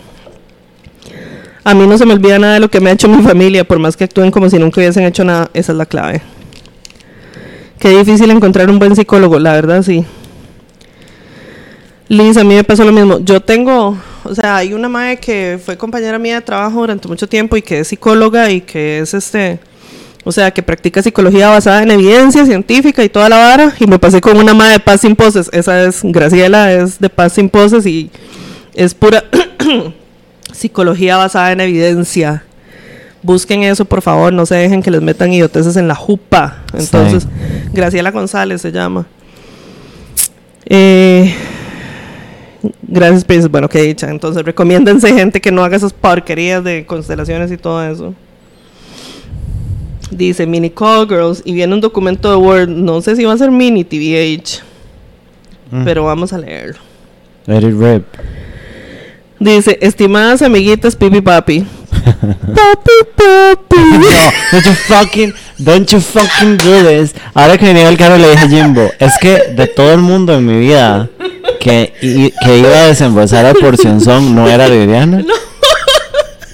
A 1.64 1.74
mí 1.74 1.84
no 1.84 1.98
se 1.98 2.06
me 2.06 2.12
olvida 2.12 2.38
nada 2.38 2.54
de 2.54 2.60
lo 2.60 2.70
que 2.70 2.78
me 2.80 2.90
ha 2.90 2.92
hecho 2.92 3.08
mi 3.08 3.24
familia, 3.24 3.64
por 3.64 3.80
más 3.80 3.96
que 3.96 4.04
actúen 4.04 4.30
como 4.30 4.48
si 4.48 4.56
nunca 4.56 4.80
hubiesen 4.80 5.02
hecho 5.02 5.24
nada, 5.24 5.50
esa 5.52 5.72
es 5.72 5.78
la 5.78 5.84
clave. 5.84 6.22
Qué 7.80 7.88
difícil 7.88 8.30
encontrar 8.30 8.70
un 8.70 8.78
buen 8.78 8.94
psicólogo, 8.94 9.40
la 9.40 9.54
verdad 9.54 9.82
sí. 9.82 10.04
Liz, 12.08 12.38
a 12.38 12.44
mí 12.44 12.54
me 12.54 12.64
pasó 12.64 12.84
lo 12.84 12.92
mismo. 12.92 13.18
Yo 13.20 13.40
tengo, 13.40 13.98
o 14.24 14.34
sea, 14.34 14.56
hay 14.56 14.72
una 14.72 14.88
madre 14.88 15.18
que 15.18 15.60
fue 15.62 15.76
compañera 15.76 16.18
mía 16.18 16.36
de 16.36 16.40
trabajo 16.40 16.80
durante 16.80 17.06
mucho 17.06 17.28
tiempo 17.28 17.56
y 17.56 17.62
que 17.62 17.80
es 17.80 17.88
psicóloga 17.88 18.50
y 18.50 18.62
que 18.62 19.00
es 19.00 19.12
este, 19.12 19.60
o 20.24 20.32
sea, 20.32 20.50
que 20.50 20.62
practica 20.62 21.02
psicología 21.02 21.50
basada 21.50 21.82
en 21.82 21.90
evidencia 21.90 22.46
científica 22.46 23.04
y 23.04 23.10
toda 23.10 23.28
la 23.28 23.36
vara. 23.36 23.74
Y 23.78 23.86
me 23.86 23.98
pasé 23.98 24.22
con 24.22 24.38
una 24.38 24.54
madre 24.54 24.74
de 24.74 24.80
paz 24.80 25.02
sin 25.02 25.14
poses. 25.14 25.50
Esa 25.52 25.82
es 25.84 26.00
Graciela, 26.02 26.72
es 26.72 26.98
de 26.98 27.10
paz 27.10 27.34
sin 27.34 27.50
poses 27.50 27.84
y 27.84 28.10
es 28.74 28.94
pura 28.94 29.24
psicología 30.52 31.18
basada 31.18 31.52
en 31.52 31.60
evidencia. 31.60 32.42
Busquen 33.22 33.64
eso, 33.64 33.84
por 33.84 34.00
favor, 34.00 34.32
no 34.32 34.46
se 34.46 34.54
dejen 34.54 34.82
que 34.82 34.90
les 34.90 35.02
metan 35.02 35.30
idioteces 35.30 35.76
en 35.76 35.88
la 35.88 35.94
jupa. 35.94 36.62
Entonces, 36.72 37.24
Sí. 37.24 37.70
Graciela 37.74 38.12
González 38.12 38.62
se 38.62 38.72
llama. 38.72 39.06
Eh, 40.64 41.34
gracias, 42.82 43.24
Prince. 43.24 43.48
Bueno, 43.48 43.68
qué 43.68 43.82
dicha. 43.82 44.10
Entonces, 44.10 44.42
recomiéndense 44.44 45.12
gente 45.12 45.40
que 45.40 45.50
no 45.52 45.62
haga 45.64 45.76
esas 45.76 45.92
porquerías 45.92 46.62
de 46.64 46.84
constelaciones 46.86 47.50
y 47.52 47.56
todo 47.56 47.82
eso. 47.84 48.14
Dice 50.10 50.46
Mini 50.46 50.70
Call 50.70 51.06
Girls 51.06 51.42
y 51.44 51.52
viene 51.52 51.74
un 51.74 51.80
documento 51.80 52.30
de 52.30 52.36
Word. 52.36 52.68
No 52.68 53.00
sé 53.02 53.14
si 53.14 53.24
va 53.24 53.34
a 53.34 53.38
ser 53.38 53.50
Mini 53.50 53.84
TVH, 53.84 54.62
Mm. 55.70 55.84
pero 55.84 56.04
vamos 56.04 56.32
a 56.32 56.38
leerlo. 56.38 56.78
Let 57.46 57.58
it 57.58 57.74
rip. 57.78 58.04
Dice, 59.38 59.78
estimadas 59.82 60.40
amiguitas 60.42 60.96
Pipi 60.96 61.20
Papi. 61.20 61.64
papi 61.92 62.90
Papi. 63.14 63.76
No, 63.76 64.08
don't 64.50 64.64
you 64.64 64.72
fucking, 64.72 65.34
don't 65.58 65.90
you 65.92 66.00
fucking 66.00 66.56
do 66.56 66.82
this. 66.88 67.14
Ahora 67.34 67.58
que 67.58 67.66
venía 67.66 67.88
el 67.88 67.96
carro 67.98 68.16
le 68.16 68.30
dije 68.30 68.44
a 68.46 68.48
Jimbo, 68.48 68.90
es 68.98 69.12
que 69.20 69.52
de 69.54 69.66
todo 69.66 69.92
el 69.92 70.00
mundo 70.00 70.34
en 70.34 70.46
mi 70.46 70.58
vida 70.58 71.08
que, 71.58 71.92
i- 72.02 72.32
que 72.44 72.58
iba 72.58 72.68
a 72.82 72.86
desembolsar 72.88 73.44
la 73.44 73.54
porción 73.54 74.00
son, 74.00 74.34
no 74.34 74.48
era 74.48 74.68
Liliana. 74.68 75.24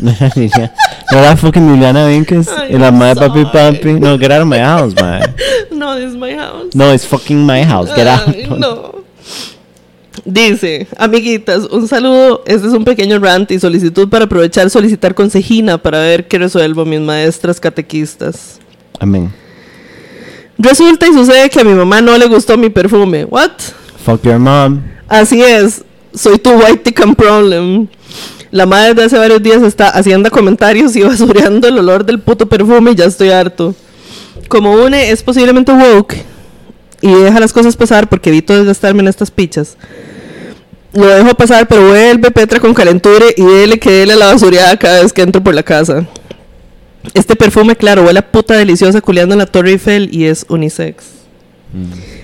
No 0.00 0.10
era 0.10 0.28
Liliana. 0.34 0.72
No 1.12 1.18
era 1.18 1.36
fucking 1.36 1.72
Liliana 1.72 2.06
Vinkes. 2.08 2.48
Y 2.68 2.76
la 2.76 2.90
madre 2.90 3.14
papi 3.26 3.42
sorry. 3.44 3.52
papi. 3.78 3.92
No, 4.00 4.18
get 4.18 4.32
out 4.32 4.42
of 4.42 4.48
my 4.48 4.58
house, 4.58 4.92
man. 5.00 5.34
No, 5.70 5.94
this 5.96 6.10
is 6.10 6.16
my 6.16 6.34
house. 6.34 6.74
No, 6.74 6.92
it's 6.92 7.06
fucking 7.06 7.46
my 7.46 7.62
house. 7.64 7.90
Get 7.94 8.06
out. 8.08 8.26
No. 8.58 9.02
Dice, 10.24 10.86
amiguitas, 10.98 11.64
un 11.70 11.86
saludo. 11.88 12.42
Este 12.46 12.66
es 12.66 12.72
un 12.72 12.84
pequeño 12.84 13.18
rant 13.18 13.50
y 13.52 13.58
solicitud 13.60 14.08
para 14.08 14.24
aprovechar 14.24 14.68
solicitar 14.68 15.14
consejina 15.14 15.78
para 15.78 15.98
ver 16.00 16.26
qué 16.28 16.38
resuelvo 16.38 16.84
mis 16.84 17.00
maestras 17.00 17.60
catequistas. 17.60 18.58
Amén. 19.00 19.32
Resulta 20.58 21.06
y 21.06 21.12
sucede 21.12 21.48
que 21.50 21.60
a 21.60 21.64
mi 21.64 21.72
mamá 21.74 22.00
no 22.00 22.16
le 22.18 22.26
gustó 22.26 22.56
mi 22.58 22.68
perfume. 22.68 23.24
¿What? 23.26 23.52
Fuck 24.04 24.22
your 24.24 24.38
mom. 24.38 24.82
Así 25.08 25.42
es, 25.42 25.84
soy 26.14 26.38
tu 26.38 26.50
white 26.50 26.78
ticket 26.78 27.14
problem. 27.14 27.88
La 28.50 28.66
madre 28.66 28.94
de 28.94 29.04
hace 29.04 29.18
varios 29.18 29.42
días 29.42 29.62
está 29.62 29.88
haciendo 29.88 30.30
comentarios 30.30 30.94
y 30.96 31.02
basureando 31.04 31.66
el 31.68 31.78
olor 31.78 32.04
del 32.04 32.20
puto 32.20 32.48
perfume 32.48 32.92
y 32.92 32.94
ya 32.94 33.06
estoy 33.06 33.30
harto. 33.30 33.74
Como 34.48 34.72
une 34.74 35.10
es 35.10 35.22
posiblemente 35.22 35.72
woke 35.72 36.14
y 37.00 37.12
deja 37.12 37.40
las 37.40 37.52
cosas 37.52 37.76
pasar 37.76 38.08
porque 38.08 38.30
evito 38.30 38.56
desgastarme 38.56 39.02
en 39.02 39.08
estas 39.08 39.30
pichas. 39.30 39.76
Lo 40.92 41.06
dejo 41.06 41.34
pasar, 41.34 41.66
pero 41.66 41.88
vuelve 41.88 42.30
Petra 42.30 42.60
con 42.60 42.72
calenture 42.72 43.34
y 43.36 43.42
dele 43.42 43.80
que 43.80 43.90
dele 43.90 44.12
a 44.12 44.16
la 44.16 44.26
basureada 44.26 44.76
cada 44.78 45.02
vez 45.02 45.12
que 45.12 45.22
entro 45.22 45.42
por 45.42 45.54
la 45.54 45.64
casa. 45.64 46.06
Este 47.12 47.34
perfume, 47.34 47.76
claro, 47.76 48.04
huele 48.04 48.20
a 48.20 48.30
puta 48.30 48.54
deliciosa 48.54 49.00
culeando 49.00 49.34
en 49.34 49.40
la 49.40 49.46
Torre 49.46 49.72
Eiffel 49.72 50.08
y 50.12 50.26
es 50.26 50.46
unisex. 50.48 51.04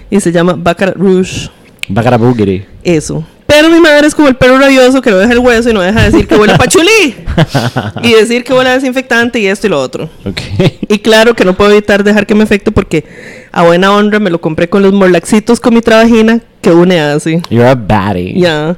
Y 0.09 0.20
se 0.20 0.31
llama 0.31 0.55
Baccarat 0.57 0.97
Rouge. 0.97 1.51
Baccara 1.91 2.17
boogity. 2.17 2.65
Eso. 2.83 3.25
Pero 3.47 3.69
mi 3.69 3.81
madre 3.81 4.07
es 4.07 4.15
como 4.15 4.29
el 4.29 4.37
perro 4.37 4.59
rabioso 4.59 5.03
que 5.03 5.11
no 5.11 5.17
deja 5.17 5.33
el 5.33 5.41
hueso 5.41 5.71
y 5.71 5.73
no 5.73 5.81
deja 5.81 6.03
de 6.03 6.11
decir 6.12 6.29
que 6.29 6.37
huele 6.37 6.53
a 6.53 6.57
pachulí. 6.57 7.17
y 8.05 8.12
decir 8.12 8.45
que 8.45 8.55
huele 8.55 8.71
a 8.71 8.75
desinfectante 8.75 9.41
y 9.41 9.49
esto 9.49 9.67
y 9.67 9.71
lo 9.71 9.81
otro. 9.81 10.09
Ok. 10.25 10.41
Y 10.89 11.01
claro 11.01 11.35
que 11.35 11.45
no 11.45 11.57
puedo 11.57 11.73
evitar 11.73 12.05
dejar 12.05 12.27
que 12.27 12.37
me 12.37 12.45
afecte 12.45 12.71
porque 12.71 13.05
a 13.51 13.65
buena 13.65 13.93
honra 13.93 14.21
me 14.21 14.31
lo 14.31 14.41
compré 14.41 14.69
con 14.69 14.83
los 14.83 14.93
morlaxitos 14.93 15.59
con 15.59 15.75
mi 15.75 15.81
trabajina 15.81 16.41
que 16.61 16.71
une 16.71 17.01
así. 17.01 17.43
You're 17.51 17.69
a 17.69 17.75
baddie. 17.75 18.39
Ya. 18.39 18.77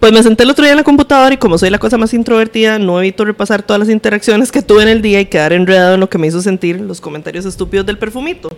Pues 0.00 0.12
me 0.12 0.20
senté 0.24 0.42
el 0.42 0.50
otro 0.50 0.64
día 0.64 0.72
en 0.72 0.78
la 0.78 0.84
computadora 0.84 1.32
y 1.32 1.36
como 1.36 1.56
soy 1.56 1.70
la 1.70 1.78
cosa 1.78 1.96
más 1.96 2.12
introvertida, 2.12 2.80
no 2.80 2.98
evito 2.98 3.24
repasar 3.24 3.62
todas 3.62 3.78
las 3.78 3.88
interacciones 3.88 4.50
que 4.50 4.62
tuve 4.62 4.82
en 4.82 4.88
el 4.88 5.00
día 5.00 5.20
y 5.20 5.26
quedar 5.26 5.52
enredado 5.52 5.94
en 5.94 6.00
lo 6.00 6.10
que 6.10 6.18
me 6.18 6.26
hizo 6.26 6.42
sentir 6.42 6.80
los 6.80 7.00
comentarios 7.00 7.44
estúpidos 7.44 7.86
del 7.86 7.98
perfumito. 7.98 8.48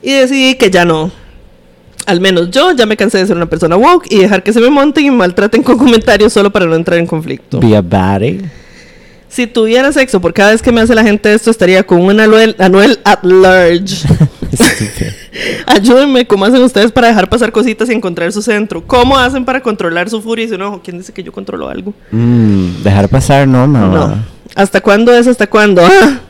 Y 0.00 0.12
decidí 0.12 0.54
que 0.54 0.70
ya 0.70 0.86
no. 0.86 1.12
Al 2.06 2.20
menos 2.20 2.50
yo 2.50 2.72
ya 2.72 2.86
me 2.86 2.96
cansé 2.96 3.18
de 3.18 3.26
ser 3.26 3.36
una 3.36 3.46
persona 3.46 3.76
woke 3.76 4.06
y 4.10 4.18
dejar 4.18 4.42
que 4.42 4.52
se 4.52 4.60
me 4.60 4.70
monten 4.70 5.04
y 5.04 5.10
me 5.10 5.16
maltraten 5.16 5.62
con 5.62 5.76
comentarios 5.76 6.32
solo 6.32 6.50
para 6.50 6.66
no 6.66 6.74
entrar 6.74 6.98
en 6.98 7.06
conflicto. 7.06 7.60
Be 7.60 7.76
a 7.76 7.82
baddie. 7.82 8.42
Si 9.28 9.46
tuviera 9.46 9.92
sexo 9.92 10.20
por 10.20 10.32
cada 10.32 10.52
vez 10.52 10.62
que 10.62 10.72
me 10.72 10.80
hace 10.80 10.94
la 10.94 11.02
gente 11.02 11.34
esto, 11.34 11.50
estaría 11.50 11.84
con 11.84 12.00
un 12.00 12.18
anuel, 12.20 12.54
anuel 12.58 13.00
at 13.04 13.22
large. 13.22 14.06
Ayúdenme, 15.66 16.26
¿cómo 16.26 16.44
hacen 16.44 16.62
ustedes 16.62 16.92
para 16.92 17.08
dejar 17.08 17.28
pasar 17.28 17.52
cositas 17.52 17.88
y 17.90 17.92
encontrar 17.92 18.32
su 18.32 18.42
centro? 18.42 18.86
¿Cómo 18.86 19.18
hacen 19.18 19.44
para 19.44 19.60
controlar 19.60 20.08
su 20.08 20.22
furia 20.22 20.44
y 20.44 20.48
su 20.48 20.54
enojo? 20.54 20.80
¿Quién 20.82 20.98
dice 20.98 21.12
que 21.12 21.22
yo 21.22 21.32
controlo 21.32 21.68
algo? 21.68 21.92
Mm, 22.10 22.82
dejar 22.82 23.08
pasar, 23.08 23.46
no, 23.46 23.66
mamá. 23.66 23.88
No. 23.88 24.24
¿Hasta 24.54 24.80
cuándo 24.80 25.12
es? 25.12 25.26
¿Hasta 25.26 25.46
cuándo? 25.46 25.82
Ah. 26.02 26.20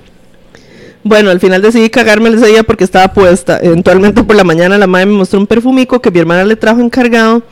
Bueno, 1.06 1.30
al 1.30 1.38
final 1.38 1.62
decidí 1.62 1.88
cagarme 1.88 2.30
ese 2.30 2.46
día 2.46 2.64
porque 2.64 2.82
estaba 2.82 3.12
puesta. 3.12 3.60
Eventualmente 3.62 4.24
por 4.24 4.34
la 4.34 4.42
mañana 4.42 4.76
la 4.76 4.88
madre 4.88 5.06
me 5.06 5.12
mostró 5.12 5.38
un 5.38 5.46
perfumico 5.46 6.00
que 6.00 6.10
mi 6.10 6.18
hermana 6.18 6.44
le 6.44 6.56
trajo 6.56 6.80
encargado. 6.80 7.44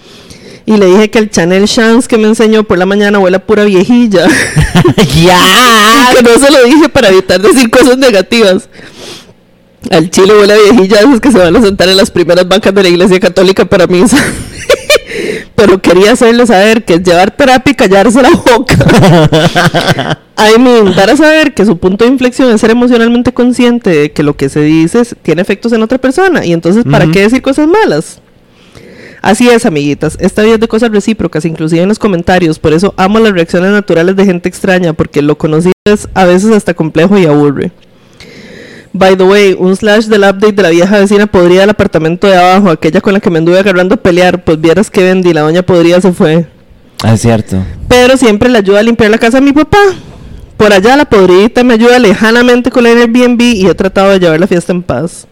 Y 0.67 0.77
le 0.77 0.87
dije 0.87 1.09
que 1.09 1.21
el 1.21 1.31
Chanel 1.31 1.69
Chance 1.69 2.09
que 2.09 2.19
me 2.19 2.27
enseñó 2.27 2.65
por 2.65 2.79
la 2.79 2.87
mañana 2.87 3.21
huele 3.21 3.37
a 3.37 3.47
pura 3.47 3.63
viejilla. 3.63 4.27
¡Ya! 5.25 6.11
que 6.17 6.23
no 6.25 6.31
se 6.31 6.51
lo 6.51 6.65
dije 6.65 6.89
para 6.89 7.11
evitar 7.11 7.41
decir 7.41 7.71
cosas 7.71 7.97
negativas. 7.97 8.69
Al 9.89 10.11
chile 10.11 10.35
huele 10.37 10.55
a 10.55 10.57
viejilla 10.57 11.01
esos 11.01 11.21
que 11.21 11.31
se 11.31 11.39
van 11.39 11.55
a 11.55 11.63
sentar 11.63 11.89
en 11.89 11.97
las 11.97 12.11
primeras 12.11 12.49
bancas 12.49 12.75
de 12.75 12.83
la 12.83 12.89
iglesia 12.89 13.21
católica 13.21 13.65
para 13.65 13.87
misa. 13.87 14.19
Pero 15.55 15.81
quería 15.81 16.13
hacerle 16.13 16.47
saber 16.47 16.85
que 16.85 16.95
es 16.95 17.03
llevar 17.03 17.31
terapia 17.31 17.71
y 17.71 17.75
callarse 17.75 18.23
la 18.23 18.31
boca. 18.31 18.77
I 20.37 20.59
mean, 20.59 20.95
dar 20.97 21.11
a 21.11 21.17
saber 21.17 21.55
que 21.55 21.65
su 21.65 21.79
punto 21.79 22.05
de 22.05 22.11
inflexión 22.11 22.51
es 22.53 22.61
ser 22.61 22.71
emocionalmente 22.71 23.33
consciente 23.33 23.91
de 23.91 24.13
que 24.13 24.25
lo 24.25 24.37
que 24.37 24.49
se 24.49 24.61
dice 24.61 25.05
tiene 25.23 25.43
efectos 25.43 25.73
en 25.73 25.83
otra 25.83 25.99
persona. 25.99 26.45
Y 26.45 26.53
entonces, 26.53 26.85
¿para 26.91 27.07
qué 27.07 27.21
decir 27.21 27.41
cosas 27.41 27.69
malas? 27.69 28.21
Así 29.23 29.49
es, 29.49 29.65
amiguitas. 29.65 30.19
Esta 30.21 30.43
vida 30.43 30.55
es 30.55 30.61
de 30.61 30.69
cosas 30.69 30.91
recíprocas, 30.91 31.47
inclusive 31.47 31.83
en 31.83 31.89
los 31.89 31.99
comentarios. 31.99 32.59
Por 32.59 32.75
eso 32.75 32.93
amo 32.99 33.21
las 33.21 33.33
reacciones 33.33 33.71
naturales 33.71 34.17
de 34.17 34.27
gente 34.27 34.49
extraña, 34.49 34.93
porque 34.93 35.23
lo 35.23 35.39
conocido 35.39 35.73
es 35.87 36.09
a 36.15 36.27
veces 36.27 36.51
hasta 36.51 36.75
complejo 36.75 37.17
y 37.17 37.25
aburre. 37.25 37.73
By 38.97 39.17
the 39.17 39.25
way, 39.25 39.57
un 39.59 39.75
slash 39.75 40.05
del 40.05 40.23
update 40.23 40.53
de 40.53 40.63
la 40.63 40.71
vieja 40.71 41.01
vecina 41.01 41.27
podría 41.27 41.63
del 41.63 41.71
apartamento 41.71 42.29
de 42.29 42.37
abajo, 42.37 42.71
aquella 42.71 43.01
con 43.01 43.13
la 43.13 43.19
que 43.19 43.29
me 43.29 43.39
anduve 43.39 43.59
agarrando 43.59 43.97
a 43.97 43.99
pelear, 43.99 44.45
pues 44.45 44.61
vieras 44.61 44.89
que 44.89 45.03
vendí, 45.03 45.33
la 45.33 45.41
doña 45.41 45.63
podría 45.63 46.01
se 46.01 46.13
fue. 46.13 46.47
Es 47.05 47.21
cierto. 47.21 47.61
Pero 47.89 48.17
siempre 48.17 48.49
le 48.49 48.59
ayuda 48.59 48.79
a 48.79 48.83
limpiar 48.85 49.11
la 49.11 49.19
casa 49.19 49.39
a 49.39 49.41
mi 49.41 49.53
papá. 49.53 49.81
Por 50.57 50.73
allá 50.73 50.97
la 50.97 51.07
podridita 51.07 51.65
me 51.65 51.75
ayuda 51.75 51.99
lejanamente 51.99 52.71
con 52.71 52.87
el 52.87 52.97
Airbnb 52.97 53.41
y 53.41 53.67
he 53.67 53.75
tratado 53.75 54.11
de 54.11 54.21
llevar 54.21 54.39
la 54.39 54.47
fiesta 54.47 54.71
en 54.71 54.81
paz. 54.81 55.27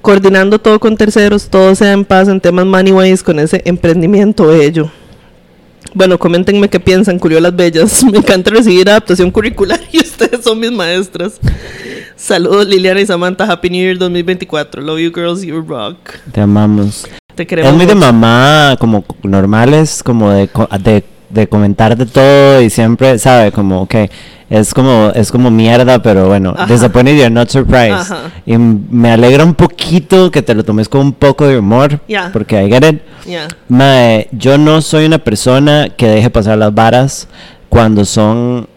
Coordinando 0.00 0.58
todo 0.58 0.80
con 0.80 0.96
terceros, 0.96 1.48
todo 1.50 1.74
sea 1.74 1.92
en 1.92 2.06
paz 2.06 2.28
en 2.28 2.40
temas 2.40 2.64
moneyways 2.64 3.22
con 3.22 3.38
ese 3.38 3.60
emprendimiento 3.66 4.46
bello. 4.46 4.90
Bueno, 5.92 6.18
coméntenme 6.18 6.70
qué 6.70 6.80
piensan, 6.80 7.18
Curiolas 7.18 7.54
Bellas. 7.54 8.02
Me 8.10 8.16
encanta 8.16 8.50
recibir 8.50 8.88
adaptación 8.88 9.30
curricular 9.30 9.78
y 9.92 9.98
ustedes 9.98 10.42
son 10.42 10.58
mis 10.58 10.72
maestras. 10.72 11.38
Saludos 12.26 12.68
Liliana 12.68 13.00
y 13.00 13.06
Samantha, 13.06 13.50
Happy 13.50 13.68
New 13.68 13.80
Year 13.82 13.98
2024. 13.98 14.80
Love 14.80 15.00
you 15.00 15.10
girls, 15.12 15.42
you 15.42 15.60
rock. 15.60 15.96
Te 16.30 16.40
amamos. 16.40 17.04
Te 17.34 17.44
queremos. 17.44 17.72
Es 17.72 17.76
muy 17.76 17.84
de 17.84 17.96
mamá, 17.96 18.76
como 18.78 19.04
normales, 19.24 20.04
como 20.04 20.30
de, 20.30 20.48
de, 20.84 21.02
de 21.30 21.48
comentar 21.48 21.96
de 21.96 22.06
todo 22.06 22.62
y 22.62 22.70
siempre, 22.70 23.18
¿sabe? 23.18 23.50
Como 23.50 23.88
que 23.88 24.08
es 24.48 24.72
como, 24.72 25.10
es 25.16 25.32
como 25.32 25.50
mierda, 25.50 26.00
pero 26.00 26.28
bueno, 26.28 26.54
Ajá. 26.56 26.72
disappointed 26.72 27.16
you're 27.16 27.28
not 27.28 27.48
surprised. 27.48 27.92
Ajá. 28.12 28.30
Y 28.46 28.56
me 28.56 29.10
alegra 29.10 29.44
un 29.44 29.54
poquito 29.54 30.30
que 30.30 30.42
te 30.42 30.54
lo 30.54 30.62
tomes 30.62 30.88
con 30.88 31.00
un 31.00 31.12
poco 31.14 31.48
de 31.48 31.58
humor, 31.58 31.98
Ya. 32.06 32.30
porque 32.32 32.62
I 32.64 32.70
get 32.70 32.84
it. 32.88 33.00
Ya. 33.26 33.48
Mae, 33.68 34.28
yo 34.30 34.58
no 34.58 34.80
soy 34.80 35.06
una 35.06 35.18
persona 35.18 35.88
que 35.88 36.06
deje 36.06 36.30
pasar 36.30 36.56
las 36.56 36.72
varas 36.72 37.26
cuando 37.68 38.04
son. 38.04 38.68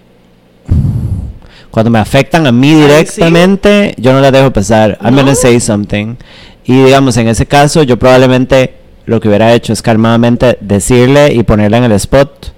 Cuando 1.75 1.89
me 1.91 1.99
afectan 1.99 2.47
a 2.47 2.53
mí 2.53 2.69
sí. 2.69 2.75
directamente, 2.83 3.95
yo 3.97 4.13
no 4.13 4.21
las 4.21 4.31
dejo 4.31 4.49
pasar. 4.49 4.97
I'm 5.01 5.13
¿No? 5.13 5.23
gonna 5.23 5.35
say 5.35 5.59
something. 5.59 6.15
Y 6.63 6.85
digamos, 6.85 7.17
en 7.17 7.27
ese 7.27 7.47
caso, 7.47 7.83
yo 7.83 7.99
probablemente 7.99 8.75
lo 9.05 9.19
que 9.19 9.27
hubiera 9.27 9.53
hecho 9.53 9.73
es 9.73 9.81
calmadamente 9.81 10.57
decirle 10.61 11.33
y 11.33 11.43
ponerla 11.43 11.79
en 11.79 11.83
el 11.83 11.91
spot 11.91 12.53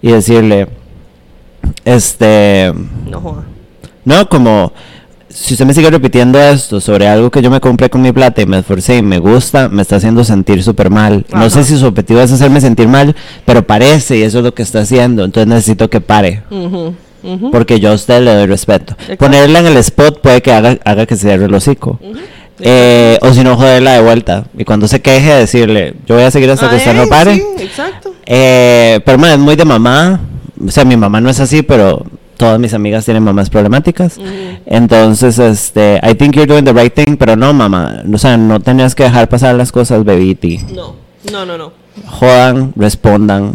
y 0.00 0.12
decirle, 0.12 0.68
este, 1.84 2.72
No 3.10 3.42
no, 4.04 4.28
como 4.28 4.72
si 5.28 5.54
usted 5.54 5.66
me 5.66 5.74
sigue 5.74 5.90
repitiendo 5.90 6.40
esto 6.40 6.80
sobre 6.80 7.08
algo 7.08 7.28
que 7.28 7.42
yo 7.42 7.50
me 7.50 7.60
compré 7.60 7.90
con 7.90 8.02
mi 8.02 8.12
plata 8.12 8.40
y 8.40 8.46
me 8.46 8.60
esforcé 8.60 8.98
y 8.98 9.02
me 9.02 9.18
gusta, 9.18 9.68
me 9.68 9.82
está 9.82 9.96
haciendo 9.96 10.22
sentir 10.22 10.62
súper 10.62 10.90
mal. 10.90 11.26
No 11.34 11.50
sé 11.50 11.64
si 11.64 11.76
su 11.76 11.86
objetivo 11.86 12.20
es 12.20 12.30
hacerme 12.30 12.60
sentir 12.60 12.86
mal, 12.86 13.16
pero 13.44 13.66
parece 13.66 14.18
y 14.18 14.22
eso 14.22 14.38
es 14.38 14.44
lo 14.44 14.54
que 14.54 14.62
está 14.62 14.82
haciendo. 14.82 15.24
Entonces 15.24 15.48
necesito 15.48 15.90
que 15.90 16.00
pare. 16.00 16.44
Porque 17.52 17.80
yo 17.80 17.90
a 17.90 17.94
usted 17.94 18.22
le 18.22 18.34
doy 18.34 18.46
respeto. 18.46 18.94
Exacto. 18.98 19.16
Ponerla 19.24 19.58
en 19.60 19.66
el 19.66 19.76
spot 19.78 20.20
puede 20.20 20.40
que 20.42 20.52
haga, 20.52 20.78
haga 20.84 21.06
que 21.06 21.16
se 21.16 21.22
cierre 21.28 21.44
el 21.46 21.54
hocico. 21.54 21.98
Eh, 22.60 23.18
o 23.22 23.32
si 23.32 23.42
no, 23.42 23.56
joderla 23.56 23.92
de 23.94 24.02
vuelta. 24.02 24.44
Y 24.58 24.64
cuando 24.64 24.86
se 24.88 25.00
queje, 25.00 25.32
decirle, 25.34 25.94
yo 26.06 26.14
voy 26.16 26.24
a 26.24 26.30
seguir 26.30 26.50
hasta 26.50 26.68
que 26.68 26.76
usted 26.76 26.94
no 26.94 27.06
pare. 27.08 27.34
Sí, 27.36 27.42
exacto. 27.58 28.14
Eh, 28.26 29.00
pero 29.04 29.18
man, 29.18 29.30
es 29.32 29.38
muy 29.38 29.56
de 29.56 29.64
mamá. 29.64 30.20
O 30.66 30.70
sea, 30.70 30.84
mi 30.84 30.96
mamá 30.96 31.20
no 31.20 31.30
es 31.30 31.40
así, 31.40 31.62
pero 31.62 32.04
todas 32.36 32.58
mis 32.58 32.74
amigas 32.74 33.04
tienen 33.04 33.22
mamás 33.22 33.48
problemáticas. 33.50 34.18
Entonces, 34.66 35.38
este, 35.38 36.00
I 36.02 36.14
think 36.14 36.34
you're 36.34 36.46
doing 36.46 36.64
the 36.64 36.72
right 36.72 36.92
thing, 36.92 37.16
pero 37.16 37.34
no, 37.36 37.52
mamá. 37.52 38.02
O 38.12 38.18
sea, 38.18 38.36
no 38.36 38.60
tenías 38.60 38.94
que 38.94 39.04
dejar 39.04 39.28
pasar 39.28 39.54
las 39.54 39.72
cosas, 39.72 40.04
bebiti. 40.04 40.58
No, 40.74 40.96
no, 41.32 41.46
no, 41.46 41.56
no. 41.58 41.72
Jodan, 42.06 42.72
respondan. 42.76 43.54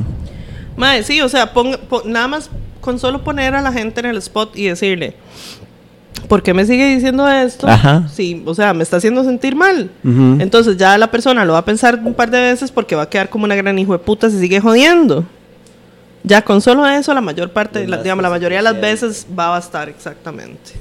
Mae, 0.78 1.04
sí, 1.04 1.22
o 1.22 1.30
sea, 1.30 1.54
pon- 1.54 1.80
pon- 1.90 2.02
nada 2.12 2.28
más 2.28 2.50
con 2.86 3.00
solo 3.00 3.24
poner 3.24 3.56
a 3.56 3.62
la 3.64 3.74
gente 3.74 4.00
en 4.00 4.06
el 4.06 4.18
spot 4.18 4.56
y 4.56 4.68
decirle, 4.68 5.16
¿por 6.30 6.44
qué 6.44 6.54
me 6.54 6.66
sigue 6.66 6.94
diciendo 6.94 7.28
esto? 7.28 7.68
Ajá. 7.68 8.08
Sí, 8.14 8.44
o 8.46 8.54
sea, 8.54 8.76
me 8.76 8.84
está 8.84 8.98
haciendo 8.98 9.24
sentir 9.24 9.56
mal. 9.56 9.90
Entonces 10.40 10.78
ya 10.78 10.96
la 11.00 11.10
persona 11.10 11.44
lo 11.46 11.54
va 11.54 11.60
a 11.60 11.66
pensar 11.66 12.00
un 12.06 12.14
par 12.14 12.30
de 12.30 12.40
veces 12.40 12.72
porque 12.72 12.96
va 12.96 13.02
a 13.02 13.10
quedar 13.10 13.30
como 13.30 13.46
una 13.46 13.56
gran 13.56 13.78
hijo 13.80 13.94
de 13.94 14.00
puta 14.00 14.30
si 14.30 14.40
sigue 14.40 14.62
jodiendo. 14.62 15.26
Ya 16.24 16.44
con 16.44 16.62
solo 16.62 16.88
eso, 16.88 17.14
la 17.14 17.22
mayor 17.22 17.52
parte, 17.52 17.88
la, 17.88 17.98
digamos, 17.98 18.22
la 18.22 18.30
mayoría 18.30 18.60
de 18.60 18.64
las 18.64 18.80
veces 18.80 19.26
va 19.38 19.48
a 19.48 19.50
bastar 19.50 19.90
exactamente. 19.90 20.72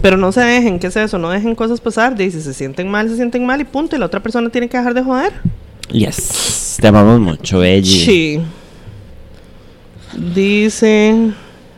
Pero 0.00 0.16
no 0.16 0.30
se 0.30 0.40
dejen, 0.40 0.78
¿qué 0.78 0.86
es 0.86 0.96
eso? 0.96 1.18
No 1.18 1.30
dejen 1.30 1.56
cosas 1.56 1.80
pasar. 1.80 2.16
De 2.16 2.30
si 2.30 2.40
se 2.40 2.54
sienten 2.54 2.88
mal, 2.88 3.08
se 3.08 3.16
sienten 3.16 3.44
mal 3.44 3.60
y 3.60 3.64
punto. 3.64 3.96
Y 3.96 3.98
la 3.98 4.06
otra 4.06 4.20
persona 4.20 4.50
tiene 4.50 4.68
que 4.68 4.76
dejar 4.76 4.94
de 4.94 5.02
joder. 5.02 5.32
Yes. 5.90 6.78
Te 6.80 6.86
amamos 6.86 7.18
mucho, 7.18 7.58
Belly. 7.58 7.86
Sí. 7.86 8.40
Dice. 10.16 11.32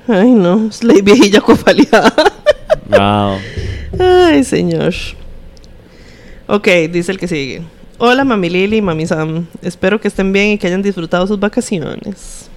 Ay, 0.09 0.31
no. 0.31 0.69
Es 0.69 0.83
la 0.83 0.95
viejilla 1.03 1.41
cofaleada. 1.41 2.13
Wow. 2.89 3.39
Ay, 3.99 4.45
señor. 4.45 4.95
Ok, 6.47 6.67
dice 6.91 7.13
el 7.13 7.19
que 7.19 7.29
sigue. 7.29 7.63
Hola, 7.99 8.25
mami 8.25 8.49
Lili 8.51 8.79
y 8.79 8.83
mami 8.83 9.07
Sam. 9.07 9.47
Espero 9.63 10.01
que 10.01 10.09
estén 10.09 10.33
bien 10.33 10.49
y 10.49 10.59
que 10.59 10.67
hayan 10.67 10.83
disfrutado 10.83 11.27
sus 11.27 11.39
vacaciones. 11.39 12.49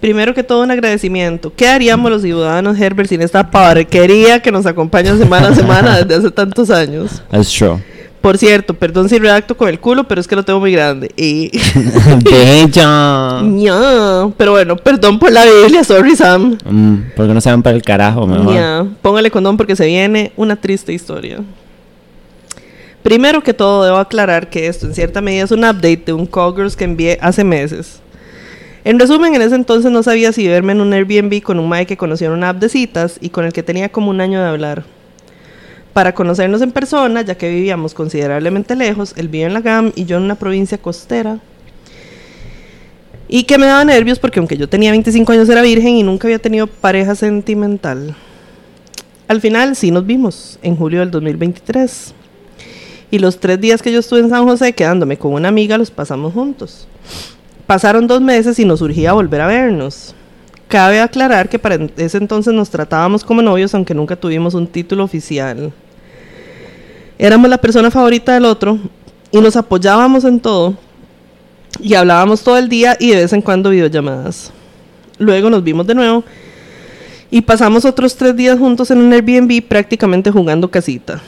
Primero 0.00 0.34
que 0.34 0.42
todo, 0.42 0.62
un 0.62 0.70
agradecimiento. 0.70 1.52
¿Qué 1.54 1.66
haríamos 1.66 2.10
los 2.10 2.22
ciudadanos 2.22 2.78
Herbert 2.78 3.08
sin 3.08 3.22
esta 3.22 3.50
porquería 3.50 4.40
que 4.40 4.52
nos 4.52 4.66
acompaña 4.66 5.16
semana 5.16 5.48
a 5.48 5.54
semana 5.54 5.98
desde 6.02 6.14
hace 6.14 6.30
tantos 6.30 6.70
años? 6.70 7.22
That's 7.30 7.52
true. 7.52 7.82
Por 8.20 8.36
cierto, 8.36 8.74
perdón 8.74 9.08
si 9.08 9.18
redacto 9.18 9.56
con 9.56 9.68
el 9.68 9.78
culo, 9.78 10.04
pero 10.04 10.20
es 10.20 10.26
que 10.26 10.34
lo 10.34 10.42
tengo 10.42 10.58
muy 10.58 10.72
grande. 10.72 11.10
Y. 11.16 11.50
Bella. 12.24 13.40
Ña. 13.42 14.32
Pero 14.36 14.52
bueno, 14.52 14.76
perdón 14.76 15.18
por 15.18 15.30
la 15.32 15.44
Biblia, 15.44 15.84
sorry 15.84 16.16
Sam. 16.16 16.58
Mm, 16.64 17.12
¿Por 17.14 17.28
qué 17.28 17.34
no 17.34 17.40
se 17.40 17.50
van 17.50 17.62
para 17.62 17.76
el 17.76 17.82
carajo, 17.82 18.26
mejor? 18.26 18.54
Ya, 18.54 18.86
póngale 19.02 19.30
condón 19.30 19.56
porque 19.56 19.76
se 19.76 19.86
viene 19.86 20.32
una 20.36 20.56
triste 20.56 20.92
historia. 20.92 21.38
Primero 23.02 23.42
que 23.42 23.54
todo, 23.54 23.84
debo 23.84 23.98
aclarar 23.98 24.50
que 24.50 24.66
esto 24.66 24.86
en 24.86 24.94
cierta 24.94 25.20
medida 25.20 25.44
es 25.44 25.52
un 25.52 25.60
update 25.60 26.02
de 26.06 26.12
un 26.12 26.26
call 26.26 26.54
girls 26.54 26.74
que 26.74 26.84
envié 26.84 27.18
hace 27.22 27.44
meses. 27.44 28.00
En 28.84 28.98
resumen, 28.98 29.34
en 29.34 29.42
ese 29.42 29.54
entonces 29.54 29.90
no 29.92 30.02
sabía 30.02 30.32
si 30.32 30.46
verme 30.48 30.72
en 30.72 30.80
un 30.80 30.92
Airbnb 30.92 31.42
con 31.42 31.58
un 31.58 31.68
mae 31.68 31.86
que 31.86 31.96
conoció 31.96 32.28
en 32.28 32.32
una 32.32 32.50
app 32.50 32.58
de 32.58 32.68
citas 32.68 33.18
y 33.20 33.28
con 33.28 33.44
el 33.44 33.52
que 33.52 33.62
tenía 33.62 33.90
como 33.90 34.10
un 34.10 34.20
año 34.20 34.40
de 34.40 34.48
hablar. 34.48 34.84
Para 35.92 36.14
conocernos 36.14 36.62
en 36.62 36.72
persona, 36.72 37.22
ya 37.22 37.36
que 37.36 37.48
vivíamos 37.48 37.94
considerablemente 37.94 38.76
lejos, 38.76 39.14
él 39.16 39.28
vive 39.28 39.44
en 39.44 39.54
la 39.54 39.60
GAM 39.60 39.92
y 39.94 40.04
yo 40.04 40.16
en 40.16 40.24
una 40.24 40.36
provincia 40.36 40.78
costera. 40.78 41.40
Y 43.28 43.44
que 43.44 43.58
me 43.58 43.66
daba 43.66 43.84
nervios 43.84 44.18
porque 44.18 44.38
aunque 44.38 44.56
yo 44.56 44.68
tenía 44.68 44.90
25 44.90 45.32
años 45.32 45.48
era 45.48 45.62
virgen 45.62 45.96
y 45.96 46.02
nunca 46.02 46.26
había 46.28 46.38
tenido 46.38 46.66
pareja 46.66 47.14
sentimental. 47.14 48.16
Al 49.28 49.42
final 49.42 49.76
sí 49.76 49.90
nos 49.90 50.06
vimos, 50.06 50.58
en 50.62 50.76
julio 50.76 51.00
del 51.00 51.10
2023. 51.10 52.14
Y 53.10 53.18
los 53.18 53.38
tres 53.40 53.60
días 53.60 53.82
que 53.82 53.92
yo 53.92 54.00
estuve 54.00 54.20
en 54.20 54.30
San 54.30 54.44
José 54.44 54.72
quedándome 54.72 55.18
con 55.18 55.32
una 55.34 55.48
amiga 55.48 55.76
los 55.76 55.90
pasamos 55.90 56.32
juntos. 56.32 56.86
Pasaron 57.66 58.06
dos 58.06 58.22
meses 58.22 58.58
y 58.58 58.64
nos 58.64 58.78
surgía 58.78 59.12
volver 59.12 59.42
a 59.42 59.46
vernos. 59.46 60.14
Cabe 60.68 61.00
aclarar 61.00 61.48
que 61.48 61.58
para 61.58 61.78
ese 61.96 62.18
entonces 62.18 62.52
nos 62.52 62.68
tratábamos 62.68 63.24
como 63.24 63.40
novios 63.40 63.74
aunque 63.74 63.94
nunca 63.94 64.16
tuvimos 64.16 64.52
un 64.52 64.66
título 64.66 65.02
oficial. 65.02 65.72
Éramos 67.18 67.48
la 67.48 67.58
persona 67.58 67.90
favorita 67.90 68.34
del 68.34 68.44
otro 68.44 68.78
y 69.30 69.40
nos 69.40 69.56
apoyábamos 69.56 70.24
en 70.24 70.38
todo 70.38 70.76
y 71.80 71.94
hablábamos 71.94 72.42
todo 72.42 72.58
el 72.58 72.68
día 72.68 72.96
y 73.00 73.10
de 73.10 73.16
vez 73.16 73.32
en 73.32 73.40
cuando 73.40 73.70
videollamadas. 73.70 74.52
Luego 75.18 75.48
nos 75.48 75.64
vimos 75.64 75.86
de 75.86 75.94
nuevo 75.94 76.22
y 77.30 77.40
pasamos 77.40 77.86
otros 77.86 78.14
tres 78.14 78.36
días 78.36 78.58
juntos 78.58 78.90
en 78.90 78.98
un 78.98 79.12
Airbnb 79.12 79.62
prácticamente 79.66 80.30
jugando 80.30 80.70
casita. 80.70 81.22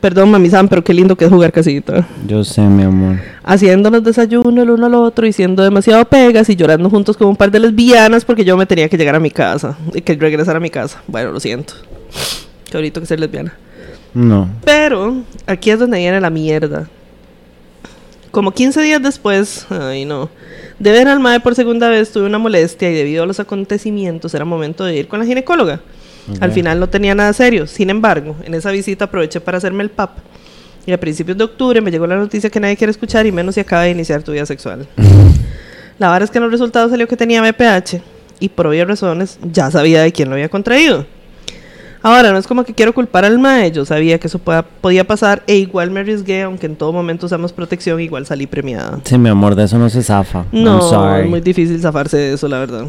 Perdón, 0.00 0.30
mami 0.30 0.48
Sam, 0.48 0.66
pero 0.66 0.82
qué 0.82 0.94
lindo 0.94 1.14
que 1.14 1.26
es 1.26 1.30
jugar 1.30 1.52
casita. 1.52 2.06
Yo 2.26 2.42
sé, 2.42 2.62
mi 2.62 2.84
amor. 2.84 3.16
Haciéndonos 3.44 4.02
desayuno 4.02 4.62
el 4.62 4.70
uno 4.70 4.86
al 4.86 4.94
otro 4.94 5.26
y 5.26 5.32
siendo 5.32 5.62
demasiado 5.62 6.06
pegas 6.06 6.48
y 6.48 6.56
llorando 6.56 6.88
juntos 6.88 7.18
como 7.18 7.30
un 7.30 7.36
par 7.36 7.50
de 7.50 7.60
lesbianas 7.60 8.24
porque 8.24 8.42
yo 8.42 8.56
me 8.56 8.64
tenía 8.64 8.88
que 8.88 8.96
llegar 8.96 9.14
a 9.14 9.20
mi 9.20 9.30
casa 9.30 9.76
y 9.92 10.00
que 10.00 10.14
regresar 10.14 10.56
a 10.56 10.60
mi 10.60 10.70
casa. 10.70 11.02
Bueno, 11.06 11.32
lo 11.32 11.40
siento. 11.40 11.74
Qué 12.70 12.78
bonito 12.78 12.98
que 13.00 13.06
ser 13.06 13.20
lesbiana. 13.20 13.52
No. 14.14 14.48
Pero 14.64 15.18
aquí 15.46 15.70
es 15.70 15.78
donde 15.78 15.98
viene 15.98 16.18
la 16.18 16.30
mierda. 16.30 16.88
Como 18.30 18.52
15 18.52 18.80
días 18.80 19.02
después, 19.02 19.66
ay 19.70 20.04
no, 20.04 20.30
de 20.78 20.92
ver 20.92 21.08
al 21.08 21.18
mae 21.18 21.40
por 21.40 21.54
segunda 21.56 21.88
vez 21.88 22.12
tuve 22.12 22.26
una 22.26 22.38
molestia 22.38 22.88
y 22.88 22.94
debido 22.94 23.24
a 23.24 23.26
los 23.26 23.40
acontecimientos 23.40 24.32
era 24.34 24.44
momento 24.44 24.84
de 24.84 24.96
ir 24.96 25.08
con 25.08 25.18
la 25.18 25.26
ginecóloga. 25.26 25.80
Al 26.40 26.52
final 26.52 26.78
no 26.80 26.88
tenía 26.88 27.14
nada 27.14 27.32
serio. 27.32 27.66
Sin 27.66 27.90
embargo, 27.90 28.36
en 28.44 28.54
esa 28.54 28.70
visita 28.70 29.06
aproveché 29.06 29.40
para 29.40 29.58
hacerme 29.58 29.82
el 29.82 29.90
PAP. 29.90 30.10
Y 30.86 30.92
a 30.92 30.98
principios 31.00 31.36
de 31.36 31.44
octubre 31.44 31.80
me 31.80 31.90
llegó 31.90 32.06
la 32.06 32.16
noticia 32.16 32.48
que 32.50 32.58
nadie 32.60 32.76
quiere 32.76 32.90
escuchar 32.90 33.26
y 33.26 33.32
menos 33.32 33.54
si 33.54 33.60
acaba 33.60 33.82
de 33.82 33.90
iniciar 33.90 34.22
tu 34.22 34.32
vida 34.32 34.46
sexual. 34.46 34.86
la 35.98 36.08
verdad 36.08 36.22
es 36.24 36.30
que 36.30 36.38
en 36.38 36.44
los 36.44 36.52
resultados 36.52 36.90
salió 36.90 37.06
que 37.06 37.16
tenía 37.16 37.42
BPH 37.42 38.00
y 38.40 38.48
por 38.48 38.66
obvias 38.68 38.88
razones 38.88 39.38
ya 39.52 39.70
sabía 39.70 40.02
de 40.02 40.12
quién 40.12 40.28
lo 40.28 40.34
había 40.34 40.48
contraído. 40.48 41.04
Ahora, 42.02 42.32
no 42.32 42.38
es 42.38 42.46
como 42.46 42.64
que 42.64 42.72
quiero 42.72 42.94
culpar 42.94 43.26
al 43.26 43.38
mae, 43.38 43.70
yo 43.72 43.84
sabía 43.84 44.18
que 44.18 44.26
eso 44.28 44.38
pueda- 44.38 44.62
podía 44.62 45.06
pasar 45.06 45.42
e 45.46 45.56
igual 45.56 45.90
me 45.90 46.00
arriesgué, 46.00 46.40
aunque 46.42 46.64
en 46.64 46.74
todo 46.76 46.94
momento 46.94 47.26
usamos 47.26 47.52
protección, 47.52 48.00
igual 48.00 48.24
salí 48.24 48.46
premiada. 48.46 49.00
Sí, 49.04 49.18
mi 49.18 49.28
amor, 49.28 49.54
de 49.54 49.64
eso 49.64 49.78
no 49.78 49.90
se 49.90 50.02
zafa. 50.02 50.46
No, 50.50 51.16
es 51.18 51.28
muy 51.28 51.42
difícil 51.42 51.78
zafarse 51.78 52.16
de 52.16 52.32
eso, 52.32 52.48
la 52.48 52.58
verdad. 52.58 52.86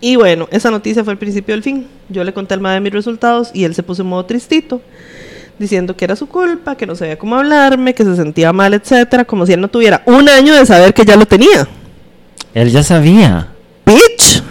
Y 0.00 0.16
bueno, 0.16 0.48
esa 0.50 0.70
noticia 0.70 1.04
fue 1.04 1.12
el 1.12 1.18
principio 1.18 1.54
del 1.54 1.62
fin. 1.62 1.86
Yo 2.08 2.24
le 2.24 2.32
conté 2.32 2.54
al 2.54 2.60
mae 2.60 2.74
de 2.74 2.80
mis 2.80 2.92
resultados 2.92 3.50
y 3.52 3.64
él 3.64 3.74
se 3.74 3.82
puso 3.82 4.02
en 4.02 4.08
modo 4.08 4.24
tristito, 4.24 4.80
diciendo 5.58 5.94
que 5.94 6.06
era 6.06 6.16
su 6.16 6.26
culpa, 6.26 6.74
que 6.74 6.86
no 6.86 6.96
sabía 6.96 7.18
cómo 7.18 7.36
hablarme, 7.36 7.94
que 7.94 8.04
se 8.04 8.16
sentía 8.16 8.52
mal, 8.52 8.72
etcétera, 8.72 9.24
como 9.24 9.44
si 9.44 9.52
él 9.52 9.60
no 9.60 9.68
tuviera 9.68 10.02
un 10.06 10.28
año 10.28 10.54
de 10.54 10.64
saber 10.64 10.94
que 10.94 11.04
ya 11.04 11.16
lo 11.16 11.26
tenía. 11.26 11.68
Él 12.54 12.70
ya 12.70 12.82
sabía. 12.82 13.48
Bitch. 13.84 14.42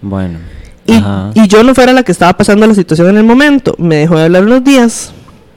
Bueno. 0.00 0.38
Y, 0.86 0.94
y 1.34 1.48
yo 1.48 1.62
no 1.62 1.74
fuera 1.74 1.92
la 1.92 2.02
que 2.02 2.12
estaba 2.12 2.36
pasando 2.36 2.66
la 2.66 2.74
situación 2.74 3.08
en 3.10 3.18
el 3.18 3.24
momento. 3.24 3.74
Me 3.78 3.96
dejó 3.96 4.16
de 4.16 4.24
hablar 4.24 4.44
unos 4.44 4.62
días. 4.64 5.12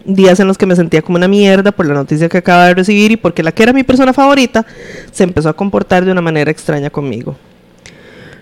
Días 0.06 0.40
en 0.40 0.48
los 0.48 0.57
que 0.57 0.65
me 0.65 0.76
sentía 0.76 1.02
como 1.02 1.18
una 1.18 1.27
mierda 1.30 1.72
por 1.72 1.85
la 1.85 1.94
noticia 1.94 2.27
que 2.27 2.40
acaba 2.40 2.68
de 2.68 2.73
recibir 2.73 3.11
y 3.11 3.15
porque 3.15 3.41
la 3.41 3.53
que 3.53 3.64
era 3.64 3.72
mi 3.72 3.84
persona 3.84 4.11
favorita 4.11 4.65
se 5.11 5.23
empezó 5.23 5.48
a 5.48 5.53
comportar 5.53 6.03
de 6.03 6.11
una 6.11 6.19
manera 6.19 6.52
extraña 6.52 6.90
conmigo. 6.90 7.38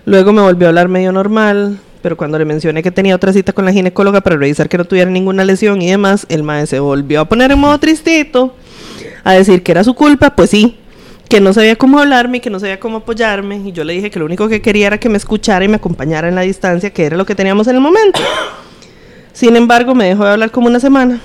Luego 0.04 0.32
me 0.32 0.42
volvió 0.42 0.66
a 0.66 0.70
hablar 0.70 0.88
medio 0.88 1.12
normal, 1.12 1.78
pero 2.02 2.16
cuando 2.16 2.38
le 2.38 2.44
mencioné 2.44 2.82
que 2.82 2.90
tenía 2.90 3.14
otra 3.14 3.32
cita 3.32 3.52
con 3.52 3.64
la 3.64 3.72
ginecóloga 3.72 4.20
para 4.20 4.36
revisar 4.36 4.68
que 4.68 4.76
no 4.76 4.84
tuviera 4.84 5.10
ninguna 5.10 5.44
lesión 5.44 5.80
y 5.80 5.90
demás, 5.90 6.26
el 6.28 6.42
maestro 6.42 6.76
se 6.76 6.80
volvió 6.80 7.20
a 7.20 7.24
poner 7.26 7.52
en 7.52 7.60
modo 7.60 7.78
tristito, 7.78 8.54
a 9.22 9.34
decir 9.34 9.62
que 9.62 9.70
era 9.70 9.84
su 9.84 9.94
culpa, 9.94 10.34
pues 10.34 10.50
sí, 10.50 10.76
que 11.28 11.40
no 11.40 11.52
sabía 11.52 11.76
cómo 11.76 12.00
hablarme 12.00 12.38
y 12.38 12.40
que 12.40 12.50
no 12.50 12.58
sabía 12.58 12.80
cómo 12.80 12.98
apoyarme. 12.98 13.56
Y 13.64 13.72
yo 13.72 13.84
le 13.84 13.92
dije 13.92 14.10
que 14.10 14.18
lo 14.18 14.24
único 14.24 14.48
que 14.48 14.60
quería 14.60 14.88
era 14.88 14.98
que 14.98 15.08
me 15.08 15.16
escuchara 15.16 15.64
y 15.64 15.68
me 15.68 15.76
acompañara 15.76 16.28
en 16.28 16.34
la 16.34 16.42
distancia, 16.42 16.90
que 16.90 17.04
era 17.06 17.16
lo 17.16 17.24
que 17.24 17.36
teníamos 17.36 17.68
en 17.68 17.76
el 17.76 17.80
momento. 17.80 18.20
Sin 19.32 19.56
embargo, 19.56 19.94
me 19.94 20.06
dejó 20.06 20.24
de 20.24 20.30
hablar 20.30 20.50
como 20.50 20.66
una 20.66 20.80
semana. 20.80 21.20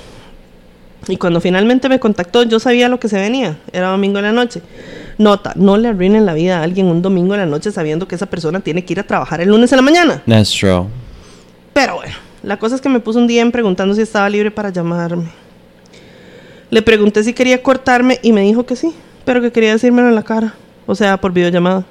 Y 1.08 1.18
cuando 1.18 1.42
finalmente 1.42 1.90
me 1.90 2.00
contactó, 2.00 2.44
yo 2.44 2.60
sabía 2.60 2.90
lo 2.90 3.00
que 3.00 3.10
se 3.10 3.20
venía. 3.20 3.58
Era 3.74 3.90
domingo 3.90 4.20
en 4.20 4.26
la 4.26 4.32
noche. 4.32 4.62
Nota, 5.18 5.54
no 5.56 5.78
le 5.78 5.88
arruinen 5.88 6.26
la 6.26 6.34
vida 6.34 6.60
a 6.60 6.64
alguien 6.64 6.88
un 6.88 7.02
domingo 7.02 7.34
en 7.34 7.40
la 7.40 7.46
noche 7.46 7.72
sabiendo 7.72 8.08
que 8.08 8.16
esa 8.16 8.28
persona 8.28 8.60
tiene 8.60 8.86
que 8.86 8.94
ir 8.94 9.00
a 9.00 9.04
trabajar 9.04 9.42
el 9.42 9.50
lunes 9.50 9.72
en 9.72 9.78
la 9.78 9.82
mañana. 9.82 10.22
That's 10.28 10.52
true. 10.52 10.86
Pero 11.74 11.96
bueno, 11.96 12.14
la 12.44 12.58
cosa 12.58 12.76
es 12.76 12.82
que 12.82 12.90
me 12.90 13.00
puso 13.00 13.20
un 13.20 13.28
día 13.28 13.42
en 13.42 13.52
preguntando 13.52 13.96
si 13.96 14.02
estaba 14.02 14.30
libre 14.30 14.52
para 14.52 14.70
llamarme. 14.70 15.26
Le 16.70 16.82
pregunté 16.82 17.24
si 17.24 17.34
quería 17.34 17.64
cortarme 17.64 18.20
y 18.22 18.32
me 18.32 18.42
dijo 18.42 18.66
que 18.66 18.76
sí, 18.76 18.94
pero 19.26 19.42
que 19.42 19.52
quería 19.52 19.72
decírmelo 19.72 20.10
en 20.10 20.16
la 20.16 20.24
cara. 20.24 20.54
O 20.86 20.96
sea, 20.96 21.18
por 21.18 21.32
videollamada. 21.32 21.86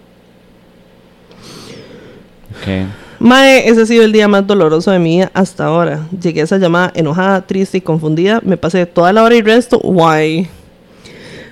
Ok. 2.51 2.89
Mae, 3.19 3.69
ese 3.69 3.83
ha 3.83 3.87
sido 3.87 4.05
el 4.05 4.13
día 4.13 4.29
más 4.29 4.47
doloroso 4.47 4.91
de 4.91 4.99
mi 4.99 5.17
vida 5.17 5.31
hasta 5.35 5.65
ahora. 5.65 6.07
Llegué 6.21 6.43
a 6.43 6.45
esa 6.45 6.59
llamada 6.59 6.93
enojada, 6.95 7.47
triste 7.47 7.79
y 7.79 7.81
confundida. 7.81 8.41
Me 8.43 8.57
pasé 8.57 8.85
toda 8.87 9.13
la 9.13 9.23
hora 9.23 9.35
y 9.35 9.43
resto, 9.43 9.79
guay. 9.79 10.49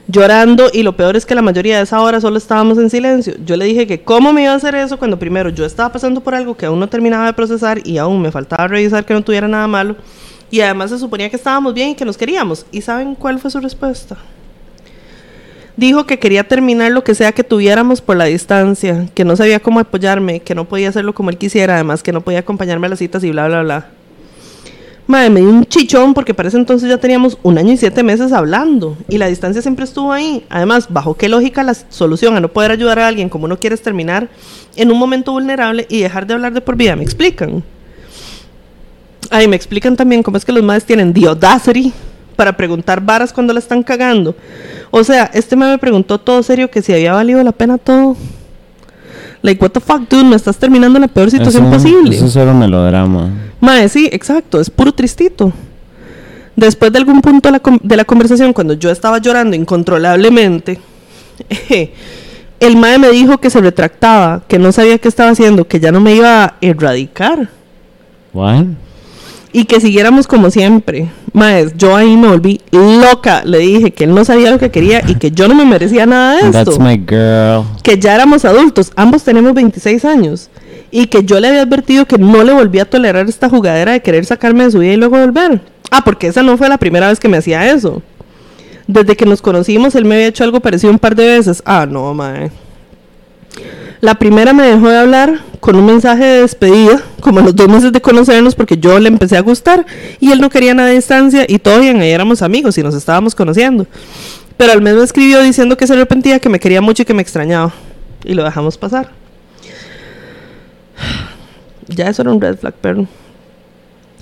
Llorando 0.07 0.69
y 0.71 0.83
lo 0.83 0.97
peor 0.97 1.17
es 1.17 1.25
que 1.25 1.35
la 1.35 1.41
mayoría 1.41 1.79
de 1.79 1.85
esa 1.85 2.01
hora 2.01 2.21
solo 2.21 2.37
estábamos 2.37 2.77
en 2.77 2.91
silencio. 2.91 3.35
Yo 3.45 3.57
le 3.57 3.65
dije 3.65 3.87
que 3.87 4.03
cómo 4.03 4.35
me 4.35 4.43
iba 4.43 4.53
a 4.53 4.57
hacer 4.57 4.75
eso 4.75 4.99
cuando 4.99 5.19
primero 5.19 5.49
yo 5.49 5.65
estaba 5.65 5.91
pasando 5.91 6.21
por 6.21 6.35
algo 6.35 6.57
que 6.57 6.67
aún 6.67 6.79
no 6.79 6.89
terminaba 6.89 7.25
de 7.27 7.33
procesar 7.33 7.81
y 7.87 7.97
aún 7.97 8.21
me 8.21 8.31
faltaba 8.31 8.69
revisar 8.69 9.07
que 9.07 9.15
no 9.15 9.23
tuviera 9.23 9.49
nada 9.49 9.67
malo. 9.67 9.97
Y 10.51 10.61
además 10.61 10.91
se 10.91 10.99
suponía 10.99 11.31
que 11.31 11.37
estábamos 11.37 11.73
bien 11.73 11.91
y 11.91 11.95
que 11.95 12.05
nos 12.05 12.19
queríamos. 12.19 12.67
¿Y 12.71 12.83
saben 12.83 13.15
cuál 13.15 13.39
fue 13.39 13.51
su 13.51 13.61
respuesta? 13.61 14.19
Dijo 15.77 16.07
que 16.07 16.19
quería 16.19 16.47
terminar 16.47 16.93
lo 16.93 17.03
que 17.03 17.15
sea 17.15 17.33
que 17.33 17.43
tuviéramos 17.43 18.01
por 18.01 18.17
la 18.17 18.27
distancia, 18.27 19.09
que 19.15 19.25
no 19.25 19.35
sabía 19.37 19.59
cómo 19.59 19.81
apoyarme, 19.81 20.41
que 20.41 20.55
no 20.55 20.67
podía 20.67 20.91
hacerlo 20.91 21.15
como 21.15 21.31
él 21.31 21.39
quisiera, 21.39 21.75
además 21.75 22.03
que 22.03 22.13
no 22.13 22.21
podía 22.21 22.41
acompañarme 22.41 22.87
a 22.87 22.91
las 22.91 22.99
citas 22.99 23.25
y 23.25 23.31
bla, 23.31 23.49
bla, 23.49 23.63
bla. 23.63 23.91
Madre, 25.07 25.29
me 25.29 25.41
dio 25.41 25.51
un 25.51 25.67
chichón 25.67 26.15
porque 26.15 26.33
para 26.33 26.49
ese 26.49 26.57
entonces 26.57 26.89
ya 26.89 26.97
teníamos 26.97 27.37
un 27.43 27.59
año 27.59 27.73
y 27.73 27.77
siete 27.77 28.03
meses 28.03 28.33
hablando 28.33 28.97
y 29.07 29.19
la 29.19 29.27
distancia 29.27 29.61
siempre 29.61 29.85
estuvo 29.85 30.13
ahí. 30.13 30.47
Además, 30.49 30.87
¿bajo 30.89 31.15
qué 31.15 31.29
lógica 31.29 31.63
la 31.63 31.75
solución 31.75 32.37
a 32.37 32.41
no 32.41 32.49
poder 32.49 32.71
ayudar 32.71 32.99
a 32.99 33.07
alguien 33.07 33.29
como 33.29 33.45
uno 33.45 33.59
quiere 33.59 33.75
es 33.75 33.83
terminar 33.83 34.29
en 34.77 34.91
un 34.91 34.99
momento 34.99 35.33
vulnerable 35.33 35.87
y 35.91 36.01
dejar 36.01 36.27
de 36.27 36.35
hablar 36.35 36.55
de 36.55 36.63
por 36.63 36.77
vida? 36.77 36.97
¿Me 36.97 37.03
explican? 37.03 37.63
Ay, 39.31 39.47
me 39.47 39.57
explican 39.57 39.95
también 39.95 40.23
cómo 40.23 40.39
es 40.39 40.45
que 40.45 40.53
los 40.53 40.63
madres 40.63 40.85
tienen 40.85 41.13
the 41.13 41.93
para 42.35 42.57
preguntar 42.57 43.01
varas 43.01 43.33
cuando 43.33 43.53
la 43.53 43.59
están 43.59 43.83
cagando. 43.83 44.35
O 44.91 45.05
sea, 45.05 45.31
este 45.35 45.55
me 45.55 45.77
preguntó 45.79 46.19
todo 46.19 46.43
serio 46.43 46.71
que 46.71 46.81
si 46.81 46.93
había 46.93 47.13
valido 47.13 47.43
la 47.43 47.53
pena 47.53 47.77
todo. 47.77 48.17
Like, 49.45 49.63
what 49.63 49.73
the 49.73 49.81
fuck, 49.81 50.09
dude, 50.09 50.25
me 50.25 50.37
estás 50.37 50.57
terminando 50.57 50.97
en 50.97 51.03
la 51.03 51.09
peor 51.09 51.31
situación 51.31 51.65
Eso- 51.67 51.73
posible. 51.75 52.17
Eso 52.17 52.25
es 52.25 52.33
solo 52.33 52.55
melodrama. 52.55 53.29
Mae, 53.61 53.91
sí, 53.91 54.09
exacto, 54.11 54.59
es 54.59 54.71
puro 54.71 54.91
tristito. 54.93 55.53
Después 56.57 56.91
de 56.91 56.99
algún 56.99 57.21
punto 57.21 57.49
de 57.49 57.53
la, 57.53 57.61
con- 57.61 57.79
de 57.83 57.95
la 57.97 58.07
conversación, 58.07 58.55
cuando 58.55 58.73
yo 58.73 58.89
estaba 58.91 59.19
llorando 59.19 59.55
incontrolablemente, 59.55 60.79
el 62.61 62.77
Mae 62.79 62.99
me 62.99 63.11
dijo 63.11 63.37
que 63.37 63.51
se 63.51 63.61
retractaba, 63.61 64.43
que 64.49 64.59
no 64.59 64.73
sabía 64.73 64.97
qué 64.97 65.09
estaba 65.09 65.31
haciendo, 65.31 65.69
que 65.69 65.79
ya 65.79 65.93
no 65.93 66.01
me 66.01 66.15
iba 66.15 66.45
a 66.45 66.55
erradicar 66.63 67.51
What? 68.33 68.65
Y 69.55 69.67
que 69.67 69.81
siguiéramos 69.81 70.27
como 70.27 70.51
siempre. 70.51 71.09
Mae, 71.33 71.69
yo 71.77 71.95
ahí 71.95 72.17
me 72.17 72.27
volví 72.27 72.61
loca. 72.73 73.43
Le 73.45 73.59
dije 73.59 73.93
que 73.93 74.03
él 74.03 74.13
no 74.13 74.25
sabía 74.25 74.51
lo 74.51 74.59
que 74.59 74.73
quería 74.73 75.01
y 75.07 75.15
que 75.15 75.31
yo 75.31 75.47
no 75.47 75.55
me 75.55 75.65
merecía 75.65 76.07
nada 76.07 76.33
de 76.33 76.49
esto 76.49 76.73
That's 76.73 76.79
my 76.81 76.97
girl. 76.97 77.65
que 77.85 77.97
ya 77.97 78.17
éramos 78.17 78.45
adultos, 78.45 78.91
ambos 78.97 79.23
tenemos 79.23 79.55
26 79.55 80.05
años, 80.05 80.51
y 80.91 81.07
que 81.07 81.23
yo 81.23 81.39
le 81.39 81.47
había 81.49 81.63
advertido 81.63 82.05
que 82.05 82.19
no 82.19 82.43
le 82.43 82.53
volvía 82.53 82.83
a 82.83 82.87
tolerar 82.87 83.29
esta 83.29 83.49
jugadera 83.49 83.93
de 83.93 84.03
querer 84.03 84.25
sacarme 84.25 84.65
de 84.65 84.73
su 84.73 84.81
vida 84.81 84.95
y 84.95 84.97
luego 84.97 85.19
volver. 85.19 85.61
Ah, 85.93 86.03
porque 86.05 86.27
esa 86.27 86.43
no 86.43 86.59
fue 86.59 86.69
la 86.69 86.77
primera 86.79 87.09
vez 87.09 87.21
que 87.21 87.29
me 87.29 87.37
hacía 87.37 87.71
eso. 87.71 88.03
Desde 88.89 89.15
que 89.15 89.25
nos 89.25 89.41
conocimos, 89.41 89.95
él 89.95 90.05
me 90.05 90.17
había 90.17 90.27
hecho 90.27 90.43
algo 90.43 90.59
parecido 90.59 90.93
un 90.93 90.99
par 90.99 91.15
de 91.15 91.27
veces. 91.27 91.63
Ah, 91.65 91.87
no, 91.89 92.13
mae. 92.13 92.51
La 94.05 94.17
primera 94.17 94.53
me 94.53 94.65
dejó 94.65 94.91
de 94.91 94.99
hablar 94.99 95.41
con 95.61 95.77
un 95.77 95.87
mensaje 95.87 96.23
de 96.23 96.41
despedida, 96.43 97.01
como 97.21 97.41
a 97.41 97.43
los 97.43 97.57
dos 97.57 97.69
meses 97.71 97.91
de 97.91 98.03
conocernos, 98.03 98.55
porque 98.55 98.77
yo 98.77 98.99
le 98.99 99.09
empecé 99.09 99.35
a 99.35 99.41
gustar 99.41 99.87
y 100.21 100.31
él 100.31 100.43
no 100.43 100.51
quería 100.51 100.75
nada 100.75 100.91
de 100.91 100.97
distancia 100.97 101.47
y 101.49 101.59
bien, 101.81 102.03
ahí 102.03 102.11
éramos 102.11 102.43
amigos 102.43 102.77
y 102.77 102.83
nos 102.83 102.95
estábamos 102.95 103.35
conociendo. 103.35 103.87
Pero 104.59 104.73
al 104.73 104.83
mes 104.83 104.95
me 104.95 105.03
escribió 105.05 105.41
diciendo 105.41 105.79
que 105.79 105.87
se 105.87 105.95
arrepentía, 105.95 106.39
que 106.39 106.51
me 106.51 106.61
quería 106.61 106.83
mucho 106.83 107.01
y 107.01 107.07
que 107.07 107.15
me 107.15 107.23
extrañaba. 107.23 107.73
Y 108.25 108.35
lo 108.35 108.45
dejamos 108.45 108.77
pasar. 108.77 109.11
Ya 111.89 112.09
eso 112.11 112.21
era 112.21 112.31
un 112.31 112.43
red 112.43 112.59
flag, 112.59 112.75
pero... 112.83 113.07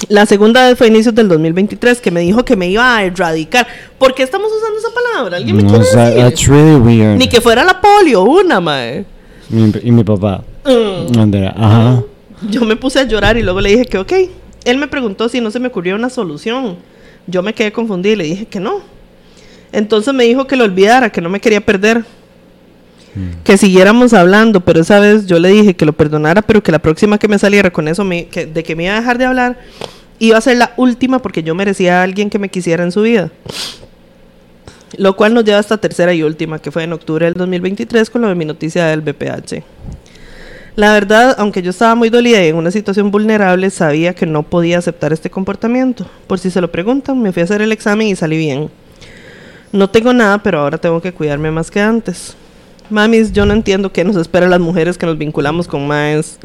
La 0.08 0.26
segunda 0.26 0.68
vez 0.68 0.78
fue 0.78 0.86
a 0.86 0.90
inicios 0.90 1.12
del 1.12 1.28
2023 1.28 2.00
que 2.00 2.12
me 2.12 2.20
dijo 2.20 2.44
que 2.44 2.54
me 2.54 2.68
iba 2.68 2.98
a 2.98 3.02
erradicar. 3.04 3.66
¿Por 3.98 4.14
qué 4.14 4.22
estamos 4.22 4.48
usando 4.52 4.78
esa 4.78 4.88
palabra? 4.94 5.36
¿Alguien 5.38 5.56
me 5.56 5.62
No, 5.64 5.70
quiere 5.70 5.84
o 5.84 5.86
sea, 5.88 6.04
decir? 6.04 6.22
that's 6.22 6.46
really 6.46 6.76
weird. 6.76 7.18
Ni 7.18 7.28
que 7.28 7.40
fuera 7.40 7.64
la 7.64 7.80
polio, 7.80 8.22
una, 8.22 8.60
mae. 8.60 9.06
Mi- 9.52 9.72
y 9.82 9.92
mi 9.92 10.02
papá. 10.04 10.42
Mm. 10.64 11.18
Andrea, 11.18 11.54
Ajá. 11.56 12.02
Yo 12.50 12.62
me 12.64 12.74
puse 12.74 12.98
a 12.98 13.04
llorar 13.04 13.36
y 13.36 13.42
luego 13.42 13.60
le 13.60 13.70
dije 13.70 13.84
que 13.84 13.98
ok. 13.98 14.12
Él 14.64 14.78
me 14.78 14.88
preguntó 14.88 15.28
si 15.28 15.40
no 15.40 15.50
se 15.52 15.60
me 15.60 15.68
ocurrió 15.68 15.94
una 15.94 16.10
solución. 16.10 16.76
Yo 17.28 17.42
me 17.42 17.52
quedé 17.54 17.70
confundida 17.72 18.12
y 18.14 18.16
le 18.16 18.24
dije 18.24 18.46
que 18.46 18.58
no. 18.58 18.80
Entonces 19.70 20.12
me 20.12 20.24
dijo 20.24 20.46
que 20.46 20.56
lo 20.56 20.64
olvidara, 20.64 21.10
que 21.10 21.20
no 21.20 21.28
me 21.28 21.40
quería 21.40 21.60
perder. 21.60 22.04
Que 23.44 23.56
siguiéramos 23.58 24.12
hablando, 24.14 24.60
pero 24.60 24.80
esa 24.80 24.98
vez 24.98 25.26
yo 25.26 25.38
le 25.38 25.50
dije 25.50 25.74
que 25.74 25.84
lo 25.84 25.92
perdonara, 25.92 26.40
pero 26.42 26.62
que 26.62 26.72
la 26.72 26.78
próxima 26.78 27.18
que 27.18 27.28
me 27.28 27.38
saliera 27.38 27.70
con 27.70 27.86
eso, 27.86 28.04
me- 28.04 28.26
que- 28.26 28.46
de 28.46 28.62
que 28.62 28.74
me 28.74 28.84
iba 28.84 28.94
a 28.96 29.00
dejar 29.00 29.18
de 29.18 29.26
hablar, 29.26 29.58
iba 30.18 30.38
a 30.38 30.40
ser 30.40 30.56
la 30.56 30.72
última 30.78 31.20
porque 31.20 31.42
yo 31.42 31.54
merecía 31.54 32.00
a 32.00 32.02
alguien 32.04 32.30
que 32.30 32.38
me 32.38 32.48
quisiera 32.48 32.82
en 32.84 32.90
su 32.90 33.02
vida. 33.02 33.30
Lo 34.98 35.16
cual 35.16 35.34
nos 35.34 35.44
lleva 35.44 35.58
hasta 35.58 35.78
tercera 35.78 36.12
y 36.12 36.22
última, 36.22 36.58
que 36.58 36.70
fue 36.70 36.84
en 36.84 36.92
octubre 36.92 37.26
del 37.26 37.34
2023 37.34 38.10
con 38.10 38.22
lo 38.22 38.28
de 38.28 38.34
mi 38.34 38.44
noticia 38.44 38.86
del 38.86 39.00
BPH. 39.00 39.62
La 40.74 40.94
verdad, 40.94 41.34
aunque 41.38 41.60
yo 41.60 41.70
estaba 41.70 41.94
muy 41.94 42.08
dolida 42.08 42.42
y 42.42 42.48
en 42.48 42.56
una 42.56 42.70
situación 42.70 43.10
vulnerable, 43.10 43.68
sabía 43.68 44.14
que 44.14 44.24
no 44.24 44.42
podía 44.42 44.78
aceptar 44.78 45.12
este 45.12 45.28
comportamiento. 45.28 46.06
Por 46.26 46.38
si 46.38 46.50
se 46.50 46.62
lo 46.62 46.70
preguntan, 46.72 47.20
me 47.20 47.32
fui 47.32 47.42
a 47.42 47.44
hacer 47.44 47.60
el 47.60 47.72
examen 47.72 48.06
y 48.06 48.16
salí 48.16 48.38
bien. 48.38 48.70
No 49.70 49.90
tengo 49.90 50.12
nada, 50.14 50.42
pero 50.42 50.60
ahora 50.60 50.78
tengo 50.78 51.02
que 51.02 51.12
cuidarme 51.12 51.50
más 51.50 51.70
que 51.70 51.80
antes. 51.80 52.36
Mamis, 52.88 53.32
yo 53.32 53.44
no 53.46 53.52
entiendo 53.52 53.92
qué 53.92 54.04
nos 54.04 54.16
espera 54.16 54.46
a 54.46 54.48
las 54.48 54.60
mujeres 54.60 54.96
que 54.96 55.06
nos 55.06 55.18
vinculamos 55.18 55.68
con 55.68 55.86
maes. 55.86 56.38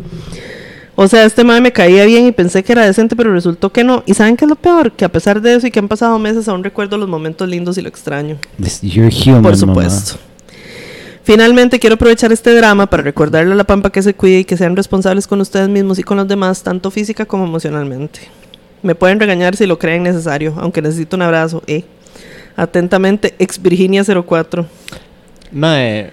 O 1.00 1.08
sea, 1.08 1.26
este 1.26 1.44
mae 1.44 1.62
me 1.62 1.72
caía 1.72 2.06
bien 2.06 2.26
y 2.26 2.32
pensé 2.32 2.64
que 2.64 2.72
era 2.72 2.84
decente, 2.84 3.16
pero 3.16 3.32
resultó 3.32 3.72
que 3.72 3.84
no. 3.84 4.02
¿Y 4.08 4.16
saben 4.16 4.36
qué 4.36 4.46
es 4.46 4.50
lo 4.50 4.56
peor? 4.56 4.92
Que 4.94 5.06
a 5.06 5.10
pesar 5.12 5.42
de 5.42 5.54
eso 5.54 5.68
y 5.68 5.72
que 5.72 5.78
han 5.78 5.88
pasado 5.88 6.18
meses, 6.18 6.48
aún 6.48 6.64
recuerdo 6.64 6.98
los 6.98 7.08
momentos 7.08 7.48
lindos 7.48 7.78
y 7.78 7.84
lo 7.84 7.88
extraño. 7.88 8.38
You're 8.82 9.12
human, 9.14 9.44
Por 9.44 9.52
mamá. 9.52 9.58
supuesto. 9.58 10.16
Finalmente 11.22 11.78
quiero 11.78 11.96
aprovechar 11.96 12.32
este 12.32 12.52
drama 12.56 12.88
para 12.90 13.04
recordarle 13.04 13.52
a 13.52 13.56
la 13.56 13.64
Pampa 13.64 13.92
que 13.92 14.02
se 14.02 14.16
cuide 14.16 14.40
y 14.40 14.44
que 14.44 14.58
sean 14.58 14.76
responsables 14.76 15.28
con 15.28 15.40
ustedes 15.40 15.70
mismos 15.70 16.00
y 16.00 16.04
con 16.04 16.18
los 16.18 16.28
demás, 16.28 16.64
tanto 16.64 16.90
física 16.90 17.26
como 17.26 17.44
emocionalmente. 17.44 18.22
Me 18.82 18.96
pueden 18.96 19.20
regañar 19.20 19.56
si 19.56 19.68
lo 19.68 19.78
creen 19.78 20.02
necesario, 20.02 20.56
aunque 20.58 20.82
necesito 20.82 21.16
un 21.16 21.22
abrazo. 21.22 21.62
Eh. 21.68 21.84
Atentamente, 22.56 23.36
ex 23.38 23.62
Virginia 23.62 24.04
04. 24.04 24.66
Mae. 25.52 26.12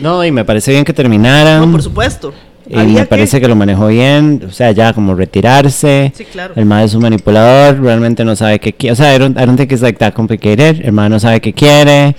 No, 0.00 0.24
y 0.24 0.32
me 0.32 0.44
parece 0.44 0.70
bien 0.70 0.84
que 0.86 0.94
terminaran. 0.94 1.60
No, 1.60 1.70
por 1.70 1.82
supuesto. 1.82 2.32
Y 2.70 2.78
Había 2.78 3.00
me 3.00 3.06
parece 3.06 3.40
que... 3.40 3.48
lo 3.48 3.56
manejó 3.56 3.86
bien, 3.86 4.42
o 4.46 4.52
sea, 4.52 4.72
ya 4.72 4.92
como 4.92 5.14
retirarse. 5.14 6.12
Sí, 6.14 6.24
claro. 6.26 6.52
El 6.56 6.66
mae 6.66 6.84
es 6.84 6.94
un 6.94 7.00
manipulador, 7.02 7.80
realmente 7.80 8.24
no 8.24 8.36
sabe 8.36 8.58
qué 8.58 8.74
quiere. 8.74 8.92
O 8.92 8.96
sea, 8.96 9.14
I 9.14 9.18
don't, 9.18 9.38
I 9.40 9.46
don't 9.46 9.56
think 9.58 9.72
it's 9.72 9.80
like 9.80 9.98
that 9.98 10.12
complicated. 10.12 10.84
El 10.84 10.92
mae 10.92 11.08
no 11.08 11.18
sabe 11.18 11.40
qué 11.40 11.52
quiere. 11.54 12.14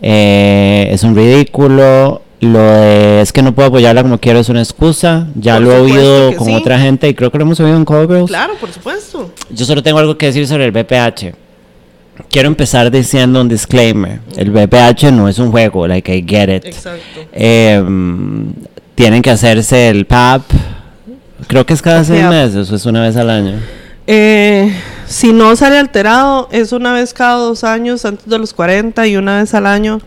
eh, 0.00 0.88
es 0.90 1.02
un 1.02 1.14
ridículo. 1.14 2.22
Lo 2.40 2.58
de 2.58 3.20
es 3.20 3.32
que 3.32 3.40
no 3.40 3.54
puedo 3.54 3.68
apoyarla 3.68 4.02
como 4.02 4.18
quiero 4.18 4.40
es 4.40 4.48
una 4.48 4.60
excusa. 4.60 5.28
Ya 5.36 5.54
Por 5.54 5.62
lo 5.62 5.72
he 5.76 5.80
oído 5.80 6.36
con 6.36 6.48
sí. 6.48 6.54
otra 6.54 6.78
gente 6.80 7.08
y 7.08 7.14
creo 7.14 7.30
que 7.30 7.38
lo 7.38 7.44
hemos 7.44 7.60
oído 7.60 7.76
en 7.76 7.84
Call 7.84 8.08
Girls. 8.08 8.28
Claro, 8.30 8.54
por 8.60 8.72
supuesto. 8.72 9.30
Yo 9.50 9.64
solo 9.64 9.80
tengo 9.82 9.98
algo 10.00 10.18
que 10.18 10.26
decir 10.26 10.48
sobre 10.48 10.64
el 10.64 10.72
BPH. 10.72 11.36
Quiero 12.28 12.48
empezar 12.48 12.90
diciendo 12.90 13.40
un 13.40 13.48
disclaimer. 13.48 14.20
El 14.36 14.50
BPH 14.50 15.12
no 15.12 15.28
es 15.28 15.38
un 15.38 15.52
juego, 15.52 15.86
like 15.86 16.12
I 16.16 16.24
get 16.26 16.48
it. 16.56 16.64
Exacto. 16.64 17.20
Eh, 17.32 17.80
tienen 18.94 19.22
que 19.22 19.30
hacerse 19.30 19.88
el 19.88 20.06
PAP. 20.06 20.42
Creo 21.46 21.66
que 21.66 21.74
es 21.74 21.82
cada 21.82 22.04
seis 22.04 22.24
meses 22.24 22.70
o 22.70 22.76
es 22.76 22.86
una 22.86 23.02
vez 23.02 23.16
al 23.16 23.30
año. 23.30 23.54
Eh, 24.06 24.74
si 25.06 25.32
no 25.32 25.54
sale 25.56 25.78
alterado, 25.78 26.48
es 26.50 26.72
una 26.72 26.92
vez 26.92 27.12
cada 27.12 27.36
dos 27.36 27.64
años 27.64 28.04
antes 28.04 28.26
de 28.26 28.38
los 28.38 28.52
40 28.52 29.06
y 29.06 29.16
una 29.16 29.38
vez 29.40 29.54
al 29.54 29.66
año 29.66 30.00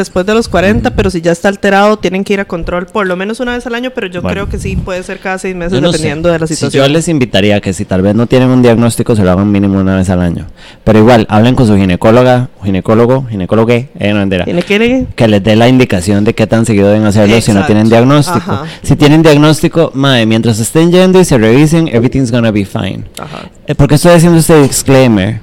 después 0.00 0.26
de 0.26 0.34
los 0.34 0.48
40, 0.48 0.90
pero 0.94 1.10
si 1.10 1.20
ya 1.20 1.32
está 1.32 1.48
alterado, 1.48 1.96
tienen 1.98 2.24
que 2.24 2.34
ir 2.34 2.40
a 2.40 2.44
control 2.44 2.86
por 2.86 3.06
lo 3.06 3.16
menos 3.16 3.40
una 3.40 3.52
vez 3.52 3.66
al 3.66 3.74
año, 3.74 3.90
pero 3.94 4.06
yo 4.08 4.20
Bueno. 4.22 4.34
creo 4.34 4.48
que 4.48 4.58
sí 4.58 4.76
puede 4.76 5.02
ser 5.02 5.18
cada 5.20 5.38
seis 5.38 5.54
meses 5.56 5.80
no 5.80 5.90
dependiendo 5.90 6.28
sé. 6.28 6.32
de 6.34 6.38
la 6.40 6.46
Si 6.46 6.54
situación. 6.56 6.86
yo 6.86 6.92
les 6.92 7.08
invitaría 7.08 7.60
que 7.60 7.72
si 7.72 7.84
tal 7.84 8.02
vez 8.02 8.14
no 8.14 8.26
tienen 8.26 8.48
un 8.50 8.62
diagnóstico, 8.62 9.16
se 9.16 9.22
lo 9.24 9.30
hagan 9.30 9.50
mínimo 9.50 9.78
una 9.80 9.96
vez 9.96 10.10
al 10.10 10.20
año. 10.20 10.46
Pero 10.84 10.98
igual, 10.98 11.26
hablen 11.30 11.54
con 11.54 11.66
su 11.66 11.76
ginecóloga, 11.76 12.48
ginecólogo, 12.62 13.26
ginecólogo, 13.28 13.70
eh, 13.72 13.88
no 14.12 14.20
entera. 14.22 14.44
Que 14.44 15.06
que 15.14 15.28
les 15.28 15.42
dé 15.42 15.56
la 15.56 15.68
indicación 15.68 16.24
de 16.24 16.34
qué 16.34 16.46
tan 16.46 16.66
seguido 16.66 16.88
deben 16.88 17.04
hacerlo 17.06 17.34
si 17.40 17.52
no 17.52 17.60
Exacto. 17.60 17.66
tienen 17.66 17.88
diagnóstico. 17.88 18.52
Ajá. 18.52 18.64
Si 18.82 18.96
tienen 18.96 19.22
diagnóstico, 19.22 19.90
madre, 19.94 20.26
mientras 20.26 20.58
estén 20.58 20.90
yendo 20.90 21.20
y 21.20 21.24
se 21.24 21.38
revisen, 21.38 21.88
everything's 21.88 22.30
gonna 22.30 22.50
be 22.50 22.64
fine. 22.64 23.04
Ajá. 23.18 23.48
Eh, 23.66 23.74
¿Por 23.74 23.88
qué 23.88 23.94
estoy 23.94 24.12
haciendo 24.12 24.38
este 24.38 24.60
disclaimer? 24.62 25.40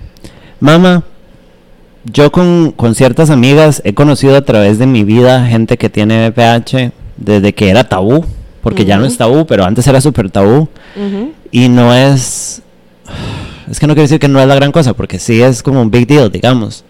Mamá, 0.60 1.04
yo 2.06 2.32
con, 2.32 2.74
con 2.76 2.96
ciertas 2.96 3.30
amigas 3.30 3.82
he 3.86 3.94
conocido 3.94 4.36
a 4.36 4.42
través 4.42 4.80
de 4.80 4.88
mi 4.88 5.04
vida 5.04 5.46
gente 5.48 5.78
que 5.78 5.90
tiene 5.90 6.30
VPH 6.30 6.92
desde 7.18 7.54
que 7.54 7.70
era 7.70 7.84
tabú, 7.84 8.26
porque 8.62 8.86
ya 8.86 8.98
no 8.98 9.06
es 9.06 9.18
tabú, 9.18 9.46
pero 9.46 9.64
antes 9.66 9.86
era 9.88 10.02
súper 10.02 10.30
tabú. 10.30 10.68
Y 11.52 11.70
no 11.70 11.94
es. 11.94 12.62
Es 13.70 13.80
que 13.80 13.88
no 13.88 13.94
quiero 13.94 14.04
decir 14.04 14.20
que 14.20 14.28
no 14.28 14.40
es 14.40 14.48
la 14.48 14.56
gran 14.56 14.72
cosa, 14.72 14.94
porque 14.94 15.20
sí 15.20 15.42
es 15.42 15.64
como 15.64 15.82
un 15.82 15.92
big 15.92 16.08
deal, 16.08 16.32
digamos. 16.32 16.84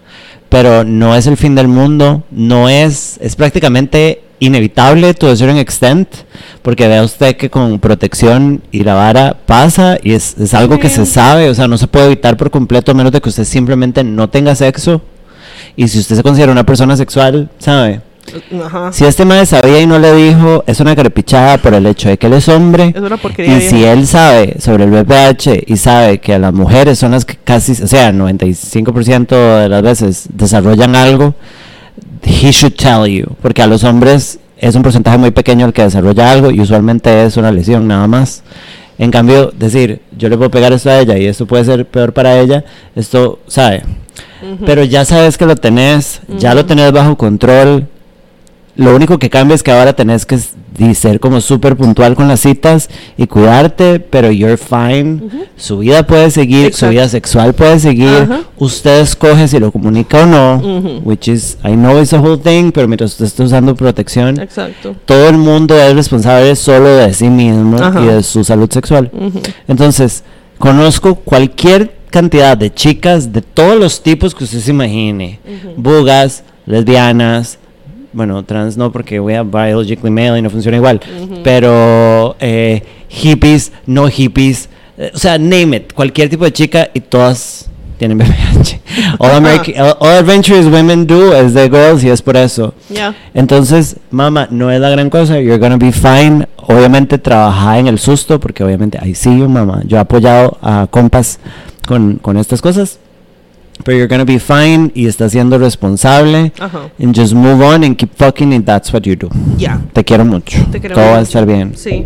Pero 0.50 0.84
no 0.84 1.16
es 1.16 1.28
el 1.28 1.38
fin 1.38 1.56
del 1.56 1.68
mundo, 1.68 2.24
no 2.32 2.70
es. 2.70 3.18
Es 3.22 3.36
prácticamente 3.36 4.22
inevitable 4.42 5.14
to 5.14 5.30
a 5.30 5.36
certain 5.36 5.58
extent, 5.58 6.08
porque 6.62 6.88
vea 6.88 7.04
usted 7.04 7.38
que 7.38 7.50
con 7.50 7.80
protección 7.80 8.62
y 8.72 8.84
la 8.84 8.96
vara 8.96 9.38
pasa 9.46 9.98
y 10.04 10.14
es, 10.14 10.36
es 10.38 10.54
algo 10.54 10.80
que 10.80 10.90
se 10.90 11.06
sabe, 11.06 11.50
o 11.50 11.56
sea, 11.56 11.68
no 11.68 11.78
se 11.78 11.88
puede 11.88 12.08
evitar 12.08 12.36
por 12.36 12.50
completo 12.50 12.92
a 12.92 12.96
menos 12.96 13.12
de 13.14 13.22
que 13.22 13.30
usted 13.30 13.46
simplemente 13.46 14.04
no 14.04 14.30
tenga 14.30 14.56
sexo. 14.56 15.02
Y 15.76 15.88
si 15.88 16.00
usted 16.00 16.16
se 16.16 16.24
considera 16.24 16.52
una 16.52 16.66
persona 16.66 16.98
sexual, 16.98 17.50
¿sabe? 17.60 18.02
Ajá. 18.64 18.92
Si 18.92 19.06
este 19.06 19.26
madre 19.26 19.46
sabía 19.46 19.80
y 19.80 19.86
no 19.86 20.00
le 20.00 20.14
dijo, 20.14 20.64
es 20.66 20.80
una 20.80 20.96
carepichada 20.96 21.58
por 21.58 21.74
el 21.74 21.86
hecho 21.86 22.10
de 22.10 22.18
que 22.18 22.28
él 22.28 22.34
es 22.34 22.50
hombre. 22.50 22.94
Es 22.96 23.02
una 23.02 23.18
porquería. 23.18 23.58
Y 23.58 23.62
si 23.62 23.84
él 23.84 24.08
sabe 24.08 24.56
sobre 24.60 24.86
el 24.86 24.92
VPH 24.92 25.64
y 25.68 25.78
sabe 25.78 26.20
que 26.20 26.38
las 26.40 26.54
mujeres 26.54 26.98
son 26.98 27.12
las 27.12 27.26
que 27.26 27.36
casi, 27.36 27.74
o 27.74 27.88
sea, 27.88 28.12
95% 28.12 29.60
de 29.62 29.70
las 29.70 29.82
veces 29.82 30.30
desarrollan 30.34 30.96
algo, 30.96 31.36
he 32.24 32.52
should 32.52 32.76
tell 32.76 33.06
you. 33.06 33.36
Porque 33.42 33.62
a 33.62 33.68
los 33.68 33.84
hombres 33.84 34.40
es 34.58 34.76
un 34.76 34.84
porcentaje 34.84 35.18
muy 35.18 35.32
pequeño 35.32 35.66
el 35.66 35.74
que 35.74 35.84
desarrolla 35.84 36.32
algo 36.32 36.52
y 36.52 36.62
usualmente 36.62 37.26
es 37.26 37.38
una 37.38 37.52
lesión 37.52 37.88
nada 37.88 38.08
más. 38.08 38.44
En 38.98 39.10
cambio, 39.10 39.52
decir, 39.58 40.02
yo 40.16 40.30
le 40.30 40.38
puedo 40.38 40.52
pegar 40.52 40.72
esto 40.74 40.92
a 40.92 41.00
ella 41.00 41.18
y 41.18 41.26
esto 41.26 41.48
puede 41.48 41.66
ser 41.66 41.88
peor 41.88 42.14
para 42.14 42.40
ella, 42.40 42.64
esto, 42.96 43.40
¿sabe? 43.48 43.84
Pero 44.66 44.84
ya 44.84 45.06
sabes 45.06 45.38
que 45.38 45.46
lo 45.46 45.56
tenés, 45.56 46.22
ya 46.38 46.54
lo 46.54 46.66
tenés 46.66 46.92
bajo 46.92 47.18
control. 47.18 47.88
Lo 48.76 48.96
único 48.96 49.18
que 49.18 49.30
cambia 49.30 49.56
es 49.56 49.64
que 49.64 49.72
ahora 49.72 49.94
tenés 49.94 50.26
que 50.26 50.40
di- 50.78 50.96
ser 50.96 51.20
como 51.20 51.42
súper 51.42 51.76
puntual 51.76 52.16
con 52.16 52.28
las 52.28 52.40
citas 52.42 52.90
y 53.18 53.28
cuidarte, 53.28 54.00
pero 54.00 54.32
you're 54.32 54.58
fine. 54.58 55.22
Su 55.58 55.80
vida 55.80 56.06
puede 56.08 56.32
seguir, 56.32 56.74
su 56.74 56.88
vida 56.90 57.08
sexual 57.10 57.54
puede 57.54 57.80
seguir. 57.80 58.08
Ajá. 58.24 58.42
Usted 58.58 59.02
escoge 59.02 59.48
si 59.48 59.60
lo 59.60 59.72
comunica 59.72 60.24
o 60.24 60.26
no, 60.26 61.00
which 61.04 61.28
is, 61.28 61.58
I 61.64 61.72
know 61.74 62.00
it's 62.02 62.14
a 62.14 62.20
whole 62.20 62.38
thing, 62.38 62.72
pero 62.72 62.88
mientras 62.88 63.12
usted 63.12 63.26
esté 63.26 63.44
usando 63.44 63.76
protección, 63.76 64.40
Exacto. 64.40 64.96
todo 65.06 65.30
el 65.30 65.38
mundo 65.38 65.76
es 65.80 65.96
responsable 65.96 66.56
solo 66.56 66.88
de 66.90 67.14
sí 67.14 67.30
mismo 67.30 67.78
y 68.02 68.06
de 68.08 68.24
su 68.24 68.44
salud 68.44 68.70
sexual. 68.72 69.12
Entonces, 69.68 70.24
conozco 70.58 71.16
cualquier 71.16 71.96
cantidad 72.12 72.58
de 72.58 72.74
chicas 72.74 73.32
de 73.32 73.42
todos 73.42 73.78
los 73.80 74.04
tipos 74.04 74.36
que 74.36 74.44
usted 74.44 74.60
se 74.60 74.72
imagine. 74.72 75.40
Bugas, 75.78 76.44
lesbianas, 76.66 77.58
bueno, 78.14 78.44
trans 78.44 78.78
no 78.78 78.92
porque 78.92 79.20
voy 79.20 79.36
a 79.36 79.44
biologically 79.44 80.12
male 80.12 80.40
y 80.40 80.42
no 80.42 80.50
funciona 80.50 80.78
igual. 80.78 81.00
Pero 81.44 82.36
eh, 82.40 82.84
hippies, 83.10 83.72
no 83.86 84.08
hippies, 84.08 84.70
eh, 84.98 85.12
o 85.14 85.18
sea, 85.18 85.38
name 85.38 85.78
it, 85.78 85.94
cualquier 85.94 86.30
tipo 86.30 86.44
de 86.44 86.52
chica 86.52 86.90
y 86.94 87.00
todas 87.02 87.70
tienen 87.98 88.18
VPH. 88.20 88.80
All, 89.20 89.32
American, 89.32 89.76
all, 89.80 89.98
all 90.00 90.18
adventurous 90.18 90.66
women 90.66 91.06
do 91.06 91.36
es 91.36 91.54
de 91.54 91.70
girls 91.70 92.04
y 92.04 92.10
es 92.10 92.22
por 92.22 92.36
eso. 92.36 92.74
Ya. 92.90 93.16
Entonces, 93.34 93.98
mamá, 94.10 94.48
no 94.50 94.72
es 94.72 94.82
la 94.82 94.90
gran 94.90 95.10
cosa, 95.10 95.40
you're 95.40 95.60
gonna 95.60 95.78
be 95.78 95.92
fine. 95.92 96.48
Obviamente 96.58 97.18
trabajar 97.18 97.80
en 97.80 97.88
el 97.88 98.00
susto, 98.00 98.40
porque 98.40 98.64
obviamente 98.64 98.98
ahí 99.00 99.14
sí 99.14 99.30
mamá. 99.30 99.82
Yo 99.86 99.98
he 99.98 100.00
apoyado 100.00 100.58
a 100.62 100.88
compas 100.90 101.40
con, 101.88 102.16
con 102.16 102.38
estas 102.38 102.62
cosas. 102.62 103.00
Pero 103.84 103.98
you're 103.98 104.08
gonna 104.08 104.26
be 104.26 104.40
fine 104.40 104.92
y 104.94 105.08
estás 105.08 105.32
siendo 105.32 105.58
responsable. 105.58 106.52
Ajá. 106.60 106.90
And 107.02 107.16
just 107.16 107.34
move 107.34 107.64
on 107.66 107.84
and 107.84 107.96
keep 107.98 108.12
fucking 108.16 108.54
and 108.54 108.66
that's 108.66 108.92
what 108.94 109.02
you 109.04 109.16
do. 109.16 109.30
Ya. 109.58 109.82
Te 109.94 110.04
quiero 110.04 110.24
mucho. 110.26 110.58
Te 110.72 110.80
queremos 110.80 110.96
Todo 111.04 111.06
va 111.12 111.16
a 111.18 111.20
mucho. 111.20 111.24
estar 111.24 111.46
bien. 111.46 111.76
Sí. 111.76 112.06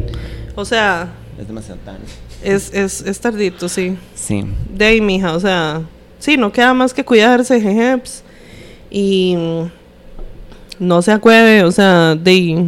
O 0.56 0.64
sea, 0.66 1.10
Es 1.40 1.48
demasiado 1.48 1.80
tarde. 1.84 2.00
es, 2.44 2.74
es, 2.74 3.02
es 3.02 3.20
tardito, 3.20 3.68
sí. 3.68 3.98
Sí. 4.14 4.44
De 4.74 4.86
ahí, 4.86 5.02
mija, 5.02 5.34
o 5.34 5.40
sea, 5.40 5.82
sí, 6.20 6.38
no 6.38 6.52
queda 6.52 6.74
más 6.74 6.94
que 6.94 7.04
cuidarse, 7.04 7.60
jejeps. 7.60 8.24
Y 8.90 9.36
no 10.80 11.02
se 11.02 11.12
acuerde, 11.12 11.64
o 11.64 11.72
sea, 11.72 12.16
de 12.16 12.68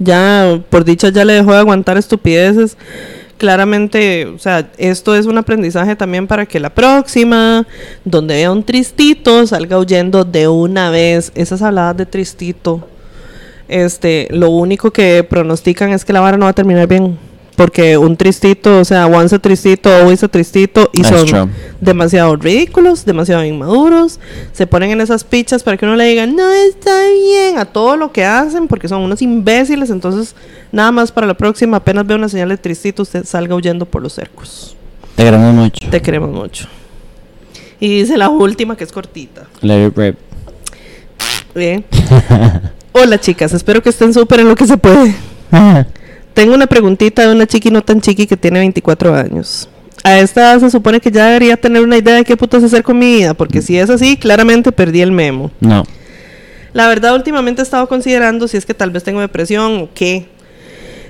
ya, 0.00 0.60
por 0.70 0.84
dicha, 0.84 1.08
ya 1.10 1.24
le 1.24 1.34
dejó 1.34 1.52
de 1.52 1.58
aguantar 1.58 1.96
estupideces. 1.98 2.76
Claramente, 3.38 4.26
o 4.26 4.38
sea, 4.38 4.68
esto 4.78 5.14
es 5.14 5.26
un 5.26 5.38
aprendizaje 5.38 5.94
también 5.94 6.26
para 6.26 6.44
que 6.44 6.58
la 6.58 6.70
próxima, 6.70 7.66
donde 8.04 8.34
vea 8.34 8.50
un 8.50 8.64
tristito, 8.64 9.46
salga 9.46 9.78
huyendo 9.78 10.24
de 10.24 10.48
una 10.48 10.90
vez. 10.90 11.30
Esas 11.34 11.62
habladas 11.62 11.96
de 11.96 12.06
tristito. 12.06 12.86
Este, 13.68 14.26
lo 14.30 14.50
único 14.50 14.90
que 14.90 15.24
pronostican 15.24 15.90
es 15.90 16.04
que 16.04 16.12
la 16.12 16.20
vara 16.20 16.36
no 16.36 16.46
va 16.46 16.50
a 16.50 16.54
terminar 16.54 16.88
bien. 16.88 17.27
Porque 17.58 17.98
un 17.98 18.16
tristito, 18.16 18.78
o 18.78 18.84
sea, 18.84 19.08
once 19.08 19.34
a 19.34 19.38
tristito, 19.40 19.92
always 19.92 20.22
a 20.22 20.28
tristito, 20.28 20.90
y 20.92 21.02
That's 21.02 21.16
son 21.16 21.26
true. 21.26 21.48
demasiado 21.80 22.36
ridículos, 22.36 23.04
demasiado 23.04 23.44
inmaduros. 23.44 24.20
Se 24.52 24.68
ponen 24.68 24.92
en 24.92 25.00
esas 25.00 25.24
pichas 25.24 25.64
para 25.64 25.76
que 25.76 25.84
uno 25.84 25.96
le 25.96 26.04
diga, 26.04 26.24
no 26.24 26.52
está 26.52 26.92
bien, 27.10 27.58
a 27.58 27.64
todo 27.64 27.96
lo 27.96 28.12
que 28.12 28.24
hacen, 28.24 28.68
porque 28.68 28.86
son 28.86 29.02
unos 29.02 29.22
imbéciles. 29.22 29.90
Entonces, 29.90 30.36
nada 30.70 30.92
más 30.92 31.10
para 31.10 31.26
la 31.26 31.34
próxima, 31.34 31.78
apenas 31.78 32.06
veo 32.06 32.16
una 32.16 32.28
señal 32.28 32.50
de 32.50 32.58
tristito, 32.58 33.02
usted 33.02 33.24
salga 33.24 33.56
huyendo 33.56 33.86
por 33.86 34.02
los 34.02 34.12
cercos. 34.12 34.76
Te 35.16 35.24
queremos 35.24 35.52
mucho. 35.52 35.90
Te 35.90 36.00
queremos 36.00 36.30
mucho. 36.30 36.68
Y 37.80 38.02
dice 38.02 38.16
la 38.16 38.28
última, 38.28 38.76
que 38.76 38.84
es 38.84 38.92
cortita. 38.92 39.48
Let 39.62 39.84
it 39.88 39.98
rip. 39.98 40.16
Bien. 41.56 41.84
Hola 42.92 43.18
chicas, 43.18 43.52
espero 43.52 43.82
que 43.82 43.88
estén 43.88 44.14
súper 44.14 44.38
en 44.38 44.48
lo 44.48 44.54
que 44.54 44.68
se 44.68 44.76
puede. 44.76 45.16
Tengo 46.34 46.54
una 46.54 46.66
preguntita 46.66 47.22
de 47.22 47.34
una 47.34 47.46
chiqui 47.46 47.70
no 47.70 47.82
tan 47.82 48.00
chiqui 48.00 48.26
que 48.26 48.36
tiene 48.36 48.60
24 48.60 49.14
años. 49.14 49.68
A 50.04 50.18
esta 50.18 50.40
edad 50.40 50.60
se 50.60 50.70
supone 50.70 51.00
que 51.00 51.10
ya 51.10 51.26
debería 51.26 51.56
tener 51.56 51.82
una 51.82 51.96
idea 51.96 52.14
de 52.14 52.24
qué 52.24 52.36
putas 52.36 52.62
hacer 52.62 52.82
con 52.82 52.98
mi 52.98 53.16
vida, 53.16 53.34
porque 53.34 53.62
si 53.62 53.76
es 53.76 53.90
así, 53.90 54.16
claramente 54.16 54.70
perdí 54.70 55.00
el 55.00 55.12
memo. 55.12 55.50
No. 55.60 55.84
La 56.72 56.86
verdad, 56.86 57.14
últimamente 57.14 57.62
he 57.62 57.64
estado 57.64 57.88
considerando 57.88 58.46
si 58.46 58.56
es 58.56 58.64
que 58.64 58.74
tal 58.74 58.90
vez 58.90 59.02
tengo 59.02 59.20
depresión 59.20 59.78
o 59.78 59.88
qué. 59.92 60.28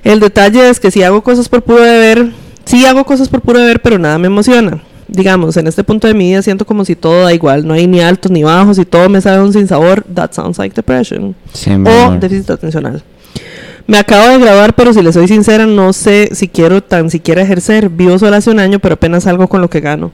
El 0.05 0.21
detalle 0.21 0.71
es 0.71 0.81
que 0.81 0.91
si 0.91 1.03
hago 1.03 1.23
cosas 1.23 1.49
por 1.49 1.63
puro 1.63 1.83
deber, 1.83 2.31
sí 2.65 2.87
hago 2.87 3.05
cosas 3.05 3.29
por 3.29 3.41
puro 3.41 3.59
deber, 3.59 3.83
pero 3.83 3.99
nada 3.99 4.19
me 4.19 4.29
emociona. 4.29 4.83
Digamos, 5.09 5.57
en 5.57 5.67
este 5.67 5.85
punto 5.85 6.07
de 6.07 6.15
mi 6.15 6.29
vida 6.29 6.43
siento 6.43 6.67
como 6.67 6.85
si 6.85 6.95
todo 6.95 7.25
da 7.25 7.33
igual, 7.33 7.67
no 7.67 7.75
hay 7.75 7.87
ni 7.87 8.01
altos 8.01 8.31
ni 8.31 8.43
bajos 8.43 8.79
y 8.79 8.85
todo 8.85 9.09
me 9.09 9.21
sabe 9.21 9.43
un 9.43 9.53
sinsabor. 9.53 10.05
That 10.15 10.33
sounds 10.33 10.59
like 10.59 10.75
depression. 10.75 11.35
Sí, 11.53 11.71
o 11.71 11.75
amor. 11.75 12.21
déficit 12.21 12.51
atencional. 12.51 13.03
Me 13.89 13.97
acabo 13.97 14.29
de 14.29 14.39
graduar, 14.39 14.75
pero 14.75 14.93
si 14.93 15.01
le 15.01 15.15
soy 15.15 15.29
sincera, 15.29 15.65
no 15.65 15.95
sé 15.95 16.29
si 16.35 16.47
quiero 16.47 16.83
tan 16.83 17.09
siquiera 17.09 17.41
ejercer. 17.41 17.89
Vivo 17.89 18.19
sola 18.19 18.37
hace 18.37 18.51
un 18.51 18.61
año, 18.61 18.79
pero 18.81 18.97
apenas 18.97 19.25
salgo 19.25 19.49
con 19.49 19.63
lo 19.63 19.71
que 19.71 19.81
gano. 19.81 20.13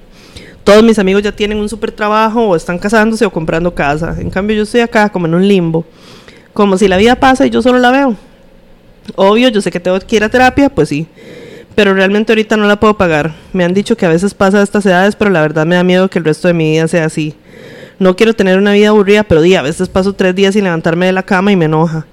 Todos 0.62 0.84
mis 0.84 1.00
amigos 1.00 1.24
ya 1.24 1.32
tienen 1.32 1.58
un 1.58 1.68
super 1.68 1.90
trabajo 1.90 2.46
o 2.46 2.54
están 2.54 2.78
casándose 2.78 3.26
o 3.26 3.32
comprando 3.32 3.74
casa. 3.74 4.14
En 4.20 4.30
cambio, 4.30 4.56
yo 4.56 4.62
estoy 4.62 4.80
acá 4.80 5.08
como 5.08 5.26
en 5.26 5.34
un 5.34 5.48
limbo. 5.48 5.84
Como 6.52 6.78
si 6.78 6.86
la 6.86 6.98
vida 6.98 7.16
pasa 7.16 7.46
y 7.46 7.50
yo 7.50 7.62
solo 7.62 7.80
la 7.80 7.90
veo. 7.90 8.16
Obvio, 9.16 9.48
yo 9.48 9.60
sé 9.60 9.72
que 9.72 9.80
tengo 9.80 9.98
que 9.98 10.14
ir 10.14 10.22
a 10.22 10.28
terapia, 10.28 10.68
pues 10.68 10.90
sí. 10.90 11.08
Pero 11.74 11.94
realmente 11.94 12.30
ahorita 12.30 12.56
no 12.56 12.68
la 12.68 12.78
puedo 12.78 12.96
pagar. 12.96 13.34
Me 13.52 13.64
han 13.64 13.74
dicho 13.74 13.96
que 13.96 14.06
a 14.06 14.08
veces 14.08 14.34
pasa 14.34 14.60
a 14.60 14.62
estas 14.62 14.86
edades, 14.86 15.16
pero 15.16 15.32
la 15.32 15.40
verdad 15.40 15.66
me 15.66 15.74
da 15.74 15.82
miedo 15.82 16.08
que 16.08 16.20
el 16.20 16.24
resto 16.24 16.46
de 16.46 16.54
mi 16.54 16.70
vida 16.70 16.86
sea 16.86 17.06
así. 17.06 17.34
No 17.98 18.14
quiero 18.14 18.34
tener 18.34 18.56
una 18.56 18.72
vida 18.72 18.90
aburrida, 18.90 19.24
pero 19.24 19.42
di, 19.42 19.56
a 19.56 19.62
veces 19.62 19.88
paso 19.88 20.12
tres 20.12 20.32
días 20.36 20.54
sin 20.54 20.62
levantarme 20.62 21.06
de 21.06 21.12
la 21.12 21.24
cama 21.24 21.50
y 21.50 21.56
me 21.56 21.64
enoja. 21.64 22.06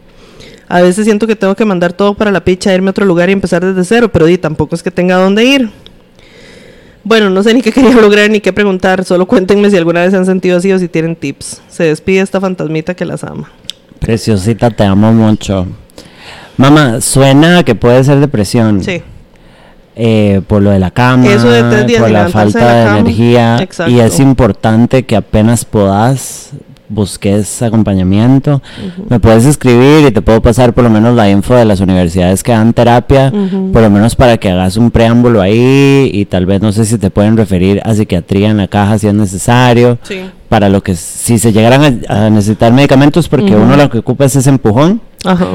A 0.71 0.81
veces 0.81 1.03
siento 1.03 1.27
que 1.27 1.35
tengo 1.35 1.53
que 1.53 1.65
mandar 1.65 1.91
todo 1.91 2.13
para 2.13 2.31
la 2.31 2.45
picha, 2.45 2.73
irme 2.73 2.87
a 2.87 2.91
otro 2.91 3.05
lugar 3.05 3.29
y 3.29 3.33
empezar 3.33 3.61
desde 3.63 3.83
cero, 3.83 4.09
pero 4.09 4.25
di, 4.25 4.37
tampoco 4.37 4.73
es 4.73 4.81
que 4.81 4.89
tenga 4.89 5.17
dónde 5.17 5.43
ir. 5.43 5.69
Bueno, 7.03 7.29
no 7.29 7.43
sé 7.43 7.53
ni 7.53 7.61
qué 7.61 7.71
quería 7.73 7.91
lograr 7.91 8.29
ni 8.29 8.39
qué 8.39 8.53
preguntar, 8.53 9.03
solo 9.03 9.25
cuéntenme 9.25 9.69
si 9.69 9.75
alguna 9.75 9.99
vez 9.99 10.11
se 10.11 10.17
han 10.17 10.25
sentido 10.25 10.57
así 10.57 10.71
o 10.71 10.79
si 10.79 10.87
tienen 10.87 11.17
tips. 11.17 11.61
Se 11.67 11.83
despide 11.83 12.21
esta 12.21 12.39
fantasmita 12.39 12.93
que 12.93 13.03
las 13.03 13.23
ama. 13.25 13.51
Preciosita, 13.99 14.69
te 14.69 14.85
amo 14.85 15.11
mucho. 15.11 15.67
Mamá, 16.55 17.01
suena 17.01 17.63
que 17.63 17.75
puede 17.75 18.01
ser 18.05 18.21
depresión. 18.21 18.81
Sí. 18.81 19.01
eh, 19.97 20.41
por 20.47 20.61
lo 20.61 20.69
de 20.71 20.79
la 20.79 20.91
cama, 20.91 21.27
Eso 21.27 21.49
de 21.49 21.63
tres 21.63 21.85
días 21.85 22.01
por 22.01 22.11
la 22.11 22.29
falta 22.29 22.59
de 22.59 22.85
la 22.85 22.93
de 22.93 22.99
energía. 22.99 23.57
Exacto. 23.61 23.91
Y 23.91 23.99
es 23.99 24.21
importante 24.21 25.03
que 25.03 25.17
apenas 25.17 25.65
puedas 25.65 26.51
busques 26.91 27.61
acompañamiento. 27.61 28.61
Me 29.09 29.19
puedes 29.19 29.45
escribir 29.45 30.05
y 30.07 30.11
te 30.11 30.21
puedo 30.21 30.41
pasar 30.41 30.73
por 30.73 30.83
lo 30.83 30.89
menos 30.89 31.15
la 31.15 31.29
info 31.29 31.55
de 31.55 31.65
las 31.65 31.79
universidades 31.79 32.43
que 32.43 32.51
dan 32.51 32.73
terapia, 32.73 33.31
por 33.73 33.81
lo 33.81 33.89
menos 33.89 34.15
para 34.15 34.37
que 34.37 34.49
hagas 34.49 34.77
un 34.77 34.91
preámbulo 34.91 35.41
ahí 35.41 36.09
y 36.13 36.25
tal 36.25 36.45
vez 36.45 36.61
no 36.61 36.71
sé 36.71 36.85
si 36.85 36.97
te 36.97 37.09
pueden 37.09 37.37
referir 37.37 37.81
a 37.83 37.93
psiquiatría 37.93 38.49
en 38.49 38.57
la 38.57 38.67
caja 38.67 38.97
si 38.97 39.07
es 39.07 39.13
necesario. 39.13 39.97
Sí. 40.03 40.21
Para 40.49 40.67
lo 40.67 40.83
que 40.83 40.95
si 40.95 41.39
se 41.39 41.53
llegaran 41.53 42.03
a, 42.09 42.25
a 42.25 42.29
necesitar 42.29 42.73
medicamentos, 42.73 43.29
porque 43.29 43.55
uno 43.55 43.77
lo 43.77 43.89
que 43.89 43.99
ocupa 43.99 44.25
es 44.25 44.35
ese 44.35 44.49
empujón. 44.49 45.01
Ajá. 45.23 45.47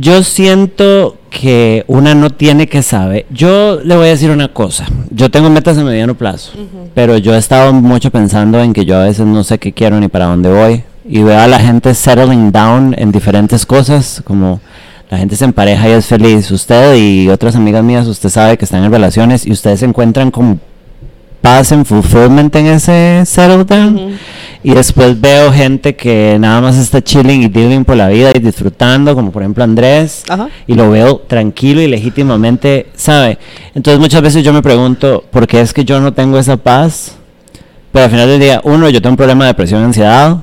Yo 0.00 0.22
siento 0.22 1.16
que 1.28 1.84
una 1.88 2.14
no 2.14 2.30
tiene 2.30 2.68
que 2.68 2.82
saber. 2.82 3.26
Yo 3.30 3.80
le 3.82 3.96
voy 3.96 4.06
a 4.06 4.10
decir 4.10 4.30
una 4.30 4.46
cosa. 4.46 4.86
Yo 5.10 5.28
tengo 5.28 5.50
metas 5.50 5.76
a 5.76 5.82
mediano 5.82 6.14
plazo, 6.14 6.52
pero 6.94 7.16
yo 7.18 7.34
he 7.34 7.38
estado 7.38 7.72
mucho 7.72 8.10
pensando 8.12 8.60
en 8.60 8.72
que 8.72 8.84
yo 8.84 8.96
a 8.96 9.04
veces 9.04 9.26
no 9.26 9.42
sé 9.42 9.58
qué 9.58 9.72
quiero 9.72 9.98
ni 9.98 10.06
para 10.06 10.26
dónde 10.26 10.50
voy. 10.52 10.84
Y 11.04 11.22
veo 11.22 11.40
a 11.40 11.48
la 11.48 11.58
gente 11.58 11.94
settling 11.94 12.52
down 12.52 12.94
en 12.96 13.10
diferentes 13.10 13.66
cosas, 13.66 14.22
como 14.24 14.60
la 15.10 15.18
gente 15.18 15.34
se 15.34 15.46
empareja 15.46 15.88
y 15.88 15.92
es 15.92 16.06
feliz. 16.06 16.48
Usted 16.52 16.94
y 16.96 17.28
otras 17.28 17.56
amigas 17.56 17.82
mías, 17.82 18.06
usted 18.06 18.28
sabe 18.28 18.56
que 18.56 18.66
están 18.66 18.84
en 18.84 18.92
relaciones 18.92 19.46
y 19.46 19.50
ustedes 19.50 19.80
se 19.80 19.86
encuentran 19.86 20.30
como 20.30 20.60
paz 21.40 21.72
en 21.72 21.84
fulfillment 21.84 22.54
en 22.56 22.66
ese 22.66 23.22
settle 23.24 23.64
down. 23.64 24.18
Y 24.62 24.74
después 24.74 25.20
veo 25.20 25.52
gente 25.52 25.94
que 25.94 26.36
nada 26.40 26.60
más 26.60 26.76
está 26.76 27.02
chilling 27.02 27.42
y 27.42 27.48
dealing 27.48 27.84
por 27.84 27.96
la 27.96 28.08
vida 28.08 28.32
y 28.34 28.40
disfrutando, 28.40 29.14
como 29.14 29.30
por 29.30 29.42
ejemplo 29.42 29.62
Andrés, 29.62 30.24
y 30.66 30.74
lo 30.74 30.90
veo 30.90 31.18
tranquilo 31.18 31.80
y 31.80 31.86
legítimamente, 31.86 32.88
¿sabe? 32.94 33.38
Entonces 33.74 34.00
muchas 34.00 34.20
veces 34.20 34.42
yo 34.42 34.52
me 34.52 34.62
pregunto, 34.62 35.24
¿por 35.30 35.46
qué 35.46 35.60
es 35.60 35.72
que 35.72 35.84
yo 35.84 36.00
no 36.00 36.12
tengo 36.12 36.38
esa 36.38 36.56
paz? 36.56 37.16
Pero 37.92 38.04
al 38.04 38.10
final 38.10 38.28
del 38.28 38.40
día, 38.40 38.60
uno, 38.64 38.88
yo 38.90 39.00
tengo 39.00 39.12
un 39.12 39.16
problema 39.16 39.44
de 39.44 39.48
depresión 39.48 39.80
y 39.80 39.84
ansiedad. 39.84 40.38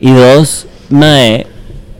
Y 0.00 0.10
dos, 0.12 0.66
mae, 0.90 1.46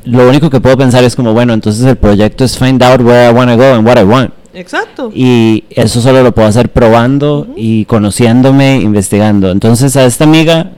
lo 0.04 0.28
único 0.28 0.50
que 0.50 0.60
puedo 0.60 0.76
pensar 0.76 1.04
es 1.04 1.14
como, 1.14 1.32
bueno, 1.32 1.54
entonces 1.54 1.84
el 1.86 1.96
proyecto 1.96 2.44
es 2.44 2.58
find 2.58 2.82
out 2.82 3.00
where 3.00 3.30
I 3.30 3.32
want 3.32 3.50
to 3.50 3.56
go 3.56 3.74
and 3.74 3.86
what 3.86 3.98
I 3.98 4.02
want. 4.04 4.32
Exacto. 4.58 5.10
Y 5.14 5.64
eso 5.70 6.00
solo 6.00 6.22
lo 6.22 6.32
puedo 6.32 6.48
hacer 6.48 6.70
probando 6.70 7.46
y 7.56 7.84
conociéndome, 7.84 8.80
investigando. 8.80 9.50
Entonces 9.50 9.96
a 9.96 10.04
esta 10.04 10.24
amiga 10.24 10.72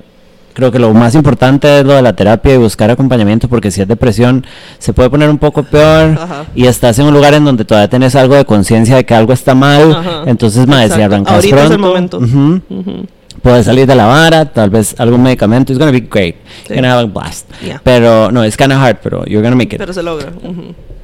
creo 0.52 0.70
que 0.70 0.78
lo 0.78 0.92
más 0.92 1.15
importante 1.15 1.78
es 1.81 1.84
lo 1.86 1.94
de 1.94 2.02
la 2.02 2.12
terapia 2.15 2.55
y 2.55 2.59
buscar 2.59 2.91
acompañamiento 2.91 3.49
porque 3.49 3.70
si 3.70 3.81
es 3.81 3.89
depresión 3.89 4.44
se 4.78 4.92
puede 4.92 5.09
poner 5.09 5.31
un 5.31 5.39
poco 5.39 5.62
peor 5.62 6.18
Ajá. 6.20 6.44
y 6.55 6.67
estás 6.67 6.99
en 6.99 7.07
un 7.07 7.15
lugar 7.15 7.33
en 7.34 7.44
donde 7.44 7.65
todavía 7.65 7.89
tenés 7.89 8.15
algo 8.17 8.34
de 8.34 8.44
conciencia 8.44 8.97
de 8.97 9.07
que 9.07 9.15
algo 9.15 9.33
está 9.33 9.55
mal. 9.55 9.92
Ajá. 9.92 10.23
Entonces, 10.26 10.67
madre, 10.67 10.91
si 10.91 11.00
arrancas 11.00 11.34
Ahorita 11.34 11.57
es 11.57 11.62
pronto, 11.62 11.75
el 11.75 11.81
momento. 11.81 12.18
Ujú. 12.18 13.07
Puedes 13.42 13.67
salir 13.67 13.86
de 13.86 13.94
la 13.94 14.07
vara, 14.07 14.44
tal 14.47 14.70
vez 14.70 14.94
algún 14.99 15.23
medicamento. 15.23 15.73
It's 15.73 15.78
gonna 15.78 15.92
be 15.92 16.00
great. 16.00 16.34
Sí. 16.67 16.75
You're 16.75 16.76
gonna 16.83 16.92
have 16.92 17.02
a 17.02 17.07
blast. 17.07 17.49
Yeah. 17.65 17.81
Pero 17.83 18.31
no, 18.31 18.44
it's 18.44 18.57
kind 18.57 18.73
of 18.73 18.78
hard, 18.78 18.99
pero 19.02 19.25
you're 19.26 19.42
gonna 19.42 19.57
make 19.57 19.75
it. 19.75 19.78
Pero 19.78 19.92
se 19.92 20.02
logra. 20.02 20.31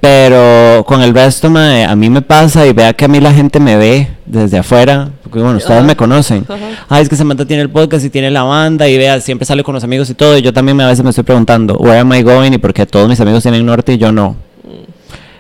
Pero 0.01 0.85
con 0.87 1.03
el 1.03 1.15
resto, 1.15 1.51
mae, 1.51 1.85
a 1.85 1.97
mí 1.97 2.11
me 2.11 2.23
pasa 2.23 2.67
y 2.67 2.73
vea 2.73 2.93
que 2.93 3.07
a 3.07 3.09
mí 3.09 3.19
la 3.21 3.33
gente 3.33 3.59
me 3.59 3.77
ve 3.77 4.09
desde 4.27 4.59
afuera. 4.59 5.09
Porque 5.23 5.41
bueno, 5.41 5.57
ustedes 5.57 5.83
me 5.85 5.97
conocen. 5.97 6.45
Ajá. 6.49 6.59
Ay, 6.89 7.03
es 7.03 7.09
que 7.09 7.17
Samantha 7.17 7.45
tiene 7.45 7.63
el 7.63 7.71
podcast 7.71 8.05
y 8.05 8.11
tiene 8.11 8.31
la 8.31 8.43
banda 8.45 8.89
y 8.89 8.97
vea, 8.99 9.21
siempre 9.21 9.45
sale 9.47 9.65
con 9.65 9.75
los 9.75 9.83
amigos 9.83 10.09
y 10.11 10.15
todo. 10.15 10.37
Y 10.39 10.43
yo 10.43 10.53
también 10.53 10.77
me- 10.77 10.85
a 10.85 10.89
veces 10.89 11.03
me 11.03 11.11
estoy 11.11 11.25
preguntando, 11.25 11.75
where 11.79 11.99
am 11.99 12.13
I 12.13 12.23
going? 12.23 12.53
Y 12.53 12.59
por 12.59 12.73
qué 12.73 12.87
todos 12.87 13.09
mis 13.09 13.19
amigos 13.21 13.43
tienen 13.43 13.65
norte 13.67 13.95
y 13.95 13.99
yo 13.99 14.13
no. 14.13 14.37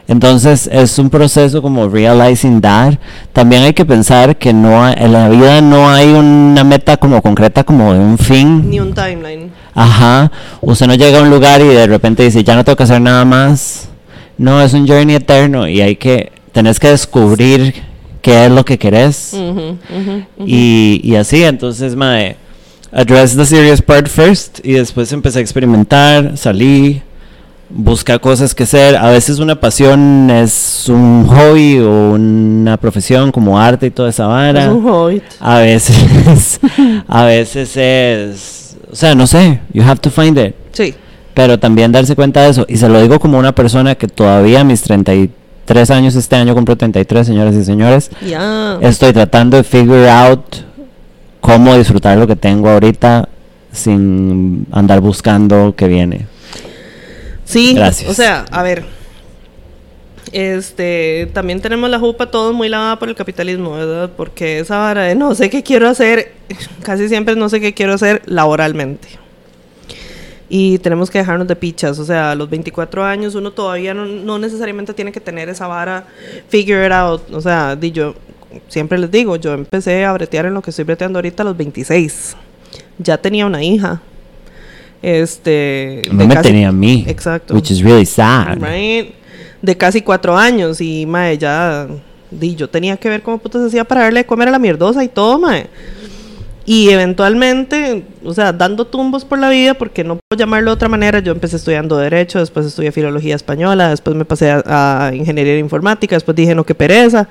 Entonces 0.08 0.68
es 0.72 0.98
un 0.98 1.10
proceso 1.10 1.60
como 1.60 1.88
realizing 1.88 2.60
that. 2.60 2.94
También 3.32 3.62
hay 3.62 3.72
que 3.72 3.84
pensar 3.84 4.36
que 4.36 4.52
no 4.52 4.88
en 4.88 5.12
la 5.12 5.28
vida 5.28 5.60
no 5.60 5.90
hay 5.90 6.08
una 6.08 6.62
meta 6.62 6.96
como 6.96 7.20
concreta 7.22 7.64
como 7.64 7.92
de 7.92 7.98
un 7.98 8.16
fin. 8.16 8.70
Ni 8.70 8.78
un 8.78 8.94
timeline. 8.94 9.50
Ajá, 9.74 10.30
usted 10.60 10.86
no 10.86 10.94
llega 10.94 11.18
a 11.18 11.22
un 11.22 11.30
lugar 11.30 11.60
y 11.60 11.66
de 11.68 11.86
repente 11.86 12.22
dice, 12.22 12.44
ya 12.44 12.54
no 12.54 12.64
tengo 12.64 12.76
que 12.76 12.84
hacer 12.84 13.00
nada 13.00 13.24
más. 13.24 13.88
No, 14.38 14.60
es 14.62 14.72
un 14.74 14.86
journey 14.86 15.16
eterno 15.16 15.66
y 15.66 15.80
hay 15.80 15.96
que, 15.96 16.30
tenés 16.52 16.78
que 16.78 16.88
descubrir 16.88 17.74
qué 18.22 18.46
es 18.46 18.50
lo 18.50 18.64
que 18.64 18.78
querés. 18.78 19.32
Ujú, 19.32 19.50
ujú, 19.50 19.76
ujú. 20.38 20.44
Y, 20.46 21.00
y 21.02 21.16
así, 21.16 21.42
entonces, 21.42 21.96
mae, 21.96 22.36
address 22.92 23.36
the 23.36 23.44
serious 23.44 23.82
part 23.82 24.08
first 24.08 24.60
y 24.64 24.72
después 24.72 25.12
empecé 25.12 25.40
a 25.40 25.42
experimentar, 25.42 26.36
salí, 26.36 27.02
buscar 27.68 28.20
cosas 28.20 28.54
que 28.54 28.62
hacer. 28.64 28.96
A 28.96 29.10
veces 29.10 29.38
una 29.38 29.58
pasión 29.58 30.30
es 30.30 30.84
un 30.88 31.26
hobby 31.26 31.78
o 31.80 32.12
una 32.12 32.76
profesión 32.76 33.32
como 33.32 33.58
arte 33.58 33.86
y 33.86 33.90
toda 33.90 34.10
esa 34.10 34.26
vara. 34.26 34.64
Es 34.66 34.68
un 34.72 34.86
hobbit. 34.86 35.22
A 35.40 35.58
veces, 35.58 36.60
a 37.08 37.24
veces 37.24 37.76
es, 37.76 38.76
o 38.90 38.94
sea, 38.94 39.14
no 39.14 39.26
sé, 39.26 39.60
you 39.72 39.82
have 39.82 40.00
to 40.00 40.10
find 40.10 40.38
it. 40.38 40.54
Sí. 40.72 40.94
Pero 41.34 41.58
también 41.58 41.92
darse 41.92 42.16
cuenta 42.16 42.42
de 42.42 42.50
eso. 42.50 42.64
Y 42.68 42.76
se 42.78 42.88
lo 42.88 43.00
digo 43.00 43.18
como 43.18 43.38
una 43.38 43.54
persona 43.54 43.94
que 43.94 44.08
todavía 44.08 44.64
mis 44.64 44.82
33 44.82 45.90
años, 45.90 46.14
este 46.14 46.36
año 46.36 46.54
cumplo 46.54 46.76
33, 46.76 47.26
señoras 47.26 47.54
y 47.54 47.64
señores, 47.64 48.10
Ya. 48.26 48.78
estoy 48.80 49.12
tratando 49.12 49.56
de 49.58 49.64
figure 49.64 50.08
out 50.08 50.56
cómo 51.40 51.76
disfrutar 51.76 52.16
lo 52.16 52.26
que 52.26 52.36
tengo 52.36 52.70
ahorita 52.70 53.28
sin 53.70 54.66
andar 54.72 55.00
buscando 55.00 55.74
que 55.76 55.86
viene. 55.88 56.26
Sí, 57.46 57.74
Gracias. 57.74 58.10
o 58.10 58.14
sea, 58.14 58.44
a 58.50 58.62
ver. 58.62 58.84
Este, 60.32 61.30
también 61.32 61.60
tenemos 61.62 61.88
la 61.88 61.98
jupa 62.00 62.30
todos 62.30 62.52
muy 62.52 62.68
lavada 62.68 62.98
por 62.98 63.08
el 63.08 63.14
capitalismo, 63.14 63.72
¿verdad? 63.72 64.10
Porque 64.16 64.58
esa 64.58 64.76
vara 64.78 65.04
de 65.04 65.14
no 65.14 65.34
sé 65.34 65.48
qué 65.48 65.62
quiero 65.62 65.88
hacer, 65.88 66.32
casi 66.82 67.08
siempre 67.08 67.36
no 67.36 67.48
sé 67.48 67.60
qué 67.60 67.72
quiero 67.72 67.94
hacer 67.94 68.22
laboralmente. 68.26 69.08
y 70.48 70.78
tenemos 70.78 71.10
que 71.10 71.18
dejarnos 71.18 71.46
de 71.48 71.56
pichas. 71.56 71.98
O 72.00 72.04
sea, 72.04 72.32
a 72.32 72.34
los 72.34 72.50
24 72.50 73.04
años 73.04 73.34
uno 73.36 73.52
todavía 73.52 73.94
no, 73.94 74.04
no 74.04 74.38
necesariamente 74.38 74.92
tiene 74.94 75.12
que 75.12 75.20
tener 75.20 75.48
esa 75.48 75.66
vara 75.68 76.04
figure 76.48 76.84
it 76.86 76.92
out. 76.92 77.22
O 77.32 77.40
sea, 77.40 77.76
di 77.76 77.92
yo 77.92 78.14
siempre 78.68 78.98
les 78.98 79.10
digo, 79.10 79.36
yo 79.36 79.54
empecé 79.54 80.04
a 80.04 80.12
bretear 80.12 80.46
en 80.46 80.54
lo 80.54 80.62
que 80.62 80.70
estoy 80.70 80.84
breteando 80.84 81.18
ahorita 81.18 81.42
a 81.44 81.46
los 81.46 81.56
26. 81.56 82.36
Ya 82.98 83.16
tenía 83.18 83.46
una 83.46 83.62
hija. 83.62 84.02
Este. 85.02 86.02
No 86.10 86.26
me 86.26 86.34
casi- 86.34 86.48
tenía 86.48 86.68
a 86.68 86.72
mí. 86.72 87.04
Exacto. 87.06 87.54
Which 87.54 87.70
is 87.70 87.82
really 87.82 88.06
sad. 88.06 88.58
Right. 88.60 89.14
De 89.62 89.76
casi 89.76 90.02
cuatro 90.02 90.36
años. 90.36 90.80
Y, 90.80 91.06
mae, 91.06 91.38
ya. 91.38 91.86
Di, 92.30 92.56
yo 92.56 92.68
tenía 92.68 92.96
que 92.96 93.08
ver 93.08 93.22
cómo 93.22 93.38
putas 93.38 93.62
hacía 93.62 93.84
para 93.84 94.02
darle 94.02 94.20
de 94.20 94.26
comer 94.26 94.48
a 94.48 94.50
la 94.50 94.58
mierdosa 94.58 95.04
y 95.04 95.08
todo, 95.08 95.38
mae. 95.38 95.68
Y 96.68 96.88
eventualmente, 96.90 98.02
o 98.24 98.34
sea, 98.34 98.52
dando 98.52 98.84
tumbos 98.88 99.24
por 99.24 99.38
la 99.38 99.48
vida, 99.48 99.74
porque 99.74 100.02
no 100.02 100.18
puedo 100.28 100.36
llamarlo 100.36 100.70
de 100.72 100.74
otra 100.74 100.88
manera, 100.88 101.20
yo 101.20 101.30
empecé 101.30 101.54
estudiando 101.56 101.96
Derecho, 101.96 102.40
después 102.40 102.66
estudié 102.66 102.90
Filología 102.90 103.36
Española, 103.36 103.90
después 103.90 104.16
me 104.16 104.24
pasé 104.24 104.50
a, 104.50 105.06
a 105.06 105.14
Ingeniería 105.14 105.56
Informática, 105.58 106.16
después 106.16 106.34
dije, 106.36 106.56
no, 106.56 106.64
qué 106.64 106.74
pereza. 106.74 107.28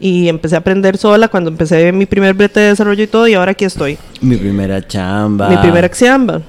Y 0.00 0.26
empecé 0.28 0.54
a 0.54 0.60
aprender 0.60 0.96
sola 0.96 1.28
cuando 1.28 1.50
empecé 1.50 1.92
mi 1.92 2.06
primer 2.06 2.32
brete 2.32 2.60
de 2.60 2.68
desarrollo 2.68 3.04
y 3.04 3.06
todo, 3.08 3.28
y 3.28 3.34
ahora 3.34 3.50
aquí 3.52 3.66
estoy. 3.66 3.98
Mi 4.22 4.36
primera 4.36 4.80
chamba. 4.88 5.50
Mi 5.50 5.58
primera 5.58 5.86
axiamba. 5.86 6.40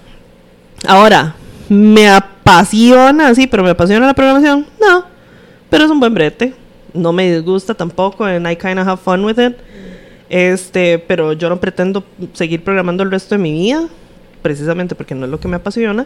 Ahora, 0.88 1.36
¿me 1.70 2.10
apasiona? 2.10 3.34
Sí, 3.36 3.48
pero 3.48 3.64
¿me 3.64 3.70
apasiona 3.70 4.06
la 4.06 4.14
programación? 4.14 4.66
No. 4.82 5.06
Pero 5.70 5.86
es 5.86 5.92
un 5.92 6.00
buen 6.00 6.14
brete. 6.14 6.54
No 6.94 7.12
me 7.12 7.32
disgusta 7.34 7.74
tampoco, 7.74 8.26
and 8.26 8.48
I 8.50 8.56
kind 8.56 8.80
of 8.80 8.88
have 8.88 9.02
fun 9.02 9.24
with 9.26 9.40
it. 9.40 9.56
Este, 10.30 11.00
pero 11.00 11.34
yo 11.34 11.50
no 11.50 11.60
pretendo 11.60 12.04
seguir 12.34 12.64
programando 12.64 13.04
el 13.04 13.12
resto 13.12 13.36
de 13.36 13.40
mi 13.40 13.52
vida, 13.52 13.88
precisamente 14.42 14.96
porque 14.96 15.16
no 15.16 15.26
es 15.26 15.32
lo 15.32 15.40
que 15.40 15.48
me 15.48 15.58
apasiona. 15.58 16.06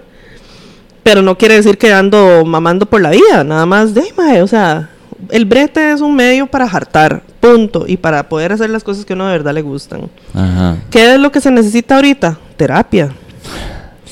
Pero 1.04 1.22
no 1.22 1.38
quiere 1.38 1.56
decir 1.56 1.78
que 1.78 1.94
ando 1.94 2.44
mamando 2.46 2.86
por 2.86 3.02
la 3.02 3.12
vida, 3.12 3.44
nada 3.44 3.66
más 3.66 3.94
de, 3.94 4.04
mae, 4.18 4.42
o 4.42 4.48
sea, 4.48 4.90
el 5.30 5.46
brete 5.46 5.94
es 5.94 6.02
un 6.02 6.16
medio 6.16 6.48
para 6.48 6.66
hartar, 6.66 7.24
punto, 7.40 7.86
y 7.88 7.98
para 7.98 8.28
poder 8.28 8.52
hacer 8.52 8.70
las 8.70 8.84
cosas 8.84 9.06
que 9.06 9.14
a 9.14 9.16
uno 9.16 9.28
de 9.28 9.32
verdad 9.32 9.54
le 9.54 9.62
gustan. 9.62 10.10
Ajá. 10.34 10.78
¿Qué 10.92 11.14
es 11.14 11.20
lo 11.20 11.32
que 11.32 11.40
se 11.40 11.50
necesita 11.50 11.96
ahorita? 11.96 12.38
Terapia. 12.58 13.12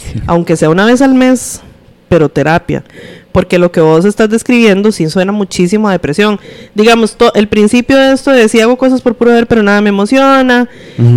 Aunque 0.27 0.55
sea 0.55 0.69
una 0.69 0.85
vez 0.85 1.01
al 1.01 1.13
mes, 1.15 1.61
pero 2.09 2.29
terapia. 2.29 2.83
Porque 3.31 3.59
lo 3.59 3.71
que 3.71 3.81
vos 3.81 4.05
estás 4.05 4.29
describiendo 4.29 4.91
sí 4.93 5.09
suena 5.09 5.31
muchísimo 5.33 5.89
a 5.89 5.91
depresión. 5.91 6.39
Digamos, 6.73 7.15
to- 7.17 7.33
el 7.33 7.47
principio 7.49 7.97
de 7.97 8.13
esto 8.13 8.31
de 8.31 8.47
si 8.47 8.61
hago 8.61 8.77
cosas 8.77 9.01
por 9.01 9.15
puro 9.15 9.31
ver, 9.31 9.45
pero 9.47 9.61
nada 9.63 9.81
me 9.81 9.89
emociona, 9.89 10.69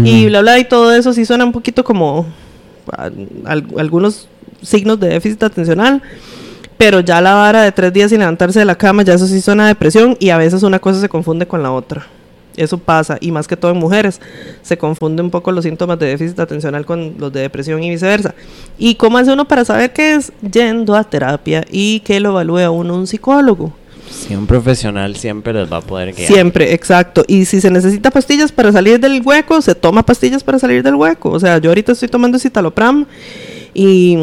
y 0.05 0.27
bla, 0.27 0.41
bla, 0.41 0.59
y 0.59 0.65
todo 0.65 0.93
eso 0.95 1.13
sí 1.13 1.25
suena 1.25 1.45
un 1.45 1.53
poquito 1.53 1.85
como 1.85 2.27
al- 3.45 3.67
algunos 3.79 4.29
signos 4.63 4.99
de 4.99 5.09
déficit 5.11 5.43
atencional. 5.45 6.03
Pero 6.77 7.01
ya 7.01 7.21
la 7.21 7.35
vara 7.35 7.63
de 7.63 7.73
tres 7.73 7.93
días 7.93 8.11
sin 8.11 8.21
levantarse 8.21 8.61
de 8.61 8.65
la 8.65 8.77
cama, 8.77 9.03
ya 9.03 9.15
eso 9.15 9.27
sí 9.27 9.41
suena 9.41 9.65
a 9.65 9.69
depresión 9.69 10.17
y 10.21 10.31
a 10.31 10.39
veces 10.39 10.63
una 10.63 10.79
cosa 10.79 11.01
se 11.01 11.09
confunde 11.09 11.47
con 11.47 11.63
la 11.63 11.73
otra. 11.73 12.07
Eso 12.59 12.77
pasa, 12.79 13.19
y 13.21 13.31
más 13.31 13.47
que 13.47 13.57
todo 13.57 13.71
en 13.71 13.79
mujeres. 13.79 14.21
Se 14.63 14.77
confunde 14.77 15.23
un 15.23 15.31
poco 15.31 15.53
los 15.53 15.65
síntomas 15.65 15.99
de 15.99 16.07
déficit 16.07 16.39
atencional 16.41 16.85
con 16.85 17.15
los 17.19 17.33
de 17.33 17.41
depresión 17.41 17.83
y 17.83 17.91
viceversa. 17.91 18.35
¿Y 18.79 18.97
cómo 18.97 19.19
hace 19.19 19.33
uno 19.33 19.47
para 19.47 19.65
saber 19.65 19.93
qué 19.93 20.15
es? 20.15 20.33
Yendo 20.43 20.95
a 20.97 21.05
terapia 21.05 21.65
y 21.71 22.01
que 22.01 22.19
lo 22.21 22.31
evalúe 22.31 22.59
a 22.59 22.71
uno 22.71 22.95
un 22.97 23.07
psicólogo. 23.07 23.73
Sí, 24.11 24.35
un 24.35 24.47
profesional 24.47 25.17
siempre 25.17 25.53
les 25.53 25.71
va 25.71 25.79
a 25.79 25.81
poder 25.81 26.15
guiar. 26.15 26.27
Siempre, 26.27 26.73
exacto. 26.73 27.25
Y 27.29 27.45
si 27.45 27.61
se 27.61 27.71
necesita 27.71 28.11
pastillas 28.11 28.53
para 28.53 28.73
salir 28.73 28.99
del 28.99 29.23
hueco, 29.25 29.61
se 29.63 29.75
toma 29.75 30.03
pastillas 30.03 30.43
para 30.43 30.59
salir 30.59 30.83
del 30.83 30.95
hueco. 30.95 31.31
O 31.31 31.39
sea, 31.39 31.59
yo 31.59 31.71
ahorita 31.71 31.93
estoy 31.93 32.09
tomando 32.09 32.39
citalopram 32.39 33.07
y 33.75 34.17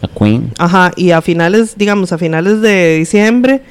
La 0.00 0.08
Queen. 0.16 0.52
Ajá, 0.58 0.92
y 0.94 1.10
a 1.10 1.22
finales, 1.22 1.74
digamos, 1.76 2.12
a 2.12 2.18
finales 2.18 2.60
de 2.60 2.98
diciembre, 2.98 3.62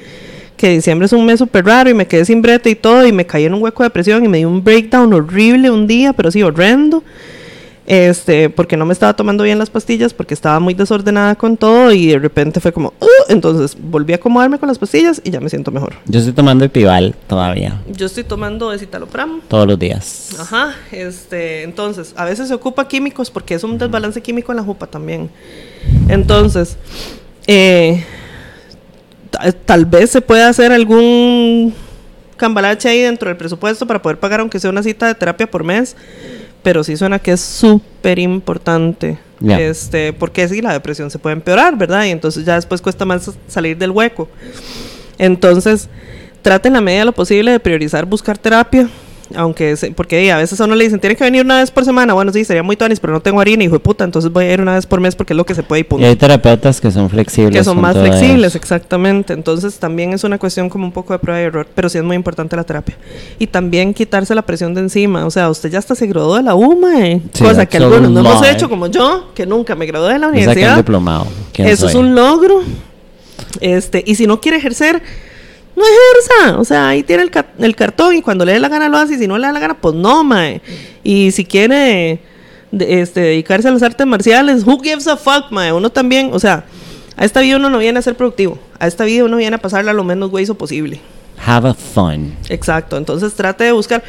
que 0.60 0.68
diciembre 0.68 1.06
es 1.06 1.12
un 1.14 1.24
mes 1.24 1.38
súper 1.38 1.64
raro 1.64 1.88
y 1.88 1.94
me 1.94 2.06
quedé 2.06 2.26
sin 2.26 2.42
brete 2.42 2.68
y 2.68 2.74
todo, 2.74 3.06
y 3.06 3.12
me 3.12 3.24
caí 3.24 3.46
en 3.46 3.54
un 3.54 3.62
hueco 3.62 3.82
de 3.82 3.88
depresión 3.88 4.22
y 4.22 4.28
me 4.28 4.36
dio 4.36 4.48
un 4.50 4.62
breakdown 4.62 5.10
horrible 5.14 5.70
un 5.70 5.86
día, 5.86 6.12
pero 6.12 6.30
sí, 6.30 6.42
horrendo. 6.42 7.02
Este, 7.86 8.50
porque 8.50 8.76
no 8.76 8.84
me 8.84 8.92
estaba 8.92 9.14
tomando 9.16 9.42
bien 9.42 9.58
las 9.58 9.70
pastillas, 9.70 10.12
porque 10.12 10.34
estaba 10.34 10.60
muy 10.60 10.74
desordenada 10.74 11.34
con 11.34 11.56
todo 11.56 11.90
y 11.92 12.08
de 12.08 12.18
repente 12.18 12.60
fue 12.60 12.72
como, 12.72 12.92
"Uh", 13.00 13.06
entonces 13.30 13.74
volví 13.80 14.12
a 14.12 14.16
acomodarme 14.16 14.58
con 14.58 14.68
las 14.68 14.78
pastillas 14.78 15.20
y 15.24 15.30
ya 15.30 15.40
me 15.40 15.48
siento 15.48 15.70
mejor. 15.72 15.94
Yo 16.04 16.18
estoy 16.18 16.34
tomando 16.34 16.64
Epival 16.66 17.14
todavía. 17.26 17.80
Yo 17.90 18.04
estoy 18.06 18.24
tomando 18.24 18.78
citalopram. 18.78 19.40
Todos 19.48 19.66
los 19.66 19.78
días. 19.78 20.36
Ajá, 20.38 20.74
este, 20.92 21.62
entonces, 21.62 22.12
a 22.16 22.26
veces 22.26 22.48
se 22.48 22.54
ocupa 22.54 22.86
químicos 22.86 23.30
porque 23.30 23.54
es 23.54 23.64
un 23.64 23.78
desbalance 23.78 24.20
químico 24.20 24.52
en 24.52 24.56
la 24.56 24.62
jupa 24.62 24.86
también. 24.86 25.30
Entonces, 26.08 26.76
eh, 27.46 28.04
tal 29.64 29.84
vez 29.86 30.10
se 30.10 30.20
pueda 30.20 30.48
hacer 30.48 30.72
algún 30.72 31.74
cambalache 32.36 32.88
ahí 32.88 33.00
dentro 33.00 33.28
del 33.28 33.36
presupuesto 33.36 33.86
para 33.86 34.00
poder 34.00 34.18
pagar 34.18 34.40
aunque 34.40 34.58
sea 34.58 34.70
una 34.70 34.82
cita 34.82 35.06
de 35.06 35.14
terapia 35.14 35.50
por 35.50 35.62
mes, 35.62 35.94
pero 36.62 36.82
sí 36.82 36.96
suena 36.96 37.18
que 37.18 37.32
es 37.32 37.40
súper 37.40 38.18
importante. 38.18 39.18
Este, 39.48 40.12
porque 40.12 40.46
sí, 40.48 40.60
la 40.60 40.72
depresión 40.72 41.10
se 41.10 41.18
puede 41.18 41.34
empeorar, 41.34 41.76
¿verdad? 41.76 42.04
Y 42.04 42.10
entonces 42.10 42.44
ya 42.44 42.56
después 42.56 42.82
cuesta 42.82 43.04
más 43.04 43.30
salir 43.48 43.76
del 43.78 43.90
hueco. 43.90 44.28
Entonces, 45.18 45.88
traten 46.42 46.74
la 46.74 46.80
medida 46.80 47.00
de 47.00 47.04
lo 47.06 47.12
posible 47.12 47.50
de 47.52 47.60
priorizar 47.60 48.04
buscar 48.04 48.36
terapia. 48.36 48.88
Aunque, 49.36 49.76
se- 49.76 49.92
porque 49.92 50.32
a 50.32 50.36
veces 50.38 50.60
a 50.60 50.64
uno 50.64 50.74
le 50.74 50.84
dicen, 50.84 50.98
tiene 50.98 51.14
que 51.14 51.22
venir 51.22 51.44
una 51.44 51.58
vez 51.60 51.70
por 51.70 51.84
semana. 51.84 52.14
Bueno, 52.14 52.32
sí, 52.32 52.44
sería 52.44 52.62
muy 52.64 52.74
tuanis, 52.76 52.98
pero 52.98 53.12
no 53.12 53.20
tengo 53.20 53.40
harina, 53.40 53.62
hijo 53.62 53.74
de 53.74 53.78
puta. 53.80 54.02
Entonces 54.04 54.32
voy 54.32 54.46
a 54.46 54.52
ir 54.52 54.60
una 54.60 54.74
vez 54.74 54.86
por 54.86 55.00
mes 55.00 55.14
porque 55.14 55.32
es 55.32 55.36
lo 55.36 55.46
que 55.46 55.54
se 55.54 55.62
puede 55.62 55.80
y 55.80 55.84
punto. 55.84 56.04
Y 56.04 56.08
hay 56.08 56.16
terapeutas 56.16 56.80
que 56.80 56.90
son 56.90 57.08
flexibles. 57.08 57.54
Que 57.54 57.62
son 57.62 57.80
más 57.80 57.96
flexibles, 57.96 58.48
eso. 58.48 58.58
exactamente. 58.58 59.32
Entonces 59.32 59.78
también 59.78 60.12
es 60.12 60.24
una 60.24 60.38
cuestión 60.38 60.68
como 60.68 60.84
un 60.84 60.92
poco 60.92 61.12
de 61.12 61.18
prueba 61.20 61.40
y 61.40 61.44
error, 61.44 61.66
pero 61.74 61.88
sí 61.88 61.98
es 61.98 62.04
muy 62.04 62.16
importante 62.16 62.56
la 62.56 62.64
terapia. 62.64 62.96
Y 63.38 63.46
también 63.46 63.94
quitarse 63.94 64.34
la 64.34 64.42
presión 64.42 64.74
de 64.74 64.80
encima. 64.80 65.24
O 65.26 65.30
sea, 65.30 65.48
usted 65.48 65.70
ya 65.70 65.78
hasta 65.78 65.94
se 65.94 66.06
graduó 66.06 66.36
de 66.36 66.42
la 66.42 66.54
UMA, 66.54 67.06
eh. 67.06 67.22
Sí, 67.32 67.44
cosa 67.44 67.66
que 67.66 67.76
algunos 67.76 68.10
no 68.10 68.20
hemos 68.20 68.46
hecho 68.48 68.68
como 68.68 68.88
yo, 68.88 69.30
que 69.34 69.46
nunca 69.46 69.74
me 69.76 69.86
gradué 69.86 70.12
de 70.14 70.18
la 70.18 70.28
universidad. 70.28 70.76
diplomado. 70.76 71.26
¿Quién 71.52 71.68
Eso 71.68 71.86
es 71.86 71.92
soy? 71.92 72.00
un 72.00 72.14
logro. 72.14 72.62
Este, 73.60 74.02
y 74.06 74.14
si 74.14 74.26
no 74.26 74.40
quiere 74.40 74.58
ejercer, 74.58 75.02
no 75.80 75.84
ejerza. 75.86 76.58
O 76.60 76.64
sea, 76.64 76.88
ahí 76.88 77.02
tiene 77.02 77.22
el, 77.24 77.30
ca- 77.30 77.46
el 77.58 77.74
cartón 77.74 78.14
y 78.14 78.22
cuando 78.22 78.44
le 78.44 78.52
dé 78.52 78.60
la 78.60 78.68
gana 78.68 78.88
lo 78.88 78.98
hace 78.98 79.14
y 79.14 79.18
si 79.18 79.26
no 79.26 79.38
le 79.38 79.46
da 79.46 79.52
la 79.52 79.60
gana, 79.60 79.74
pues 79.80 79.94
no, 79.94 80.22
mae. 80.22 80.60
Y 81.02 81.30
si 81.32 81.44
quiere 81.44 82.20
de- 82.70 83.00
este, 83.02 83.20
dedicarse 83.20 83.68
a 83.68 83.72
las 83.72 83.82
artes 83.82 84.06
marciales, 84.06 84.64
who 84.66 84.78
gives 84.80 85.06
a 85.08 85.16
fuck, 85.16 85.50
mae. 85.50 85.72
Uno 85.72 85.90
también, 85.90 86.30
o 86.32 86.38
sea, 86.38 86.64
a 87.16 87.24
esta 87.24 87.40
vida 87.40 87.56
uno 87.56 87.68
no 87.70 87.78
viene 87.78 87.98
a 87.98 88.02
ser 88.02 88.14
productivo. 88.16 88.58
A 88.78 88.86
esta 88.86 89.04
vida 89.04 89.24
uno 89.24 89.36
viene 89.36 89.56
a 89.56 89.58
pasarla 89.60 89.92
lo 89.92 90.04
menos 90.04 90.30
güeyzo 90.30 90.54
posible. 90.54 91.00
Have 91.44 91.68
a 91.70 91.74
fun. 91.74 92.34
Exacto, 92.48 92.96
entonces 92.96 93.34
trate 93.34 93.64
de 93.64 93.72
buscar 93.72 94.02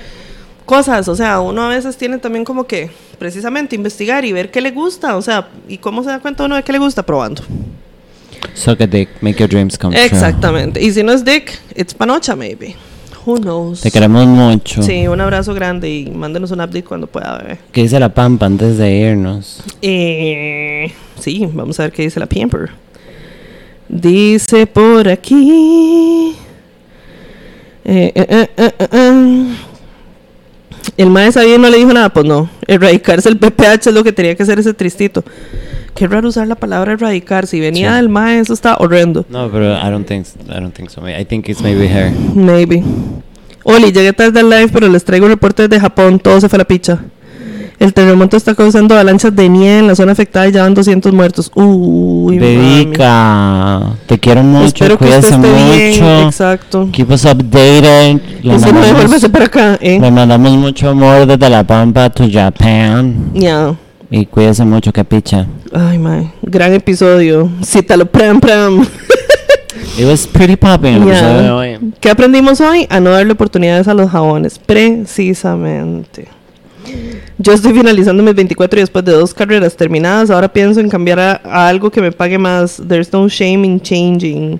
cosas, 0.66 1.08
o 1.08 1.16
sea, 1.16 1.40
uno 1.42 1.64
a 1.64 1.70
veces 1.70 1.98
tiene 1.98 2.18
también 2.18 2.46
como 2.46 2.66
que 2.66 2.90
precisamente 3.20 3.76
investigar 3.76 4.24
y 4.26 4.32
ver 4.32 4.52
qué 4.52 4.62
le 4.62 4.72
gusta, 4.72 5.16
o 5.18 5.22
sea, 5.22 5.50
y 5.68 5.78
cómo 5.78 6.04
se 6.04 6.10
da 6.10 6.20
cuenta 6.20 6.44
uno 6.46 6.56
de 6.56 6.64
qué 6.64 6.72
le 6.72 6.78
gusta 6.80 7.04
probando. 7.04 7.42
Suck 8.54 8.82
a 8.82 8.88
dick, 8.88 9.10
make 9.22 9.40
your 9.40 9.48
dreams 9.50 9.78
come 9.78 9.94
true. 9.96 10.06
Exactamente. 10.06 10.82
Y 10.82 10.92
si 10.92 11.04
no 11.04 11.14
es 11.14 11.24
Dick, 11.24 11.60
it's 11.76 11.94
Panocha, 11.94 12.36
maybe. 12.36 12.76
Who 13.26 13.38
knows? 13.38 13.82
Te 13.82 13.92
queremos 13.92 14.26
mucho. 14.26 14.82
Sí, 14.82 15.08
un 15.08 15.22
abrazo 15.22 15.54
grande 15.54 15.90
y 15.90 16.10
mándenos 16.10 16.52
un 16.52 16.60
update 16.60 16.84
cuando 16.84 17.08
pueda, 17.08 17.38
bebé. 17.38 17.60
¿Qué 17.72 17.84
dice 17.84 18.00
la 18.00 18.10
Pampa 18.10 18.48
antes 18.48 18.78
de 18.78 18.92
irnos? 18.92 19.64
Eh, 19.82 20.92
sí, 21.20 21.48
vamos 21.54 21.80
a 21.80 21.84
ver 21.84 21.92
qué 21.92 22.02
dice 22.02 22.20
la 22.20 22.26
Pamper. 22.26 22.72
Dice 23.88 24.66
por 24.66 25.08
aquí. 25.08 26.36
Eh, 27.86 28.12
eh, 28.16 28.26
eh, 28.28 28.50
eh, 28.58 28.88
eh. 28.92 29.56
El 30.98 31.10
mae 31.10 31.32
sabía 31.32 31.56
y 31.56 31.60
no 31.60 31.70
le 31.70 31.78
dijo 31.78 31.94
nada, 31.94 32.10
pues 32.10 32.26
no. 32.26 32.50
Erradicarse 32.68 33.30
el 33.30 33.38
PPH 33.38 33.88
es 33.88 33.94
lo 33.94 34.04
que 34.04 34.12
tenía 34.12 34.36
que 34.36 34.44
hacer 34.44 34.60
ese 34.60 34.74
tristito. 34.74 35.24
Qué 35.96 36.08
raro 36.08 36.30
usar 36.30 36.48
la 36.48 36.56
palabra 36.56 36.94
erradicar. 36.94 37.46
Si 37.48 37.60
venía 37.60 37.90
Sí. 37.92 37.96
del 37.98 38.10
mae, 38.10 38.40
eso 38.40 38.54
está 38.54 38.78
horrendo. 38.80 39.26
No, 39.30 39.50
pero 39.52 39.74
I 39.78 39.90
don't 39.92 40.08
think 40.08 40.26
I 40.50 40.60
don't 40.60 40.74
think 40.74 40.90
so. 40.90 41.02
I 41.08 41.26
think 41.26 41.48
it's 41.50 41.62
maybe 41.62 41.88
her. 41.88 42.12
Maybe. 42.34 42.84
Oli, 43.64 43.92
llegué 43.92 44.12
tarde 44.14 44.40
al 44.40 44.50
live, 44.50 44.70
pero 44.70 44.88
les 44.88 45.04
traigo 45.04 45.28
reportes 45.28 45.70
de 45.70 45.80
Japón. 45.80 46.18
Todo 46.20 46.40
se 46.42 46.50
fue 46.50 46.58
a 46.58 46.60
la 46.60 46.66
picha. 46.66 47.00
El 47.78 47.94
terremoto 47.94 48.38
está 48.38 48.54
causando 48.54 48.94
avalanchas 48.94 49.36
de 49.36 49.50
nieve 49.50 49.80
en 49.80 49.88
la 49.88 49.96
zona 49.96 50.12
afectada 50.12 50.48
y 50.48 50.52
ya 50.52 50.62
van 50.64 50.74
200 50.76 51.12
muertos. 51.14 51.52
Uy. 51.56 52.38
Dedica. 52.38 53.94
Te 54.06 54.20
quiero 54.20 54.44
mucho. 54.44 54.66
Espero 54.68 54.98
que 54.98 55.06
Cuídate 55.06 55.28
esté 55.30 55.38
bien. 55.54 55.92
mucho. 55.94 56.28
Exacto. 56.28 56.90
Keep 56.92 57.10
us 57.12 57.26
updated. 57.26 58.20
Le 58.44 58.54
no 58.54 58.60
mandamos, 58.60 58.86
devuélvese 58.88 59.30
para 59.30 59.46
acá, 59.46 59.78
¿eh? 59.82 60.00
le 60.00 60.12
mandamos 60.12 60.52
mucho 60.54 60.90
amor 60.90 61.26
desde 61.26 61.50
la 61.50 61.64
Pampa 61.64 62.10
to 62.12 62.26
Japan. 62.32 63.32
Ya. 63.34 63.74
Y 64.14 64.26
cuídese 64.26 64.66
mucho, 64.66 64.92
capicha. 64.92 65.48
Ay, 65.72 65.98
mae. 65.98 66.30
Gran 66.42 66.74
episodio. 66.74 67.50
Cítalo, 67.64 68.06
pram, 68.06 68.42
pram. 68.42 68.86
It 69.98 70.06
was 70.06 70.28
pretty 70.28 70.58
popping. 70.58 71.02
hoy. 71.02 71.80
¿Qué 72.02 72.10
aprendimos 72.10 72.60
hoy? 72.60 72.86
A 72.90 73.00
no 73.00 73.12
darle 73.12 73.32
oportunidades 73.32 73.88
a 73.88 73.94
los 73.94 74.10
jabones. 74.10 74.60
Precisamente. 74.60 76.28
Yo 77.38 77.54
estoy 77.54 77.72
finalizando 77.72 78.22
mis 78.22 78.36
24 78.36 78.80
y 78.80 78.82
después 78.82 79.06
de 79.06 79.14
dos 79.14 79.34
carreras 79.34 79.78
terminadas, 79.78 80.30
ahora 80.30 80.52
pienso 80.52 80.82
en 80.82 80.90
cambiar 80.90 81.20
a, 81.20 81.42
a 81.46 81.70
algo 81.70 81.90
que 81.90 82.02
me 82.02 82.12
pague 82.12 82.38
más. 82.38 82.82
There's 82.86 83.14
no 83.14 83.30
shame 83.30 83.66
in 83.66 83.80
changing. 83.80 84.60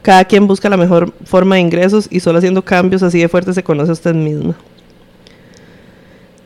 Cada 0.00 0.24
quien 0.24 0.46
busca 0.46 0.68
la 0.68 0.76
mejor 0.76 1.12
forma 1.24 1.56
de 1.56 1.62
ingresos 1.62 2.06
y 2.08 2.20
solo 2.20 2.38
haciendo 2.38 2.62
cambios 2.62 3.02
así 3.02 3.18
de 3.18 3.28
fuerte 3.28 3.52
se 3.52 3.64
conoce 3.64 3.90
a 3.90 3.94
usted 3.94 4.14
misma. 4.14 4.54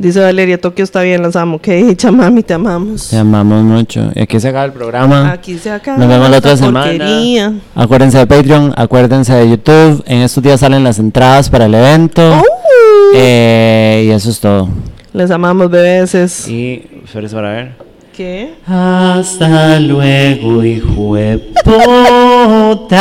Dice 0.00 0.18
Valeria, 0.18 0.58
Tokio 0.58 0.82
está 0.82 1.02
bien, 1.02 1.20
las 1.20 1.36
amo. 1.36 1.60
Qué 1.60 1.74
dicha, 1.74 2.10
mami, 2.10 2.42
te 2.42 2.54
amamos. 2.54 3.10
Te 3.10 3.18
amamos 3.18 3.62
mucho. 3.62 4.10
Y 4.14 4.22
aquí 4.22 4.40
se 4.40 4.48
acaba 4.48 4.64
el 4.64 4.72
programa. 4.72 5.30
Aquí 5.30 5.58
se 5.58 5.70
acaba. 5.70 5.98
Nos 5.98 6.08
vemos 6.08 6.30
la 6.30 6.38
otra 6.38 6.56
semana. 6.56 7.52
Acuérdense 7.74 8.16
de 8.16 8.26
Patreon, 8.26 8.72
acuérdense 8.78 9.34
de 9.34 9.50
YouTube. 9.50 10.02
En 10.06 10.22
estos 10.22 10.42
días 10.42 10.60
salen 10.60 10.84
las 10.84 10.98
entradas 10.98 11.50
para 11.50 11.66
el 11.66 11.74
evento. 11.74 12.40
¡Oh! 12.40 12.44
Eh, 13.14 14.04
y 14.06 14.10
eso 14.10 14.30
es 14.30 14.40
todo. 14.40 14.70
Les 15.12 15.30
amamos, 15.30 15.70
bebés. 15.70 16.48
Y, 16.48 16.82
espérese 17.04 17.34
para 17.34 17.50
ver. 17.50 17.72
¿Qué? 18.16 18.54
Hasta 18.66 19.78
luego, 19.80 20.64
hijo 20.64 21.14
de 21.16 21.36
putas. 21.62 22.96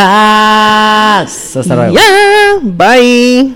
Hasta 1.56 1.76
luego. 1.76 1.95
Ya, 1.95 2.02
bye. 2.61 3.56